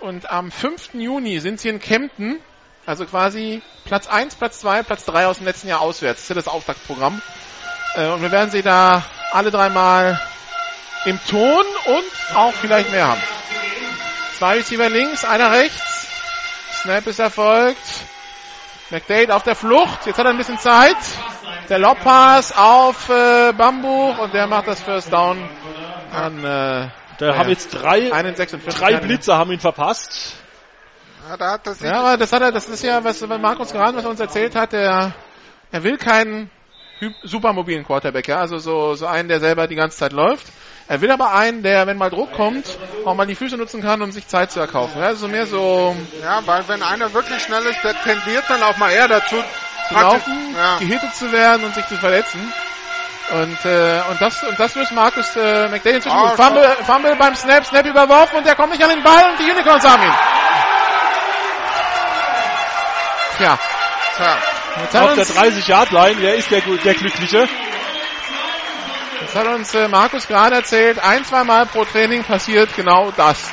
Und 0.00 0.30
am 0.30 0.50
5. 0.50 0.94
Juni 0.94 1.40
sind 1.40 1.60
sie 1.60 1.68
in 1.68 1.80
Kempten. 1.80 2.38
Also 2.86 3.04
quasi 3.04 3.60
Platz 3.84 4.06
1, 4.06 4.36
Platz 4.36 4.60
2, 4.60 4.82
Platz 4.84 5.04
3 5.04 5.26
aus 5.26 5.36
dem 5.36 5.46
letzten 5.46 5.68
Jahr 5.68 5.80
auswärts. 5.80 6.20
Das 6.20 6.22
ist 6.22 6.28
ja 6.30 6.34
das 6.36 6.48
Auftaktprogramm. 6.48 7.20
Äh, 7.96 8.08
und 8.08 8.22
wir 8.22 8.30
werden 8.30 8.50
sie 8.50 8.62
da 8.62 9.04
alle 9.32 9.50
dreimal 9.50 10.20
im 11.04 11.18
Ton 11.28 11.64
und 11.86 12.36
auch 12.36 12.52
vielleicht 12.54 12.90
mehr 12.90 13.08
haben. 13.08 13.22
Zwei 14.38 14.54
Receiver 14.54 14.88
links, 14.88 15.24
einer 15.24 15.50
rechts. 15.50 16.06
Snap 16.82 17.06
ist 17.06 17.18
erfolgt. 17.18 17.76
McDade 18.90 19.34
auf 19.34 19.42
der 19.42 19.54
Flucht. 19.54 20.06
Jetzt 20.06 20.18
hat 20.18 20.24
er 20.24 20.30
ein 20.30 20.38
bisschen 20.38 20.58
Zeit. 20.58 20.96
Der 21.70 21.78
Lobpass 21.78 22.52
auf 22.56 23.08
äh, 23.10 23.52
Bambuch 23.52 24.18
und 24.18 24.34
der 24.34 24.48
macht 24.48 24.66
das 24.66 24.80
First 24.80 25.12
Down 25.12 25.38
an. 26.12 26.44
Äh, 26.44 26.88
da 27.18 27.36
haben 27.36 27.48
jetzt 27.48 27.70
drei, 27.70 28.10
drei 28.10 28.96
Blitzer 28.96 29.38
haben 29.38 29.52
ihn 29.52 29.60
verpasst. 29.60 30.34
Ja, 31.28 31.36
da 31.36 31.52
hat 31.52 31.68
das 31.68 31.80
ja, 31.80 32.00
aber 32.00 32.16
das 32.16 32.32
hat 32.32 32.42
er, 32.42 32.50
das 32.50 32.68
ist 32.68 32.82
ja, 32.82 33.04
was 33.04 33.20
Markus 33.20 33.70
gerade 33.70 33.96
was 33.96 34.02
er 34.02 34.10
uns 34.10 34.18
erzählt 34.18 34.56
hat, 34.56 34.72
der, 34.72 35.14
er 35.70 35.84
will 35.84 35.96
keinen 35.96 36.50
supermobilen 37.22 37.84
Quarterback, 37.84 38.26
ja, 38.26 38.40
also 38.40 38.58
so, 38.58 38.94
so 38.94 39.06
einen, 39.06 39.28
der 39.28 39.38
selber 39.38 39.68
die 39.68 39.76
ganze 39.76 39.96
Zeit 39.96 40.12
läuft. 40.12 40.48
Er 40.88 41.00
will 41.00 41.12
aber 41.12 41.32
einen, 41.32 41.62
der, 41.62 41.86
wenn 41.86 41.98
mal 41.98 42.10
Druck 42.10 42.32
kommt, 42.32 42.78
auch 43.04 43.14
mal 43.14 43.28
die 43.28 43.36
Füße 43.36 43.56
nutzen 43.56 43.80
kann, 43.80 44.02
um 44.02 44.10
sich 44.10 44.26
Zeit 44.26 44.50
zu 44.50 44.58
erkaufen. 44.58 44.98
Ja, 45.00 45.06
also 45.06 45.28
mehr 45.28 45.46
so. 45.46 45.94
Ja, 46.20 46.42
weil 46.46 46.66
wenn 46.66 46.82
einer 46.82 47.14
wirklich 47.14 47.40
schnell 47.40 47.62
ist, 47.62 47.78
der 47.84 47.94
tendiert 48.02 48.42
dann 48.48 48.60
auch 48.64 48.76
mal 48.76 48.90
eher 48.90 49.06
dazu, 49.06 49.36
zu 49.90 49.94
laufen, 49.94 50.54
ja. 50.56 50.78
gehittet 50.78 51.14
zu 51.14 51.32
werden 51.32 51.64
und 51.64 51.74
sich 51.74 51.86
zu 51.86 51.96
verletzen. 51.96 52.52
Und, 53.30 53.64
äh, 53.64 54.02
und 54.10 54.20
das, 54.20 54.42
und 54.42 54.58
das 54.58 54.74
löst 54.74 54.92
Markus 54.92 55.36
äh, 55.36 55.68
McDade 55.68 55.96
inzwischen 55.96 56.18
oh. 56.18 56.36
Fumble, 56.36 56.76
Fumble 56.84 57.14
beim 57.16 57.34
Snap, 57.36 57.64
Snap 57.64 57.86
überworfen 57.86 58.38
und 58.38 58.46
der 58.46 58.56
kommt 58.56 58.72
nicht 58.72 58.82
an 58.82 58.90
den 58.90 59.02
Ball 59.04 59.30
und 59.30 59.38
die 59.38 59.50
Unicorns 59.50 59.84
haben 59.84 60.02
ihn. 60.02 60.14
Tja. 63.36 63.58
Tja. 64.16 64.36
Jetzt 64.82 64.96
Auf 64.96 65.14
der 65.14 65.26
30-Yard-Line, 65.26 66.16
wer 66.20 66.34
ist 66.34 66.50
der, 66.50 66.60
der 66.60 66.94
Glückliche? 66.94 67.48
Das 69.20 69.34
hat 69.36 69.46
uns 69.46 69.74
äh, 69.74 69.88
Markus 69.88 70.26
gerade 70.26 70.56
erzählt, 70.56 70.98
ein, 70.98 71.24
zwei 71.24 71.44
Mal 71.44 71.66
pro 71.66 71.84
Training 71.84 72.24
passiert 72.24 72.74
genau 72.74 73.12
das. 73.16 73.50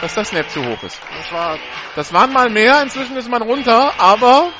Dass 0.00 0.14
das 0.14 0.28
Snap 0.28 0.50
zu 0.50 0.64
hoch 0.64 0.82
ist. 0.82 1.00
Das, 1.16 1.32
war 1.32 1.58
das 1.94 2.12
waren 2.12 2.32
mal 2.32 2.50
mehr, 2.50 2.82
inzwischen 2.82 3.16
ist 3.16 3.30
man 3.30 3.42
runter, 3.42 3.92
aber 3.98 4.52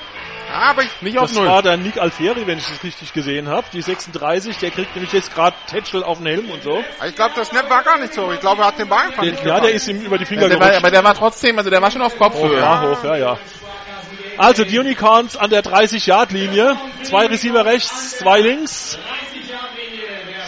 aber 0.56 0.82
ich, 0.82 1.02
nicht 1.02 1.18
auf 1.18 1.28
das 1.28 1.36
Null. 1.36 1.46
war 1.46 1.62
der 1.62 1.76
Nick 1.76 1.98
Alfieri, 1.98 2.46
wenn 2.46 2.58
ich 2.58 2.66
das 2.66 2.82
richtig 2.82 3.12
gesehen 3.12 3.48
habe. 3.48 3.66
Die 3.72 3.82
36, 3.82 4.58
der 4.58 4.70
kriegt 4.70 4.94
nämlich 4.94 5.12
jetzt 5.12 5.34
gerade 5.34 5.56
Tetschel 5.68 6.02
auf 6.02 6.18
den 6.18 6.26
Helm 6.26 6.50
und 6.50 6.62
so. 6.62 6.82
Ich 7.06 7.14
glaube, 7.14 7.34
das 7.36 7.48
Snap 7.48 7.68
war 7.70 7.82
gar 7.82 7.98
nicht 7.98 8.14
so. 8.14 8.32
Ich 8.32 8.40
glaube, 8.40 8.62
er 8.62 8.68
hat 8.68 8.78
den 8.78 8.88
Ball 8.88 9.06
einfach 9.06 9.22
nicht 9.22 9.44
Ja, 9.44 9.60
der 9.60 9.72
ist 9.72 9.88
ihm 9.88 10.00
über 10.02 10.18
die 10.18 10.24
Finger 10.24 10.42
ja, 10.42 10.48
der 10.48 10.60
war, 10.60 10.76
Aber 10.76 10.90
der 10.90 11.04
war 11.04 11.14
trotzdem, 11.14 11.58
also 11.58 11.70
der 11.70 11.82
war 11.82 11.90
schon 11.90 12.02
auf 12.02 12.16
Kopfhöhe. 12.16 12.56
Oh, 12.56 12.58
ja, 12.58 12.82
hoch, 12.82 13.04
ja, 13.04 13.16
ja. 13.16 13.38
Also 14.38 14.64
die 14.64 14.78
Unicorns 14.78 15.36
an 15.36 15.50
der 15.50 15.62
30-Yard-Linie. 15.62 16.76
Zwei 17.02 17.26
Receiver 17.26 17.64
rechts, 17.64 18.18
zwei 18.18 18.40
links. 18.40 18.98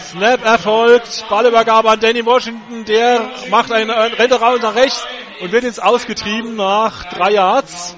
Snap 0.09 0.43
erfolgt. 0.43 1.25
Ballübergabe 1.29 1.89
an 1.89 1.99
Danny 1.99 2.25
Washington. 2.25 2.85
Der 2.85 3.29
macht 3.49 3.71
einen, 3.71 3.89
einen 3.89 4.13
rennt 4.13 4.39
raus 4.39 4.59
nach 4.61 4.75
rechts 4.75 5.07
und 5.41 5.51
wird 5.51 5.63
jetzt 5.63 5.81
ausgetrieben 5.81 6.55
nach 6.55 7.05
drei 7.05 7.31
Yards. 7.31 7.95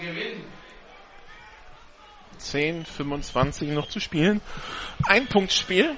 10, 2.42 2.86
25 2.86 3.70
noch 3.70 3.88
zu 3.88 4.00
spielen. 4.00 4.42
Ein 5.06 5.28
Punktspiel. 5.28 5.95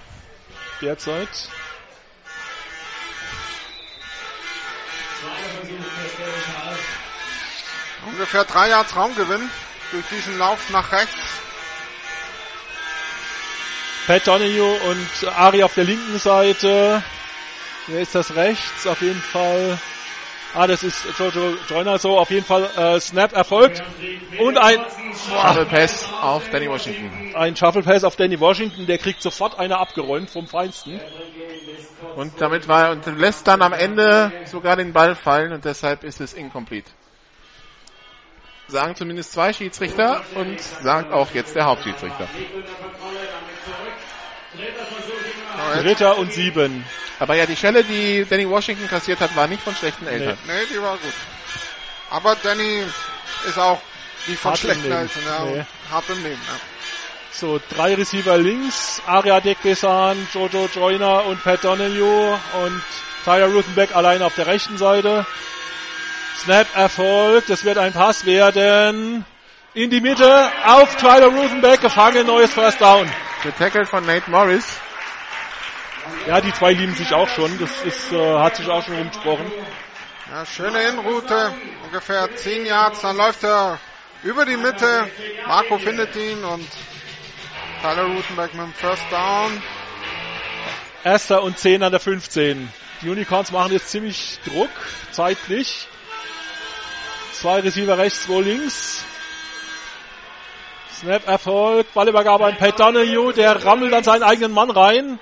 Derzeit. 0.82 1.30
Ungefähr 8.06 8.44
drei 8.44 8.70
Yards 8.70 8.96
Raumgewinn 8.96 9.50
durch 9.92 10.06
diesen 10.12 10.38
Lauf 10.38 10.70
nach 10.70 10.92
rechts. 10.92 11.16
Pat 14.06 14.28
Donahue 14.28 14.74
und 14.82 15.28
Ari 15.38 15.64
auf 15.64 15.74
der 15.76 15.86
linken 15.86 16.20
Seite. 16.20 17.02
Wer 17.88 18.02
ist 18.02 18.16
das 18.16 18.36
rechts? 18.36 18.86
Auf 18.86 19.02
jeden 19.02 19.22
Fall 19.22 19.80
Ah, 20.56 20.68
das 20.68 20.84
ist 20.84 21.04
Jojo 21.18 21.56
Joyner 21.68 21.98
so. 21.98 22.18
Auf 22.18 22.30
jeden 22.30 22.46
Fall 22.46 22.70
äh, 22.78 23.00
Snap 23.00 23.34
erfolgt. 23.34 23.82
Und 24.40 24.58
ein 24.58 24.80
Shuffle 25.14 25.66
Pass 25.66 26.08
auf 26.22 26.48
Danny 26.50 26.70
Washington. 26.70 27.36
Ein 27.36 27.56
Shuffle 27.56 27.82
Pass 27.82 28.04
auf 28.04 28.16
Danny 28.16 28.40
Washington. 28.40 28.86
Der 28.86 29.00
kriegt 29.00 29.22
sofort 29.24 29.58
eine 29.58 29.80
abgeräumt 29.80 30.30
vom 30.30 30.46
Feinsten. 30.46 31.02
Und 32.16 32.40
damit 32.40 32.68
war 32.68 32.92
und 32.92 33.06
lässt 33.18 33.48
dann 33.48 33.64
am 33.64 33.74
Ende 33.74 34.32
sogar 34.46 34.76
den 34.76 34.94
Ball 34.94 35.16
fallen 35.16 35.54
und 35.54 35.66
deshalb 35.66 36.04
ist 36.04 36.22
es 36.22 36.34
incomplete. 36.34 36.92
Sagen 38.68 38.96
zumindest 38.96 39.34
zwei 39.34 39.54
Schiedsrichter 39.54 40.22
und 40.36 40.60
sagt 40.60 41.12
auch 41.12 41.32
jetzt 41.34 41.56
der 41.56 41.66
Hauptschiedsrichter. 41.66 42.28
Dritter 45.82 46.18
und 46.18 46.34
sieben. 46.34 46.86
Aber 47.20 47.36
ja, 47.36 47.46
die 47.46 47.56
Schelle, 47.56 47.84
die 47.84 48.26
Danny 48.30 48.50
Washington 48.50 48.88
kassiert 48.88 49.20
hat, 49.20 49.36
war 49.36 49.48
nicht 49.48 49.64
von 49.64 49.76
schlechten 49.76 50.08
Eltern. 50.08 50.38
Nee, 50.46 50.54
die 50.74 50.82
war 50.82 50.98
gut. 50.98 51.14
Aber 52.10 52.36
Danny 52.42 52.84
ist 53.48 53.58
auch 53.58 53.82
nicht 54.28 54.40
von 54.40 54.52
Hart 54.52 54.64
im 54.64 54.70
schlechten 54.70 54.84
Leben. 54.90 55.02
Eltern. 55.02 55.24
Ja, 55.26 55.46
Nee. 55.46 55.66
Hart 55.92 56.10
im 56.10 56.24
Leben. 56.24 56.42
Ja. 56.48 56.60
So, 57.32 57.60
drei 57.76 57.96
Receiver 57.96 58.38
links, 58.38 59.02
Aria 59.08 59.40
Dekbesan, 59.40 60.28
Jojo 60.34 60.70
Joyner 60.74 61.26
und 61.26 61.44
Pat 61.44 61.64
Donahue 61.64 62.40
und 62.64 62.84
Tyler 63.26 63.48
Ruthenbeck 63.48 63.96
allein 63.96 64.22
auf 64.22 64.36
der 64.36 64.48
rechten 64.48 64.78
Seite. 64.78 65.26
Snap 66.38 66.68
erfolgt, 66.76 67.50
es 67.50 67.64
wird 67.64 67.78
ein 67.78 67.94
Pass 67.94 68.26
werden. 68.26 69.26
In 69.74 69.90
die 69.90 70.02
Mitte, 70.02 70.52
auf 70.66 70.96
Tyler 70.98 71.28
Ruthenbeck, 71.28 71.82
gefangen, 71.82 72.28
neues 72.28 72.54
First 72.54 72.80
Down. 72.82 73.10
Getackelt 73.42 73.88
von 73.90 74.06
Nate 74.06 74.30
Morris. 74.30 74.66
Ja, 76.28 76.42
die 76.42 76.54
zwei 76.54 76.74
lieben 76.74 76.96
sich 76.96 77.14
auch 77.14 77.28
schon, 77.28 77.58
das 77.60 77.82
ist, 77.84 78.12
äh, 78.12 78.38
hat 78.38 78.56
sich 78.56 78.68
auch 78.68 78.84
schon 78.84 78.96
rumgesprochen. 78.96 79.46
Ja, 80.32 80.46
schöne 80.46 80.82
Innenroute, 80.84 81.54
ungefähr 81.86 82.36
10 82.36 82.66
Yards, 82.66 83.02
dann 83.02 83.18
läuft 83.18 83.44
er 83.44 83.80
über 84.24 84.46
die 84.46 84.58
Mitte. 84.58 85.08
Marco 85.48 85.78
findet 85.78 86.16
ihn 86.16 86.44
und 86.44 86.68
Tyler 87.82 88.04
Rutenberg 88.04 88.54
mit 88.54 88.64
dem 88.64 88.74
First 88.74 89.04
Down. 89.12 89.62
Erster 91.04 91.44
und 91.44 91.58
10 91.58 91.84
an 91.84 91.92
der 91.92 92.00
15. 92.00 92.72
Die 93.02 93.10
Unicorns 93.10 93.52
machen 93.52 93.74
jetzt 93.74 93.90
ziemlich 93.90 94.40
Druck, 94.46 94.70
zeitlich. 95.12 95.88
Zwei 97.34 97.60
Receiver 97.60 97.98
rechts, 97.98 98.24
zwei 98.24 98.42
links. 98.42 99.04
Snap 100.94 101.28
Erfolg, 101.28 101.94
Ballübergabe 101.94 102.46
an 102.46 102.56
Pat 102.56 102.80
Donahue, 102.80 103.34
der 103.34 103.66
rammelt 103.66 103.94
an 103.94 104.06
seinen 104.06 104.24
eigenen 104.24 104.54
Mann 104.54 104.72
rein. 104.72 105.20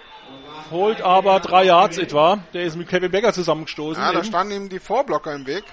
Holt 0.71 1.01
aber 1.01 1.39
drei 1.41 1.65
Yards 1.65 1.97
etwa. 1.97 2.39
Der 2.53 2.63
ist 2.63 2.77
mit 2.77 2.87
Kevin 2.87 3.11
Becker 3.11 3.33
zusammengestoßen. 3.33 4.01
Ja, 4.01 4.13
da 4.13 4.23
standen 4.23 4.53
ihm 4.53 4.69
die 4.69 4.79
Vorblocker 4.79 5.33
im 5.33 5.45
Weg. 5.45 5.65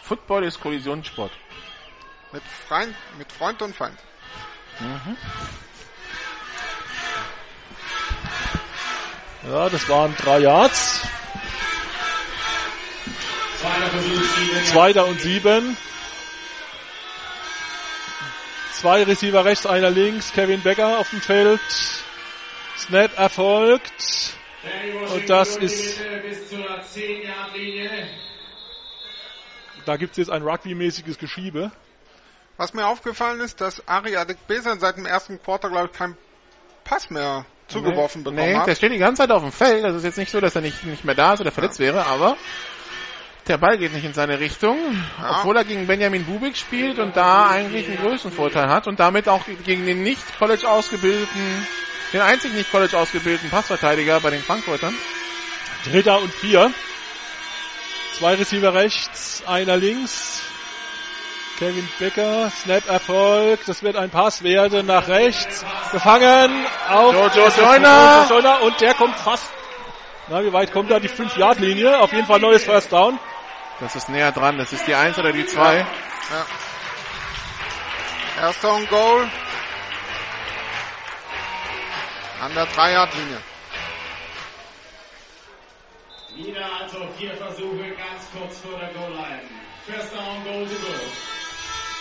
Football 0.00 0.44
ist 0.44 0.60
Kollisionssport. 0.60 1.30
Mit, 2.32 2.42
Freund, 2.68 2.94
mit 3.16 3.30
Freund 3.30 3.62
und 3.62 3.76
Feind. 3.76 3.96
Mhm. 4.80 5.16
Ja, 9.48 9.68
das 9.68 9.88
waren 9.88 10.14
drei 10.16 10.40
Yards. 10.40 11.02
Zweiter 14.64 15.06
und 15.06 15.20
sieben. 15.20 15.76
Zwei 18.72 19.04
Receiver 19.04 19.44
rechts, 19.44 19.66
einer 19.66 19.90
links. 19.90 20.32
Kevin 20.32 20.60
Becker 20.62 20.98
auf 20.98 21.10
dem 21.10 21.20
Feld. 21.20 21.60
Snap 22.76 23.16
erfolgt. 23.18 24.36
Und 25.14 25.28
das 25.28 25.56
ist, 25.56 26.00
bis 26.22 26.48
zur 26.48 26.58
10-Yard-Linie. 26.64 27.90
da 29.84 29.96
gibt 29.96 30.12
es 30.12 30.18
jetzt 30.18 30.30
ein 30.30 30.42
Rugby-mäßiges 30.42 31.18
Geschiebe. 31.18 31.72
Was 32.56 32.72
mir 32.74 32.86
aufgefallen 32.86 33.40
ist, 33.40 33.60
dass 33.60 33.86
Ari 33.88 34.16
Adekbesan 34.16 34.78
seit 34.78 34.96
dem 34.96 35.06
ersten 35.06 35.42
Quarter, 35.42 35.68
glaube 35.70 35.88
ich, 35.92 35.98
keinen 35.98 36.16
Pass 36.84 37.10
mehr 37.10 37.44
zugeworfen 37.68 38.22
bekommen 38.22 38.44
Nee, 38.44 38.54
hat. 38.56 38.66
der 38.66 38.74
steht 38.74 38.92
die 38.92 38.98
ganze 38.98 39.22
Zeit 39.22 39.30
auf 39.32 39.42
dem 39.42 39.52
Feld. 39.52 39.82
Das 39.84 39.94
ist 39.96 40.04
jetzt 40.04 40.18
nicht 40.18 40.30
so, 40.30 40.40
dass 40.40 40.54
er 40.54 40.60
nicht, 40.62 40.84
nicht 40.84 41.04
mehr 41.04 41.14
da 41.14 41.34
ist 41.34 41.40
oder 41.40 41.50
verletzt 41.50 41.78
wäre, 41.80 42.06
aber 42.06 42.36
der 43.48 43.58
Ball 43.58 43.78
geht 43.78 43.92
nicht 43.92 44.04
in 44.04 44.14
seine 44.14 44.38
Richtung, 44.38 44.76
Ja. 45.20 45.38
obwohl 45.38 45.56
er 45.56 45.64
gegen 45.64 45.86
Benjamin 45.88 46.24
Bubik 46.24 46.56
spielt 46.56 46.98
und 47.00 47.16
da 47.16 47.48
eigentlich 47.48 47.88
einen 47.88 47.98
Größenvorteil 47.98 48.68
hat 48.68 48.86
und 48.86 49.00
damit 49.00 49.28
auch 49.28 49.44
gegen 49.64 49.86
den 49.86 50.02
nicht 50.02 50.22
College 50.38 50.68
ausgebildeten, 50.68 51.66
den 52.12 52.20
einzigen 52.20 52.54
nicht 52.54 52.70
College 52.70 52.96
ausgebildeten 52.96 53.50
Passverteidiger 53.50 54.20
bei 54.20 54.30
den 54.30 54.42
Frankfurtern. 54.42 54.94
Dritter 55.84 56.20
und 56.20 56.32
vier. 56.32 56.72
Zwei 58.18 58.34
Receiver 58.34 58.74
rechts, 58.74 59.42
einer 59.46 59.76
links. 59.76 60.42
Kevin 61.58 61.88
Becker, 61.98 62.50
Snap 62.50 62.88
Erfolg. 62.88 63.60
Das 63.66 63.82
wird 63.82 63.96
ein 63.96 64.10
Pass 64.10 64.42
werden 64.42 64.86
nach 64.86 65.08
rechts. 65.08 65.64
Gefangen 65.92 66.66
auf 66.88 67.14
Jojo 67.14 67.48
Joyner. 67.48 68.26
Jojo 68.28 68.34
Joyner 68.34 68.62
und 68.62 68.80
der 68.80 68.94
kommt 68.94 69.16
fast. 69.16 69.48
Na, 70.28 70.42
wie 70.42 70.52
weit 70.52 70.72
kommt 70.72 70.90
da 70.90 71.00
die 71.00 71.08
5-Yard-Linie? 71.08 71.98
Auf 71.98 72.12
jeden 72.12 72.26
Fall 72.26 72.40
neues 72.40 72.64
First 72.64 72.92
Down. 72.92 73.18
Das 73.80 73.96
ist 73.96 74.08
näher 74.08 74.32
dran. 74.32 74.58
Das 74.58 74.72
ist 74.72 74.86
die 74.86 74.94
1 74.94 75.18
oder 75.18 75.32
die 75.32 75.44
2. 75.44 75.78
Ja. 75.78 75.86
Erster 78.40 78.74
und 78.74 78.88
Goal. 78.88 79.28
An 82.42 82.52
der 82.54 82.66
3-Yard-Linie. 82.66 83.38
Wieder 86.34 86.66
also 86.80 87.08
vier 87.16 87.36
Versuche 87.36 87.90
ganz 87.90 88.26
kurz 88.36 88.58
vor 88.60 88.78
der 88.80 88.88
Goal-Line. 88.88 89.42
First 89.86 90.12
down, 90.12 90.42
goal 90.44 90.66
to 90.66 90.74
go. 90.74 90.92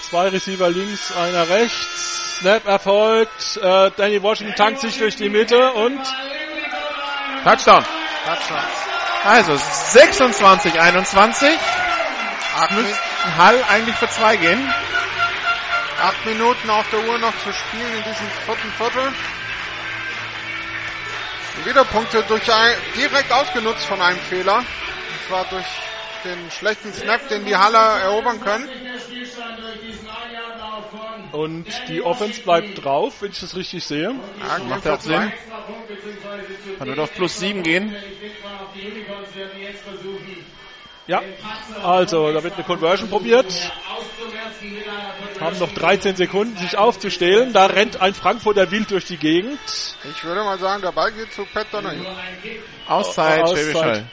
Zwei 0.10 0.30
Receiver 0.30 0.70
links, 0.70 1.16
einer 1.16 1.48
rechts. 1.48 2.40
Snap 2.40 2.66
erfolgt. 2.66 3.58
Äh, 3.58 3.92
Danny 3.98 4.24
Washington 4.24 4.56
tankt 4.56 4.80
sich 4.80 4.98
durch 4.98 5.16
die 5.16 5.30
Mitte 5.30 5.74
und 5.74 6.00
Touchdown. 7.44 7.86
Touchdown. 8.26 8.64
Also 9.24 9.56
26, 9.58 10.80
21. 10.80 11.50
Acht, 12.58 12.72
Mi- 12.72 12.82
Müssten 12.82 13.38
Hall 13.38 13.64
eigentlich 13.70 13.95
für 13.95 14.10
zwei 14.10 14.38
gehen. 14.38 14.74
acht 16.02 16.26
Minuten 16.26 16.68
auf 16.72 16.90
der 16.90 17.00
Uhr 17.08 17.20
noch 17.20 17.34
zu 17.44 17.53
spielen 17.53 17.94
in 17.98 18.03
diesem 18.03 18.28
vierten 18.45 18.72
Viertel. 18.78 19.14
Wieder 21.66 21.86
Punkte 21.86 22.24
durch 22.28 22.52
ein, 22.52 22.76
direkt 22.96 23.32
ausgenutzt 23.32 23.86
von 23.86 24.02
einem 24.02 24.20
Fehler. 24.20 24.58
Und 24.58 24.66
zwar 25.28 25.46
durch 25.46 25.66
den 26.24 26.52
schlechten 26.52 26.94
Snap, 26.94 27.28
den 27.30 27.46
die 27.46 27.56
Haller 27.56 28.00
erobern 28.00 28.40
können. 28.42 28.70
Und 31.32 31.66
die 31.88 32.02
Offense 32.02 32.42
bleibt 32.42 32.84
drauf, 32.84 33.22
wenn 33.22 33.32
ich 33.32 33.40
das 33.40 33.56
richtig 33.56 33.84
sehe. 33.84 34.16
Ja, 34.40 34.58
gehen 34.58 34.70
Macht 34.70 34.88
auch 34.88 35.02
Sinn. 35.02 35.32
Man 36.80 36.88
wird 36.88 37.00
auf 37.00 37.14
plus 37.14 37.38
7 37.38 37.64
gehen. 37.64 37.96
Ja, 41.08 41.22
also 41.84 42.32
da 42.32 42.44
wird 42.44 42.54
eine 42.56 42.64
Conversion 42.64 43.10
probiert. 43.10 43.72
Haben 45.40 45.58
noch 45.58 45.72
13 45.74 46.16
Sekunden, 46.16 46.56
sich 46.58 46.78
aufzustellen. 46.78 47.52
Da 47.54 47.66
rennt 47.66 48.00
ein 48.02 48.14
Frankfurter 48.14 48.70
Wild 48.70 48.92
durch 48.92 49.06
die 49.06 49.18
Gegend. 49.18 49.60
Ich 50.04 50.24
würde 50.24 50.44
mal 50.44 50.60
sagen, 50.60 50.84
der 50.84 50.92
Ball 50.92 51.12
geht 51.12 51.34
zu 51.34 51.46
Pat 51.46 51.68
Donahue. 51.72 52.06
Auszeit, 52.88 53.42
Auszeit. 53.42 53.66
Schwäbisch. 53.66 54.04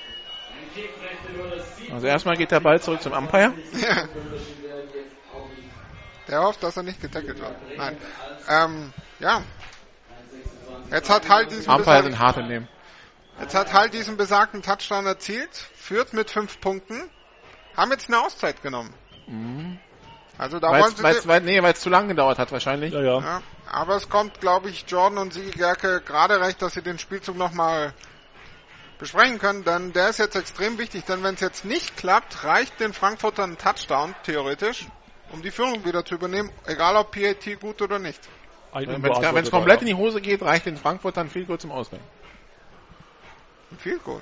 Also 1.93 2.07
erstmal 2.07 2.37
geht 2.37 2.51
der 2.51 2.61
Ball 2.61 2.81
zurück 2.81 3.03
zum 3.03 3.13
Umpire. 3.13 3.53
Der 6.29 6.43
hofft, 6.43 6.63
dass 6.63 6.77
er 6.77 6.83
nicht 6.83 7.01
getackelt 7.01 7.41
wird. 7.41 7.55
Nein. 7.77 7.97
Ähm, 8.49 8.93
ja. 9.19 9.43
Jetzt 10.91 11.11
hat 11.11 11.29
halt 11.29 11.51
diesen 11.51 11.71
Umpire 11.71 12.03
sind 12.03 12.19
hart 12.19 12.37
in 12.39 12.49
dem. 12.49 12.69
Jetzt 13.41 13.55
hat 13.55 13.73
halt 13.73 13.95
diesen 13.95 14.17
besagten 14.17 14.63
Touchdown 14.63 15.07
erzielt, 15.07 15.55
führt 15.75 16.13
mit 16.13 16.31
fünf 16.31 16.61
Punkten, 16.61 17.11
haben 17.77 17.91
jetzt 17.91 18.09
eine 18.09 18.21
Auszeit 18.21 18.63
genommen. 18.63 18.93
Also 20.39 20.61
da 20.61 20.69
wollen 20.69 20.95
Weil 20.99 21.13
sie, 21.15 21.19
es 21.21 21.27
weil, 21.27 21.41
nee, 21.41 21.63
weil's 21.63 21.81
zu 21.81 21.91
lang 21.91 22.09
gedauert 22.09 22.39
hat 22.39 22.53
wahrscheinlich. 22.53 22.95
Ja, 22.95 23.03
ja. 23.03 23.21
ja, 23.21 23.43
aber 23.67 23.97
es 23.97 24.09
kommt, 24.09 24.41
glaube 24.41 24.71
ich, 24.71 24.85
Jordan 24.89 25.19
und 25.19 25.33
Sigi 25.33 25.51
Gerke 25.51 26.01
gerade 26.01 26.41
recht, 26.41 26.63
dass 26.63 26.75
sie 26.75 26.83
den 26.83 26.99
Spielzug 26.99 27.37
nochmal 27.37 27.93
besprechen 28.99 29.39
können, 29.39 29.65
denn 29.65 29.93
der 29.93 30.09
ist 30.09 30.19
jetzt 30.19 30.37
extrem 30.37 30.79
wichtig, 30.79 31.05
denn 31.05 31.23
wenn 31.23 31.35
es 31.35 31.41
jetzt 31.41 31.65
nicht 31.65 31.97
klappt, 31.97 32.45
reicht 32.45 32.81
den 32.81 32.93
Frankfurtern 32.93 33.53
ein 33.53 33.59
Touchdown, 33.59 34.15
theoretisch, 34.25 34.87
um 35.33 35.43
die 35.43 35.51
Führung 35.51 35.85
wieder 35.85 36.05
zu 36.05 36.15
übernehmen, 36.15 36.51
egal 36.67 36.97
ob 36.97 37.13
PAT 37.13 37.61
gut 37.61 37.81
oder 37.83 37.99
nicht. 37.99 38.21
Ein 38.73 39.03
Wenn 39.03 39.45
es 39.45 39.51
komplett 39.51 39.83
in 39.83 39.89
ja. 39.89 39.95
die 39.95 40.01
Hose 40.01 40.21
geht, 40.21 40.43
reicht 40.43 40.67
den 40.67 40.77
Frankfurtern 40.77 41.31
viel 41.31 41.47
kurz 41.47 41.63
zum 41.63 41.73
Ausgleich. 41.73 42.03
Ein 43.71 43.79
Field 43.79 44.03
Goal. 44.05 44.21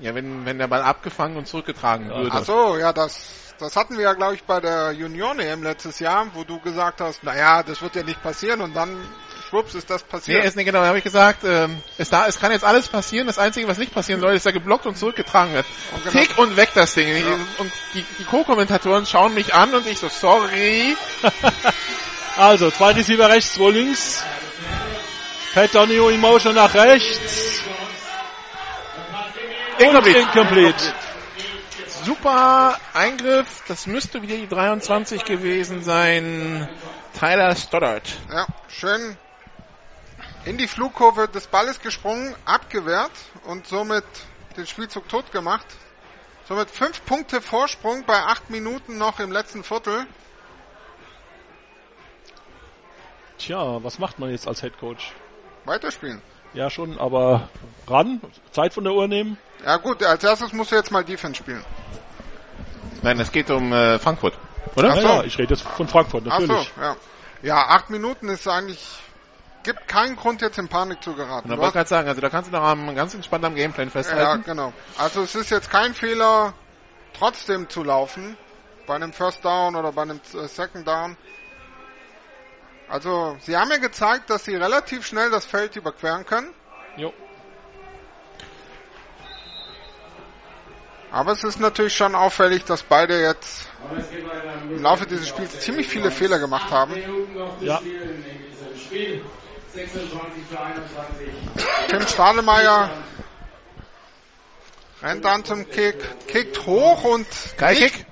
Ja, 0.00 0.14
wenn, 0.14 0.44
wenn 0.44 0.58
der 0.58 0.66
Ball 0.66 0.82
abgefangen 0.82 1.36
und 1.38 1.46
zurückgetragen 1.48 2.08
würde. 2.10 2.30
Ach 2.30 2.44
so, 2.44 2.76
ja, 2.76 2.92
das, 2.92 3.54
das 3.58 3.76
hatten 3.76 3.96
wir 3.96 4.04
ja, 4.04 4.12
glaube 4.12 4.34
ich, 4.34 4.42
bei 4.44 4.60
der 4.60 4.92
Junioren-EM 4.92 5.62
letztes 5.62 5.98
Jahr, 6.00 6.26
wo 6.34 6.44
du 6.44 6.60
gesagt 6.60 7.00
hast, 7.00 7.24
naja, 7.24 7.62
das 7.62 7.80
wird 7.80 7.96
ja 7.96 8.02
nicht 8.02 8.22
passieren 8.22 8.60
und 8.60 8.74
dann 8.74 8.94
schwupps 9.48 9.74
ist 9.74 9.88
das 9.88 10.02
Nee, 10.02 10.08
passiert. 10.10 10.44
ist 10.44 10.56
nicht 10.56 10.66
genau, 10.66 10.80
da 10.80 10.88
habe 10.88 10.98
ich 10.98 11.04
gesagt, 11.04 11.44
ähm, 11.44 11.80
es, 11.96 12.10
da, 12.10 12.26
es 12.26 12.38
kann 12.38 12.52
jetzt 12.52 12.64
alles 12.64 12.88
passieren. 12.88 13.26
Das 13.26 13.38
Einzige, 13.38 13.66
was 13.68 13.78
nicht 13.78 13.94
passieren 13.94 14.20
soll, 14.20 14.34
ist, 14.34 14.44
dass 14.44 14.50
er 14.52 14.58
geblockt 14.60 14.84
und 14.84 14.98
zurückgetragen 14.98 15.54
wird. 15.54 15.64
Und 15.94 16.04
genau- 16.04 16.18
Tick 16.24 16.36
und 16.36 16.56
weg 16.58 16.70
das 16.74 16.92
Ding. 16.92 17.24
Und 17.58 17.72
die, 17.94 18.04
die 18.18 18.24
Co-Kommentatoren 18.24 19.06
schauen 19.06 19.32
mich 19.32 19.54
an 19.54 19.72
und 19.74 19.86
ich 19.86 19.98
so, 19.98 20.08
sorry. 20.08 20.94
Also, 22.38 22.70
zwei 22.70 22.92
Receiver 22.92 23.30
rechts, 23.30 23.54
zwei 23.54 23.70
links. 23.70 24.22
Pat 25.54 25.74
Donio 25.74 26.10
in 26.10 26.20
Motion 26.20 26.54
nach 26.54 26.74
rechts. 26.74 27.62
Incomplete. 29.78 30.18
Incomplete. 30.18 30.94
Super 32.04 32.76
Eingriff. 32.94 33.62
Das 33.68 33.86
müsste 33.86 34.22
wieder 34.22 34.36
die 34.36 34.48
23 34.48 35.24
gewesen 35.24 35.82
sein. 35.82 36.68
Tyler 37.18 37.54
Stoddard. 37.56 38.08
Ja, 38.30 38.46
schön 38.68 39.16
in 40.46 40.56
die 40.58 40.68
Flugkurve 40.68 41.28
des 41.28 41.48
Balles 41.48 41.80
gesprungen, 41.80 42.34
abgewehrt 42.44 43.10
und 43.44 43.66
somit 43.66 44.04
den 44.56 44.66
Spielzug 44.66 45.08
tot 45.08 45.32
gemacht. 45.32 45.66
Somit 46.48 46.70
fünf 46.70 47.04
Punkte 47.04 47.42
Vorsprung 47.42 48.04
bei 48.06 48.22
acht 48.22 48.48
Minuten 48.48 48.96
noch 48.96 49.18
im 49.18 49.32
letzten 49.32 49.64
Viertel. 49.64 50.06
Tja, 53.38 53.82
was 53.82 53.98
macht 53.98 54.20
man 54.20 54.30
jetzt 54.30 54.46
als 54.46 54.60
Head 54.60 54.78
Coach? 54.78 55.12
Weiterspielen. 55.64 56.22
Ja, 56.56 56.70
schon, 56.70 56.98
aber 56.98 57.48
ran, 57.86 58.20
Zeit 58.50 58.72
von 58.72 58.82
der 58.84 58.94
Uhr 58.94 59.06
nehmen. 59.08 59.36
Ja 59.64 59.76
gut, 59.76 60.02
als 60.02 60.24
erstes 60.24 60.52
musst 60.52 60.72
du 60.72 60.76
jetzt 60.76 60.90
mal 60.90 61.04
Defense 61.04 61.36
spielen. 61.36 61.64
Nein, 63.02 63.20
es 63.20 63.30
geht 63.30 63.50
um 63.50 63.72
äh, 63.72 63.98
Frankfurt. 63.98 64.38
Oder? 64.74 64.88
Ja, 64.88 64.94
Ach 64.94 65.00
so. 65.00 65.08
ja, 65.08 65.22
ich 65.24 65.38
rede 65.38 65.54
jetzt 65.54 65.62
von 65.62 65.86
Frankfurt, 65.86 66.24
Ach 66.28 66.38
natürlich. 66.40 66.72
so, 66.74 66.80
ja. 66.80 66.96
Ja, 67.42 67.56
acht 67.68 67.90
Minuten 67.90 68.28
ist 68.28 68.48
eigentlich, 68.48 68.82
gibt 69.62 69.86
keinen 69.86 70.16
Grund 70.16 70.40
jetzt 70.40 70.58
in 70.58 70.68
Panik 70.68 71.02
zu 71.02 71.12
geraten. 71.14 71.48
Da 71.50 71.58
wollte 71.58 71.74
gerade 71.74 71.88
sagen, 71.88 72.08
also 72.08 72.20
da 72.20 72.30
kannst 72.30 72.50
du 72.50 72.56
noch 72.56 72.62
am, 72.64 72.94
ganz 72.94 73.14
entspannt 73.14 73.44
am 73.44 73.54
Gameplan 73.54 73.88
Ja, 73.88 73.92
festhalten. 73.92 74.42
genau. 74.44 74.72
Also 74.96 75.22
es 75.22 75.34
ist 75.34 75.50
jetzt 75.50 75.70
kein 75.70 75.92
Fehler, 75.94 76.54
trotzdem 77.12 77.68
zu 77.68 77.84
laufen. 77.84 78.36
Bei 78.86 78.94
einem 78.94 79.12
First 79.12 79.44
Down 79.44 79.76
oder 79.76 79.92
bei 79.92 80.02
einem 80.02 80.20
äh, 80.34 80.46
Second 80.48 80.86
Down. 80.88 81.16
Also, 82.88 83.36
sie 83.40 83.56
haben 83.56 83.70
ja 83.70 83.78
gezeigt, 83.78 84.30
dass 84.30 84.44
sie 84.44 84.54
relativ 84.54 85.06
schnell 85.06 85.30
das 85.30 85.44
Feld 85.44 85.74
überqueren 85.76 86.24
können. 86.24 86.54
Jo. 86.96 87.12
Aber 91.10 91.32
es 91.32 91.44
ist 91.44 91.58
natürlich 91.60 91.96
schon 91.96 92.14
auffällig, 92.14 92.64
dass 92.64 92.82
beide 92.82 93.20
jetzt 93.20 93.68
im 94.70 94.82
Laufe 94.82 95.06
dieses 95.06 95.28
Spiels 95.28 95.58
ziemlich 95.60 95.88
viele 95.88 96.10
Fehler 96.10 96.38
gemacht 96.38 96.70
haben. 96.70 96.94
Ja. 97.60 97.80
Tim 101.88 102.06
Stademeyer 102.06 102.90
rennt 105.02 105.24
dann 105.24 105.44
zum 105.44 105.68
Kick, 105.70 105.96
kickt 106.26 106.66
hoch 106.66 107.04
und 107.04 107.26
Geil 107.56 107.76
Kick. 107.76 108.06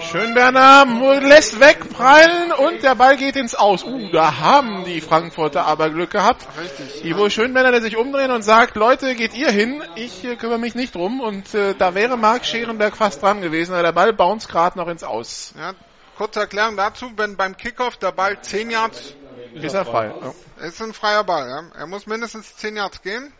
Schönberner 0.00 0.86
lässt 1.20 1.60
wegprallen 1.60 2.52
und 2.52 2.82
der 2.82 2.94
Ball 2.94 3.16
geht 3.16 3.36
ins 3.36 3.54
Aus. 3.54 3.84
Uh, 3.84 4.10
da 4.12 4.38
haben 4.38 4.84
die 4.84 5.00
Frankfurter 5.00 5.64
aber 5.64 5.90
Glück 5.90 6.10
gehabt. 6.10 6.46
Richtig. 6.60 7.04
Ivo 7.04 7.30
Schönberner, 7.30 7.70
der 7.70 7.80
sich 7.80 7.96
umdreht 7.96 8.30
und 8.30 8.42
sagt, 8.42 8.76
Leute, 8.76 9.14
geht 9.14 9.34
ihr 9.34 9.50
hin, 9.50 9.82
ich 9.94 10.24
äh, 10.24 10.36
kümmere 10.36 10.58
mich 10.58 10.74
nicht 10.74 10.94
drum. 10.94 11.20
Und 11.20 11.54
äh, 11.54 11.74
da 11.74 11.94
wäre 11.94 12.16
Marc 12.16 12.44
Scherenberg 12.44 12.96
fast 12.96 13.22
dran 13.22 13.40
gewesen, 13.40 13.72
aber 13.72 13.82
der 13.82 13.92
Ball 13.92 14.12
bounce 14.12 14.48
gerade 14.48 14.78
noch 14.78 14.88
ins 14.88 15.04
Aus. 15.04 15.54
Ja, 15.58 15.72
kurze 16.16 16.40
Erklärung 16.40 16.76
dazu, 16.76 17.10
wenn 17.16 17.36
beim 17.36 17.56
Kickoff 17.56 17.96
der 17.96 18.12
Ball 18.12 18.40
10 18.40 18.70
Yards 18.70 19.14
Ist 19.54 19.74
er 19.74 19.84
frei. 19.84 20.12
Ja. 20.20 20.66
ist 20.66 20.82
ein 20.82 20.92
freier 20.92 21.24
Ball, 21.24 21.48
ja. 21.48 21.80
Er 21.80 21.86
muss 21.86 22.06
mindestens 22.06 22.56
10 22.56 22.76
Yards 22.76 23.02
gehen, 23.02 23.32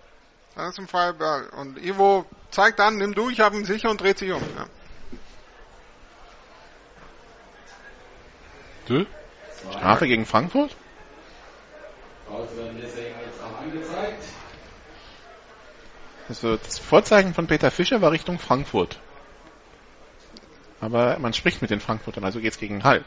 dann 0.55 0.71
ist 0.71 0.79
ein 0.79 0.89
freier 0.89 1.13
Ball. 1.13 1.49
Und 1.59 1.79
Ivo 1.79 2.25
zeigt 2.51 2.81
an, 2.81 2.97
nimm 2.97 3.15
du, 3.15 3.31
ich 3.31 3.41
habe 3.41 3.57
ihn 3.57 3.65
sicher 3.65 3.91
und 3.91 4.01
dreht 4.01 4.19
sich 4.19 4.33
um. 4.33 4.43
Ja. 4.57 4.67
Du? 8.93 9.07
Strafe 9.71 10.07
gegen 10.07 10.27
Frankfurt? 10.27 10.77
Also 16.29 16.57
das 16.57 16.79
Vorzeichen 16.79 17.33
von 17.33 17.47
Peter 17.47 17.71
Fischer 17.71 18.03
war 18.03 18.13
Richtung 18.13 18.39
Frankfurt. 18.39 18.99
Aber 20.81 21.19
man 21.19 21.33
spricht 21.33 21.63
mit 21.63 21.71
den 21.71 21.81
Frankfurtern, 21.81 22.25
also 22.25 22.41
geht's 22.41 22.59
gegen 22.59 22.85
Hall. 22.85 23.05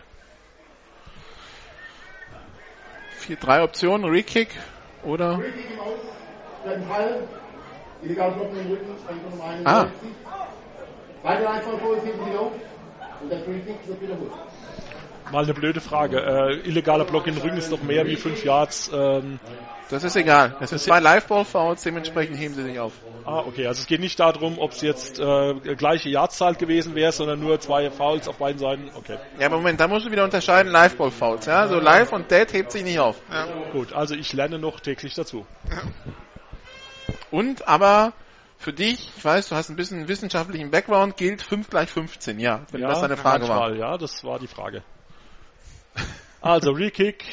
Vier, 3.17 3.35
drei 3.35 3.61
Optionen, 3.61 4.09
Rekick 4.09 4.49
oder 5.03 5.37
Richtig 5.37 5.71
im 5.71 5.79
Aus, 5.79 5.99
beim 6.63 6.83
Fall, 6.83 7.27
illegal 8.01 8.31
blocken 8.31 8.59
im 8.59 8.71
Rücken, 8.71 8.95
Stand 9.03 9.29
Nummer 9.29 9.43
61. 9.43 9.65
Ah. 9.65 9.87
Beide 11.21 11.53
heben 11.53 12.25
sich 12.25 12.37
auf 12.37 12.51
und 13.21 13.29
der 13.29 13.39
Free 13.39 13.61
wird 13.65 14.01
wiederholt. 14.01 14.31
Mal 15.31 15.43
eine 15.43 15.53
blöde 15.53 15.81
Frage. 15.81 16.19
Äh, 16.21 16.67
illegaler 16.67 17.05
Block 17.05 17.27
in 17.27 17.37
Rücken 17.37 17.57
ist 17.57 17.71
doch 17.71 17.81
mehr 17.81 18.05
wie 18.05 18.15
5 18.15 18.43
Yards. 18.45 18.91
Ähm, 18.93 19.39
Das 19.89 20.03
ist 20.03 20.15
egal. 20.15 20.55
Es 20.61 20.69
sind 20.69 20.79
zwei 20.79 20.99
Live-Ball-Fouls, 20.99 21.83
dementsprechend 21.83 22.37
heben 22.37 22.53
sie 22.53 22.63
sich 22.63 22.79
auf. 22.79 22.93
ah, 23.25 23.39
okay. 23.39 23.67
Also 23.67 23.81
es 23.81 23.87
geht 23.87 23.99
nicht 23.99 24.19
darum, 24.19 24.57
ob 24.59 24.71
es 24.71 24.81
jetzt 24.81 25.19
äh, 25.19 25.53
gleiche 25.75 26.09
Yardzahl 26.09 26.55
gewesen 26.55 26.95
wäre, 26.95 27.11
sondern 27.11 27.39
nur 27.39 27.59
zwei 27.59 27.89
Fouls 27.91 28.27
auf 28.27 28.37
beiden 28.37 28.59
Seiten. 28.59 28.89
Okay. 28.95 29.17
Ja, 29.39 29.47
aber 29.47 29.57
Moment, 29.57 29.79
da 29.79 29.87
musst 29.87 30.05
du 30.05 30.11
wieder 30.11 30.23
unterscheiden, 30.23 30.71
Live-Ball-Fouls. 30.71 31.45
Ja? 31.47 31.67
So 31.67 31.79
Live 31.79 32.13
und 32.13 32.29
Dead 32.31 32.51
hebt 32.53 32.71
sich 32.71 32.83
nicht 32.83 32.99
auf. 32.99 33.15
Ja. 33.31 33.47
Gut, 33.73 33.93
also 33.93 34.15
ich 34.15 34.31
lerne 34.33 34.57
noch 34.59 34.79
täglich 34.79 35.13
dazu. 35.15 35.45
Und 37.31 37.67
aber 37.67 38.13
für 38.57 38.73
dich, 38.73 39.11
ich 39.17 39.25
weiß, 39.25 39.49
du 39.49 39.55
hast 39.55 39.69
ein 39.69 39.75
bisschen 39.75 40.07
wissenschaftlichen 40.07 40.71
Background, 40.71 41.17
gilt 41.17 41.41
5 41.41 41.69
gleich 41.69 41.89
15, 41.89 42.39
ja, 42.39 42.61
wenn 42.71 42.81
das 42.81 43.01
deine 43.01 43.17
Frage 43.17 43.47
war. 43.47 43.59
manchmal, 43.59 43.77
Ja, 43.79 43.97
das 43.97 44.23
war 44.23 44.39
die 44.39 44.47
Frage. 44.47 44.83
Also 46.41 46.71
Rekick. 46.71 47.25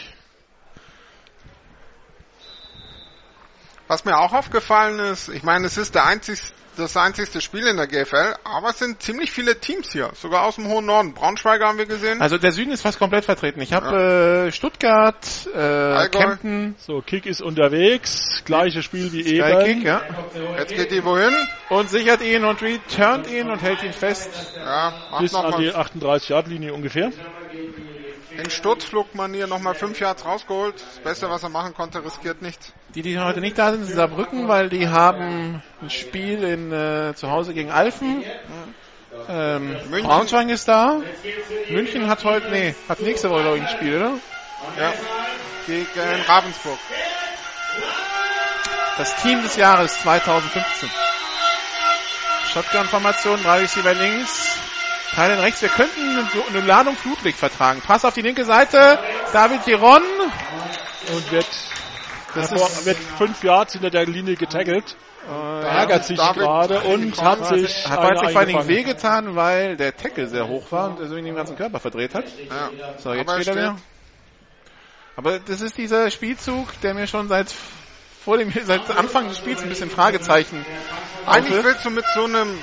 Was 3.89 4.07
mir 4.07 4.17
auch 4.17 4.33
aufgefallen 4.33 4.99
ist, 5.01 5.29
ich 5.29 5.43
meine, 5.43 5.67
es 5.67 5.77
ist 5.77 5.95
der 5.95 6.07
einzig, 6.07 6.41
das 6.79 6.97
einzigste 6.97 7.43
Spiel 7.43 7.67
in 7.67 7.77
der 7.77 7.87
GFL, 7.87 8.37
aber 8.43 8.71
es 8.71 8.79
sind 8.79 9.03
ziemlich 9.03 9.31
viele 9.31 9.61
Teams 9.61 9.93
hier, 9.93 10.11
sogar 10.15 10.47
aus 10.47 10.55
dem 10.55 10.67
hohen 10.69 10.87
Norden. 10.87 11.13
Braunschweiger 11.13 11.69
haben 11.69 11.77
wir 11.77 11.85
gesehen. 11.85 12.23
Also 12.23 12.39
der 12.39 12.53
Süden 12.53 12.73
ist 12.73 12.81
fast 12.81 12.99
komplett 12.99 13.27
vertreten. 13.27 13.61
Ich 13.61 13.75
habe 13.75 14.47
äh, 14.47 14.51
Stuttgart, 14.51 15.27
äh, 15.55 15.59
Allgäu. 15.59 16.21
Kempten, 16.21 16.75
So, 16.79 17.03
Kick 17.03 17.27
ist 17.27 17.43
unterwegs. 17.43 18.43
Gleiches 18.47 18.83
Spiel 18.83 19.13
wie 19.13 19.27
eben. 19.27 19.47
Skykick, 19.47 19.85
ja. 19.85 20.01
Jetzt 20.57 20.75
geht 20.75 20.91
die 20.91 21.05
wohin? 21.05 21.35
Und 21.69 21.91
sichert 21.91 22.23
ihn 22.23 22.47
und 22.47 22.63
returnt 22.63 23.31
ihn 23.31 23.51
und 23.51 23.61
hält 23.61 23.83
ihn 23.83 23.93
fest. 23.93 24.31
Ja, 24.57 24.95
macht 25.11 25.21
Bis 25.21 25.35
an 25.35 25.61
die 25.61 25.67
mal 25.67 25.77
38 25.77 26.29
Yard 26.31 26.49
Linie 26.49 26.73
ungefähr. 26.73 27.13
In 28.39 28.51
Sturzflugmanier 28.51 29.47
nochmal 29.47 29.75
5 29.75 29.99
Yards 30.01 30.25
rausgeholt. 30.25 30.75
Das 30.75 30.99
Beste, 31.02 31.31
was 31.31 31.43
er 31.43 31.49
machen 31.49 31.75
konnte, 31.75 32.05
riskiert 32.05 32.43
nichts. 32.43 32.73
Die, 32.94 33.02
die 33.02 33.19
heute 33.19 33.41
nicht 33.41 33.59
da 33.59 33.73
sind, 33.73 33.85
sind 33.85 33.97
Saarbrücken, 33.97 34.49
weil 34.49 34.69
die 34.69 34.89
haben 34.89 35.62
ein 35.81 35.91
Spiel 35.91 36.43
in, 36.43 36.73
äh, 36.73 37.15
zu 37.15 37.31
Hause 37.31 37.55
gegen 37.55 37.70
Alfen. 37.70 38.25
Ähm, 39.28 39.77
München. 39.91 40.09
Braunschweig 40.09 40.49
ist 40.49 40.69
da. 40.69 41.01
München 41.69 42.09
hat 42.09 42.25
heute, 42.25 42.51
nee, 42.51 42.75
hat 42.89 43.01
nächste 43.01 43.31
Woche 43.31 43.43
glaube 43.43 43.59
ich 43.59 43.62
ein 43.65 43.69
Spiel, 43.69 43.97
oder? 43.97 44.19
Ja. 44.78 44.93
Gegen 45.67 45.86
Ravensburg. 46.27 46.78
Das 48.99 49.17
Team 49.23 49.43
des 49.43 49.57
Jahres 49.57 50.01
2015. 50.02 50.91
Shotgun-Formation, 52.52 53.43
drei 53.43 53.61
Receiver 53.61 53.94
links, 53.94 54.59
Teilen 55.15 55.39
rechts. 55.41 55.61
Wir 55.63 55.69
könnten 55.69 56.01
eine, 56.51 56.61
Ladung 56.67 56.97
Flutlicht 56.97 57.39
vertragen. 57.39 57.83
Pass 57.87 58.05
auf 58.05 58.15
die 58.15 58.23
linke 58.23 58.45
Seite. 58.45 58.99
David 59.33 59.65
Giron. 59.65 60.03
Und 61.15 61.33
wird, 61.33 61.47
Das 62.35 62.51
ist- 62.53 62.87
wird 62.87 62.97
fünf 63.19 63.43
Yards 63.45 63.73
hinter 63.75 63.91
der 63.91 64.07
Linie 64.07 64.37
getaggelt. 64.37 64.97
Äh, 65.29 65.65
ärgert 65.67 66.05
sich 66.05 66.17
David- 66.19 66.43
gerade 66.43 66.81
und 66.81 67.21
hat 67.23 67.47
sich 67.47 67.87
Hat 67.89 68.19
sich 68.19 68.31
vor 68.31 68.41
allen 68.41 68.49
Dingen 68.49 68.67
wehgetan, 68.69 69.37
weil 69.37 69.77
der 69.77 69.97
Tackle 69.97 70.27
sehr 70.27 70.49
hoch 70.49 70.73
war 70.73 70.91
und 70.91 71.01
deswegen 71.01 71.27
den 71.27 71.35
ganzen 71.37 71.57
Körper 71.57 71.79
verdreht 71.79 72.15
hat. 72.15 72.25
Ja. 72.49 72.71
So, 72.99 73.13
jetzt 73.13 73.29
Aber 73.29 73.37
er 73.37 73.43
steht 73.43 73.55
er 73.55 73.63
wieder. 73.63 73.73
steht. 73.73 73.83
Aber 75.15 75.39
das 75.41 75.61
ist 75.61 75.77
dieser 75.77 76.11
Spielzug, 76.11 76.69
der 76.81 76.95
mir 76.95 77.07
schon 77.07 77.29
seit 77.29 77.55
vor 78.25 78.39
dem 78.39 78.53
seit 78.65 78.89
Anfang 78.97 79.29
des 79.29 79.37
Spiels 79.39 79.63
ein 79.63 79.69
bisschen 79.69 79.91
Fragezeichen 79.91 80.65
Eigentlich 81.27 81.63
willst 81.63 81.85
du 81.85 81.91
mit 81.91 82.05
so 82.15 82.25
einem 82.25 82.59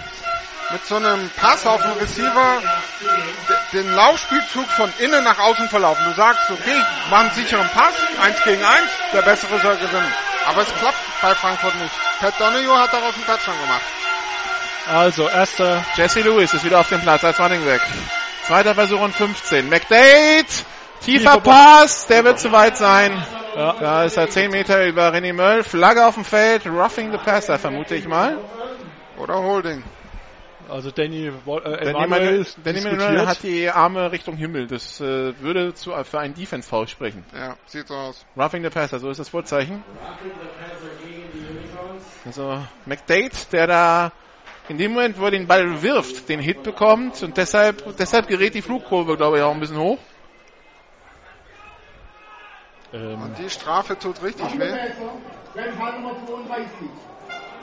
mit 0.72 0.85
so 0.85 0.95
einem 0.98 1.30
Pass 1.35 1.65
auf 1.65 1.81
den 1.81 1.91
Receiver 1.93 2.61
de- 3.01 3.81
den 3.81 3.91
Laufspielzug 3.93 4.67
von 4.72 4.91
innen 4.99 5.23
nach 5.23 5.39
außen 5.39 5.67
verlaufen. 5.69 6.03
Du 6.06 6.14
sagst, 6.15 6.49
okay, 6.51 6.75
mach 7.09 7.19
einen 7.22 7.31
sicheren 7.31 7.67
Pass, 7.69 7.93
eins 8.22 8.38
gegen 8.43 8.64
eins, 8.64 8.89
der 9.14 9.22
bessere 9.22 9.59
soll 9.59 9.77
gewinnen. 9.77 10.14
Aber 10.48 10.61
es 10.61 10.67
klappt 10.80 10.98
bei 11.22 11.35
Frankfurt 11.35 11.75
nicht. 11.75 11.93
Pat 12.19 12.39
Donoghue 12.39 12.77
hat 12.80 12.93
daraus 12.93 13.14
einen 13.15 13.25
Touchdown 13.25 13.59
gemacht. 13.61 13.81
Also, 14.91 15.27
erster 15.30 15.83
Jesse 15.95 16.22
Lewis 16.22 16.53
ist 16.53 16.64
wieder 16.64 16.80
auf 16.80 16.89
dem 16.89 17.01
Platz 17.01 17.23
als 17.23 17.39
Running 17.39 17.64
Back. 17.64 17.81
Zweiter 18.48 18.73
Versuch 18.73 18.99
und 19.01 19.14
15. 19.15 19.69
McDade, 19.69 20.45
tiefer 21.03 21.33
Tiefer 21.33 21.41
Pass, 21.41 22.07
der 22.07 22.23
wird 22.23 22.39
zu 22.39 22.51
weit 22.51 22.77
sein. 22.77 23.23
Ja. 23.56 23.73
Da 23.80 24.03
ist 24.06 24.17
er 24.17 24.30
10 24.30 24.49
Meter 24.51 24.85
über 24.85 25.09
René 25.14 25.33
Möll. 25.33 25.64
Flagge 25.64 26.06
auf 26.06 26.15
dem 26.15 26.25
Feld. 26.25 26.65
Roughing 26.65 27.11
the 27.11 27.17
passer, 27.17 27.59
vermute 27.59 27.95
ich 27.95 28.07
mal. 28.07 28.38
Oder 29.17 29.35
Holding. 29.35 29.83
Also 30.69 30.91
Danny, 30.91 31.27
äh, 31.27 31.31
Danny 31.45 32.07
Manuel, 32.07 32.45
Danny 32.64 32.81
Manuel 32.81 33.27
hat 33.27 33.43
die 33.43 33.69
Arme 33.69 34.11
Richtung 34.11 34.35
Himmel. 34.38 34.67
Das 34.67 35.01
äh, 35.01 35.39
würde 35.39 35.73
zu, 35.73 35.91
für 36.03 36.19
einen 36.19 36.33
Defense-Foul 36.33 36.88
sprechen. 36.88 37.25
Ja, 37.33 37.57
sieht 37.65 37.88
so 37.88 37.95
aus. 37.95 38.25
Roughing 38.38 38.64
the 38.64 38.69
passer, 38.69 38.99
so 38.99 39.09
ist 39.09 39.19
das 39.19 39.30
Vorzeichen. 39.30 39.83
Also 42.25 42.61
McDade, 42.85 43.31
der 43.51 43.67
da 43.67 44.11
in 44.67 44.77
dem 44.77 44.93
Moment, 44.93 45.19
wo 45.19 45.25
er 45.25 45.31
den 45.31 45.48
Ball 45.48 45.81
wirft, 45.81 46.30
den 46.30 46.39
Hit 46.39 46.61
bekommt 46.64 47.23
und 47.23 47.38
deshalb, 47.38 47.98
deshalb 47.98 48.27
gerät 48.27 48.53
die 48.53 48.61
Flugkurve, 48.61 49.17
glaube 49.17 49.38
ich, 49.38 49.43
auch 49.43 49.53
ein 49.53 49.59
bisschen 49.59 49.80
hoch. 49.80 49.98
Ähm, 52.93 53.22
Und 53.22 53.38
die 53.39 53.49
Strafe 53.49 53.98
tut 53.98 54.22
richtig 54.22 54.59
weh. 54.59 54.73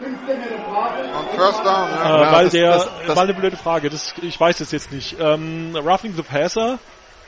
Wenn 0.00 0.16
Fall 0.18 0.36
Nummer 0.36 0.36
32. 0.36 0.36
15 0.36 0.38
Meter 0.40 0.62
Strafe. 0.62 1.18
Und 1.18 1.28
First 1.38 1.64
Down, 1.64 1.88
Äh, 1.90 2.22
ja. 2.22 2.32
weil 2.32 2.44
das- 2.44 2.52
der, 2.52 2.70
das- 2.70 2.88
das- 3.06 3.16
mal 3.16 3.22
eine 3.22 3.34
blöde 3.34 3.56
Frage, 3.56 3.90
das, 3.90 4.14
ich 4.22 4.38
weiß 4.38 4.60
es 4.60 4.72
jetzt 4.72 4.92
nicht. 4.92 5.16
Ähm, 5.18 5.74
roughing 5.76 6.14
the 6.14 6.22
Passer, 6.22 6.78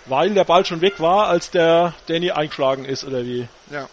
weil 0.07 0.31
der 0.35 0.45
Ball 0.45 0.65
schon 0.65 0.81
weg 0.81 1.01
war, 1.01 1.29
als 1.29 1.51
der 1.51 1.95
Danny 2.07 2.31
eingeschlagen 2.31 2.85
ist, 2.85 3.05
oder 3.05 3.23
wie? 3.25 3.49
Ja. 3.71 3.87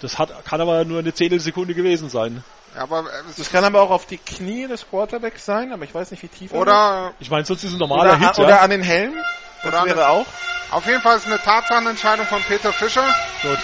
Das 0.00 0.18
hat, 0.18 0.44
kann 0.44 0.60
aber 0.60 0.84
nur 0.84 0.98
eine 0.98 1.14
Zehntelsekunde 1.14 1.74
gewesen 1.74 2.08
sein. 2.08 2.42
Ja, 2.74 2.82
aber 2.82 3.04
es 3.30 3.36
Das 3.36 3.50
kann 3.52 3.64
aber 3.64 3.82
auch 3.82 3.90
auf 3.90 4.06
die 4.06 4.16
Knie 4.18 4.66
des 4.66 4.88
Quarterbacks 4.88 5.44
sein, 5.44 5.72
aber 5.72 5.84
ich 5.84 5.94
weiß 5.94 6.10
nicht, 6.10 6.22
wie 6.22 6.28
tief 6.28 6.52
er 6.52 6.56
ist. 6.56 6.62
oder 6.62 7.12
Ich 7.20 7.30
meine, 7.30 7.44
sonst 7.44 7.62
ist 7.62 7.70
es 7.70 7.76
ein 7.76 7.78
normaler 7.78 8.16
oder, 8.16 8.18
Hit, 8.18 8.38
oder 8.38 8.48
ja. 8.48 8.60
an 8.60 8.70
den 8.70 8.82
Helm. 8.82 9.14
Das 9.62 9.68
Oder 9.72 9.80
an 9.82 9.86
wäre 9.88 10.08
auch. 10.08 10.26
auf 10.72 10.86
jeden 10.86 11.00
Fall 11.02 11.16
ist 11.18 11.26
eine 11.26 11.38
Tatsachenentscheidung 11.38 12.26
von 12.26 12.42
Peter 12.42 12.72
Fischer. 12.72 13.04
Gut. 13.42 13.58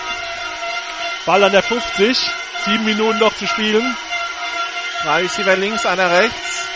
Ball 1.27 1.43
an 1.43 1.51
der 1.53 1.63
50, 1.63 2.19
sieben 2.67 2.85
Minuten 2.85 3.19
noch 3.19 3.35
zu 3.35 3.47
spielen. 3.49 3.97
Drei 5.03 5.23
Receiver 5.23 5.57
links, 5.57 5.87
einer 5.87 6.11
rechts. 6.11 6.69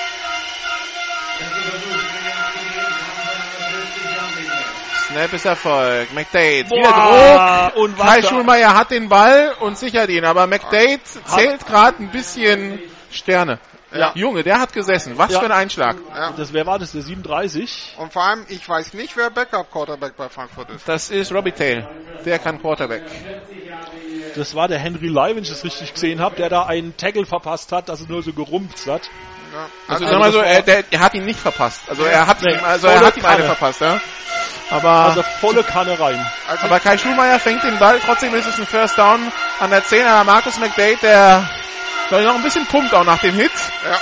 Snap 5.09 5.33
ist 5.33 5.45
Erfolg. 5.45 6.13
McDade 6.15 6.71
wieder 6.71 7.71
Druck. 7.73 7.77
und 7.77 7.99
Kai 7.99 8.23
Schulmeier 8.23 8.75
hat 8.75 8.91
den 8.91 9.09
Ball 9.09 9.55
und 9.61 9.77
sichert 9.77 10.09
ihn, 10.09 10.25
aber 10.25 10.47
McDade 10.47 11.01
zählt 11.27 11.67
gerade 11.67 12.03
ein 12.03 12.11
bisschen 12.11 12.79
Sterne. 13.11 13.59
Ja. 13.95 14.13
Junge, 14.15 14.43
der 14.43 14.59
hat 14.61 14.73
gesessen. 14.73 15.19
Was 15.19 15.33
Ja. 15.33 15.41
für 15.41 15.47
ein 15.47 15.53
Einschlag. 15.53 15.97
Ja. 16.15 16.33
Das, 16.37 16.53
wer 16.53 16.67
war 16.67 16.79
das, 16.79 16.93
der 16.93 17.03
37? 17.03 17.95
Und 17.99 18.13
vor 18.13 18.23
allem, 18.25 18.45
ich 18.49 18.67
weiß 18.69 18.95
nicht, 18.95 19.17
wer 19.17 19.31
Backup-Quarterback 19.31 20.17
bei 20.17 20.29
Frankfurt 20.29 20.71
ist. 20.71 20.89
Das 20.89 21.11
ist 21.11 21.33
Robbie 21.33 21.53
Tail. 21.53 21.87
Der 22.25 22.39
kann 22.39 22.61
Quarterback. 22.61 23.03
Das 24.35 24.55
war 24.55 24.69
der 24.69 24.79
Henry 24.79 25.09
Lai, 25.09 25.37
wenn 25.37 25.43
ich 25.43 25.51
das 25.51 25.63
richtig 25.65 25.93
gesehen 25.93 26.21
habe, 26.21 26.37
der 26.37 26.49
da 26.49 26.65
einen 26.65 26.97
Tackle 26.97 27.27
verpasst 27.27 27.71
hat, 27.73 27.89
dass 27.89 28.01
er 28.01 28.09
nur 28.09 28.23
so 28.23 28.33
gerumpft 28.33 28.87
hat. 28.87 29.03
Ja. 29.53 29.67
Also, 29.89 30.05
Also, 30.05 30.07
sag 30.07 30.19
mal 30.21 30.33
so, 30.33 30.39
er, 30.39 30.63
der, 30.63 30.85
er 30.91 31.01
hat 31.01 31.15
ihn 31.15 31.27
nicht 31.27 31.39
verpasst. 31.39 31.83
Also 31.89 32.05
er 32.05 32.27
hat 32.27 32.41
Nee, 32.43 32.55
ihm, 32.55 32.65
also 32.65 32.87
er 32.87 33.01
hat 33.01 33.17
ihm 33.19 33.25
eine 33.27 33.45
verpasst, 33.45 33.83
ja. 33.83 34.01
Aber 34.71 34.89
Also 34.91 35.23
volle 35.41 35.63
Kanne 35.63 36.01
rein. 36.01 36.19
also 36.49 36.65
Aber 36.65 36.81
Kai 36.81 36.97
Schulmeier 36.97 37.39
fängt 37.39 37.63
den 37.63 37.79
Ball, 37.79 38.01
trotzdem 38.07 38.35
ist 38.35 38.47
es 38.47 38.59
ein 38.59 38.65
First 38.67 38.97
Down 38.97 39.21
an 39.61 39.69
der 39.69 39.85
10 39.85 40.07
er 40.07 40.25
Marcus 40.25 40.59
McDade, 40.59 40.97
der 41.03 41.51
soll 42.13 42.25
noch 42.25 42.35
ein 42.35 42.43
bisschen 42.43 42.67
pumpt 42.67 42.93
auch 42.95 43.05
nach 43.05 43.19
dem 43.21 43.35
Hit. 43.35 43.51
ja. 43.85 43.99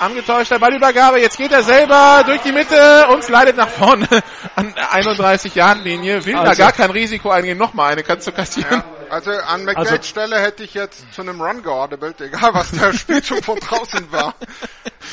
Angetäuschter 0.00 0.58
Ballübergabe, 0.58 1.20
jetzt 1.20 1.36
geht 1.36 1.52
er 1.52 1.62
selber 1.62 2.24
durch 2.26 2.40
die 2.42 2.50
Mitte 2.52 3.06
und 3.12 3.22
slidet 3.22 3.56
nach 3.56 3.68
vorne 3.68 4.08
an 4.56 4.74
der 4.74 4.92
31 4.92 5.54
Jahren 5.54 5.82
Linie. 5.84 6.24
Will 6.26 6.34
da 6.34 6.40
Also- 6.42 6.62
gar 6.62 6.72
kein 6.72 6.90
Risiko 6.90 7.30
eingehen, 7.30 7.56
nochmal 7.58 7.92
eine 7.92 8.02
kannst 8.02 8.26
du 8.26 8.32
kassieren. 8.32 8.82
Ja, 8.82 9.12
also 9.14 9.30
an 9.30 9.64
McDade's 9.64 9.92
Also- 9.92 10.02
Stelle 10.02 10.40
hätte 10.40 10.64
ich 10.64 10.74
jetzt 10.74 11.04
zu 11.14 11.22
einem 11.22 11.40
Run 11.40 11.62
geordnet, 11.62 12.20
egal 12.20 12.52
was 12.54 12.72
der 12.72 12.92
Spielzug 12.98 13.44
von 13.44 13.58
draußen 13.60 14.10
war. 14.10 14.34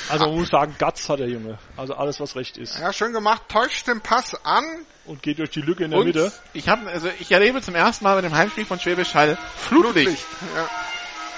Also 0.10 0.26
man 0.26 0.36
muss 0.40 0.50
sagen, 0.50 0.76
Guts 0.80 1.08
hat 1.10 1.20
der 1.20 1.28
Junge. 1.30 1.60
Also 1.78 1.94
alles, 1.94 2.20
was 2.20 2.36
recht 2.36 2.58
ist. 2.58 2.80
Ja, 2.80 2.92
schön 2.92 3.14
gemacht, 3.14 3.44
täuscht 3.50 3.88
den 3.88 4.02
Pass 4.02 4.34
an. 4.44 4.64
Und 5.06 5.22
geht 5.22 5.38
durch 5.40 5.52
die 5.52 5.62
Lücke 5.62 5.84
in 5.84 5.92
der 5.92 6.00
Und 6.00 6.08
Mitte. 6.08 6.32
ich 6.54 6.68
habe, 6.70 6.90
also 6.90 7.08
ich 7.20 7.32
erlebe 7.32 7.62
zum 7.62 7.76
ersten 7.76 8.04
Mal 8.04 8.16
bei 8.16 8.22
dem 8.22 8.36
Heimspiel 8.36 8.66
von 8.66 8.80
Schwäbisch 8.80 9.14
Hall 9.14 9.38
Flutlicht. 9.58 10.18
Flutlicht. 10.18 10.26
Ja. 10.56 10.70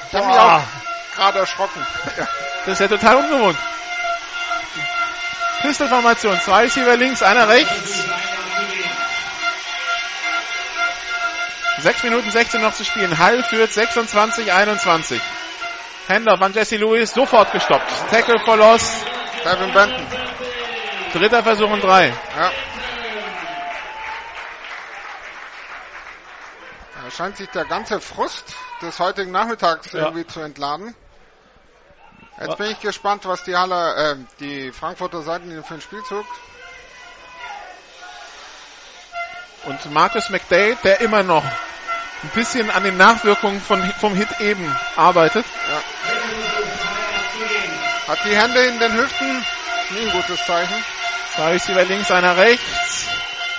Ich 0.08 0.14
habe 0.16 0.26
mich 0.28 0.36
Boah. 0.36 0.58
auch 0.58 0.93
gerade 1.16 1.40
erschrocken. 1.40 1.86
Ja. 2.18 2.28
Das 2.66 2.80
ist 2.80 2.80
ja 2.80 2.88
total 2.88 3.18
ungewohnt. 3.18 3.58
Pistolformation, 5.62 6.40
zwei 6.42 6.64
Receiver 6.64 6.96
links, 6.96 7.22
einer 7.22 7.48
rechts. 7.50 8.04
6 11.80 12.04
Minuten 12.04 12.32
16 12.32 12.62
noch 12.62 12.74
zu 12.74 12.86
spielen. 12.86 13.18
Hall 13.18 13.44
führt 13.44 13.74
26, 13.74 14.52
21. 14.54 15.22
Handoff 16.08 16.42
an 16.42 16.54
Jesse 16.54 16.78
Lewis, 16.78 17.14
sofort 17.14 17.52
gestoppt. 17.52 17.90
Tackle 18.12 18.40
for 18.46 18.56
Loss, 18.58 18.90
Kevin 19.44 19.74
Benton. 19.74 20.06
dritter 21.14 21.44
Versuch 21.44 21.70
und 21.70 21.84
drei. 21.84 22.08
Ja. 22.38 22.52
Da 27.04 27.12
scheint 27.12 27.38
sich 27.38 27.50
der 27.50 27.66
ganze 27.66 28.00
Frust 28.00 28.54
des 28.82 29.00
heutigen 29.00 29.32
Nachmittags 29.32 29.92
Ja. 29.92 30.06
irgendwie 30.06 30.26
zu 30.28 30.40
entladen. 30.42 30.96
Jetzt 32.38 32.50
Ja. 32.50 32.56
bin 32.56 32.72
ich 32.72 32.80
gespannt, 32.80 33.26
was 33.26 33.44
die 33.44 33.56
Halle, 33.56 33.96
äh, 33.96 34.16
die 34.40 34.72
Frankfurter 34.72 35.22
Seitenlinie 35.22 35.64
für 35.64 35.76
einen 35.76 35.82
Spielzug. 35.82 36.26
Und 39.66 39.92
Marcus 39.94 40.30
McDade, 40.30 40.78
der 40.84 41.02
immer 41.02 41.24
noch 41.24 41.44
ein 41.44 42.30
bisschen 42.34 42.70
an 42.72 42.84
den 42.84 42.98
Nachwirkungen 42.98 43.62
von, 43.62 43.82
vom 44.00 44.16
Hit 44.16 44.42
eben 44.42 44.76
arbeitet. 44.96 45.46
Hat 48.08 48.20
die 48.26 48.36
Hände 48.36 48.60
in 48.66 48.80
den 48.80 48.94
Hüften. 48.94 49.46
Nie 49.92 50.06
ein 50.06 50.12
gutes 50.12 50.46
Zeichen. 50.46 50.86
Zwei 51.36 51.52
Receiver 51.52 51.86
links, 51.86 52.12
einer 52.12 52.36
rechts. 52.36 53.08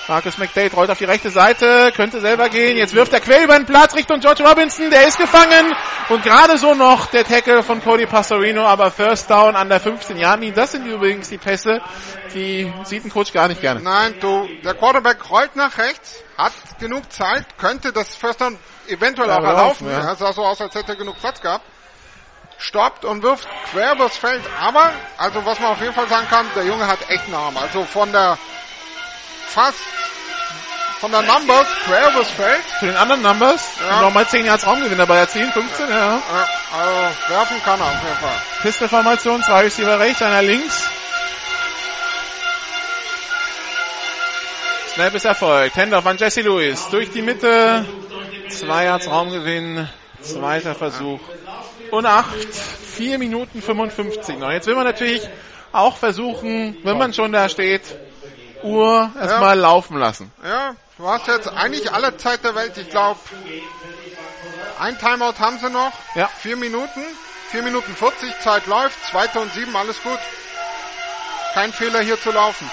Marcus 0.07 0.37
McDade 0.37 0.71
rollt 0.75 0.91
auf 0.91 0.99
die 0.99 1.05
rechte 1.05 1.31
Seite, 1.31 1.91
könnte 1.95 2.21
selber 2.21 2.49
gehen. 2.49 2.77
Jetzt 2.77 2.93
wirft 2.93 3.11
er 3.13 3.19
quer 3.19 3.43
über 3.43 3.55
den 3.57 3.65
Platz 3.65 3.95
Richtung 3.95 4.19
George 4.19 4.47
Robinson. 4.47 4.91
Der 4.91 5.07
ist 5.07 5.17
gefangen. 5.17 5.73
Und 6.09 6.23
gerade 6.23 6.59
so 6.59 6.75
noch 6.75 7.07
der 7.07 7.23
Tackle 7.25 7.63
von 7.63 7.81
Cody 7.83 8.05
Pastorino, 8.05 8.65
aber 8.65 8.91
First 8.91 9.31
Down 9.31 9.55
an 9.55 9.67
der 9.67 9.79
15 9.79 10.17
Yard 10.17 10.41
Linie. 10.41 10.53
Das 10.53 10.73
sind 10.73 10.85
übrigens 10.85 11.29
die 11.29 11.39
Pässe, 11.39 11.81
die 12.35 12.71
sieht 12.83 13.03
ein 13.03 13.09
Coach 13.09 13.33
gar 13.33 13.47
nicht 13.47 13.61
gerne. 13.61 13.81
Nein, 13.81 14.13
du, 14.19 14.47
der 14.63 14.75
Quarterback 14.75 15.27
rollt 15.31 15.55
nach 15.55 15.75
rechts, 15.79 16.23
hat 16.37 16.53
genug 16.79 17.11
Zeit, 17.11 17.57
könnte 17.57 17.91
das 17.91 18.15
First 18.15 18.41
Down 18.41 18.59
eventuell 18.87 19.29
Ja, 19.29 19.39
auch 19.39 19.43
erlaufen. 19.43 19.87
laufen, 19.87 20.03
ja. 20.03 20.09
Ja. 20.11 20.15
sah 20.15 20.33
so 20.33 20.45
aus, 20.45 20.61
als 20.61 20.75
hätte 20.75 20.91
er 20.91 20.97
genug 20.97 21.19
Platz 21.19 21.41
gehabt. 21.41 21.65
Stoppt 22.59 23.03
und 23.05 23.23
wirft 23.23 23.47
quer 23.71 23.93
übers 23.93 24.15
Feld. 24.17 24.43
Aber, 24.61 24.91
also 25.17 25.43
was 25.45 25.59
man 25.59 25.71
auf 25.71 25.81
jeden 25.81 25.93
Fall 25.93 26.07
sagen 26.07 26.27
kann, 26.29 26.45
der 26.55 26.63
Junge 26.65 26.85
hat 26.87 26.99
echt 27.09 27.25
einen 27.25 27.33
Arm. 27.33 27.57
Also 27.57 27.83
von 27.83 28.11
der 28.11 28.37
fast 29.55 29.79
von 30.99 31.11
der 31.11 31.21
Numbers 31.23 31.67
übers 31.87 32.29
Feld. 32.31 32.61
Zu 32.79 32.85
den 32.85 32.95
anderen 32.95 33.21
Numbers, 33.21 33.61
Ja. 33.89 34.01
nochmal 34.01 34.27
10 34.27 34.45
Yards 34.45 34.65
Raumgewinn 34.67 34.97
dabei 34.97 35.17
erzielen, 35.17 35.51
15, 35.51 35.89
ja. 35.89 35.95
Ja, 35.95 36.21
also 36.77 36.93
werfen 37.29 37.63
kann 37.63 37.79
er 37.79 37.85
auf 37.87 38.03
jeden 38.03 38.17
Fall. 38.17 38.41
Pistolformation, 38.61 39.43
zwei 39.43 39.61
Receiver 39.61 39.99
rechts, 39.99 40.21
einer 40.21 40.41
links. 40.41 40.83
Snap 44.93 45.13
ist 45.13 45.25
erfolgt. 45.25 45.75
Handoff 45.75 46.05
an 46.05 46.17
Jesse 46.17 46.41
Lewis. 46.41 46.87
Durch 46.89 47.11
die 47.11 47.21
Mitte. 47.21 47.83
Zwei 48.49 48.85
Yards 48.85 49.09
Raumgewinn. 49.09 49.89
Zweiter 50.21 50.73
Versuch. 50.73 51.19
Und 51.91 52.05
acht. 52.05 52.33
Vier 52.95 53.17
Minuten 53.19 53.61
55 53.61 54.37
noch. 54.37 54.51
Jetzt 54.51 54.67
will 54.67 54.75
man 54.75 54.85
natürlich 54.85 55.21
auch 55.73 55.97
versuchen, 55.97 56.77
wenn 56.83 56.97
man 56.97 57.13
schon 57.13 57.33
da 57.33 57.49
steht, 57.49 57.81
Uhr 58.65 59.11
erstmal 59.19 59.57
laufen 59.57 59.97
lassen. 59.97 60.31
Ja, 60.43 60.75
du 60.97 61.07
hast 61.07 61.27
jetzt 61.27 61.47
eigentlich 61.47 61.91
alle 61.91 62.17
Zeit 62.17 62.43
der 62.43 62.55
Welt. 62.55 62.77
Ich 62.77 62.89
glaube, 62.89 63.19
ein 64.79 64.97
Timeout 64.97 65.39
haben 65.39 65.59
sie 65.59 65.69
noch. 65.69 65.91
Ja. 66.15 66.29
Vier 66.39 66.57
Minuten. 66.57 67.01
Vier 67.51 67.61
Minuten 67.61 67.95
40, 67.95 68.39
Zeit 68.41 68.65
läuft. 68.65 68.97
Zweite 69.11 69.39
und 69.39 69.53
sieben, 69.53 69.75
alles 69.75 70.01
gut. 70.01 70.19
Kein 71.53 71.71
Fehler 71.71 72.01
hier 72.01 72.19
zu 72.19 72.31
laufen. 72.31 72.69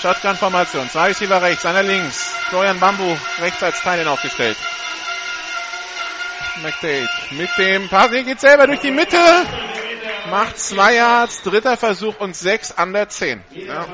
Shotgun-Formation. 0.00 0.88
Zwei 0.90 1.08
Receiver 1.08 1.42
rechts, 1.42 1.66
einer 1.66 1.82
links. 1.82 2.30
Florian 2.48 2.78
Bambu 2.78 3.16
rechts 3.40 3.62
als 3.62 3.80
Teilin 3.82 4.06
aufgestellt. 4.06 4.56
McDade 6.62 7.08
mit 7.30 7.50
dem 7.58 7.88
Pass. 7.88 8.10
Hier 8.10 8.24
geht 8.24 8.40
selber 8.40 8.66
durch 8.66 8.80
die 8.80 8.90
Mitte. 8.90 9.18
Macht 10.30 10.58
zwei 10.58 10.94
Yards. 10.94 11.42
Dritter 11.42 11.76
Versuch 11.76 12.18
und 12.20 12.36
sechs 12.36 12.72
an 12.72 12.92
der 12.92 13.08
zehn. 13.08 13.42
Ja. 13.50 13.86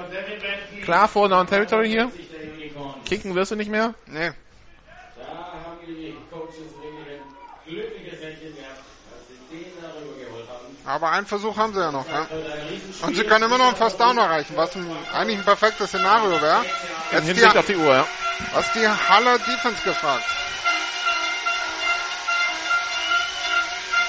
Klar, 0.82 1.08
vor 1.08 1.28
Down 1.28 1.46
Territory 1.46 1.88
hier. 1.88 2.10
Kicken 3.04 3.34
wirst 3.34 3.52
du 3.52 3.56
nicht 3.56 3.70
mehr. 3.70 3.94
Nee. 4.06 4.32
Aber 10.86 11.10
einen 11.12 11.26
Versuch 11.26 11.56
haben 11.56 11.72
sie 11.72 11.80
ja 11.80 11.90
noch. 11.90 12.06
Ja? 12.06 12.26
Und 13.02 13.16
sie 13.16 13.24
können 13.24 13.44
immer 13.44 13.56
noch 13.56 13.68
einen 13.68 13.76
First 13.76 13.98
Down 13.98 14.18
erreichen, 14.18 14.52
was 14.54 14.76
ein, 14.76 14.86
eigentlich 15.14 15.38
ein 15.38 15.44
perfektes 15.44 15.88
Szenario 15.88 16.42
wäre. 16.42 16.62
In 17.12 17.22
Hinsicht 17.22 17.56
auf 17.56 17.66
die 17.66 17.76
Uhr, 17.76 17.94
ja. 17.94 18.06
Was 18.52 18.70
die 18.72 18.86
Haller 18.86 19.38
Defense 19.38 19.82
gefragt. 19.82 20.24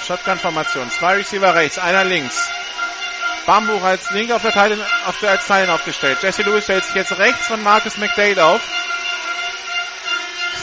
Shotgun-Formation. 0.05 0.89
Zwei 0.91 1.15
Receiver 1.15 1.53
rechts, 1.55 1.77
einer 1.77 2.03
links. 2.03 2.49
Bambuch 3.45 3.83
als 3.83 4.09
linker 4.11 4.37
auf 4.37 4.41
der 4.41 4.51
Teil, 4.51 4.77
auf 5.05 5.19
der, 5.19 5.31
als 5.31 5.45
Teilen 5.45 5.69
aufgestellt. 5.69 6.17
Jesse 6.21 6.41
Lewis 6.41 6.63
stellt 6.63 6.83
sich 6.83 6.95
jetzt 6.95 7.17
rechts 7.17 7.47
von 7.47 7.61
Marcus 7.63 7.97
McDade 7.97 8.43
auf. 8.43 8.61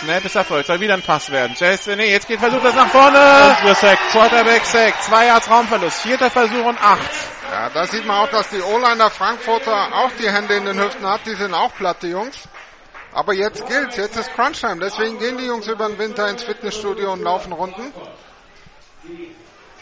Snap 0.01 0.25
ist 0.25 0.35
erfolgt. 0.35 0.67
Soll 0.67 0.81
wieder 0.81 0.95
ein 0.95 1.03
Pass 1.03 1.31
werden. 1.31 1.55
Jesse, 1.57 1.95
nee, 1.97 2.11
jetzt 2.11 2.27
geht 2.27 2.41
versucht 2.41 2.65
das 2.65 2.75
nach 2.75 2.89
vorne. 2.89 3.57
Quarterback 4.11 4.65
Sack. 4.65 5.01
Zwei 5.03 5.27
Yards 5.27 5.49
Raumverlust. 5.49 6.01
Vierter 6.01 6.31
Versuch 6.31 6.65
und 6.65 6.83
acht. 6.83 7.11
Ja, 7.51 7.71
da 7.71 7.87
sieht 7.87 8.05
man 8.05 8.17
auch, 8.19 8.31
dass 8.31 8.49
die 8.49 8.61
O-Liner 8.61 9.11
Frankfurter 9.11 9.93
auch 9.93 10.11
die 10.19 10.29
Hände 10.29 10.55
in 10.55 10.65
den 10.65 10.81
Hüften 10.81 11.07
hat. 11.07 11.21
Die 11.27 11.35
sind 11.35 11.55
auch 11.55 11.73
platte 11.75 12.09
Jungs. 12.09 12.49
Aber 13.12 13.33
jetzt 13.33 13.67
gilt's. 13.69 13.97
Jetzt 13.97 14.17
ist 14.17 14.35
Crunchtime. 14.35 14.81
Deswegen 14.81 15.19
gehen 15.19 15.39
die 15.39 15.45
Jungs 15.45 15.69
über 15.69 15.87
den 15.87 15.99
Winter 15.99 16.29
ins 16.29 16.43
Fitnessstudio 16.43 17.12
und 17.12 17.23
laufen 17.23 17.53
Runden. 17.53 17.93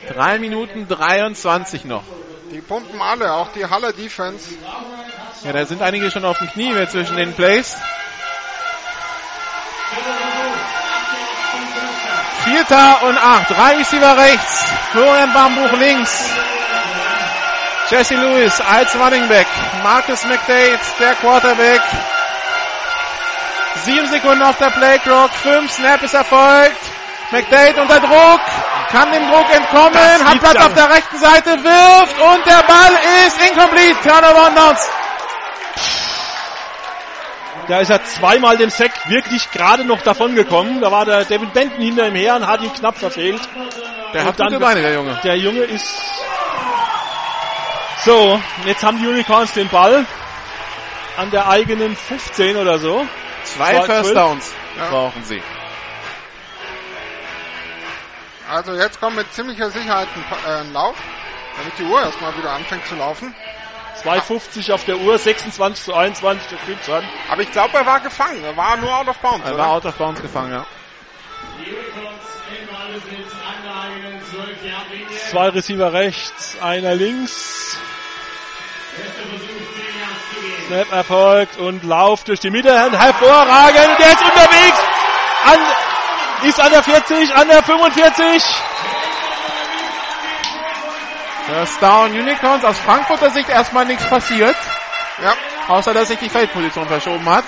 Drei 0.08 0.38
Minuten 0.38 0.88
23 0.88 1.84
noch. 1.84 2.04
Die 2.50 2.60
pumpen 2.60 3.00
alle, 3.00 3.32
auch 3.32 3.52
die 3.52 3.66
Halle 3.66 3.92
Defense. 3.92 4.50
Ja, 5.44 5.52
da 5.52 5.64
sind 5.66 5.82
einige 5.82 6.10
schon 6.10 6.24
auf 6.24 6.38
dem 6.38 6.48
Knie 6.50 6.72
mehr 6.72 6.88
zwischen 6.88 7.16
den 7.16 7.32
Plays. 7.34 7.76
Vierter 12.44 13.02
und 13.04 13.18
acht. 13.18 13.50
Drei 13.50 13.76
Receiver 13.76 14.16
rechts. 14.16 14.64
Florian 14.92 15.32
Bambuch 15.32 15.72
links. 15.78 16.30
Jesse 17.90 18.14
Lewis 18.14 18.60
als 18.60 18.94
Running 18.96 19.28
Back. 19.28 19.46
Marcus 19.82 20.24
McDade, 20.24 20.78
der 20.98 21.14
Quarterback. 21.16 21.82
Sieben 23.84 24.08
Sekunden 24.08 24.42
auf 24.42 24.56
der 24.56 24.70
Playclock. 24.70 25.30
Fünf 25.30 25.70
Snap 25.72 26.02
ist 26.02 26.14
erfolgt. 26.14 26.80
McDade 27.30 27.80
unter 27.80 28.00
Druck. 28.00 28.40
Kann 28.90 29.12
dem 29.12 29.30
Druck 29.30 29.54
entkommen. 29.54 29.92
Das 29.92 30.24
Hat 30.24 30.40
Platz 30.40 30.66
auf 30.66 30.74
der 30.74 30.90
rechten 30.90 31.18
Seite. 31.18 31.50
Wirft. 31.62 32.20
Und 32.20 32.46
der 32.46 32.62
Ball 32.66 32.98
ist 33.26 33.40
incomplete. 33.50 33.96
Turnover 34.08 34.48
und 34.48 34.58
Downs. 34.58 34.88
Da 37.68 37.78
ist 37.78 37.90
er 37.90 38.02
zweimal 38.04 38.56
dem 38.56 38.70
Sack 38.70 39.08
wirklich 39.08 39.48
gerade 39.52 39.84
noch 39.84 40.00
davon 40.02 40.34
gekommen. 40.34 40.80
Da 40.80 40.90
war 40.90 41.04
der 41.04 41.24
David 41.24 41.52
Benton 41.52 41.80
hinter 41.80 42.08
ihm 42.08 42.16
her 42.16 42.34
und 42.36 42.46
hat 42.46 42.62
ihn 42.62 42.72
knapp 42.72 42.98
verfehlt. 42.98 43.40
Der 44.12 44.22
Und 44.22 44.26
hat 44.28 44.36
gute 44.38 44.58
Beine, 44.58 44.82
der 44.82 44.94
Junge. 44.94 45.20
Der 45.22 45.36
Junge 45.36 45.60
ist. 45.60 46.02
So, 48.04 48.40
jetzt 48.64 48.82
haben 48.82 48.98
die 48.98 49.06
Unicorns 49.06 49.52
den 49.52 49.68
Ball 49.68 50.04
an 51.16 51.30
der 51.30 51.48
eigenen 51.48 51.94
15 51.94 52.56
oder 52.56 52.78
so. 52.78 53.06
Zwei 53.44 53.82
First. 53.82 54.16
Downs 54.16 54.52
Ja. 54.76 54.88
brauchen 54.88 55.22
sie. 55.22 55.42
Also 58.50 58.74
jetzt 58.74 58.98
kommt 58.98 59.14
mit 59.16 59.32
ziemlicher 59.32 59.70
Sicherheit 59.70 60.08
ein, 60.14 60.50
äh, 60.50 60.60
ein 60.60 60.72
Lauf, 60.72 60.96
damit 61.56 61.78
die 61.78 61.84
Uhr 61.84 62.02
erstmal 62.02 62.36
wieder 62.36 62.50
anfängt 62.50 62.84
zu 62.86 62.96
laufen. 62.96 63.34
2,50 64.02 64.72
auf 64.72 64.84
der 64.84 64.98
Uhr, 64.98 65.18
26 65.18 65.84
zu 65.84 65.94
21 65.94 66.48
der 66.48 66.58
Spielzeit. 66.58 67.04
Aber 67.30 67.42
ich 67.42 67.52
glaube, 67.52 67.76
er 67.76 67.86
war 67.86 68.00
gefangen. 68.00 68.42
Er 68.42 68.56
war 68.56 68.76
nur 68.78 68.92
out 68.92 69.08
of 69.08 69.18
bounds. 69.18 69.46
Er 69.46 69.54
oder? 69.54 69.62
war 69.62 69.70
out 69.72 69.84
of 69.84 69.94
bounds 69.94 70.20
gefangen, 70.20 70.52
ja. 70.52 70.66
Zwei 75.30 75.48
Receiver 75.50 75.92
rechts, 75.92 76.56
einer 76.60 76.94
links. 76.94 77.78
Snap 80.66 80.92
erfolgt 80.92 81.58
und 81.58 81.84
Lauf 81.84 82.24
durch 82.24 82.40
die 82.40 82.50
Mitte. 82.50 82.72
Hervorragend. 82.72 83.98
Der 83.98 84.08
ist 84.08 84.22
unterwegs. 84.22 84.78
An, 85.44 85.58
ist 86.44 86.60
an 86.60 86.70
der 86.70 86.82
40, 86.82 87.34
an 87.34 87.48
der 87.48 87.62
45. 87.62 88.42
First 91.46 91.82
Down 91.82 92.12
Unicorns. 92.12 92.64
Aus 92.64 92.78
Frankfurter 92.78 93.30
Sicht 93.30 93.48
erstmal 93.48 93.84
nichts 93.84 94.06
passiert. 94.06 94.56
Ja. 95.22 95.34
Außer, 95.68 95.92
dass 95.92 96.08
sich 96.08 96.18
die 96.18 96.28
Feldposition 96.28 96.86
verschoben 96.86 97.28
hat. 97.28 97.44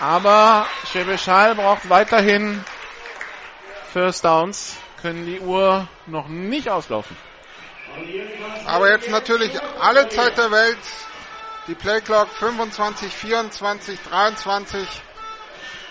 Aber 0.00 0.66
Schwäbisch 0.90 1.26
Hall 1.28 1.54
braucht 1.54 1.88
weiterhin 1.88 2.64
First 3.92 4.24
Downs. 4.24 4.76
Können 5.00 5.26
die 5.26 5.40
Uhr 5.40 5.86
noch 6.06 6.28
nicht 6.28 6.68
auslaufen. 6.68 7.16
Aber 8.66 8.90
jetzt 8.90 9.08
natürlich 9.08 9.52
alle 9.80 10.08
Zeit 10.08 10.36
der 10.36 10.50
Welt. 10.50 10.78
Die 11.68 11.74
Playclock 11.74 12.28
25, 12.28 13.12
24, 13.12 13.98
23. 14.02 14.86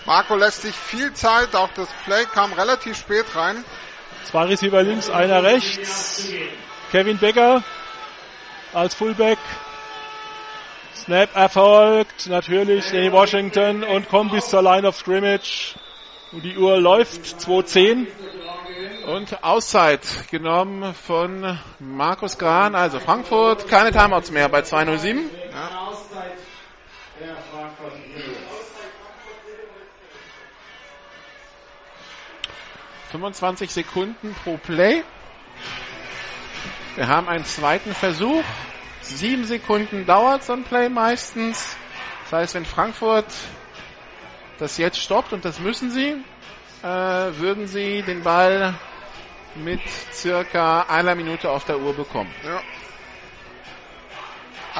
Marco 0.05 0.35
lässt 0.35 0.63
sich 0.63 0.75
viel 0.75 1.13
Zeit. 1.13 1.55
Auch 1.55 1.69
das 1.75 1.87
Play 2.05 2.25
kam 2.25 2.53
relativ 2.53 2.97
spät 2.97 3.25
rein. 3.35 3.63
Zwei 4.25 4.43
Receiver 4.45 4.83
links, 4.83 5.09
einer 5.09 5.43
rechts. 5.43 6.27
Kevin 6.91 7.17
Becker 7.17 7.63
als 8.73 8.95
Fullback. 8.95 9.39
Snap 10.95 11.35
erfolgt. 11.35 12.27
Natürlich 12.27 12.89
Danny 12.91 13.11
Washington 13.11 13.83
und 13.83 14.09
kommt 14.09 14.31
bis 14.31 14.47
zur 14.47 14.61
Line 14.61 14.87
of 14.87 14.95
Scrimmage. 14.95 15.75
Und 16.31 16.43
die 16.43 16.57
Uhr 16.57 16.79
läuft. 16.79 17.21
2.10. 17.21 18.07
Und 19.07 19.43
Auszeit 19.43 20.01
genommen 20.31 20.93
von 20.93 21.59
Markus 21.79 22.37
Gran. 22.37 22.75
Also 22.75 22.99
Frankfurt, 22.99 23.67
keine 23.67 23.91
Timeouts 23.91 24.31
mehr 24.31 24.49
bei 24.49 24.61
207. 24.61 25.29
Ja. 25.51 25.83
25 33.13 33.69
Sekunden 33.69 34.35
pro 34.43 34.57
Play. 34.57 35.03
Wir 36.95 37.07
haben 37.07 37.29
einen 37.29 37.45
zweiten 37.45 37.93
Versuch. 37.93 38.43
Sieben 39.01 39.45
Sekunden 39.45 40.07
dauert 40.07 40.43
so 40.43 40.53
ein 40.53 40.63
Play 40.63 40.89
meistens. 40.89 41.77
Das 42.23 42.33
heißt, 42.33 42.55
wenn 42.55 42.65
Frankfurt 42.65 43.27
das 44.57 44.77
jetzt 44.77 44.97
stoppt, 44.97 45.31
und 45.31 45.45
das 45.45 45.59
müssen 45.59 45.91
sie, 45.91 46.15
äh, 46.81 46.87
würden 46.87 47.67
sie 47.67 48.01
den 48.01 48.23
Ball 48.23 48.73
mit 49.53 49.81
circa 50.11 50.81
einer 50.89 51.13
Minute 51.13 51.51
auf 51.51 51.65
der 51.65 51.77
Uhr 51.77 51.93
bekommen. 51.93 52.33
Ja. 52.43 52.61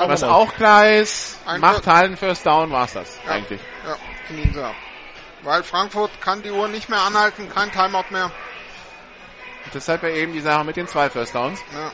Was 0.08 0.24
auch 0.24 0.56
klar 0.56 0.90
ist, 0.90 1.38
macht 1.60 1.88
ein 1.88 2.18
First 2.18 2.48
Down, 2.48 2.72
war's 2.72 2.94
das 2.94 3.20
Ja. 3.28 3.34
eigentlich. 3.34 3.62
Ja, 3.86 3.96
knien 4.28 4.52
sie 4.52 4.64
ab. 4.64 4.74
Weil 5.44 5.64
Frankfurt 5.64 6.22
kann 6.22 6.42
die 6.42 6.52
Uhr 6.52 6.68
nicht 6.70 6.90
mehr 6.90 7.02
anhalten, 7.02 7.50
kein 7.50 7.72
Timeout 7.72 8.06
mehr. 8.12 8.32
Und 9.66 9.74
deshalb 9.74 10.04
ja 10.04 10.10
eben 10.10 10.34
die 10.34 10.40
Sache 10.40 10.64
mit 10.64 10.76
den 10.78 10.88
zwei 10.88 11.10
First 11.10 11.36
Downs. 11.36 11.60
Ja. 11.74 11.92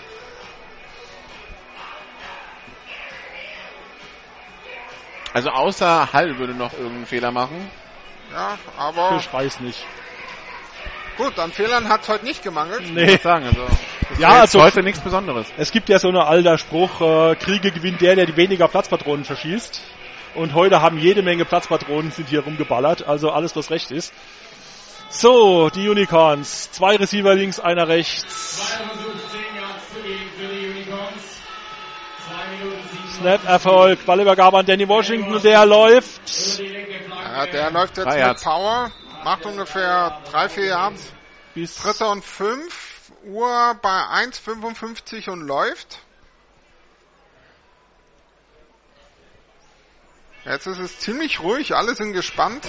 Also 5.33 5.49
außer 5.49 6.11
Hall 6.11 6.37
würde 6.39 6.53
noch 6.53 6.73
irgendeinen 6.73 7.05
Fehler 7.05 7.31
machen. 7.31 7.69
Ja, 8.31 8.57
aber 8.77 9.17
Ich 9.19 9.31
weiß 9.31 9.59
nicht. 9.61 9.83
gut, 11.17 11.37
an 11.39 11.51
Fehlern 11.51 11.89
hat 11.89 12.01
es 12.03 12.09
heute 12.09 12.25
nicht 12.25 12.43
gemangelt. 12.43 12.81
Ich 12.81 12.91
Nee. 12.91 13.11
muss 13.13 13.21
sagen, 13.23 13.45
also 13.45 13.67
Ja, 14.17 14.29
also- 14.41 14.61
heute 14.61 14.81
nichts 14.81 14.99
Besonderes. 15.01 15.47
Es 15.57 15.71
gibt 15.71 15.89
ja 15.89 15.99
so 15.99 16.07
einen 16.07 16.17
alter 16.17 16.57
Spruch, 16.57 17.01
äh, 17.01 17.35
Kriege 17.35 17.71
gewinnt 17.71 18.01
der, 18.01 18.15
der 18.15 18.25
die 18.25 18.35
weniger 18.35 18.67
Platzpatronen 18.67 19.23
verschießt. 19.23 19.81
Und 20.35 20.53
heute 20.53 20.81
haben 20.81 20.97
jede 20.97 21.21
Menge 21.21 21.45
Platzpatronen 21.45 22.11
sind 22.11 22.29
hier 22.29 22.41
rumgeballert, 22.41 23.05
also 23.05 23.31
alles, 23.31 23.55
was 23.55 23.71
recht 23.71 23.91
ist. 23.91 24.13
So, 25.09 25.69
die 25.69 25.89
Unicorns. 25.89 26.71
Zwei 26.71 26.95
Receiver 26.95 27.33
links, 27.33 27.59
einer 27.59 27.87
rechts. 27.87 28.61
Snap-Erfolg, 33.17 34.05
Ballübergabe 34.05 34.59
an 34.59 34.65
Danny 34.65 34.87
Washington, 34.87 35.41
der 35.41 35.65
läuft 35.65 36.21
Ja, 36.59 37.45
der 37.47 37.71
läuft 37.71 37.97
jetzt 37.97 38.05
Drei 38.05 38.27
mit. 38.27 38.41
Power, 38.41 38.91
macht 39.23 39.45
ungefähr 39.45 40.21
drei, 40.31 40.47
vier 40.47 40.65
Yards. 40.67 41.13
bis 41.53 41.75
Dritter 41.75 42.11
und 42.11 42.23
fünf 42.23 43.11
Uhr 43.25 43.75
bei 43.81 43.89
1,55 43.89 45.29
und 45.29 45.41
läuft. 45.41 45.99
Jetzt 50.45 50.67
ist 50.67 50.79
es 50.79 50.99
ziemlich 50.99 51.41
ruhig, 51.41 51.75
alle 51.75 51.95
sind 51.95 52.13
gespannt. 52.13 52.65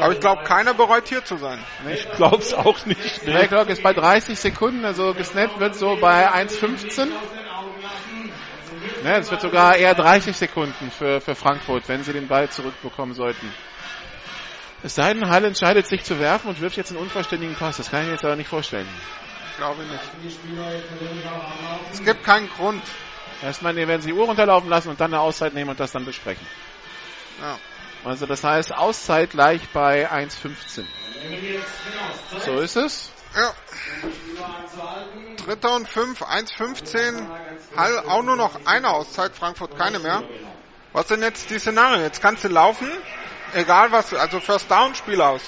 Aber 0.00 0.12
ich 0.12 0.20
glaube, 0.20 0.44
keiner 0.44 0.72
bereut 0.72 1.08
hier 1.08 1.24
zu 1.24 1.36
sein. 1.36 1.62
Ich 1.92 2.10
glaub's 2.12 2.54
auch 2.54 2.86
nicht. 2.86 3.24
Nee. 3.24 3.32
Playclock 3.32 3.68
ist 3.68 3.82
bei 3.82 3.92
30 3.92 4.38
Sekunden, 4.38 4.84
also 4.84 5.12
gesnappt 5.12 5.60
wird 5.60 5.74
so 5.74 5.96
bei 6.00 6.32
1,15. 6.32 7.08
Ne, 9.04 9.18
es 9.18 9.30
wird 9.30 9.40
sogar 9.40 9.76
eher 9.76 9.94
30 9.94 10.36
Sekunden 10.36 10.90
für, 10.90 11.20
für 11.20 11.34
Frankfurt, 11.34 11.88
wenn 11.88 12.02
sie 12.02 12.12
den 12.12 12.28
Ball 12.28 12.48
zurückbekommen 12.48 13.14
sollten. 13.14 13.52
Es 14.82 14.94
sei 14.94 15.12
denn, 15.12 15.28
Hall 15.28 15.44
entscheidet 15.44 15.86
sich 15.86 16.02
zu 16.02 16.18
werfen 16.18 16.48
und 16.48 16.60
wirft 16.60 16.76
jetzt 16.76 16.90
einen 16.90 17.00
unvollständigen 17.00 17.56
Pass. 17.56 17.76
Das 17.76 17.90
kann 17.90 18.02
ich 18.02 18.06
mir 18.06 18.12
jetzt 18.12 18.24
aber 18.24 18.36
nicht 18.36 18.48
vorstellen. 18.48 18.88
Glaube 19.58 19.82
ich 19.82 19.90
nicht. 19.90 20.38
Es 21.92 22.04
gibt 22.04 22.24
keinen 22.24 22.48
Grund. 22.50 22.82
Erstmal 23.42 23.74
nee, 23.74 23.86
werden 23.86 24.00
sie 24.00 24.08
die 24.08 24.14
Uhr 24.14 24.26
runterlaufen 24.26 24.68
lassen 24.68 24.88
und 24.88 25.00
dann 25.00 25.12
eine 25.12 25.20
Auszeit 25.20 25.54
nehmen 25.54 25.70
und 25.70 25.80
das 25.80 25.92
dann 25.92 26.04
besprechen. 26.04 26.46
Ja. 27.40 27.58
Also 28.04 28.26
das 28.26 28.44
heißt 28.44 28.72
Auszeit 28.72 29.30
gleich 29.30 29.68
bei 29.70 30.10
1,15. 30.10 30.84
So 32.44 32.58
ist 32.58 32.76
es. 32.76 33.10
Ja. 33.34 33.52
Dritter 35.44 35.74
und 35.74 35.88
fünf, 35.88 36.22
1,15. 36.22 37.26
Hall 37.76 37.98
auch 38.08 38.22
nur 38.22 38.36
noch 38.36 38.64
eine 38.64 38.90
Auszeit, 38.90 39.34
Frankfurt 39.34 39.76
keine 39.76 39.98
mehr. 39.98 40.22
Was 40.92 41.08
sind 41.08 41.22
jetzt 41.22 41.50
die 41.50 41.58
Szenarien? 41.58 42.02
Jetzt 42.02 42.22
kannst 42.22 42.44
du 42.44 42.48
laufen, 42.48 42.88
egal 43.54 43.92
was, 43.92 44.14
also 44.14 44.40
First 44.40 44.70
Down, 44.70 44.94
Spiel 44.94 45.20
aus. 45.20 45.42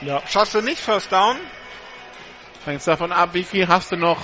Ja. 0.00 0.22
Schaffst 0.26 0.54
du 0.54 0.60
nicht 0.60 0.80
First 0.80 1.12
Down? 1.12 1.36
Hängt 2.64 2.86
davon 2.86 3.12
ab, 3.12 3.30
wie 3.32 3.44
viel 3.44 3.68
hast 3.68 3.92
du 3.92 3.96
noch. 3.96 4.18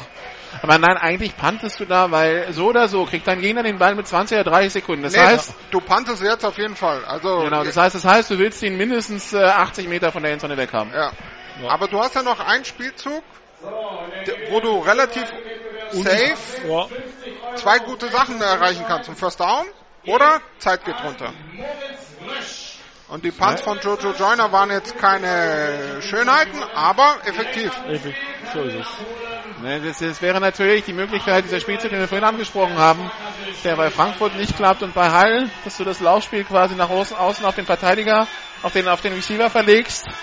Aber 0.62 0.78
nein, 0.78 0.96
eigentlich 0.96 1.36
pantest 1.36 1.80
du 1.80 1.84
da, 1.84 2.10
weil 2.10 2.52
so 2.52 2.66
oder 2.66 2.88
so 2.88 3.04
kriegt 3.04 3.26
dein 3.26 3.40
Gegner 3.40 3.62
den 3.62 3.78
Ball 3.78 3.94
mit 3.94 4.06
20 4.06 4.38
oder 4.38 4.50
30 4.50 4.72
Sekunden. 4.72 5.02
Das 5.02 5.12
Nee, 5.12 5.20
heißt, 5.20 5.54
du 5.70 5.80
pantest 5.80 6.22
jetzt 6.22 6.44
auf 6.44 6.58
jeden 6.58 6.76
Fall. 6.76 7.04
Also 7.04 7.40
genau, 7.40 7.64
das 7.64 7.76
heißt, 7.76 7.94
das 7.94 8.04
heißt, 8.04 8.30
du 8.30 8.38
willst 8.38 8.62
ihn 8.62 8.76
mindestens 8.76 9.32
äh, 9.32 9.42
80 9.42 9.88
Meter 9.88 10.12
von 10.12 10.22
der 10.22 10.32
Endzone 10.32 10.56
weg 10.56 10.72
haben. 10.72 10.92
Ja. 10.92 11.12
Aber 11.68 11.88
du 11.88 11.98
hast 11.98 12.14
ja 12.14 12.22
noch 12.22 12.40
einen 12.40 12.64
Spielzug, 12.64 13.22
wo 14.48 14.60
du 14.60 14.78
relativ 14.80 15.24
safe 15.90 16.36
Ja. 16.68 16.86
zwei 17.56 17.78
gute 17.78 18.08
Sachen 18.08 18.40
erreichen 18.40 18.84
kannst. 18.86 19.08
Ein 19.08 19.16
First 19.16 19.40
Down 19.40 19.66
oder 20.04 20.40
Zeit 20.58 20.84
geht 20.84 21.02
runter. 21.02 21.32
Und 23.08 23.24
die 23.24 23.30
Punts 23.30 23.62
von 23.62 23.78
Jojo 23.78 24.12
Joyner 24.12 24.50
waren 24.50 24.70
jetzt 24.70 24.98
keine 24.98 26.02
Schönheiten, 26.02 26.60
aber 26.74 27.18
effektiv. 27.24 27.72
So 28.52 28.62
ist 28.62 28.74
es. 28.74 28.86
Ne, 29.62 29.80
das, 29.80 29.98
das 30.00 30.20
wäre 30.20 30.38
natürlich 30.38 30.84
die 30.84 30.92
Möglichkeit, 30.92 31.44
dieser 31.44 31.60
Spielzug, 31.60 31.90
den 31.90 32.00
wir 32.00 32.08
vorhin 32.08 32.26
angesprochen 32.26 32.76
haben, 32.76 33.10
der 33.64 33.76
bei 33.76 33.90
Frankfurt 33.90 34.36
nicht 34.36 34.54
klappt 34.54 34.82
und 34.82 34.92
bei 34.92 35.10
Hall, 35.10 35.48
dass 35.64 35.78
du 35.78 35.84
das 35.84 36.00
Laufspiel 36.00 36.44
quasi 36.44 36.74
nach 36.74 36.90
außen, 36.90 37.16
auf 37.16 37.54
den 37.54 37.64
Verteidiger, 37.64 38.26
auf 38.62 38.72
den, 38.72 38.86
auf 38.86 39.00
den 39.00 39.14
Receiver 39.14 39.50
verlegst. 39.50 40.06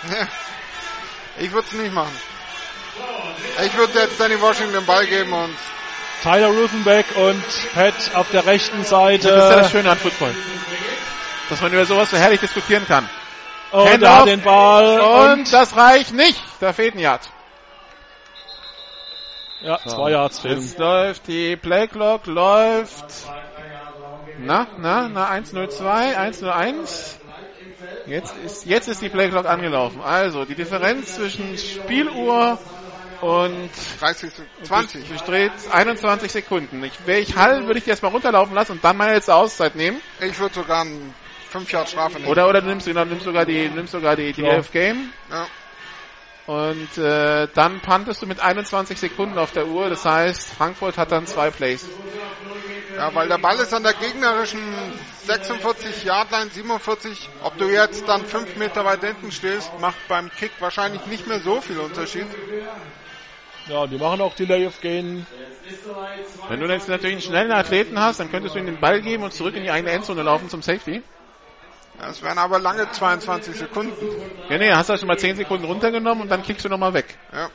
Ich 1.40 1.52
würde 1.52 1.68
es 1.68 1.74
nicht 1.74 1.92
machen. 1.92 2.16
Ich 3.66 3.76
würde 3.76 4.02
jetzt 4.02 4.20
Danny 4.20 4.40
Washington 4.40 4.74
den 4.74 4.86
Ball 4.86 5.04
geben 5.08 5.34
und 5.34 5.56
Tyler 6.22 6.50
Ruthenbeck 6.50 7.06
und 7.16 7.44
Pat 7.74 7.94
auf 8.14 8.30
der 8.30 8.46
rechten 8.46 8.84
Seite. 8.84 9.30
Das 9.30 9.46
ist 9.46 9.50
ja 9.50 9.56
das 9.58 9.72
Schöne 9.72 9.90
an 9.90 9.98
Football. 9.98 10.34
Dass 11.50 11.60
man 11.60 11.74
über 11.74 11.86
sowas 11.86 12.12
so 12.12 12.18
herrlich 12.18 12.40
diskutieren 12.40 12.86
kann. 12.88 13.10
Und 13.72 13.90
Handoff. 13.90 14.20
da 14.20 14.26
den 14.26 14.42
Ball. 14.42 15.00
Und, 15.00 15.52
das 15.52 15.76
reicht 15.76 16.14
nicht. 16.14 16.40
Da 16.60 16.72
fehlt 16.72 16.94
ein 16.96 17.00
Yard. 17.00 17.28
Ja, 19.64 19.80
zwei 19.86 20.12
Yards 20.12 20.40
fehlen. 20.40 20.60
Jetzt 20.60 20.78
läuft 20.78 21.28
die 21.28 21.56
Playclock, 21.56 22.26
läuft. 22.28 23.06
Na, 24.40 24.68
na, 24.78 25.08
na, 25.08 25.30
102, 25.30 26.18
101. 26.18 27.20
Jetzt 28.06 28.36
ist, 28.46 28.66
jetzt 28.66 28.90
ist 28.90 29.02
die 29.02 29.10
Playclock 29.10 29.46
angelaufen. 29.46 30.02
Also, 30.02 30.44
die 30.44 30.56
Differenz 30.56 31.16
zwischen 31.16 31.58
Spieluhr 31.58 32.60
und 33.22 33.70
30, 34.02 34.32
20. 34.64 35.08
Bestreht 35.08 35.52
21 35.72 36.32
Sekunden. 36.32 36.84
Ich, 36.84 36.94
wäre 37.06 37.20
ich 37.20 37.38
Hall, 37.38 37.66
würde 37.66 37.78
ich 37.78 37.86
die 37.86 37.92
erstmal 37.92 38.12
runterlaufen 38.12 38.54
lassen 38.54 38.74
und 38.74 38.84
dann 38.84 38.98
meine 38.98 39.14
letzte 39.14 39.34
Auszeit 39.34 39.76
nehmen. 39.76 40.02
Ich 40.20 40.38
würde 40.40 40.56
sogar 40.56 40.82
einen 40.82 41.14
5 41.52 41.72
Yard 41.72 41.90
Strafe 41.90 42.16
nehmen. 42.18 42.30
Oder, 42.30 42.50
oder 42.50 42.62
du 42.62 42.68
nimmst, 42.68 42.86
du 42.86 42.94
nimmst 42.94 43.24
sogar 43.24 43.46
die, 43.46 43.70
nimmst 43.70 43.94
sogar 43.94 44.18
die, 44.18 44.34
die 44.34 44.42
Ja. 44.42 44.56
Elf 44.56 44.72
Game. 44.72 45.12
Ja. 45.32 45.48
Und 46.46 46.98
äh, 46.98 47.48
dann 47.54 47.80
puntest 47.80 48.22
du 48.22 48.26
mit 48.26 48.42
21 48.42 49.00
Sekunden 49.00 49.38
auf 49.38 49.54
der 49.54 49.68
Uhr. 49.68 49.90
Das 49.90 50.04
heißt, 50.04 50.54
Frankfurt 50.54 50.98
hat 50.98 51.12
dann 51.12 51.26
zwei 51.26 51.52
Plays. 51.52 51.88
Ja, 52.98 53.16
weil 53.16 53.28
der 53.28 53.38
Ball 53.38 53.58
ist 53.60 53.74
an 53.74 53.84
der 53.84 53.94
gegnerischen 53.94 54.62
46 55.26 56.04
Yard 56.04 56.32
Line, 56.32 56.50
47. 56.52 57.30
Ob 57.44 57.58
du 57.58 57.66
jetzt 57.70 58.08
dann 58.08 58.26
5 58.26 58.58
Meter 58.58 58.84
weit 58.84 59.04
hinten 59.04 59.32
stehst, 59.32 59.72
macht 59.80 59.98
beim 60.10 60.30
Kick 60.30 60.52
wahrscheinlich 60.60 61.06
nicht 61.06 61.28
mehr 61.28 61.40
so 61.40 61.62
viel 61.62 61.80
Unterschied. 61.80 62.28
Ja, 63.68 63.88
die 63.88 63.98
machen 63.98 64.20
auch 64.20 64.36
Delay 64.36 64.68
of 64.68 64.82
Gain. 64.82 65.26
Wenn 66.50 66.60
du 66.60 66.68
jetzt 66.68 66.90
natürlich 66.90 67.16
einen 67.16 67.22
schnellen 67.22 67.52
Athleten 67.52 67.98
hast, 67.98 68.20
dann 68.20 68.30
könntest 68.30 68.56
du 68.56 68.60
ihm 68.60 68.66
den 68.66 68.82
Ball 68.82 69.02
geben 69.02 69.24
und 69.24 69.34
zurück 69.34 69.56
in 69.56 69.64
die 69.64 69.72
eigene 69.72 69.94
Endzone 69.94 70.22
laufen 70.24 70.50
zum 70.50 70.62
Safety. 70.62 71.02
Ja, 72.00 72.10
Es 72.10 72.22
wären 72.22 72.38
aber 72.38 72.60
lange 72.60 72.90
22 72.92 73.56
Sekunden. 73.56 73.94
Ja, 74.50 74.58
nee, 74.58 74.72
hast 74.72 74.90
du 74.90 74.98
schon 74.98 75.08
mal 75.08 75.18
10 75.18 75.38
Sekunden 75.38 75.66
runtergenommen 75.66 76.24
und 76.24 76.30
dann 76.30 76.44
kickst 76.44 76.66
du 76.66 76.70
nochmal 76.70 76.94
weg. 76.94 77.18
Ja. 77.32 77.50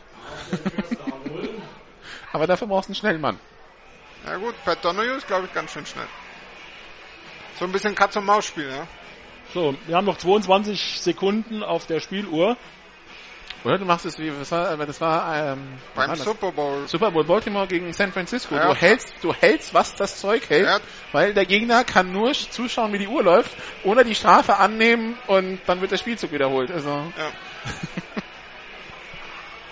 Aber 2.33 2.47
dafür 2.47 2.69
brauchst 2.69 2.89
du 2.89 2.93
einen 2.93 2.97
schnellen 2.97 3.21
Mann. 3.21 3.39
Ja 4.27 4.37
gut, 4.37 4.55
Pat 4.65 4.85
Donoghue 4.85 5.17
ist 5.17 5.27
glaube 5.27 5.47
ich 5.47 5.55
ganz 5.55 5.73
schön 5.73 5.87
schnell. 5.87 6.07
So 7.59 7.65
ein 7.65 7.73
bisschen 7.73 7.95
Katz-und-Maus-Spiel, 7.95 8.69
ja. 8.69 8.87
So, 9.55 9.75
wir 9.87 9.97
haben 9.97 10.05
noch 10.05 10.19
22 10.19 11.01
Sekunden 11.01 11.63
auf 11.63 11.87
der 11.87 12.01
Spieluhr. 12.01 12.57
Oder 13.65 13.79
du 13.79 13.85
machst 13.85 14.07
es 14.07 14.19
wie, 14.19 14.33
was 14.39 14.51
war, 14.53 14.77
das 14.77 15.01
war, 15.01 15.35
ähm, 15.53 15.79
Beim 15.95 16.09
war 16.09 16.17
das? 16.17 16.25
Super 16.25 16.53
Bowl. 16.53 16.87
Super 16.87 17.11
Bowl 17.11 17.25
Baltimore 17.25 17.67
gegen 17.67 17.93
San 17.93 18.13
Francisco. 18.13 18.55
Ja. 18.55 18.69
Du 18.69 18.75
hältst, 18.75 19.13
du 19.21 19.35
hältst, 19.35 19.75
was 19.75 19.95
das 19.97 20.21
Zeug 20.21 20.49
hält, 20.49 20.67
Ja. 20.67 20.79
weil 21.13 21.35
der 21.35 21.45
Gegner 21.45 21.83
kann 21.85 22.13
nur 22.13 22.33
zuschauen, 22.33 22.93
wie 22.93 22.99
die 22.99 23.09
Uhr 23.09 23.23
läuft, 23.23 23.51
ohne 23.83 24.05
die 24.05 24.15
Strafe 24.15 24.57
annehmen 24.59 25.19
und 25.27 25.61
dann 25.67 25.81
wird 25.81 25.91
der 25.91 25.99
Spielzug 25.99 26.31
wiederholt. 26.33 26.71
Also, 26.71 26.89
Ja. 26.89 27.31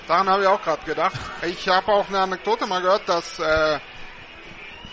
Daran 0.08 0.28
habe 0.28 0.42
ich 0.42 0.48
auch 0.48 0.62
gerade 0.62 0.84
gedacht. 0.84 1.16
Ich 1.42 1.68
habe 1.68 1.92
auch 1.92 2.08
eine 2.08 2.20
Anekdote 2.20 2.66
mal 2.66 2.80
gehört, 2.80 3.08
dass, 3.08 3.40
äh, 3.40 3.78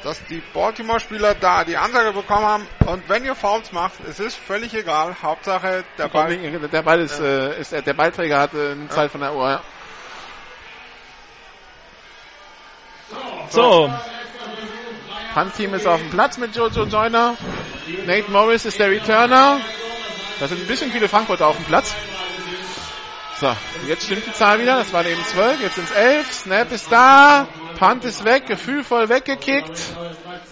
dass 0.04 0.24
die 0.26 0.42
Baltimore-Spieler 0.54 1.36
da 1.36 1.64
die 1.64 1.78
Ansage 1.78 2.14
bekommen 2.14 2.46
haben, 2.46 2.68
und 2.86 3.08
wenn 3.08 3.24
ihr 3.24 3.36
Fouls 3.36 3.72
macht, 3.72 3.94
es 4.08 4.20
ist 4.20 4.36
völlig 4.36 4.74
egal, 4.74 5.16
Hauptsache 5.22 5.84
der 5.98 6.10
Ball. 6.10 6.36
der 6.38 6.82
Ball 6.82 7.00
ist, 7.00 7.20
äh, 7.20 7.60
ist, 7.60 7.72
der 7.72 7.94
Ballträger 7.94 8.40
hat 8.40 8.54
äh, 8.54 8.72
eine 8.72 8.90
Zeit 8.90 9.12
von 9.12 9.22
der 9.22 9.34
Uhr. 9.34 9.50
Ja. 9.50 9.62
So, 13.50 13.94
Punt-Team 15.34 15.74
ist 15.74 15.88
auf 15.88 16.00
dem 16.00 16.10
Platz 16.10 16.38
mit 16.38 16.56
Jojo 16.56 16.86
Joyner. 16.86 17.36
Nate 18.06 18.32
Morris 18.32 18.66
ist 18.66 18.80
der 18.80 18.90
Returner. 18.90 19.60
Da 20.40 20.48
sind 20.48 20.62
ein 20.62 20.68
bisschen 20.68 20.92
viele 20.92 21.10
Frankfurter 21.10 21.48
auf 21.48 21.56
dem 21.56 21.66
Platz. 21.66 21.94
So, 23.40 23.56
jetzt 23.88 24.06
stimmt 24.06 24.26
die 24.26 24.34
Zahl 24.34 24.60
wieder. 24.60 24.78
Das 24.78 24.94
waren 24.94 25.08
eben 25.08 25.24
zwölf, 25.26 25.62
jetzt 25.62 25.76
sind 25.76 25.90
es 25.90 25.96
elf. 25.96 26.32
Snap 26.32 26.72
ist 26.72 26.92
da. 26.92 27.48
Punt 27.84 28.06
ist 28.06 28.24
weg, 28.24 28.46
gefühlvoll 28.48 29.10
weggekickt. 29.10 29.78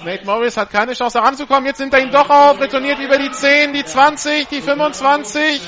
Nate 0.03 0.25
Morris 0.25 0.57
hat 0.57 0.69
keine 0.69 0.93
Chance 0.93 1.17
heranzukommen. 1.21 1.65
Jetzt 1.65 1.79
nimmt 1.79 1.93
er 1.93 2.01
ihn 2.01 2.11
doch 2.11 2.29
auf, 2.29 2.59
retourniert 2.59 2.99
über 2.99 3.17
die 3.17 3.31
10, 3.31 3.71
die 3.71 3.85
20, 3.85 4.49
die 4.49 4.61
25 4.61 5.61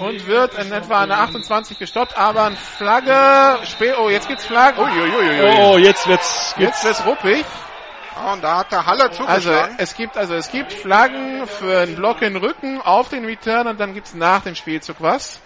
und 0.00 0.26
wird 0.26 0.54
in 0.58 0.72
etwa 0.72 1.02
an 1.02 1.10
der 1.10 1.20
28 1.20 1.78
gestoppt. 1.78 2.18
Aber 2.18 2.46
ein 2.46 2.56
Flagge. 2.56 3.64
Spä 3.64 3.94
oh, 3.96 4.08
jetzt 4.10 4.26
gibt's 4.26 4.44
Flagge. 4.44 4.80
Uiuiuiui. 4.82 5.60
oh, 5.60 5.78
jetzt 5.78 6.08
wird's, 6.08 6.56
Jetzt 6.58 6.84
wird's 6.84 7.06
ruppig. 7.06 7.44
Ah, 8.16 8.32
und 8.32 8.42
da 8.42 8.58
hat 8.58 8.72
der 8.72 8.84
Haller 8.84 9.04
Also 9.10 9.24
zugeschlagen. 9.24 9.76
es 9.78 9.94
gibt 9.94 10.16
also 10.16 10.34
es 10.34 10.50
gibt 10.50 10.72
Flaggen 10.72 11.46
für 11.46 11.78
einen 11.78 11.94
Block 11.94 12.22
in 12.22 12.34
den 12.34 12.42
Rücken 12.42 12.80
auf 12.80 13.08
den 13.08 13.24
Return 13.24 13.68
und 13.68 13.78
dann 13.78 13.94
gibt's 13.94 14.14
nach 14.14 14.42
dem 14.42 14.56
Spielzug 14.56 14.96
was. 14.98 15.40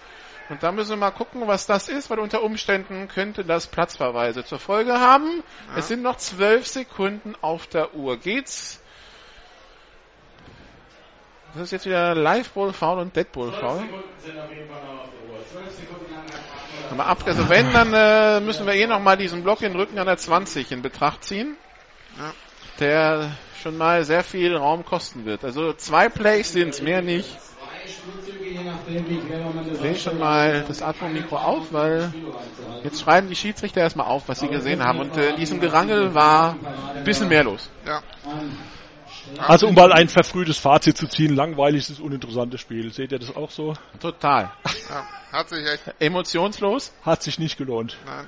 Und 0.49 0.61
da 0.61 0.71
müssen 0.71 0.91
wir 0.91 0.97
mal 0.97 1.11
gucken, 1.11 1.47
was 1.47 1.65
das 1.65 1.87
ist, 1.87 2.09
weil 2.09 2.19
unter 2.19 2.43
Umständen 2.43 3.07
könnte 3.07 3.45
das 3.45 3.67
Platzverweise 3.67 4.43
zur 4.43 4.59
Folge 4.59 4.99
haben. 4.99 5.43
Es 5.75 5.87
sind 5.87 6.01
noch 6.01 6.17
zwölf 6.17 6.67
Sekunden 6.67 7.33
auf 7.41 7.67
der 7.67 7.95
Uhr. 7.95 8.17
Geht's? 8.17 8.81
Das 11.53 11.63
ist 11.63 11.71
jetzt 11.71 11.85
wieder 11.85 12.15
Live 12.15 12.49
Ball 12.51 12.73
Foul 12.73 12.99
und 12.99 13.15
Dead 13.15 13.31
Ball 13.31 13.51
Foul. 13.51 13.83
Aber 16.91 17.05
ab, 17.05 17.23
also 17.25 17.47
wenn, 17.49 17.71
dann 17.71 17.93
äh, 17.93 18.39
müssen 18.41 18.65
wir 18.65 18.73
eh 18.73 18.87
noch 18.87 18.99
mal 18.99 19.15
diesen 19.15 19.43
Block 19.43 19.61
in 19.61 19.71
den 19.71 19.79
Rücken 19.79 19.97
an 19.97 20.07
der 20.07 20.17
20 20.17 20.71
in 20.71 20.81
Betracht 20.81 21.23
ziehen. 21.23 21.55
Ja. 22.17 22.33
Der 22.79 23.31
schon 23.61 23.77
mal 23.77 24.03
sehr 24.03 24.23
viel 24.23 24.55
Raum 24.55 24.83
kosten 24.83 25.25
wird. 25.25 25.43
Also 25.43 25.73
zwei 25.73 26.09
Plays 26.09 26.51
sind's, 26.51 26.81
mehr 26.81 27.01
nicht. 27.01 27.37
Ich 27.85 29.79
drehe 29.79 29.95
schon 29.95 30.19
mal 30.19 30.63
das 30.67 30.81
Atmo-Mikro 30.81 31.37
auf, 31.37 31.73
weil 31.73 32.13
jetzt 32.83 33.01
schreiben 33.01 33.29
die 33.29 33.35
Schiedsrichter 33.35 33.81
erstmal 33.81 34.07
auf, 34.07 34.27
was 34.27 34.39
sie 34.39 34.47
gesehen 34.47 34.83
haben. 34.83 34.99
Und 34.99 35.17
äh, 35.17 35.31
in 35.31 35.35
diesem 35.37 35.59
Gerangel 35.59 36.13
war 36.13 36.55
ein 36.95 37.03
bisschen 37.03 37.29
mehr 37.29 37.43
los. 37.43 37.69
Ja. 37.85 38.01
also 39.37 39.67
um 39.67 39.75
mal 39.75 39.91
ein 39.91 40.09
verfrühtes 40.09 40.57
Fazit 40.57 40.97
zu 40.97 41.07
ziehen, 41.07 41.35
langweiliges, 41.35 41.99
uninteressantes 41.99 42.61
Spiel. 42.61 42.93
Seht 42.93 43.11
ihr 43.11 43.19
das 43.19 43.35
auch 43.35 43.51
so? 43.51 43.73
Total. 43.99 44.51
ja. 44.89 45.07
Hat 45.31 45.49
sich 45.49 45.65
echt. 45.65 45.83
Emotionslos. 45.99 46.93
Hat 47.01 47.23
sich 47.23 47.39
nicht 47.39 47.57
gelohnt. 47.57 47.97
Nein. 48.05 48.27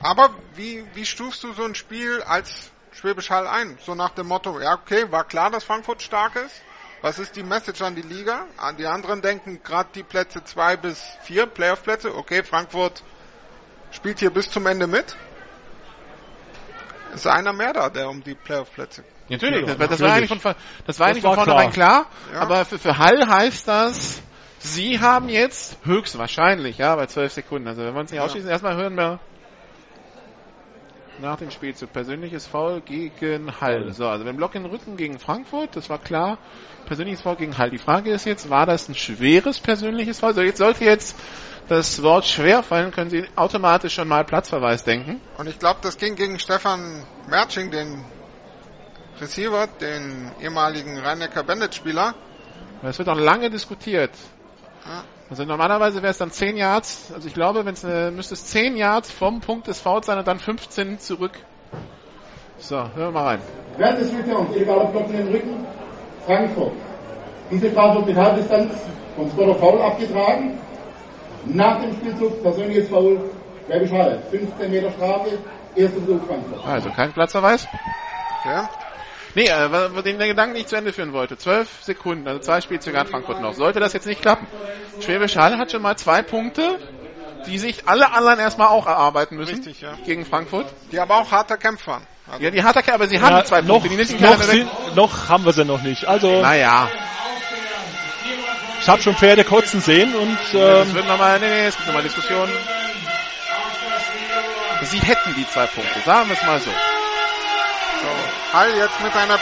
Aber 0.00 0.30
wie, 0.54 0.84
wie 0.94 1.06
stufst 1.06 1.42
du 1.42 1.52
so 1.52 1.64
ein 1.64 1.74
Spiel 1.74 2.22
als 2.22 2.70
Schwäbisch 2.92 3.30
Hall 3.30 3.46
ein? 3.46 3.78
So 3.84 3.94
nach 3.94 4.10
dem 4.10 4.28
Motto, 4.28 4.60
ja 4.60 4.74
okay, 4.74 5.10
war 5.10 5.24
klar, 5.24 5.50
dass 5.50 5.64
Frankfurt 5.64 6.02
stark 6.02 6.36
ist, 6.36 6.62
Was 7.00 7.18
ist 7.18 7.36
die 7.36 7.42
Message 7.42 7.80
an 7.82 7.94
die 7.94 8.02
Liga? 8.02 8.46
An 8.56 8.76
die 8.76 8.86
anderen 8.86 9.22
denken 9.22 9.60
gerade 9.62 9.90
die 9.94 10.02
Plätze 10.02 10.42
zwei 10.44 10.76
bis 10.76 11.00
vier 11.22 11.46
Playoff-Plätze. 11.46 12.14
Okay, 12.14 12.42
Frankfurt 12.42 13.02
spielt 13.92 14.18
hier 14.18 14.30
bis 14.30 14.50
zum 14.50 14.66
Ende 14.66 14.86
mit. 14.86 15.16
Ist 17.14 17.26
einer 17.26 17.52
mehr 17.52 17.72
da, 17.72 17.88
der 17.88 18.08
um 18.08 18.22
die 18.22 18.34
Playoff-Plätze. 18.34 19.04
Natürlich, 19.28 19.66
das, 19.66 19.76
das, 19.76 20.00
war 20.00 20.14
eigentlich 20.14 20.40
von, 20.40 20.54
das 20.86 20.98
war 20.98 21.08
eigentlich 21.08 21.22
von 21.22 21.34
vornherein 21.34 21.70
klar. 21.70 22.06
klar 22.06 22.34
ja. 22.34 22.40
Aber 22.40 22.64
für, 22.64 22.78
für 22.78 22.98
Hall 22.98 23.28
heißt 23.28 23.68
das, 23.68 24.22
sie 24.58 25.00
haben 25.00 25.28
jetzt 25.28 25.76
höchstwahrscheinlich, 25.84 26.78
ja, 26.78 26.96
bei 26.96 27.06
zwölf 27.06 27.32
Sekunden. 27.32 27.68
Also 27.68 27.82
wenn 27.82 27.94
wir 27.94 28.00
uns 28.00 28.10
nicht 28.10 28.18
ja. 28.18 28.24
ausschließen, 28.24 28.48
erstmal 28.50 28.76
hören 28.76 28.94
wir 28.96 29.20
nach 31.20 31.36
dem 31.36 31.50
Spielzug. 31.50 31.92
Persönliches 31.92 32.46
Foul 32.46 32.80
gegen 32.80 33.60
Hall. 33.60 33.92
So, 33.92 34.06
also 34.06 34.24
wenn 34.24 34.36
Block 34.36 34.54
in 34.54 34.62
den 34.62 34.70
Rücken 34.72 34.96
gegen 34.96 35.18
Frankfurt, 35.18 35.76
das 35.76 35.90
war 35.90 35.98
klar. 35.98 36.38
Persönliches 36.86 37.20
Foul 37.22 37.36
gegen 37.36 37.58
Hall. 37.58 37.70
Die 37.70 37.78
Frage 37.78 38.10
ist 38.10 38.24
jetzt, 38.24 38.50
war 38.50 38.66
das 38.66 38.88
ein 38.88 38.94
schweres 38.94 39.60
persönliches 39.60 40.20
Foul? 40.20 40.34
So, 40.34 40.42
jetzt 40.42 40.58
sollte 40.58 40.84
jetzt 40.84 41.16
das 41.68 42.02
Wort 42.02 42.24
schwer 42.24 42.62
fallen, 42.62 42.90
können 42.90 43.10
Sie 43.10 43.26
automatisch 43.36 43.94
schon 43.94 44.08
mal 44.08 44.24
Platzverweis 44.24 44.84
denken. 44.84 45.20
Und 45.36 45.48
ich 45.48 45.58
glaube, 45.58 45.80
das 45.82 45.98
ging 45.98 46.16
gegen 46.16 46.38
Stefan 46.38 47.04
Merching, 47.28 47.70
den 47.70 48.04
Receiver, 49.20 49.66
den 49.66 50.32
ehemaligen 50.40 50.98
Rhein-Neckar 50.98 51.42
Bandit-Spieler. 51.42 52.14
Es 52.82 52.98
wird 52.98 53.08
auch 53.08 53.18
lange 53.18 53.50
diskutiert. 53.50 54.12
Ja. 54.86 55.04
Also 55.30 55.44
normalerweise 55.44 56.00
wäre 56.02 56.10
es 56.10 56.18
dann 56.18 56.30
10 56.30 56.56
Yards. 56.56 57.12
Also 57.14 57.28
ich 57.28 57.34
glaube, 57.34 57.64
wenn 57.66 57.74
es 57.74 57.84
äh, 57.84 58.10
müsste 58.10 58.34
es 58.34 58.46
10 58.46 58.76
Yards 58.76 59.10
vom 59.10 59.40
Punkt 59.40 59.66
des 59.66 59.80
Fouls 59.80 60.06
sein 60.06 60.18
und 60.18 60.26
dann 60.26 60.38
15 60.38 60.98
zurück. 61.00 61.32
So, 62.58 62.76
hören 62.76 62.92
wir 62.94 63.10
mal 63.10 63.24
rein. 63.26 63.40
Während 63.76 64.00
des 64.00 64.12
Returns, 64.12 64.56
illegaler 64.56 64.86
Block 64.86 65.08
in 65.10 65.16
den 65.18 65.28
Rücken, 65.28 65.66
Frankfurt. 66.26 66.72
Diese 67.50 67.70
Strafe 67.70 67.96
wird 67.96 68.06
mit 68.06 68.16
Halbdistanz 68.16 68.72
vom 69.16 69.30
Spotter 69.30 69.54
Foul 69.54 69.80
abgetragen. 69.80 70.58
Nach 71.44 71.80
dem 71.80 71.92
Spielzug 71.92 72.42
persönliches 72.42 72.88
Foul, 72.88 73.20
Schwäbisch 73.66 73.92
Hall. 73.92 74.22
15 74.30 74.70
Meter 74.70 74.90
Strafe, 74.92 75.38
erster 75.76 76.00
Versuch 76.00 76.26
Frankfurt. 76.26 76.66
Also 76.66 76.90
kein 76.90 77.12
Platzverweis. 77.12 77.66
Ja. 78.44 78.68
Nee, 79.38 79.46
äh, 79.46 80.02
den 80.02 80.18
der 80.18 80.26
Gedanken 80.26 80.54
nicht 80.54 80.68
zu 80.68 80.74
Ende 80.74 80.92
führen 80.92 81.12
wollte. 81.12 81.38
Zwölf 81.38 81.68
Sekunden, 81.82 82.26
also 82.26 82.40
zwei 82.40 82.60
Spielzüge 82.60 82.98
an 82.98 83.06
Frankfurt 83.06 83.40
noch. 83.40 83.54
Sollte 83.54 83.78
das 83.78 83.92
jetzt 83.92 84.08
nicht 84.08 84.20
klappen. 84.20 84.48
Schwäbisch 85.00 85.36
Hall 85.36 85.56
hat 85.58 85.70
schon 85.70 85.80
mal 85.80 85.96
zwei 85.96 86.22
Punkte, 86.22 86.76
die 87.46 87.56
sich 87.58 87.86
alle 87.86 88.12
anderen 88.12 88.40
erstmal 88.40 88.66
auch 88.66 88.88
erarbeiten 88.88 89.36
müssen. 89.36 89.54
Richtig, 89.54 89.80
ja. 89.80 89.96
Gegen 90.04 90.26
Frankfurt. 90.26 90.66
Die 90.90 90.98
aber 90.98 91.18
auch 91.18 91.30
harter 91.30 91.56
Kämpfer 91.56 91.92
waren. 91.92 92.06
Also 92.26 92.42
ja, 92.42 92.50
die 92.50 92.64
harter 92.64 92.82
Kämpfer, 92.82 92.94
aber 92.96 93.06
sie 93.06 93.14
ja, 93.14 93.20
haben 93.22 93.46
zwei 93.46 93.60
noch, 93.60 93.80
Punkte. 93.80 93.90
Die 93.90 94.14
noch, 94.20 94.42
sind, 94.42 94.96
noch 94.96 95.28
haben 95.28 95.44
wir 95.44 95.52
sie 95.52 95.64
noch 95.64 95.82
nicht. 95.82 96.04
Also. 96.04 96.42
Naja. 96.42 96.90
Ich 98.80 98.88
habe 98.88 99.00
schon 99.02 99.14
Pferde 99.14 99.44
kotzen 99.44 99.80
sehen 99.80 100.16
und. 100.16 100.36
Ähm, 100.52 100.58
ja, 100.58 100.68
das 100.80 100.94
wird 100.94 101.06
nochmal, 101.06 101.38
nee, 101.38 101.46
nee, 101.46 101.66
es 101.66 101.76
gibt 101.76 101.86
nochmal 101.86 102.02
Diskussionen. 102.02 102.50
Sie 104.82 104.98
hätten 104.98 105.34
die 105.36 105.46
zwei 105.46 105.66
Punkte, 105.66 106.00
sagen 106.04 106.28
wir 106.28 106.36
es 106.36 106.42
mal 106.44 106.58
so. 106.58 106.70
Hall 108.52 108.74
jetzt 108.76 109.00
mit 109.02 109.14
einer 109.14 109.38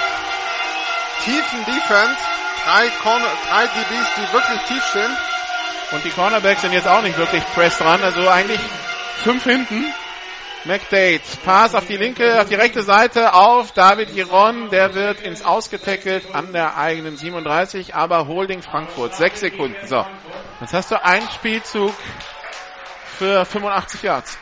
tiefen 1.24 1.64
Defense. 1.64 2.16
Drei, 2.64 2.88
Corner, 3.02 3.28
drei 3.48 3.66
DBs, 3.66 4.08
die 4.16 4.32
wirklich 4.32 4.60
tief 4.62 4.84
stehen. 4.88 5.16
Und 5.92 6.04
die 6.04 6.10
Cornerbacks 6.10 6.62
sind 6.62 6.72
jetzt 6.72 6.88
auch 6.88 7.02
nicht 7.02 7.16
wirklich 7.16 7.44
press 7.54 7.78
dran. 7.78 8.02
Also 8.02 8.28
eigentlich 8.28 8.60
fünf 9.22 9.44
hinten. 9.44 9.84
McDade, 10.66 11.20
Pass 11.44 11.76
auf 11.76 11.86
die 11.86 11.96
linke, 11.96 12.40
auf 12.40 12.48
die 12.48 12.56
rechte 12.56 12.82
Seite 12.82 13.34
auf 13.34 13.70
David 13.70 14.12
Giron, 14.12 14.68
der 14.70 14.94
wird 14.94 15.20
ins 15.20 15.44
Ausgetackelt 15.44 16.34
an 16.34 16.52
der 16.52 16.76
eigenen 16.76 17.16
37, 17.16 17.94
aber 17.94 18.26
Holding 18.26 18.62
Frankfurt, 18.62 19.14
sechs 19.14 19.40
Sekunden. 19.40 19.86
So, 19.86 20.04
jetzt 20.60 20.74
hast 20.74 20.90
du 20.90 21.04
einen 21.04 21.30
Spielzug 21.30 21.94
für 23.16 23.44
85 23.44 24.02
Yards. 24.02 24.38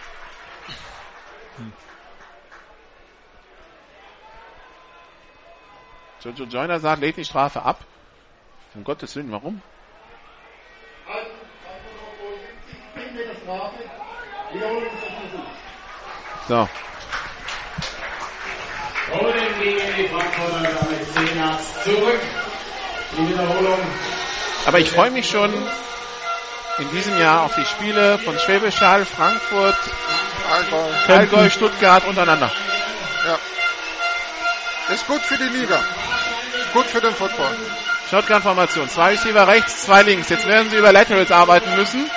Jojo 6.24 6.44
Joyner 6.44 6.80
sagt, 6.80 7.02
lädt 7.02 7.18
die 7.18 7.24
Strafe 7.24 7.62
ab. 7.62 7.80
Um 8.74 8.82
Gottes 8.82 9.14
Willen, 9.14 9.30
warum? 9.30 9.60
So. 16.48 16.68
Holding 19.12 19.62
gegen 19.62 19.96
die 19.96 20.08
Frankfurter 20.08 20.62
damit 20.62 21.14
10 21.14 21.38
Yards 21.38 21.84
zurück. 21.84 22.20
Die 23.16 23.28
Wiederholung. 23.28 23.78
Aber 24.66 24.78
ich 24.78 24.90
freue 24.90 25.10
mich 25.10 25.28
schon 25.28 25.52
in 26.78 26.90
diesem 26.90 27.18
Jahr 27.18 27.44
auf 27.44 27.54
die 27.54 27.64
Spiele 27.64 28.18
von 28.18 28.38
Schwäbisch 28.38 28.80
Hall, 28.80 29.04
Frankfurt, 29.04 29.76
Allgäu, 31.06 31.50
Stuttgart 31.50 32.06
untereinander. 32.06 32.50
Ja. 33.26 33.38
Ist 34.92 35.06
gut 35.06 35.22
für 35.22 35.36
die 35.38 35.44
Liga. 35.44 35.80
Gut 36.72 36.86
für 36.86 37.00
den 37.00 37.14
Football. 37.14 37.56
Shotgun-Formation. 38.10 38.88
Zwei 38.88 39.10
Receiver 39.10 39.48
rechts, 39.48 39.84
zwei 39.86 40.02
links. 40.02 40.28
Jetzt 40.28 40.46
werden 40.46 40.68
sie 40.70 40.76
über 40.76 40.92
Laterals 40.92 41.32
arbeiten 41.32 41.74
müssen. 41.74 42.10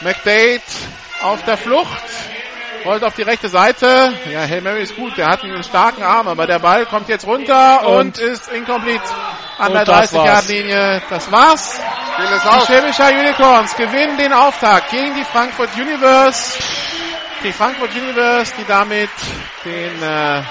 McDade 0.00 0.62
auf 1.22 1.42
der 1.44 1.56
Flucht. 1.56 2.02
Rollt 2.84 3.04
auf 3.04 3.14
die 3.14 3.22
rechte 3.22 3.48
Seite. 3.48 4.12
Ja, 4.30 4.40
Hail 4.40 4.60
Mary 4.60 4.82
ist 4.82 4.96
gut. 4.96 5.16
Der 5.16 5.26
hat 5.28 5.42
einen 5.42 5.62
starken 5.62 6.02
Arm, 6.02 6.26
aber 6.28 6.46
der 6.46 6.58
Ball 6.58 6.84
kommt 6.86 7.08
jetzt 7.08 7.26
runter 7.26 7.86
und, 7.86 7.96
und 7.96 8.18
ist 8.18 8.50
incomplete 8.50 9.04
an 9.58 9.72
der 9.72 9.86
30-Yard-Linie. 9.86 11.02
Das 11.08 11.30
war's. 11.30 11.80
Die 12.18 12.66
Schwäbischer 12.66 13.08
Unicorns 13.08 13.76
gewinnen 13.76 14.16
den 14.18 14.32
Auftakt 14.32 14.90
gegen 14.90 15.14
die 15.14 15.24
Frankfurt 15.24 15.70
Universe. 15.76 16.58
Die 17.44 17.52
Frankfurt 17.52 17.94
Universe, 17.94 18.52
die 18.58 18.64
damit 18.66 19.10
den 19.64 20.02
äh, 20.02 20.42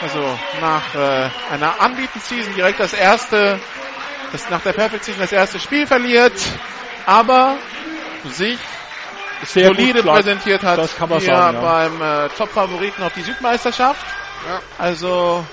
also 0.00 0.38
nach 0.60 0.94
äh, 0.94 1.30
einer 1.52 1.80
anbieten 1.80 2.20
Season 2.20 2.54
direkt 2.54 2.80
das 2.80 2.92
erste, 2.92 3.58
das 4.32 4.48
nach 4.50 4.60
der 4.60 4.72
Perfect 4.72 5.04
Season 5.04 5.20
das 5.20 5.32
erste 5.32 5.58
Spiel 5.58 5.86
verliert, 5.86 6.34
aber 7.06 7.56
sich 8.24 8.58
Sehr 9.44 9.68
solide 9.68 10.02
präsentiert 10.02 10.62
hat 10.62 10.78
das 10.78 10.96
kann 10.96 11.08
man 11.08 11.18
hier 11.18 11.28
sagen, 11.28 11.58
ja. 11.62 11.88
beim 11.88 12.02
äh, 12.02 12.28
Top-Favoriten 12.36 13.02
auf 13.02 13.12
die 13.14 13.22
Südmeisterschaft. 13.22 14.04
Ja. 14.48 14.60
Also 14.78 15.44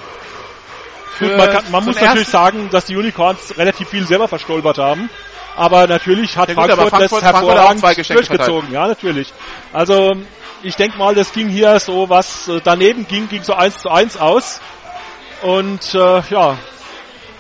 Gut, 1.20 1.38
man, 1.38 1.50
kann, 1.52 1.72
man 1.72 1.86
muss 1.86 2.02
natürlich 2.02 2.28
sagen, 2.28 2.70
dass 2.72 2.86
die 2.86 2.98
Unicorns 2.98 3.58
relativ 3.58 3.88
viel 3.90 4.06
selber 4.06 4.28
verstolpert 4.28 4.78
haben. 4.78 5.10
Aber 5.56 5.86
natürlich 5.86 6.36
hat 6.36 6.50
ja, 6.50 6.56
gut, 6.56 6.66
Frankfurt, 6.66 6.90
Frankfurt, 6.90 7.24
das 7.24 7.34
hervorragend 7.34 7.82
Frankfurt 7.82 8.10
durchgezogen. 8.10 8.72
Ja, 8.72 8.88
natürlich. 8.88 9.32
Also 9.72 10.14
ich 10.64 10.76
denke 10.76 10.98
mal, 10.98 11.14
das 11.14 11.32
ging 11.34 11.50
hier 11.50 11.80
so, 11.80 12.10
was 12.10 12.48
äh, 12.48 12.62
daneben 12.64 13.08
ging, 13.08 13.28
ging 13.28 13.44
so 13.44 13.54
eins 13.54 13.78
zu 13.78 13.90
eins 13.90 14.18
aus. 14.18 14.62
Und 15.42 15.94
äh, 15.94 16.22
ja, 16.30 16.58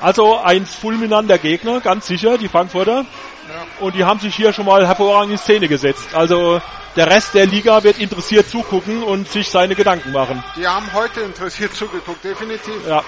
also 0.02 0.38
ein 0.40 0.66
fulminanter 0.66 1.38
Gegner, 1.38 1.80
ganz 1.80 2.08
sicher, 2.08 2.38
die 2.38 2.50
Frankfurter. 2.50 3.06
Ja. 3.48 3.86
Und 3.86 3.96
die 3.96 4.04
haben 4.04 4.20
sich 4.20 4.36
hier 4.36 4.52
schon 4.52 4.66
mal 4.66 4.86
hervorragend 4.86 5.32
in 5.32 5.38
Szene 5.38 5.68
gesetzt. 5.68 6.14
Also 6.14 6.62
der 6.96 7.08
Rest 7.08 7.34
der 7.34 7.46
Liga 7.46 7.84
wird 7.84 7.98
interessiert 7.98 8.50
zugucken 8.50 9.04
und 9.04 9.30
sich 9.30 9.50
seine 9.50 9.76
Gedanken 9.76 10.12
machen. 10.12 10.44
Die 10.58 10.68
haben 10.68 10.92
heute 10.94 11.22
interessiert 11.22 11.74
zugeguckt, 11.74 12.24
definitiv. 12.24 12.88
Ja. 12.88 13.02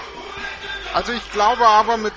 Also 0.94 1.12
ich 1.12 1.32
glaube 1.32 1.66
aber 1.66 1.98
mit 1.98 2.14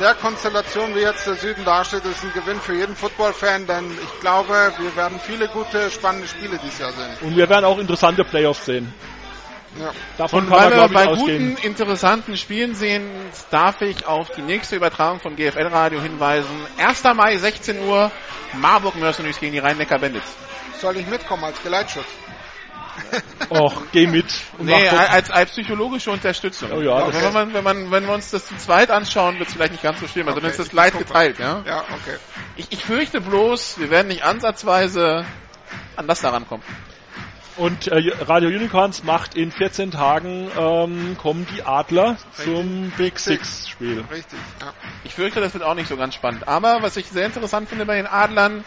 der 0.00 0.14
Konstellation, 0.14 0.94
wie 0.94 1.00
jetzt 1.00 1.26
der 1.26 1.34
Süden 1.34 1.64
dasteht, 1.64 2.04
ist 2.04 2.22
ein 2.22 2.32
Gewinn 2.32 2.60
für 2.60 2.74
jeden 2.74 2.94
Football-Fan, 2.94 3.66
denn 3.66 3.90
ich 3.90 4.20
glaube, 4.20 4.72
wir 4.78 4.96
werden 4.96 5.18
viele 5.20 5.48
gute, 5.48 5.90
spannende 5.90 6.28
Spiele 6.28 6.58
dieses 6.62 6.78
Jahr 6.78 6.92
sehen. 6.92 7.16
Und 7.20 7.36
wir 7.36 7.48
werden 7.48 7.64
auch 7.64 7.78
interessante 7.78 8.24
Playoffs 8.24 8.64
sehen. 8.66 8.92
Ja. 9.78 9.90
Davon 10.16 10.44
Und 10.44 10.50
kann 10.50 10.58
weil 10.58 10.70
man, 10.76 10.90
wir 10.90 10.94
bei 10.94 11.08
ausgehen. 11.08 11.54
guten, 11.54 11.66
interessanten 11.66 12.36
Spielen 12.36 12.74
sehen, 12.74 13.08
darf 13.50 13.82
ich 13.82 14.06
auf 14.06 14.30
die 14.30 14.42
nächste 14.42 14.76
Übertragung 14.76 15.20
von 15.20 15.36
GFL 15.36 15.66
Radio 15.66 16.00
hinweisen. 16.00 16.48
1. 16.78 17.04
Mai, 17.14 17.36
16 17.36 17.86
Uhr, 17.86 18.10
Marburg 18.54 18.96
Mercenaries 18.96 19.38
gegen 19.38 19.52
die 19.52 19.58
Rhein-Neckar 19.58 19.98
Bandits. 19.98 20.26
Soll 20.80 20.96
ich 20.96 21.06
mitkommen 21.06 21.44
als 21.44 21.62
Geleitschutz? 21.62 22.06
Och, 23.50 23.82
geh 23.92 24.06
mit. 24.06 24.26
nee, 24.58 24.88
als, 24.88 25.30
als 25.30 25.50
psychologische 25.50 26.10
Unterstützung. 26.10 26.70
Oh 26.72 26.80
ja, 26.80 27.06
okay. 27.06 27.16
wenn, 27.22 27.32
man, 27.32 27.54
wenn, 27.54 27.64
man, 27.64 27.90
wenn 27.90 28.06
wir 28.06 28.14
uns 28.14 28.30
das 28.30 28.46
zu 28.46 28.56
zweit 28.56 28.90
anschauen, 28.90 29.38
wird 29.38 29.48
es 29.48 29.54
vielleicht 29.54 29.72
nicht 29.72 29.82
ganz 29.82 30.00
so 30.00 30.06
schlimm. 30.06 30.26
Also 30.26 30.38
okay. 30.38 30.46
dann 30.46 30.50
ist 30.50 30.60
das 30.60 30.72
Leid 30.72 30.98
geteilt, 30.98 31.38
ja? 31.38 31.62
Ja, 31.66 31.80
okay. 31.82 32.18
Ich, 32.56 32.66
ich 32.70 32.84
fürchte 32.84 33.20
bloß, 33.20 33.78
wir 33.78 33.90
werden 33.90 34.08
nicht 34.08 34.22
ansatzweise 34.22 35.24
an 35.96 36.06
das 36.06 36.20
daran 36.20 36.46
kommen. 36.46 36.62
Und 37.58 37.88
äh, 37.88 38.12
Radio 38.20 38.50
Unicorns 38.50 39.02
macht 39.02 39.34
in 39.34 39.50
14 39.50 39.90
Tagen 39.90 40.48
ähm, 40.56 41.16
kommen 41.20 41.44
die 41.52 41.64
Adler 41.64 42.12
Richtig. 42.12 42.44
zum 42.44 42.92
Big 42.96 43.18
Six 43.18 43.68
Spiel. 43.68 44.04
Richtig, 44.10 44.38
ja. 44.60 44.72
Ich 45.02 45.14
fürchte, 45.14 45.40
das 45.40 45.54
wird 45.54 45.64
auch 45.64 45.74
nicht 45.74 45.88
so 45.88 45.96
ganz 45.96 46.14
spannend. 46.14 46.46
Aber 46.46 46.82
was 46.82 46.96
ich 46.96 47.06
sehr 47.06 47.26
interessant 47.26 47.68
finde 47.68 47.84
bei 47.84 47.96
den 47.96 48.06
Adlern, 48.06 48.64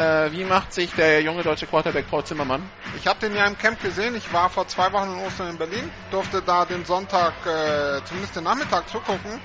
Äh, 0.00 0.32
wie 0.32 0.44
macht 0.44 0.72
sich 0.72 0.90
der 0.92 1.20
junge 1.20 1.42
deutsche 1.42 1.66
Quarterback 1.66 2.08
Paul 2.08 2.24
Zimmermann? 2.24 2.62
Ich 2.98 3.06
habe 3.06 3.20
den 3.20 3.36
ja 3.36 3.44
im 3.44 3.58
Camp 3.58 3.82
gesehen. 3.82 4.16
Ich 4.16 4.32
war 4.32 4.48
vor 4.48 4.66
zwei 4.66 4.90
Wochen 4.92 5.12
in 5.12 5.26
Ostern 5.26 5.50
in 5.50 5.58
Berlin, 5.58 5.90
durfte 6.10 6.40
da 6.40 6.64
den 6.64 6.86
Sonntag, 6.86 7.34
äh, 7.44 8.02
zumindest 8.06 8.34
den 8.34 8.44
Nachmittag 8.44 8.88
zugucken 8.88 9.38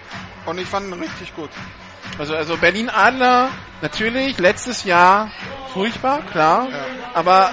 und 0.45 0.57
ich 0.57 0.65
fand 0.65 0.87
ihn 0.87 0.93
richtig 0.93 1.35
gut. 1.35 1.49
Also, 2.17 2.35
also 2.35 2.55
Berlin 2.55 2.89
Adler, 2.89 3.49
natürlich, 3.81 4.37
letztes 4.37 4.85
Jahr 4.85 5.29
furchtbar, 5.73 6.21
klar. 6.21 6.69
Ja. 6.69 6.77
Aber 7.13 7.49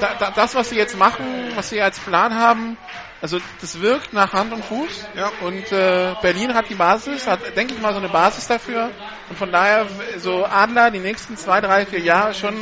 da, 0.00 0.14
da, 0.18 0.30
das, 0.30 0.54
was 0.54 0.70
sie 0.70 0.76
jetzt 0.76 0.96
machen, 0.96 1.52
was 1.54 1.68
sie 1.68 1.82
als 1.82 1.98
Plan 1.98 2.34
haben, 2.34 2.78
also 3.22 3.38
das 3.60 3.80
wirkt 3.80 4.12
nach 4.12 4.32
Hand 4.32 4.52
und 4.52 4.64
Fuß. 4.64 5.06
Ja. 5.14 5.30
Und 5.42 5.70
äh, 5.70 6.14
Berlin 6.20 6.54
hat 6.54 6.68
die 6.68 6.74
Basis, 6.74 7.28
hat, 7.28 7.56
denke 7.56 7.74
ich 7.74 7.80
mal, 7.80 7.92
so 7.92 8.00
eine 8.00 8.08
Basis 8.08 8.48
dafür. 8.48 8.90
Und 9.30 9.38
von 9.38 9.52
daher, 9.52 9.86
so 10.18 10.44
Adler 10.44 10.90
die 10.90 10.98
nächsten 10.98 11.36
zwei, 11.36 11.60
drei, 11.60 11.86
vier 11.86 12.00
Jahre 12.00 12.34
schon 12.34 12.54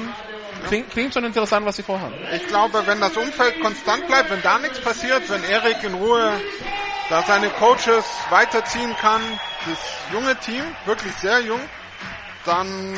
Klingt, 0.69 0.91
klingt, 0.91 1.15
schon 1.15 1.25
interessant, 1.25 1.65
was 1.65 1.77
sie 1.77 1.83
vorhaben. 1.83 2.15
Ich 2.35 2.47
glaube, 2.47 2.87
wenn 2.87 3.01
das 3.01 3.17
Umfeld 3.17 3.61
konstant 3.63 4.07
bleibt, 4.07 4.31
wenn 4.31 4.43
da 4.43 4.59
nichts 4.59 4.79
passiert, 4.79 5.29
wenn 5.31 5.43
Erik 5.45 5.83
in 5.83 5.95
Ruhe 5.95 6.39
da 7.09 7.23
seine 7.23 7.49
Coaches 7.49 8.05
weiterziehen 8.29 8.95
kann, 9.01 9.23
das 9.67 9.79
junge 10.13 10.37
Team, 10.37 10.63
wirklich 10.85 11.15
sehr 11.15 11.41
jung, 11.41 11.61
dann 12.45 12.95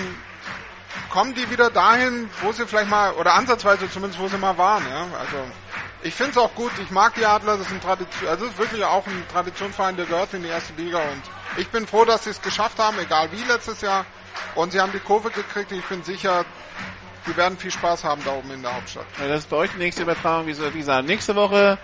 kommen 1.09 1.35
die 1.35 1.49
wieder 1.51 1.71
dahin, 1.71 2.29
wo 2.41 2.51
sie 2.51 2.67
vielleicht 2.67 2.91
mal, 2.91 3.13
oder 3.13 3.35
ansatzweise 3.35 3.89
zumindest, 3.89 4.21
wo 4.21 4.27
sie 4.27 4.39
mal 4.39 4.59
waren. 4.59 4.85
Ja? 4.89 5.07
Also 5.21 5.37
ich 6.03 6.15
finde 6.15 6.33
es 6.33 6.39
auch 6.39 6.55
gut, 6.55 6.73
ich 6.83 6.91
mag 6.91 7.15
die 7.15 7.25
Adler, 7.25 7.57
das 7.57 7.67
ist, 7.67 7.73
ein 7.73 7.81
Tradition, 7.81 8.29
also 8.29 8.45
das 8.45 8.55
ist 8.55 8.59
wirklich 8.59 8.85
auch 8.85 9.07
ein 9.07 9.25
Traditionsverein, 9.33 9.97
der 9.97 10.07
gehört 10.07 10.35
in 10.35 10.43
die 10.43 10.49
erste 10.49 10.73
Liga 10.75 10.99
und 10.99 11.23
ich 11.57 11.69
bin 11.69 11.87
froh, 11.87 12.05
dass 12.05 12.25
sie 12.25 12.31
es 12.31 12.41
geschafft 12.41 12.79
haben, 12.79 12.99
egal 12.99 13.31
wie 13.33 13.45
letztes 13.45 13.81
Jahr. 13.83 14.07
Und 14.55 14.73
sie 14.73 14.81
haben 14.81 14.93
die 14.93 14.99
Kurve 14.99 15.31
gekriegt. 15.31 15.73
Ich 15.73 15.85
bin 15.85 16.03
sicher, 16.03 16.45
die 17.27 17.37
werden 17.37 17.57
viel 17.57 17.71
Spaß 17.71 18.05
haben 18.05 18.23
da 18.25 18.33
oben 18.33 18.51
in 18.51 18.63
der 18.63 18.75
Hauptstadt. 18.75 19.07
Ja, 19.21 19.29
das 19.29 19.41
ist 19.41 19.51
bei 19.51 19.57
euch 19.57 19.71
die 19.71 19.79
nächste 19.79 20.03
Übertragung, 20.03 20.47
wie 20.47 20.79
gesagt. 20.79 21.07
Nächste 21.07 21.37
Woche 21.37 21.79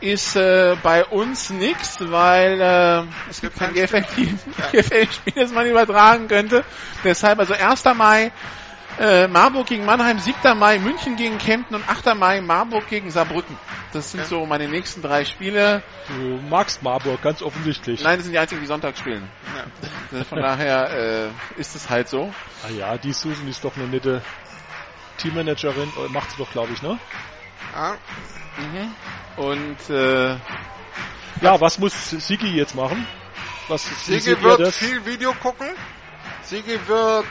ist 0.00 0.36
äh, 0.36 0.76
bei 0.82 1.04
uns 1.04 1.50
nichts, 1.50 1.98
weil 2.00 2.60
äh, 2.60 3.30
es 3.30 3.40
gibt 3.40 3.58
kein 3.58 3.72
GFL-Spiel, 3.74 5.32
das 5.34 5.52
man 5.52 5.66
übertragen 5.66 6.28
könnte. 6.28 6.64
Deshalb 7.02 7.38
also 7.38 7.54
1. 7.54 7.84
Mai 7.96 8.30
äh, 8.98 9.28
Marburg 9.28 9.66
gegen 9.66 9.84
Mannheim, 9.84 10.18
7. 10.18 10.58
Mai 10.58 10.78
München 10.78 11.16
gegen 11.16 11.38
Kempten 11.38 11.76
und 11.76 11.88
8. 11.88 12.14
Mai 12.14 12.40
Marburg 12.40 12.88
gegen 12.88 13.10
Saarbrücken. 13.10 13.56
Das 13.92 14.10
sind 14.10 14.20
ja. 14.20 14.26
so 14.26 14.46
meine 14.46 14.68
nächsten 14.68 15.02
drei 15.02 15.24
Spiele. 15.24 15.82
Du 16.08 16.40
magst 16.48 16.82
Marburg, 16.82 17.22
ganz 17.22 17.42
offensichtlich. 17.42 18.02
Nein, 18.02 18.16
das 18.16 18.24
sind 18.24 18.32
die 18.32 18.38
einzigen, 18.38 18.60
die 18.60 18.66
Sonntag 18.66 18.96
spielen. 18.98 19.28
Ja. 20.12 20.24
Von 20.24 20.38
daher 20.38 20.90
äh, 20.90 21.60
ist 21.60 21.74
es 21.76 21.90
halt 21.90 22.08
so. 22.08 22.32
Ah 22.64 22.70
ja, 22.70 22.96
die 22.98 23.12
Susan 23.12 23.48
ist 23.48 23.64
doch 23.64 23.76
eine 23.76 23.86
nette 23.86 24.22
Teammanagerin, 25.18 25.88
äh, 25.88 26.12
macht 26.12 26.30
sie 26.30 26.36
doch, 26.38 26.50
glaube 26.50 26.72
ich, 26.72 26.82
ne? 26.82 26.98
Ja. 27.74 27.96
Mhm. 28.56 29.44
Und 29.44 29.90
äh, 29.90 30.36
ja, 31.40 31.60
was 31.60 31.78
muss 31.78 32.10
Sigi 32.10 32.48
jetzt 32.48 32.74
machen? 32.74 33.06
Was 33.68 33.84
Sigi 34.06 34.40
wird 34.42 34.72
viel 34.72 35.04
Video 35.04 35.32
gucken. 35.34 35.68
Sigi 36.42 36.78
wird 36.86 37.26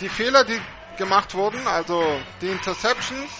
die 0.00 0.08
Fehler, 0.08 0.44
die 0.44 0.60
gemacht 0.96 1.34
wurden, 1.34 1.66
also 1.66 2.04
die 2.40 2.48
Interceptions, 2.48 3.30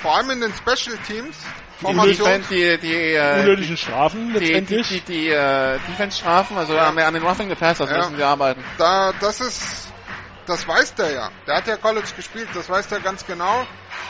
vor 0.00 0.16
allem 0.16 0.30
in 0.30 0.40
den 0.40 0.52
Special 0.52 0.96
Teams, 1.06 1.36
Formation, 1.80 2.42
die, 2.50 2.78
die, 2.78 2.78
die, 2.78 3.14
äh, 3.14 3.40
unnötigen 3.40 3.76
Strafen 3.76 4.32
letztendlich. 4.32 4.88
Die, 4.88 5.00
die, 5.00 5.12
die, 5.12 5.28
äh, 5.28 5.78
Defense-Strafen, 5.88 6.56
also 6.56 6.74
ja. 6.74 6.88
an, 6.88 6.98
an 6.98 7.14
den 7.14 7.22
Roughing 7.22 7.48
the 7.48 7.54
Passers 7.54 7.90
ja. 7.90 7.98
müssen 7.98 8.16
wir 8.16 8.26
arbeiten. 8.26 8.64
Da, 8.78 9.12
das 9.20 9.40
ist, 9.40 9.92
das 10.46 10.66
weiß 10.66 10.94
der 10.94 11.12
ja. 11.12 11.30
Der 11.46 11.56
hat 11.56 11.66
ja 11.66 11.76
College 11.76 12.08
gespielt, 12.16 12.48
das 12.54 12.68
weiß 12.70 12.88
der 12.88 13.00
ganz 13.00 13.26
genau. 13.26 13.66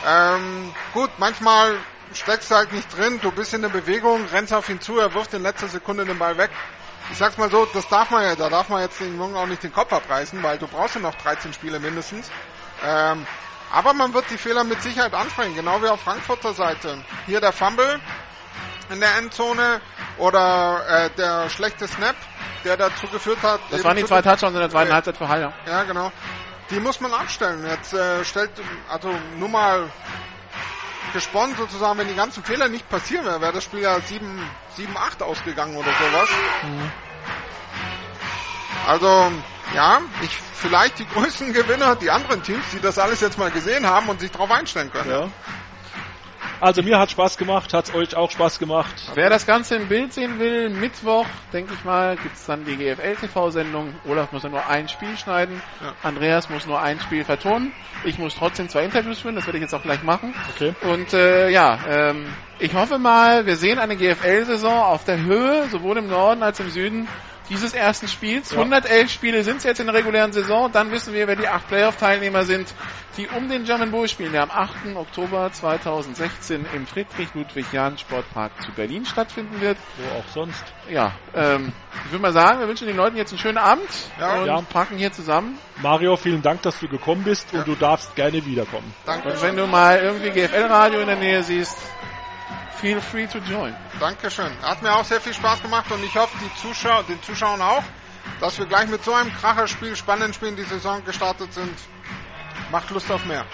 Ähm, 0.07 0.73
gut, 0.93 1.09
manchmal 1.17 1.75
steckst 2.13 2.51
du 2.51 2.55
halt 2.55 2.71
nicht 2.71 2.95
drin, 2.95 3.19
du 3.21 3.31
bist 3.31 3.53
in 3.53 3.61
der 3.61 3.69
Bewegung, 3.69 4.25
rennst 4.31 4.53
auf 4.53 4.69
ihn 4.69 4.79
zu, 4.79 4.97
er 4.99 5.13
wirft 5.13 5.33
in 5.33 5.43
letzter 5.43 5.67
Sekunde 5.67 6.05
den 6.05 6.17
Ball 6.17 6.37
weg 6.37 6.51
ich 7.11 7.17
sag's 7.17 7.37
mal 7.37 7.49
so, 7.49 7.65
das 7.73 7.87
darf 7.87 8.09
man 8.09 8.23
ja, 8.23 8.35
da 8.35 8.49
darf 8.49 8.69
man 8.69 8.81
jetzt 8.81 8.99
den 8.99 9.17
Jungen 9.17 9.35
auch 9.35 9.47
nicht 9.47 9.63
den 9.63 9.73
Kopf 9.73 9.91
abreißen, 9.91 10.41
weil 10.43 10.57
du 10.57 10.67
brauchst 10.67 10.95
ja 10.95 11.01
noch 11.01 11.15
13 11.15 11.53
Spiele 11.53 11.79
mindestens. 11.79 12.29
Ähm, 12.85 13.25
aber 13.71 13.93
man 13.93 14.13
wird 14.13 14.25
die 14.29 14.37
Fehler 14.37 14.63
mit 14.63 14.81
Sicherheit 14.81 15.13
ansprechen, 15.13 15.55
genau 15.55 15.81
wie 15.81 15.87
auf 15.87 16.01
Frankfurter 16.01 16.53
Seite. 16.53 17.03
Hier 17.25 17.41
der 17.41 17.51
Fumble 17.51 17.99
in 18.89 18.99
der 18.99 19.17
Endzone 19.17 19.81
oder 20.17 20.81
äh, 20.87 21.09
der 21.17 21.49
schlechte 21.49 21.87
Snap, 21.87 22.15
der 22.63 22.77
dazu 22.77 23.07
geführt 23.07 23.41
hat. 23.43 23.59
Das 23.69 23.83
waren 23.83 23.97
die 23.97 24.05
zwei 24.05 24.21
Touchdowns 24.21 24.53
in 24.53 24.59
der 24.59 24.69
zweiten 24.69 24.93
Halbzeit 24.93 25.17
für 25.17 25.27
Haller. 25.27 25.53
Ja, 25.65 25.83
genau. 25.83 26.11
Die 26.69 26.79
muss 26.79 26.99
man 26.99 27.13
abstellen. 27.13 27.65
Jetzt 27.65 27.93
äh, 27.93 28.23
stellt, 28.23 28.51
also 28.89 29.09
nur 29.37 29.49
mal 29.49 29.89
gesponnen 31.13 31.55
sozusagen, 31.55 31.97
wenn 31.99 32.07
die 32.07 32.15
ganzen 32.15 32.43
Fehler 32.43 32.67
nicht 32.69 32.89
passieren 32.89 33.25
wären, 33.25 33.41
wäre 33.41 33.53
das 33.53 33.63
Spiel 33.63 33.81
ja 33.81 33.97
7-8 33.97 35.21
ausgegangen 35.21 35.75
oder 35.75 35.91
sowas. 35.91 36.29
Mhm. 36.63 36.91
Also, 38.87 39.31
ja, 39.75 39.99
ich, 40.21 40.37
vielleicht 40.53 40.99
die 40.99 41.05
größten 41.13 41.53
Gewinner, 41.53 41.95
die 41.95 42.09
anderen 42.09 42.41
Teams, 42.43 42.63
die 42.71 42.79
das 42.79 42.97
alles 42.97 43.21
jetzt 43.21 43.37
mal 43.37 43.51
gesehen 43.51 43.85
haben 43.85 44.07
und 44.09 44.19
sich 44.19 44.31
darauf 44.31 44.51
einstellen 44.51 44.91
können. 44.91 45.09
Ja. 45.09 45.29
Also 46.59 46.81
mir 46.81 46.97
hat 46.97 47.11
Spaß 47.11 47.37
gemacht, 47.37 47.71
hat 47.73 47.89
es 47.89 47.93
euch 47.93 48.15
auch 48.15 48.31
Spaß 48.31 48.57
gemacht. 48.57 48.93
Wer 49.13 49.29
das 49.29 49.45
Ganze 49.45 49.75
im 49.75 49.87
Bild 49.87 50.11
sehen 50.11 50.39
will, 50.39 50.69
Mittwoch, 50.69 51.27
denke 51.53 51.73
ich 51.75 51.83
mal, 51.83 52.15
gibt 52.17 52.35
es 52.35 52.45
dann 52.47 52.65
die 52.65 52.75
GFL-TV-Sendung. 52.75 53.93
Olaf 54.07 54.31
muss 54.31 54.41
ja 54.41 54.49
nur 54.49 54.65
ein 54.67 54.89
Spiel 54.89 55.15
schneiden, 55.17 55.61
ja. 55.81 55.93
Andreas 56.01 56.49
muss 56.49 56.65
nur 56.65 56.81
ein 56.81 56.99
Spiel 56.99 57.23
vertonen. 57.23 57.73
Ich 58.03 58.17
muss 58.17 58.33
trotzdem 58.35 58.69
zwei 58.69 58.85
Interviews 58.85 59.19
führen, 59.19 59.35
das 59.35 59.45
werde 59.45 59.59
ich 59.59 59.61
jetzt 59.61 59.75
auch 59.75 59.83
gleich 59.83 60.01
machen. 60.01 60.33
Okay. 60.55 60.73
Und 60.81 61.13
äh, 61.13 61.49
ja, 61.49 61.77
ähm, 61.87 62.25
ich 62.57 62.73
hoffe 62.73 62.97
mal, 62.97 63.45
wir 63.45 63.55
sehen 63.55 63.77
eine 63.77 63.95
GFL-Saison 63.95 64.79
auf 64.81 65.03
der 65.03 65.21
Höhe, 65.21 65.67
sowohl 65.69 65.97
im 65.97 66.07
Norden 66.07 66.41
als 66.41 66.59
im 66.59 66.71
Süden 66.71 67.07
dieses 67.49 67.73
ersten 67.73 68.07
Spiels. 68.07 68.51
Ja. 68.51 68.57
111 68.57 69.11
Spiele 69.11 69.43
sind 69.43 69.57
es 69.57 69.63
jetzt 69.63 69.79
in 69.79 69.87
der 69.87 69.95
regulären 69.95 70.31
Saison. 70.31 70.71
Dann 70.71 70.91
wissen 70.91 71.13
wir, 71.13 71.27
wer 71.27 71.35
die 71.35 71.47
acht 71.47 71.67
Playoff-Teilnehmer 71.67 72.43
sind, 72.43 72.73
die 73.17 73.27
um 73.27 73.49
den 73.49 73.63
German 73.63 73.91
Bowl 73.91 74.07
spielen, 74.07 74.31
der 74.31 74.43
am 74.43 74.51
8. 74.51 74.95
Oktober 74.95 75.51
2016 75.51 76.65
im 76.73 76.85
Friedrich-Ludwig-Jahn-Sportpark 76.85 78.51
zu 78.61 78.71
Berlin 78.71 79.05
stattfinden 79.05 79.59
wird. 79.61 79.77
Wo 79.97 80.19
auch 80.19 80.27
sonst. 80.33 80.63
Ja, 80.89 81.13
ähm, 81.33 81.73
ich 82.05 82.11
würde 82.11 82.21
mal 82.21 82.33
sagen, 82.33 82.59
wir 82.59 82.67
wünschen 82.67 82.87
den 82.87 82.97
Leuten 82.97 83.17
jetzt 83.17 83.31
einen 83.31 83.39
schönen 83.39 83.57
Abend 83.57 83.89
ja. 84.19 84.39
und 84.39 84.47
ja. 84.47 84.61
packen 84.61 84.97
hier 84.97 85.11
zusammen. 85.11 85.57
Mario, 85.81 86.15
vielen 86.15 86.41
Dank, 86.41 86.61
dass 86.61 86.79
du 86.79 86.87
gekommen 86.87 87.23
bist 87.23 87.51
ja. 87.51 87.59
und 87.59 87.67
du 87.67 87.75
darfst 87.75 88.15
gerne 88.15 88.45
wiederkommen. 88.45 88.93
Danke. 89.05 89.29
Und 89.29 89.41
wenn 89.41 89.55
du 89.55 89.67
mal 89.67 89.99
irgendwie 89.99 90.29
GFL-Radio 90.29 90.99
in 90.99 91.07
der 91.07 91.17
Nähe 91.17 91.43
siehst, 91.43 91.77
feel 92.79 93.01
free 93.01 93.27
to 93.27 93.39
join. 93.39 93.75
Dankeschön. 93.99 94.51
Hat 94.61 94.81
mir 94.81 94.93
auch 94.93 95.05
sehr 95.05 95.21
viel 95.21 95.33
Spaß 95.33 95.61
gemacht 95.61 95.91
und 95.91 96.03
ich 96.03 96.15
hoffe, 96.15 96.37
die 96.41 96.61
Zuschauer, 96.61 97.03
den 97.03 97.21
Zuschauern 97.23 97.61
auch, 97.61 97.83
dass 98.39 98.57
wir 98.57 98.65
gleich 98.65 98.87
mit 98.87 99.03
so 99.03 99.13
einem 99.13 99.31
Kracherspiel, 99.33 99.95
spannenden 99.95 100.33
Spiel 100.33 100.49
in 100.49 100.55
die 100.55 100.63
Saison 100.63 101.03
gestartet 101.03 101.53
sind. 101.53 101.73
Macht 102.71 102.89
Lust 102.91 103.11
auf 103.11 103.25
mehr. 103.25 103.45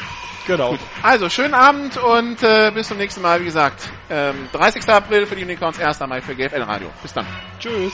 Genau. 0.47 0.71
Gut. 0.71 0.79
Also, 1.01 1.29
schönen 1.29 1.53
Abend 1.53 1.97
und 1.97 2.43
äh, 2.43 2.71
bis 2.73 2.87
zum 2.89 2.97
nächsten 2.97 3.21
Mal. 3.21 3.39
Wie 3.39 3.45
gesagt, 3.45 3.89
ähm, 4.09 4.49
30. 4.51 4.87
April 4.89 5.25
für 5.25 5.35
die 5.35 5.43
Unicorns, 5.43 5.79
1. 5.79 5.99
Mai 6.01 6.21
für 6.21 6.35
GFL 6.35 6.63
Radio. 6.63 6.89
Bis 7.01 7.13
dann. 7.13 7.25
Tschüss. 7.59 7.93